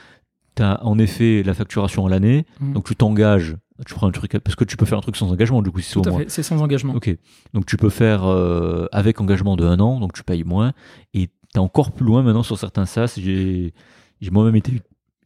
tu 0.55 0.63
as 0.63 0.83
en 0.83 0.97
effet 0.97 1.43
la 1.45 1.53
facturation 1.53 2.07
à 2.07 2.09
l'année. 2.09 2.45
Mhm. 2.59 2.73
Donc, 2.73 2.85
tu 2.85 2.95
t'engages. 2.95 3.55
Tu 3.85 3.93
prends 3.93 4.07
un 4.07 4.11
truc. 4.11 4.31
Parce 4.39 4.55
que 4.55 4.63
tu 4.63 4.77
peux 4.77 4.85
faire 4.85 4.97
un 4.97 5.01
truc 5.01 5.15
sans 5.15 5.31
engagement, 5.31 5.61
du 5.61 5.69
coup, 5.69 5.79
si 5.79 5.91
c'est 5.91 5.97
au 5.97 6.03
moins. 6.11 6.23
c'est 6.27 6.43
sans 6.43 6.59
engagement. 6.61 6.95
Ok. 6.95 7.15
Donc, 7.53 7.65
tu 7.67 7.77
peux 7.77 7.89
faire 7.89 8.25
euh, 8.25 8.87
avec 8.91 9.21
engagement 9.21 9.55
de 9.57 9.65
un 9.65 9.79
an. 9.79 9.99
Donc, 9.99 10.13
tu 10.13 10.23
payes 10.23 10.43
moins. 10.43 10.73
Et 11.13 11.27
tu 11.53 11.59
encore 11.59 11.91
plus 11.91 12.05
loin 12.05 12.23
maintenant 12.23 12.43
sur 12.43 12.57
certains 12.57 12.85
SaaS. 12.85 13.13
J'ai 13.17 13.73
j'ai 14.21 14.31
moi-même 14.31 14.55
été. 14.55 14.71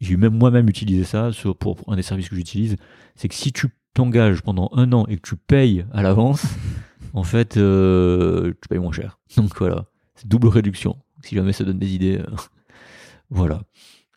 J'ai 0.04 0.18
même 0.18 0.38
moi-même 0.38 0.68
utilisé 0.68 1.06
ça 1.06 1.32
sur, 1.32 1.56
pour, 1.56 1.78
pour 1.78 1.94
un 1.94 1.96
des 1.96 2.02
services 2.02 2.28
que 2.28 2.36
j'utilise. 2.36 2.76
C'est 3.16 3.30
que 3.30 3.36
si 3.36 3.54
tu 3.54 3.70
t'engages 3.94 4.42
pendant 4.42 4.70
un 4.74 4.92
an 4.92 5.06
et 5.08 5.16
que 5.16 5.22
tu 5.22 5.38
payes 5.38 5.86
à 5.94 6.02
l'avance, 6.02 6.44
en 7.14 7.24
fait, 7.24 7.56
euh, 7.56 8.52
tu 8.62 8.68
payes 8.68 8.80
moins 8.80 8.92
cher. 8.92 9.18
Donc 9.38 9.58
voilà, 9.58 9.86
c'est 10.16 10.28
double 10.28 10.50
réduction. 10.50 10.98
Si 11.22 11.36
jamais 11.36 11.54
ça 11.54 11.64
donne 11.64 11.80
des 11.80 11.96
idées, 11.96 12.18
euh, 12.18 12.36
voilà. 13.30 13.62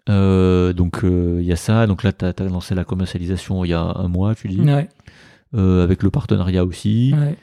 Euh, 0.09 0.73
donc 0.73 1.03
il 1.05 1.45
y 1.45 1.53
a 1.53 1.57
ça. 1.57 1.87
Donc 1.87 2.03
là, 2.03 2.13
tu 2.13 2.25
as, 2.25 2.35
lancé 2.41 2.75
la 2.75 2.85
commercialisation 2.85 3.65
il 3.65 3.69
y 3.69 3.75
a 3.75 3.81
un 3.81 4.09
mois, 4.09 4.35
tu 4.35 4.49
dis, 4.49 4.61
Ouais, 4.61 4.89
avec 5.53 6.03
le 6.03 6.11
partenariat 6.11 6.65
aussi. 6.65 7.15
ouais. 7.15 7.39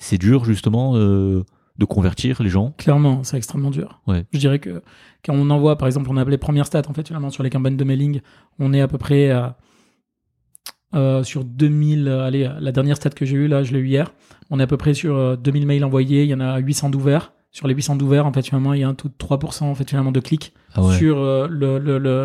C'est 0.00 0.18
dur 0.18 0.44
justement 0.44 0.94
de 1.78 1.84
convertir 1.84 2.42
les 2.42 2.48
gens. 2.48 2.74
Clairement, 2.76 3.22
c'est 3.24 3.36
extrêmement 3.36 3.70
dur. 3.70 4.00
Ouais. 4.06 4.24
Je 4.32 4.38
dirais 4.38 4.58
que 4.58 4.82
quand 5.24 5.34
on 5.34 5.48
envoie, 5.50 5.78
par 5.78 5.86
exemple, 5.86 6.08
on 6.10 6.16
a 6.16 6.22
appelé 6.22 6.36
première 6.38 6.66
stat 6.66 6.82
en 6.88 6.92
fait 6.92 7.06
finalement 7.06 7.30
sur 7.30 7.42
les 7.42 7.50
campagnes 7.50 7.76
de 7.76 7.84
mailing, 7.84 8.20
on 8.58 8.72
est 8.72 8.80
à 8.80 8.88
peu 8.88 8.98
près 8.98 9.30
à, 9.30 9.56
euh, 10.94 11.22
sur 11.22 11.44
2000. 11.44 12.08
euh, 12.08 12.24
allez, 12.26 12.50
la 12.60 12.72
dernière 12.72 12.96
stat 12.96 13.10
que 13.10 13.24
j'ai 13.24 13.36
eue 13.36 13.48
là, 13.48 13.62
je 13.62 13.72
l'ai 13.72 13.78
eu 13.78 13.86
hier. 13.86 14.12
On 14.50 14.58
est 14.58 14.62
à 14.62 14.66
peu 14.66 14.76
près 14.76 14.94
sur 14.94 15.14
euh, 15.16 15.36
2000 15.36 15.66
mails 15.66 15.84
envoyés. 15.84 16.24
Il 16.24 16.28
y 16.30 16.34
en 16.34 16.40
a 16.40 16.58
800 16.58 16.90
d'ouverts. 16.90 17.32
Sur 17.50 17.66
les 17.68 17.74
800 17.74 17.96
d'ouverts, 17.96 18.26
en 18.26 18.32
fait, 18.32 18.42
finalement, 18.42 18.74
il 18.74 18.80
y 18.80 18.84
a 18.84 18.88
un 18.88 18.94
taux 18.94 19.08
de 19.08 19.14
3% 19.14 19.64
en 19.64 19.74
fait 19.74 19.88
finalement 19.88 20.12
de 20.12 20.20
clics 20.20 20.52
Ah 20.74 20.82
ouais. 20.82 20.96
sur 20.96 21.18
euh, 21.18 21.48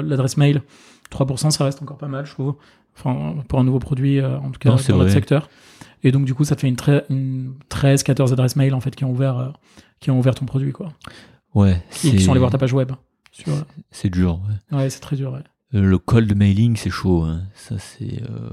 l'adresse 0.04 0.38
mail. 0.38 0.62
3%, 1.12 1.52
ça 1.52 1.64
reste 1.66 1.82
encore 1.82 1.98
pas 1.98 2.08
mal, 2.08 2.26
je 2.26 2.32
trouve. 2.34 2.56
Enfin, 2.98 3.36
pour 3.48 3.60
un 3.60 3.64
nouveau 3.64 3.80
produit, 3.80 4.20
euh, 4.20 4.38
en 4.40 4.50
tout 4.52 4.60
cas, 4.60 4.70
Non, 4.70 4.76
dans 4.76 4.82
c'est 4.82 4.92
notre 4.92 5.06
vrai. 5.06 5.12
secteur. 5.14 5.50
Et 6.04 6.12
donc, 6.12 6.26
du 6.26 6.34
coup, 6.34 6.44
ça 6.44 6.56
te 6.56 6.62
fait 6.62 6.68
une, 6.68 6.78
une 7.10 7.54
13, 7.70 8.04
14 8.04 8.34
adresses 8.34 8.56
mail, 8.56 8.74
en 8.74 8.80
fait, 8.82 8.96
qui 8.96 9.06
ont 9.06 9.12
ouvert, 9.12 9.38
euh, 9.38 9.50
qui 10.00 10.12
ont 10.12 10.20
ouvert 10.20 10.36
ton 10.36 10.46
produit, 10.46 10.72
quoi. 10.72 10.92
Ouais. 11.56 11.82
Et 12.04 12.12
qui 12.12 12.22
sont 12.22 12.32
allés 12.32 12.40
voir 12.40 12.52
ta 12.52 12.58
page 12.58 12.74
web. 12.74 12.92
C'est 13.92 14.10
dur. 14.10 14.40
ouais. 14.72 14.78
Ouais, 14.78 14.90
c'est 14.90 15.00
très 15.00 15.16
dur, 15.16 15.32
ouais. 15.32 15.44
Euh, 15.76 15.82
le 15.82 15.98
cold 15.98 16.36
mailing, 16.36 16.76
c'est 16.76 16.90
chaud. 16.90 17.24
Hein. 17.24 17.44
Ça, 17.56 17.78
c'est 17.80 18.22
euh, 18.30 18.50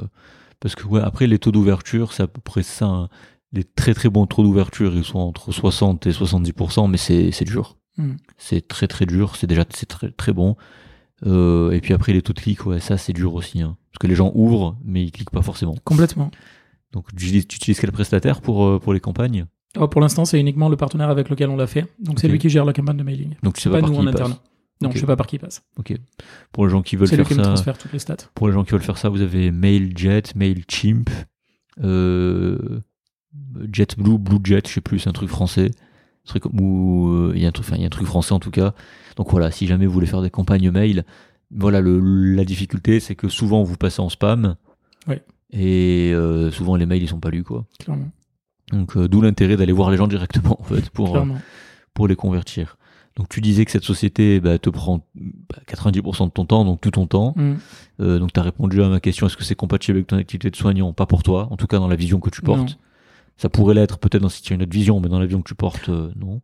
parce 0.58 0.74
que 0.74 0.86
ouais, 0.86 1.00
après 1.02 1.26
les 1.26 1.38
taux 1.38 1.52
d'ouverture, 1.52 2.12
c'est 2.12 2.22
à 2.22 2.26
peu 2.26 2.40
près 2.40 2.62
ça. 2.62 2.86
hein. 2.86 3.08
Les 3.52 3.64
très 3.64 3.94
très 3.94 4.08
bons 4.08 4.26
taux 4.26 4.42
d'ouverture, 4.42 4.94
ils 4.94 5.04
sont 5.04 5.18
entre 5.18 5.50
60 5.52 6.06
et 6.06 6.12
70% 6.12 6.88
mais 6.88 6.96
c'est 6.96 7.32
c'est 7.32 7.44
dur. 7.44 7.76
Mm. 7.98 8.12
C'est 8.38 8.68
très 8.68 8.86
très 8.86 9.06
dur. 9.06 9.34
C'est 9.36 9.48
déjà 9.48 9.64
c'est 9.70 9.86
très 9.88 10.10
très 10.12 10.32
bon. 10.32 10.56
Euh, 11.26 11.72
et 11.72 11.80
puis 11.80 11.92
après 11.92 12.12
les 12.12 12.22
taux 12.22 12.32
de 12.32 12.40
clics, 12.40 12.64
ouais, 12.64 12.80
ça 12.80 12.96
c'est 12.96 13.12
dur 13.12 13.34
aussi. 13.34 13.60
Hein. 13.60 13.76
Parce 13.90 13.98
que 13.98 14.06
les 14.06 14.14
gens 14.14 14.30
ouvrent, 14.34 14.78
mais 14.84 15.02
ils 15.04 15.10
cliquent 15.10 15.30
pas 15.30 15.42
forcément. 15.42 15.74
Complètement. 15.84 16.30
Donc 16.92 17.06
tu 17.14 17.24
utilises, 17.24 17.46
tu 17.46 17.56
utilises 17.56 17.80
quel 17.80 17.92
prestataire 17.92 18.40
pour 18.40 18.64
euh, 18.66 18.78
pour 18.78 18.92
les 18.92 19.00
campagnes? 19.00 19.46
Oh, 19.78 19.86
pour 19.86 20.00
l'instant, 20.00 20.24
c'est 20.24 20.40
uniquement 20.40 20.68
le 20.68 20.76
partenaire 20.76 21.10
avec 21.10 21.28
lequel 21.28 21.48
on 21.48 21.56
l'a 21.56 21.66
fait. 21.68 21.86
Donc 22.00 22.18
c'est 22.20 22.26
lui 22.28 22.38
qui 22.38 22.48
gère 22.48 22.64
la 22.64 22.72
campagne 22.72 22.96
de 22.96 23.02
mailing. 23.04 23.34
Donc 23.42 23.54
tu 23.54 23.60
sais 23.62 23.70
Pas 23.70 23.76
pas, 23.76 23.80
par 23.82 23.90
nous 23.90 23.96
qui 23.96 24.02
en 24.02 24.06
interne. 24.08 24.34
Non, 24.82 24.88
Ok. 24.88 24.94
je 24.96 25.00
sais 25.00 25.06
pas 25.06 25.14
par 25.16 25.26
qui 25.26 25.36
il 25.36 25.38
passe. 25.38 25.62
Ok. 25.76 25.92
Pour 26.52 26.64
les 26.66 26.70
gens 26.72 26.82
qui 26.82 26.96
veulent 26.96 27.06
C'est 27.06 27.16
lui 27.16 27.24
faire 27.24 27.28
qui 27.28 27.38
me 27.38 27.44
ça, 27.44 27.50
transfère 27.50 27.78
toutes 27.78 27.92
les 27.92 27.98
stats. 27.98 28.16
pour 28.34 28.48
les 28.48 28.54
gens 28.54 28.64
qui 28.64 28.72
veulent 28.72 28.80
faire 28.82 28.96
ça, 28.98 29.08
vous 29.10 29.20
avez 29.20 29.50
Mailjet, 29.52 30.22
Mailchimp, 30.34 31.08
euh, 31.82 32.80
JetBlue, 33.72 34.18
BlueJet, 34.18 34.62
je 34.66 34.72
sais 34.72 34.80
plus, 34.80 34.98
c'est 35.00 35.08
un 35.08 35.12
truc 35.12 35.28
français. 35.28 35.70
Un 36.26 36.28
truc 36.38 36.44
euh, 36.46 37.32
il 37.34 37.42
y 37.42 37.44
a 37.44 37.48
un 37.48 37.52
truc, 37.52 37.66
enfin 37.66 37.76
il 37.76 37.82
y 37.82 37.84
a 37.84 37.86
un 37.86 37.90
truc 37.90 38.06
français 38.06 38.32
en 38.32 38.40
tout 38.40 38.50
cas. 38.50 38.74
Donc 39.16 39.30
voilà, 39.30 39.50
si 39.50 39.66
jamais 39.66 39.86
vous 39.86 39.92
voulez 39.92 40.06
faire 40.06 40.22
des 40.22 40.30
campagnes 40.30 40.70
mail, 40.70 41.04
voilà 41.54 41.80
le, 41.80 42.00
la 42.34 42.44
difficulté, 42.44 43.00
c'est 43.00 43.14
que 43.14 43.28
souvent 43.28 43.62
vous 43.62 43.76
passez 43.76 44.00
en 44.00 44.08
spam. 44.08 44.56
Ouais. 45.06 45.22
Et 45.52 46.12
euh, 46.14 46.50
souvent 46.50 46.76
les 46.76 46.86
mails 46.86 47.02
ils 47.02 47.08
sont 47.08 47.20
pas 47.20 47.30
lus 47.30 47.44
quoi. 47.44 47.64
Clairement. 47.78 48.10
Donc 48.70 48.96
euh, 48.96 49.08
d'où 49.08 49.20
l'intérêt 49.20 49.56
d'aller 49.56 49.72
voir 49.72 49.90
les 49.90 49.96
gens 49.96 50.06
directement 50.06 50.60
en 50.60 50.64
fait 50.64 50.90
pour 50.90 51.16
euh, 51.16 51.24
pour 51.94 52.08
les 52.08 52.16
convertir. 52.16 52.76
Donc 53.16 53.28
tu 53.28 53.40
disais 53.40 53.64
que 53.64 53.70
cette 53.70 53.84
société 53.84 54.40
bah, 54.40 54.58
te 54.58 54.70
prend 54.70 55.04
bah, 55.14 55.58
90% 55.68 56.26
de 56.26 56.30
ton 56.30 56.44
temps, 56.44 56.64
donc 56.64 56.80
tout 56.80 56.90
ton 56.90 57.06
temps. 57.06 57.34
Mm. 57.36 57.54
Euh, 58.00 58.18
donc 58.18 58.32
tu 58.32 58.40
as 58.40 58.42
répondu 58.42 58.82
à 58.82 58.88
ma 58.88 59.00
question, 59.00 59.26
est-ce 59.26 59.36
que 59.36 59.44
c'est 59.44 59.54
compatible 59.54 59.98
avec 59.98 60.06
ton 60.06 60.16
activité 60.16 60.50
de 60.50 60.56
soignant? 60.56 60.92
Pas 60.92 61.06
pour 61.06 61.22
toi, 61.22 61.48
en 61.50 61.56
tout 61.56 61.66
cas 61.66 61.78
dans 61.78 61.88
la 61.88 61.96
vision 61.96 62.20
que 62.20 62.30
tu 62.30 62.42
portes. 62.42 62.60
Non. 62.60 62.76
Ça 63.36 63.48
pourrait 63.48 63.74
l'être 63.74 63.98
peut-être 63.98 64.22
dans 64.22 64.28
si 64.28 64.42
tu 64.42 64.52
as 64.52 64.56
une 64.56 64.62
autre 64.62 64.72
vision, 64.72 65.00
mais 65.00 65.08
dans 65.08 65.18
la 65.18 65.26
vision 65.26 65.42
que 65.42 65.48
tu 65.48 65.54
portes, 65.54 65.88
euh, 65.88 66.12
non. 66.16 66.40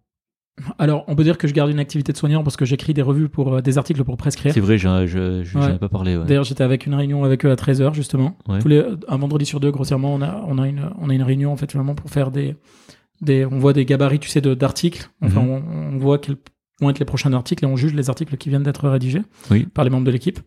Alors, 0.79 1.05
on 1.07 1.15
peut 1.15 1.23
dire 1.25 1.37
que 1.37 1.47
je 1.47 1.53
garde 1.53 1.71
une 1.71 1.79
activité 1.79 2.13
de 2.13 2.17
soignant 2.17 2.43
parce 2.43 2.57
que 2.57 2.65
j'écris 2.65 2.95
des 2.95 3.03
revues 3.03 3.29
pour 3.29 3.55
euh, 3.55 3.61
des 3.61 3.77
articles 3.77 4.03
pour 4.05 4.17
prescrire. 4.17 4.55
C'est 4.55 4.61
vrai, 4.61 4.79
j'en 4.79 5.07
je, 5.07 5.43
je- 5.43 5.51
j'en 5.51 5.61
Ouais. 5.61 5.75
ai 5.75 5.79
pas 5.79 5.91
parlé. 5.91 6.17
Ouais. 6.17 6.25
D'ailleurs, 6.25 6.45
j'étais 6.45 6.65
avec 6.65 6.87
une 6.87 6.95
réunion 6.95 7.25
avec 7.25 7.45
eux 7.45 7.51
à 7.51 7.57
13h 7.57 7.93
justement. 7.95 8.37
Ouais. 8.49 8.59
Tous 8.61 8.69
les, 8.69 8.83
un 9.09 9.17
vendredi 9.19 9.45
sur 9.45 9.61
deux, 9.61 9.71
grossièrement, 9.71 10.15
on 10.15 10.23
a, 10.23 10.43
on 10.49 10.57
a, 10.59 10.67
une, 10.67 10.91
on 10.99 11.11
a 11.11 11.15
une 11.15 11.23
réunion 11.23 11.53
en 11.53 11.57
fait 11.57 11.73
vraiment 11.75 11.95
pour 11.95 12.09
faire 12.11 12.31
des, 12.31 12.57
des 13.21 13.45
on 13.45 13.59
voit 13.59 13.75
des 13.75 13.85
gabarits, 13.85 14.19
tu 14.19 14.31
sais, 14.31 14.41
d'articles. 14.41 15.11
Enfin, 15.23 15.43
Mhm. 15.43 15.49
on, 15.51 15.63
on 15.95 15.99
voit 15.99 16.19
quels 16.19 16.37
vont 16.81 16.89
être 16.91 16.99
les 17.01 17.05
prochains 17.07 17.33
articles 17.35 17.63
et 17.65 17.69
on 17.69 17.77
juge 17.77 17.93
les 17.95 18.09
articles 18.09 18.35
qui 18.39 18.49
viennent 18.49 18.63
d'être 18.63 18.89
rédigés 18.89 19.23
Oui. 19.51 19.67
par 19.67 19.85
les 19.85 19.91
membres 19.91 20.05
de 20.07 20.11
l'équipe. 20.11 20.41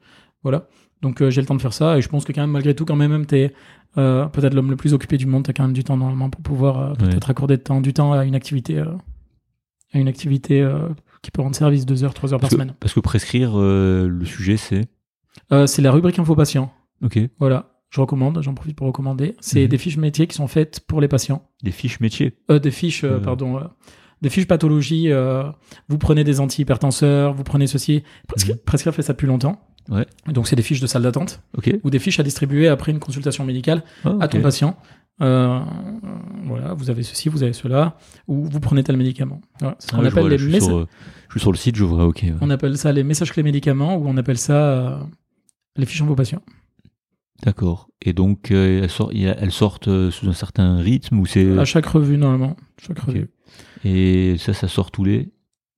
Voilà. 0.44 0.68
Donc 1.04 1.22
euh, 1.22 1.30
j'ai 1.30 1.42
le 1.42 1.48
temps 1.48 1.56
de 1.56 1.62
faire 1.62 1.74
ça 1.74 1.98
et 1.98 2.02
je 2.02 2.10
pense 2.10 2.26
que 2.26 2.32
quand 2.34 2.42
même 2.42 2.52
malgré 2.52 2.74
tout 2.76 2.84
quand 2.86 2.96
même 2.96 3.26
t'es 3.26 3.54
euh, 3.98 4.26
peut-être 4.26 4.54
l'homme 4.54 4.70
le 4.72 4.76
plus 4.76 4.94
occupé 4.94 5.18
du 5.18 5.26
monde, 5.28 5.44
t'as 5.44 5.54
quand 5.54 5.64
même 5.64 5.74
du 5.74 5.84
temps 5.84 5.98
normalement 5.98 6.30
pour 6.30 6.42
pouvoir 6.42 6.94
peut-être 6.98 7.30
accorder 7.30 7.58
de 7.58 7.62
temps, 7.62 7.80
du 7.80 7.94
temps 7.94 8.12
à 8.14 8.26
une 8.26 8.36
activité, 8.36 8.84
à 9.94 10.00
une 10.00 10.08
activité 10.08 10.62
euh, 10.62 10.90
qui 11.22 11.32
peut 11.32 11.42
rendre 11.42 11.56
service 11.56 11.86
deux 11.86 12.04
heures, 12.04 12.14
trois 12.14 12.34
heures 12.34 12.40
par 12.40 12.50
que, 12.50 12.56
semaine. 12.56 12.74
parce 12.80 12.94
que 12.94 13.00
prescrire, 13.00 13.52
euh, 13.60 14.08
le 14.08 14.26
sujet 14.26 14.58
c'est. 14.58 14.88
Euh, 15.52 15.68
c'est 15.68 15.82
la 15.82 15.92
rubrique 15.92 16.20
info 16.20 16.36
patient. 16.36 16.72
Ok. 17.04 17.18
Voilà, 17.40 17.72
je 17.90 18.02
recommande, 18.02 18.42
j'en 18.42 18.54
profite 18.54 18.76
pour 18.76 18.88
recommander. 18.88 19.36
C'est 19.40 19.64
Mhm. 19.64 19.68
des 19.68 19.78
fiches 19.78 19.98
métiers 19.98 20.28
qui 20.28 20.36
sont 20.36 20.48
faites 20.48 20.82
pour 20.82 21.02
les 21.02 21.08
patients. 21.08 21.48
Des 21.64 21.72
fiches 21.72 22.00
métiers. 22.00 22.34
Euh, 22.52 22.60
des 22.60 22.72
fiches, 22.72 23.04
euh, 23.04 23.16
Euh. 23.16 23.20
pardon, 23.20 23.60
des 24.22 24.30
fiches 24.30 24.48
pathologie. 24.48 25.10
vous 25.88 25.98
prenez 25.98 26.24
des 26.24 26.40
antihypertenseurs, 26.40 27.34
vous 27.34 27.44
prenez 27.44 27.68
ceci. 27.68 28.04
Prescri- 28.28 28.52
Mhm. 28.54 28.58
Prescrire 28.66 28.94
fait 28.94 29.02
ça 29.02 29.14
depuis 29.14 29.28
longtemps. 29.28 29.62
Ouais. 29.90 30.06
Donc 30.28 30.48
c'est 30.48 30.56
des 30.56 30.62
fiches 30.62 30.82
de 30.82 30.88
salle 30.88 31.02
d'attente 31.02 31.42
Ok. 31.58 31.74
ou 31.84 31.90
des 31.90 31.98
fiches 31.98 32.20
à 32.20 32.24
distribuer 32.24 32.68
après 32.68 32.92
une 32.92 33.00
consultation 33.00 33.44
médicale 33.44 33.84
Ah, 34.06 34.18
à 34.20 34.28
ton 34.28 34.40
patient. 34.42 34.78
Euh, 35.22 35.60
voilà, 36.46 36.74
vous 36.74 36.90
avez 36.90 37.04
ceci, 37.04 37.30
vous 37.30 37.44
avez 37.44 37.54
cela, 37.54 37.98
ou 38.28 38.46
vous 38.46 38.60
prenez 38.60 38.84
tel 38.84 38.96
médicament. 38.98 39.42
Voilà, 39.60 39.76
c'est 39.80 39.90
ce 39.90 39.92
qu'on 39.92 39.98
ouais, 40.00 40.06
je 40.06 40.10
appelle 40.12 40.24
vois, 40.24 40.30
les 40.30 40.38
je, 40.38 40.50
suis 40.50 40.62
sur, 40.62 40.78
euh, 40.78 40.88
je 41.28 41.34
suis 41.34 41.40
sur 41.42 41.52
le 41.52 41.58
site, 41.58 41.76
je 41.76 41.84
vois, 41.84 42.06
ok. 42.06 42.22
ouais. 42.24 42.36
on 42.42 42.50
appelle 42.50 42.78
ça 42.78 42.92
les 42.92 43.04
messages 43.04 43.32
clés 43.34 43.44
médicaments 43.44 43.98
ou 43.98 44.08
on 44.08 44.16
appelle 44.18 44.38
ça 44.38 44.54
euh, 44.54 44.98
les 45.76 45.86
fiches 45.86 46.02
en 46.02 46.06
vos 46.06 46.16
patients. 46.16 46.42
D'accord. 47.44 47.90
Et 48.02 48.14
donc, 48.14 48.52
euh, 48.52 48.88
elles, 49.12 49.52
sortent 49.52 50.10
sous 50.10 50.28
un 50.28 50.34
certain 50.34 50.78
rythme 50.78 51.20
ou 51.20 51.26
c'est. 51.26 51.58
À 51.58 51.66
chaque 51.66 51.86
revue 51.86 52.18
normalement, 52.18 52.56
chaque 52.82 53.00
revue. 53.00 53.30
Et 53.84 54.36
ça, 54.38 54.54
ça 54.54 54.68
sort 54.68 54.92
tous 54.92 55.04
les. 55.04 55.32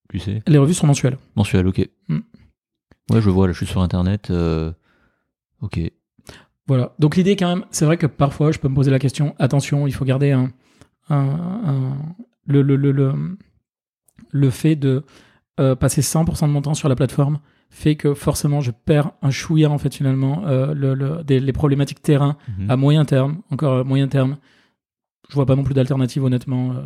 Tu 0.10 0.20
sais? 0.20 0.42
Les 0.48 0.58
revues 0.58 0.74
sont 0.74 0.88
mensuelles. 0.88 1.18
Mensuel, 1.36 1.68
ok. 1.68 1.88
Mm. 2.10 2.20
Ouais, 3.12 3.22
je 3.22 3.30
vois, 3.30 3.48
là, 3.48 3.54
je 3.54 3.58
suis 3.58 3.68
sur 3.68 3.82
internet. 3.82 4.32
Ok. 5.62 5.80
Voilà. 6.72 6.93
Donc 6.99 7.18
l'idée 7.18 7.35
quand 7.35 7.49
même, 7.53 7.65
c'est 7.72 7.84
vrai 7.85 7.98
que 7.98 8.06
parfois 8.07 8.52
je 8.53 8.60
peux 8.60 8.69
me 8.69 8.76
poser 8.76 8.91
la 8.91 8.99
question. 8.99 9.35
Attention, 9.39 9.88
il 9.88 9.91
faut 9.93 10.06
garder 10.06 10.31
un, 10.31 10.52
un- 11.10 11.61
un- 11.65 11.98
le, 12.45 12.61
le, 12.61 12.76
le, 12.77 12.91
le, 12.93 13.14
le 14.31 14.49
fait 14.49 14.76
de 14.77 15.03
euh, 15.60 15.76
passer 15.76 16.02
100% 16.02 16.48
de 16.48 16.52
mon 16.53 16.61
temps 16.61 16.73
sur 16.73 16.88
la 16.89 16.95
plateforme 16.95 17.39
fait 17.69 17.95
que 17.95 18.14
forcément 18.14 18.61
je 18.61 18.72
perds 18.72 19.11
un 19.22 19.31
chouïa 19.31 19.69
en 19.69 19.77
fait 19.77 19.93
finalement 19.93 20.43
euh, 20.45 20.73
le, 20.73 20.93
le- 20.93 21.23
des, 21.23 21.39
les 21.39 21.53
problématiques 21.53 22.02
terrain 22.02 22.38
Mhm. 22.57 22.69
à 22.72 22.76
moyen 22.77 23.03
terme, 23.06 23.41
encore 23.52 23.80
à 23.80 23.84
moyen 23.84 24.07
terme. 24.07 24.38
Je 25.30 25.35
vois 25.35 25.45
pas 25.45 25.56
non 25.56 25.64
plus 25.64 25.73
d'alternative 25.73 26.23
honnêtement. 26.23 26.72
euh, 26.72 26.81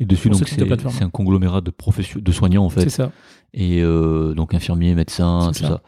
Et 0.00 0.06
dessus, 0.06 0.28
donc, 0.30 0.40
de 0.40 0.46
c'est 0.90 1.02
un 1.04 1.10
conglomérat 1.10 1.60
de 1.60 1.70
profession, 1.70 2.18
de 2.22 2.32
soignants, 2.32 2.64
en 2.64 2.70
fait. 2.70 2.80
c'est 2.82 2.88
ça. 2.88 3.12
Et 3.52 3.82
euh, 3.82 4.32
donc, 4.34 4.54
infirmiers, 4.54 4.94
médecins, 4.94 5.50
tout 5.52 5.60
ça. 5.60 5.82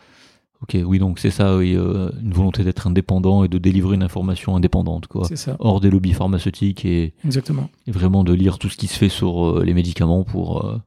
Ok, 0.62 0.76
oui, 0.84 0.98
donc 0.98 1.18
c'est 1.18 1.30
ça, 1.30 1.56
oui, 1.56 1.74
euh, 1.76 2.10
une 2.22 2.32
volonté 2.32 2.64
d'être 2.64 2.86
indépendant 2.86 3.44
et 3.44 3.48
de 3.48 3.58
délivrer 3.58 3.94
une 3.94 4.02
information 4.02 4.56
indépendante, 4.56 5.06
quoi. 5.06 5.26
C'est 5.28 5.36
ça. 5.36 5.56
Hors 5.58 5.80
des 5.80 5.90
lobbies 5.90 6.14
pharmaceutiques 6.14 6.84
et, 6.86 7.12
Exactement. 7.24 7.68
et 7.86 7.90
vraiment 7.90 8.24
de 8.24 8.32
lire 8.32 8.58
tout 8.58 8.70
ce 8.70 8.76
qui 8.76 8.86
se 8.86 8.96
fait 8.96 9.10
sur 9.10 9.58
euh, 9.58 9.64
les 9.64 9.74
médicaments 9.74 10.24
pour, 10.24 10.64
euh, 10.64 10.80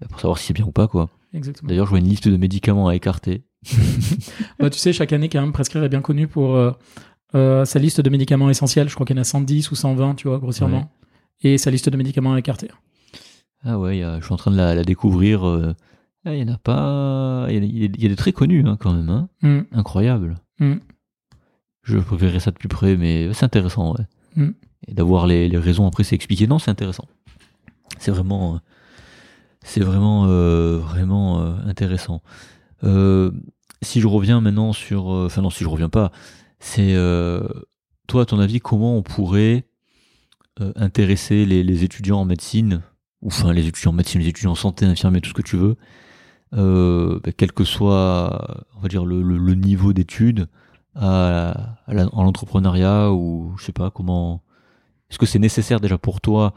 bah, 0.00 0.08
pour 0.10 0.20
savoir 0.20 0.38
si 0.38 0.46
c'est 0.46 0.52
bien 0.52 0.64
ou 0.66 0.72
pas, 0.72 0.88
quoi. 0.88 1.10
Exactement. 1.32 1.68
D'ailleurs, 1.68 1.86
je 1.86 1.90
vois 1.90 2.00
une 2.00 2.08
liste 2.08 2.26
de 2.26 2.36
médicaments 2.36 2.88
à 2.88 2.96
écarter. 2.96 3.44
Bah, 4.58 4.68
tu 4.68 4.78
sais, 4.78 4.92
chaque 4.92 5.12
année, 5.12 5.28
quand 5.28 5.40
même, 5.40 5.52
Prescrire 5.52 5.82
est 5.84 5.88
bien 5.88 6.02
connu 6.02 6.26
pour 6.26 6.56
sa 7.34 7.78
liste 7.78 8.00
de 8.00 8.10
médicaments 8.10 8.50
essentiels. 8.50 8.88
Je 8.88 8.94
crois 8.94 9.06
qu'il 9.06 9.16
y 9.16 9.18
en 9.18 9.22
a 9.22 9.24
110 9.24 9.70
ou 9.70 9.74
120, 9.74 10.16
tu 10.16 10.28
vois, 10.28 10.38
grossièrement. 10.38 10.90
Et 11.40 11.58
sa 11.58 11.70
liste 11.70 11.88
de 11.88 11.96
médicaments 11.96 12.34
à 12.34 12.38
écarter. 12.38 12.68
Ah 13.64 13.78
ouais, 13.78 14.02
je 14.20 14.24
suis 14.24 14.32
en 14.32 14.36
train 14.36 14.50
de 14.50 14.56
la, 14.56 14.74
la 14.74 14.84
découvrir. 14.84 15.74
Ah, 16.24 16.34
il 16.34 16.40
y 16.40 16.50
en 16.50 16.54
a 16.54 16.58
pas. 16.58 17.46
Il 17.48 17.54
y 17.54 17.58
a, 17.58 17.60
il 17.60 17.78
y 17.78 17.84
a- 17.84 17.88
il 17.94 18.02
y 18.02 18.06
a 18.06 18.08
des 18.08 18.16
très 18.16 18.32
connus, 18.32 18.62
hein, 18.66 18.76
quand 18.78 18.92
même. 18.92 19.08
Hein. 19.08 19.28
Hmm. 19.42 19.62
Incroyable. 19.72 20.36
Mm. 20.60 20.74
Je 21.82 21.98
verrai 21.98 22.38
ça 22.40 22.50
de 22.52 22.56
plus 22.56 22.68
près, 22.68 22.96
mais 22.96 23.32
c'est 23.32 23.44
intéressant, 23.44 23.94
ouais. 23.94 24.06
Mm. 24.36 24.50
Et 24.88 24.94
d'avoir 24.94 25.26
les, 25.26 25.48
les 25.48 25.58
raisons 25.58 25.86
après, 25.86 26.04
c'est 26.04 26.14
expliqué. 26.14 26.46
Non, 26.46 26.58
c'est 26.58 26.70
intéressant. 26.70 27.08
C'est 27.98 28.10
vraiment, 28.12 28.54
euh, 28.54 28.58
c'est 29.64 29.82
vraiment, 29.82 30.26
euh, 30.26 30.78
vraiment 30.78 31.40
euh, 31.40 31.54
intéressant. 31.66 32.22
Euh, 32.84 33.30
si 33.82 34.00
je 34.00 34.06
reviens 34.06 34.40
maintenant 34.40 34.72
sur, 34.72 35.06
enfin 35.06 35.42
non, 35.42 35.50
si 35.50 35.64
je 35.64 35.68
reviens 35.68 35.88
pas, 35.88 36.12
c'est 36.60 36.94
toi, 38.06 38.22
à 38.22 38.24
ton 38.26 38.38
avis, 38.38 38.60
comment 38.60 38.96
on 38.96 39.02
pourrait 39.02 39.64
intéresser 40.76 41.46
les, 41.46 41.64
les 41.64 41.82
étudiants 41.84 42.20
en 42.20 42.24
médecine, 42.24 42.82
ou 43.22 43.28
enfin 43.28 43.52
les 43.52 43.66
étudiants 43.66 43.90
en 43.90 43.94
médecine, 43.94 44.20
les 44.20 44.28
étudiants 44.28 44.52
en 44.52 44.56
santé, 44.56 44.84
infirmiers, 44.86 45.20
tout 45.20 45.30
ce 45.30 45.34
que 45.34 45.42
tu 45.42 45.56
veux, 45.56 45.76
euh, 46.54 47.20
bah, 47.22 47.30
quel 47.36 47.52
que 47.52 47.64
soit, 47.64 48.66
on 48.76 48.80
va 48.80 48.88
dire, 48.88 49.04
le, 49.04 49.54
niveau 49.54 49.92
d'études, 49.92 50.48
à, 50.94 51.76
à 51.86 52.06
en 52.12 52.24
l'entrepreneuriat 52.24 53.10
ou 53.12 53.54
je 53.58 53.64
sais 53.64 53.72
pas 53.72 53.90
comment. 53.90 54.42
Est-ce 55.10 55.18
que 55.18 55.26
c'est 55.26 55.38
nécessaire 55.38 55.80
déjà 55.80 55.98
pour 55.98 56.20
toi 56.20 56.54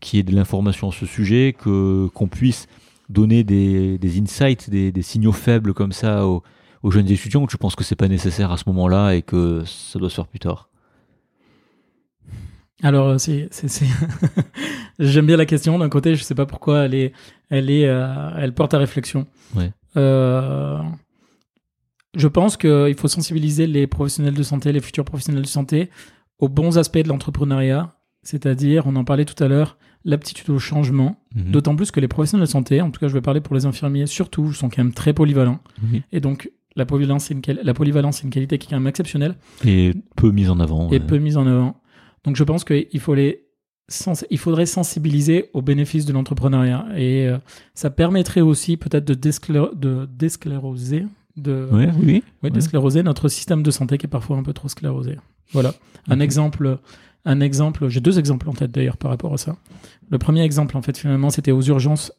qu'il 0.00 0.18
y 0.18 0.20
ait 0.20 0.24
de 0.24 0.34
l'information 0.34 0.90
sur 0.90 1.06
ce 1.08 1.12
sujet, 1.12 1.54
que 1.58 2.08
qu'on 2.14 2.28
puisse 2.28 2.66
donner 3.08 3.42
des, 3.44 3.98
insights, 4.20 4.70
des, 4.70 5.02
signaux 5.02 5.32
faibles 5.32 5.74
comme 5.74 5.92
ça 5.92 6.26
aux, 6.26 6.42
jeunes 6.90 7.10
étudiants, 7.10 7.42
ou 7.42 7.46
tu 7.46 7.56
penses 7.58 7.74
que 7.74 7.84
c'est 7.84 7.96
pas 7.96 8.08
nécessaire 8.08 8.52
à 8.52 8.56
ce 8.56 8.64
moment-là 8.66 9.12
et 9.12 9.22
que 9.22 9.62
ça 9.64 9.98
doit 9.98 10.10
se 10.10 10.14
faire 10.14 10.26
plus 10.26 10.38
tard? 10.38 10.68
Alors, 12.82 13.18
c'est, 13.18 13.48
c'est, 13.50 13.68
c'est- 13.68 13.86
j'aime 15.00 15.26
bien 15.26 15.36
la 15.36 15.46
question. 15.46 15.78
D'un 15.78 15.88
côté, 15.88 16.14
je 16.14 16.22
sais 16.22 16.36
pas 16.36 16.46
pourquoi 16.46 16.86
est, 16.86 17.12
elle 17.50 17.70
est, 17.70 17.86
euh, 17.86 18.30
elle 18.36 18.52
porte 18.54 18.74
à 18.74 18.78
réflexion. 18.78 19.26
Ouais. 19.54 19.70
Euh, 19.96 20.78
je 22.16 22.28
pense 22.28 22.56
qu'il 22.56 22.94
faut 22.96 23.08
sensibiliser 23.08 23.66
les 23.66 23.86
professionnels 23.86 24.34
de 24.34 24.42
santé, 24.42 24.72
les 24.72 24.80
futurs 24.80 25.04
professionnels 25.04 25.42
de 25.42 25.46
santé, 25.48 25.90
aux 26.38 26.48
bons 26.48 26.78
aspects 26.78 26.98
de 26.98 27.08
l'entrepreneuriat. 27.08 27.94
C'est-à-dire, 28.22 28.86
on 28.86 28.96
en 28.96 29.04
parlait 29.04 29.24
tout 29.24 29.42
à 29.42 29.48
l'heure, 29.48 29.78
l'aptitude 30.04 30.50
au 30.50 30.58
changement. 30.58 31.16
Mhm. 31.34 31.52
D'autant 31.52 31.76
plus 31.76 31.90
que 31.90 32.00
les 32.00 32.08
professionnels 32.08 32.46
de 32.46 32.50
santé, 32.50 32.80
en 32.80 32.90
tout 32.90 33.00
cas, 33.00 33.08
je 33.08 33.14
vais 33.14 33.20
parler 33.20 33.40
pour 33.40 33.54
les 33.54 33.66
infirmiers, 33.66 34.06
surtout, 34.06 34.52
sont 34.52 34.68
quand 34.68 34.78
même 34.78 34.92
très 34.92 35.12
polyvalents. 35.12 35.60
Et 36.12 36.20
donc, 36.20 36.50
la 36.76 36.86
polyvalence, 36.86 37.24
c'est 37.24 37.34
une, 37.34 37.42
la 37.62 37.74
polyvalence, 37.74 38.18
c'est 38.18 38.24
une 38.24 38.30
qualité 38.30 38.58
qui 38.58 38.66
est 38.66 38.70
quand 38.70 38.76
même 38.78 38.86
exceptionnelle 38.88 39.36
Et 39.64 39.94
peu 40.16 40.30
mise 40.30 40.50
en 40.50 40.60
avant. 40.60 40.88
et 40.88 40.92
ouais. 40.92 41.00
peu 41.00 41.18
mise 41.18 41.36
en 41.36 41.46
avant. 41.46 41.80
Donc 42.24 42.36
je 42.36 42.44
pense 42.44 42.64
qu'il 42.64 43.00
faut 43.00 43.14
les 43.14 43.47
sens- 43.88 44.24
il 44.30 44.38
faudrait 44.38 44.66
sensibiliser 44.66 45.50
aux 45.54 45.62
bénéfices 45.62 46.04
de 46.04 46.12
l'entrepreneuriat 46.12 46.86
et 46.96 47.26
euh, 47.28 47.38
ça 47.74 47.90
permettrait 47.90 48.40
aussi 48.42 48.76
peut-être 48.76 49.04
de, 49.06 49.14
désclé- 49.14 49.74
de 49.74 50.06
déscléroser 50.12 51.06
de, 51.36 51.68
Ouais, 51.72 51.88
oui. 51.98 52.22
oui, 52.42 52.50
ouais. 52.50 53.02
notre 53.02 53.28
système 53.28 53.62
de 53.62 53.70
santé 53.70 53.96
qui 53.98 54.06
est 54.06 54.08
parfois 54.08 54.36
un 54.36 54.42
peu 54.42 54.52
trop 54.52 54.68
sclérosé. 54.68 55.16
Voilà. 55.52 55.72
Un 56.08 56.20
exemple, 56.20 56.78
un 57.24 57.40
exemple, 57.40 57.88
j'ai 57.88 58.00
deux 58.00 58.18
exemples 58.18 58.48
en 58.48 58.52
tête 58.54 58.70
d'ailleurs 58.72 58.96
par 58.96 59.10
rapport 59.10 59.32
à 59.32 59.38
ça. 59.38 59.56
Le 60.10 60.18
premier 60.18 60.42
exemple, 60.42 60.76
en 60.76 60.82
fait, 60.82 60.96
finalement, 60.98 61.30
c'était 61.30 61.52
aux 61.52 61.62
urgences. 61.62 62.12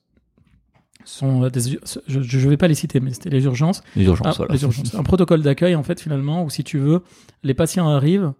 Sont 1.06 1.44
euh, 1.44 1.50
des, 1.50 1.62
je 2.08 2.20
ne 2.20 2.50
vais 2.50 2.58
pas 2.58 2.68
les 2.68 2.76
citer, 2.76 3.00
mais 3.00 3.14
c'était 3.14 3.30
les 3.30 3.44
urgences. 3.46 3.82
Les 3.96 4.04
urgences, 4.06 4.28
Ah, 4.28 4.34
voilà. 4.38 4.54
les 4.54 4.62
urgences. 4.64 4.94
Un 4.96 5.04
protocole 5.04 5.42
d'accueil, 5.42 5.76
en 5.76 5.82
fait, 5.84 6.00
finalement, 6.00 6.44
où 6.44 6.50
si 6.50 6.64
tu 6.64 6.78
veux, 6.78 7.02
les 7.44 7.54
patients 7.54 7.88
arrivent 7.90 8.34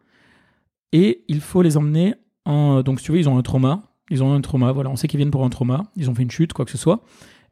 et 0.92 1.24
il 1.28 1.40
faut 1.42 1.62
les 1.62 1.78
emmener 1.78 2.16
en. 2.50 2.82
Donc, 2.82 3.00
si 3.00 3.06
tu 3.06 3.12
veux, 3.12 3.20
ils 3.20 3.30
ont 3.30 3.38
un 3.38 3.42
trauma. 3.42 3.82
Ils 4.10 4.24
ont 4.24 4.34
un 4.34 4.42
trauma, 4.42 4.72
voilà. 4.72 4.90
On 4.90 4.96
sait 4.96 5.08
qu'ils 5.08 5.18
viennent 5.20 5.32
pour 5.32 5.46
un 5.46 5.50
trauma. 5.50 5.84
Ils 5.96 6.10
ont 6.10 6.16
fait 6.16 6.24
une 6.24 6.32
chute, 6.32 6.54
quoi 6.54 6.66
que 6.66 6.72
ce 6.72 6.78
soit. 6.78 7.02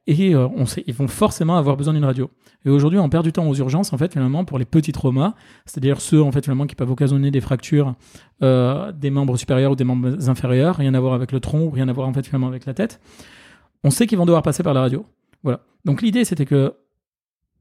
Et 0.07 0.33
euh, 0.33 0.47
on 0.55 0.65
sait, 0.65 0.83
ils 0.87 0.93
vont 0.93 1.09
forcément 1.09 1.57
avoir 1.57 1.75
besoin 1.75 1.93
d'une 1.93 2.05
radio. 2.05 2.31
Et 2.65 2.69
aujourd'hui, 2.69 2.97
on 2.97 3.09
perd 3.09 3.25
du 3.25 3.33
temps 3.33 3.47
aux 3.47 3.55
urgences, 3.55 3.91
en 3.91 3.97
fait, 3.97 4.13
finalement, 4.13 4.45
pour 4.45 4.57
les 4.57 4.63
petits 4.63 4.93
traumas, 4.93 5.35
c'est-à-dire 5.65 5.99
ceux, 5.99 6.21
en 6.21 6.31
fait, 6.31 6.49
qui 6.67 6.75
peuvent 6.75 6.89
occasionner 6.89 7.29
des 7.29 7.41
fractures 7.41 7.93
euh, 8.41 8.93
des 8.93 9.09
membres 9.09 9.35
supérieurs 9.35 9.73
ou 9.73 9.75
des 9.75 9.83
membres 9.83 10.29
inférieurs, 10.29 10.77
rien 10.77 10.93
à 10.93 10.99
voir 10.99 11.13
avec 11.13 11.33
le 11.33 11.41
tronc, 11.41 11.69
rien 11.69 11.89
à 11.89 11.93
voir, 11.93 12.07
avec 12.07 12.65
la 12.65 12.73
tête. 12.73 13.01
On 13.83 13.89
sait 13.89 14.07
qu'ils 14.07 14.17
vont 14.17 14.25
devoir 14.25 14.43
passer 14.43 14.63
par 14.63 14.73
la 14.73 14.81
radio. 14.81 15.05
Voilà. 15.43 15.59
Donc 15.83 16.01
l'idée, 16.01 16.23
c'était 16.23 16.45
que 16.45 16.73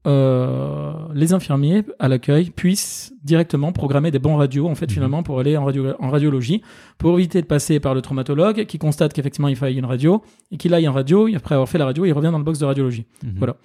euh, 0.05 0.93
les 1.13 1.33
infirmiers 1.33 1.83
à 1.99 2.07
l'accueil 2.07 2.51
puissent 2.51 3.13
directement 3.23 3.71
programmer 3.73 4.11
des 4.11 4.19
bons 4.19 4.35
radios, 4.37 4.67
en 4.67 4.75
fait, 4.75 4.85
Mhm. 4.85 4.91
finalement, 4.93 5.23
pour 5.23 5.39
aller 5.39 5.57
en, 5.57 5.65
radio, 5.65 5.93
en 5.99 6.09
radiologie, 6.09 6.61
pour 6.97 7.17
éviter 7.17 7.41
de 7.41 7.47
passer 7.47 7.79
par 7.79 7.93
le 7.93 8.01
traumatologue 8.01 8.65
qui 8.65 8.77
constate 8.77 9.11
qu'effectivement 9.13 9.47
il 9.49 9.55
faille 9.55 9.77
une 9.77 9.85
radio, 9.85 10.21
et 10.51 10.57
qu'il 10.57 10.73
aille 10.73 10.87
en 10.87 10.93
radio, 10.93 11.27
et 11.27 11.35
après 11.35 11.55
avoir 11.55 11.67
fait 11.67 11.77
la 11.77 11.85
radio, 11.85 12.05
il 12.05 12.13
revient 12.13 12.29
dans 12.31 12.37
le 12.37 12.43
box 12.43 12.59
de 12.59 12.65
radiologie. 12.65 13.05
Mhm. 13.23 13.33
Voilà. 13.37 13.57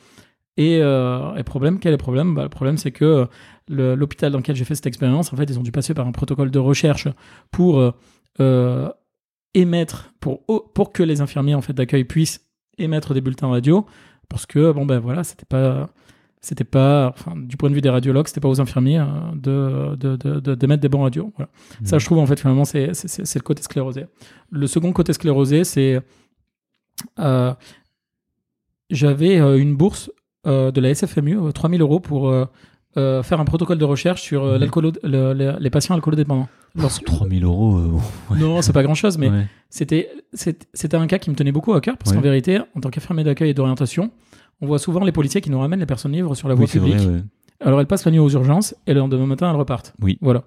Et, 0.57 0.79
euh, 0.83 1.35
et 1.37 1.43
problème, 1.45 1.79
quel 1.79 1.91
est 1.91 1.93
le 1.93 1.99
problème? 1.99 2.35
Bah, 2.35 2.43
Le 2.43 2.49
problème, 2.49 2.77
c'est 2.77 2.91
que 2.93 3.27
euh, 3.71 3.97
l'hôpital 3.97 4.33
dans 4.33 4.39
lequel 4.39 4.57
j'ai 4.57 4.65
fait 4.65 4.75
cette 4.75 4.87
expérience, 4.87 5.33
en 5.33 5.37
fait, 5.37 5.45
ils 5.45 5.59
ont 5.59 5.63
dû 5.63 5.73
passer 5.73 5.95
par 5.95 6.07
un 6.07 6.13
protocole 6.13 6.51
de 6.51 6.59
recherche 6.59 7.09
pour 7.51 7.81
euh, 8.41 8.89
émettre, 9.55 10.13
pour, 10.21 10.45
pour 10.75 10.93
que 10.93 11.03
les 11.03 11.21
infirmiers 11.21 11.55
en 11.55 11.61
fait, 11.63 11.73
d'accueil 11.73 12.05
puissent 12.05 12.47
émettre 12.79 13.15
des 13.15 13.21
bulletins 13.21 13.49
radio, 13.49 13.87
parce 14.29 14.47
que, 14.47 14.73
bon, 14.73 14.87
ben 14.87 14.99
voilà, 14.99 15.25
c'était 15.25 15.45
pas. 15.47 15.89
C'était 16.44 16.64
pas, 16.64 17.09
enfin, 17.14 17.35
du 17.36 17.56
point 17.56 17.70
de 17.70 17.74
vue 17.77 17.81
des 17.81 17.89
radiologues, 17.89 18.27
c'était 18.27 18.40
pas 18.40 18.48
aux 18.48 18.60
infirmiers 18.60 18.98
euh, 18.98 19.05
de, 19.35 19.94
de, 19.97 20.16
de, 20.16 20.40
de- 20.40 20.55
d'émettre 20.56 20.81
des 20.82 20.89
bons 20.89 21.02
radios. 21.02 21.32
Voilà. 21.36 21.48
Ça, 21.85 21.97
Mhm. 21.97 22.01
je 22.01 22.05
trouve, 22.06 22.19
en 22.19 22.27
fait, 22.27 22.40
finalement, 22.40 22.64
c'est, 22.64 22.89
le 22.89 23.40
côté 23.40 23.62
sclérosé. 23.62 24.06
Le 24.51 24.66
second 24.66 24.93
côté 24.93 25.12
sclérosé, 25.12 25.62
c'est. 25.64 26.01
euh, 27.20 27.55
j'avais 28.90 29.40
euh, 29.40 29.56
une 29.59 29.77
bourse 29.77 30.10
euh, 30.47 30.70
de 30.73 30.81
la 30.81 30.90
SFMU, 30.94 31.39
euh, 31.39 31.52
3000 31.52 31.81
euros, 31.81 32.01
pour 32.01 32.32
faire 32.94 33.40
un 33.40 33.44
protocole 33.44 33.78
de 33.78 33.85
recherche 33.85 34.20
sur 34.23 34.44
le- 34.44 35.32
le- 35.35 35.56
les 35.60 35.70
patients 35.70 35.94
alcoolodépendants. 35.94 36.48
Lorsque- 36.74 37.05
3000 37.05 37.44
euros. 37.44 37.78
euh, 37.78 37.89
ouais. 38.35 38.40
Non, 38.40 38.60
c'est 38.62 38.73
pas 38.73 38.82
grand 38.82 38.94
chose, 38.94 39.16
mais 39.16 39.31
Ouais. 39.31 39.47
c'était, 39.70 40.10
c'était 40.35 40.97
un 40.97 41.06
cas 41.06 41.19
qui 41.19 41.31
me 41.31 41.36
tenait 41.36 41.52
beaucoup 41.52 41.73
à 41.74 41.81
cœur, 41.81 41.97
parce 41.97 42.10
Ouais. 42.10 42.16
qu'en 42.16 42.23
vérité, 42.23 42.59
en 42.77 42.81
tant 42.81 42.90
qu'infirmier 42.90 43.24
d'accueil 43.24 43.51
et 43.51 43.55
d'orientation, 43.55 44.10
on 44.62 44.66
voit 44.66 44.78
souvent 44.78 45.05
les 45.05 45.12
policiers 45.12 45.40
qui 45.43 45.51
nous 45.51 45.59
ramènent 45.60 45.80
les 45.80 45.86
personnes 45.86 46.12
libres 46.12 46.34
sur 46.34 46.48
la 46.48 46.55
voie 46.55 46.64
Oui, 46.64 46.70
publique. 46.70 46.97
vrai, 46.97 47.06
ouais. 47.06 47.22
Alors 47.60 47.78
elles 47.80 47.86
passent 47.86 48.05
la 48.06 48.10
nuit 48.12 48.18
aux 48.18 48.30
urgences 48.30 48.74
et 48.86 48.94
le 48.94 49.01
lendemain 49.01 49.26
matin 49.26 49.51
elles 49.51 49.56
repartent. 49.56 49.94
Oui. 50.01 50.18
Voilà. 50.22 50.44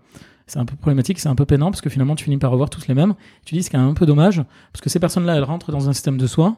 C'est 0.47 0.59
un 0.59 0.65
peu 0.65 0.75
problématique, 0.75 1.19
c'est 1.19 1.29
un 1.29 1.35
peu 1.35 1.45
peinant 1.45 1.71
parce 1.71 1.81
que 1.81 1.89
finalement 1.89 2.15
tu 2.15 2.23
finis 2.25 2.37
par 2.37 2.51
revoir 2.51 2.69
tous 2.69 2.87
les 2.87 2.93
mêmes. 2.93 3.13
Tu 3.45 3.55
dis 3.55 3.61
ce 3.63 3.69
qui 3.69 3.75
est 3.75 3.79
un 3.79 3.93
peu 3.93 4.05
dommage 4.05 4.41
parce 4.73 4.81
que 4.81 4.89
ces 4.89 4.99
personnes-là 4.99 5.35
elles 5.35 5.43
rentrent 5.43 5.71
dans 5.71 5.89
un 5.89 5.93
système 5.93 6.17
de 6.17 6.27
soins, 6.27 6.57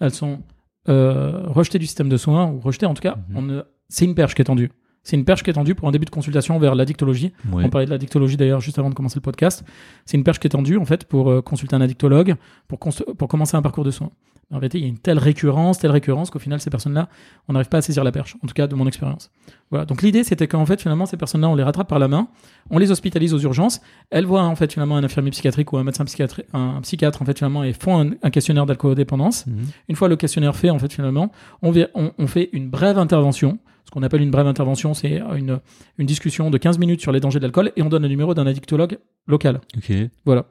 elles 0.00 0.12
sont 0.14 0.40
euh, 0.88 1.42
rejetées 1.46 1.78
du 1.78 1.86
système 1.86 2.08
de 2.08 2.16
soins 2.16 2.46
ou 2.50 2.60
rejetées 2.60 2.86
en 2.86 2.94
tout 2.94 3.02
cas. 3.02 3.16
Mhm. 3.30 3.62
C'est 3.88 4.04
une 4.04 4.14
perche 4.14 4.34
qui 4.34 4.42
est 4.42 4.46
tendue. 4.46 4.70
C'est 5.02 5.16
une 5.16 5.24
perche 5.26 5.42
qui 5.42 5.50
est 5.50 5.54
tendue 5.54 5.74
pour 5.74 5.86
un 5.86 5.90
début 5.90 6.06
de 6.06 6.10
consultation 6.10 6.58
vers 6.58 6.74
l'addictologie. 6.74 7.32
Ouais. 7.52 7.64
On 7.66 7.68
parlait 7.68 7.84
de 7.86 7.90
l'addictologie 7.90 8.38
d'ailleurs 8.38 8.60
juste 8.60 8.78
avant 8.78 8.88
de 8.88 8.94
commencer 8.94 9.16
le 9.16 9.20
podcast. 9.20 9.62
C'est 10.06 10.16
une 10.16 10.24
perche 10.24 10.38
qui 10.38 10.46
est 10.46 10.50
tendue 10.50 10.78
en 10.78 10.86
fait 10.86 11.04
pour 11.04 11.30
euh, 11.30 11.42
consulter 11.42 11.76
un 11.76 11.82
addictologue, 11.82 12.36
pour 12.68 13.28
commencer 13.28 13.56
un 13.56 13.62
parcours 13.62 13.84
de 13.84 13.90
soins. 13.90 14.10
En 14.50 14.56
réalité, 14.58 14.78
il 14.78 14.82
y 14.82 14.84
a 14.84 14.88
une 14.88 14.98
telle 14.98 15.18
récurrence, 15.18 15.78
telle 15.78 15.90
récurrence 15.90 16.30
qu'au 16.30 16.38
final, 16.38 16.60
ces 16.60 16.70
personnes-là, 16.70 17.08
on 17.48 17.54
n'arrive 17.54 17.68
pas 17.68 17.78
à 17.78 17.82
saisir 17.82 18.04
la 18.04 18.12
perche. 18.12 18.36
En 18.42 18.46
tout 18.46 18.54
cas, 18.54 18.66
de 18.66 18.74
mon 18.74 18.86
expérience. 18.86 19.30
Voilà. 19.70 19.84
Donc 19.86 20.02
l'idée, 20.02 20.22
c'était 20.22 20.46
qu'en 20.46 20.64
fait, 20.66 20.80
finalement, 20.80 21.06
ces 21.06 21.16
personnes-là, 21.16 21.48
on 21.48 21.54
les 21.56 21.62
rattrape 21.62 21.88
par 21.88 21.98
la 21.98 22.06
main, 22.08 22.28
on 22.70 22.78
les 22.78 22.90
hospitalise 22.90 23.34
aux 23.34 23.38
urgences. 23.40 23.80
Elles 24.10 24.26
voient 24.26 24.42
en 24.44 24.54
fait 24.54 24.72
finalement 24.72 24.96
un 24.96 25.02
infirmier 25.04 25.30
psychiatrique 25.30 25.72
ou 25.72 25.78
un 25.78 25.84
médecin 25.84 26.04
psychiatre, 26.04 26.42
un 26.52 26.80
psychiatre 26.82 27.20
en 27.22 27.24
fait 27.24 27.36
finalement, 27.38 27.64
et 27.64 27.72
font 27.72 28.00
un, 28.00 28.10
un 28.22 28.30
questionnaire 28.30 28.66
d'alcoolodépendance. 28.66 29.46
Mhm. 29.46 29.66
Une 29.88 29.96
fois 29.96 30.08
le 30.08 30.16
questionnaire 30.16 30.54
fait, 30.54 30.70
en 30.70 30.78
fait, 30.78 30.92
finalement, 30.92 31.32
on, 31.62 31.72
vi- 31.72 31.88
on- 31.94 32.12
on 32.18 32.26
fait 32.26 32.50
une 32.52 32.68
brève 32.70 32.98
intervention. 32.98 33.58
Ce 33.86 33.90
qu'on 33.90 34.02
appelle 34.02 34.22
une 34.22 34.30
brève 34.30 34.46
intervention, 34.46 34.94
c'est 34.94 35.20
une, 35.36 35.58
une 35.98 36.06
discussion 36.06 36.50
de 36.50 36.56
15 36.58 36.78
minutes 36.78 37.00
sur 37.02 37.12
les 37.12 37.20
dangers 37.20 37.38
de 37.38 37.44
l'alcool 37.44 37.72
et 37.76 37.82
on 37.82 37.88
donne 37.88 38.02
le 38.02 38.08
numéro 38.08 38.32
d'un 38.34 38.46
addictologue 38.46 38.98
local. 39.26 39.60
Ok. 39.76 39.92
Voilà. 40.24 40.46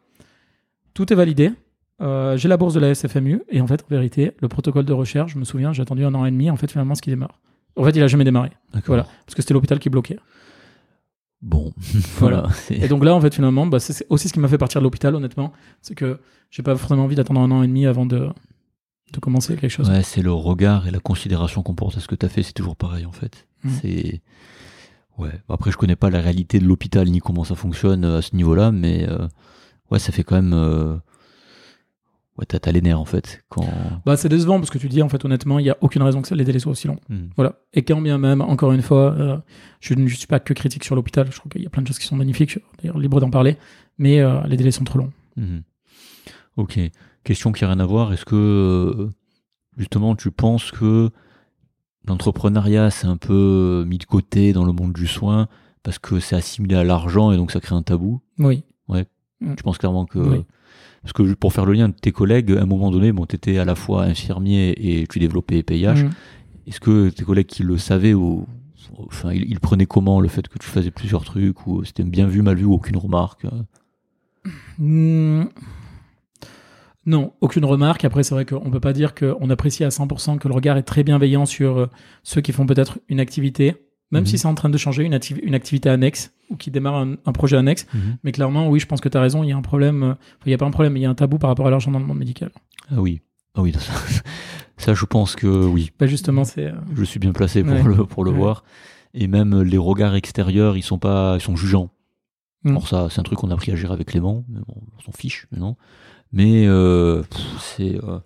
Tout 0.93 1.11
est 1.11 1.15
validé. 1.15 1.51
Euh, 2.01 2.37
j'ai 2.37 2.49
la 2.49 2.57
bourse 2.57 2.73
de 2.73 2.79
la 2.79 2.93
SFMU 2.93 3.43
et 3.49 3.61
en 3.61 3.67
fait, 3.67 3.83
en 3.83 3.87
vérité, 3.89 4.31
le 4.39 4.47
protocole 4.47 4.85
de 4.85 4.93
recherche, 4.93 5.33
je 5.33 5.39
me 5.39 5.45
souviens, 5.45 5.73
j'ai 5.73 5.81
attendu 5.81 6.03
un 6.03 6.13
an 6.15 6.25
et 6.25 6.31
demi. 6.31 6.49
En 6.49 6.57
fait, 6.57 6.71
finalement, 6.71 6.95
ce 6.95 7.01
qui 7.01 7.09
démarre. 7.09 7.39
En 7.75 7.83
fait, 7.83 7.91
il 7.91 8.03
a 8.03 8.07
jamais 8.07 8.23
démarré. 8.23 8.51
Voilà. 8.85 9.03
Parce 9.25 9.35
que 9.35 9.41
c'était 9.41 9.53
l'hôpital 9.53 9.79
qui 9.79 9.89
bloquait. 9.89 10.19
Bon. 11.41 11.73
Voilà. 12.19 12.47
Et 12.69 12.87
donc 12.87 13.03
là, 13.03 13.13
en 13.13 13.21
fait, 13.21 13.33
finalement, 13.33 13.67
bah, 13.67 13.79
c'est 13.79 14.05
aussi 14.09 14.27
ce 14.27 14.33
qui 14.33 14.39
m'a 14.39 14.47
fait 14.47 14.57
partir 14.57 14.81
de 14.81 14.83
l'hôpital, 14.83 15.13
honnêtement. 15.15 15.53
C'est 15.81 15.95
que 15.95 16.19
j'ai 16.49 16.63
pas 16.63 16.75
forcément 16.75 17.03
envie 17.03 17.15
d'attendre 17.15 17.41
un 17.41 17.51
an 17.51 17.63
et 17.63 17.67
demi 17.67 17.85
avant 17.85 18.05
de, 18.05 18.29
de 19.11 19.19
commencer 19.19 19.55
quelque 19.55 19.71
chose. 19.71 19.89
Ouais, 19.89 20.03
c'est 20.03 20.21
le 20.21 20.31
regard 20.31 20.87
et 20.87 20.91
la 20.91 20.99
considération 20.99 21.61
qu'on 21.63 21.75
porte 21.75 21.97
à 21.97 21.99
ce 21.99 22.07
que 22.07 22.15
tu 22.15 22.25
as 22.25 22.29
fait, 22.29 22.43
c'est 22.43 22.53
toujours 22.53 22.75
pareil 22.75 23.05
en 23.05 23.11
fait. 23.11 23.47
Mhm. 23.63 23.71
C'est 23.81 24.21
ouais. 25.17 25.31
Après, 25.49 25.71
je 25.71 25.77
connais 25.77 25.95
pas 25.95 26.09
la 26.09 26.21
réalité 26.21 26.59
de 26.59 26.65
l'hôpital 26.65 27.07
ni 27.09 27.19
comment 27.19 27.43
ça 27.43 27.55
fonctionne 27.55 28.05
euh, 28.05 28.17
à 28.19 28.21
ce 28.21 28.35
niveau-là, 28.35 28.71
mais 28.71 29.07
euh, 29.09 29.27
ouais, 29.91 29.99
ça 29.99 30.11
fait 30.11 30.23
quand 30.23 30.35
même 30.35 30.53
euh, 30.53 30.95
ouais, 32.37 32.45
t'as 32.45 32.71
les 32.71 32.81
nerfs 32.81 32.99
en 32.99 33.05
fait 33.05 33.43
quand. 33.49 33.65
Bah, 34.05 34.17
c'est 34.17 34.29
décevant 34.29 34.59
parce 34.59 34.69
que 34.69 34.77
tu 34.77 34.89
dis, 34.89 35.01
en 35.01 35.09
fait, 35.09 35.23
honnêtement, 35.25 35.59
il 35.59 35.65
y 35.65 35.69
a 35.69 35.77
aucune 35.81 36.01
raison 36.01 36.21
que 36.21 36.33
les 36.33 36.43
délais 36.43 36.59
soient 36.59 36.71
aussi 36.71 36.87
longs. 36.87 36.99
Mhm. 37.09 37.29
Voilà. 37.35 37.59
Et 37.73 37.83
quand 37.83 38.01
bien 38.01 38.17
même, 38.17 38.41
encore 38.41 38.71
une 38.71 38.81
fois, 38.81 39.13
euh, 39.13 39.37
je 39.79 39.93
ne 39.93 40.07
suis 40.07 40.27
pas 40.27 40.39
que 40.39 40.53
critique 40.53 40.83
sur 40.83 40.95
l'hôpital. 40.95 41.27
Je 41.31 41.37
trouve 41.37 41.51
qu'il 41.51 41.61
y 41.61 41.67
a 41.67 41.69
plein 41.69 41.81
de 41.81 41.87
choses 41.87 41.99
qui 41.99 42.07
sont 42.07 42.15
magnifiques. 42.15 42.49
Je 42.49 42.59
suis 42.59 42.67
D'ailleurs, 42.81 42.97
libre 42.97 43.19
d'en 43.19 43.29
parler. 43.29 43.57
Mais 43.97 44.19
euh, 44.19 44.41
les 44.47 44.57
délais 44.57 44.71
sont 44.71 44.83
trop 44.83 44.99
longs. 44.99 45.11
Mhm. 45.37 45.63
Ok. 46.57 46.79
Question 47.23 47.51
qui 47.51 47.63
a 47.63 47.67
rien 47.67 47.79
à 47.79 47.85
voir. 47.85 48.13
Est-ce 48.13 48.25
que 48.25 48.35
euh, 48.35 49.09
justement 49.77 50.15
tu 50.15 50.29
penses 50.29 50.71
que 50.71 51.09
l'entrepreneuriat 52.05 52.91
c'est 52.91 53.07
un 53.07 53.15
peu 53.15 53.85
mis 53.87 53.97
de 53.97 54.03
côté 54.03 54.51
dans 54.51 54.65
le 54.65 54.73
monde 54.73 54.91
du 54.91 55.07
soin 55.07 55.47
parce 55.83 55.99
que 55.99 56.19
c'est 56.19 56.35
assimilé 56.35 56.75
à 56.75 56.83
l'argent 56.83 57.31
et 57.31 57.37
donc 57.37 57.51
ça 57.51 57.59
crée 57.59 57.75
un 57.75 57.81
tabou? 57.81 58.21
Oui. 58.39 58.63
Je 59.55 59.61
pense 59.61 59.77
clairement 59.77 60.05
que. 60.05 60.19
Oui. 60.19 60.45
Parce 61.03 61.13
que 61.13 61.33
pour 61.33 61.53
faire 61.53 61.65
le 61.65 61.73
lien 61.73 61.89
de 61.89 61.93
tes 61.93 62.11
collègues, 62.11 62.51
à 62.53 62.61
un 62.61 62.65
moment 62.65 62.89
donné, 62.89 63.11
bon, 63.11 63.25
tu 63.25 63.35
étais 63.35 63.57
à 63.57 63.65
la 63.65 63.75
fois 63.75 64.03
infirmier 64.03 64.73
et 64.77 65.05
tu 65.07 65.19
développais 65.19 65.61
PIH. 65.61 66.03
Mhm. 66.03 66.11
Est-ce 66.67 66.79
que 66.79 67.09
tes 67.09 67.25
collègues 67.25 67.47
qui 67.47 67.63
le 67.63 67.77
savaient, 67.77 68.13
ou, 68.13 68.47
enfin, 69.07 69.33
ils, 69.33 69.43
ils 69.49 69.59
prenaient 69.59 69.85
comment 69.85 70.21
le 70.21 70.29
fait 70.29 70.47
que 70.47 70.57
tu 70.57 70.67
faisais 70.67 70.91
plusieurs 70.91 71.25
trucs, 71.25 71.67
ou 71.67 71.83
c'était 71.83 72.03
bien 72.03 72.25
vu, 72.27 72.41
mal 72.41 72.55
vu, 72.55 72.65
ou 72.65 72.73
aucune 72.73 72.97
remarque 72.97 73.45
euh? 73.45 73.63
Hmm. 74.77 75.45
Non, 77.05 77.33
aucune 77.41 77.65
remarque. 77.65 78.05
Après, 78.05 78.23
c'est 78.23 78.33
vrai 78.33 78.45
qu'on 78.45 78.71
peut 78.71 78.79
pas 78.79 78.93
dire 78.93 79.13
qu'on 79.13 79.49
apprécie 79.49 79.83
à 79.83 79.89
100% 79.89 80.37
que 80.37 80.47
le 80.47 80.53
regard 80.53 80.77
est 80.77 80.83
très 80.83 81.03
bienveillant 81.03 81.45
sur 81.45 81.77
euh, 81.77 81.89
ceux 82.23 82.39
qui 82.39 82.53
font 82.53 82.65
peut-être 82.65 82.99
une 83.09 83.19
activité, 83.19 83.75
même 84.13 84.21
Mhm. 84.23 84.27
si 84.27 84.37
c'est 84.37 84.47
en 84.47 84.53
train 84.55 84.69
de 84.69 84.77
changer, 84.77 85.03
une, 85.03 85.13
acti- 85.13 85.39
une 85.41 85.55
activité 85.55 85.89
annexe 85.89 86.31
ou 86.49 86.55
qui 86.55 86.71
démarre 86.71 86.95
un, 86.95 87.15
un 87.25 87.31
projet 87.33 87.57
annexe. 87.57 87.85
Mais 88.23 88.31
clairement, 88.31 88.69
oui, 88.69 88.79
je 88.79 88.85
pense 88.85 89.01
que 89.01 89.09
tu 89.09 89.17
as 89.17 89.21
raison. 89.21 89.43
Il 89.43 89.49
y 89.49 89.51
a 89.51 89.57
un 89.57 89.61
problème. 89.61 90.03
euh, 90.03 90.13
il 90.45 90.49
n'y 90.49 90.53
a 90.53 90.57
pas 90.57 90.65
un 90.65 90.71
problème, 90.71 90.93
mais 90.93 90.99
il 90.99 91.03
y 91.03 91.05
a 91.05 91.09
un 91.09 91.15
tabou 91.15 91.37
par 91.37 91.49
rapport 91.49 91.67
à 91.67 91.69
l'argent 91.71 91.91
dans 91.91 91.99
le 91.99 92.05
monde 92.05 92.17
médical. 92.19 92.51
Ah 92.89 93.01
oui. 93.01 93.21
Ah 93.55 93.61
oui, 93.61 93.73
ça, 93.79 93.93
ça, 94.77 94.93
je 94.93 95.05
pense 95.05 95.35
que 95.35 95.47
oui. 95.47 95.91
Bah, 95.99 96.07
justement, 96.07 96.43
c'est. 96.43 96.67
euh, 96.67 96.73
Je 96.95 97.03
suis 97.03 97.19
bien 97.19 97.33
placé 97.33 97.63
pour 97.63 97.73
Ouais. 97.73 97.83
le, 97.83 98.05
pour 98.05 98.23
le 98.23 98.31
Ouais. 98.31 98.37
voir. 98.37 98.63
Et 99.13 99.27
même 99.27 99.61
les 99.61 99.77
regards 99.77 100.15
extérieurs, 100.15 100.75
ils 100.77 100.81
sont 100.83 100.97
pas, 100.99 101.35
ils 101.37 101.41
sont 101.41 101.55
jugeants. 101.55 101.89
Mm. 102.63 102.69
Alors 102.69 102.87
ça, 102.87 103.07
c'est 103.11 103.19
un 103.19 103.23
truc 103.23 103.37
qu'on 103.39 103.51
a 103.51 103.53
appris 103.53 103.71
à 103.71 103.75
gérer 103.75 103.93
avec 103.93 104.07
Clément, 104.07 104.43
mais 104.49 104.59
bon, 104.67 104.75
on 104.97 105.01
s'en 105.01 105.11
fiche 105.11 105.47
maintenant. 105.51 105.77
Mais 106.31 106.65
euh, 106.67 107.21
pff, 107.23 107.41
c'est 107.59 107.95
euh, 108.03 108.19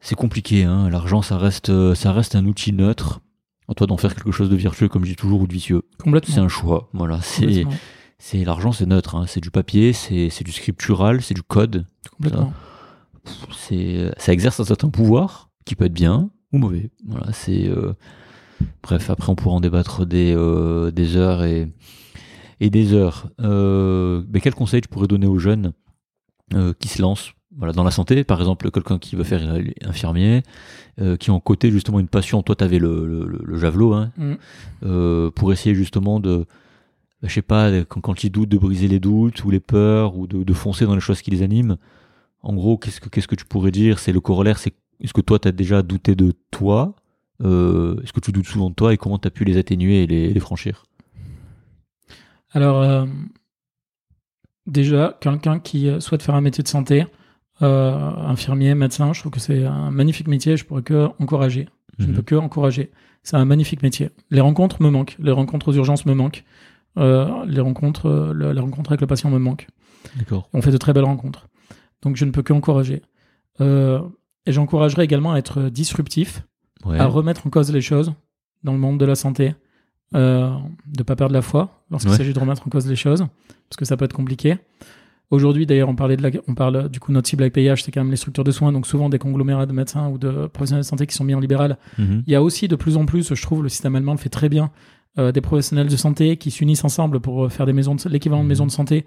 c'est 0.00 0.14
compliqué. 0.14 0.64
Hein. 0.64 0.88
L'argent, 0.90 1.22
ça 1.22 1.36
reste, 1.36 1.70
euh, 1.70 1.94
ça 1.94 2.12
reste 2.12 2.34
un 2.34 2.46
outil 2.46 2.72
neutre. 2.72 3.20
À 3.70 3.74
toi 3.74 3.86
d'en 3.86 3.96
faire 3.96 4.14
quelque 4.16 4.32
chose 4.32 4.50
de 4.50 4.56
vertueux, 4.56 4.88
comme 4.88 5.04
je 5.04 5.10
dis 5.10 5.16
toujours, 5.16 5.40
ou 5.42 5.46
de 5.46 5.52
vicieux. 5.52 5.82
complètement. 6.02 6.34
C'est 6.34 6.40
un 6.40 6.48
choix. 6.48 6.90
Voilà. 6.92 7.20
C'est, 7.22 7.64
c'est 8.18 8.44
l'argent, 8.44 8.72
c'est 8.72 8.86
neutre. 8.86 9.14
Hein. 9.14 9.26
C'est 9.28 9.40
du 9.40 9.52
papier, 9.52 9.92
c'est, 9.92 10.42
du 10.42 10.50
scriptural, 10.50 11.22
c'est 11.22 11.34
du 11.34 11.42
code. 11.42 11.86
complètement. 12.16 12.52
C'est, 13.56 14.10
ça 14.18 14.32
exerce 14.32 14.58
un 14.58 14.64
certain 14.64 14.88
pouvoir 14.88 15.50
qui 15.64 15.76
peut 15.76 15.84
être 15.84 15.94
bien 15.94 16.30
ou 16.52 16.58
mauvais. 16.58 16.90
Voilà. 17.06 17.32
C'est 17.32 17.68
euh, 17.68 17.92
bref. 18.82 19.08
Après, 19.08 19.30
on 19.30 19.36
pourra 19.36 19.54
en 19.54 19.60
débattre 19.60 20.04
des 20.04 20.34
euh, 20.34 20.90
des 20.90 21.16
heures 21.16 21.44
et 21.44 21.68
et 22.58 22.70
des 22.70 22.92
heures. 22.92 23.30
Euh, 23.40 24.24
mais 24.32 24.40
quel 24.40 24.54
conseil 24.54 24.80
tu 24.80 24.88
pourrais 24.88 25.06
donner 25.06 25.26
aux 25.26 25.38
jeunes 25.38 25.72
qui 26.80 26.88
se 26.88 27.00
lancent 27.00 27.30
voilà, 27.56 27.72
dans 27.72 27.84
la 27.84 27.90
santé, 27.90 28.22
par 28.24 28.38
exemple, 28.40 28.70
quelqu'un 28.70 28.98
qui 28.98 29.16
veut 29.16 29.24
faire 29.24 29.42
infirmier, 29.84 30.42
euh, 31.00 31.16
qui 31.16 31.30
ont 31.30 31.40
côté 31.40 31.70
justement 31.70 31.98
une 32.00 32.08
passion. 32.08 32.42
Toi, 32.42 32.54
tu 32.56 32.64
avais 32.64 32.78
le, 32.78 33.06
le, 33.06 33.40
le 33.44 33.58
javelot, 33.58 33.92
hein, 33.94 34.12
Mm. 34.16 34.32
euh, 34.84 35.30
pour 35.30 35.52
essayer 35.52 35.74
justement 35.74 36.20
de, 36.20 36.46
bah, 37.20 37.28
je 37.28 37.34
sais 37.34 37.42
pas, 37.42 37.70
quand, 37.84 38.00
quand 38.00 38.22
ils 38.24 38.30
doutent, 38.30 38.48
de 38.48 38.58
briser 38.58 38.86
les 38.88 39.00
doutes 39.00 39.42
ou 39.44 39.50
les 39.50 39.60
peurs 39.60 40.16
ou 40.16 40.26
de, 40.26 40.42
de 40.44 40.52
foncer 40.54 40.84
dans 40.86 40.94
les 40.94 41.00
choses 41.00 41.22
qui 41.22 41.30
les 41.30 41.42
animent. 41.42 41.76
En 42.42 42.54
gros, 42.54 42.78
qu'est-ce 42.78 43.00
que 43.00 43.08
qu'est-ce 43.08 43.28
que 43.28 43.34
tu 43.34 43.44
pourrais 43.44 43.70
dire? 43.72 43.98
C'est 43.98 44.12
le 44.12 44.20
corollaire, 44.20 44.58
c'est 44.58 44.72
est-ce 45.00 45.12
que 45.12 45.20
toi, 45.20 45.38
tu 45.38 45.48
as 45.48 45.52
déjà 45.52 45.82
douté 45.82 46.14
de 46.14 46.32
toi 46.50 46.94
Euh, 47.42 47.96
Est-ce 48.02 48.12
que 48.12 48.20
tu 48.20 48.32
doutes 48.32 48.46
souvent 48.46 48.68
de 48.70 48.74
toi 48.74 48.92
et 48.92 48.98
comment 48.98 49.18
tu 49.18 49.26
as 49.26 49.30
pu 49.30 49.44
les 49.44 49.56
atténuer 49.56 50.02
et 50.02 50.06
les, 50.06 50.30
les 50.32 50.40
franchir? 50.40 50.84
Alors, 52.52 52.82
euh, 52.82 53.06
déjà, 54.66 55.16
quelqu'un 55.20 55.58
qui 55.58 55.88
euh, 55.88 56.00
souhaite 56.00 56.22
faire 56.22 56.34
un 56.34 56.40
métier 56.40 56.62
de 56.62 56.68
santé, 56.68 57.06
infirmier, 57.66 58.74
médecin, 58.74 59.12
je 59.12 59.20
trouve 59.20 59.32
que 59.32 59.40
c'est 59.40 59.64
un 59.64 59.90
magnifique 59.90 60.28
métier. 60.28 60.56
Je 60.56 60.64
pourrais 60.64 60.82
que 60.82 61.08
encourager. 61.18 61.68
Je 61.98 62.04
ne 62.06 62.10
Mhm. 62.10 62.16
peux 62.16 62.22
que 62.22 62.34
encourager. 62.34 62.90
C'est 63.22 63.36
un 63.36 63.44
magnifique 63.44 63.82
métier. 63.82 64.10
Les 64.30 64.40
rencontres 64.40 64.82
me 64.82 64.88
manquent. 64.90 65.16
Les 65.18 65.32
rencontres 65.32 65.68
aux 65.68 65.74
urgences 65.74 66.06
me 66.06 66.14
manquent. 66.14 66.44
Euh, 66.98 67.44
les 67.46 67.60
rencontres, 67.60 68.06
euh, 68.06 68.32
le- 68.32 68.52
les 68.52 68.60
rencontres 68.60 68.90
avec 68.92 69.00
le 69.02 69.06
patient 69.06 69.30
me 69.30 69.38
manquent. 69.38 69.66
D'accord. 70.16 70.48
On 70.54 70.62
fait 70.62 70.70
de 70.72 70.78
très 70.78 70.92
belles 70.94 71.04
rencontres. 71.04 71.48
Donc, 72.02 72.16
je 72.16 72.24
ne 72.24 72.30
peux 72.30 72.42
que 72.42 72.52
encourager. 72.54 73.02
Euh, 73.60 74.00
et 74.46 74.52
j'encouragerais 74.52 75.04
également 75.04 75.32
à 75.32 75.38
être 75.38 75.64
disruptif, 75.68 76.42
Ouais. 76.86 76.98
à 76.98 77.04
remettre 77.06 77.46
en 77.46 77.50
cause 77.50 77.70
les 77.72 77.82
choses 77.82 78.14
dans 78.64 78.72
le 78.72 78.78
monde 78.78 78.98
de 78.98 79.04
la 79.04 79.14
santé, 79.14 79.54
euh, 80.14 80.50
de 80.86 81.02
pas 81.02 81.14
perdre 81.14 81.34
la 81.34 81.42
foi 81.42 81.84
lorsqu'il 81.90 82.10
Ouais. 82.12 82.16
s'agit 82.16 82.32
de 82.32 82.38
remettre 82.40 82.66
en 82.66 82.70
cause 82.70 82.86
les 82.88 82.96
choses, 82.96 83.20
parce 83.68 83.76
que 83.76 83.84
ça 83.84 83.98
peut 83.98 84.06
être 84.06 84.14
compliqué. 84.14 84.56
Aujourd'hui, 85.30 85.64
d'ailleurs, 85.64 85.88
on 85.88 85.94
parlait 85.94 86.16
de 86.16 86.22
la, 86.22 86.30
on 86.48 86.54
parle 86.54 86.88
du 86.88 86.98
coup 86.98 87.12
notre 87.12 87.28
cible 87.28 87.44
avec 87.44 87.52
PIH, 87.54 87.76
c'est 87.84 87.92
quand 87.92 88.00
même 88.00 88.10
les 88.10 88.16
structures 88.16 88.42
de 88.42 88.50
soins, 88.50 88.72
donc 88.72 88.86
souvent 88.86 89.08
des 89.08 89.18
conglomérats 89.18 89.66
de 89.66 89.72
médecins 89.72 90.08
ou 90.08 90.18
de 90.18 90.48
professionnels 90.48 90.82
de 90.82 90.88
santé 90.88 91.06
qui 91.06 91.14
sont 91.14 91.22
mis 91.24 91.34
en 91.34 91.40
libéral. 91.40 91.78
Mhm. 91.98 92.24
Il 92.26 92.32
y 92.32 92.34
a 92.34 92.42
aussi 92.42 92.66
de 92.66 92.74
plus 92.76 92.96
en 92.96 93.06
plus, 93.06 93.32
je 93.34 93.40
trouve, 93.42 93.62
le 93.62 93.68
système 93.68 93.94
allemand 93.94 94.12
le 94.12 94.18
fait 94.18 94.28
très 94.28 94.48
bien, 94.48 94.70
euh, 95.18 95.30
des 95.30 95.40
professionnels 95.40 95.88
de 95.88 95.96
santé 95.96 96.36
qui 96.36 96.50
s'unissent 96.50 96.84
ensemble 96.84 97.20
pour 97.20 97.44
euh, 97.44 97.48
faire 97.48 97.64
des 97.66 97.72
maisons, 97.72 97.94
l'équivalent 98.08 98.40
de 98.40 98.44
Mhm. 98.44 98.48
maisons 98.48 98.66
de 98.66 98.70
santé. 98.72 99.06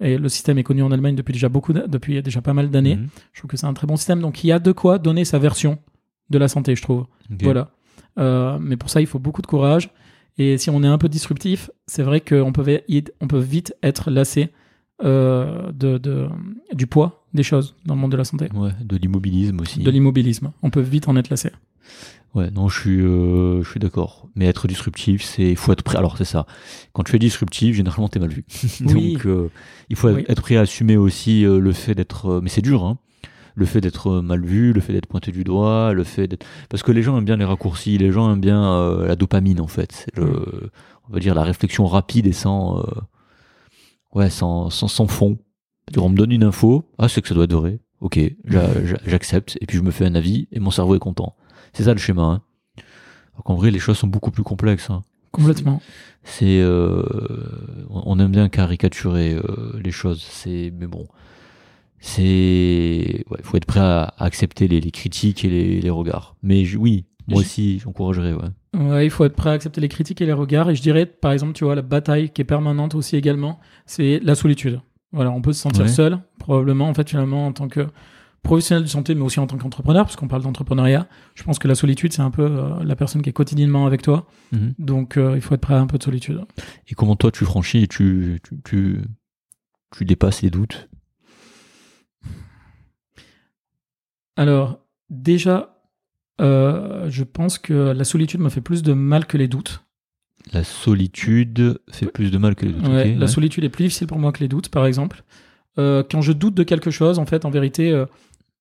Et 0.00 0.18
le 0.18 0.28
système 0.28 0.58
est 0.58 0.62
connu 0.62 0.82
en 0.82 0.90
Allemagne 0.92 1.14
depuis 1.14 1.32
déjà 1.32 1.48
beaucoup, 1.48 1.72
depuis 1.72 2.20
déjà 2.22 2.42
pas 2.42 2.52
mal 2.54 2.68
d'années. 2.70 2.96
Mhm. 2.96 3.08
Je 3.32 3.40
trouve 3.40 3.50
que 3.50 3.56
c'est 3.56 3.66
un 3.66 3.72
très 3.74 3.86
bon 3.86 3.96
système. 3.96 4.20
Donc 4.20 4.44
il 4.44 4.48
y 4.48 4.52
a 4.52 4.58
de 4.58 4.72
quoi 4.72 4.98
donner 4.98 5.24
sa 5.24 5.38
version 5.38 5.78
de 6.28 6.38
la 6.38 6.48
santé, 6.48 6.74
je 6.76 6.82
trouve. 6.82 7.06
Voilà. 7.42 7.70
Euh, 8.18 8.58
mais 8.60 8.76
pour 8.76 8.90
ça, 8.90 9.00
il 9.00 9.06
faut 9.06 9.18
beaucoup 9.18 9.40
de 9.42 9.46
courage. 9.46 9.90
Et 10.38 10.58
si 10.58 10.70
on 10.70 10.82
est 10.82 10.86
un 10.86 10.98
peu 10.98 11.08
disruptif, 11.08 11.70
c'est 11.86 12.02
vrai 12.02 12.20
qu'on 12.20 12.52
peut, 12.52 12.62
vi- 12.62 13.04
on 13.20 13.26
peut 13.26 13.38
vite 13.38 13.74
être 13.82 14.10
lassé 14.10 14.50
euh, 15.04 15.72
de, 15.72 15.98
de- 15.98 16.28
du 16.72 16.86
poids 16.86 17.24
des 17.34 17.42
choses 17.42 17.74
dans 17.86 17.94
le 17.94 18.00
monde 18.00 18.12
de 18.12 18.16
la 18.16 18.24
santé, 18.24 18.48
Ouais, 18.54 18.70
de 18.84 18.96
l'immobilisme 18.96 19.60
aussi. 19.60 19.80
de 19.80 19.90
l'immobilisme. 19.90 20.52
On 20.62 20.70
peut 20.70 20.80
vite 20.80 21.08
en 21.08 21.16
être 21.16 21.30
lassé. 21.30 21.50
Ouais, 22.34 22.50
non, 22.50 22.68
je 22.68 22.80
suis, 22.80 23.00
euh, 23.00 23.62
je 23.62 23.68
suis 23.70 23.78
d'accord. 23.80 24.28
Mais 24.36 24.46
être 24.46 24.66
disruptif, 24.66 25.22
c'est, 25.22 25.50
il 25.50 25.56
faut 25.56 25.70
être 25.72 25.82
prêt. 25.82 25.98
Alors 25.98 26.16
c'est 26.16 26.24
ça. 26.24 26.46
Quand 26.94 27.02
tu 27.02 27.14
es 27.14 27.18
disruptif, 27.18 27.76
généralement 27.76 28.08
t'es 28.08 28.20
mal 28.20 28.30
vu. 28.30 28.44
Oui. 28.80 29.12
Donc 29.14 29.26
euh, 29.26 29.48
il 29.90 29.96
faut 29.96 30.08
Oui. 30.08 30.24
être 30.28 30.40
prêt 30.40 30.56
à 30.56 30.60
assumer 30.62 30.96
aussi 30.96 31.44
euh, 31.44 31.58
le 31.58 31.72
fait 31.72 31.94
d'être. 31.94 32.26
euh, 32.30 32.40
mais 32.42 32.48
c'est 32.48 32.62
dur, 32.62 32.84
hein. 32.84 32.98
Le 33.54 33.66
fait 33.66 33.82
d'être 33.82 34.08
euh, 34.10 34.22
mal 34.22 34.42
vu, 34.46 34.72
le 34.72 34.80
fait 34.80 34.94
d'être 34.94 35.06
pointé 35.08 35.30
du 35.30 35.44
doigt, 35.44 35.92
le 35.92 36.04
fait 36.04 36.26
d'être. 36.26 36.46
Parce 36.70 36.82
que 36.82 36.90
les 36.90 37.02
gens 37.02 37.18
aiment 37.18 37.26
bien 37.26 37.36
les 37.36 37.44
raccourcis, 37.44 37.98
les 37.98 38.10
gens 38.10 38.32
aiment 38.32 38.40
bien 38.40 39.04
la 39.04 39.14
dopamine 39.14 39.60
en 39.60 39.66
fait. 39.66 40.06
Le, 40.16 40.70
on 41.10 41.12
va 41.12 41.18
dire 41.20 41.34
la 41.34 41.42
réflexion 41.42 41.86
rapide 41.86 42.26
et 42.26 42.32
sans, 42.32 42.78
euh, 42.78 42.82
ouais, 44.14 44.30
sans, 44.30 44.70
sans, 44.70 44.88
sans 44.88 45.06
fond. 45.06 45.38
On 45.96 46.08
me 46.08 46.16
donne 46.16 46.32
une 46.32 46.44
info, 46.44 46.84
ah 46.98 47.08
c'est 47.08 47.20
que 47.22 47.28
ça 47.28 47.34
doit 47.34 47.44
être 47.44 47.54
vrai. 47.54 47.80
Ok, 48.00 48.18
j'a- 48.44 48.84
j'a- 48.86 49.00
j'accepte 49.06 49.58
et 49.60 49.66
puis 49.66 49.76
je 49.78 49.82
me 49.82 49.90
fais 49.90 50.04
un 50.06 50.14
avis 50.14 50.48
et 50.52 50.58
mon 50.60 50.70
cerveau 50.70 50.94
est 50.96 50.98
content. 51.00 51.36
C'est 51.72 51.84
ça 51.84 51.92
le 51.92 51.98
schéma. 52.00 52.22
Hein. 52.22 52.42
Alors 53.34 53.44
qu'en 53.44 53.54
vrai, 53.54 53.70
les 53.70 53.78
choses 53.78 53.98
sont 53.98 54.06
beaucoup 54.08 54.30
plus 54.30 54.42
complexes. 54.42 54.90
hein. 54.90 55.04
Complètement. 55.30 55.80
C'est, 56.24 56.60
euh, 56.60 57.02
on 57.88 58.18
aime 58.18 58.30
bien 58.32 58.48
caricaturer 58.48 59.32
euh, 59.34 59.78
les 59.82 59.90
choses. 59.90 60.20
C'est, 60.22 60.72
mais 60.78 60.86
bon, 60.86 61.06
c'est, 62.00 63.24
ouais, 63.30 63.38
faut 63.42 63.56
être 63.56 63.64
prêt 63.66 63.80
à, 63.80 64.02
à 64.18 64.24
accepter 64.24 64.68
les, 64.68 64.80
les 64.80 64.90
critiques 64.90 65.44
et 65.44 65.48
les, 65.48 65.80
les 65.80 65.90
regards. 65.90 66.36
Mais 66.42 66.64
je- 66.64 66.76
oui, 66.78 67.06
moi 67.28 67.40
aussi, 67.40 67.78
j'encouragerais. 67.78 68.32
Ouais. 68.34 68.48
Ouais, 68.74 69.04
il 69.06 69.10
faut 69.10 69.24
être 69.24 69.36
prêt 69.36 69.50
à 69.50 69.52
accepter 69.52 69.80
les 69.80 69.88
critiques 69.88 70.20
et 70.22 70.26
les 70.26 70.32
regards. 70.32 70.70
Et 70.70 70.74
je 70.74 70.82
dirais, 70.82 71.04
par 71.06 71.32
exemple, 71.32 71.52
tu 71.52 71.64
vois, 71.64 71.74
la 71.74 71.82
bataille 71.82 72.30
qui 72.30 72.40
est 72.40 72.44
permanente 72.46 72.94
aussi 72.94 73.16
également, 73.16 73.60
c'est 73.86 74.18
la 74.22 74.34
solitude. 74.34 74.80
Voilà, 75.12 75.30
on 75.30 75.42
peut 75.42 75.52
se 75.52 75.60
sentir 75.60 75.82
Ouais. 75.82 75.88
seul, 75.88 76.18
probablement, 76.38 76.88
en 76.88 76.94
fait, 76.94 77.08
finalement, 77.10 77.46
en 77.46 77.52
tant 77.52 77.68
que 77.68 77.86
professionnel 78.42 78.82
de 78.82 78.88
santé, 78.88 79.14
mais 79.14 79.20
aussi 79.22 79.38
en 79.40 79.46
tant 79.46 79.56
qu'entrepreneur, 79.58 80.04
parce 80.04 80.16
qu'on 80.16 80.26
parle 80.26 80.42
d'entrepreneuriat. 80.42 81.06
Je 81.34 81.42
pense 81.44 81.58
que 81.58 81.68
la 81.68 81.74
solitude, 81.74 82.12
c'est 82.14 82.22
un 82.22 82.30
peu 82.30 82.42
euh, 82.42 82.82
la 82.82 82.96
personne 82.96 83.20
qui 83.22 83.28
est 83.28 83.32
quotidiennement 83.34 83.86
avec 83.86 84.00
toi. 84.02 84.26
Mhm. 84.52 84.74
Donc, 84.78 85.16
euh, 85.16 85.32
il 85.36 85.42
faut 85.42 85.54
être 85.54 85.60
prêt 85.60 85.74
à 85.74 85.80
un 85.80 85.86
peu 85.86 85.98
de 85.98 86.02
solitude. 86.02 86.40
Et 86.88 86.94
comment 86.94 87.14
toi 87.14 87.30
tu 87.30 87.44
franchis 87.44 87.82
et 87.84 87.86
tu, 87.86 88.40
tu, 88.42 88.60
tu, 88.64 89.00
tu 89.96 90.04
dépasses 90.06 90.40
les 90.42 90.50
doutes? 90.50 90.88
Alors, 94.36 94.80
déjà, 95.10 95.71
euh, 96.42 97.08
je 97.08 97.24
pense 97.24 97.58
que 97.58 97.72
la 97.72 98.04
solitude 98.04 98.40
me 98.40 98.48
fait 98.48 98.60
plus 98.60 98.82
de 98.82 98.92
mal 98.92 99.26
que 99.26 99.38
les 99.38 99.48
doutes. 99.48 99.84
La 100.52 100.64
solitude 100.64 101.80
fait 101.90 102.06
plus 102.06 102.30
de 102.30 102.38
mal 102.38 102.54
que 102.54 102.66
les 102.66 102.72
doutes. 102.72 102.88
Ouais, 102.88 103.14
la 103.14 103.20
ouais. 103.20 103.26
solitude 103.28 103.64
est 103.64 103.68
plus 103.68 103.84
difficile 103.84 104.06
pour 104.06 104.18
moi 104.18 104.32
que 104.32 104.40
les 104.40 104.48
doutes, 104.48 104.68
par 104.68 104.86
exemple. 104.86 105.22
Euh, 105.78 106.02
quand 106.08 106.20
je 106.20 106.32
doute 106.32 106.54
de 106.54 106.62
quelque 106.62 106.90
chose, 106.90 107.18
en 107.18 107.26
fait, 107.26 107.44
en 107.44 107.50
vérité, 107.50 107.92
euh, 107.92 108.06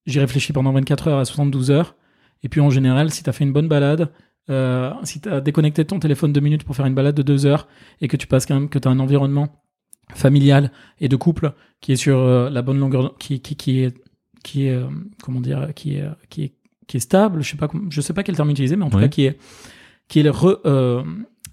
j'y 0.06 0.20
réfléchis 0.20 0.54
pendant 0.54 0.72
24 0.72 1.08
heures 1.08 1.20
à 1.20 1.26
72 1.26 1.72
heures. 1.72 1.96
Et 2.44 2.50
puis, 2.50 2.62
en 2.62 2.70
général, 2.70 3.12
si 3.12 3.24
tu 3.24 3.30
as 3.30 3.34
fait 3.34 3.44
une 3.44 3.54
bonne 3.54 3.68
balade, 3.68 4.12
euh, 4.50 4.92
si 5.04 5.22
tu 5.22 5.30
as 5.30 5.42
déconnecté 5.42 5.86
ton 5.86 6.00
téléphone 6.00 6.34
deux 6.34 6.42
minutes 6.42 6.64
pour 6.64 6.76
faire 6.76 6.86
une 6.86 6.96
balade 6.96 7.16
de 7.16 7.24
deux 7.24 7.46
heures 7.46 7.68
et 8.00 8.08
que 8.08 8.18
tu 8.18 8.28
passes 8.28 8.46
quand 8.46 8.56
même, 8.56 8.70
que 8.70 8.80
tu 8.80 8.88
as 8.88 8.92
un 8.92 9.00
environnement 9.00 9.50
familial 10.14 10.72
et 11.00 11.08
de 11.08 11.16
couple 11.16 11.54
qui 11.80 11.94
est 11.94 11.98
sur 11.98 12.50
la 12.50 12.62
bonne 12.62 12.80
longueur, 12.80 13.18
qui, 13.18 13.40
qui, 13.40 13.56
qui 13.56 13.80
est, 13.80 13.96
qui 14.44 14.66
est, 14.68 14.80
comment 15.24 15.40
dire, 15.40 15.70
qui 15.74 15.96
est, 15.96 16.10
qui 16.30 16.44
est, 16.44 16.54
qui 16.88 16.98
est 16.98 17.02
stable, 17.02 17.42
je 17.44 17.52
sais 17.52 17.58
pas, 17.58 17.70
je 17.90 18.02
sais 18.02 18.14
pas 18.14 18.24
quel 18.24 18.36
terme 18.36 18.50
utiliser, 18.50 18.76
mais 18.76 18.86
en 18.86 18.90
tout 18.90 19.00
cas, 19.00 19.08
qui 19.08 19.26
est, 19.26 19.38
qui 20.08 20.20
est 20.20 20.24
le 20.24 20.32
re- 20.32 20.60
euh, 20.66 21.04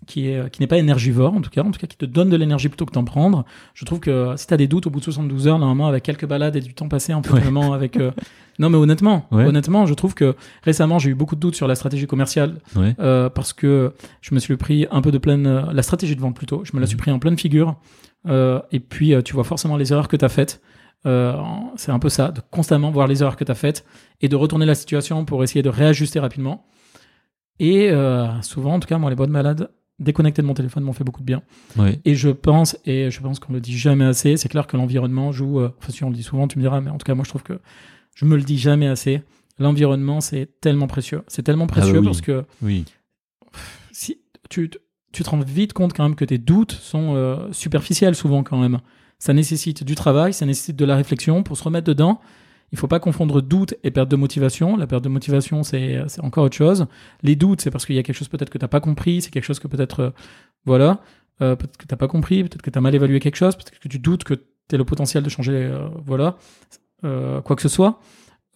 qui 0.06 0.28
est 0.28 0.50
qui 0.50 0.60
n'est 0.62 0.66
pas 0.66 0.78
énergivore 0.78 1.34
en 1.34 1.40
tout 1.42 1.50
cas 1.50 1.62
en 1.62 1.70
tout 1.70 1.78
cas 1.78 1.86
qui 1.86 1.96
te 1.98 2.06
donne 2.06 2.30
de 2.30 2.36
l'énergie 2.36 2.68
plutôt 2.68 2.86
que 2.86 2.92
d'en 2.92 3.04
prendre 3.04 3.44
je 3.74 3.84
trouve 3.84 4.00
que 4.00 4.32
si 4.36 4.46
tu 4.46 4.54
as 4.54 4.56
des 4.56 4.66
doutes 4.66 4.86
au 4.86 4.90
bout 4.90 5.00
de 5.00 5.04
72 5.04 5.46
heures 5.48 5.58
normalement 5.58 5.86
avec 5.86 6.02
quelques 6.02 6.24
balades 6.24 6.56
et 6.56 6.60
du 6.62 6.72
temps 6.72 6.88
passé 6.88 7.12
en 7.12 7.22
fait 7.22 7.34
Ouais. 7.34 7.40
vraiment 7.40 7.74
avec 7.74 7.98
euh, 7.98 8.10
non 8.58 8.70
mais 8.70 8.78
honnêtement 8.78 9.26
Ouais. 9.30 9.44
honnêtement 9.44 9.84
je 9.84 9.92
trouve 9.92 10.14
que 10.14 10.34
récemment 10.62 10.98
j'ai 10.98 11.10
eu 11.10 11.14
beaucoup 11.14 11.34
de 11.34 11.40
doutes 11.40 11.56
sur 11.56 11.68
la 11.68 11.74
stratégie 11.74 12.06
commerciale 12.06 12.60
Ouais. 12.74 12.94
euh, 13.00 13.28
parce 13.28 13.52
que 13.52 13.92
je 14.22 14.34
me 14.34 14.40
suis 14.40 14.56
pris 14.56 14.86
un 14.90 15.02
peu 15.02 15.10
de 15.12 15.18
pleine 15.18 15.46
euh, 15.46 15.62
la 15.74 15.82
stratégie 15.82 16.16
de 16.16 16.20
vente 16.22 16.34
plutôt 16.36 16.62
je 16.64 16.74
me 16.74 16.80
la 16.80 16.86
suis 16.86 16.94
Mhm. 16.96 17.00
pris 17.02 17.10
en 17.10 17.18
pleine 17.18 17.36
figure 17.38 17.76
Euh, 18.26 18.60
et 18.72 18.80
puis 18.80 19.14
euh, 19.14 19.20
tu 19.22 19.34
vois 19.34 19.44
forcément 19.44 19.76
les 19.76 19.92
erreurs 19.92 20.08
que 20.08 20.16
tu 20.16 20.24
as 20.24 20.28
faites 20.28 20.60
Euh, 21.06 21.36
c'est 21.76 21.92
un 21.92 21.98
peu 22.00 22.08
ça 22.08 22.32
de 22.32 22.40
constamment 22.50 22.90
voir 22.90 23.06
les 23.06 23.22
erreurs 23.22 23.36
que 23.36 23.44
tu 23.44 23.52
as 23.52 23.54
faites 23.54 23.84
et 24.20 24.28
de 24.28 24.34
retourner 24.34 24.66
la 24.66 24.74
situation 24.74 25.24
pour 25.24 25.44
essayer 25.44 25.62
de 25.62 25.68
réajuster 25.68 26.18
rapidement 26.18 26.66
et 27.60 27.90
euh, 27.90 28.26
souvent 28.42 28.74
en 28.74 28.80
tout 28.80 28.88
cas 28.88 28.98
moi 28.98 29.08
les 29.08 29.14
bonnes 29.16 29.30
malades 29.30 29.70
déconnecter 30.00 30.42
de 30.42 30.46
mon 30.48 30.54
téléphone 30.54 30.82
m'ont 30.82 30.92
fait 30.92 31.04
beaucoup 31.04 31.20
de 31.20 31.24
bien 31.26 31.42
et 32.04 32.14
je 32.16 32.30
pense, 32.30 32.76
et 32.84 33.10
je 33.12 33.20
pense 33.20 33.38
qu'on 33.38 33.52
le 33.52 33.60
dit 33.60 33.78
jamais 33.78 34.04
assez, 34.04 34.36
c'est 34.36 34.48
clair 34.48 34.66
que 34.66 34.76
l'environnement 34.76 35.30
joue, 35.32 35.60
euh, 35.60 35.70
enfin 35.78 35.92
si 35.92 36.02
on 36.02 36.08
le 36.10 36.16
dit 36.16 36.22
souvent, 36.24 36.48
tu 36.48 36.58
me 36.58 36.62
diras, 36.64 36.80
mais 36.80 36.90
en 36.90 36.98
tout 36.98 37.04
cas 37.04 37.14
moi 37.14 37.24
je 37.24 37.28
trouve 37.30 37.42
que 37.44 37.60
je 38.14 38.24
me 38.24 38.36
le 38.36 38.42
dis 38.42 38.58
jamais 38.58 38.88
assez, 38.88 39.22
l'environnement 39.60 40.20
c'est 40.20 40.60
tellement 40.60 40.88
précieux. 40.88 41.22
C'est 41.28 41.42
tellement 41.42 41.66
précieux 41.68 41.94
bah 41.94 41.98
oui. 42.00 42.04
parce 42.06 42.20
que 42.22 42.44
Oui. 42.62 42.84
si 43.92 44.20
tu, 44.50 44.68
te- 44.70 44.78
tu 45.12 45.22
te 45.22 45.30
rends 45.30 45.38
vite 45.40 45.72
compte 45.72 45.92
quand 45.92 46.02
même 46.04 46.16
que 46.16 46.24
tes 46.24 46.38
doutes 46.38 46.72
sont 46.72 47.48
superficiels 47.52 48.14
souvent 48.14 48.42
quand 48.42 48.58
même. 48.58 48.78
Ça 49.18 49.32
nécessite 49.32 49.82
du 49.82 49.94
travail, 49.94 50.32
ça 50.32 50.46
nécessite 50.46 50.76
de 50.76 50.84
la 50.84 50.96
réflexion 50.96 51.42
pour 51.42 51.56
se 51.56 51.64
remettre 51.64 51.86
dedans. 51.86 52.20
Il 52.70 52.78
faut 52.78 52.86
pas 52.86 53.00
confondre 53.00 53.40
doute 53.40 53.74
et 53.82 53.90
perte 53.90 54.10
de 54.10 54.16
motivation. 54.16 54.76
La 54.76 54.86
perte 54.86 55.02
de 55.02 55.08
motivation, 55.08 55.62
c'est 55.62 56.04
encore 56.20 56.44
autre 56.44 56.56
chose. 56.56 56.86
Les 57.22 57.34
doutes, 57.34 57.62
c'est 57.62 57.70
parce 57.70 57.86
qu'il 57.86 57.96
y 57.96 57.98
a 57.98 58.02
quelque 58.02 58.16
chose 58.16 58.28
peut-être 58.28 58.50
que 58.50 58.58
t'as 58.58 58.68
pas 58.68 58.80
compris, 58.80 59.22
c'est 59.22 59.30
quelque 59.30 59.44
chose 59.44 59.58
que 59.58 59.68
peut-être, 59.68 60.00
euh, 60.00 60.10
voilà, 60.66 61.00
euh, 61.40 61.56
peut-être 61.56 61.76
que 61.78 61.86
t'as 61.86 61.96
pas 61.96 62.08
compris, 62.08 62.42
peut-être 62.42 62.62
que 62.62 62.70
t'as 62.70 62.80
mal 62.80 62.94
évalué 62.94 63.20
quelque 63.20 63.36
chose, 63.36 63.56
peut-être 63.56 63.78
que 63.78 63.88
tu 63.88 63.98
doutes 63.98 64.24
que 64.24 64.34
tu 64.34 64.76
le 64.76 64.84
potentiel 64.84 65.22
de 65.22 65.30
changer, 65.30 65.54
euh, 65.54 65.88
voilà, 66.04 66.36
quoi 67.00 67.56
que 67.56 67.62
ce 67.62 67.68
soit. 67.68 68.00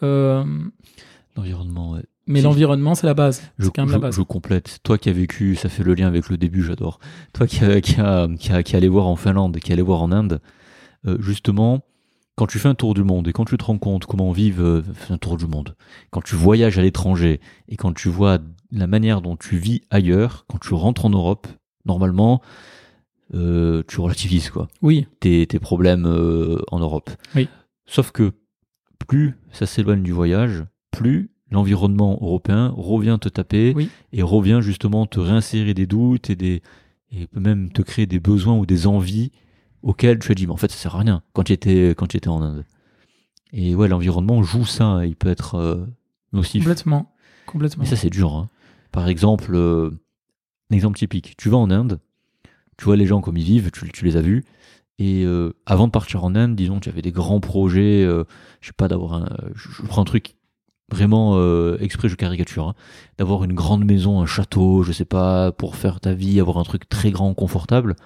L'environnement. 0.02 1.98
Mais 2.26 2.40
Si. 2.40 2.44
l'environnement, 2.44 2.94
c'est 2.94 3.06
la 3.06 3.14
base. 3.14 3.42
Je, 3.58 3.64
C'est 3.66 3.70
quand 3.74 3.82
même 3.82 3.88
je- 3.88 3.92
la 3.94 3.98
base. 3.98 4.14
je 4.16 4.22
complète. 4.22 4.78
Toi 4.82 4.98
qui 4.98 5.08
as 5.08 5.12
vécu, 5.12 5.56
ça 5.56 5.68
fait 5.68 5.82
le 5.82 5.94
lien 5.94 6.06
avec 6.06 6.28
le 6.28 6.36
début, 6.36 6.62
j'adore. 6.62 6.98
Toi 7.32 7.46
qui, 7.46 7.64
a, 7.64 7.80
qui, 7.80 8.00
a, 8.00 8.28
qui, 8.38 8.52
a, 8.52 8.62
qui 8.62 8.86
voir 8.86 9.06
en 9.06 9.16
Finlande, 9.16 9.58
qui 9.58 9.72
allé 9.72 9.82
voir 9.82 10.02
en 10.02 10.12
Inde, 10.12 10.40
euh, 11.06 11.16
justement, 11.20 11.80
quand 12.36 12.46
tu 12.46 12.58
fais 12.58 12.68
un 12.68 12.74
tour 12.74 12.94
du 12.94 13.02
monde 13.04 13.28
et 13.28 13.32
quand 13.32 13.44
tu 13.44 13.56
te 13.58 13.64
rends 13.64 13.78
compte 13.78 14.06
comment 14.06 14.30
vivent 14.32 14.62
euh, 14.62 14.82
un 15.10 15.18
tour 15.18 15.36
du 15.36 15.46
monde, 15.46 15.74
quand 16.10 16.22
tu 16.22 16.34
voyages 16.36 16.78
à 16.78 16.82
l'étranger 16.82 17.40
et 17.68 17.76
quand 17.76 17.92
tu 17.92 18.08
vois 18.08 18.38
la 18.70 18.86
manière 18.86 19.20
dont 19.20 19.36
tu 19.36 19.56
vis 19.56 19.82
ailleurs, 19.90 20.44
quand 20.48 20.58
tu 20.58 20.72
rentres 20.74 21.04
en 21.04 21.10
Europe, 21.10 21.46
normalement, 21.84 22.40
euh, 23.34 23.82
tu 23.88 24.00
relativises 24.00 24.50
quoi 24.50 24.68
Oui, 24.80 25.06
tes, 25.20 25.46
tes 25.46 25.58
problèmes 25.58 26.06
euh, 26.06 26.58
en 26.70 26.78
Europe. 26.78 27.10
Oui. 27.34 27.48
Sauf 27.86 28.12
que 28.12 28.32
plus 29.08 29.36
ça 29.50 29.66
s'éloigne 29.66 30.02
du 30.02 30.12
voyage, 30.12 30.64
plus 30.90 31.30
l'environnement 31.52 32.18
européen 32.20 32.72
revient 32.76 33.18
te 33.20 33.28
taper 33.28 33.72
Oui. 33.76 33.88
et 34.12 34.22
revient 34.22 34.58
justement 34.62 35.06
te 35.06 35.20
réinsérer 35.20 35.74
des 35.74 35.86
doutes 35.86 36.30
et 36.30 36.36
des 36.36 36.62
et 37.12 37.26
peut 37.26 37.40
même 37.40 37.70
te 37.70 37.82
créer 37.82 38.06
des 38.06 38.20
besoins 38.20 38.56
ou 38.56 38.64
des 38.66 38.86
envies 38.86 39.30
auxquels 39.82 40.18
tu 40.18 40.32
as 40.32 40.34
dit 40.34 40.46
mais 40.46 40.52
en 40.52 40.56
fait 40.56 40.70
ça 40.70 40.78
sert 40.78 40.96
à 40.96 41.00
rien 41.00 41.22
quand 41.34 41.44
tu 41.44 41.52
étais 41.52 41.90
quand 41.96 42.06
tu 42.06 42.16
étais 42.16 42.28
en 42.28 42.40
Inde. 42.42 42.64
Et 43.52 43.74
ouais, 43.74 43.86
l'environnement 43.88 44.42
joue 44.42 44.64
ça, 44.64 45.04
il 45.04 45.14
peut 45.14 45.28
être 45.28 45.56
euh, 45.56 45.84
nocif. 46.32 46.62
Complètement. 46.64 47.12
Complètement. 47.46 47.84
Et 47.84 47.86
ça 47.86 47.96
c'est 47.96 48.08
dur. 48.10 48.32
hein. 48.34 48.48
Par 48.92 49.08
exemple, 49.08 49.54
euh, 49.54 49.90
un 50.70 50.74
exemple 50.74 50.96
typique, 50.98 51.34
tu 51.36 51.50
vas 51.50 51.58
en 51.58 51.70
Inde, 51.70 52.00
tu 52.78 52.84
vois 52.86 52.96
les 52.96 53.04
gens 53.06 53.20
comme 53.20 53.36
ils 53.36 53.44
vivent, 53.44 53.70
tu, 53.70 53.90
tu 53.92 54.04
les 54.06 54.16
as 54.16 54.22
vus. 54.22 54.42
Et 54.98 55.24
euh, 55.24 55.52
avant 55.66 55.86
de 55.86 55.92
partir 55.92 56.24
en 56.24 56.34
Inde, 56.34 56.54
disons, 56.56 56.78
tu 56.80 56.88
avais 56.88 57.02
des 57.02 57.12
grands 57.12 57.40
projets, 57.40 58.04
euh, 58.04 58.24
je 58.60 58.68
sais 58.68 58.72
pas, 58.76 58.88
d'avoir 58.88 59.14
un. 59.14 59.28
Je, 59.54 59.68
je 59.70 59.82
prends 59.82 60.02
un 60.02 60.04
truc 60.06 60.36
vraiment 60.92 61.32
euh, 61.36 61.76
exprès, 61.80 62.08
je 62.08 62.14
caricature, 62.16 62.68
hein, 62.68 62.74
d'avoir 63.18 63.44
une 63.44 63.54
grande 63.54 63.84
maison, 63.84 64.20
un 64.20 64.26
château, 64.26 64.82
je 64.82 64.92
sais 64.92 65.04
pas, 65.04 65.50
pour 65.52 65.76
faire 65.76 66.00
ta 66.00 66.12
vie, 66.14 66.38
avoir 66.40 66.58
un 66.58 66.64
truc 66.64 66.88
très 66.88 67.10
grand, 67.10 67.34
confortable. 67.34 67.96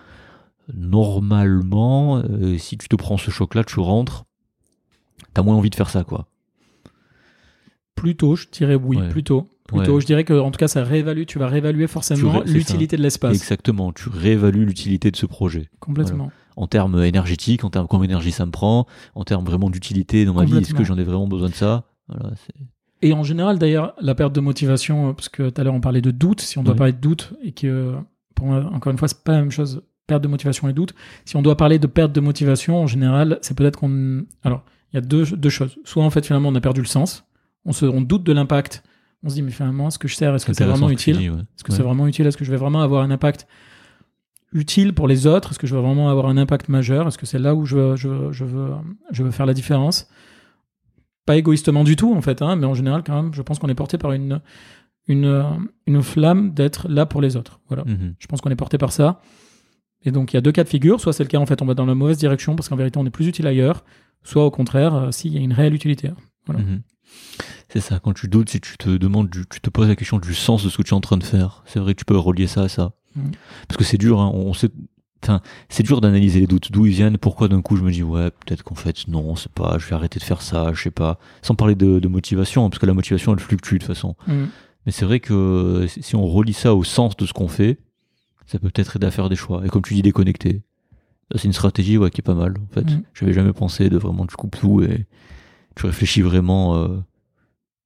Normalement, 0.75 2.19
euh, 2.19 2.59
si 2.59 2.77
tu 2.79 2.89
te 2.89 2.97
prends 2.97 3.17
ce 3.19 3.31
choc-là, 3.31 3.65
tu 3.65 3.81
rentres, 3.81 4.25
t'as 5.35 5.43
moins 5.43 5.55
envie 5.57 5.71
de 5.71 5.75
faire 5.75 5.91
ça, 5.91 6.05
quoi. 6.05 6.27
Plutôt, 7.95 8.37
je 8.37 8.47
dirais 8.51 8.75
oui, 8.75 8.97
Ouais. 8.99 9.09
plutôt. 9.09 9.49
Plutôt, 9.69 9.95
Ouais. 9.97 10.01
je 10.01 10.07
dirais 10.07 10.23
que 10.23 10.39
en 10.39 10.51
tout 10.53 10.59
cas, 10.59 10.69
ça 10.69 10.85
réévalue, 10.85 11.25
tu 11.27 11.39
vas 11.41 11.49
réévaluer 11.49 11.89
forcément 11.89 12.39
ré- 12.39 12.45
l'utilité 12.47 12.97
de 12.97 13.03
l'espace. 13.03 13.35
Exactement, 13.35 13.93
tu 13.93 14.09
réévalues 14.09 14.65
l'utilité 14.65 15.11
de 15.11 15.17
ce 15.17 15.27
projet. 15.27 15.69
Complètement. 15.81 16.31
en 16.59 16.67
termes 16.69 17.03
énergétiques, 17.03 17.65
en 17.65 17.71
termes 17.71 17.87
combien 17.87 18.07
d'énergie 18.07 18.33
ça 18.33 18.47
me 18.47 18.51
prend, 18.51 18.87
en 19.15 19.25
termes 19.25 19.45
vraiment 19.45 19.69
d'utilité 19.69 20.25
dans 20.25 20.33
ma 20.33 20.45
vie, 20.47 20.57
est-ce 20.57 20.73
que 20.73 20.85
j'en 20.85 20.97
ai 20.97 21.05
vraiment 21.05 21.27
besoin 21.29 21.51
de 21.51 21.55
ça? 21.55 21.85
Voilà, 22.09 22.31
Et 23.03 23.13
en 23.13 23.23
général, 23.23 23.59
d'ailleurs, 23.59 23.95
la 24.01 24.15
perte 24.15 24.33
de 24.35 24.41
motivation, 24.41 25.11
euh, 25.11 25.13
parce 25.13 25.29
que 25.29 25.51
tout 25.51 25.61
à 25.61 25.65
l'heure 25.65 25.75
on 25.75 25.81
parlait 25.81 26.01
de 26.01 26.11
doute, 26.11 26.41
si 26.41 26.59
on 26.59 26.63
doit 26.63 26.75
parler 26.75 26.93
de 26.93 26.99
doute, 27.01 27.35
et 27.43 27.53
que, 27.53 27.95
pour 28.35 28.47
moi, 28.47 28.65
encore 28.73 28.91
une 28.93 28.99
fois, 28.99 29.07
c'est 29.09 29.23
pas 29.23 29.33
la 29.33 29.41
même 29.41 29.51
chose, 29.51 29.83
perte 30.07 30.23
de 30.23 30.29
motivation 30.29 30.69
et 30.69 30.73
doute. 30.73 30.95
Si 31.25 31.37
on 31.37 31.43
doit 31.43 31.57
parler 31.57 31.79
de 31.79 31.87
perte 31.87 32.13
de 32.13 32.21
motivation, 32.21 32.79
en 32.81 32.87
général, 32.87 33.39
c'est 33.43 33.57
peut-être 33.57 33.79
qu'on. 33.79 34.25
Alors, 34.45 34.63
il 34.93 34.97
y 34.97 34.99
a 34.99 35.03
deux, 35.03 35.25
deux 35.27 35.49
choses. 35.51 35.77
Soit, 35.85 36.05
en 36.05 36.11
fait, 36.11 36.25
finalement, 36.25 36.49
on 36.49 36.55
a 36.55 36.61
perdu 36.61 36.81
le 36.81 36.87
sens, 36.87 37.25
on, 37.65 37.73
se, 37.73 37.85
on 37.85 38.01
doute 38.01 38.23
de 38.25 38.33
l'impact, 38.33 38.83
on 39.23 39.29
se 39.29 39.35
dit, 39.35 39.43
mais 39.43 39.51
finalement, 39.51 39.89
est-ce 39.89 39.99
que 39.99 40.09
je 40.09 40.15
sers, 40.15 40.35
est-ce 40.35 40.47
que 40.47 40.53
c'est 40.55 40.65
vraiment 40.65 40.89
ce 40.89 40.93
utile? 40.93 41.17
ouais. 41.17 41.27
Est-ce 41.27 41.65
que 41.65 41.73
Ouais. 41.73 41.77
c'est 41.77 41.83
vraiment 41.83 42.07
utile? 42.07 42.27
Est-ce 42.27 42.37
que 42.37 42.45
je 42.45 42.51
vais 42.51 42.57
vraiment 42.57 42.81
avoir 42.83 43.03
un 43.03 43.11
impact 43.11 43.47
utile 44.53 44.95
pour 44.95 45.09
les 45.09 45.27
autres? 45.27 45.51
Est-ce 45.51 45.59
que 45.59 45.67
je 45.67 45.75
vais 45.75 45.83
vraiment 45.83 46.09
avoir 46.09 46.27
un 46.29 46.37
impact 46.37 46.69
majeur? 46.69 47.09
Est-ce 47.09 47.19
que 47.19 47.27
c'est 47.27 47.39
là 47.39 47.55
où 47.55 47.67
je 47.67 47.77
veux, 47.77 47.97
je, 47.97 48.09
veux, 48.09 48.33
je, 48.33 48.45
veux, 48.45 48.71
je 49.11 49.23
veux 49.23 49.31
faire 49.31 49.47
la 49.47 49.55
différence? 49.55 50.09
Pas 51.27 51.37
égoïstement 51.37 51.85
du 51.85 51.97
tout, 51.97 52.15
en 52.15 52.23
fait, 52.23 52.41
hein, 52.41 52.57
mais 52.57 52.67
en 52.67 52.75
général, 52.75 53.03
quand 53.05 53.21
même, 53.23 53.35
je 53.35 53.43
pense 53.43 53.59
qu'on 53.59 53.69
est 53.69 53.75
porté 53.75 53.99
par 53.99 54.13
une, 54.13 54.41
une, 55.09 55.25
euh, 55.25 55.43
une 55.87 56.03
flamme 56.03 56.53
d'être 56.55 56.89
là 56.89 57.05
pour 57.05 57.21
les 57.21 57.37
autres. 57.37 57.61
Voilà. 57.69 57.85
Mhm. 57.85 58.15
Je 58.19 58.27
pense 58.29 58.41
qu'on 58.41 58.51
est 58.51 58.57
porté 58.57 58.79
par 58.79 58.93
ça. 58.93 59.21
Et 60.05 60.13
donc, 60.13 60.33
il 60.33 60.37
y 60.37 60.39
a 60.39 60.41
deux 60.41 60.53
cas 60.53 60.63
de 60.65 60.69
figure. 60.69 61.01
Soit 61.01 61.13
c'est 61.13 61.25
le 61.25 61.29
cas, 61.29 61.39
en 61.39 61.47
fait, 61.47 61.61
on 61.63 61.67
va 61.67 61.75
dans 61.75 61.85
la 61.87 61.95
mauvaise 61.95 62.17
direction 62.19 62.55
parce 62.57 62.69
qu'en 62.69 62.77
vérité, 62.77 62.99
on 62.99 63.07
est 63.07 63.11
plus 63.11 63.27
utile 63.27 63.47
ailleurs. 63.47 63.85
Soit 64.23 64.45
au 64.45 64.51
contraire, 64.51 64.95
euh, 64.95 65.11
s'il 65.11 65.33
y 65.35 65.39
a 65.39 65.41
une 65.41 65.53
réelle 65.53 65.75
utilité. 65.75 66.11
Voilà. 66.47 66.63
Mhm. 66.63 66.83
C'est 67.69 67.81
ça, 67.81 67.99
quand 67.99 68.13
tu 68.13 68.29
doutes, 68.29 68.49
si 68.51 68.61
tu 68.61 68.77
te 68.79 68.89
demandes, 68.97 69.29
du- 69.29 69.47
tu 69.51 69.61
te 69.61 69.69
poses 69.71 69.89
la 69.89 69.97
question 69.97 70.19
du 70.19 70.35
sens 70.35 70.63
de 70.65 70.69
ce 70.69 70.77
que 70.77 70.83
tu 70.83 70.91
es 70.91 70.95
en 70.97 71.01
train 71.01 71.17
de 71.17 71.25
faire. 71.25 71.63
C'est 71.67 71.81
vrai 71.81 71.95
que 71.95 71.99
tu 71.99 72.05
peux 72.05 72.17
relier 72.17 72.47
ça 72.47 72.63
à 72.63 72.69
ça. 72.69 72.93
Mhm. 73.17 73.33
Parce 73.67 73.79
que 73.79 73.85
c'est 73.85 73.99
dur, 73.99 74.21
hein, 74.21 74.31
on 74.33 74.55
sait, 74.55 74.71
enfin, 75.27 75.41
c'est 75.69 75.83
dur 75.83 76.01
d'analyser 76.01 76.41
les 76.41 76.47
doutes, 76.47 76.71
d'où 76.73 76.87
ils 76.87 76.93
viennent, 76.93 77.19
pourquoi 77.19 77.49
d'un 77.49 77.63
coup 77.63 77.77
je 77.77 77.83
me 77.83 77.91
dis, 77.91 78.03
ouais, 78.03 78.31
peut-être 78.31 78.63
qu'en 78.63 78.75
fait, 78.75 79.09
non, 79.09 79.37
c'est 79.37 79.51
pas, 79.53 79.77
je 79.79 79.87
vais 79.87 79.95
arrêter 79.95 80.19
de 80.19 80.25
faire 80.25 80.43
ça, 80.43 80.73
je 80.73 80.83
sais 80.83 80.91
pas. 80.91 81.19
Sans 81.43 81.55
parler 81.55 81.75
de, 81.75 81.99
de 81.99 82.09
motivation, 82.09 82.69
parce 82.71 82.79
que 82.79 82.87
la 82.87 82.95
motivation, 82.95 83.33
elle 83.33 83.41
fluctue 83.41 83.75
de 83.75 83.79
toute 83.79 83.87
façon. 83.87 84.15
Mhm. 84.27 84.49
Mais 84.87 84.93
c'est 84.93 85.05
vrai 85.05 85.19
que 85.21 85.87
si 85.89 86.15
on 86.15 86.25
relie 86.27 86.53
ça 86.53 86.75
au 86.75 86.85
sens 86.85 87.17
de 87.17 87.27
ce 87.27 87.33
qu'on 87.33 87.49
fait, 87.49 87.79
ça 88.47 88.59
peut 88.61 88.71
peut-être 88.71 88.95
aider 88.97 89.07
à 89.07 89.11
faire 89.11 89.29
des 89.29 89.35
choix. 89.37 89.63
Et 89.67 89.69
comme 89.69 89.83
tu 89.83 89.95
dis, 89.95 90.03
déconnecter. 90.03 90.63
C'est 91.35 91.45
une 91.45 91.53
stratégie 91.53 91.99
ouais, 91.99 92.09
qui 92.11 92.21
est 92.21 92.23
pas 92.23 92.35
mal, 92.35 92.55
en 92.63 92.73
fait. 92.73 92.85
Mhm. 92.89 93.03
J'avais 93.15 93.33
jamais 93.33 93.53
pensé 93.53 93.91
de 93.91 93.99
vraiment, 93.99 94.27
tu 94.27 94.37
coupes 94.37 94.57
tout 94.57 94.83
et 94.83 95.07
tu 95.75 95.87
réfléchis 95.87 96.23
vraiment. 96.23 96.77
euh, 96.77 96.99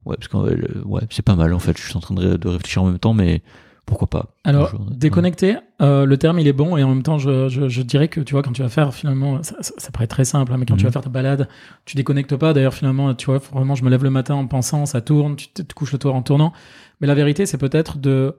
Ouais, 0.06 0.16
parce 0.16 0.28
que 0.28 0.82
ouais, 0.86 1.02
c'est 1.10 1.24
pas 1.24 1.36
mal, 1.36 1.52
en 1.54 1.58
fait. 1.58 1.76
Je 1.78 1.82
suis 1.82 1.96
en 1.96 2.00
train 2.00 2.14
de, 2.14 2.36
de 2.36 2.48
réfléchir 2.48 2.82
en 2.82 2.86
même 2.86 2.98
temps, 2.98 3.12
mais 3.14 3.42
pourquoi 3.90 4.08
pas 4.08 4.26
Alors, 4.44 4.70
Toujours, 4.70 4.86
ouais. 4.88 4.96
déconnecter, 4.96 5.56
euh, 5.82 6.06
le 6.06 6.16
terme 6.16 6.38
il 6.38 6.48
est 6.48 6.54
bon 6.54 6.78
et 6.78 6.82
en 6.82 6.88
même 6.88 7.02
temps, 7.02 7.18
je, 7.18 7.48
je, 7.50 7.68
je 7.68 7.82
dirais 7.82 8.08
que 8.08 8.20
tu 8.20 8.32
vois, 8.32 8.42
quand 8.42 8.52
tu 8.52 8.62
vas 8.62 8.70
faire 8.70 8.94
finalement, 8.94 9.42
ça, 9.42 9.56
ça, 9.60 9.74
ça 9.76 9.90
paraît 9.90 10.06
très 10.06 10.24
simple, 10.24 10.52
hein, 10.52 10.56
mais 10.58 10.64
quand 10.64 10.76
tu 10.76 10.84
Mhm. 10.84 10.88
vas 10.88 10.92
faire 10.92 11.02
ta 11.02 11.10
balade, 11.10 11.48
tu 11.84 11.96
déconnectes 11.96 12.36
pas. 12.36 12.54
D'ailleurs, 12.54 12.72
finalement, 12.74 13.12
tu 13.14 13.26
vois, 13.26 13.38
vraiment, 13.52 13.74
je 13.74 13.84
me 13.84 13.90
lève 13.90 14.02
le 14.02 14.10
matin 14.10 14.34
en 14.34 14.46
pensant, 14.46 14.86
ça 14.86 15.02
tourne, 15.02 15.36
tu 15.36 15.48
te, 15.48 15.60
te 15.62 15.74
couches 15.74 15.92
le 15.92 15.98
soir 16.00 16.14
en 16.14 16.22
tournant. 16.22 16.52
Mais 17.00 17.06
la 17.06 17.14
vérité, 17.14 17.44
c'est 17.44 17.58
peut-être 17.58 17.98
de 17.98 18.36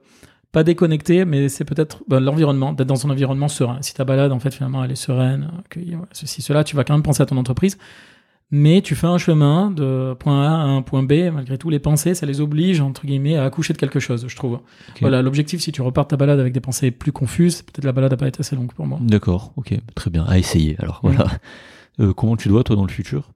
pas 0.50 0.64
déconnecter, 0.64 1.24
mais 1.24 1.48
c'est 1.48 1.64
peut-être 1.64 2.02
ben, 2.08 2.20
l'environnement, 2.20 2.72
d'être 2.74 2.86
dans 2.88 3.06
un 3.06 3.10
environnement 3.10 3.48
serein. 3.48 3.78
Si 3.80 3.94
ta 3.94 4.04
balade, 4.04 4.32
en 4.32 4.38
fait, 4.40 4.52
finalement, 4.52 4.84
elle 4.84 4.90
est 4.92 4.96
sereine, 4.96 5.48
que, 5.70 5.80
ceci, 6.12 6.42
cela, 6.42 6.62
tu 6.64 6.76
vas 6.76 6.84
quand 6.84 6.92
même 6.92 7.02
penser 7.02 7.22
à 7.22 7.26
ton 7.26 7.36
entreprise. 7.38 7.78
Mais 8.54 8.82
tu 8.82 8.94
fais 8.94 9.06
un 9.06 9.16
chemin 9.16 9.70
de 9.70 10.14
point 10.18 10.42
A 10.46 10.50
à 10.50 10.66
un 10.66 10.82
point 10.82 11.02
B, 11.02 11.32
malgré 11.32 11.56
tout, 11.56 11.70
les 11.70 11.78
pensées, 11.78 12.14
ça 12.14 12.26
les 12.26 12.42
oblige, 12.42 12.82
entre 12.82 13.06
guillemets, 13.06 13.34
à 13.34 13.44
accoucher 13.44 13.72
de 13.72 13.78
quelque 13.78 13.98
chose, 13.98 14.26
je 14.28 14.36
trouve. 14.36 14.60
Voilà, 15.00 15.22
l'objectif, 15.22 15.62
si 15.62 15.72
tu 15.72 15.80
repars 15.80 16.06
ta 16.06 16.18
balade 16.18 16.38
avec 16.38 16.52
des 16.52 16.60
pensées 16.60 16.90
plus 16.90 17.12
confuses, 17.12 17.62
peut-être 17.62 17.86
la 17.86 17.92
balade 17.92 18.10
n'a 18.10 18.18
pas 18.18 18.28
été 18.28 18.40
assez 18.40 18.54
longue 18.54 18.70
pour 18.74 18.86
moi. 18.86 18.98
D'accord, 19.00 19.54
ok, 19.56 19.74
très 19.94 20.10
bien. 20.10 20.24
À 20.26 20.38
essayer, 20.38 20.76
alors 20.80 21.00
voilà. 21.02 21.26
Euh, 21.98 22.12
comment 22.12 22.36
tu 22.36 22.48
dois, 22.48 22.62
toi, 22.62 22.76
dans 22.76 22.84
le 22.84 22.90
futur? 22.90 23.30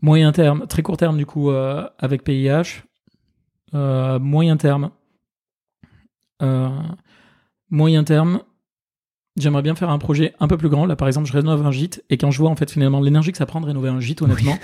Moyen 0.00 0.32
terme, 0.32 0.66
très 0.66 0.80
court 0.80 0.96
terme, 0.96 1.18
du 1.18 1.26
coup, 1.26 1.50
euh, 1.50 1.86
avec 1.98 2.24
PIH. 2.24 2.84
Euh, 3.74 4.18
moyen 4.18 4.56
terme. 4.56 4.90
Moyen 7.70 8.04
terme, 8.04 8.40
J'aimerais 9.38 9.62
bien 9.62 9.74
faire 9.74 9.90
un 9.90 9.98
projet 9.98 10.34
un 10.40 10.48
peu 10.48 10.56
plus 10.56 10.68
grand. 10.68 10.86
Là, 10.86 10.96
par 10.96 11.08
exemple, 11.08 11.28
je 11.28 11.32
rénove 11.32 11.64
un 11.64 11.70
gîte 11.70 12.04
et 12.10 12.16
quand 12.18 12.30
je 12.30 12.38
vois 12.38 12.50
en 12.50 12.56
fait 12.56 12.70
finalement 12.70 13.00
l'énergie 13.00 13.32
que 13.32 13.38
ça 13.38 13.46
prend 13.46 13.60
de 13.60 13.66
rénover 13.66 13.88
un 13.88 14.00
gîte, 14.00 14.22
honnêtement, 14.22 14.58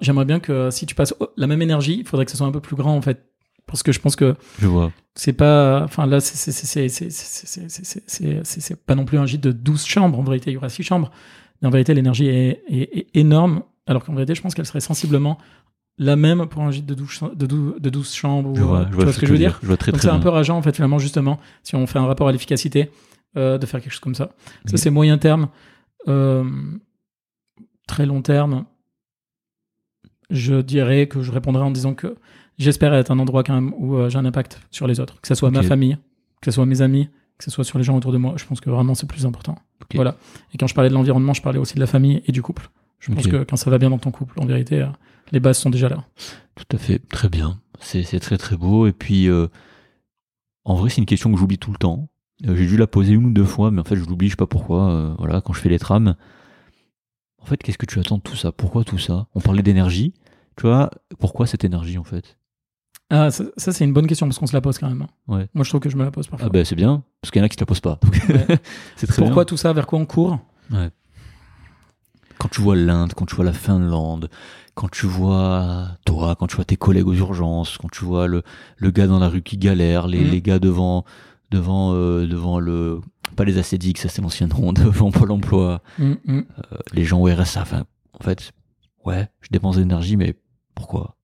j'aimerais 0.00 0.24
bien 0.24 0.40
que 0.40 0.70
si 0.70 0.86
tu 0.86 0.94
passes 0.94 1.14
la 1.36 1.46
même 1.46 1.62
énergie, 1.62 1.98
il 2.00 2.06
faudrait 2.06 2.24
que 2.24 2.30
ce 2.30 2.36
soit 2.36 2.46
un 2.46 2.52
peu 2.52 2.60
plus 2.60 2.76
grand 2.76 2.96
en 2.96 3.02
fait, 3.02 3.30
parce 3.66 3.82
que 3.82 3.92
je 3.92 4.00
pense 4.00 4.16
que 4.16 4.34
je 4.60 4.66
vois. 4.66 4.92
C'est 5.14 5.32
pas, 5.32 5.82
enfin 5.84 6.06
là, 6.06 6.20
c'est 6.20 6.46
pas 8.86 8.94
non 8.94 9.04
plus 9.04 9.18
un 9.18 9.26
gîte 9.26 9.42
de 9.42 9.52
12 9.52 9.84
chambres. 9.86 10.18
En 10.18 10.22
vérité, 10.22 10.50
il 10.50 10.54
y 10.54 10.56
aura 10.56 10.68
6 10.68 10.82
chambres. 10.82 11.10
Mais 11.60 11.68
en 11.68 11.70
vérité, 11.70 11.94
l'énergie 11.94 12.26
est, 12.26 13.06
énorme. 13.14 13.62
Alors 13.86 14.04
qu'en 14.04 14.14
vérité, 14.14 14.34
je 14.34 14.42
pense 14.42 14.54
qu'elle 14.54 14.66
serait 14.66 14.80
sensiblement 14.80 15.38
la 15.98 16.16
même 16.16 16.46
pour 16.46 16.62
un 16.62 16.70
gîte 16.70 16.86
de 16.86 16.94
12, 16.94 17.20
de 17.34 17.46
12, 17.46 17.74
de 17.80 17.90
12 17.90 18.14
chambres. 18.14 18.54
Je 18.56 18.62
vois, 18.62 18.86
tu 18.86 18.92
vois, 18.92 19.12
ce 19.12 19.20
que, 19.20 19.26
je 19.26 19.32
veux 19.32 19.38
dire. 19.38 19.58
Je 19.62 19.66
vois 19.66 19.76
très, 19.76 19.92
Donc 19.92 20.00
c'est 20.00 20.08
un 20.08 20.20
peu 20.20 20.30
rageant 20.30 20.56
en 20.56 20.62
fait 20.62 20.74
finalement 20.74 20.98
justement 20.98 21.38
si 21.62 21.76
on 21.76 21.86
fait 21.86 21.98
un 21.98 22.06
rapport 22.06 22.28
à 22.28 22.32
l'efficacité 22.32 22.90
euh, 23.36 23.58
de 23.58 23.66
faire 23.66 23.80
quelque 23.80 23.92
chose 23.92 24.00
comme 24.00 24.14
ça. 24.14 24.30
Ça 24.66 24.76
c'est 24.76 24.90
moyen 24.90 25.18
terme. 25.18 25.48
Euh, 26.08 26.44
très 27.86 28.06
long 28.06 28.22
terme. 28.22 28.64
Je 30.30 30.60
dirais 30.60 31.06
que 31.06 31.22
je 31.22 31.32
répondrai 31.32 31.62
en 31.62 31.70
disant 31.70 31.94
que 31.94 32.16
j'espère 32.58 32.94
être 32.94 33.10
un 33.10 33.18
endroit 33.18 33.42
quand 33.42 33.54
même 33.54 33.72
où 33.76 33.96
euh, 33.96 34.08
j'ai 34.08 34.18
un 34.18 34.24
impact 34.24 34.60
sur 34.70 34.86
les 34.86 35.00
autres. 35.00 35.20
Que 35.20 35.28
ce 35.28 35.34
soit 35.34 35.50
ma 35.50 35.62
famille 35.62 35.98
que 36.40 36.50
ce 36.50 36.54
soit 36.54 36.66
mes 36.66 36.80
amis 36.80 37.08
que 37.36 37.44
ce 37.44 37.50
soit 37.50 37.64
sur 37.64 37.78
les 37.78 37.84
gens 37.84 37.96
autour 37.96 38.12
de 38.12 38.18
moi. 38.18 38.34
Je 38.36 38.44
pense 38.44 38.60
que 38.60 38.68
vraiment 38.70 38.94
c'est 38.94 39.08
plus 39.08 39.26
important. 39.26 39.56
Voilà. 39.94 40.16
Et 40.52 40.58
quand 40.58 40.66
je 40.66 40.74
parlais 40.74 40.90
de 40.90 40.94
l'environnement 40.94 41.32
je 41.32 41.42
parlais 41.42 41.58
aussi 41.58 41.74
de 41.74 41.80
la 41.80 41.86
famille 41.86 42.22
et 42.26 42.32
du 42.32 42.42
couple. 42.42 42.70
Je 42.98 43.12
pense 43.12 43.26
que 43.26 43.44
quand 43.44 43.56
ça 43.56 43.70
va 43.70 43.78
bien 43.78 43.88
dans 43.88 43.98
ton 43.98 44.10
couple 44.10 44.38
en 44.40 44.44
vérité 44.44 44.86
les 45.32 45.40
bases 45.40 45.58
sont 45.58 45.70
déjà 45.70 45.88
là. 45.88 46.04
Tout 46.54 46.76
à 46.76 46.78
fait, 46.78 46.98
très 46.98 47.28
bien. 47.28 47.60
C'est 47.80 48.02
c'est 48.02 48.20
très 48.20 48.38
très 48.38 48.56
beau. 48.56 48.86
Et 48.86 48.92
puis, 48.92 49.28
euh, 49.28 49.48
en 50.64 50.74
vrai, 50.74 50.90
c'est 50.90 50.98
une 50.98 51.06
question 51.06 51.32
que 51.32 51.38
j'oublie 51.38 51.58
tout 51.58 51.70
le 51.70 51.78
temps. 51.78 52.08
Euh, 52.46 52.56
J'ai 52.56 52.66
dû 52.66 52.76
la 52.76 52.86
poser 52.86 53.12
une 53.12 53.26
ou 53.26 53.30
deux 53.32 53.44
fois, 53.44 53.70
mais 53.70 53.80
en 53.80 53.84
fait, 53.84 53.96
je 53.96 54.04
l'oublie, 54.04 54.28
je 54.28 54.32
sais 54.32 54.36
pas 54.36 54.46
pourquoi. 54.46 54.90
euh, 54.90 55.14
voilà, 55.18 55.40
quand 55.40 55.52
je 55.52 55.60
fais 55.60 55.68
les 55.68 55.78
trames. 55.78 56.14
En 57.38 57.44
fait, 57.46 57.56
qu'est-ce 57.62 57.78
que 57.78 57.86
tu 57.86 57.98
attends 58.00 58.18
de 58.18 58.22
tout 58.22 58.36
ça? 58.36 58.52
Pourquoi 58.52 58.84
tout 58.84 58.98
ça? 58.98 59.26
On 59.34 59.40
parlait 59.40 59.62
d'énergie. 59.62 60.14
Tu 60.56 60.66
vois, 60.66 60.90
pourquoi 61.18 61.46
cette 61.46 61.64
énergie 61.64 61.96
en 61.98 62.04
fait? 62.04 62.36
Ah 63.08 63.30
ça, 63.30 63.44
ça, 63.56 63.72
c'est 63.72 63.84
une 63.84 63.92
bonne 63.92 64.06
question 64.06 64.26
parce 64.26 64.38
qu'on 64.38 64.46
se 64.46 64.52
la 64.52 64.60
pose 64.60 64.78
quand 64.78 64.88
même 64.88 65.02
hein. 65.02 65.08
Ouais. 65.26 65.48
moi 65.54 65.64
je 65.64 65.70
trouve 65.70 65.80
que 65.80 65.88
je 65.90 65.96
me 65.96 66.04
la 66.04 66.10
pose 66.12 66.28
parfois 66.28 66.46
Ah 66.46 66.50
ben 66.50 66.64
c'est 66.64 66.76
bien, 66.76 67.02
parce 67.20 67.32
qu'il 67.32 67.40
y 67.40 67.42
en 67.42 67.46
a 67.46 67.48
qui 67.48 67.56
te 67.56 67.62
la 67.62 67.66
posent 67.66 67.80
pas. 67.80 67.98
Ouais. 68.28 68.58
c'est 68.94 69.06
très 69.08 69.22
pourquoi 69.22 69.44
tout 69.44 69.56
ça? 69.56 69.72
Vers 69.72 69.86
quoi 69.86 69.98
on 69.98 70.06
court? 70.06 70.38
Bien. 70.68 70.90
Quand 72.38 72.48
tu 72.48 72.60
vois 72.60 72.76
l'Inde, 72.76 73.12
quand 73.16 73.26
tu 73.26 73.34
vois 73.34 73.44
la 73.44 73.52
Finlande, 73.52 74.30
quand 74.74 74.88
tu 74.90 75.06
vois 75.06 75.88
toi, 76.06 76.36
quand 76.38 76.46
tu 76.46 76.56
vois 76.56 76.64
tes 76.64 76.76
collègues 76.76 77.08
aux 77.08 77.14
urgences, 77.14 77.78
quand 77.78 77.90
tu 77.90 78.04
vois 78.04 78.26
le, 78.28 78.42
le 78.76 78.90
gars 78.90 79.06
dans 79.08 79.18
la 79.18 79.28
rue 79.28 79.42
qui 79.42 79.58
galère, 79.58 80.06
les, 80.06 80.20
Mhm. 80.24 80.30
les 80.30 80.42
gars 80.42 80.58
devant 80.58 81.04
devant 81.50 81.92
euh, 81.94 82.26
devant 82.26 82.58
le 82.60 83.00
pas 83.36 83.44
les 83.44 83.58
acédiques, 83.58 83.98
ça 83.98 84.08
c'est 84.08 84.22
l'ancien 84.22 84.46
nom, 84.48 84.72
devant 84.74 85.10
Pôle 85.10 85.30
Emploi, 85.32 85.82
Hum, 86.00 86.16
hum. 86.28 86.44
euh, 86.72 86.76
les 86.92 87.04
gens 87.04 87.20
au 87.20 87.26
RSA. 87.26 87.62
Enfin, 87.62 87.84
en 88.18 88.22
fait, 88.24 88.52
ouais, 89.04 89.28
je 89.40 89.48
dépense 89.50 89.76
de 89.76 89.80
l'énergie, 89.82 90.16
mais 90.16 90.34
pourquoi? 90.74 91.16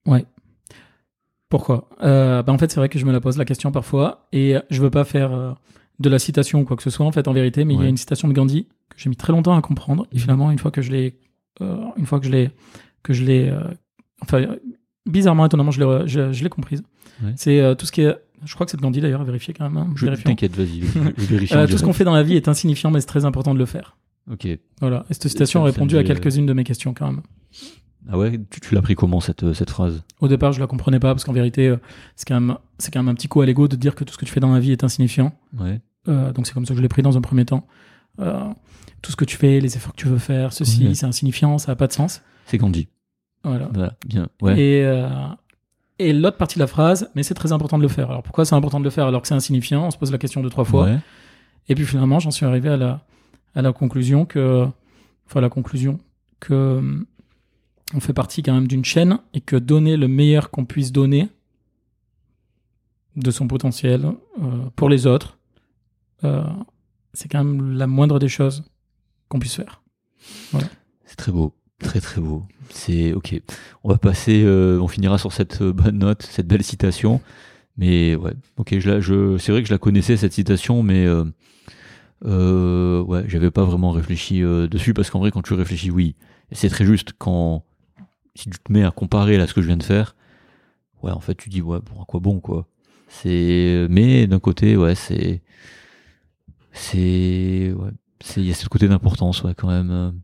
Pourquoi? 1.48 1.89
Euh, 2.03 2.43
bah 2.43 2.53
En 2.53 2.59
fait, 2.59 2.70
c'est 2.70 2.81
vrai 2.81 2.89
que 2.89 2.98
je 2.98 3.05
me 3.07 3.12
la 3.12 3.20
pose 3.20 3.39
la 3.39 3.44
question 3.44 3.70
parfois, 3.70 4.27
et 4.32 4.57
je 4.70 4.82
veux 4.82 4.90
pas 4.90 5.05
faire 5.05 5.32
euh, 5.32 5.53
de 6.01 6.09
la 6.09 6.19
citation 6.19 6.61
ou 6.61 6.65
quoi 6.65 6.77
que 6.77 6.82
ce 6.82 6.90
soit, 6.90 7.07
en 7.07 7.12
fait, 7.12 7.28
en 7.28 7.32
vérité, 7.32 7.65
mais 7.65 7.74
il 7.74 7.77
y 7.77 7.81
a 7.81 7.82
Ouais. 7.85 7.89
une 7.90 7.97
citation 7.97 8.27
de 8.28 8.32
Gandhi 8.32 8.66
que 8.90 8.97
j'ai 8.98 9.09
mis 9.09 9.16
très 9.16 9.32
longtemps 9.32 9.57
à 9.57 9.62
comprendre, 9.62 10.07
et 10.11 10.16
Mhm. 10.16 10.20
finalement, 10.20 10.51
une 10.51 10.59
fois 10.59 10.70
que 10.70 10.82
je 10.82 10.90
l'ai 10.93 11.19
euh, 11.62 11.77
une 11.97 12.05
fois 12.05 12.20
que 12.20 12.27
je 12.27 12.31
l'ai, 12.32 12.51
que 13.03 13.15
je 13.15 13.24
l'ai, 13.24 13.48
euh, 13.48 13.61
enfin, 14.20 14.44
bizarrement, 15.07 15.47
étonnamment, 15.47 15.70
je 15.70 15.82
l'ai, 15.82 16.07
je, 16.09 16.32
je 16.32 16.43
l'ai 16.44 16.51
comprise. 16.51 16.82
Ouais. 17.23 17.32
C'est 17.36 17.61
euh, 17.61 17.74
tout 17.74 17.86
ce 17.86 17.93
qui 17.93 18.03
est, 18.03 18.15
je 18.47 18.55
crois 18.55 18.64
que 18.64 18.70
c'est 18.70 18.77
de 18.78 18.82
Gandhi 18.82 19.01
d'ailleurs, 19.01 19.20
à 19.20 19.24
vérifier 19.24 19.52
quand 19.52 19.68
même. 19.68 19.77
hein, 19.77 19.93
Je 19.97 20.06
t'inquiète, 20.06 20.56
vas-y, 20.56 20.82
Euh, 21.52 21.66
tout 21.66 21.77
ce 21.78 21.82
qu'on 21.85 21.93
fait 21.93 22.05
dans 22.05 22.14
la 22.14 22.23
vie 22.23 22.36
est 22.36 22.48
insignifiant, 22.48 22.90
mais 22.90 23.01
c'est 23.01 23.06
très 23.06 23.24
important 23.24 23.52
de 23.52 23.59
le 23.59 23.66
faire. 23.66 23.97
Ok. 24.31 24.48
Voilà. 24.81 25.05
Et 25.10 25.14
cette 25.14 25.28
citation 25.28 25.60
a 25.62 25.64
répondu 25.66 25.97
à 25.98 26.05
quelques-unes 26.05 26.47
de 26.47 26.52
mes 26.52 26.64
questions 26.64 26.94
quand 26.94 27.06
même. 27.06 27.20
Ah 28.09 28.16
ouais, 28.18 28.39
tu, 28.51 28.60
tu 28.60 28.74
l'as 28.74 28.82
pris 28.82 28.94
comment 28.94 29.20
cette, 29.20 29.43
euh, 29.43 29.52
cette 29.52 29.70
phrase? 29.70 30.02
Au 30.20 30.28
départ, 30.28 30.52
je 30.52 30.60
la 30.60 30.68
comprenais 30.68 31.01
pas 31.01 31.12
parce 31.12 31.24
qu'en 31.24 31.32
vérité, 31.32 31.66
euh, 31.68 31.77
c'est 32.14 32.24
quand 32.27 32.40
même, 32.40 32.56
c'est 32.78 32.93
quand 32.93 33.01
même 33.01 33.09
un 33.09 33.14
petit 33.14 33.27
coup 33.27 33.40
à 33.40 33.47
l'ego 33.47 33.66
de 33.66 33.74
dire 33.74 33.97
que 33.97 34.05
tout 34.05 34.12
ce 34.12 34.18
que 34.18 34.24
tu 34.24 34.31
fais 34.32 34.39
dans 34.39 34.52
la 34.52 34.60
vie 34.60 34.70
est 34.70 34.85
insignifiant. 34.85 35.32
Ouais. 35.59 35.81
Euh, 36.09 36.32
donc 36.32 36.47
c'est 36.47 36.52
comme 36.55 36.64
ça 36.66 36.73
que 36.73 36.77
je 36.77 36.82
l'ai 36.82 36.89
pris 36.89 37.02
dans 37.02 37.16
un 37.18 37.20
premier 37.20 37.44
temps. 37.44 37.66
Euh, 38.20 38.44
tout 39.02 39.10
ce 39.10 39.16
que 39.16 39.24
tu 39.24 39.36
fais, 39.36 39.59
les 39.60 39.77
efforts 39.77 39.93
que 39.93 39.97
tu 40.01 40.06
veux 40.06 40.18
faire, 40.18 40.52
ceci, 40.52 40.86
Ouais. 40.86 40.94
c'est 40.94 41.06
insignifiant, 41.06 41.59
ça 41.59 41.73
n'a 41.73 41.77
pas 41.77 41.89
de 41.89 41.93
sens. 41.93 42.23
C'est 42.47 42.59
Gandhi. 42.59 42.86
Voilà. 43.43 43.68
Voilà, 43.74 43.94
bien. 44.06 44.28
Ouais. 44.40 44.59
Et, 44.59 44.85
euh, 44.85 45.09
et 45.98 46.12
l'autre 46.12 46.36
partie 46.36 46.56
de 46.56 46.60
la 46.60 46.66
phrase, 46.66 47.10
mais 47.14 47.23
c'est 47.23 47.35
très 47.35 47.52
important 47.52 47.78
de 47.78 47.82
le 47.82 47.89
faire. 47.89 48.10
Alors 48.10 48.23
pourquoi 48.23 48.44
c'est 48.44 48.55
important 48.55 48.78
de 48.78 48.85
le 48.85 48.90
faire 48.90 49.06
alors 49.06 49.23
que 49.23 49.28
c'est 49.28 49.35
insignifiant? 49.35 49.86
On 49.86 49.90
se 49.90 49.98
pose 49.98 50.12
la 50.12 50.18
question 50.18 50.43
deux 50.43 50.51
trois 50.51 50.64
fois. 50.64 50.85
Ouais. 50.85 50.98
Et 51.68 51.74
puis 51.74 51.85
finalement, 51.85 52.18
j'en 52.20 52.31
suis 52.31 52.47
arrivé 52.47 52.68
à 52.68 52.77
la, 52.77 53.01
à 53.55 53.62
la 53.62 53.73
conclusion 53.73 54.24
que, 54.27 54.66
enfin 55.27 55.40
la 55.40 55.48
conclusion 55.48 55.98
que 56.39 57.05
on 57.94 58.01
fait 58.01 58.12
partie 58.12 58.43
quand 58.43 58.52
même 58.52 58.68
d'une 58.68 58.85
chaîne 58.85 59.18
et 59.32 59.40
que 59.40 59.56
donner 59.56 59.97
le 59.97 60.09
meilleur 60.09 60.51
qu'on 60.51 60.64
puisse 60.64 60.93
donner 60.93 61.28
de 63.14 63.31
son 63.31 63.47
potentiel 63.48 64.05
euh, 64.43 64.70
pour 64.74 64.89
les 64.89 65.06
autres, 65.06 65.39
euh, 66.24 66.44
c'est 67.14 67.28
quand 67.28 67.43
même 67.43 67.73
la 67.73 67.86
moindre 67.86 68.18
des 68.18 68.28
choses 68.28 68.64
qu'on 69.28 69.39
puisse 69.39 69.55
faire. 69.55 69.82
C'est 71.05 71.16
très 71.16 71.32
beau. 71.32 71.55
Très 71.82 72.01
très 72.01 72.20
beau. 72.20 72.44
C'est 72.70 73.12
ok. 73.12 73.40
On 73.85 73.90
va 73.90 73.98
passer, 73.98 74.43
euh, 74.44 74.81
on 74.81 74.89
finira 74.89 75.19
sur 75.19 75.32
cette 75.32 75.61
euh, 75.62 75.73
bonne 75.73 75.98
note, 75.98 76.23
cette 76.23 76.47
belle 76.47 76.65
citation. 76.65 77.20
Mais 77.77 78.15
ouais, 78.16 78.32
ok. 78.57 78.78
Je, 78.78 79.01
je, 79.01 79.36
c'est 79.39 79.53
vrai 79.53 79.62
que 79.62 79.69
je 79.69 79.74
la 79.74 79.78
connaissais 79.78 80.16
cette 80.16 80.32
citation, 80.32 80.82
mais 80.82 81.05
euh, 81.07 81.24
euh, 82.24 83.03
ouais, 83.03 83.24
j'avais 83.28 83.51
pas 83.51 83.65
vraiment 83.65 83.90
réfléchi 83.93 84.43
euh, 84.43 84.66
dessus 84.69 84.94
parce 84.94 85.11
qu'en 85.11 85.19
vrai, 85.20 85.31
quand 85.31 85.43
tu 85.43 85.55
réfléchis, 85.55 85.90
oui, 85.90 86.16
c'est 86.53 86.70
très 86.70 86.86
juste. 86.86 87.12
Quand 87.19 87.65
si 88.35 88.51
tu 88.51 88.59
te 88.59 88.73
mets 88.73 88.85
à 88.85 88.90
comparer 88.90 89.36
là 89.39 89.47
ce 89.47 89.55
que 89.55 89.61
je 89.62 89.66
viens 89.66 89.77
de 89.77 89.82
faire, 89.82 90.16
ouais, 91.03 91.12
en 91.12 91.20
fait, 91.20 91.35
tu 91.36 91.51
dis 91.51 91.62
ouais, 91.62 91.78
bon, 91.81 92.03
à 92.03 92.05
quoi 92.07 92.20
bon 92.20 92.40
quoi. 92.40 92.66
C'est, 93.09 93.86
mais 93.90 94.27
d'un 94.27 94.40
côté, 94.40 94.77
ouais, 94.77 94.94
c'est, 94.94 95.43
c'est, 96.73 97.73
ouais, 97.77 97.90
c'est, 98.20 98.40
il 98.40 98.47
y 98.47 98.51
a 98.51 98.55
ce 98.55 98.69
côté 98.69 98.89
d'importance, 98.89 99.43
ouais, 99.43 99.55
quand 99.57 99.69
même. 99.69 100.20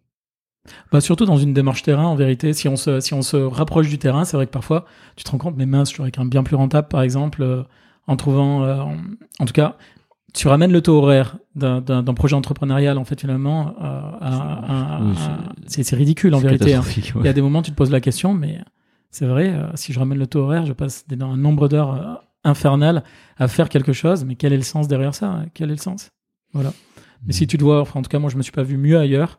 Bah, 0.92 1.00
surtout 1.00 1.24
dans 1.24 1.38
une 1.38 1.52
démarche 1.52 1.82
terrain, 1.82 2.04
en 2.06 2.14
vérité, 2.14 2.52
si 2.52 2.68
on 2.68 2.76
se, 2.76 3.00
si 3.00 3.14
on 3.14 3.22
se 3.22 3.36
rapproche 3.36 3.88
du 3.88 3.98
terrain, 3.98 4.24
c'est 4.24 4.36
vrai 4.36 4.46
que 4.46 4.52
parfois, 4.52 4.84
tu 5.16 5.24
te 5.24 5.30
rends 5.30 5.38
compte, 5.38 5.56
mais 5.56 5.66
mince, 5.66 5.92
quand 5.96 6.18
même 6.18 6.28
bien 6.28 6.42
plus 6.44 6.54
rentable, 6.56 6.88
par 6.88 7.02
exemple, 7.02 7.42
euh, 7.42 7.62
en 8.06 8.16
trouvant, 8.16 8.62
euh, 8.62 8.80
en, 8.80 8.96
en 9.40 9.44
tout 9.44 9.52
cas, 9.52 9.76
tu 10.34 10.46
ramènes 10.48 10.70
le 10.72 10.80
taux 10.80 10.96
horaire 10.98 11.36
d'un- 11.56 11.80
projet 12.14 12.36
entrepreneurial, 12.36 12.96
en 12.98 13.04
fait, 13.04 13.20
finalement, 13.20 13.74
euh, 13.82 15.12
c'est 15.66 15.96
ridicule, 15.96 16.34
en 16.34 16.38
vérité. 16.38 16.64
hein. 16.74 16.78
catastrophique, 16.80 17.12
Il 17.14 17.18
y 17.18 17.22
ouais. 17.22 17.28
a 17.28 17.32
des 17.32 17.42
moments, 17.42 17.62
tu 17.62 17.70
te 17.70 17.76
poses 17.76 17.90
la 17.90 18.00
question, 18.00 18.32
mais 18.34 18.58
c'est 19.10 19.26
vrai, 19.26 19.48
euh, 19.50 19.66
si 19.74 19.92
je 19.92 19.98
ramène 19.98 20.18
le 20.18 20.26
taux 20.26 20.40
horaire, 20.40 20.64
je 20.66 20.72
passe 20.72 21.06
des- 21.08 21.20
un 21.22 21.36
nombre 21.36 21.68
d'heures 21.68 21.94
euh, 21.94 22.14
infernal 22.44 23.02
à 23.36 23.48
faire 23.48 23.68
quelque 23.68 23.92
chose, 23.92 24.24
mais 24.24 24.36
quel 24.36 24.52
est 24.52 24.56
le 24.56 24.62
sens 24.62 24.88
derrière 24.88 25.14
ça 25.14 25.26
hein? 25.28 25.46
Quel 25.54 25.68
est 25.70 25.74
le 25.74 25.80
sens? 25.80 26.10
Voilà. 26.52 26.72
Mais 27.26 27.32
si 27.32 27.46
tu 27.46 27.56
te 27.58 27.62
vois, 27.64 27.80
enfin, 27.80 28.00
en 28.00 28.02
tout 28.02 28.08
cas, 28.08 28.18
moi, 28.18 28.30
je 28.30 28.36
me 28.36 28.42
suis 28.42 28.52
pas 28.52 28.62
vu 28.64 28.76
mieux 28.76 28.98
ailleurs. 28.98 29.38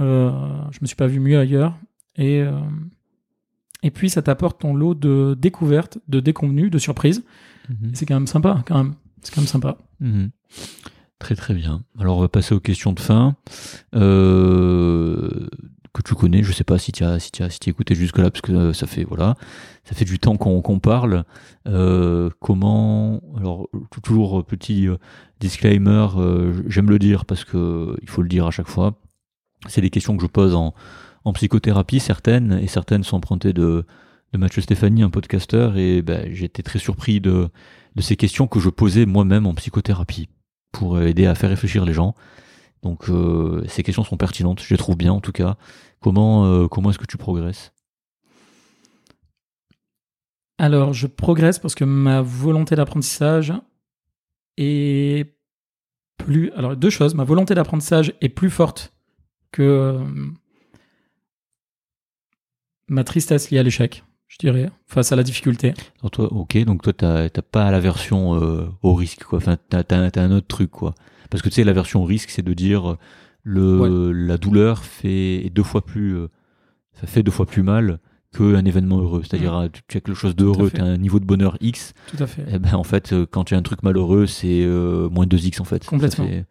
Euh, 0.00 0.30
je 0.72 0.78
me 0.82 0.86
suis 0.86 0.96
pas 0.96 1.06
vu 1.06 1.20
mieux 1.20 1.38
ailleurs. 1.38 1.76
Et, 2.16 2.40
euh, 2.40 2.52
et 3.82 3.90
puis, 3.90 4.10
ça 4.10 4.22
t'apporte 4.22 4.60
ton 4.60 4.74
lot 4.74 4.94
de 4.94 5.36
découvertes, 5.38 5.98
de 6.08 6.20
déconvenues, 6.20 6.70
de 6.70 6.78
surprises. 6.78 7.24
Mhm. 7.68 7.90
C'est 7.94 8.06
quand 8.06 8.14
même 8.14 8.26
sympa, 8.26 8.62
quand 8.66 8.76
même. 8.76 8.94
C'est 9.22 9.34
quand 9.34 9.40
même 9.40 9.48
sympa. 9.48 9.78
Mhm. 10.00 10.30
Très 11.18 11.36
très 11.36 11.54
bien. 11.54 11.82
Alors 11.98 12.18
on 12.18 12.20
va 12.20 12.28
passer 12.28 12.54
aux 12.54 12.60
questions 12.60 12.92
de 12.92 13.00
fin 13.00 13.34
euh, 13.94 15.46
que 15.92 16.02
tu 16.02 16.14
connais. 16.14 16.42
Je 16.42 16.52
sais 16.52 16.64
pas 16.64 16.78
si 16.78 16.92
tu 16.92 17.04
as 17.04 17.18
si 17.18 17.30
as 17.42 17.48
si 17.50 17.60
tu 17.60 17.70
écouté 17.70 17.94
jusque 17.94 18.18
là 18.18 18.30
parce 18.30 18.42
que 18.42 18.52
euh, 18.52 18.72
ça 18.72 18.86
fait 18.86 19.04
voilà 19.04 19.36
ça 19.84 19.94
fait 19.94 20.04
du 20.04 20.18
temps 20.18 20.36
qu'on 20.36 20.60
qu'on 20.60 20.80
parle. 20.80 21.24
Euh, 21.66 22.28
comment 22.40 23.22
alors 23.36 23.68
toujours 24.02 24.44
petit 24.44 24.86
disclaimer. 25.40 26.08
euh, 26.16 26.52
J'aime 26.66 26.90
le 26.90 26.98
dire 26.98 27.24
parce 27.24 27.44
que 27.44 27.96
il 28.02 28.08
faut 28.10 28.20
le 28.22 28.28
dire 28.28 28.46
à 28.46 28.50
chaque 28.50 28.68
fois. 28.68 28.98
C'est 29.68 29.80
des 29.80 29.90
questions 29.90 30.16
que 30.16 30.22
je 30.22 30.28
pose 30.28 30.54
en 30.54 31.32
psychothérapie 31.32 32.00
certaines 32.00 32.58
et 32.62 32.66
certaines 32.66 33.04
sont 33.04 33.16
empruntées 33.16 33.52
de 33.52 33.84
de 34.34 34.38
Mathieu 34.38 34.60
Stéphanie, 34.62 35.04
un 35.04 35.10
podcasteur, 35.10 35.76
et 35.76 36.02
ben, 36.02 36.26
été 36.28 36.64
très 36.64 36.80
surpris 36.80 37.20
de, 37.20 37.48
de 37.94 38.02
ces 38.02 38.16
questions 38.16 38.48
que 38.48 38.58
je 38.58 38.68
posais 38.68 39.06
moi-même 39.06 39.46
en 39.46 39.54
psychothérapie 39.54 40.28
pour 40.72 41.00
aider 41.00 41.26
à 41.26 41.36
faire 41.36 41.50
réfléchir 41.50 41.84
les 41.84 41.92
gens. 41.92 42.16
Donc 42.82 43.08
euh, 43.08 43.64
ces 43.68 43.84
questions 43.84 44.02
sont 44.02 44.16
pertinentes, 44.16 44.60
je 44.60 44.74
les 44.74 44.76
trouve 44.76 44.96
bien 44.96 45.12
en 45.12 45.20
tout 45.20 45.30
cas. 45.30 45.56
Comment, 46.00 46.46
euh, 46.46 46.66
comment 46.66 46.90
est-ce 46.90 46.98
que 46.98 47.06
tu 47.06 47.16
progresses? 47.16 47.72
Alors, 50.58 50.92
je 50.92 51.06
progresse 51.06 51.60
parce 51.60 51.76
que 51.76 51.84
ma 51.84 52.20
volonté 52.20 52.74
d'apprentissage 52.74 53.54
est 54.56 55.36
plus. 56.18 56.50
Alors, 56.52 56.76
deux 56.76 56.90
choses. 56.90 57.14
Ma 57.14 57.24
volonté 57.24 57.54
d'apprentissage 57.54 58.14
est 58.20 58.28
plus 58.28 58.50
forte 58.50 58.93
que 59.54 59.62
euh, 59.62 59.98
ma 62.88 63.04
tristesse 63.04 63.50
liée 63.50 63.58
à 63.58 63.62
l'échec, 63.62 64.04
je 64.28 64.36
dirais, 64.38 64.70
face 64.86 65.12
à 65.12 65.16
la 65.16 65.22
difficulté. 65.22 65.74
Alors 66.00 66.10
toi, 66.10 66.32
ok, 66.32 66.58
donc 66.64 66.82
toi 66.82 66.92
t'as 66.92 67.28
t'as 67.28 67.42
pas 67.42 67.70
l'aversion 67.70 68.40
euh, 68.42 68.66
au 68.82 68.94
risque, 68.94 69.24
quoi. 69.24 69.38
Enfin, 69.38 69.56
t'as 69.68 69.82
t'as- 69.84 70.10
t'as 70.10 70.22
un 70.22 70.32
autre 70.32 70.46
truc, 70.48 70.70
quoi. 70.70 70.94
Parce 71.30 71.42
que 71.42 71.48
tu 71.48 71.56
sais, 71.56 71.64
l'aversion 71.64 72.02
au 72.02 72.04
risque, 72.04 72.30
c'est 72.30 72.42
de 72.42 72.52
dire 72.52 72.96
le 73.42 74.12
la 74.12 74.36
douleur 74.38 74.84
fait 74.84 75.50
deux 75.50 75.62
fois 75.62 75.84
plus, 75.84 76.16
euh, 76.16 76.28
ça 77.00 77.06
fait 77.06 77.22
deux 77.22 77.30
fois 77.32 77.46
plus 77.46 77.62
mal 77.62 77.98
qu'un 78.36 78.64
événement 78.64 78.98
heureux. 78.98 79.22
C'est-à-dire, 79.22 79.54
euh, 79.54 79.68
tu 79.72 79.80
as 79.96 80.00
quelque 80.00 80.14
chose 80.14 80.34
d'heureux, 80.34 80.70
tu 80.70 80.80
as 80.80 80.84
un 80.84 80.96
niveau 80.96 81.20
de 81.20 81.24
bonheur 81.24 81.56
X, 81.60 81.92
Tout 82.08 82.22
à 82.22 82.26
fait. 82.26 82.44
et 82.52 82.58
ben 82.58 82.74
en 82.74 82.84
fait, 82.84 83.14
quand 83.30 83.44
tu 83.44 83.54
as 83.54 83.58
un 83.58 83.62
truc 83.62 83.82
malheureux, 83.82 84.26
c'est 84.26 84.62
euh, 84.64 85.08
moins 85.08 85.26
2X 85.26 85.60
en 85.60 85.64
fait. 85.64 85.84
Ça 85.84 85.90
Complètement. 85.90 86.26
fait- 86.26 86.44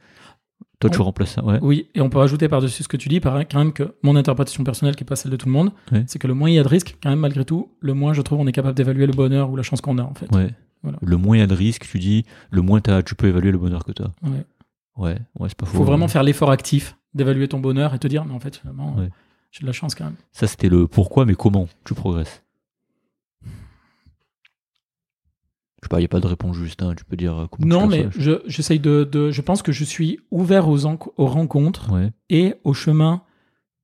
Toi, 0.88 0.96
tu 0.98 1.02
remplaces 1.02 1.32
ça, 1.32 1.44
ouais. 1.44 1.60
Oui, 1.62 1.88
et 1.96 2.02
on 2.02 2.10
peut 2.10 2.18
rajouter 2.20 2.48
par-dessus 2.48 2.84
ce 2.84 2.88
que 2.88 2.98
tu 2.98 3.10
dis, 3.10 3.20
pareil, 3.20 3.46
quand 3.50 3.60
même 3.60 3.74
que 3.74 3.94
mon 4.04 4.16
interprétation 4.16 4.64
personnelle, 4.64 4.96
qui 4.96 5.04
n'est 5.04 5.08
pas 5.08 5.16
celle 5.16 5.32
de 5.32 5.38
tout 5.38 5.48
le 5.48 5.52
monde, 5.54 5.72
Ouais. 5.92 6.04
c'est 6.08 6.20
que 6.20 6.28
le 6.28 6.34
moins 6.34 6.50
il 6.50 6.54
y 6.56 6.60
a 6.60 6.64
de 6.64 6.68
risques, 6.68 6.98
quand 7.02 7.10
même, 7.10 7.20
malgré 7.20 7.46
tout, 7.46 7.70
le 7.80 7.94
moins 7.94 8.14
je 8.14 8.22
trouve 8.22 8.40
on 8.40 8.48
est 8.48 8.52
capable 8.52 8.76
d'évaluer 8.76 9.06
le 9.08 9.14
bonheur 9.14 9.50
ou 9.50 9.56
la 9.56 9.64
chance 9.64 9.82
qu'on 9.82 9.98
a, 9.98 10.04
en 10.04 10.14
fait. 10.14 10.34
Ouais. 10.36 10.50
Voilà. 10.84 10.98
Le 11.02 11.18
moins 11.18 11.38
il 11.38 11.40
y 11.40 11.44
a 11.44 11.48
de 11.48 11.54
risque, 11.56 11.88
tu 11.90 12.00
dis, 12.00 12.26
le 12.52 12.62
moins 12.62 12.82
tu 12.82 13.16
peux 13.16 13.28
évaluer 13.28 13.52
le 13.52 13.58
bonheur 13.58 13.86
que 13.86 13.92
tu 13.94 14.02
as. 14.04 14.12
Ouais. 14.30 14.44
Ouais, 14.98 15.18
ouais, 15.40 15.50
c'est 15.50 15.58
pas 15.58 15.66
Il 15.66 15.70
faux. 15.72 15.78
faut 15.78 15.84
vraiment 15.86 16.08
faire 16.08 16.24
l'effort 16.24 16.52
actif 16.52 16.98
d'évaluer 17.14 17.48
ton 17.48 17.60
bonheur 17.60 17.94
et 17.94 18.00
te 18.00 18.08
dire, 18.08 18.26
mais 18.26 18.34
en 18.34 18.40
fait, 18.40 18.58
finalement, 18.58 18.96
j'ai 19.52 19.62
de 19.62 19.66
la 19.66 19.72
chance 19.72 19.96
quand 19.96 20.04
même. 20.06 20.16
Ça, 20.32 20.46
c'était 20.48 20.70
le 20.70 20.88
pourquoi, 20.88 21.26
mais 21.26 21.36
comment 21.36 21.68
tu 21.86 21.94
progresses 21.94 22.44
Je 25.84 25.88
sais 25.88 25.90
pas, 25.90 25.98
il 26.00 26.04
n'y 26.04 26.06
a 26.06 26.10
pas 26.10 26.22
de 26.22 26.28
réponse 26.28 26.56
juste, 26.56 26.82
hein, 26.82 26.94
tu 26.96 27.04
peux 27.04 27.18
dire 27.18 27.38
euh, 27.38 27.46
Non, 27.60 27.88
mais 27.88 28.08
je, 28.18 28.42
j'essaye 28.48 28.80
de, 28.80 29.04
de- 29.04 29.32
Je 29.32 29.42
pense 29.42 29.62
que 29.62 29.74
je 29.74 29.84
suis 29.84 30.18
ouvert 30.32 30.70
aux, 30.70 30.86
en- 30.86 30.98
aux 31.18 31.28
rencontres 31.28 31.92
Ouais, 31.92 32.10
et 32.30 32.56
au 32.64 32.74
chemin 32.74 33.22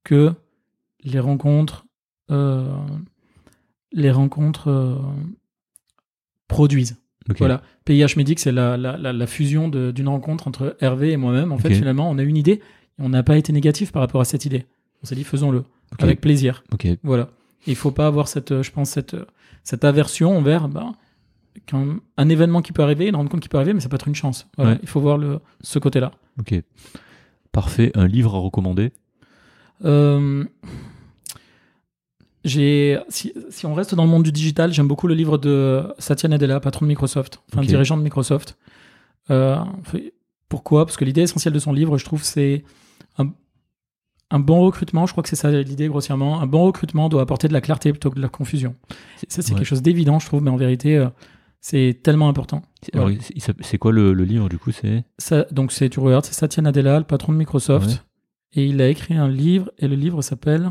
que 0.02 0.32
les 1.04 1.20
rencontres. 1.20 1.84
euh, 2.30 2.72
les 3.92 4.10
rencontres 4.10 4.68
euh, 4.68 4.94
produisent. 6.48 6.96
ok. 7.28 7.38
Voilà. 7.38 7.62
PIH 7.84 8.14
Medic, 8.16 8.38
c'est 8.40 8.52
la, 8.52 8.76
la, 8.76 8.96
la, 8.96 9.12
la 9.12 9.26
fusion 9.26 9.68
de- 9.68 9.90
d'une 9.90 10.08
rencontre 10.08 10.48
entre 10.48 10.76
Hervé 10.80 11.10
et 11.12 11.16
moi-même. 11.16 11.52
En 11.52 11.58
fait, 11.58 11.68
finalement, 11.74 12.10
on 12.10 12.18
a 12.18 12.22
une 12.22 12.36
idée 12.36 12.52
et 12.52 12.62
on 12.98 13.08
n'a 13.08 13.22
pas 13.22 13.36
été 13.36 13.52
négatif 13.52 13.92
par 13.92 14.00
rapport 14.00 14.20
à 14.20 14.24
cette 14.24 14.44
idée. 14.44 14.66
On 15.02 15.06
s'est 15.06 15.14
dit, 15.14 15.24
faisons-le 15.24 15.64
avec 15.98 16.20
plaisir. 16.20 16.62
Voilà. 17.02 17.28
Il 17.66 17.76
faut 17.76 17.90
pas 17.90 18.06
avoir 18.06 18.28
cette, 18.28 18.62
je 18.62 18.70
pense, 18.70 18.90
cette, 18.90 19.16
cette 19.64 19.84
aversion 19.84 20.36
envers 20.36 20.68
ben, 20.68 20.94
quand 21.68 21.96
un 22.16 22.28
événement 22.28 22.62
qui 22.62 22.72
peut 22.72 22.82
arriver, 22.82 23.08
une 23.08 23.16
rencontre 23.16 23.40
qui 23.42 23.48
peut 23.48 23.56
arriver, 23.58 23.72
mais 23.74 23.80
ça 23.80 23.88
peut 23.88 23.96
être 23.96 24.08
une 24.08 24.14
chance. 24.14 24.46
Voilà. 24.56 24.72
Ouais. 24.72 24.78
Il 24.82 24.88
faut 24.88 25.00
voir 25.00 25.18
le, 25.18 25.40
ce 25.62 25.78
côté-là. 25.78 26.12
ok. 26.38 26.54
Parfait. 27.52 27.90
Un 27.94 28.06
livre 28.06 28.34
à 28.36 28.38
recommander 28.38 28.92
Euh, 29.84 30.44
si, 32.44 33.32
si 33.50 33.66
on 33.66 33.74
reste 33.74 33.94
dans 33.94 34.04
le 34.04 34.10
monde 34.10 34.22
du 34.22 34.32
digital, 34.32 34.72
j'aime 34.72 34.88
beaucoup 34.88 35.06
le 35.06 35.14
livre 35.14 35.36
de 35.38 35.92
Satya 35.98 36.28
Nadella, 36.28 36.60
patron 36.60 36.86
de 36.86 36.88
Microsoft, 36.88 37.42
enfin 37.52 37.62
dirigeant 37.62 37.96
de 37.96 38.02
Microsoft. 38.02 38.56
Euh, 39.30 39.58
pourquoi? 40.48 40.86
Parce 40.86 40.96
que 40.96 41.04
l'idée 41.04 41.22
essentielle 41.22 41.52
de 41.54 41.58
son 41.58 41.72
livre, 41.72 41.98
je 41.98 42.04
trouve, 42.04 42.22
c'est 42.22 42.64
un, 43.18 43.30
un 44.30 44.38
bon 44.38 44.60
recrutement. 44.62 45.06
Je 45.06 45.12
crois 45.12 45.22
que 45.22 45.28
c'est 45.28 45.36
ça 45.36 45.50
l'idée 45.50 45.88
grossièrement. 45.88 46.40
Un 46.40 46.46
bon 46.46 46.64
recrutement 46.64 47.08
doit 47.08 47.22
apporter 47.22 47.46
de 47.48 47.52
la 47.52 47.60
clarté 47.60 47.90
plutôt 47.92 48.10
que 48.10 48.16
de 48.16 48.22
la 48.22 48.28
confusion. 48.28 48.74
Ça, 49.28 49.42
c'est 49.42 49.52
Ouais. 49.52 49.58
quelque 49.58 49.66
chose 49.68 49.82
d'évident, 49.82 50.18
je 50.18 50.26
trouve, 50.26 50.42
mais 50.42 50.50
en 50.50 50.56
vérité, 50.56 50.96
euh, 50.96 51.08
c'est 51.60 52.00
tellement 52.02 52.28
important. 52.28 52.62
S'appelle- 52.82 53.18
C'est 53.60 53.78
quoi 53.78 53.92
le, 53.92 54.12
le 54.14 54.24
livre 54.24 54.48
du 54.48 54.58
coup 54.58 54.70
C'est? 54.72 55.04
Donc, 55.52 55.72
c'est, 55.72 55.88
tu 55.90 56.00
regardes, 56.00 56.24
c'est 56.24 56.34
Satya 56.34 56.62
Nadella, 56.62 56.98
le 56.98 57.04
patron 57.04 57.32
de 57.32 57.38
Microsoft. 57.38 57.88
Ouais. 57.88 57.96
Et 58.54 58.66
il 58.66 58.80
a 58.80 58.88
écrit 58.88 59.14
un 59.14 59.28
livre, 59.28 59.70
et 59.78 59.86
le 59.86 59.94
livre 59.96 60.22
s'appelle 60.22 60.70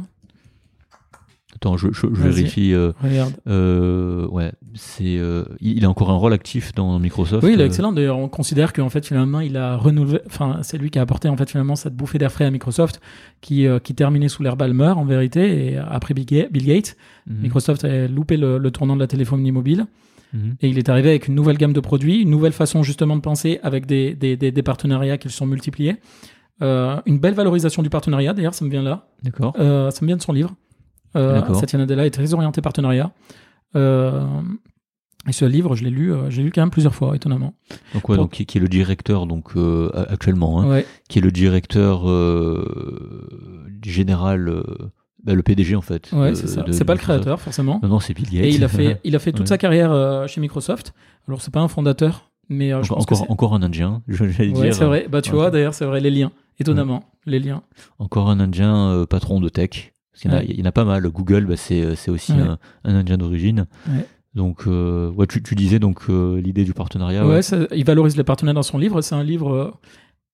Attends, 1.56 1.78
je, 1.78 1.88
je, 1.92 2.02
je 2.02 2.08
Vas-y. 2.08 2.32
vérifie. 2.34 2.74
euh, 2.74 2.92
Regarde. 3.02 3.34
euh, 3.48 4.28
ouais, 4.28 4.52
c'est. 4.76 5.18
euh, 5.18 5.46
il 5.60 5.84
a 5.84 5.90
encore 5.90 6.12
un 6.12 6.16
rôle 6.16 6.32
actif 6.32 6.74
dans 6.76 7.00
Microsoft. 7.00 7.44
Oui, 7.44 7.54
il 7.54 7.62
est 7.62 7.66
excellent. 7.66 7.92
D'ailleurs, 7.92 8.18
on 8.20 8.30
considère 8.30 8.72
qu'en 8.72 8.90
fait, 8.90 9.06
finalement, 9.06 9.40
il 9.40 9.58
a 9.58 9.76
renouvelé. 9.76 10.20
Enfin, 10.28 10.60
c'est 10.62 10.78
lui 10.78 10.92
qui 10.92 11.00
a 11.00 11.02
apporté 11.02 11.28
en 11.28 11.36
fait 11.36 11.50
finalement 11.50 11.76
cette 11.76 11.96
bouffée 11.96 12.18
d'air 12.20 12.32
frais 12.32 12.46
à 12.46 12.52
Microsoft, 12.52 13.02
qui 13.42 13.66
qui 13.84 13.96
terminait 13.96 14.30
sous 14.30 14.44
l'ère 14.44 14.58
Balmer 14.58 14.90
en 14.96 15.06
vérité. 15.06 15.72
Et 15.74 15.78
après 15.78 16.14
Bill 16.14 16.26
Ga- 16.28 16.48
Bill 16.52 16.66
Gates, 16.68 16.96
mhm, 17.28 17.42
Microsoft 17.42 17.84
a 17.84 18.08
loupé 18.08 18.38
le, 18.38 18.58
le 18.60 18.72
tournant 18.72 18.96
de 18.96 19.02
la 19.02 19.08
téléphonie 19.08 19.52
mobile 19.52 19.86
mhm. 20.34 20.56
et 20.62 20.70
il 20.70 20.78
est 20.78 20.90
arrivé 20.90 21.10
avec 21.10 21.28
une 21.28 21.36
nouvelle 21.36 21.58
gamme 21.58 21.74
de 21.74 21.80
produits, 21.80 22.22
une 22.22 22.30
nouvelle 22.30 22.54
façon 22.54 22.84
justement 22.84 23.16
de 23.16 23.22
penser 23.22 23.60
avec 23.64 23.86
des 23.86 24.14
des, 24.16 24.36
des, 24.38 24.52
des 24.52 24.64
partenariats 24.64 25.18
qui 25.18 25.30
se 25.30 25.36
sont 25.38 25.46
multipliés. 25.46 25.98
Euh, 26.62 27.00
une 27.06 27.20
belle 27.20 27.36
valorisation 27.36 27.82
du 27.84 27.90
partenariat. 27.90 28.34
D'ailleurs, 28.34 28.54
ça 28.54 28.66
me 28.66 28.70
vient 28.70 28.82
là. 28.84 29.08
D'accord. 29.24 29.54
Euh, 29.60 29.92
ça 29.92 30.00
me 30.02 30.08
vient 30.08 30.18
de 30.18 30.22
son 30.22 30.34
livre. 30.34 30.54
Euh. 31.16 31.54
Satya 31.54 31.80
Nadella 31.80 32.06
est 32.06 32.10
très 32.12 32.34
orienté 32.34 32.62
partenariat. 32.62 33.14
Euh, 33.78 34.26
et 35.28 35.32
ce 35.32 35.46
livre, 35.46 35.76
je 35.78 35.86
l'ai 35.86 35.90
lu, 35.90 36.12
j'ai 36.28 36.44
lu 36.44 36.52
quand 36.52 36.62
même 36.62 36.70
plusieurs 36.70 36.94
fois, 36.96 37.16
étonnamment. 37.16 37.54
Donc, 37.94 38.10
ouais, 38.10 38.16
pour- 38.16 38.26
donc 38.26 38.32
qui, 38.34 38.46
qui 38.46 38.58
est 38.58 38.62
le 38.62 38.68
directeur, 38.68 39.26
donc 39.26 39.54
actuellement, 40.10 40.60
hein, 40.62 40.68
Ouais. 40.70 40.86
qui 41.08 41.20
est 41.20 41.22
le 41.22 41.32
directeur 41.32 42.04
général, 43.84 44.64
bah, 45.24 45.34
le 45.34 45.44
PDG 45.44 45.76
en 45.76 45.82
fait. 45.82 46.10
Ouais, 46.14 46.34
c'est 46.36 46.48
ça. 46.48 46.66
C'est 46.72 46.86
pas 46.86 46.94
le 46.94 47.00
créateur, 47.00 47.40
forcément. 47.42 47.80
Non, 47.84 47.90
non, 47.90 48.00
c'est 48.00 48.14
Bill 48.14 48.26
Gates. 48.30 48.46
Et 48.46 48.50
il 48.56 48.64
a 48.64 48.68
fait, 48.68 49.00
il 49.04 49.16
a 49.16 49.20
fait 49.20 49.32
toute 49.34 49.42
Ouais. 49.42 49.48
sa 49.48 49.58
carrière 49.58 49.92
euh, 49.92 50.28
chez 50.28 50.40
Microsoft. 50.42 50.94
Alors, 51.28 51.42
c'est 51.42 51.54
pas 51.54 51.60
un 51.60 51.68
fondateur, 51.68 52.30
mais 52.50 52.72
euh, 52.74 52.82
je 52.84 52.92
encore, 52.94 53.06
pense 53.06 53.22
que 53.22 53.32
encore, 53.32 53.54
un 53.56 53.62
Indien, 53.64 54.02
je 54.08 54.24
vais 54.24 54.48
Ouais, 54.50 54.64
dire. 54.64 54.74
c'est 54.74 54.86
vrai. 54.86 55.08
Bah, 55.10 55.22
tu 55.22 55.32
ouais. 55.32 55.36
vois, 55.38 55.52
d'ailleurs, 55.52 55.74
c'est 55.74 55.86
vrai, 55.86 56.00
les 56.00 56.12
liens. 56.12 56.32
Étonnamment, 56.60 57.04
les 57.26 57.40
liens. 57.40 57.62
Encore 58.00 58.30
un 58.30 58.40
Indien 58.40 58.76
euh, 58.90 59.06
patron 59.06 59.40
de 59.40 59.48
tech. 59.50 59.94
Parce 60.12 60.22
qu'il 60.24 60.32
y, 60.32 60.34
en 60.34 60.38
a- 60.38 60.44
il 60.44 60.60
y 60.60 60.62
en 60.62 60.66
a 60.66 60.72
pas 60.74 60.84
mal. 60.84 61.08
Google, 61.10 61.46
bah, 61.46 61.56
c'est 61.56 61.96
c'est 61.96 62.12
aussi 62.12 62.34
un, 62.34 62.58
un 62.84 62.96
Indien 62.96 63.18
d'origine. 63.18 63.66
Donc, 64.36 64.66
ouais, 64.68 65.28
tu, 65.28 65.42
tu 65.42 65.56
disais 65.56 65.80
donc 65.80 66.08
l'idée 66.10 66.64
du 66.66 66.74
partenariat. 66.74 67.26
ouais, 67.26 67.42
ça- 67.42 67.60
il 67.76 67.86
valorise 67.86 68.18
les 68.18 68.24
partenaires 68.24 68.54
dans 68.54 68.64
son 68.64 68.78
livre. 68.78 69.02
C'est 69.02 69.16
un 69.16 69.24
livre, 69.24 69.80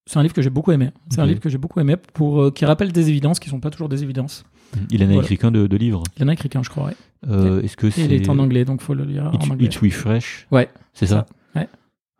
c'est 0.07 0.17
un 0.17 0.23
livre 0.23 0.33
que 0.33 0.41
j'ai 0.41 0.49
beaucoup 0.49 0.71
aimé. 0.71 0.89
C'est 1.09 1.21
un 1.21 1.25
livre 1.27 1.39
que 1.39 1.49
j'ai 1.49 1.57
beaucoup 1.59 1.79
aimé 1.79 1.95
pour 2.13 2.51
qui 2.53 2.65
rappelle 2.65 2.91
des 2.91 3.09
évidences 3.09 3.39
qui 3.39 3.49
sont 3.49 3.59
pas 3.59 3.69
toujours 3.69 3.89
des 3.89 4.01
évidences. 4.03 4.43
Il 4.91 5.01
en 5.01 5.05
a 5.05 5.07
Voilà. 5.07 5.21
écrit 5.23 5.37
qu'un 5.37 5.51
de, 5.51 5.67
de 5.67 5.77
livres. 5.77 6.03
Il 6.17 6.23
en 6.23 6.27
a 6.27 6.33
écrit 6.33 6.49
qu'un, 6.49 6.63
je 6.63 6.69
crois. 6.69 6.87
Ouais. 6.87 6.95
Euh, 7.27 7.61
Est-ce 7.61 7.75
que 7.77 7.89
c'est 7.89 8.05
il 8.05 8.13
est 8.13 8.29
en 8.29 8.37
anglais, 8.39 8.65
donc 8.65 8.81
faut 8.81 8.93
le 8.93 9.03
lire 9.03 9.31
It's, 9.33 9.45
en 9.47 9.51
anglais. 9.53 9.65
It's 9.65 9.77
Refresh 9.77 10.47
Ouais. 10.51 10.69
C'est 10.93 11.07
ça, 11.07 11.25
Ouais. 11.55 11.67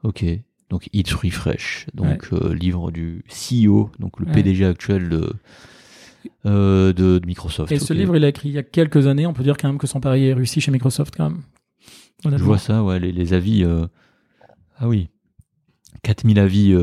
Ok. 0.04 0.26
Donc 0.70 0.90
It's 0.94 1.14
Refresh, 1.14 1.86
donc 1.94 2.28
euh, 2.34 2.54
livre 2.56 2.90
du 2.92 3.24
CEO, 3.30 3.92
donc 4.00 4.20
le 4.20 4.26
Ouais. 4.26 4.32
PDG 4.34 4.66
actuel 4.66 5.10
de, 5.10 5.32
euh, 6.46 6.92
de, 6.94 7.20
de 7.20 7.26
Microsoft. 7.28 7.72
Et 7.72 7.78
ce 7.80 7.94
livre, 7.94 8.16
il 8.16 8.24
a 8.24 8.30
écrit 8.30 8.50
il 8.50 8.56
y 8.56 8.58
a 8.58 8.64
quelques 8.64 9.06
années. 9.08 9.28
On 9.28 9.34
peut 9.34 9.44
dire 9.44 9.58
quand 9.58 9.68
même 9.68 9.78
que 9.78 9.88
son 9.88 10.00
pari 10.00 10.26
est 10.26 10.34
réussi 10.34 10.62
chez 10.62 10.72
Microsoft, 10.72 11.14
quand 11.16 11.30
même. 11.30 11.42
Je 12.26 12.44
vois 12.44 12.58
ça, 12.58 12.84
ouais, 12.84 13.00
les, 13.00 13.12
les 13.12 13.34
avis. 13.34 13.64
Ah 14.80 14.88
oui. 14.88 15.10
4000 16.04 16.40
avis 16.40 16.76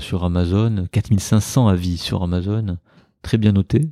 sur 0.00 0.24
Amazon, 0.24 0.86
4500 0.92 1.68
avis 1.68 1.96
sur 1.96 2.22
Amazon, 2.22 2.78
très 3.22 3.38
bien 3.38 3.52
noté. 3.52 3.88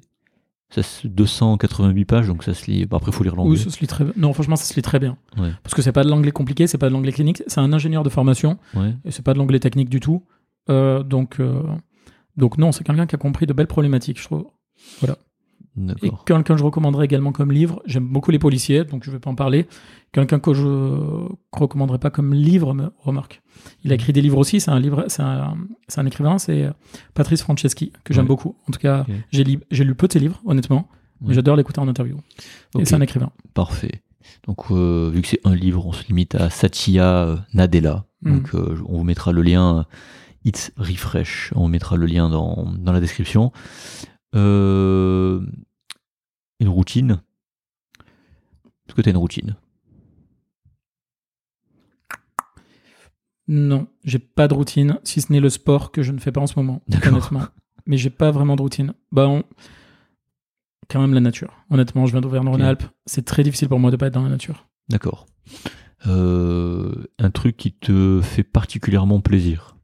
Ça, 0.71 0.83
se- 0.83 1.07
288 1.07 2.05
pages, 2.05 2.27
donc 2.27 2.43
ça 2.43 2.53
se 2.53 2.69
lit. 2.71 2.87
Après, 2.91 3.11
il 3.11 3.15
faut 3.15 3.23
lire 3.23 3.35
Oui, 3.39 3.45
l'anglais. 3.45 3.57
ça 3.59 3.71
se 3.71 3.79
lit 3.81 3.87
très 3.87 4.05
bien. 4.05 4.13
Non, 4.17 4.33
franchement, 4.33 4.57
ça 4.57 4.65
se 4.65 4.75
lit 4.75 4.83
très 4.83 4.99
bien. 4.99 5.17
Ouais. 5.39 5.53
Parce 5.63 5.75
que 5.75 5.83
c'est 5.83 5.93
pas 5.93 6.03
de 6.05 6.09
l'anglais 6.11 6.33
compliqué, 6.33 6.67
c'est 6.67 6.79
pas 6.79 6.89
de 6.89 6.93
l'anglais 6.93 7.13
clinique. 7.13 7.43
C'est 7.47 7.61
un 7.61 7.73
ingénieur 7.73 8.03
de 8.03 8.09
formation 8.09 8.59
Ouais, 8.75 8.95
et 9.05 9.11
c'est 9.13 9.23
pas 9.25 9.33
de 9.33 9.39
l'anglais 9.39 9.61
technique 9.61 9.89
du 9.89 10.01
tout. 10.01 10.25
Euh, 10.69 11.03
donc, 11.05 11.39
euh, 11.39 11.63
donc 12.37 12.59
non, 12.59 12.73
c'est 12.73 12.83
quelqu'un 12.85 13.07
qui 13.07 13.15
a 13.15 13.19
compris 13.19 13.47
de 13.47 13.53
belles 13.53 13.69
problématiques, 13.69 14.19
je 14.19 14.25
trouve. 14.25 14.47
Et 16.03 16.11
quelqu'un 16.25 16.43
que 16.43 16.57
je 16.57 16.65
recommanderais 16.65 17.05
également 17.05 17.33
comme 17.33 17.53
livre, 17.53 17.83
j'aime 17.87 18.07
beaucoup 18.09 18.31
les 18.31 18.39
policiers, 18.39 18.85
donc 18.85 19.05
je 19.05 19.11
vais 19.11 19.19
pas 19.19 19.31
en 19.31 19.35
parler. 19.35 19.67
Quelqu'un 20.13 20.39
que 20.39 20.55
je 20.55 21.29
recommanderais 21.53 21.99
pas 21.99 22.11
comme 22.11 22.33
livre, 22.33 22.73
mais 22.73 22.85
remarque. 22.99 23.43
Il 23.85 23.93
a 23.93 23.95
écrit 23.97 24.13
des 24.15 24.23
livres 24.23 24.39
aussi, 24.39 24.61
c'est 24.61 24.71
un 24.71 24.81
livre, 24.81 25.05
c'est 25.09 25.23
un, 25.23 25.57
c'est 25.89 26.01
un 26.01 26.07
écrivain, 26.07 26.39
c'est 26.39 26.65
euh, 26.65 26.71
Patrice 27.15 27.43
Franceschi, 27.43 27.93
que 28.05 28.15
j'aime 28.15 28.25
Ouais. 28.25 28.29
beaucoup. 28.29 28.57
En 28.69 28.73
tout 28.73 28.79
cas, 28.79 29.01
Ok. 29.03 29.15
j'ai, 29.33 29.45
li- 29.45 29.61
lu 29.71 29.95
peu 29.95 30.07
de 30.07 30.13
ses 30.15 30.19
livres, 30.21 30.41
honnêtement, 30.47 30.89
mais 31.21 31.29
Ouais. 31.29 31.35
j'adore 31.35 31.57
l'écouter 31.57 31.81
en 31.81 31.89
interview. 31.89 32.17
Et 32.79 32.85
c'est 32.87 32.95
un 32.95 33.01
écrivain. 33.03 33.31
Parfait. 33.53 34.03
Donc, 34.47 34.71
euh, 34.71 35.11
vu 35.13 35.21
que 35.23 35.29
c'est 35.29 35.41
un 35.45 35.55
livre, 35.55 35.87
on 35.87 35.93
se 35.93 36.07
limite 36.09 36.35
à 36.35 36.49
Satya 36.51 37.05
euh, 37.05 37.37
Nadella. 37.53 38.07
Mm. 38.23 38.33
Donc, 38.33 38.55
euh, 38.55 38.79
on 38.87 38.99
vous 38.99 39.05
mettra 39.05 39.33
le 39.33 39.43
lien. 39.43 39.85
It's 40.45 40.73
Refresh. 40.77 41.53
On 41.57 41.69
mettra 41.69 41.97
le 41.97 42.07
lien 42.07 42.29
dans, 42.31 42.73
dans 42.79 42.93
la 42.93 43.01
description. 43.01 43.53
Euh, 44.37 45.41
une 46.61 46.69
routine. 46.69 47.23
Est-ce 48.87 48.95
que 48.95 49.03
tu 49.03 49.09
as 49.09 49.13
une 49.13 49.17
routine? 49.19 49.57
Non, 53.49 53.87
j'ai 54.05 54.19
pas 54.19 54.49
de 54.49 54.55
routine, 54.55 54.99
si 55.05 55.21
ce 55.21 55.33
n'est 55.33 55.41
le 55.41 55.51
sport 55.51 55.93
que 55.93 56.03
je 56.03 56.11
ne 56.13 56.19
fais 56.19 56.33
pas 56.33 56.41
en 56.41 56.47
ce 56.49 56.55
moment, 56.59 56.83
D'accord. 56.89 57.13
honnêtement. 57.13 57.43
Mais 57.87 57.97
j'ai 57.97 58.11
pas 58.11 58.33
vraiment 58.33 58.57
de 58.57 58.63
routine. 58.63 58.95
Bah, 59.13 59.29
on- 59.29 59.45
quand 60.89 61.01
même 61.01 61.15
la 61.15 61.21
nature. 61.21 61.53
Honnêtement, 61.71 62.07
je 62.07 62.13
viens 62.13 62.21
d'Auvergne-Rhône-Alpes. 62.21 62.83
C'est 63.07 63.25
très 63.25 63.43
difficile 63.45 63.69
pour 63.69 63.79
moi 63.79 63.91
de 63.93 63.97
pas 63.97 64.09
être 64.09 64.15
dans 64.15 64.23
la 64.25 64.29
nature. 64.31 64.67
D'accord. 64.89 65.27
Euh, 66.07 66.93
un 67.19 67.31
truc 67.31 67.57
qui 67.57 67.73
te 67.73 68.21
fait 68.23 68.43
particulièrement 68.45 69.21
plaisir? 69.21 69.76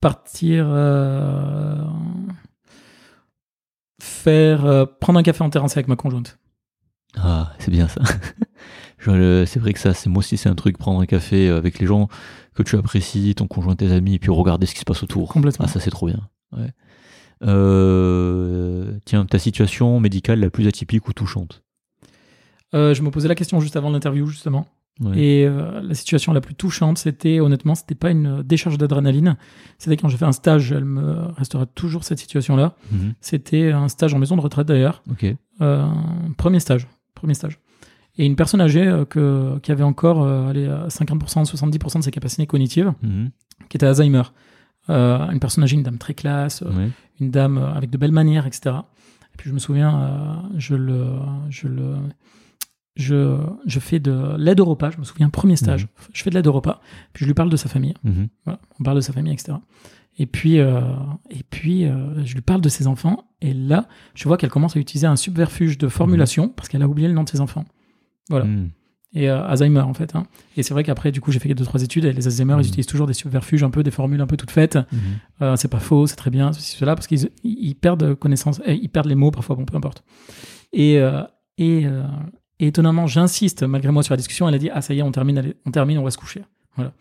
Partir, 0.00 0.66
euh, 0.68 1.84
faire, 4.00 4.64
euh, 4.64 4.86
prendre 4.86 5.18
un 5.18 5.22
café 5.22 5.42
en 5.42 5.50
terrasse 5.50 5.76
avec 5.76 5.88
ma 5.88 5.96
conjointe. 5.96 6.38
Ah, 7.16 7.52
c'est 7.58 7.70
bien 7.70 7.88
ça. 7.88 8.00
C'est 9.02 9.58
vrai 9.58 9.72
que 9.72 9.78
ça, 9.78 9.94
c'est 9.94 10.10
moi 10.10 10.18
aussi, 10.18 10.36
c'est 10.36 10.50
un 10.50 10.54
truc 10.54 10.76
prendre 10.76 11.00
un 11.00 11.06
café 11.06 11.48
avec 11.48 11.78
les 11.78 11.86
gens 11.86 12.08
que 12.54 12.62
tu 12.62 12.76
apprécies, 12.76 13.34
ton 13.34 13.46
conjoint, 13.46 13.74
tes 13.74 13.90
amis, 13.92 14.16
et 14.16 14.18
puis 14.18 14.30
regarder 14.30 14.66
ce 14.66 14.74
qui 14.74 14.80
se 14.80 14.84
passe 14.84 15.02
autour. 15.02 15.30
Complètement. 15.30 15.64
Ah, 15.66 15.72
ça 15.72 15.80
c'est 15.80 15.90
trop 15.90 16.06
bien. 16.06 16.20
Ouais. 16.52 16.70
Euh, 17.42 18.98
tiens, 19.04 19.24
ta 19.24 19.38
situation 19.38 19.98
médicale 20.00 20.40
la 20.40 20.50
plus 20.50 20.66
atypique 20.66 21.08
ou 21.08 21.12
touchante? 21.12 21.62
Euh, 22.74 22.94
je 22.94 23.02
me 23.02 23.10
posais 23.10 23.28
la 23.28 23.34
question 23.34 23.60
juste 23.60 23.76
avant 23.76 23.90
l'interview, 23.90 24.26
justement. 24.26 24.66
Ouais. 25.00 25.18
Et 25.18 25.46
euh, 25.46 25.80
la 25.80 25.94
situation 25.94 26.32
la 26.34 26.40
plus 26.42 26.54
touchante, 26.54 26.98
c'était 26.98 27.40
honnêtement, 27.40 27.74
c'était 27.74 27.94
pas 27.94 28.10
une 28.10 28.42
décharge 28.42 28.76
d'adrénaline. 28.76 29.36
C'était 29.78 29.96
quand 29.96 30.08
j'ai 30.08 30.18
fait 30.18 30.26
un 30.26 30.32
stage. 30.32 30.72
Elle 30.72 30.84
me 30.84 31.28
restera 31.36 31.64
toujours 31.64 32.04
cette 32.04 32.18
situation-là. 32.18 32.74
Mhm. 32.92 33.14
C'était 33.20 33.72
un 33.72 33.88
stage 33.88 34.12
en 34.12 34.18
maison 34.18 34.36
de 34.36 34.42
retraite 34.42 34.66
d'ailleurs. 34.68 35.02
Euh, 35.62 35.86
premier 36.36 36.60
stage. 36.60 36.86
Premier 37.14 37.32
stage. 37.34 37.58
Et 38.18 38.26
une 38.26 38.36
personne 38.36 38.60
âgée 38.60 38.86
euh, 38.86 39.04
que, 39.06 39.58
qui 39.60 39.72
avait 39.72 39.84
encore 39.84 40.26
allez, 40.26 40.66
à 40.66 40.88
50%, 40.88 41.44
70% 41.50 41.98
de 42.00 42.04
ses 42.04 42.10
capacités 42.10 42.46
cognitives, 42.46 42.92
Mhm. 43.02 43.30
qui 43.70 43.76
était 43.78 43.86
Alzheimer. 43.86 44.22
Une 44.88 45.38
personne 45.40 45.62
âgée, 45.64 45.76
une 45.76 45.82
dame 45.84 45.98
très 45.98 46.14
classe, 46.14 46.62
Ouais. 46.62 46.90
une 47.20 47.30
dame 47.30 47.58
avec 47.58 47.90
de 47.90 47.96
belles 47.96 48.10
manières, 48.12 48.46
etc. 48.46 48.74
Et 49.32 49.36
puis 49.38 49.48
je 49.48 49.54
me 49.54 49.60
souviens, 49.60 50.42
je 50.58 50.74
le, 50.74 51.06
je 51.48 51.68
le, 51.68 51.94
je, 52.96 53.38
je 53.66 53.80
fais 53.80 53.98
de 54.00 54.36
l'aide 54.36 54.60
au 54.60 54.64
repas. 54.64 54.90
Je 54.90 54.98
me 54.98 55.04
souviens 55.04 55.28
premier 55.30 55.56
stage, 55.56 55.88
je 56.12 56.22
fais 56.22 56.30
de 56.30 56.34
l'aide 56.34 56.46
au 56.46 56.52
repas. 56.52 56.80
Puis 57.12 57.24
je 57.24 57.28
lui 57.28 57.34
parle 57.34 57.50
de 57.50 57.56
sa 57.56 57.68
famille. 57.68 57.94
Mhm. 58.04 58.28
Voilà, 58.44 58.60
on 58.78 58.82
parle 58.84 58.96
de 58.96 59.00
sa 59.02 59.12
famille, 59.12 59.32
etc. 59.32 59.52
Et 60.18 60.26
puis, 60.26 60.58
euh, 60.58 60.80
et 61.30 61.42
puis 61.48 61.84
euh, 61.86 62.24
je 62.24 62.34
lui 62.34 62.42
parle 62.42 62.60
de 62.60 62.68
ses 62.68 62.86
enfants. 62.86 63.24
Et 63.40 63.54
là, 63.54 63.86
je 64.14 64.24
vois 64.24 64.36
qu'elle 64.36 64.50
commence 64.50 64.76
à 64.76 64.80
utiliser 64.80 65.06
un 65.06 65.16
subterfuge 65.16 65.78
de 65.78 65.88
formulation 65.88 66.48
parce 66.48 66.68
qu'elle 66.68 66.82
a 66.82 66.88
oublié 66.88 67.08
le 67.08 67.14
nom 67.14 67.22
de 67.24 67.28
ses 67.30 67.40
enfants. 67.40 67.64
Voilà. 68.28 68.44
Mhm. 68.44 68.70
Et 69.12 69.28
euh, 69.30 69.42
Alzheimer, 69.44 69.80
en 69.80 69.94
fait. 69.94 70.14
hein. 70.14 70.24
Et 70.56 70.62
c'est 70.62 70.72
vrai 70.72 70.84
qu'après, 70.84 71.10
du 71.10 71.20
coup, 71.20 71.32
j'ai 71.32 71.38
fait 71.40 71.52
deux, 71.54 71.64
trois 71.64 71.82
études. 71.82 72.04
Et 72.04 72.12
les 72.12 72.26
Alzheimer, 72.26 72.54
Mhm. 72.54 72.60
ils 72.60 72.68
utilisent 72.68 72.86
toujours 72.86 73.06
des 73.06 73.12
subterfuges, 73.14 73.62
un 73.64 73.70
peu 73.70 73.82
des 73.82 73.90
formules 73.90 74.20
un 74.20 74.26
peu 74.26 74.36
toutes 74.36 74.50
faites. 74.52 74.78
Mhm. 75.40 75.56
C'est 75.56 75.68
pas 75.70 75.80
faux, 75.80 76.06
c'est 76.06 76.16
très 76.16 76.30
bien, 76.30 76.52
ceci, 76.52 76.76
cela, 76.76 76.94
parce 76.94 77.06
qu'ils 77.06 77.30
ils 77.42 77.74
perdent 77.74 78.14
connaissance, 78.14 78.60
eh, 78.66 78.74
ils 78.74 78.88
perdent 78.88 79.06
les 79.08 79.14
mots 79.16 79.30
parfois, 79.30 79.56
bon, 79.56 79.64
peu 79.64 79.76
importe. 79.76 80.04
Et, 80.72 81.00
et, 81.58 81.86
et 82.60 82.66
étonnamment, 82.66 83.06
j'insiste 83.06 83.62
malgré 83.62 83.90
moi 83.90 84.02
sur 84.02 84.12
la 84.12 84.18
discussion. 84.18 84.46
Elle 84.48 84.54
a 84.54 84.58
dit 84.58 84.70
Ah, 84.72 84.82
ça 84.82 84.94
y 84.94 84.98
est, 84.98 85.02
on 85.02 85.10
termine, 85.10 85.38
allez, 85.38 85.56
on 85.66 85.70
termine, 85.70 85.98
on 85.98 86.04
va 86.04 86.10
se 86.10 86.18
coucher. 86.18 86.44
Voilà. 86.76 86.92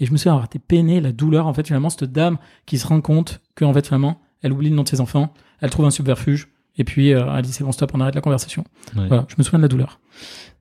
Et 0.00 0.06
je 0.06 0.12
me 0.12 0.16
suis 0.16 0.30
été 0.44 0.58
peiné, 0.58 1.00
la 1.00 1.12
douleur, 1.12 1.46
en 1.46 1.52
fait, 1.52 1.66
finalement, 1.66 1.90
cette 1.90 2.04
dame 2.04 2.38
qui 2.66 2.78
se 2.78 2.86
rend 2.86 3.00
compte 3.00 3.40
que, 3.56 3.64
en 3.64 3.74
fait, 3.74 3.86
finalement, 3.86 4.20
elle 4.42 4.52
oublie 4.52 4.70
le 4.70 4.76
nom 4.76 4.84
de 4.84 4.88
ses 4.88 5.00
enfants, 5.00 5.34
elle 5.60 5.70
trouve 5.70 5.86
un 5.86 5.90
subterfuge, 5.90 6.48
et 6.76 6.84
puis 6.84 7.12
euh, 7.12 7.26
elle 7.34 7.42
dit 7.42 7.52
C'est 7.52 7.64
bon, 7.64 7.72
stop, 7.72 7.90
on 7.94 8.00
arrête 8.00 8.14
la 8.14 8.20
conversation. 8.20 8.64
Ouais. 8.96 9.08
Voilà, 9.08 9.26
je 9.28 9.34
me 9.36 9.42
souviens 9.42 9.58
de 9.58 9.64
la 9.64 9.68
douleur. 9.68 10.00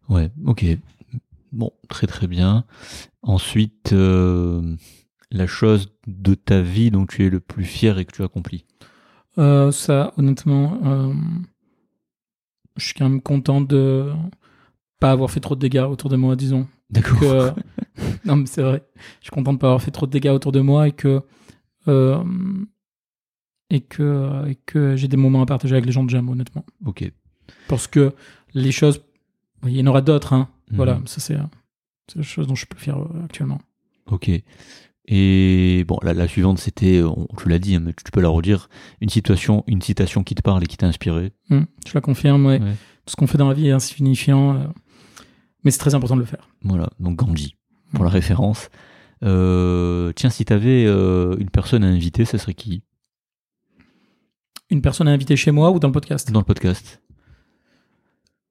Ouais, 0.10 0.32
ok. 0.46 0.66
Bon, 1.52 1.72
très 1.88 2.08
très 2.08 2.28
bien. 2.28 2.66
Ensuite, 3.22 3.94
euh, 3.94 4.76
la 5.30 5.46
chose 5.46 5.94
de 6.08 6.34
ta 6.34 6.62
vie 6.62 6.90
dont 6.90 7.06
tu 7.06 7.26
es 7.26 7.30
le 7.30 7.40
plus 7.40 7.64
fier 7.64 8.00
et 8.00 8.06
que 8.06 8.12
tu 8.12 8.24
as 8.24 8.26
accompli. 8.26 8.66
Euh, 9.38 9.72
ça, 9.72 10.14
honnêtement, 10.18 10.80
je 12.76 12.86
suis 12.86 12.94
quand 12.94 13.08
même 13.08 13.22
content 13.22 13.62
de 13.62 14.12
pas 14.99 15.11
avoir 15.11 15.30
fait 15.32 15.40
trop 15.40 15.56
de 15.56 15.60
dégâts 15.60 15.86
autour 15.90 16.10
de 16.10 16.15
moi, 16.15 16.36
disons. 16.36 16.68
D'accord. 16.90 17.19
que 17.19 17.52
non 18.26 18.38
mais 18.38 18.45
c'est 18.45 18.61
vrai 18.61 18.82
je 19.19 19.26
suis 19.26 19.32
content 19.32 19.52
de 19.52 19.57
pas 19.57 19.68
avoir 19.68 19.82
fait 19.82 19.91
trop 19.91 20.06
de 20.06 20.11
dégâts 20.11 20.30
autour 20.30 20.53
de 20.53 20.61
moi 20.61 20.88
et 20.88 20.94
que 20.94 21.22
euh, 21.90 22.24
et 23.69 23.82
que, 23.82 24.48
et 24.48 24.56
que 24.56 24.95
j'ai 24.95 25.07
des 25.10 25.18
moments 25.18 25.41
à 25.41 25.45
partager 25.45 25.74
avec 25.76 25.86
les 25.86 25.91
gens 25.91 26.06
que 26.06 26.11
j'aime, 26.11 26.30
honnêtement. 26.30 26.65
Ok. 26.86 27.11
Parce 27.68 27.88
que 27.88 28.14
les 28.53 28.72
choses, 28.72 29.02
il 29.65 29.76
y 29.76 29.82
en 29.82 29.88
aura 29.88 30.02
d'autres, 30.02 30.32
hein. 30.34 30.48
Mhm. 30.72 30.76
Voilà, 30.78 31.02
ça 31.06 31.19
c'est 31.19 31.38
c'est 32.10 32.19
la 32.19 32.24
chose 32.24 32.48
dont 32.48 32.56
je 32.56 32.60
suis 32.61 32.68
plus 32.68 32.80
fier 32.80 32.98
euh, 32.98 33.26
actuellement. 33.26 33.60
Ok. 34.10 34.32
Et 35.10 35.84
bon, 35.88 35.98
la, 36.03 36.14
la 36.14 36.28
suivante, 36.28 36.60
c'était, 36.60 37.02
on- 37.02 37.28
tu 37.38 37.49
l'as 37.49 37.60
dit, 37.60 37.76
hein, 37.76 37.82
mais 37.82 37.94
tu 37.94 38.10
peux 38.11 38.22
la 38.22 38.30
redire, 38.30 38.69
une 39.02 39.10
situation, 39.10 39.64
une 39.68 39.82
citation 39.82 40.24
qui 40.24 40.36
te 40.36 40.41
parle 40.41 40.64
et 40.64 40.68
qui 40.68 40.78
t'a 40.78 40.88
inspiré. 40.88 41.32
Hmm, 41.49 41.64
je 41.86 41.94
la 41.94 42.02
confirme, 42.02 42.45
ouais. 42.45 42.60
Ouais. 42.61 42.72
Tout 43.06 43.11
ce 43.11 43.15
qu'on 43.18 43.28
fait 43.28 43.38
dans 43.38 43.48
la 43.49 43.53
vie 43.53 43.68
est 43.68 43.72
insignifiant, 43.72 44.56
euh, 44.56 44.64
mais 45.64 45.72
c'est 45.72 45.80
très 45.80 45.96
important 45.96 46.16
de 46.16 46.22
le 46.22 46.26
faire. 46.28 46.48
Voilà, 46.64 46.90
donc 47.00 47.16
Gandhi, 47.18 47.56
pour 47.94 48.04
la 48.04 48.10
référence. 48.10 48.70
Euh, 49.24 50.12
tiens, 50.14 50.30
si 50.30 50.46
t'avais 50.46 50.86
euh, 50.86 51.36
une 51.40 51.50
personne 51.50 51.84
à 51.84 51.88
inviter, 51.88 52.24
ça 52.26 52.38
serait 52.38 52.54
qui? 52.54 52.84
Une 54.70 54.82
personne 54.82 55.08
à 55.08 55.12
inviter 55.12 55.36
chez 55.36 55.52
moi 55.52 55.72
ou 55.72 55.80
dans 55.80 55.88
le 55.88 55.94
podcast? 55.94 56.32
Dans 56.32 56.40
le 56.42 56.46
podcast 56.46 57.02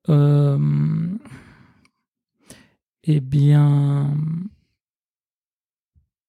Euh, 0.09 0.59
Eh 3.05 3.20
bien. 3.20 4.15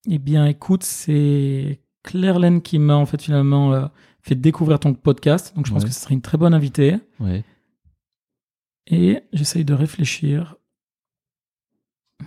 Eh 0.10 0.20
bien, 0.20 0.45
écoute, 0.45 0.84
c'est 0.84 1.82
Claire 2.04 2.40
Laine 2.40 2.62
qui 2.62 2.80
m'a 2.80 2.95
en 2.95 3.06
fait 3.06 3.22
finalement 3.22 3.90
fait 4.22 4.36
découvrir 4.36 4.80
ton 4.80 4.94
podcast. 4.94 5.56
Donc, 5.56 5.66
je 5.66 5.72
pense 5.72 5.84
Ouais. 5.84 5.90
que 5.90 5.94
ce 5.95 5.99
serait 6.02 6.14
une 6.14 6.22
très 6.22 6.38
bonne 6.38 6.54
invitée. 6.54 6.98
Ouais. 7.20 7.44
Et 8.88 9.22
j'essaye 9.34 9.66
de 9.66 9.74
réfléchir. 9.74 10.56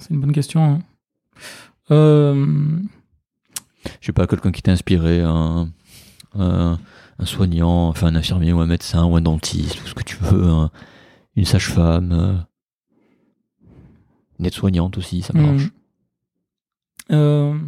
C'est 0.01 0.11
une 0.15 0.21
bonne 0.21 0.33
question. 0.33 0.63
hein. 0.65 0.79
Euh, 1.91 2.47
Je 4.01 4.07
sais 4.07 4.13
pas, 4.13 4.27
quelqu'un 4.27 4.51
qui 4.53 4.63
t'a 4.63 4.73
inspiré, 4.73 5.21
un, 5.21 5.69
un, 6.39 6.79
un 7.19 7.25
soignant, 7.27 7.89
enfin 7.89 8.09
un 8.09 8.15
infirmier 8.17 8.53
ou 8.53 8.61
un 8.61 8.67
médecin 8.67 9.05
ou 9.05 9.17
un 9.17 9.21
dentiste, 9.21 9.83
ou 9.83 9.87
ce 9.87 9.95
que 9.95 10.03
tu 10.03 10.17
veux, 10.17 10.45
un- 10.49 10.71
une 11.37 11.45
sage-femme, 11.45 12.13
euh, 12.13 12.35
une 14.39 14.47
aide-soignante 14.47 14.99
aussi, 14.99 15.23
ça 15.23 15.33
marche. 15.35 15.65
Hmm. 15.67 17.15
Euh, 17.15 17.59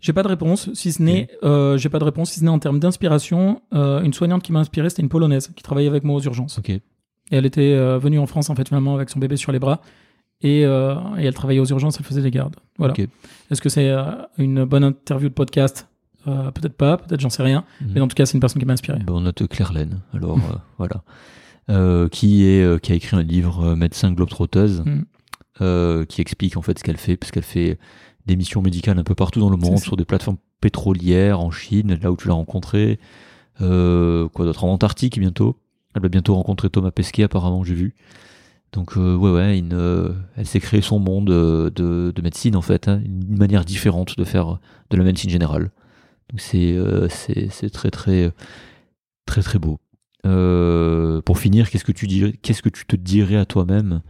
J'ai 0.00 0.12
pas 0.12 0.22
de 0.22 0.28
réponse, 0.28 0.72
si 0.74 0.92
ce 0.92 1.02
n'est, 1.02 1.28
euh, 1.42 1.76
j'ai 1.78 1.88
pas 1.88 1.98
de 1.98 2.04
réponse, 2.04 2.30
si 2.30 2.38
ce 2.40 2.44
n'est 2.44 2.50
en 2.50 2.58
termes 2.60 2.78
d'inspiration. 2.78 3.60
euh, 3.74 4.02
une 4.02 4.12
soignante 4.12 4.42
qui 4.42 4.52
m'a 4.52 4.60
inspiré, 4.60 4.88
c'était 4.88 5.02
une 5.02 5.08
polonaise 5.08 5.50
qui 5.56 5.62
travaillait 5.64 5.88
avec 5.88 6.04
moi 6.04 6.14
aux 6.16 6.20
urgences. 6.22 6.58
Et 7.30 7.36
elle 7.36 7.46
était 7.46 7.72
euh, 7.72 7.98
venue 7.98 8.18
en 8.18 8.26
France 8.26 8.50
en 8.50 8.54
fait 8.54 8.68
finalement 8.68 8.94
avec 8.94 9.10
son 9.10 9.18
bébé 9.18 9.36
sur 9.36 9.50
les 9.52 9.58
bras 9.58 9.80
et, 10.42 10.64
euh, 10.64 10.94
et 11.18 11.24
elle 11.24 11.34
travaillait 11.34 11.60
aux 11.60 11.66
urgences, 11.66 11.96
elle 11.98 12.04
faisait 12.06 12.22
des 12.22 12.30
gardes. 12.30 12.56
Voilà. 12.78 12.94
Est-ce 13.50 13.60
que 13.60 13.68
c'est 13.68 13.88
euh, 13.90 14.04
une 14.38 14.64
bonne 14.64 14.84
interview 14.84 15.28
de 15.28 15.34
podcast? 15.34 15.88
Euh, 16.28 16.50
Peut-être 16.50 16.76
pas, 16.76 16.96
peut-être 16.96 17.20
j'en 17.20 17.30
sais 17.30 17.42
rien. 17.42 17.64
Mhm. 17.80 17.90
Mais 17.94 18.00
en 18.00 18.08
tout 18.08 18.14
cas, 18.14 18.26
c'est 18.26 18.34
une 18.34 18.40
personne 18.40 18.60
qui 18.60 18.66
m'a 18.66 18.72
inspiré. 18.74 18.98
Ben, 18.98 19.12
on 19.14 19.20
note 19.22 19.46
Claire 19.48 19.72
Laine, 19.72 20.00
alors 20.12 20.36
euh, 20.38 20.56
voilà. 20.78 21.02
Euh, 21.68 22.08
qui, 22.08 22.44
est, 22.44 22.80
qui 22.82 22.92
a 22.92 22.94
écrit 22.94 23.16
un 23.16 23.22
livre 23.22 23.74
Médecin 23.74 24.12
Globetrotteuse, 24.12 24.82
Mm. 24.84 25.02
euh, 25.62 26.04
qui 26.04 26.20
explique 26.20 26.56
en 26.56 26.62
fait 26.62 26.78
ce 26.78 26.84
qu'elle 26.84 26.96
fait, 26.96 27.16
parce 27.16 27.32
qu'elle 27.32 27.42
fait 27.42 27.78
des 28.26 28.36
missions 28.36 28.60
médicales 28.62 28.98
un 28.98 29.04
peu 29.04 29.14
partout 29.14 29.40
dans 29.40 29.50
le 29.50 29.56
monde, 29.56 29.78
sur 29.78 29.96
des 29.96 30.04
plateformes 30.04 30.36
pétrolières 30.60 31.40
en 31.40 31.50
Chine, 31.50 31.98
là 32.02 32.10
où 32.12 32.16
tu 32.16 32.28
l'as 32.28 32.34
rencontré. 32.34 32.98
Euh, 33.62 34.28
quoi 34.28 34.44
d'autre 34.44 34.64
En 34.64 34.68
Antarctique 34.72 35.18
bientôt. 35.18 35.56
Elle 35.96 36.02
va 36.02 36.08
bientôt 36.10 36.34
rencontrer 36.34 36.68
Thomas 36.68 36.90
Pesquet, 36.90 37.22
apparemment, 37.22 37.64
j'ai 37.64 37.74
vu. 37.74 37.94
Donc, 38.72 38.98
euh, 38.98 39.16
ouais, 39.16 39.30
ouais, 39.32 39.64
euh, 39.72 40.12
elle 40.36 40.46
s'est 40.46 40.60
créée 40.60 40.82
son 40.82 40.98
monde 40.98 41.30
euh, 41.30 41.70
de, 41.70 42.12
de 42.14 42.22
médecine, 42.22 42.54
en 42.54 42.60
fait, 42.60 42.86
hein, 42.86 43.00
une 43.02 43.38
manière 43.38 43.64
différente 43.64 44.18
de 44.18 44.24
faire 44.24 44.58
de 44.90 44.96
la 44.98 45.04
médecine 45.04 45.30
générale. 45.30 45.70
Donc, 46.28 46.40
c'est 46.40 46.76
euh, 46.76 47.08
c'est 47.08 47.70
très, 47.70 47.90
très, 47.90 48.30
très, 49.24 49.40
très 49.40 49.58
beau. 49.58 49.80
Euh, 50.26 51.22
pour 51.22 51.38
finir, 51.38 51.70
qu'est-ce 51.70 51.84
que 51.84 51.92
tu 51.92 52.06
dirais, 52.06 52.32
que 52.32 52.68
tu 52.68 52.84
te 52.84 52.96
dirais 52.96 53.36
à 53.36 53.46
toi-même, 53.46 54.02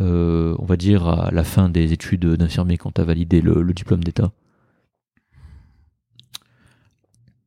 euh, 0.00 0.56
on 0.58 0.64
va 0.64 0.76
dire 0.76 1.06
à 1.06 1.30
la 1.30 1.44
fin 1.44 1.68
des 1.68 1.92
études 1.92 2.26
d'infirmier 2.26 2.78
quand 2.78 2.92
tu 2.92 3.00
as 3.00 3.04
validé 3.04 3.40
le, 3.40 3.62
le 3.62 3.72
diplôme 3.74 4.02
d'État? 4.02 4.32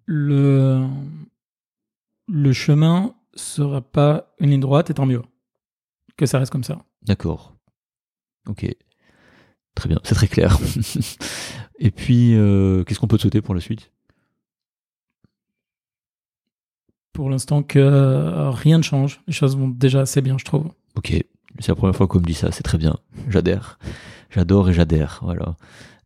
Le, 0.05 0.87
le 2.29 2.53
chemin 2.53 3.14
sera 3.35 3.81
pas 3.81 4.33
une 4.39 4.49
ligne 4.51 4.59
droite 4.59 4.89
et 4.89 4.93
tant 4.93 5.05
mieux 5.05 5.21
que 6.17 6.25
ça 6.25 6.39
reste 6.39 6.51
comme 6.51 6.63
ça. 6.63 6.79
D'accord. 7.03 7.55
Ok. 8.47 8.65
Très 9.75 9.89
bien, 9.89 9.99
c'est 10.03 10.15
très 10.15 10.27
clair. 10.27 10.57
Et 11.79 11.91
puis, 11.91 12.35
euh, 12.35 12.83
qu'est-ce 12.83 12.99
qu'on 12.99 13.07
peut 13.07 13.17
te 13.17 13.23
souhaiter 13.23 13.41
pour 13.41 13.53
la 13.53 13.59
suite? 13.59 13.91
Pour 17.11 17.29
l'instant 17.29 17.63
que 17.63 17.79
euh, 17.79 18.49
rien 18.51 18.77
ne 18.77 18.83
change, 18.83 19.21
les 19.27 19.33
choses 19.33 19.57
vont 19.57 19.67
déjà 19.67 20.01
assez 20.01 20.21
bien, 20.21 20.37
je 20.37 20.45
trouve. 20.45 20.69
Ok, 20.95 21.11
c'est 21.59 21.67
la 21.69 21.75
première 21.75 21.95
fois 21.95 22.07
qu'on 22.07 22.19
me 22.19 22.25
dit 22.25 22.33
ça, 22.33 22.51
c'est 22.51 22.63
très 22.63 22.77
bien. 22.77 22.97
J'adhère. 23.29 23.79
J'adore 24.29 24.69
et 24.69 24.73
j'adhère. 24.73 25.19
Voilà. 25.23 25.55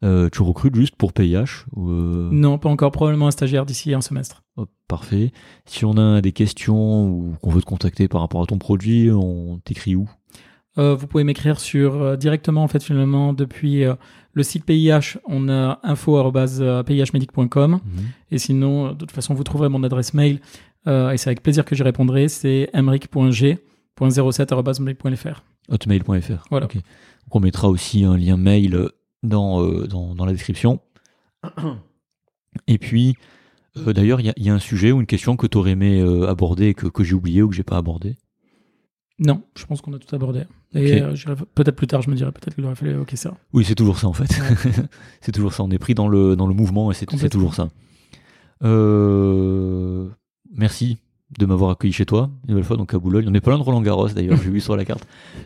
Euh, 0.04 0.30
tu 0.30 0.42
recrutes 0.44 0.76
juste 0.76 0.96
pour 0.96 1.12
PIH 1.12 1.66
ou 1.76 1.90
euh, 1.90 2.30
Non, 2.32 2.58
pas 2.58 2.70
encore, 2.70 2.92
probablement 2.92 3.28
un 3.28 3.32
stagiaire 3.32 3.66
d'ici 3.66 3.94
un 3.94 4.02
semestre. 4.02 4.44
Hop, 4.62 4.70
Parfait. 4.88 5.32
Si 5.66 5.86
on 5.86 5.98
a 5.98 6.20
des 6.22 6.32
questions 6.32 7.08
ou 7.10 7.36
qu'on 7.44 7.52
veut 7.52 7.62
te 7.62 7.66
contacter 7.68 8.08
par 8.08 8.22
rapport 8.22 8.42
à 8.42 8.48
ton 8.48 8.58
produit, 8.58 9.12
on 9.12 9.60
t'écrit 9.64 9.96
où? 9.96 10.10
Euh, 10.80 10.96
vous 10.96 11.06
pouvez 11.06 11.24
m'écrire 11.24 11.60
sur 11.60 12.02
euh, 12.02 12.16
directement 12.16 12.64
en 12.64 12.68
fait 12.68 12.82
finalement 12.84 13.34
depuis 13.34 13.84
euh, 13.84 13.94
le 14.34 14.42
site 14.44 14.66
PIH. 14.66 15.18
On 15.28 15.48
a 15.50 15.80
info@pihmedic.com 15.84 17.72
Mhm. 17.72 17.80
et 18.32 18.38
sinon 18.40 18.94
de 18.94 18.98
toute 18.98 19.12
façon 19.12 19.34
vous 19.36 19.44
trouverez 19.44 19.70
mon 19.70 19.84
adresse 19.84 20.14
mail 20.16 20.40
euh, 20.88 21.12
et 21.12 21.18
c'est 21.18 21.30
avec 21.30 21.44
plaisir 21.44 21.64
que 21.66 21.76
j'y 21.76 21.84
répondrai. 21.84 22.28
C'est 22.28 22.70
emric.g.07@mail.fr. 22.74 25.44
Hotmail.fr. 25.70 26.46
Voilà. 26.50 26.66
Donc 26.68 26.82
on 27.32 27.40
mettra 27.40 27.70
aussi 27.70 28.04
un 28.04 28.18
lien 28.18 28.38
mail 28.38 28.90
dans, 29.24 29.62
euh, 29.64 29.86
dans, 29.88 30.16
dans 30.16 30.26
la 30.26 30.32
description. 30.32 30.80
Et 32.68 32.78
puis, 32.80 33.16
euh, 33.88 33.94
d'ailleurs, 33.94 34.20
il 34.20 34.26
y, 34.28 34.30
a- 34.30 34.34
il 34.38 34.44
y 34.44 34.50
a 34.50 34.54
un 34.54 34.60
sujet 34.60 34.92
ou 34.92 35.00
une 35.00 35.06
question 35.06 35.36
que 35.38 35.48
tu 35.48 35.58
aurais 35.58 35.72
aimé 35.72 36.00
euh, 36.02 36.28
aborder 36.28 36.68
et 36.68 36.74
que, 36.74 36.88
que 36.88 37.04
j'ai 37.04 37.14
oublié 37.16 37.42
ou 37.42 37.50
que 37.50 37.56
j'ai 37.56 37.64
pas 37.64 37.78
abordé? 37.78 38.16
Non, 39.20 39.42
je 39.58 39.66
pense 39.66 39.82
qu'on 39.82 39.94
a 39.94 40.00
tout 40.00 40.16
abordé. 40.16 40.44
Et 40.74 41.02
euh, 41.02 41.14
peut-être 41.56 41.76
plus 41.76 41.88
tard, 41.88 42.02
je 42.02 42.10
me 42.10 42.16
dirais 42.16 42.32
peut-être 42.32 42.56
qu'il 42.56 42.64
aurait 42.64 42.76
fallu 42.76 42.92
évoquer 42.92 43.18
ça. 43.18 43.36
Oui, 43.54 43.66
c'est 43.66 43.76
toujours 43.76 44.00
ça 44.00 44.08
en 44.08 44.14
fait. 44.14 44.32
c'est 45.22 45.32
toujours 45.34 45.52
ça. 45.54 45.64
On 45.64 45.72
est 45.72 45.78
pris 45.80 45.94
dans 45.94 46.08
le, 46.08 46.36
dans 46.38 46.48
le 46.48 46.54
mouvement 46.54 46.90
et 46.92 46.94
c'est 46.94 47.06
toujours 47.30 47.54
ça. 47.56 47.70
Merci 50.56 50.98
de 51.38 51.46
m'avoir 51.46 51.70
accueilli 51.72 51.94
chez 51.94 52.06
toi 52.08 52.32
une 52.46 52.52
nouvelle 52.52 52.64
fois 52.66 52.78
donc 52.78 52.94
à 52.94 52.98
Boulogne. 53.00 53.26
On 53.30 53.34
est 53.34 53.42
pas 53.42 53.52
loin 53.52 53.60
de 53.60 53.64
Roland 53.64 53.82
Garros 53.82 54.10
d'ailleurs, 54.10 54.38
j'ai 54.42 54.50
vu 54.50 54.62
sur 54.62 54.76
la 54.76 54.84
carte. 54.86 55.06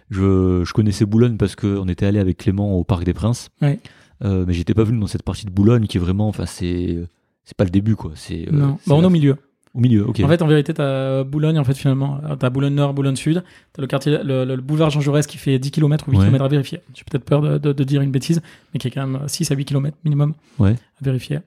Je, 0.09 0.63
je 0.63 0.73
connaissais 0.73 1.05
Boulogne 1.05 1.35
parce 1.37 1.55
qu'on 1.55 1.87
était 1.89 2.05
allé 2.05 2.19
avec 2.19 2.37
Clément 2.37 2.73
au 2.73 2.83
Parc 2.83 3.03
des 3.03 3.13
Princes. 3.13 3.49
Ouais. 3.61 3.79
Euh, 4.23 4.45
mais 4.47 4.53
j'étais 4.53 4.73
pas 4.73 4.83
venu 4.83 4.99
dans 4.99 5.07
cette 5.07 5.23
partie 5.23 5.45
de 5.45 5.51
Boulogne 5.51 5.85
qui 5.87 5.97
est 5.97 5.99
vraiment, 5.99 6.27
enfin 6.29 6.45
c'est 6.45 6.97
c'est 7.45 7.55
pas 7.57 7.63
le 7.65 7.69
début 7.69 7.95
quoi. 7.95 8.11
C'est 8.15 8.47
euh, 8.47 8.51
non, 8.51 8.77
bah, 8.87 8.95
on 8.95 9.01
est 9.01 9.05
au 9.05 9.09
milieu. 9.09 9.35
au 9.73 9.79
milieu. 9.79 10.07
Ok. 10.07 10.19
En 10.23 10.27
fait, 10.27 10.41
en 10.41 10.47
vérité, 10.47 10.73
t'as 10.73 11.23
Boulogne, 11.23 11.57
en 11.59 11.63
fait, 11.63 11.73
finalement. 11.73 12.19
Alors, 12.23 12.37
T'as 12.37 12.49
Boulogne 12.49 12.75
Nord, 12.75 12.93
Boulogne 12.93 13.15
Sud. 13.15 13.43
T'as 13.73 13.81
le 13.81 13.87
quartier, 13.87 14.19
le, 14.23 14.45
le- 14.45 14.55
le 14.55 14.61
boulevard 14.61 14.89
Jean 14.91 15.01
Jaurès 15.01 15.25
qui 15.27 15.37
fait 15.37 15.57
10 15.59 15.71
km 15.71 16.07
ou 16.07 16.11
8 16.11 16.17
Ouais. 16.17 16.25
km 16.25 16.43
à 16.43 16.47
vérifier. 16.47 16.79
J'ai 16.93 17.03
peut-être 17.09 17.25
peur 17.25 17.41
de, 17.41 17.57
de- 17.57 17.73
de 17.73 17.83
dire 17.83 18.01
une 18.01 18.11
bêtise, 18.11 18.41
mais 18.73 18.79
qui 18.79 18.87
est 18.87 18.91
quand 18.91 19.05
même 19.07 19.27
6 19.27 19.51
à 19.51 19.55
8 19.55 19.65
km 19.65 19.97
minimum 20.05 20.33
Ouais. 20.59 20.75
à 21.01 21.03
vérifier. 21.05 21.39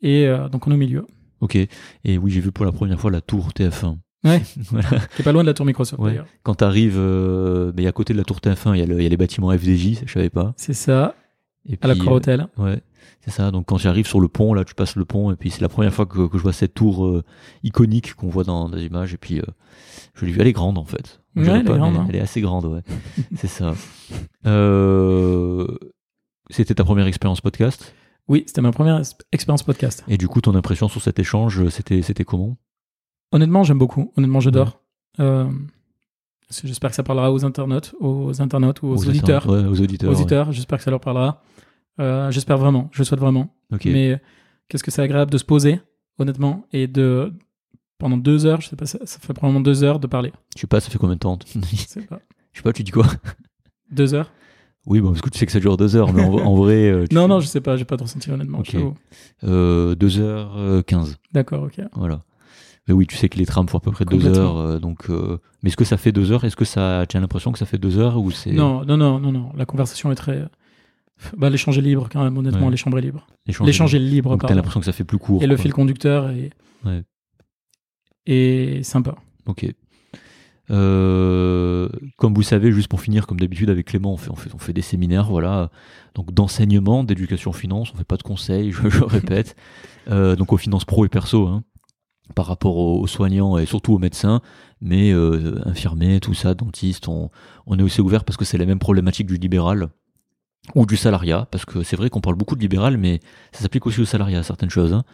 Et 0.00 0.26
euh, 0.26 0.48
donc, 0.48 0.66
on 0.66 0.70
est 0.70 0.74
au 0.74 0.78
milieu. 0.78 1.06
Ok. 1.40 1.56
Et 1.56 2.18
oui, 2.18 2.30
j'ai 2.30 2.40
vu 2.40 2.52
pour 2.52 2.64
la 2.64 2.72
première 2.72 3.00
fois 3.00 3.10
la 3.10 3.20
tour 3.20 3.48
TF1. 3.52 3.96
Ouais. 4.24 4.40
Voilà. 4.70 4.88
Qui 5.16 5.22
est 5.22 5.24
pas 5.24 5.32
loin 5.32 5.42
de 5.42 5.48
la 5.48 5.54
tour 5.54 5.66
Microsoft, 5.66 6.00
Ouais. 6.00 6.10
d'ailleurs. 6.10 6.26
Quand 6.44 6.54
t'arrives, 6.54 6.96
euh, 6.96 7.72
mais 7.76 7.86
à 7.88 7.92
côté 7.92 8.12
de 8.12 8.18
la 8.18 8.24
tour 8.24 8.38
TF1, 8.40 8.74
il 8.76 8.78
y, 8.78 8.82
a 8.82 9.02
y 9.02 9.08
les 9.08 9.16
bâtiments 9.16 9.50
FDJ, 9.50 10.02
je 10.06 10.12
savais 10.12 10.30
pas. 10.30 10.54
C'est 10.56 10.72
ça, 10.72 11.16
Et 11.68 11.76
à 11.82 11.88
la 11.88 11.96
Croix 11.96 12.12
Hôtel. 12.14 12.46
euh, 12.60 12.62
Ouais, 12.62 12.80
c'est 13.20 13.30
ça. 13.30 13.50
Donc 13.50 13.66
quand 13.66 13.78
j'arrive 13.78 14.06
sur 14.06 14.20
le 14.20 14.28
pont, 14.28 14.54
là, 14.54 14.64
tu 14.64 14.74
passes 14.74 14.96
le 14.96 15.04
pont, 15.04 15.30
et 15.30 15.36
puis 15.36 15.50
c'est 15.50 15.60
la 15.60 15.68
première 15.68 15.92
fois 15.92 16.06
que, 16.06 16.26
que 16.26 16.38
je 16.38 16.42
vois 16.42 16.52
cette 16.52 16.74
tour 16.74 17.06
euh, 17.06 17.22
iconique 17.62 18.14
qu'on 18.14 18.28
voit 18.28 18.44
dans, 18.44 18.68
les 18.68 18.84
images. 18.84 19.14
Et 19.14 19.16
puis 19.16 19.38
euh, 19.38 19.44
je 20.14 20.24
l'ai 20.24 20.32
vue, 20.32 20.40
elle 20.40 20.46
est 20.46 20.52
grande 20.52 20.78
en 20.78 20.84
fait. 20.84 21.20
Ouais, 21.36 21.44
est 21.44 21.62
grande, 21.62 21.96
hein. 21.96 22.06
Elle 22.08 22.16
est 22.16 22.20
assez 22.20 22.40
grande, 22.40 22.66
ouais. 22.66 22.82
c'est 23.36 23.48
ça. 23.48 23.74
Euh, 24.46 25.66
C'était 26.50 26.74
ta 26.74 26.84
première 26.84 27.06
expérience 27.06 27.40
podcast? 27.40 27.94
Oui, 28.28 28.44
c'était 28.46 28.60
ma 28.60 28.72
première 28.72 29.02
expérience 29.32 29.62
podcast. 29.62 30.04
Et 30.08 30.16
du 30.16 30.28
coup, 30.28 30.40
ton 30.40 30.54
impression 30.54 30.88
sur 30.88 31.02
cet 31.02 31.18
échange, 31.18 31.68
c'était 31.68 32.02
c'était 32.02 32.24
comment? 32.24 32.56
Honnêtement, 33.32 33.64
j'aime 33.64 33.78
beaucoup. 33.78 34.12
Honnêtement, 34.16 34.40
j'adore. 34.40 34.80
C'est- 36.52 36.66
J'espère 36.66 36.90
que 36.90 36.96
ça 36.96 37.02
parlera 37.02 37.32
aux 37.32 37.44
internautes, 37.44 37.94
aux 37.98 38.42
internautes 38.42 38.82
ou 38.82 38.88
aux, 38.88 39.08
auditeurs. 39.08 39.48
Ouais, 39.48 39.64
aux 39.64 39.80
auditeurs. 39.80 40.10
Aux 40.10 40.14
ouais. 40.14 40.20
auditeurs, 40.20 40.52
j'espère 40.52 40.78
que 40.78 40.84
ça 40.84 40.90
leur 40.90 41.00
parlera. 41.00 41.42
Euh, 42.00 42.30
j'espère 42.30 42.58
vraiment, 42.58 42.88
je 42.92 42.98
le 43.00 43.04
souhaite 43.04 43.20
vraiment. 43.20 43.54
Mais 43.84 44.20
qu'est-ce 44.68 44.82
que 44.84 44.90
c'est 44.90 45.02
agréable 45.02 45.30
de 45.30 45.38
se 45.38 45.44
poser, 45.44 45.80
honnêtement, 46.18 46.64
et 46.72 46.86
de 46.86 47.32
pendant 47.98 48.16
deux 48.16 48.46
heures, 48.46 48.60
je 48.60 48.68
sais 48.68 48.76
pas, 48.76 48.86
ça, 48.86 48.98
ça 49.04 49.18
fait 49.20 49.32
probablement 49.32 49.60
deux 49.60 49.84
heures 49.84 50.00
de 50.00 50.06
parler. 50.08 50.32
Je 50.56 50.60
sais 50.62 50.66
pas, 50.66 50.80
ça 50.80 50.90
fait 50.90 50.98
combien 50.98 51.14
de 51.14 51.20
temps 51.20 51.38
Je 51.54 51.76
sais 51.76 52.02
pas. 52.02 52.20
Je 52.52 52.58
sais 52.58 52.62
pas, 52.62 52.72
tu 52.72 52.82
dis 52.82 52.90
quoi? 52.90 53.06
Deux 53.90 54.14
heures? 54.14 54.30
Oui, 54.86 55.00
bon, 55.00 55.10
parce 55.10 55.20
que 55.20 55.30
tu 55.30 55.38
sais 55.38 55.46
que 55.46 55.52
ça 55.52 55.60
dure 55.60 55.76
deux 55.76 55.94
heures, 55.94 56.12
mais 56.12 56.24
en, 56.24 56.32
en 56.34 56.54
vrai. 56.56 56.90
euh, 56.90 57.04
Non, 57.12 57.28
non, 57.28 57.38
je 57.38 57.46
sais 57.46 57.60
pas, 57.60 57.76
j'ai 57.76 57.84
pas 57.84 57.96
de 57.96 58.02
ressenti 58.02 58.30
honnêtement. 58.32 58.58
Ok. 58.58 58.66
je 58.66 58.72
t'avoue. 58.72 58.94
Euh, 59.44 59.94
2h15. 59.94 61.14
D'accord, 61.32 61.62
ok. 61.64 61.80
Voilà. 61.94 62.22
Mais 62.88 62.94
oui, 62.94 63.06
tu 63.06 63.16
sais 63.16 63.28
que 63.28 63.38
les 63.38 63.46
trams 63.46 63.68
font 63.68 63.78
à 63.78 63.80
peu 63.80 63.92
près 63.92 64.04
deux 64.04 64.26
heures. 64.26 64.56
euh, 64.56 64.78
donc, 64.80 65.08
euh, 65.08 65.38
mais 65.62 65.68
est-ce 65.68 65.76
que 65.76 65.84
ça 65.84 65.96
fait 65.96 66.10
deux 66.10 66.32
heures? 66.32 66.42
Est-ce 66.44 66.56
que 66.56 66.64
ça, 66.64 67.04
tu 67.08 67.16
as 67.16 67.20
l'impression 67.20 67.52
que 67.52 67.58
ça 67.60 67.66
fait 67.66 67.78
deux 67.78 67.98
heures 67.98 68.18
ou 68.18 68.32
c'est 68.32 68.50
Non, 68.50 68.84
non, 68.84 68.96
non, 68.96 69.20
non, 69.20 69.30
non. 69.30 69.52
La 69.56 69.66
conversation 69.66 70.10
est 70.10 70.16
très. 70.16 70.44
Bah, 71.36 71.50
l'échange 71.50 71.78
est 71.78 71.82
libre 71.82 72.08
quand 72.10 72.22
même, 72.24 72.36
honnêtement, 72.36 72.64
Ouais. 72.66 72.70
l'échange 72.72 72.94
est 72.96 73.00
libre. 73.00 73.26
l'échange 73.64 73.94
est 73.94 73.98
libre, 73.98 74.36
t'as 74.38 74.54
l'impression 74.54 74.80
que 74.80 74.86
ça 74.86 74.92
fait 74.92 75.04
plus 75.04 75.18
court. 75.18 75.42
Et 75.42 75.46
le 75.46 75.56
fil 75.56 75.72
conducteur 75.72 76.30
est. 76.30 76.50
Ouais. 76.84 77.02
est 78.26 78.82
sympa. 78.82 79.14
Ok. 79.46 79.66
Euh, 80.70 81.88
comme 82.18 82.34
vous 82.34 82.42
savez, 82.42 82.72
juste 82.72 82.88
pour 82.88 83.00
finir, 83.00 83.26
comme 83.26 83.38
d'habitude 83.40 83.68
avec 83.70 83.86
Clément, 83.88 84.12
on 84.12 84.16
fait, 84.16 84.30
on 84.30 84.36
fait, 84.36 84.54
on 84.54 84.58
fait 84.58 84.72
des 84.72 84.82
séminaires, 84.82 85.26
voilà, 85.28 85.70
donc 86.14 86.32
d'enseignement, 86.32 87.04
d'éducation 87.04 87.52
finance, 87.52 87.90
on 87.92 87.96
fait 87.98 88.04
pas 88.04 88.16
de 88.16 88.22
conseils, 88.22 88.70
je, 88.72 88.88
je 88.88 89.02
répète, 89.04 89.56
Euh, 90.08 90.34
donc 90.34 90.52
aux 90.52 90.56
finances 90.56 90.84
pro 90.84 91.04
et 91.04 91.08
perso, 91.08 91.46
hein, 91.46 91.62
par 92.34 92.46
rapport 92.46 92.76
aux, 92.76 93.00
aux 93.00 93.06
soignants 93.06 93.58
et 93.58 93.66
surtout 93.66 93.92
aux 93.92 93.98
médecins, 93.98 94.40
mais 94.80 95.12
euh, 95.12 95.60
infirmiers, 95.66 96.18
tout 96.20 96.34
ça, 96.34 96.54
dentistes, 96.54 97.06
on, 97.06 97.30
on 97.66 97.78
est 97.78 97.82
aussi 97.82 98.00
ouvert 98.00 98.24
parce 98.24 98.36
que 98.36 98.44
c'est 98.44 98.58
la 98.58 98.66
même 98.66 98.78
problématique 98.80 99.26
du 99.28 99.36
libéral 99.36 99.90
ou 100.74 100.86
du 100.86 100.96
salariat, 100.96 101.46
parce 101.50 101.64
que 101.64 101.82
c'est 101.82 101.96
vrai 101.96 102.08
qu'on 102.10 102.20
parle 102.20 102.36
beaucoup 102.36 102.54
de 102.56 102.60
libéral, 102.60 102.96
mais 102.96 103.20
ça 103.52 103.60
s'applique 103.62 103.86
aussi 103.86 104.00
au 104.00 104.04
salariat, 104.04 104.42
certaines 104.42 104.70
choses. 104.70 104.92
hein. 104.92 105.04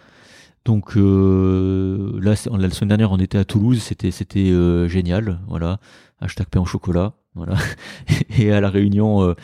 Donc 0.65 0.97
euh, 0.97 2.19
là, 2.21 2.35
la 2.59 2.71
semaine 2.71 2.89
dernière, 2.89 3.13
on 3.13 3.19
était 3.19 3.39
à 3.39 3.45
Toulouse, 3.45 3.81
c'était 3.83 4.11
c'était 4.11 4.51
euh, 4.51 4.89
génial, 4.89 5.41
voilà. 5.49 5.79
Hashtag 6.21 6.49
pain 6.49 6.61
au 6.61 6.67
chocolat, 6.67 7.15
voilà. 7.35 7.55
Et 8.39 8.53
à 8.53 8.61
la 8.61 8.69
Réunion, 8.69 9.23
euh, 9.23 9.35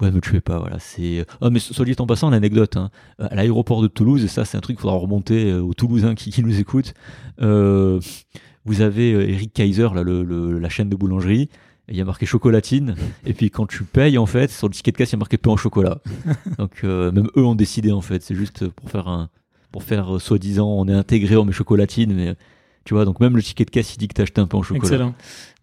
ouais, 0.00 0.10
me 0.10 0.20
tuez 0.20 0.40
pas, 0.40 0.58
voilà. 0.58 0.78
C'est. 0.80 1.24
Oh, 1.40 1.50
mais 1.50 1.60
soit 1.60 1.84
dit 1.84 1.94
en 1.98 2.06
passant, 2.06 2.30
l'anecdote, 2.30 2.76
hein, 2.76 2.90
à 3.20 3.34
l'aéroport 3.36 3.82
de 3.82 3.86
Toulouse, 3.88 4.24
et 4.24 4.28
ça, 4.28 4.44
c'est 4.44 4.56
un 4.56 4.60
truc 4.60 4.76
qu'il 4.76 4.82
faudra 4.82 4.96
remonter 4.96 5.50
euh, 5.52 5.60
aux 5.62 5.74
Toulousains 5.74 6.14
qui, 6.16 6.30
qui 6.30 6.42
nous 6.42 6.58
écoutent. 6.58 6.94
Euh, 7.42 8.00
vous 8.64 8.80
avez 8.80 9.12
euh, 9.12 9.28
Eric 9.28 9.52
Kaiser, 9.52 9.88
là, 9.94 10.02
le, 10.02 10.24
le- 10.24 10.58
la 10.58 10.68
chaîne 10.70 10.88
de 10.88 10.96
boulangerie. 10.96 11.48
Il 11.90 11.96
y 11.96 12.00
a 12.00 12.04
marqué 12.04 12.24
chocolatine, 12.24 12.94
et 13.26 13.34
puis 13.34 13.50
quand 13.50 13.66
tu 13.66 13.84
payes, 13.84 14.16
en 14.16 14.24
fait, 14.26 14.50
sur 14.50 14.68
le 14.68 14.72
ticket 14.74 14.90
de 14.92 14.96
casse, 14.96 15.10
il 15.10 15.12
y 15.12 15.16
a 15.16 15.18
marqué 15.18 15.36
pain 15.36 15.50
au 15.50 15.56
chocolat. 15.58 15.98
Donc, 16.58 16.80
euh, 16.84 17.12
même 17.12 17.28
eux 17.36 17.44
ont 17.44 17.54
décidé, 17.54 17.92
en 17.92 18.00
fait. 18.00 18.22
C'est 18.22 18.34
juste 18.34 18.66
pour 18.68 18.88
faire 18.90 19.06
un, 19.06 19.28
pour 19.70 19.82
faire 19.82 20.16
euh, 20.16 20.18
soi-disant 20.18 20.66
on 20.66 20.88
est 20.88 20.94
intégré, 20.94 21.36
on 21.36 21.44
met 21.44 21.52
chocolatine, 21.52 22.14
mais 22.14 22.36
tu 22.86 22.92
vois, 22.94 23.04
donc 23.06 23.18
même 23.20 23.34
le 23.36 23.42
ticket 23.42 23.64
de 23.64 23.70
caisse 23.70 23.94
il 23.94 23.98
dit 23.98 24.08
que 24.08 24.14
t'as 24.14 24.22
acheté 24.24 24.40
un 24.42 24.46
pain 24.46 24.58
au 24.58 24.62
chocolat. 24.62 24.82
Excellent. 24.84 25.14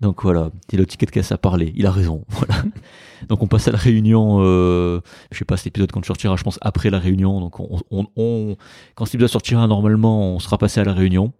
Donc 0.01 0.24
voilà, 0.24 0.50
et 0.74 0.77
le 0.77 0.85
ticket 0.88 1.06
de 1.06 1.11
caisse 1.11 1.32
a 1.32 1.38
parlé, 1.38 1.72
il 1.75 1.85
a 1.85 1.91
raison. 1.91 2.25
Voilà. 2.30 2.64
donc 3.30 3.43
on 3.43 3.48
passe 3.48 3.67
à 3.67 3.72
la 3.72 3.77
réunion, 3.77 4.40
euh, 4.41 5.01
je 5.32 5.38
sais 5.38 5.45
pas 5.45 5.56
cet 5.56 5.67
épisode 5.67 5.91
quand 5.91 6.03
sortira, 6.06 6.35
je 6.35 6.43
pense 6.43 6.58
après 6.61 6.90
la 6.90 6.98
réunion. 7.00 7.40
Donc 7.40 7.59
on, 7.59 7.80
on, 7.91 8.08
on- 8.16 8.56
quand 8.95 9.06
cet 9.06 9.16
épisode 9.16 9.30
sortira 9.30 9.67
normalement, 9.67 10.33
on 10.35 10.40
sera 10.40 10.58
passé 10.58 10.80
à 10.80 10.83
la 10.83 10.93
réunion. 10.93 11.32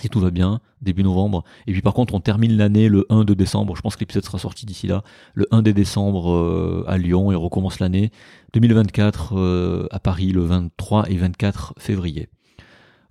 Si 0.00 0.08
tout 0.08 0.18
va 0.18 0.30
bien, 0.30 0.60
début 0.82 1.04
novembre. 1.04 1.44
Et 1.66 1.72
puis 1.72 1.82
par 1.82 1.94
contre, 1.94 2.14
on 2.14 2.20
termine 2.20 2.56
l'année 2.56 2.88
le 2.88 3.06
1 3.10 3.24
de 3.24 3.32
décembre. 3.34 3.76
Je 3.76 3.82
pense 3.82 3.94
que 3.94 4.00
l'épisode 4.00 4.24
sera 4.24 4.38
sorti 4.38 4.66
d'ici 4.66 4.88
là. 4.88 5.02
Le 5.34 5.46
1 5.52 5.62
de 5.62 5.70
décembre 5.70 6.32
euh, 6.32 6.84
à 6.88 6.98
Lyon 6.98 7.30
et 7.30 7.36
recommence 7.36 7.78
l'année 7.78 8.10
2024 8.54 9.34
euh, 9.36 9.86
à 9.92 10.00
Paris 10.00 10.32
le 10.32 10.42
23 10.42 11.10
et 11.10 11.16
24 11.16 11.74
février. 11.78 12.28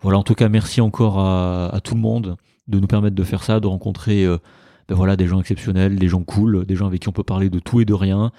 Voilà, 0.02 0.18
en 0.18 0.24
tout 0.24 0.36
cas, 0.36 0.50
merci 0.50 0.82
encore 0.82 1.20
à, 1.20 1.74
à 1.74 1.80
tout 1.80 1.96
le 1.96 2.02
monde 2.02 2.36
de 2.68 2.80
nous 2.80 2.88
permettre 2.88 3.16
de 3.16 3.24
faire 3.24 3.44
ça, 3.44 3.60
de 3.60 3.68
rencontrer 3.68 4.26
euh, 4.26 4.38
ben 4.90 4.96
voilà, 4.96 5.16
des 5.16 5.28
gens 5.28 5.40
exceptionnels, 5.40 5.98
des 5.98 6.08
gens 6.10 6.24
cool, 6.24 6.66
des 6.66 6.76
gens 6.76 6.88
avec 6.88 7.02
qui 7.02 7.10
on 7.10 7.14
peut 7.14 7.24
parler 7.24 7.50
de 7.50 7.60
tout 7.60 7.80
et 7.80 7.86
de 7.86 7.94
rien, 7.94 8.32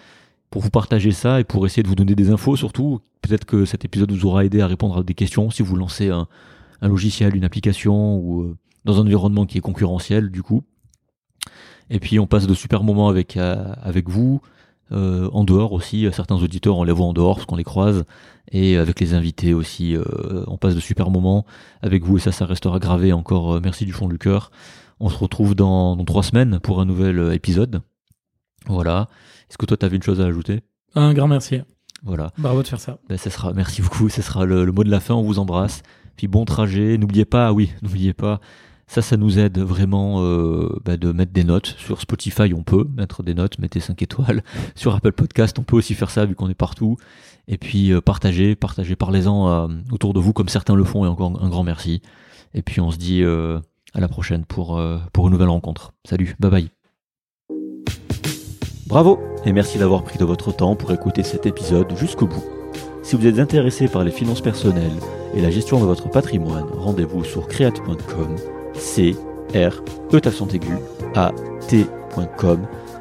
pour 0.50 0.62
vous 0.62 0.70
partager 0.70 1.10
ça 1.10 1.40
et 1.40 1.44
pour 1.44 1.64
essayer 1.66 1.82
de 1.82 1.89
vous 1.89 1.94
donner 1.94 2.14
des 2.14 2.31
infos 2.31 2.56
surtout. 2.56 3.00
Peut-être 3.23 3.47
que 3.47 3.64
cet 3.64 3.86
épisode 3.86 4.12
vous 4.12 4.26
aura 4.26 4.44
aidé 4.44 4.60
à 4.60 4.66
répondre 4.66 4.98
à 4.98 5.02
des 5.02 5.14
questions 5.14 5.50
si 5.50 5.62
vous 5.62 5.76
lancez 5.76 6.10
un, 6.10 6.28
un 6.84 6.88
logiciel, 6.88 7.34
une 7.34 7.44
application 7.44 8.16
ou 8.18 8.42
euh, 8.42 8.56
dans 8.84 8.98
un 9.00 9.04
environnement 9.06 9.46
qui 9.46 9.58
est 9.58 9.62
concurrentiel 9.62 10.30
du 10.30 10.42
coup. 10.42 10.62
Et 11.90 11.98
puis 11.98 12.18
on 12.18 12.26
passe 12.26 12.46
de 12.46 12.54
super 12.54 12.82
moments 12.82 13.08
avec, 13.08 13.36
euh, 13.36 13.72
avec 13.82 14.08
vous, 14.08 14.40
euh, 14.92 15.28
en 15.32 15.44
dehors 15.44 15.72
aussi. 15.72 16.06
Certains 16.12 16.36
auditeurs, 16.36 16.76
on 16.76 16.84
les 16.84 16.92
voit 16.92 17.06
en 17.06 17.12
dehors 17.12 17.36
parce 17.36 17.46
qu'on 17.46 17.56
les 17.56 17.64
croise. 17.64 18.04
Et 18.52 18.76
avec 18.76 19.00
les 19.00 19.14
invités 19.14 19.54
aussi, 19.54 19.96
euh, 19.96 20.04
on 20.46 20.56
passe 20.58 20.74
de 20.74 20.80
super 20.80 21.10
moments 21.10 21.44
avec 21.82 22.04
vous 22.04 22.18
et 22.18 22.20
ça, 22.20 22.32
ça 22.32 22.46
restera 22.46 22.78
gravé 22.78 23.12
encore. 23.12 23.54
euh, 23.54 23.60
merci 23.62 23.86
du 23.86 23.92
fond 23.92 24.08
du 24.08 24.18
cœur. 24.18 24.50
On 25.00 25.08
se 25.08 25.16
retrouve 25.18 25.54
dans, 25.54 25.96
dans 25.96 26.04
trois 26.04 26.22
semaines 26.22 26.60
pour 26.60 26.80
un 26.80 26.84
nouvel 26.84 27.32
épisode. 27.32 27.80
Voilà. 28.66 29.08
Est-ce 29.50 29.58
que 29.58 29.66
toi, 29.66 29.76
tu 29.76 29.84
avais 29.86 29.96
une 29.96 30.02
chose 30.02 30.20
à 30.20 30.26
ajouter? 30.26 30.60
Un 30.94 31.12
grand 31.14 31.28
merci. 31.28 31.60
Voilà. 32.02 32.30
Bravo 32.38 32.62
de 32.62 32.68
faire 32.68 32.80
ça. 32.80 32.98
Ben, 33.08 33.16
ça 33.16 33.30
sera, 33.30 33.52
merci 33.54 33.82
beaucoup. 33.82 34.08
Ce 34.08 34.22
sera 34.22 34.44
le, 34.44 34.64
le 34.64 34.72
mot 34.72 34.84
de 34.84 34.90
la 34.90 35.00
fin. 35.00 35.14
On 35.14 35.22
vous 35.22 35.38
embrasse. 35.38 35.82
Puis 36.17 36.28
bon 36.28 36.44
trajet. 36.44 36.99
N'oubliez 36.99 37.25
pas, 37.25 37.49
ah 37.49 37.52
oui, 37.52 37.73
n'oubliez 37.83 38.12
pas. 38.12 38.41
Ça, 38.86 39.01
ça 39.02 39.17
nous 39.17 39.39
aide 39.39 39.59
vraiment 39.59 40.23
euh, 40.23 40.68
ben, 40.84 40.97
de 40.97 41.10
mettre 41.10 41.33
des 41.33 41.44
notes. 41.44 41.75
Sur 41.78 42.01
Spotify, 42.01 42.52
on 42.55 42.62
peut 42.62 42.86
mettre 42.97 43.23
des 43.23 43.34
notes, 43.34 43.59
mettez 43.59 43.81
5 43.81 44.01
étoiles. 44.02 44.43
Sur 44.75 44.94
Apple 44.94 45.12
Podcast, 45.12 45.59
on 45.59 45.62
peut 45.62 45.76
aussi 45.76 45.94
faire 45.94 46.10
ça 46.10 46.26
vu 46.26 46.34
qu'on 46.34 46.51
est 46.51 46.55
partout. 46.55 46.97
Et 47.49 47.59
puis 47.59 47.93
euh, 47.93 48.01
partagez, 48.01 48.55
partagez, 48.55 48.97
parlez-en 48.97 49.49
euh, 49.49 49.68
autour 49.91 50.12
de 50.12 50.20
vous 50.20 50.33
comme 50.33 50.49
certains 50.49 50.75
le 50.75 50.84
font 50.84 51.05
et 51.05 51.09
encore 51.09 51.43
un 51.43 51.49
grand 51.49 51.65
merci. 51.65 52.02
Et 52.52 52.62
puis 52.62 52.81
on 52.81 52.91
se 52.91 52.99
dit 52.99 53.25
à 53.25 54.01
la 54.01 54.07
prochaine 54.07 54.44
pour, 54.44 54.81
pour 55.12 55.26
une 55.26 55.33
nouvelle 55.33 55.49
rencontre. 55.49 55.93
Salut, 56.05 56.36
bye 56.39 56.51
bye. 56.51 56.68
Bravo 58.86 59.18
et 59.44 59.52
merci 59.52 59.78
d'avoir 59.78 60.05
pris 60.05 60.18
de 60.18 60.25
votre 60.25 60.52
temps 60.52 60.76
pour 60.76 60.93
écouter 60.93 61.25
cet 61.25 61.47
épisode 61.47 61.97
jusqu'au 61.97 62.28
bout. 62.28 62.53
Si 63.05 63.16
vous 63.16 63.26
êtes 63.26 63.39
intéressé 63.39 63.86
par 63.86 64.02
les 64.02 64.10
finances 64.10 64.41
personnelles 64.41 64.99
et 65.34 65.42
la 65.42 65.50
gestion 65.50 65.78
de 65.78 65.84
votre 65.84 66.08
patrimoine, 66.08 66.65
rendez-vous 66.74 67.23
sur 67.23 67.47
create.com, 67.47 68.36
c 68.73 69.15
r 69.55 69.83
e 70.10 70.16
accent 70.16 70.49
aigu 70.49 70.73
a 71.15 71.31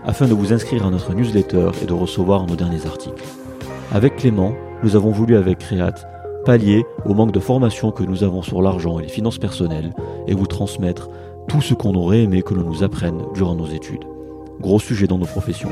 afin 0.05 0.27
de 0.27 0.33
vous 0.33 0.51
inscrire 0.51 0.85
à 0.85 0.89
notre 0.89 1.13
newsletter 1.13 1.69
et 1.81 1.85
de 1.85 1.93
recevoir 1.93 2.45
nos 2.45 2.57
derniers 2.57 2.85
articles. 2.85 3.23
Avec 3.93 4.17
Clément, 4.17 4.53
nous 4.83 4.97
avons 4.97 5.11
voulu 5.11 5.37
avec 5.37 5.59
Create 5.59 6.05
pallier 6.45 6.85
au 7.05 7.13
manque 7.13 7.31
de 7.31 7.39
formation 7.39 7.91
que 7.91 8.03
nous 8.03 8.25
avons 8.25 8.41
sur 8.41 8.61
l'argent 8.61 8.99
et 8.99 9.03
les 9.03 9.09
finances 9.09 9.37
personnelles 9.37 9.93
et 10.27 10.33
vous 10.33 10.47
transmettre 10.47 11.09
tout 11.47 11.61
ce 11.61 11.73
qu'on 11.73 11.95
aurait 11.95 12.23
aimé 12.23 12.41
que 12.41 12.53
l'on 12.53 12.63
nous 12.63 12.83
apprenne 12.83 13.23
durant 13.33 13.55
nos 13.55 13.67
études. 13.67 14.03
Gros 14.59 14.79
sujet 14.79 15.07
dans 15.07 15.17
nos 15.17 15.25
professions. 15.25 15.71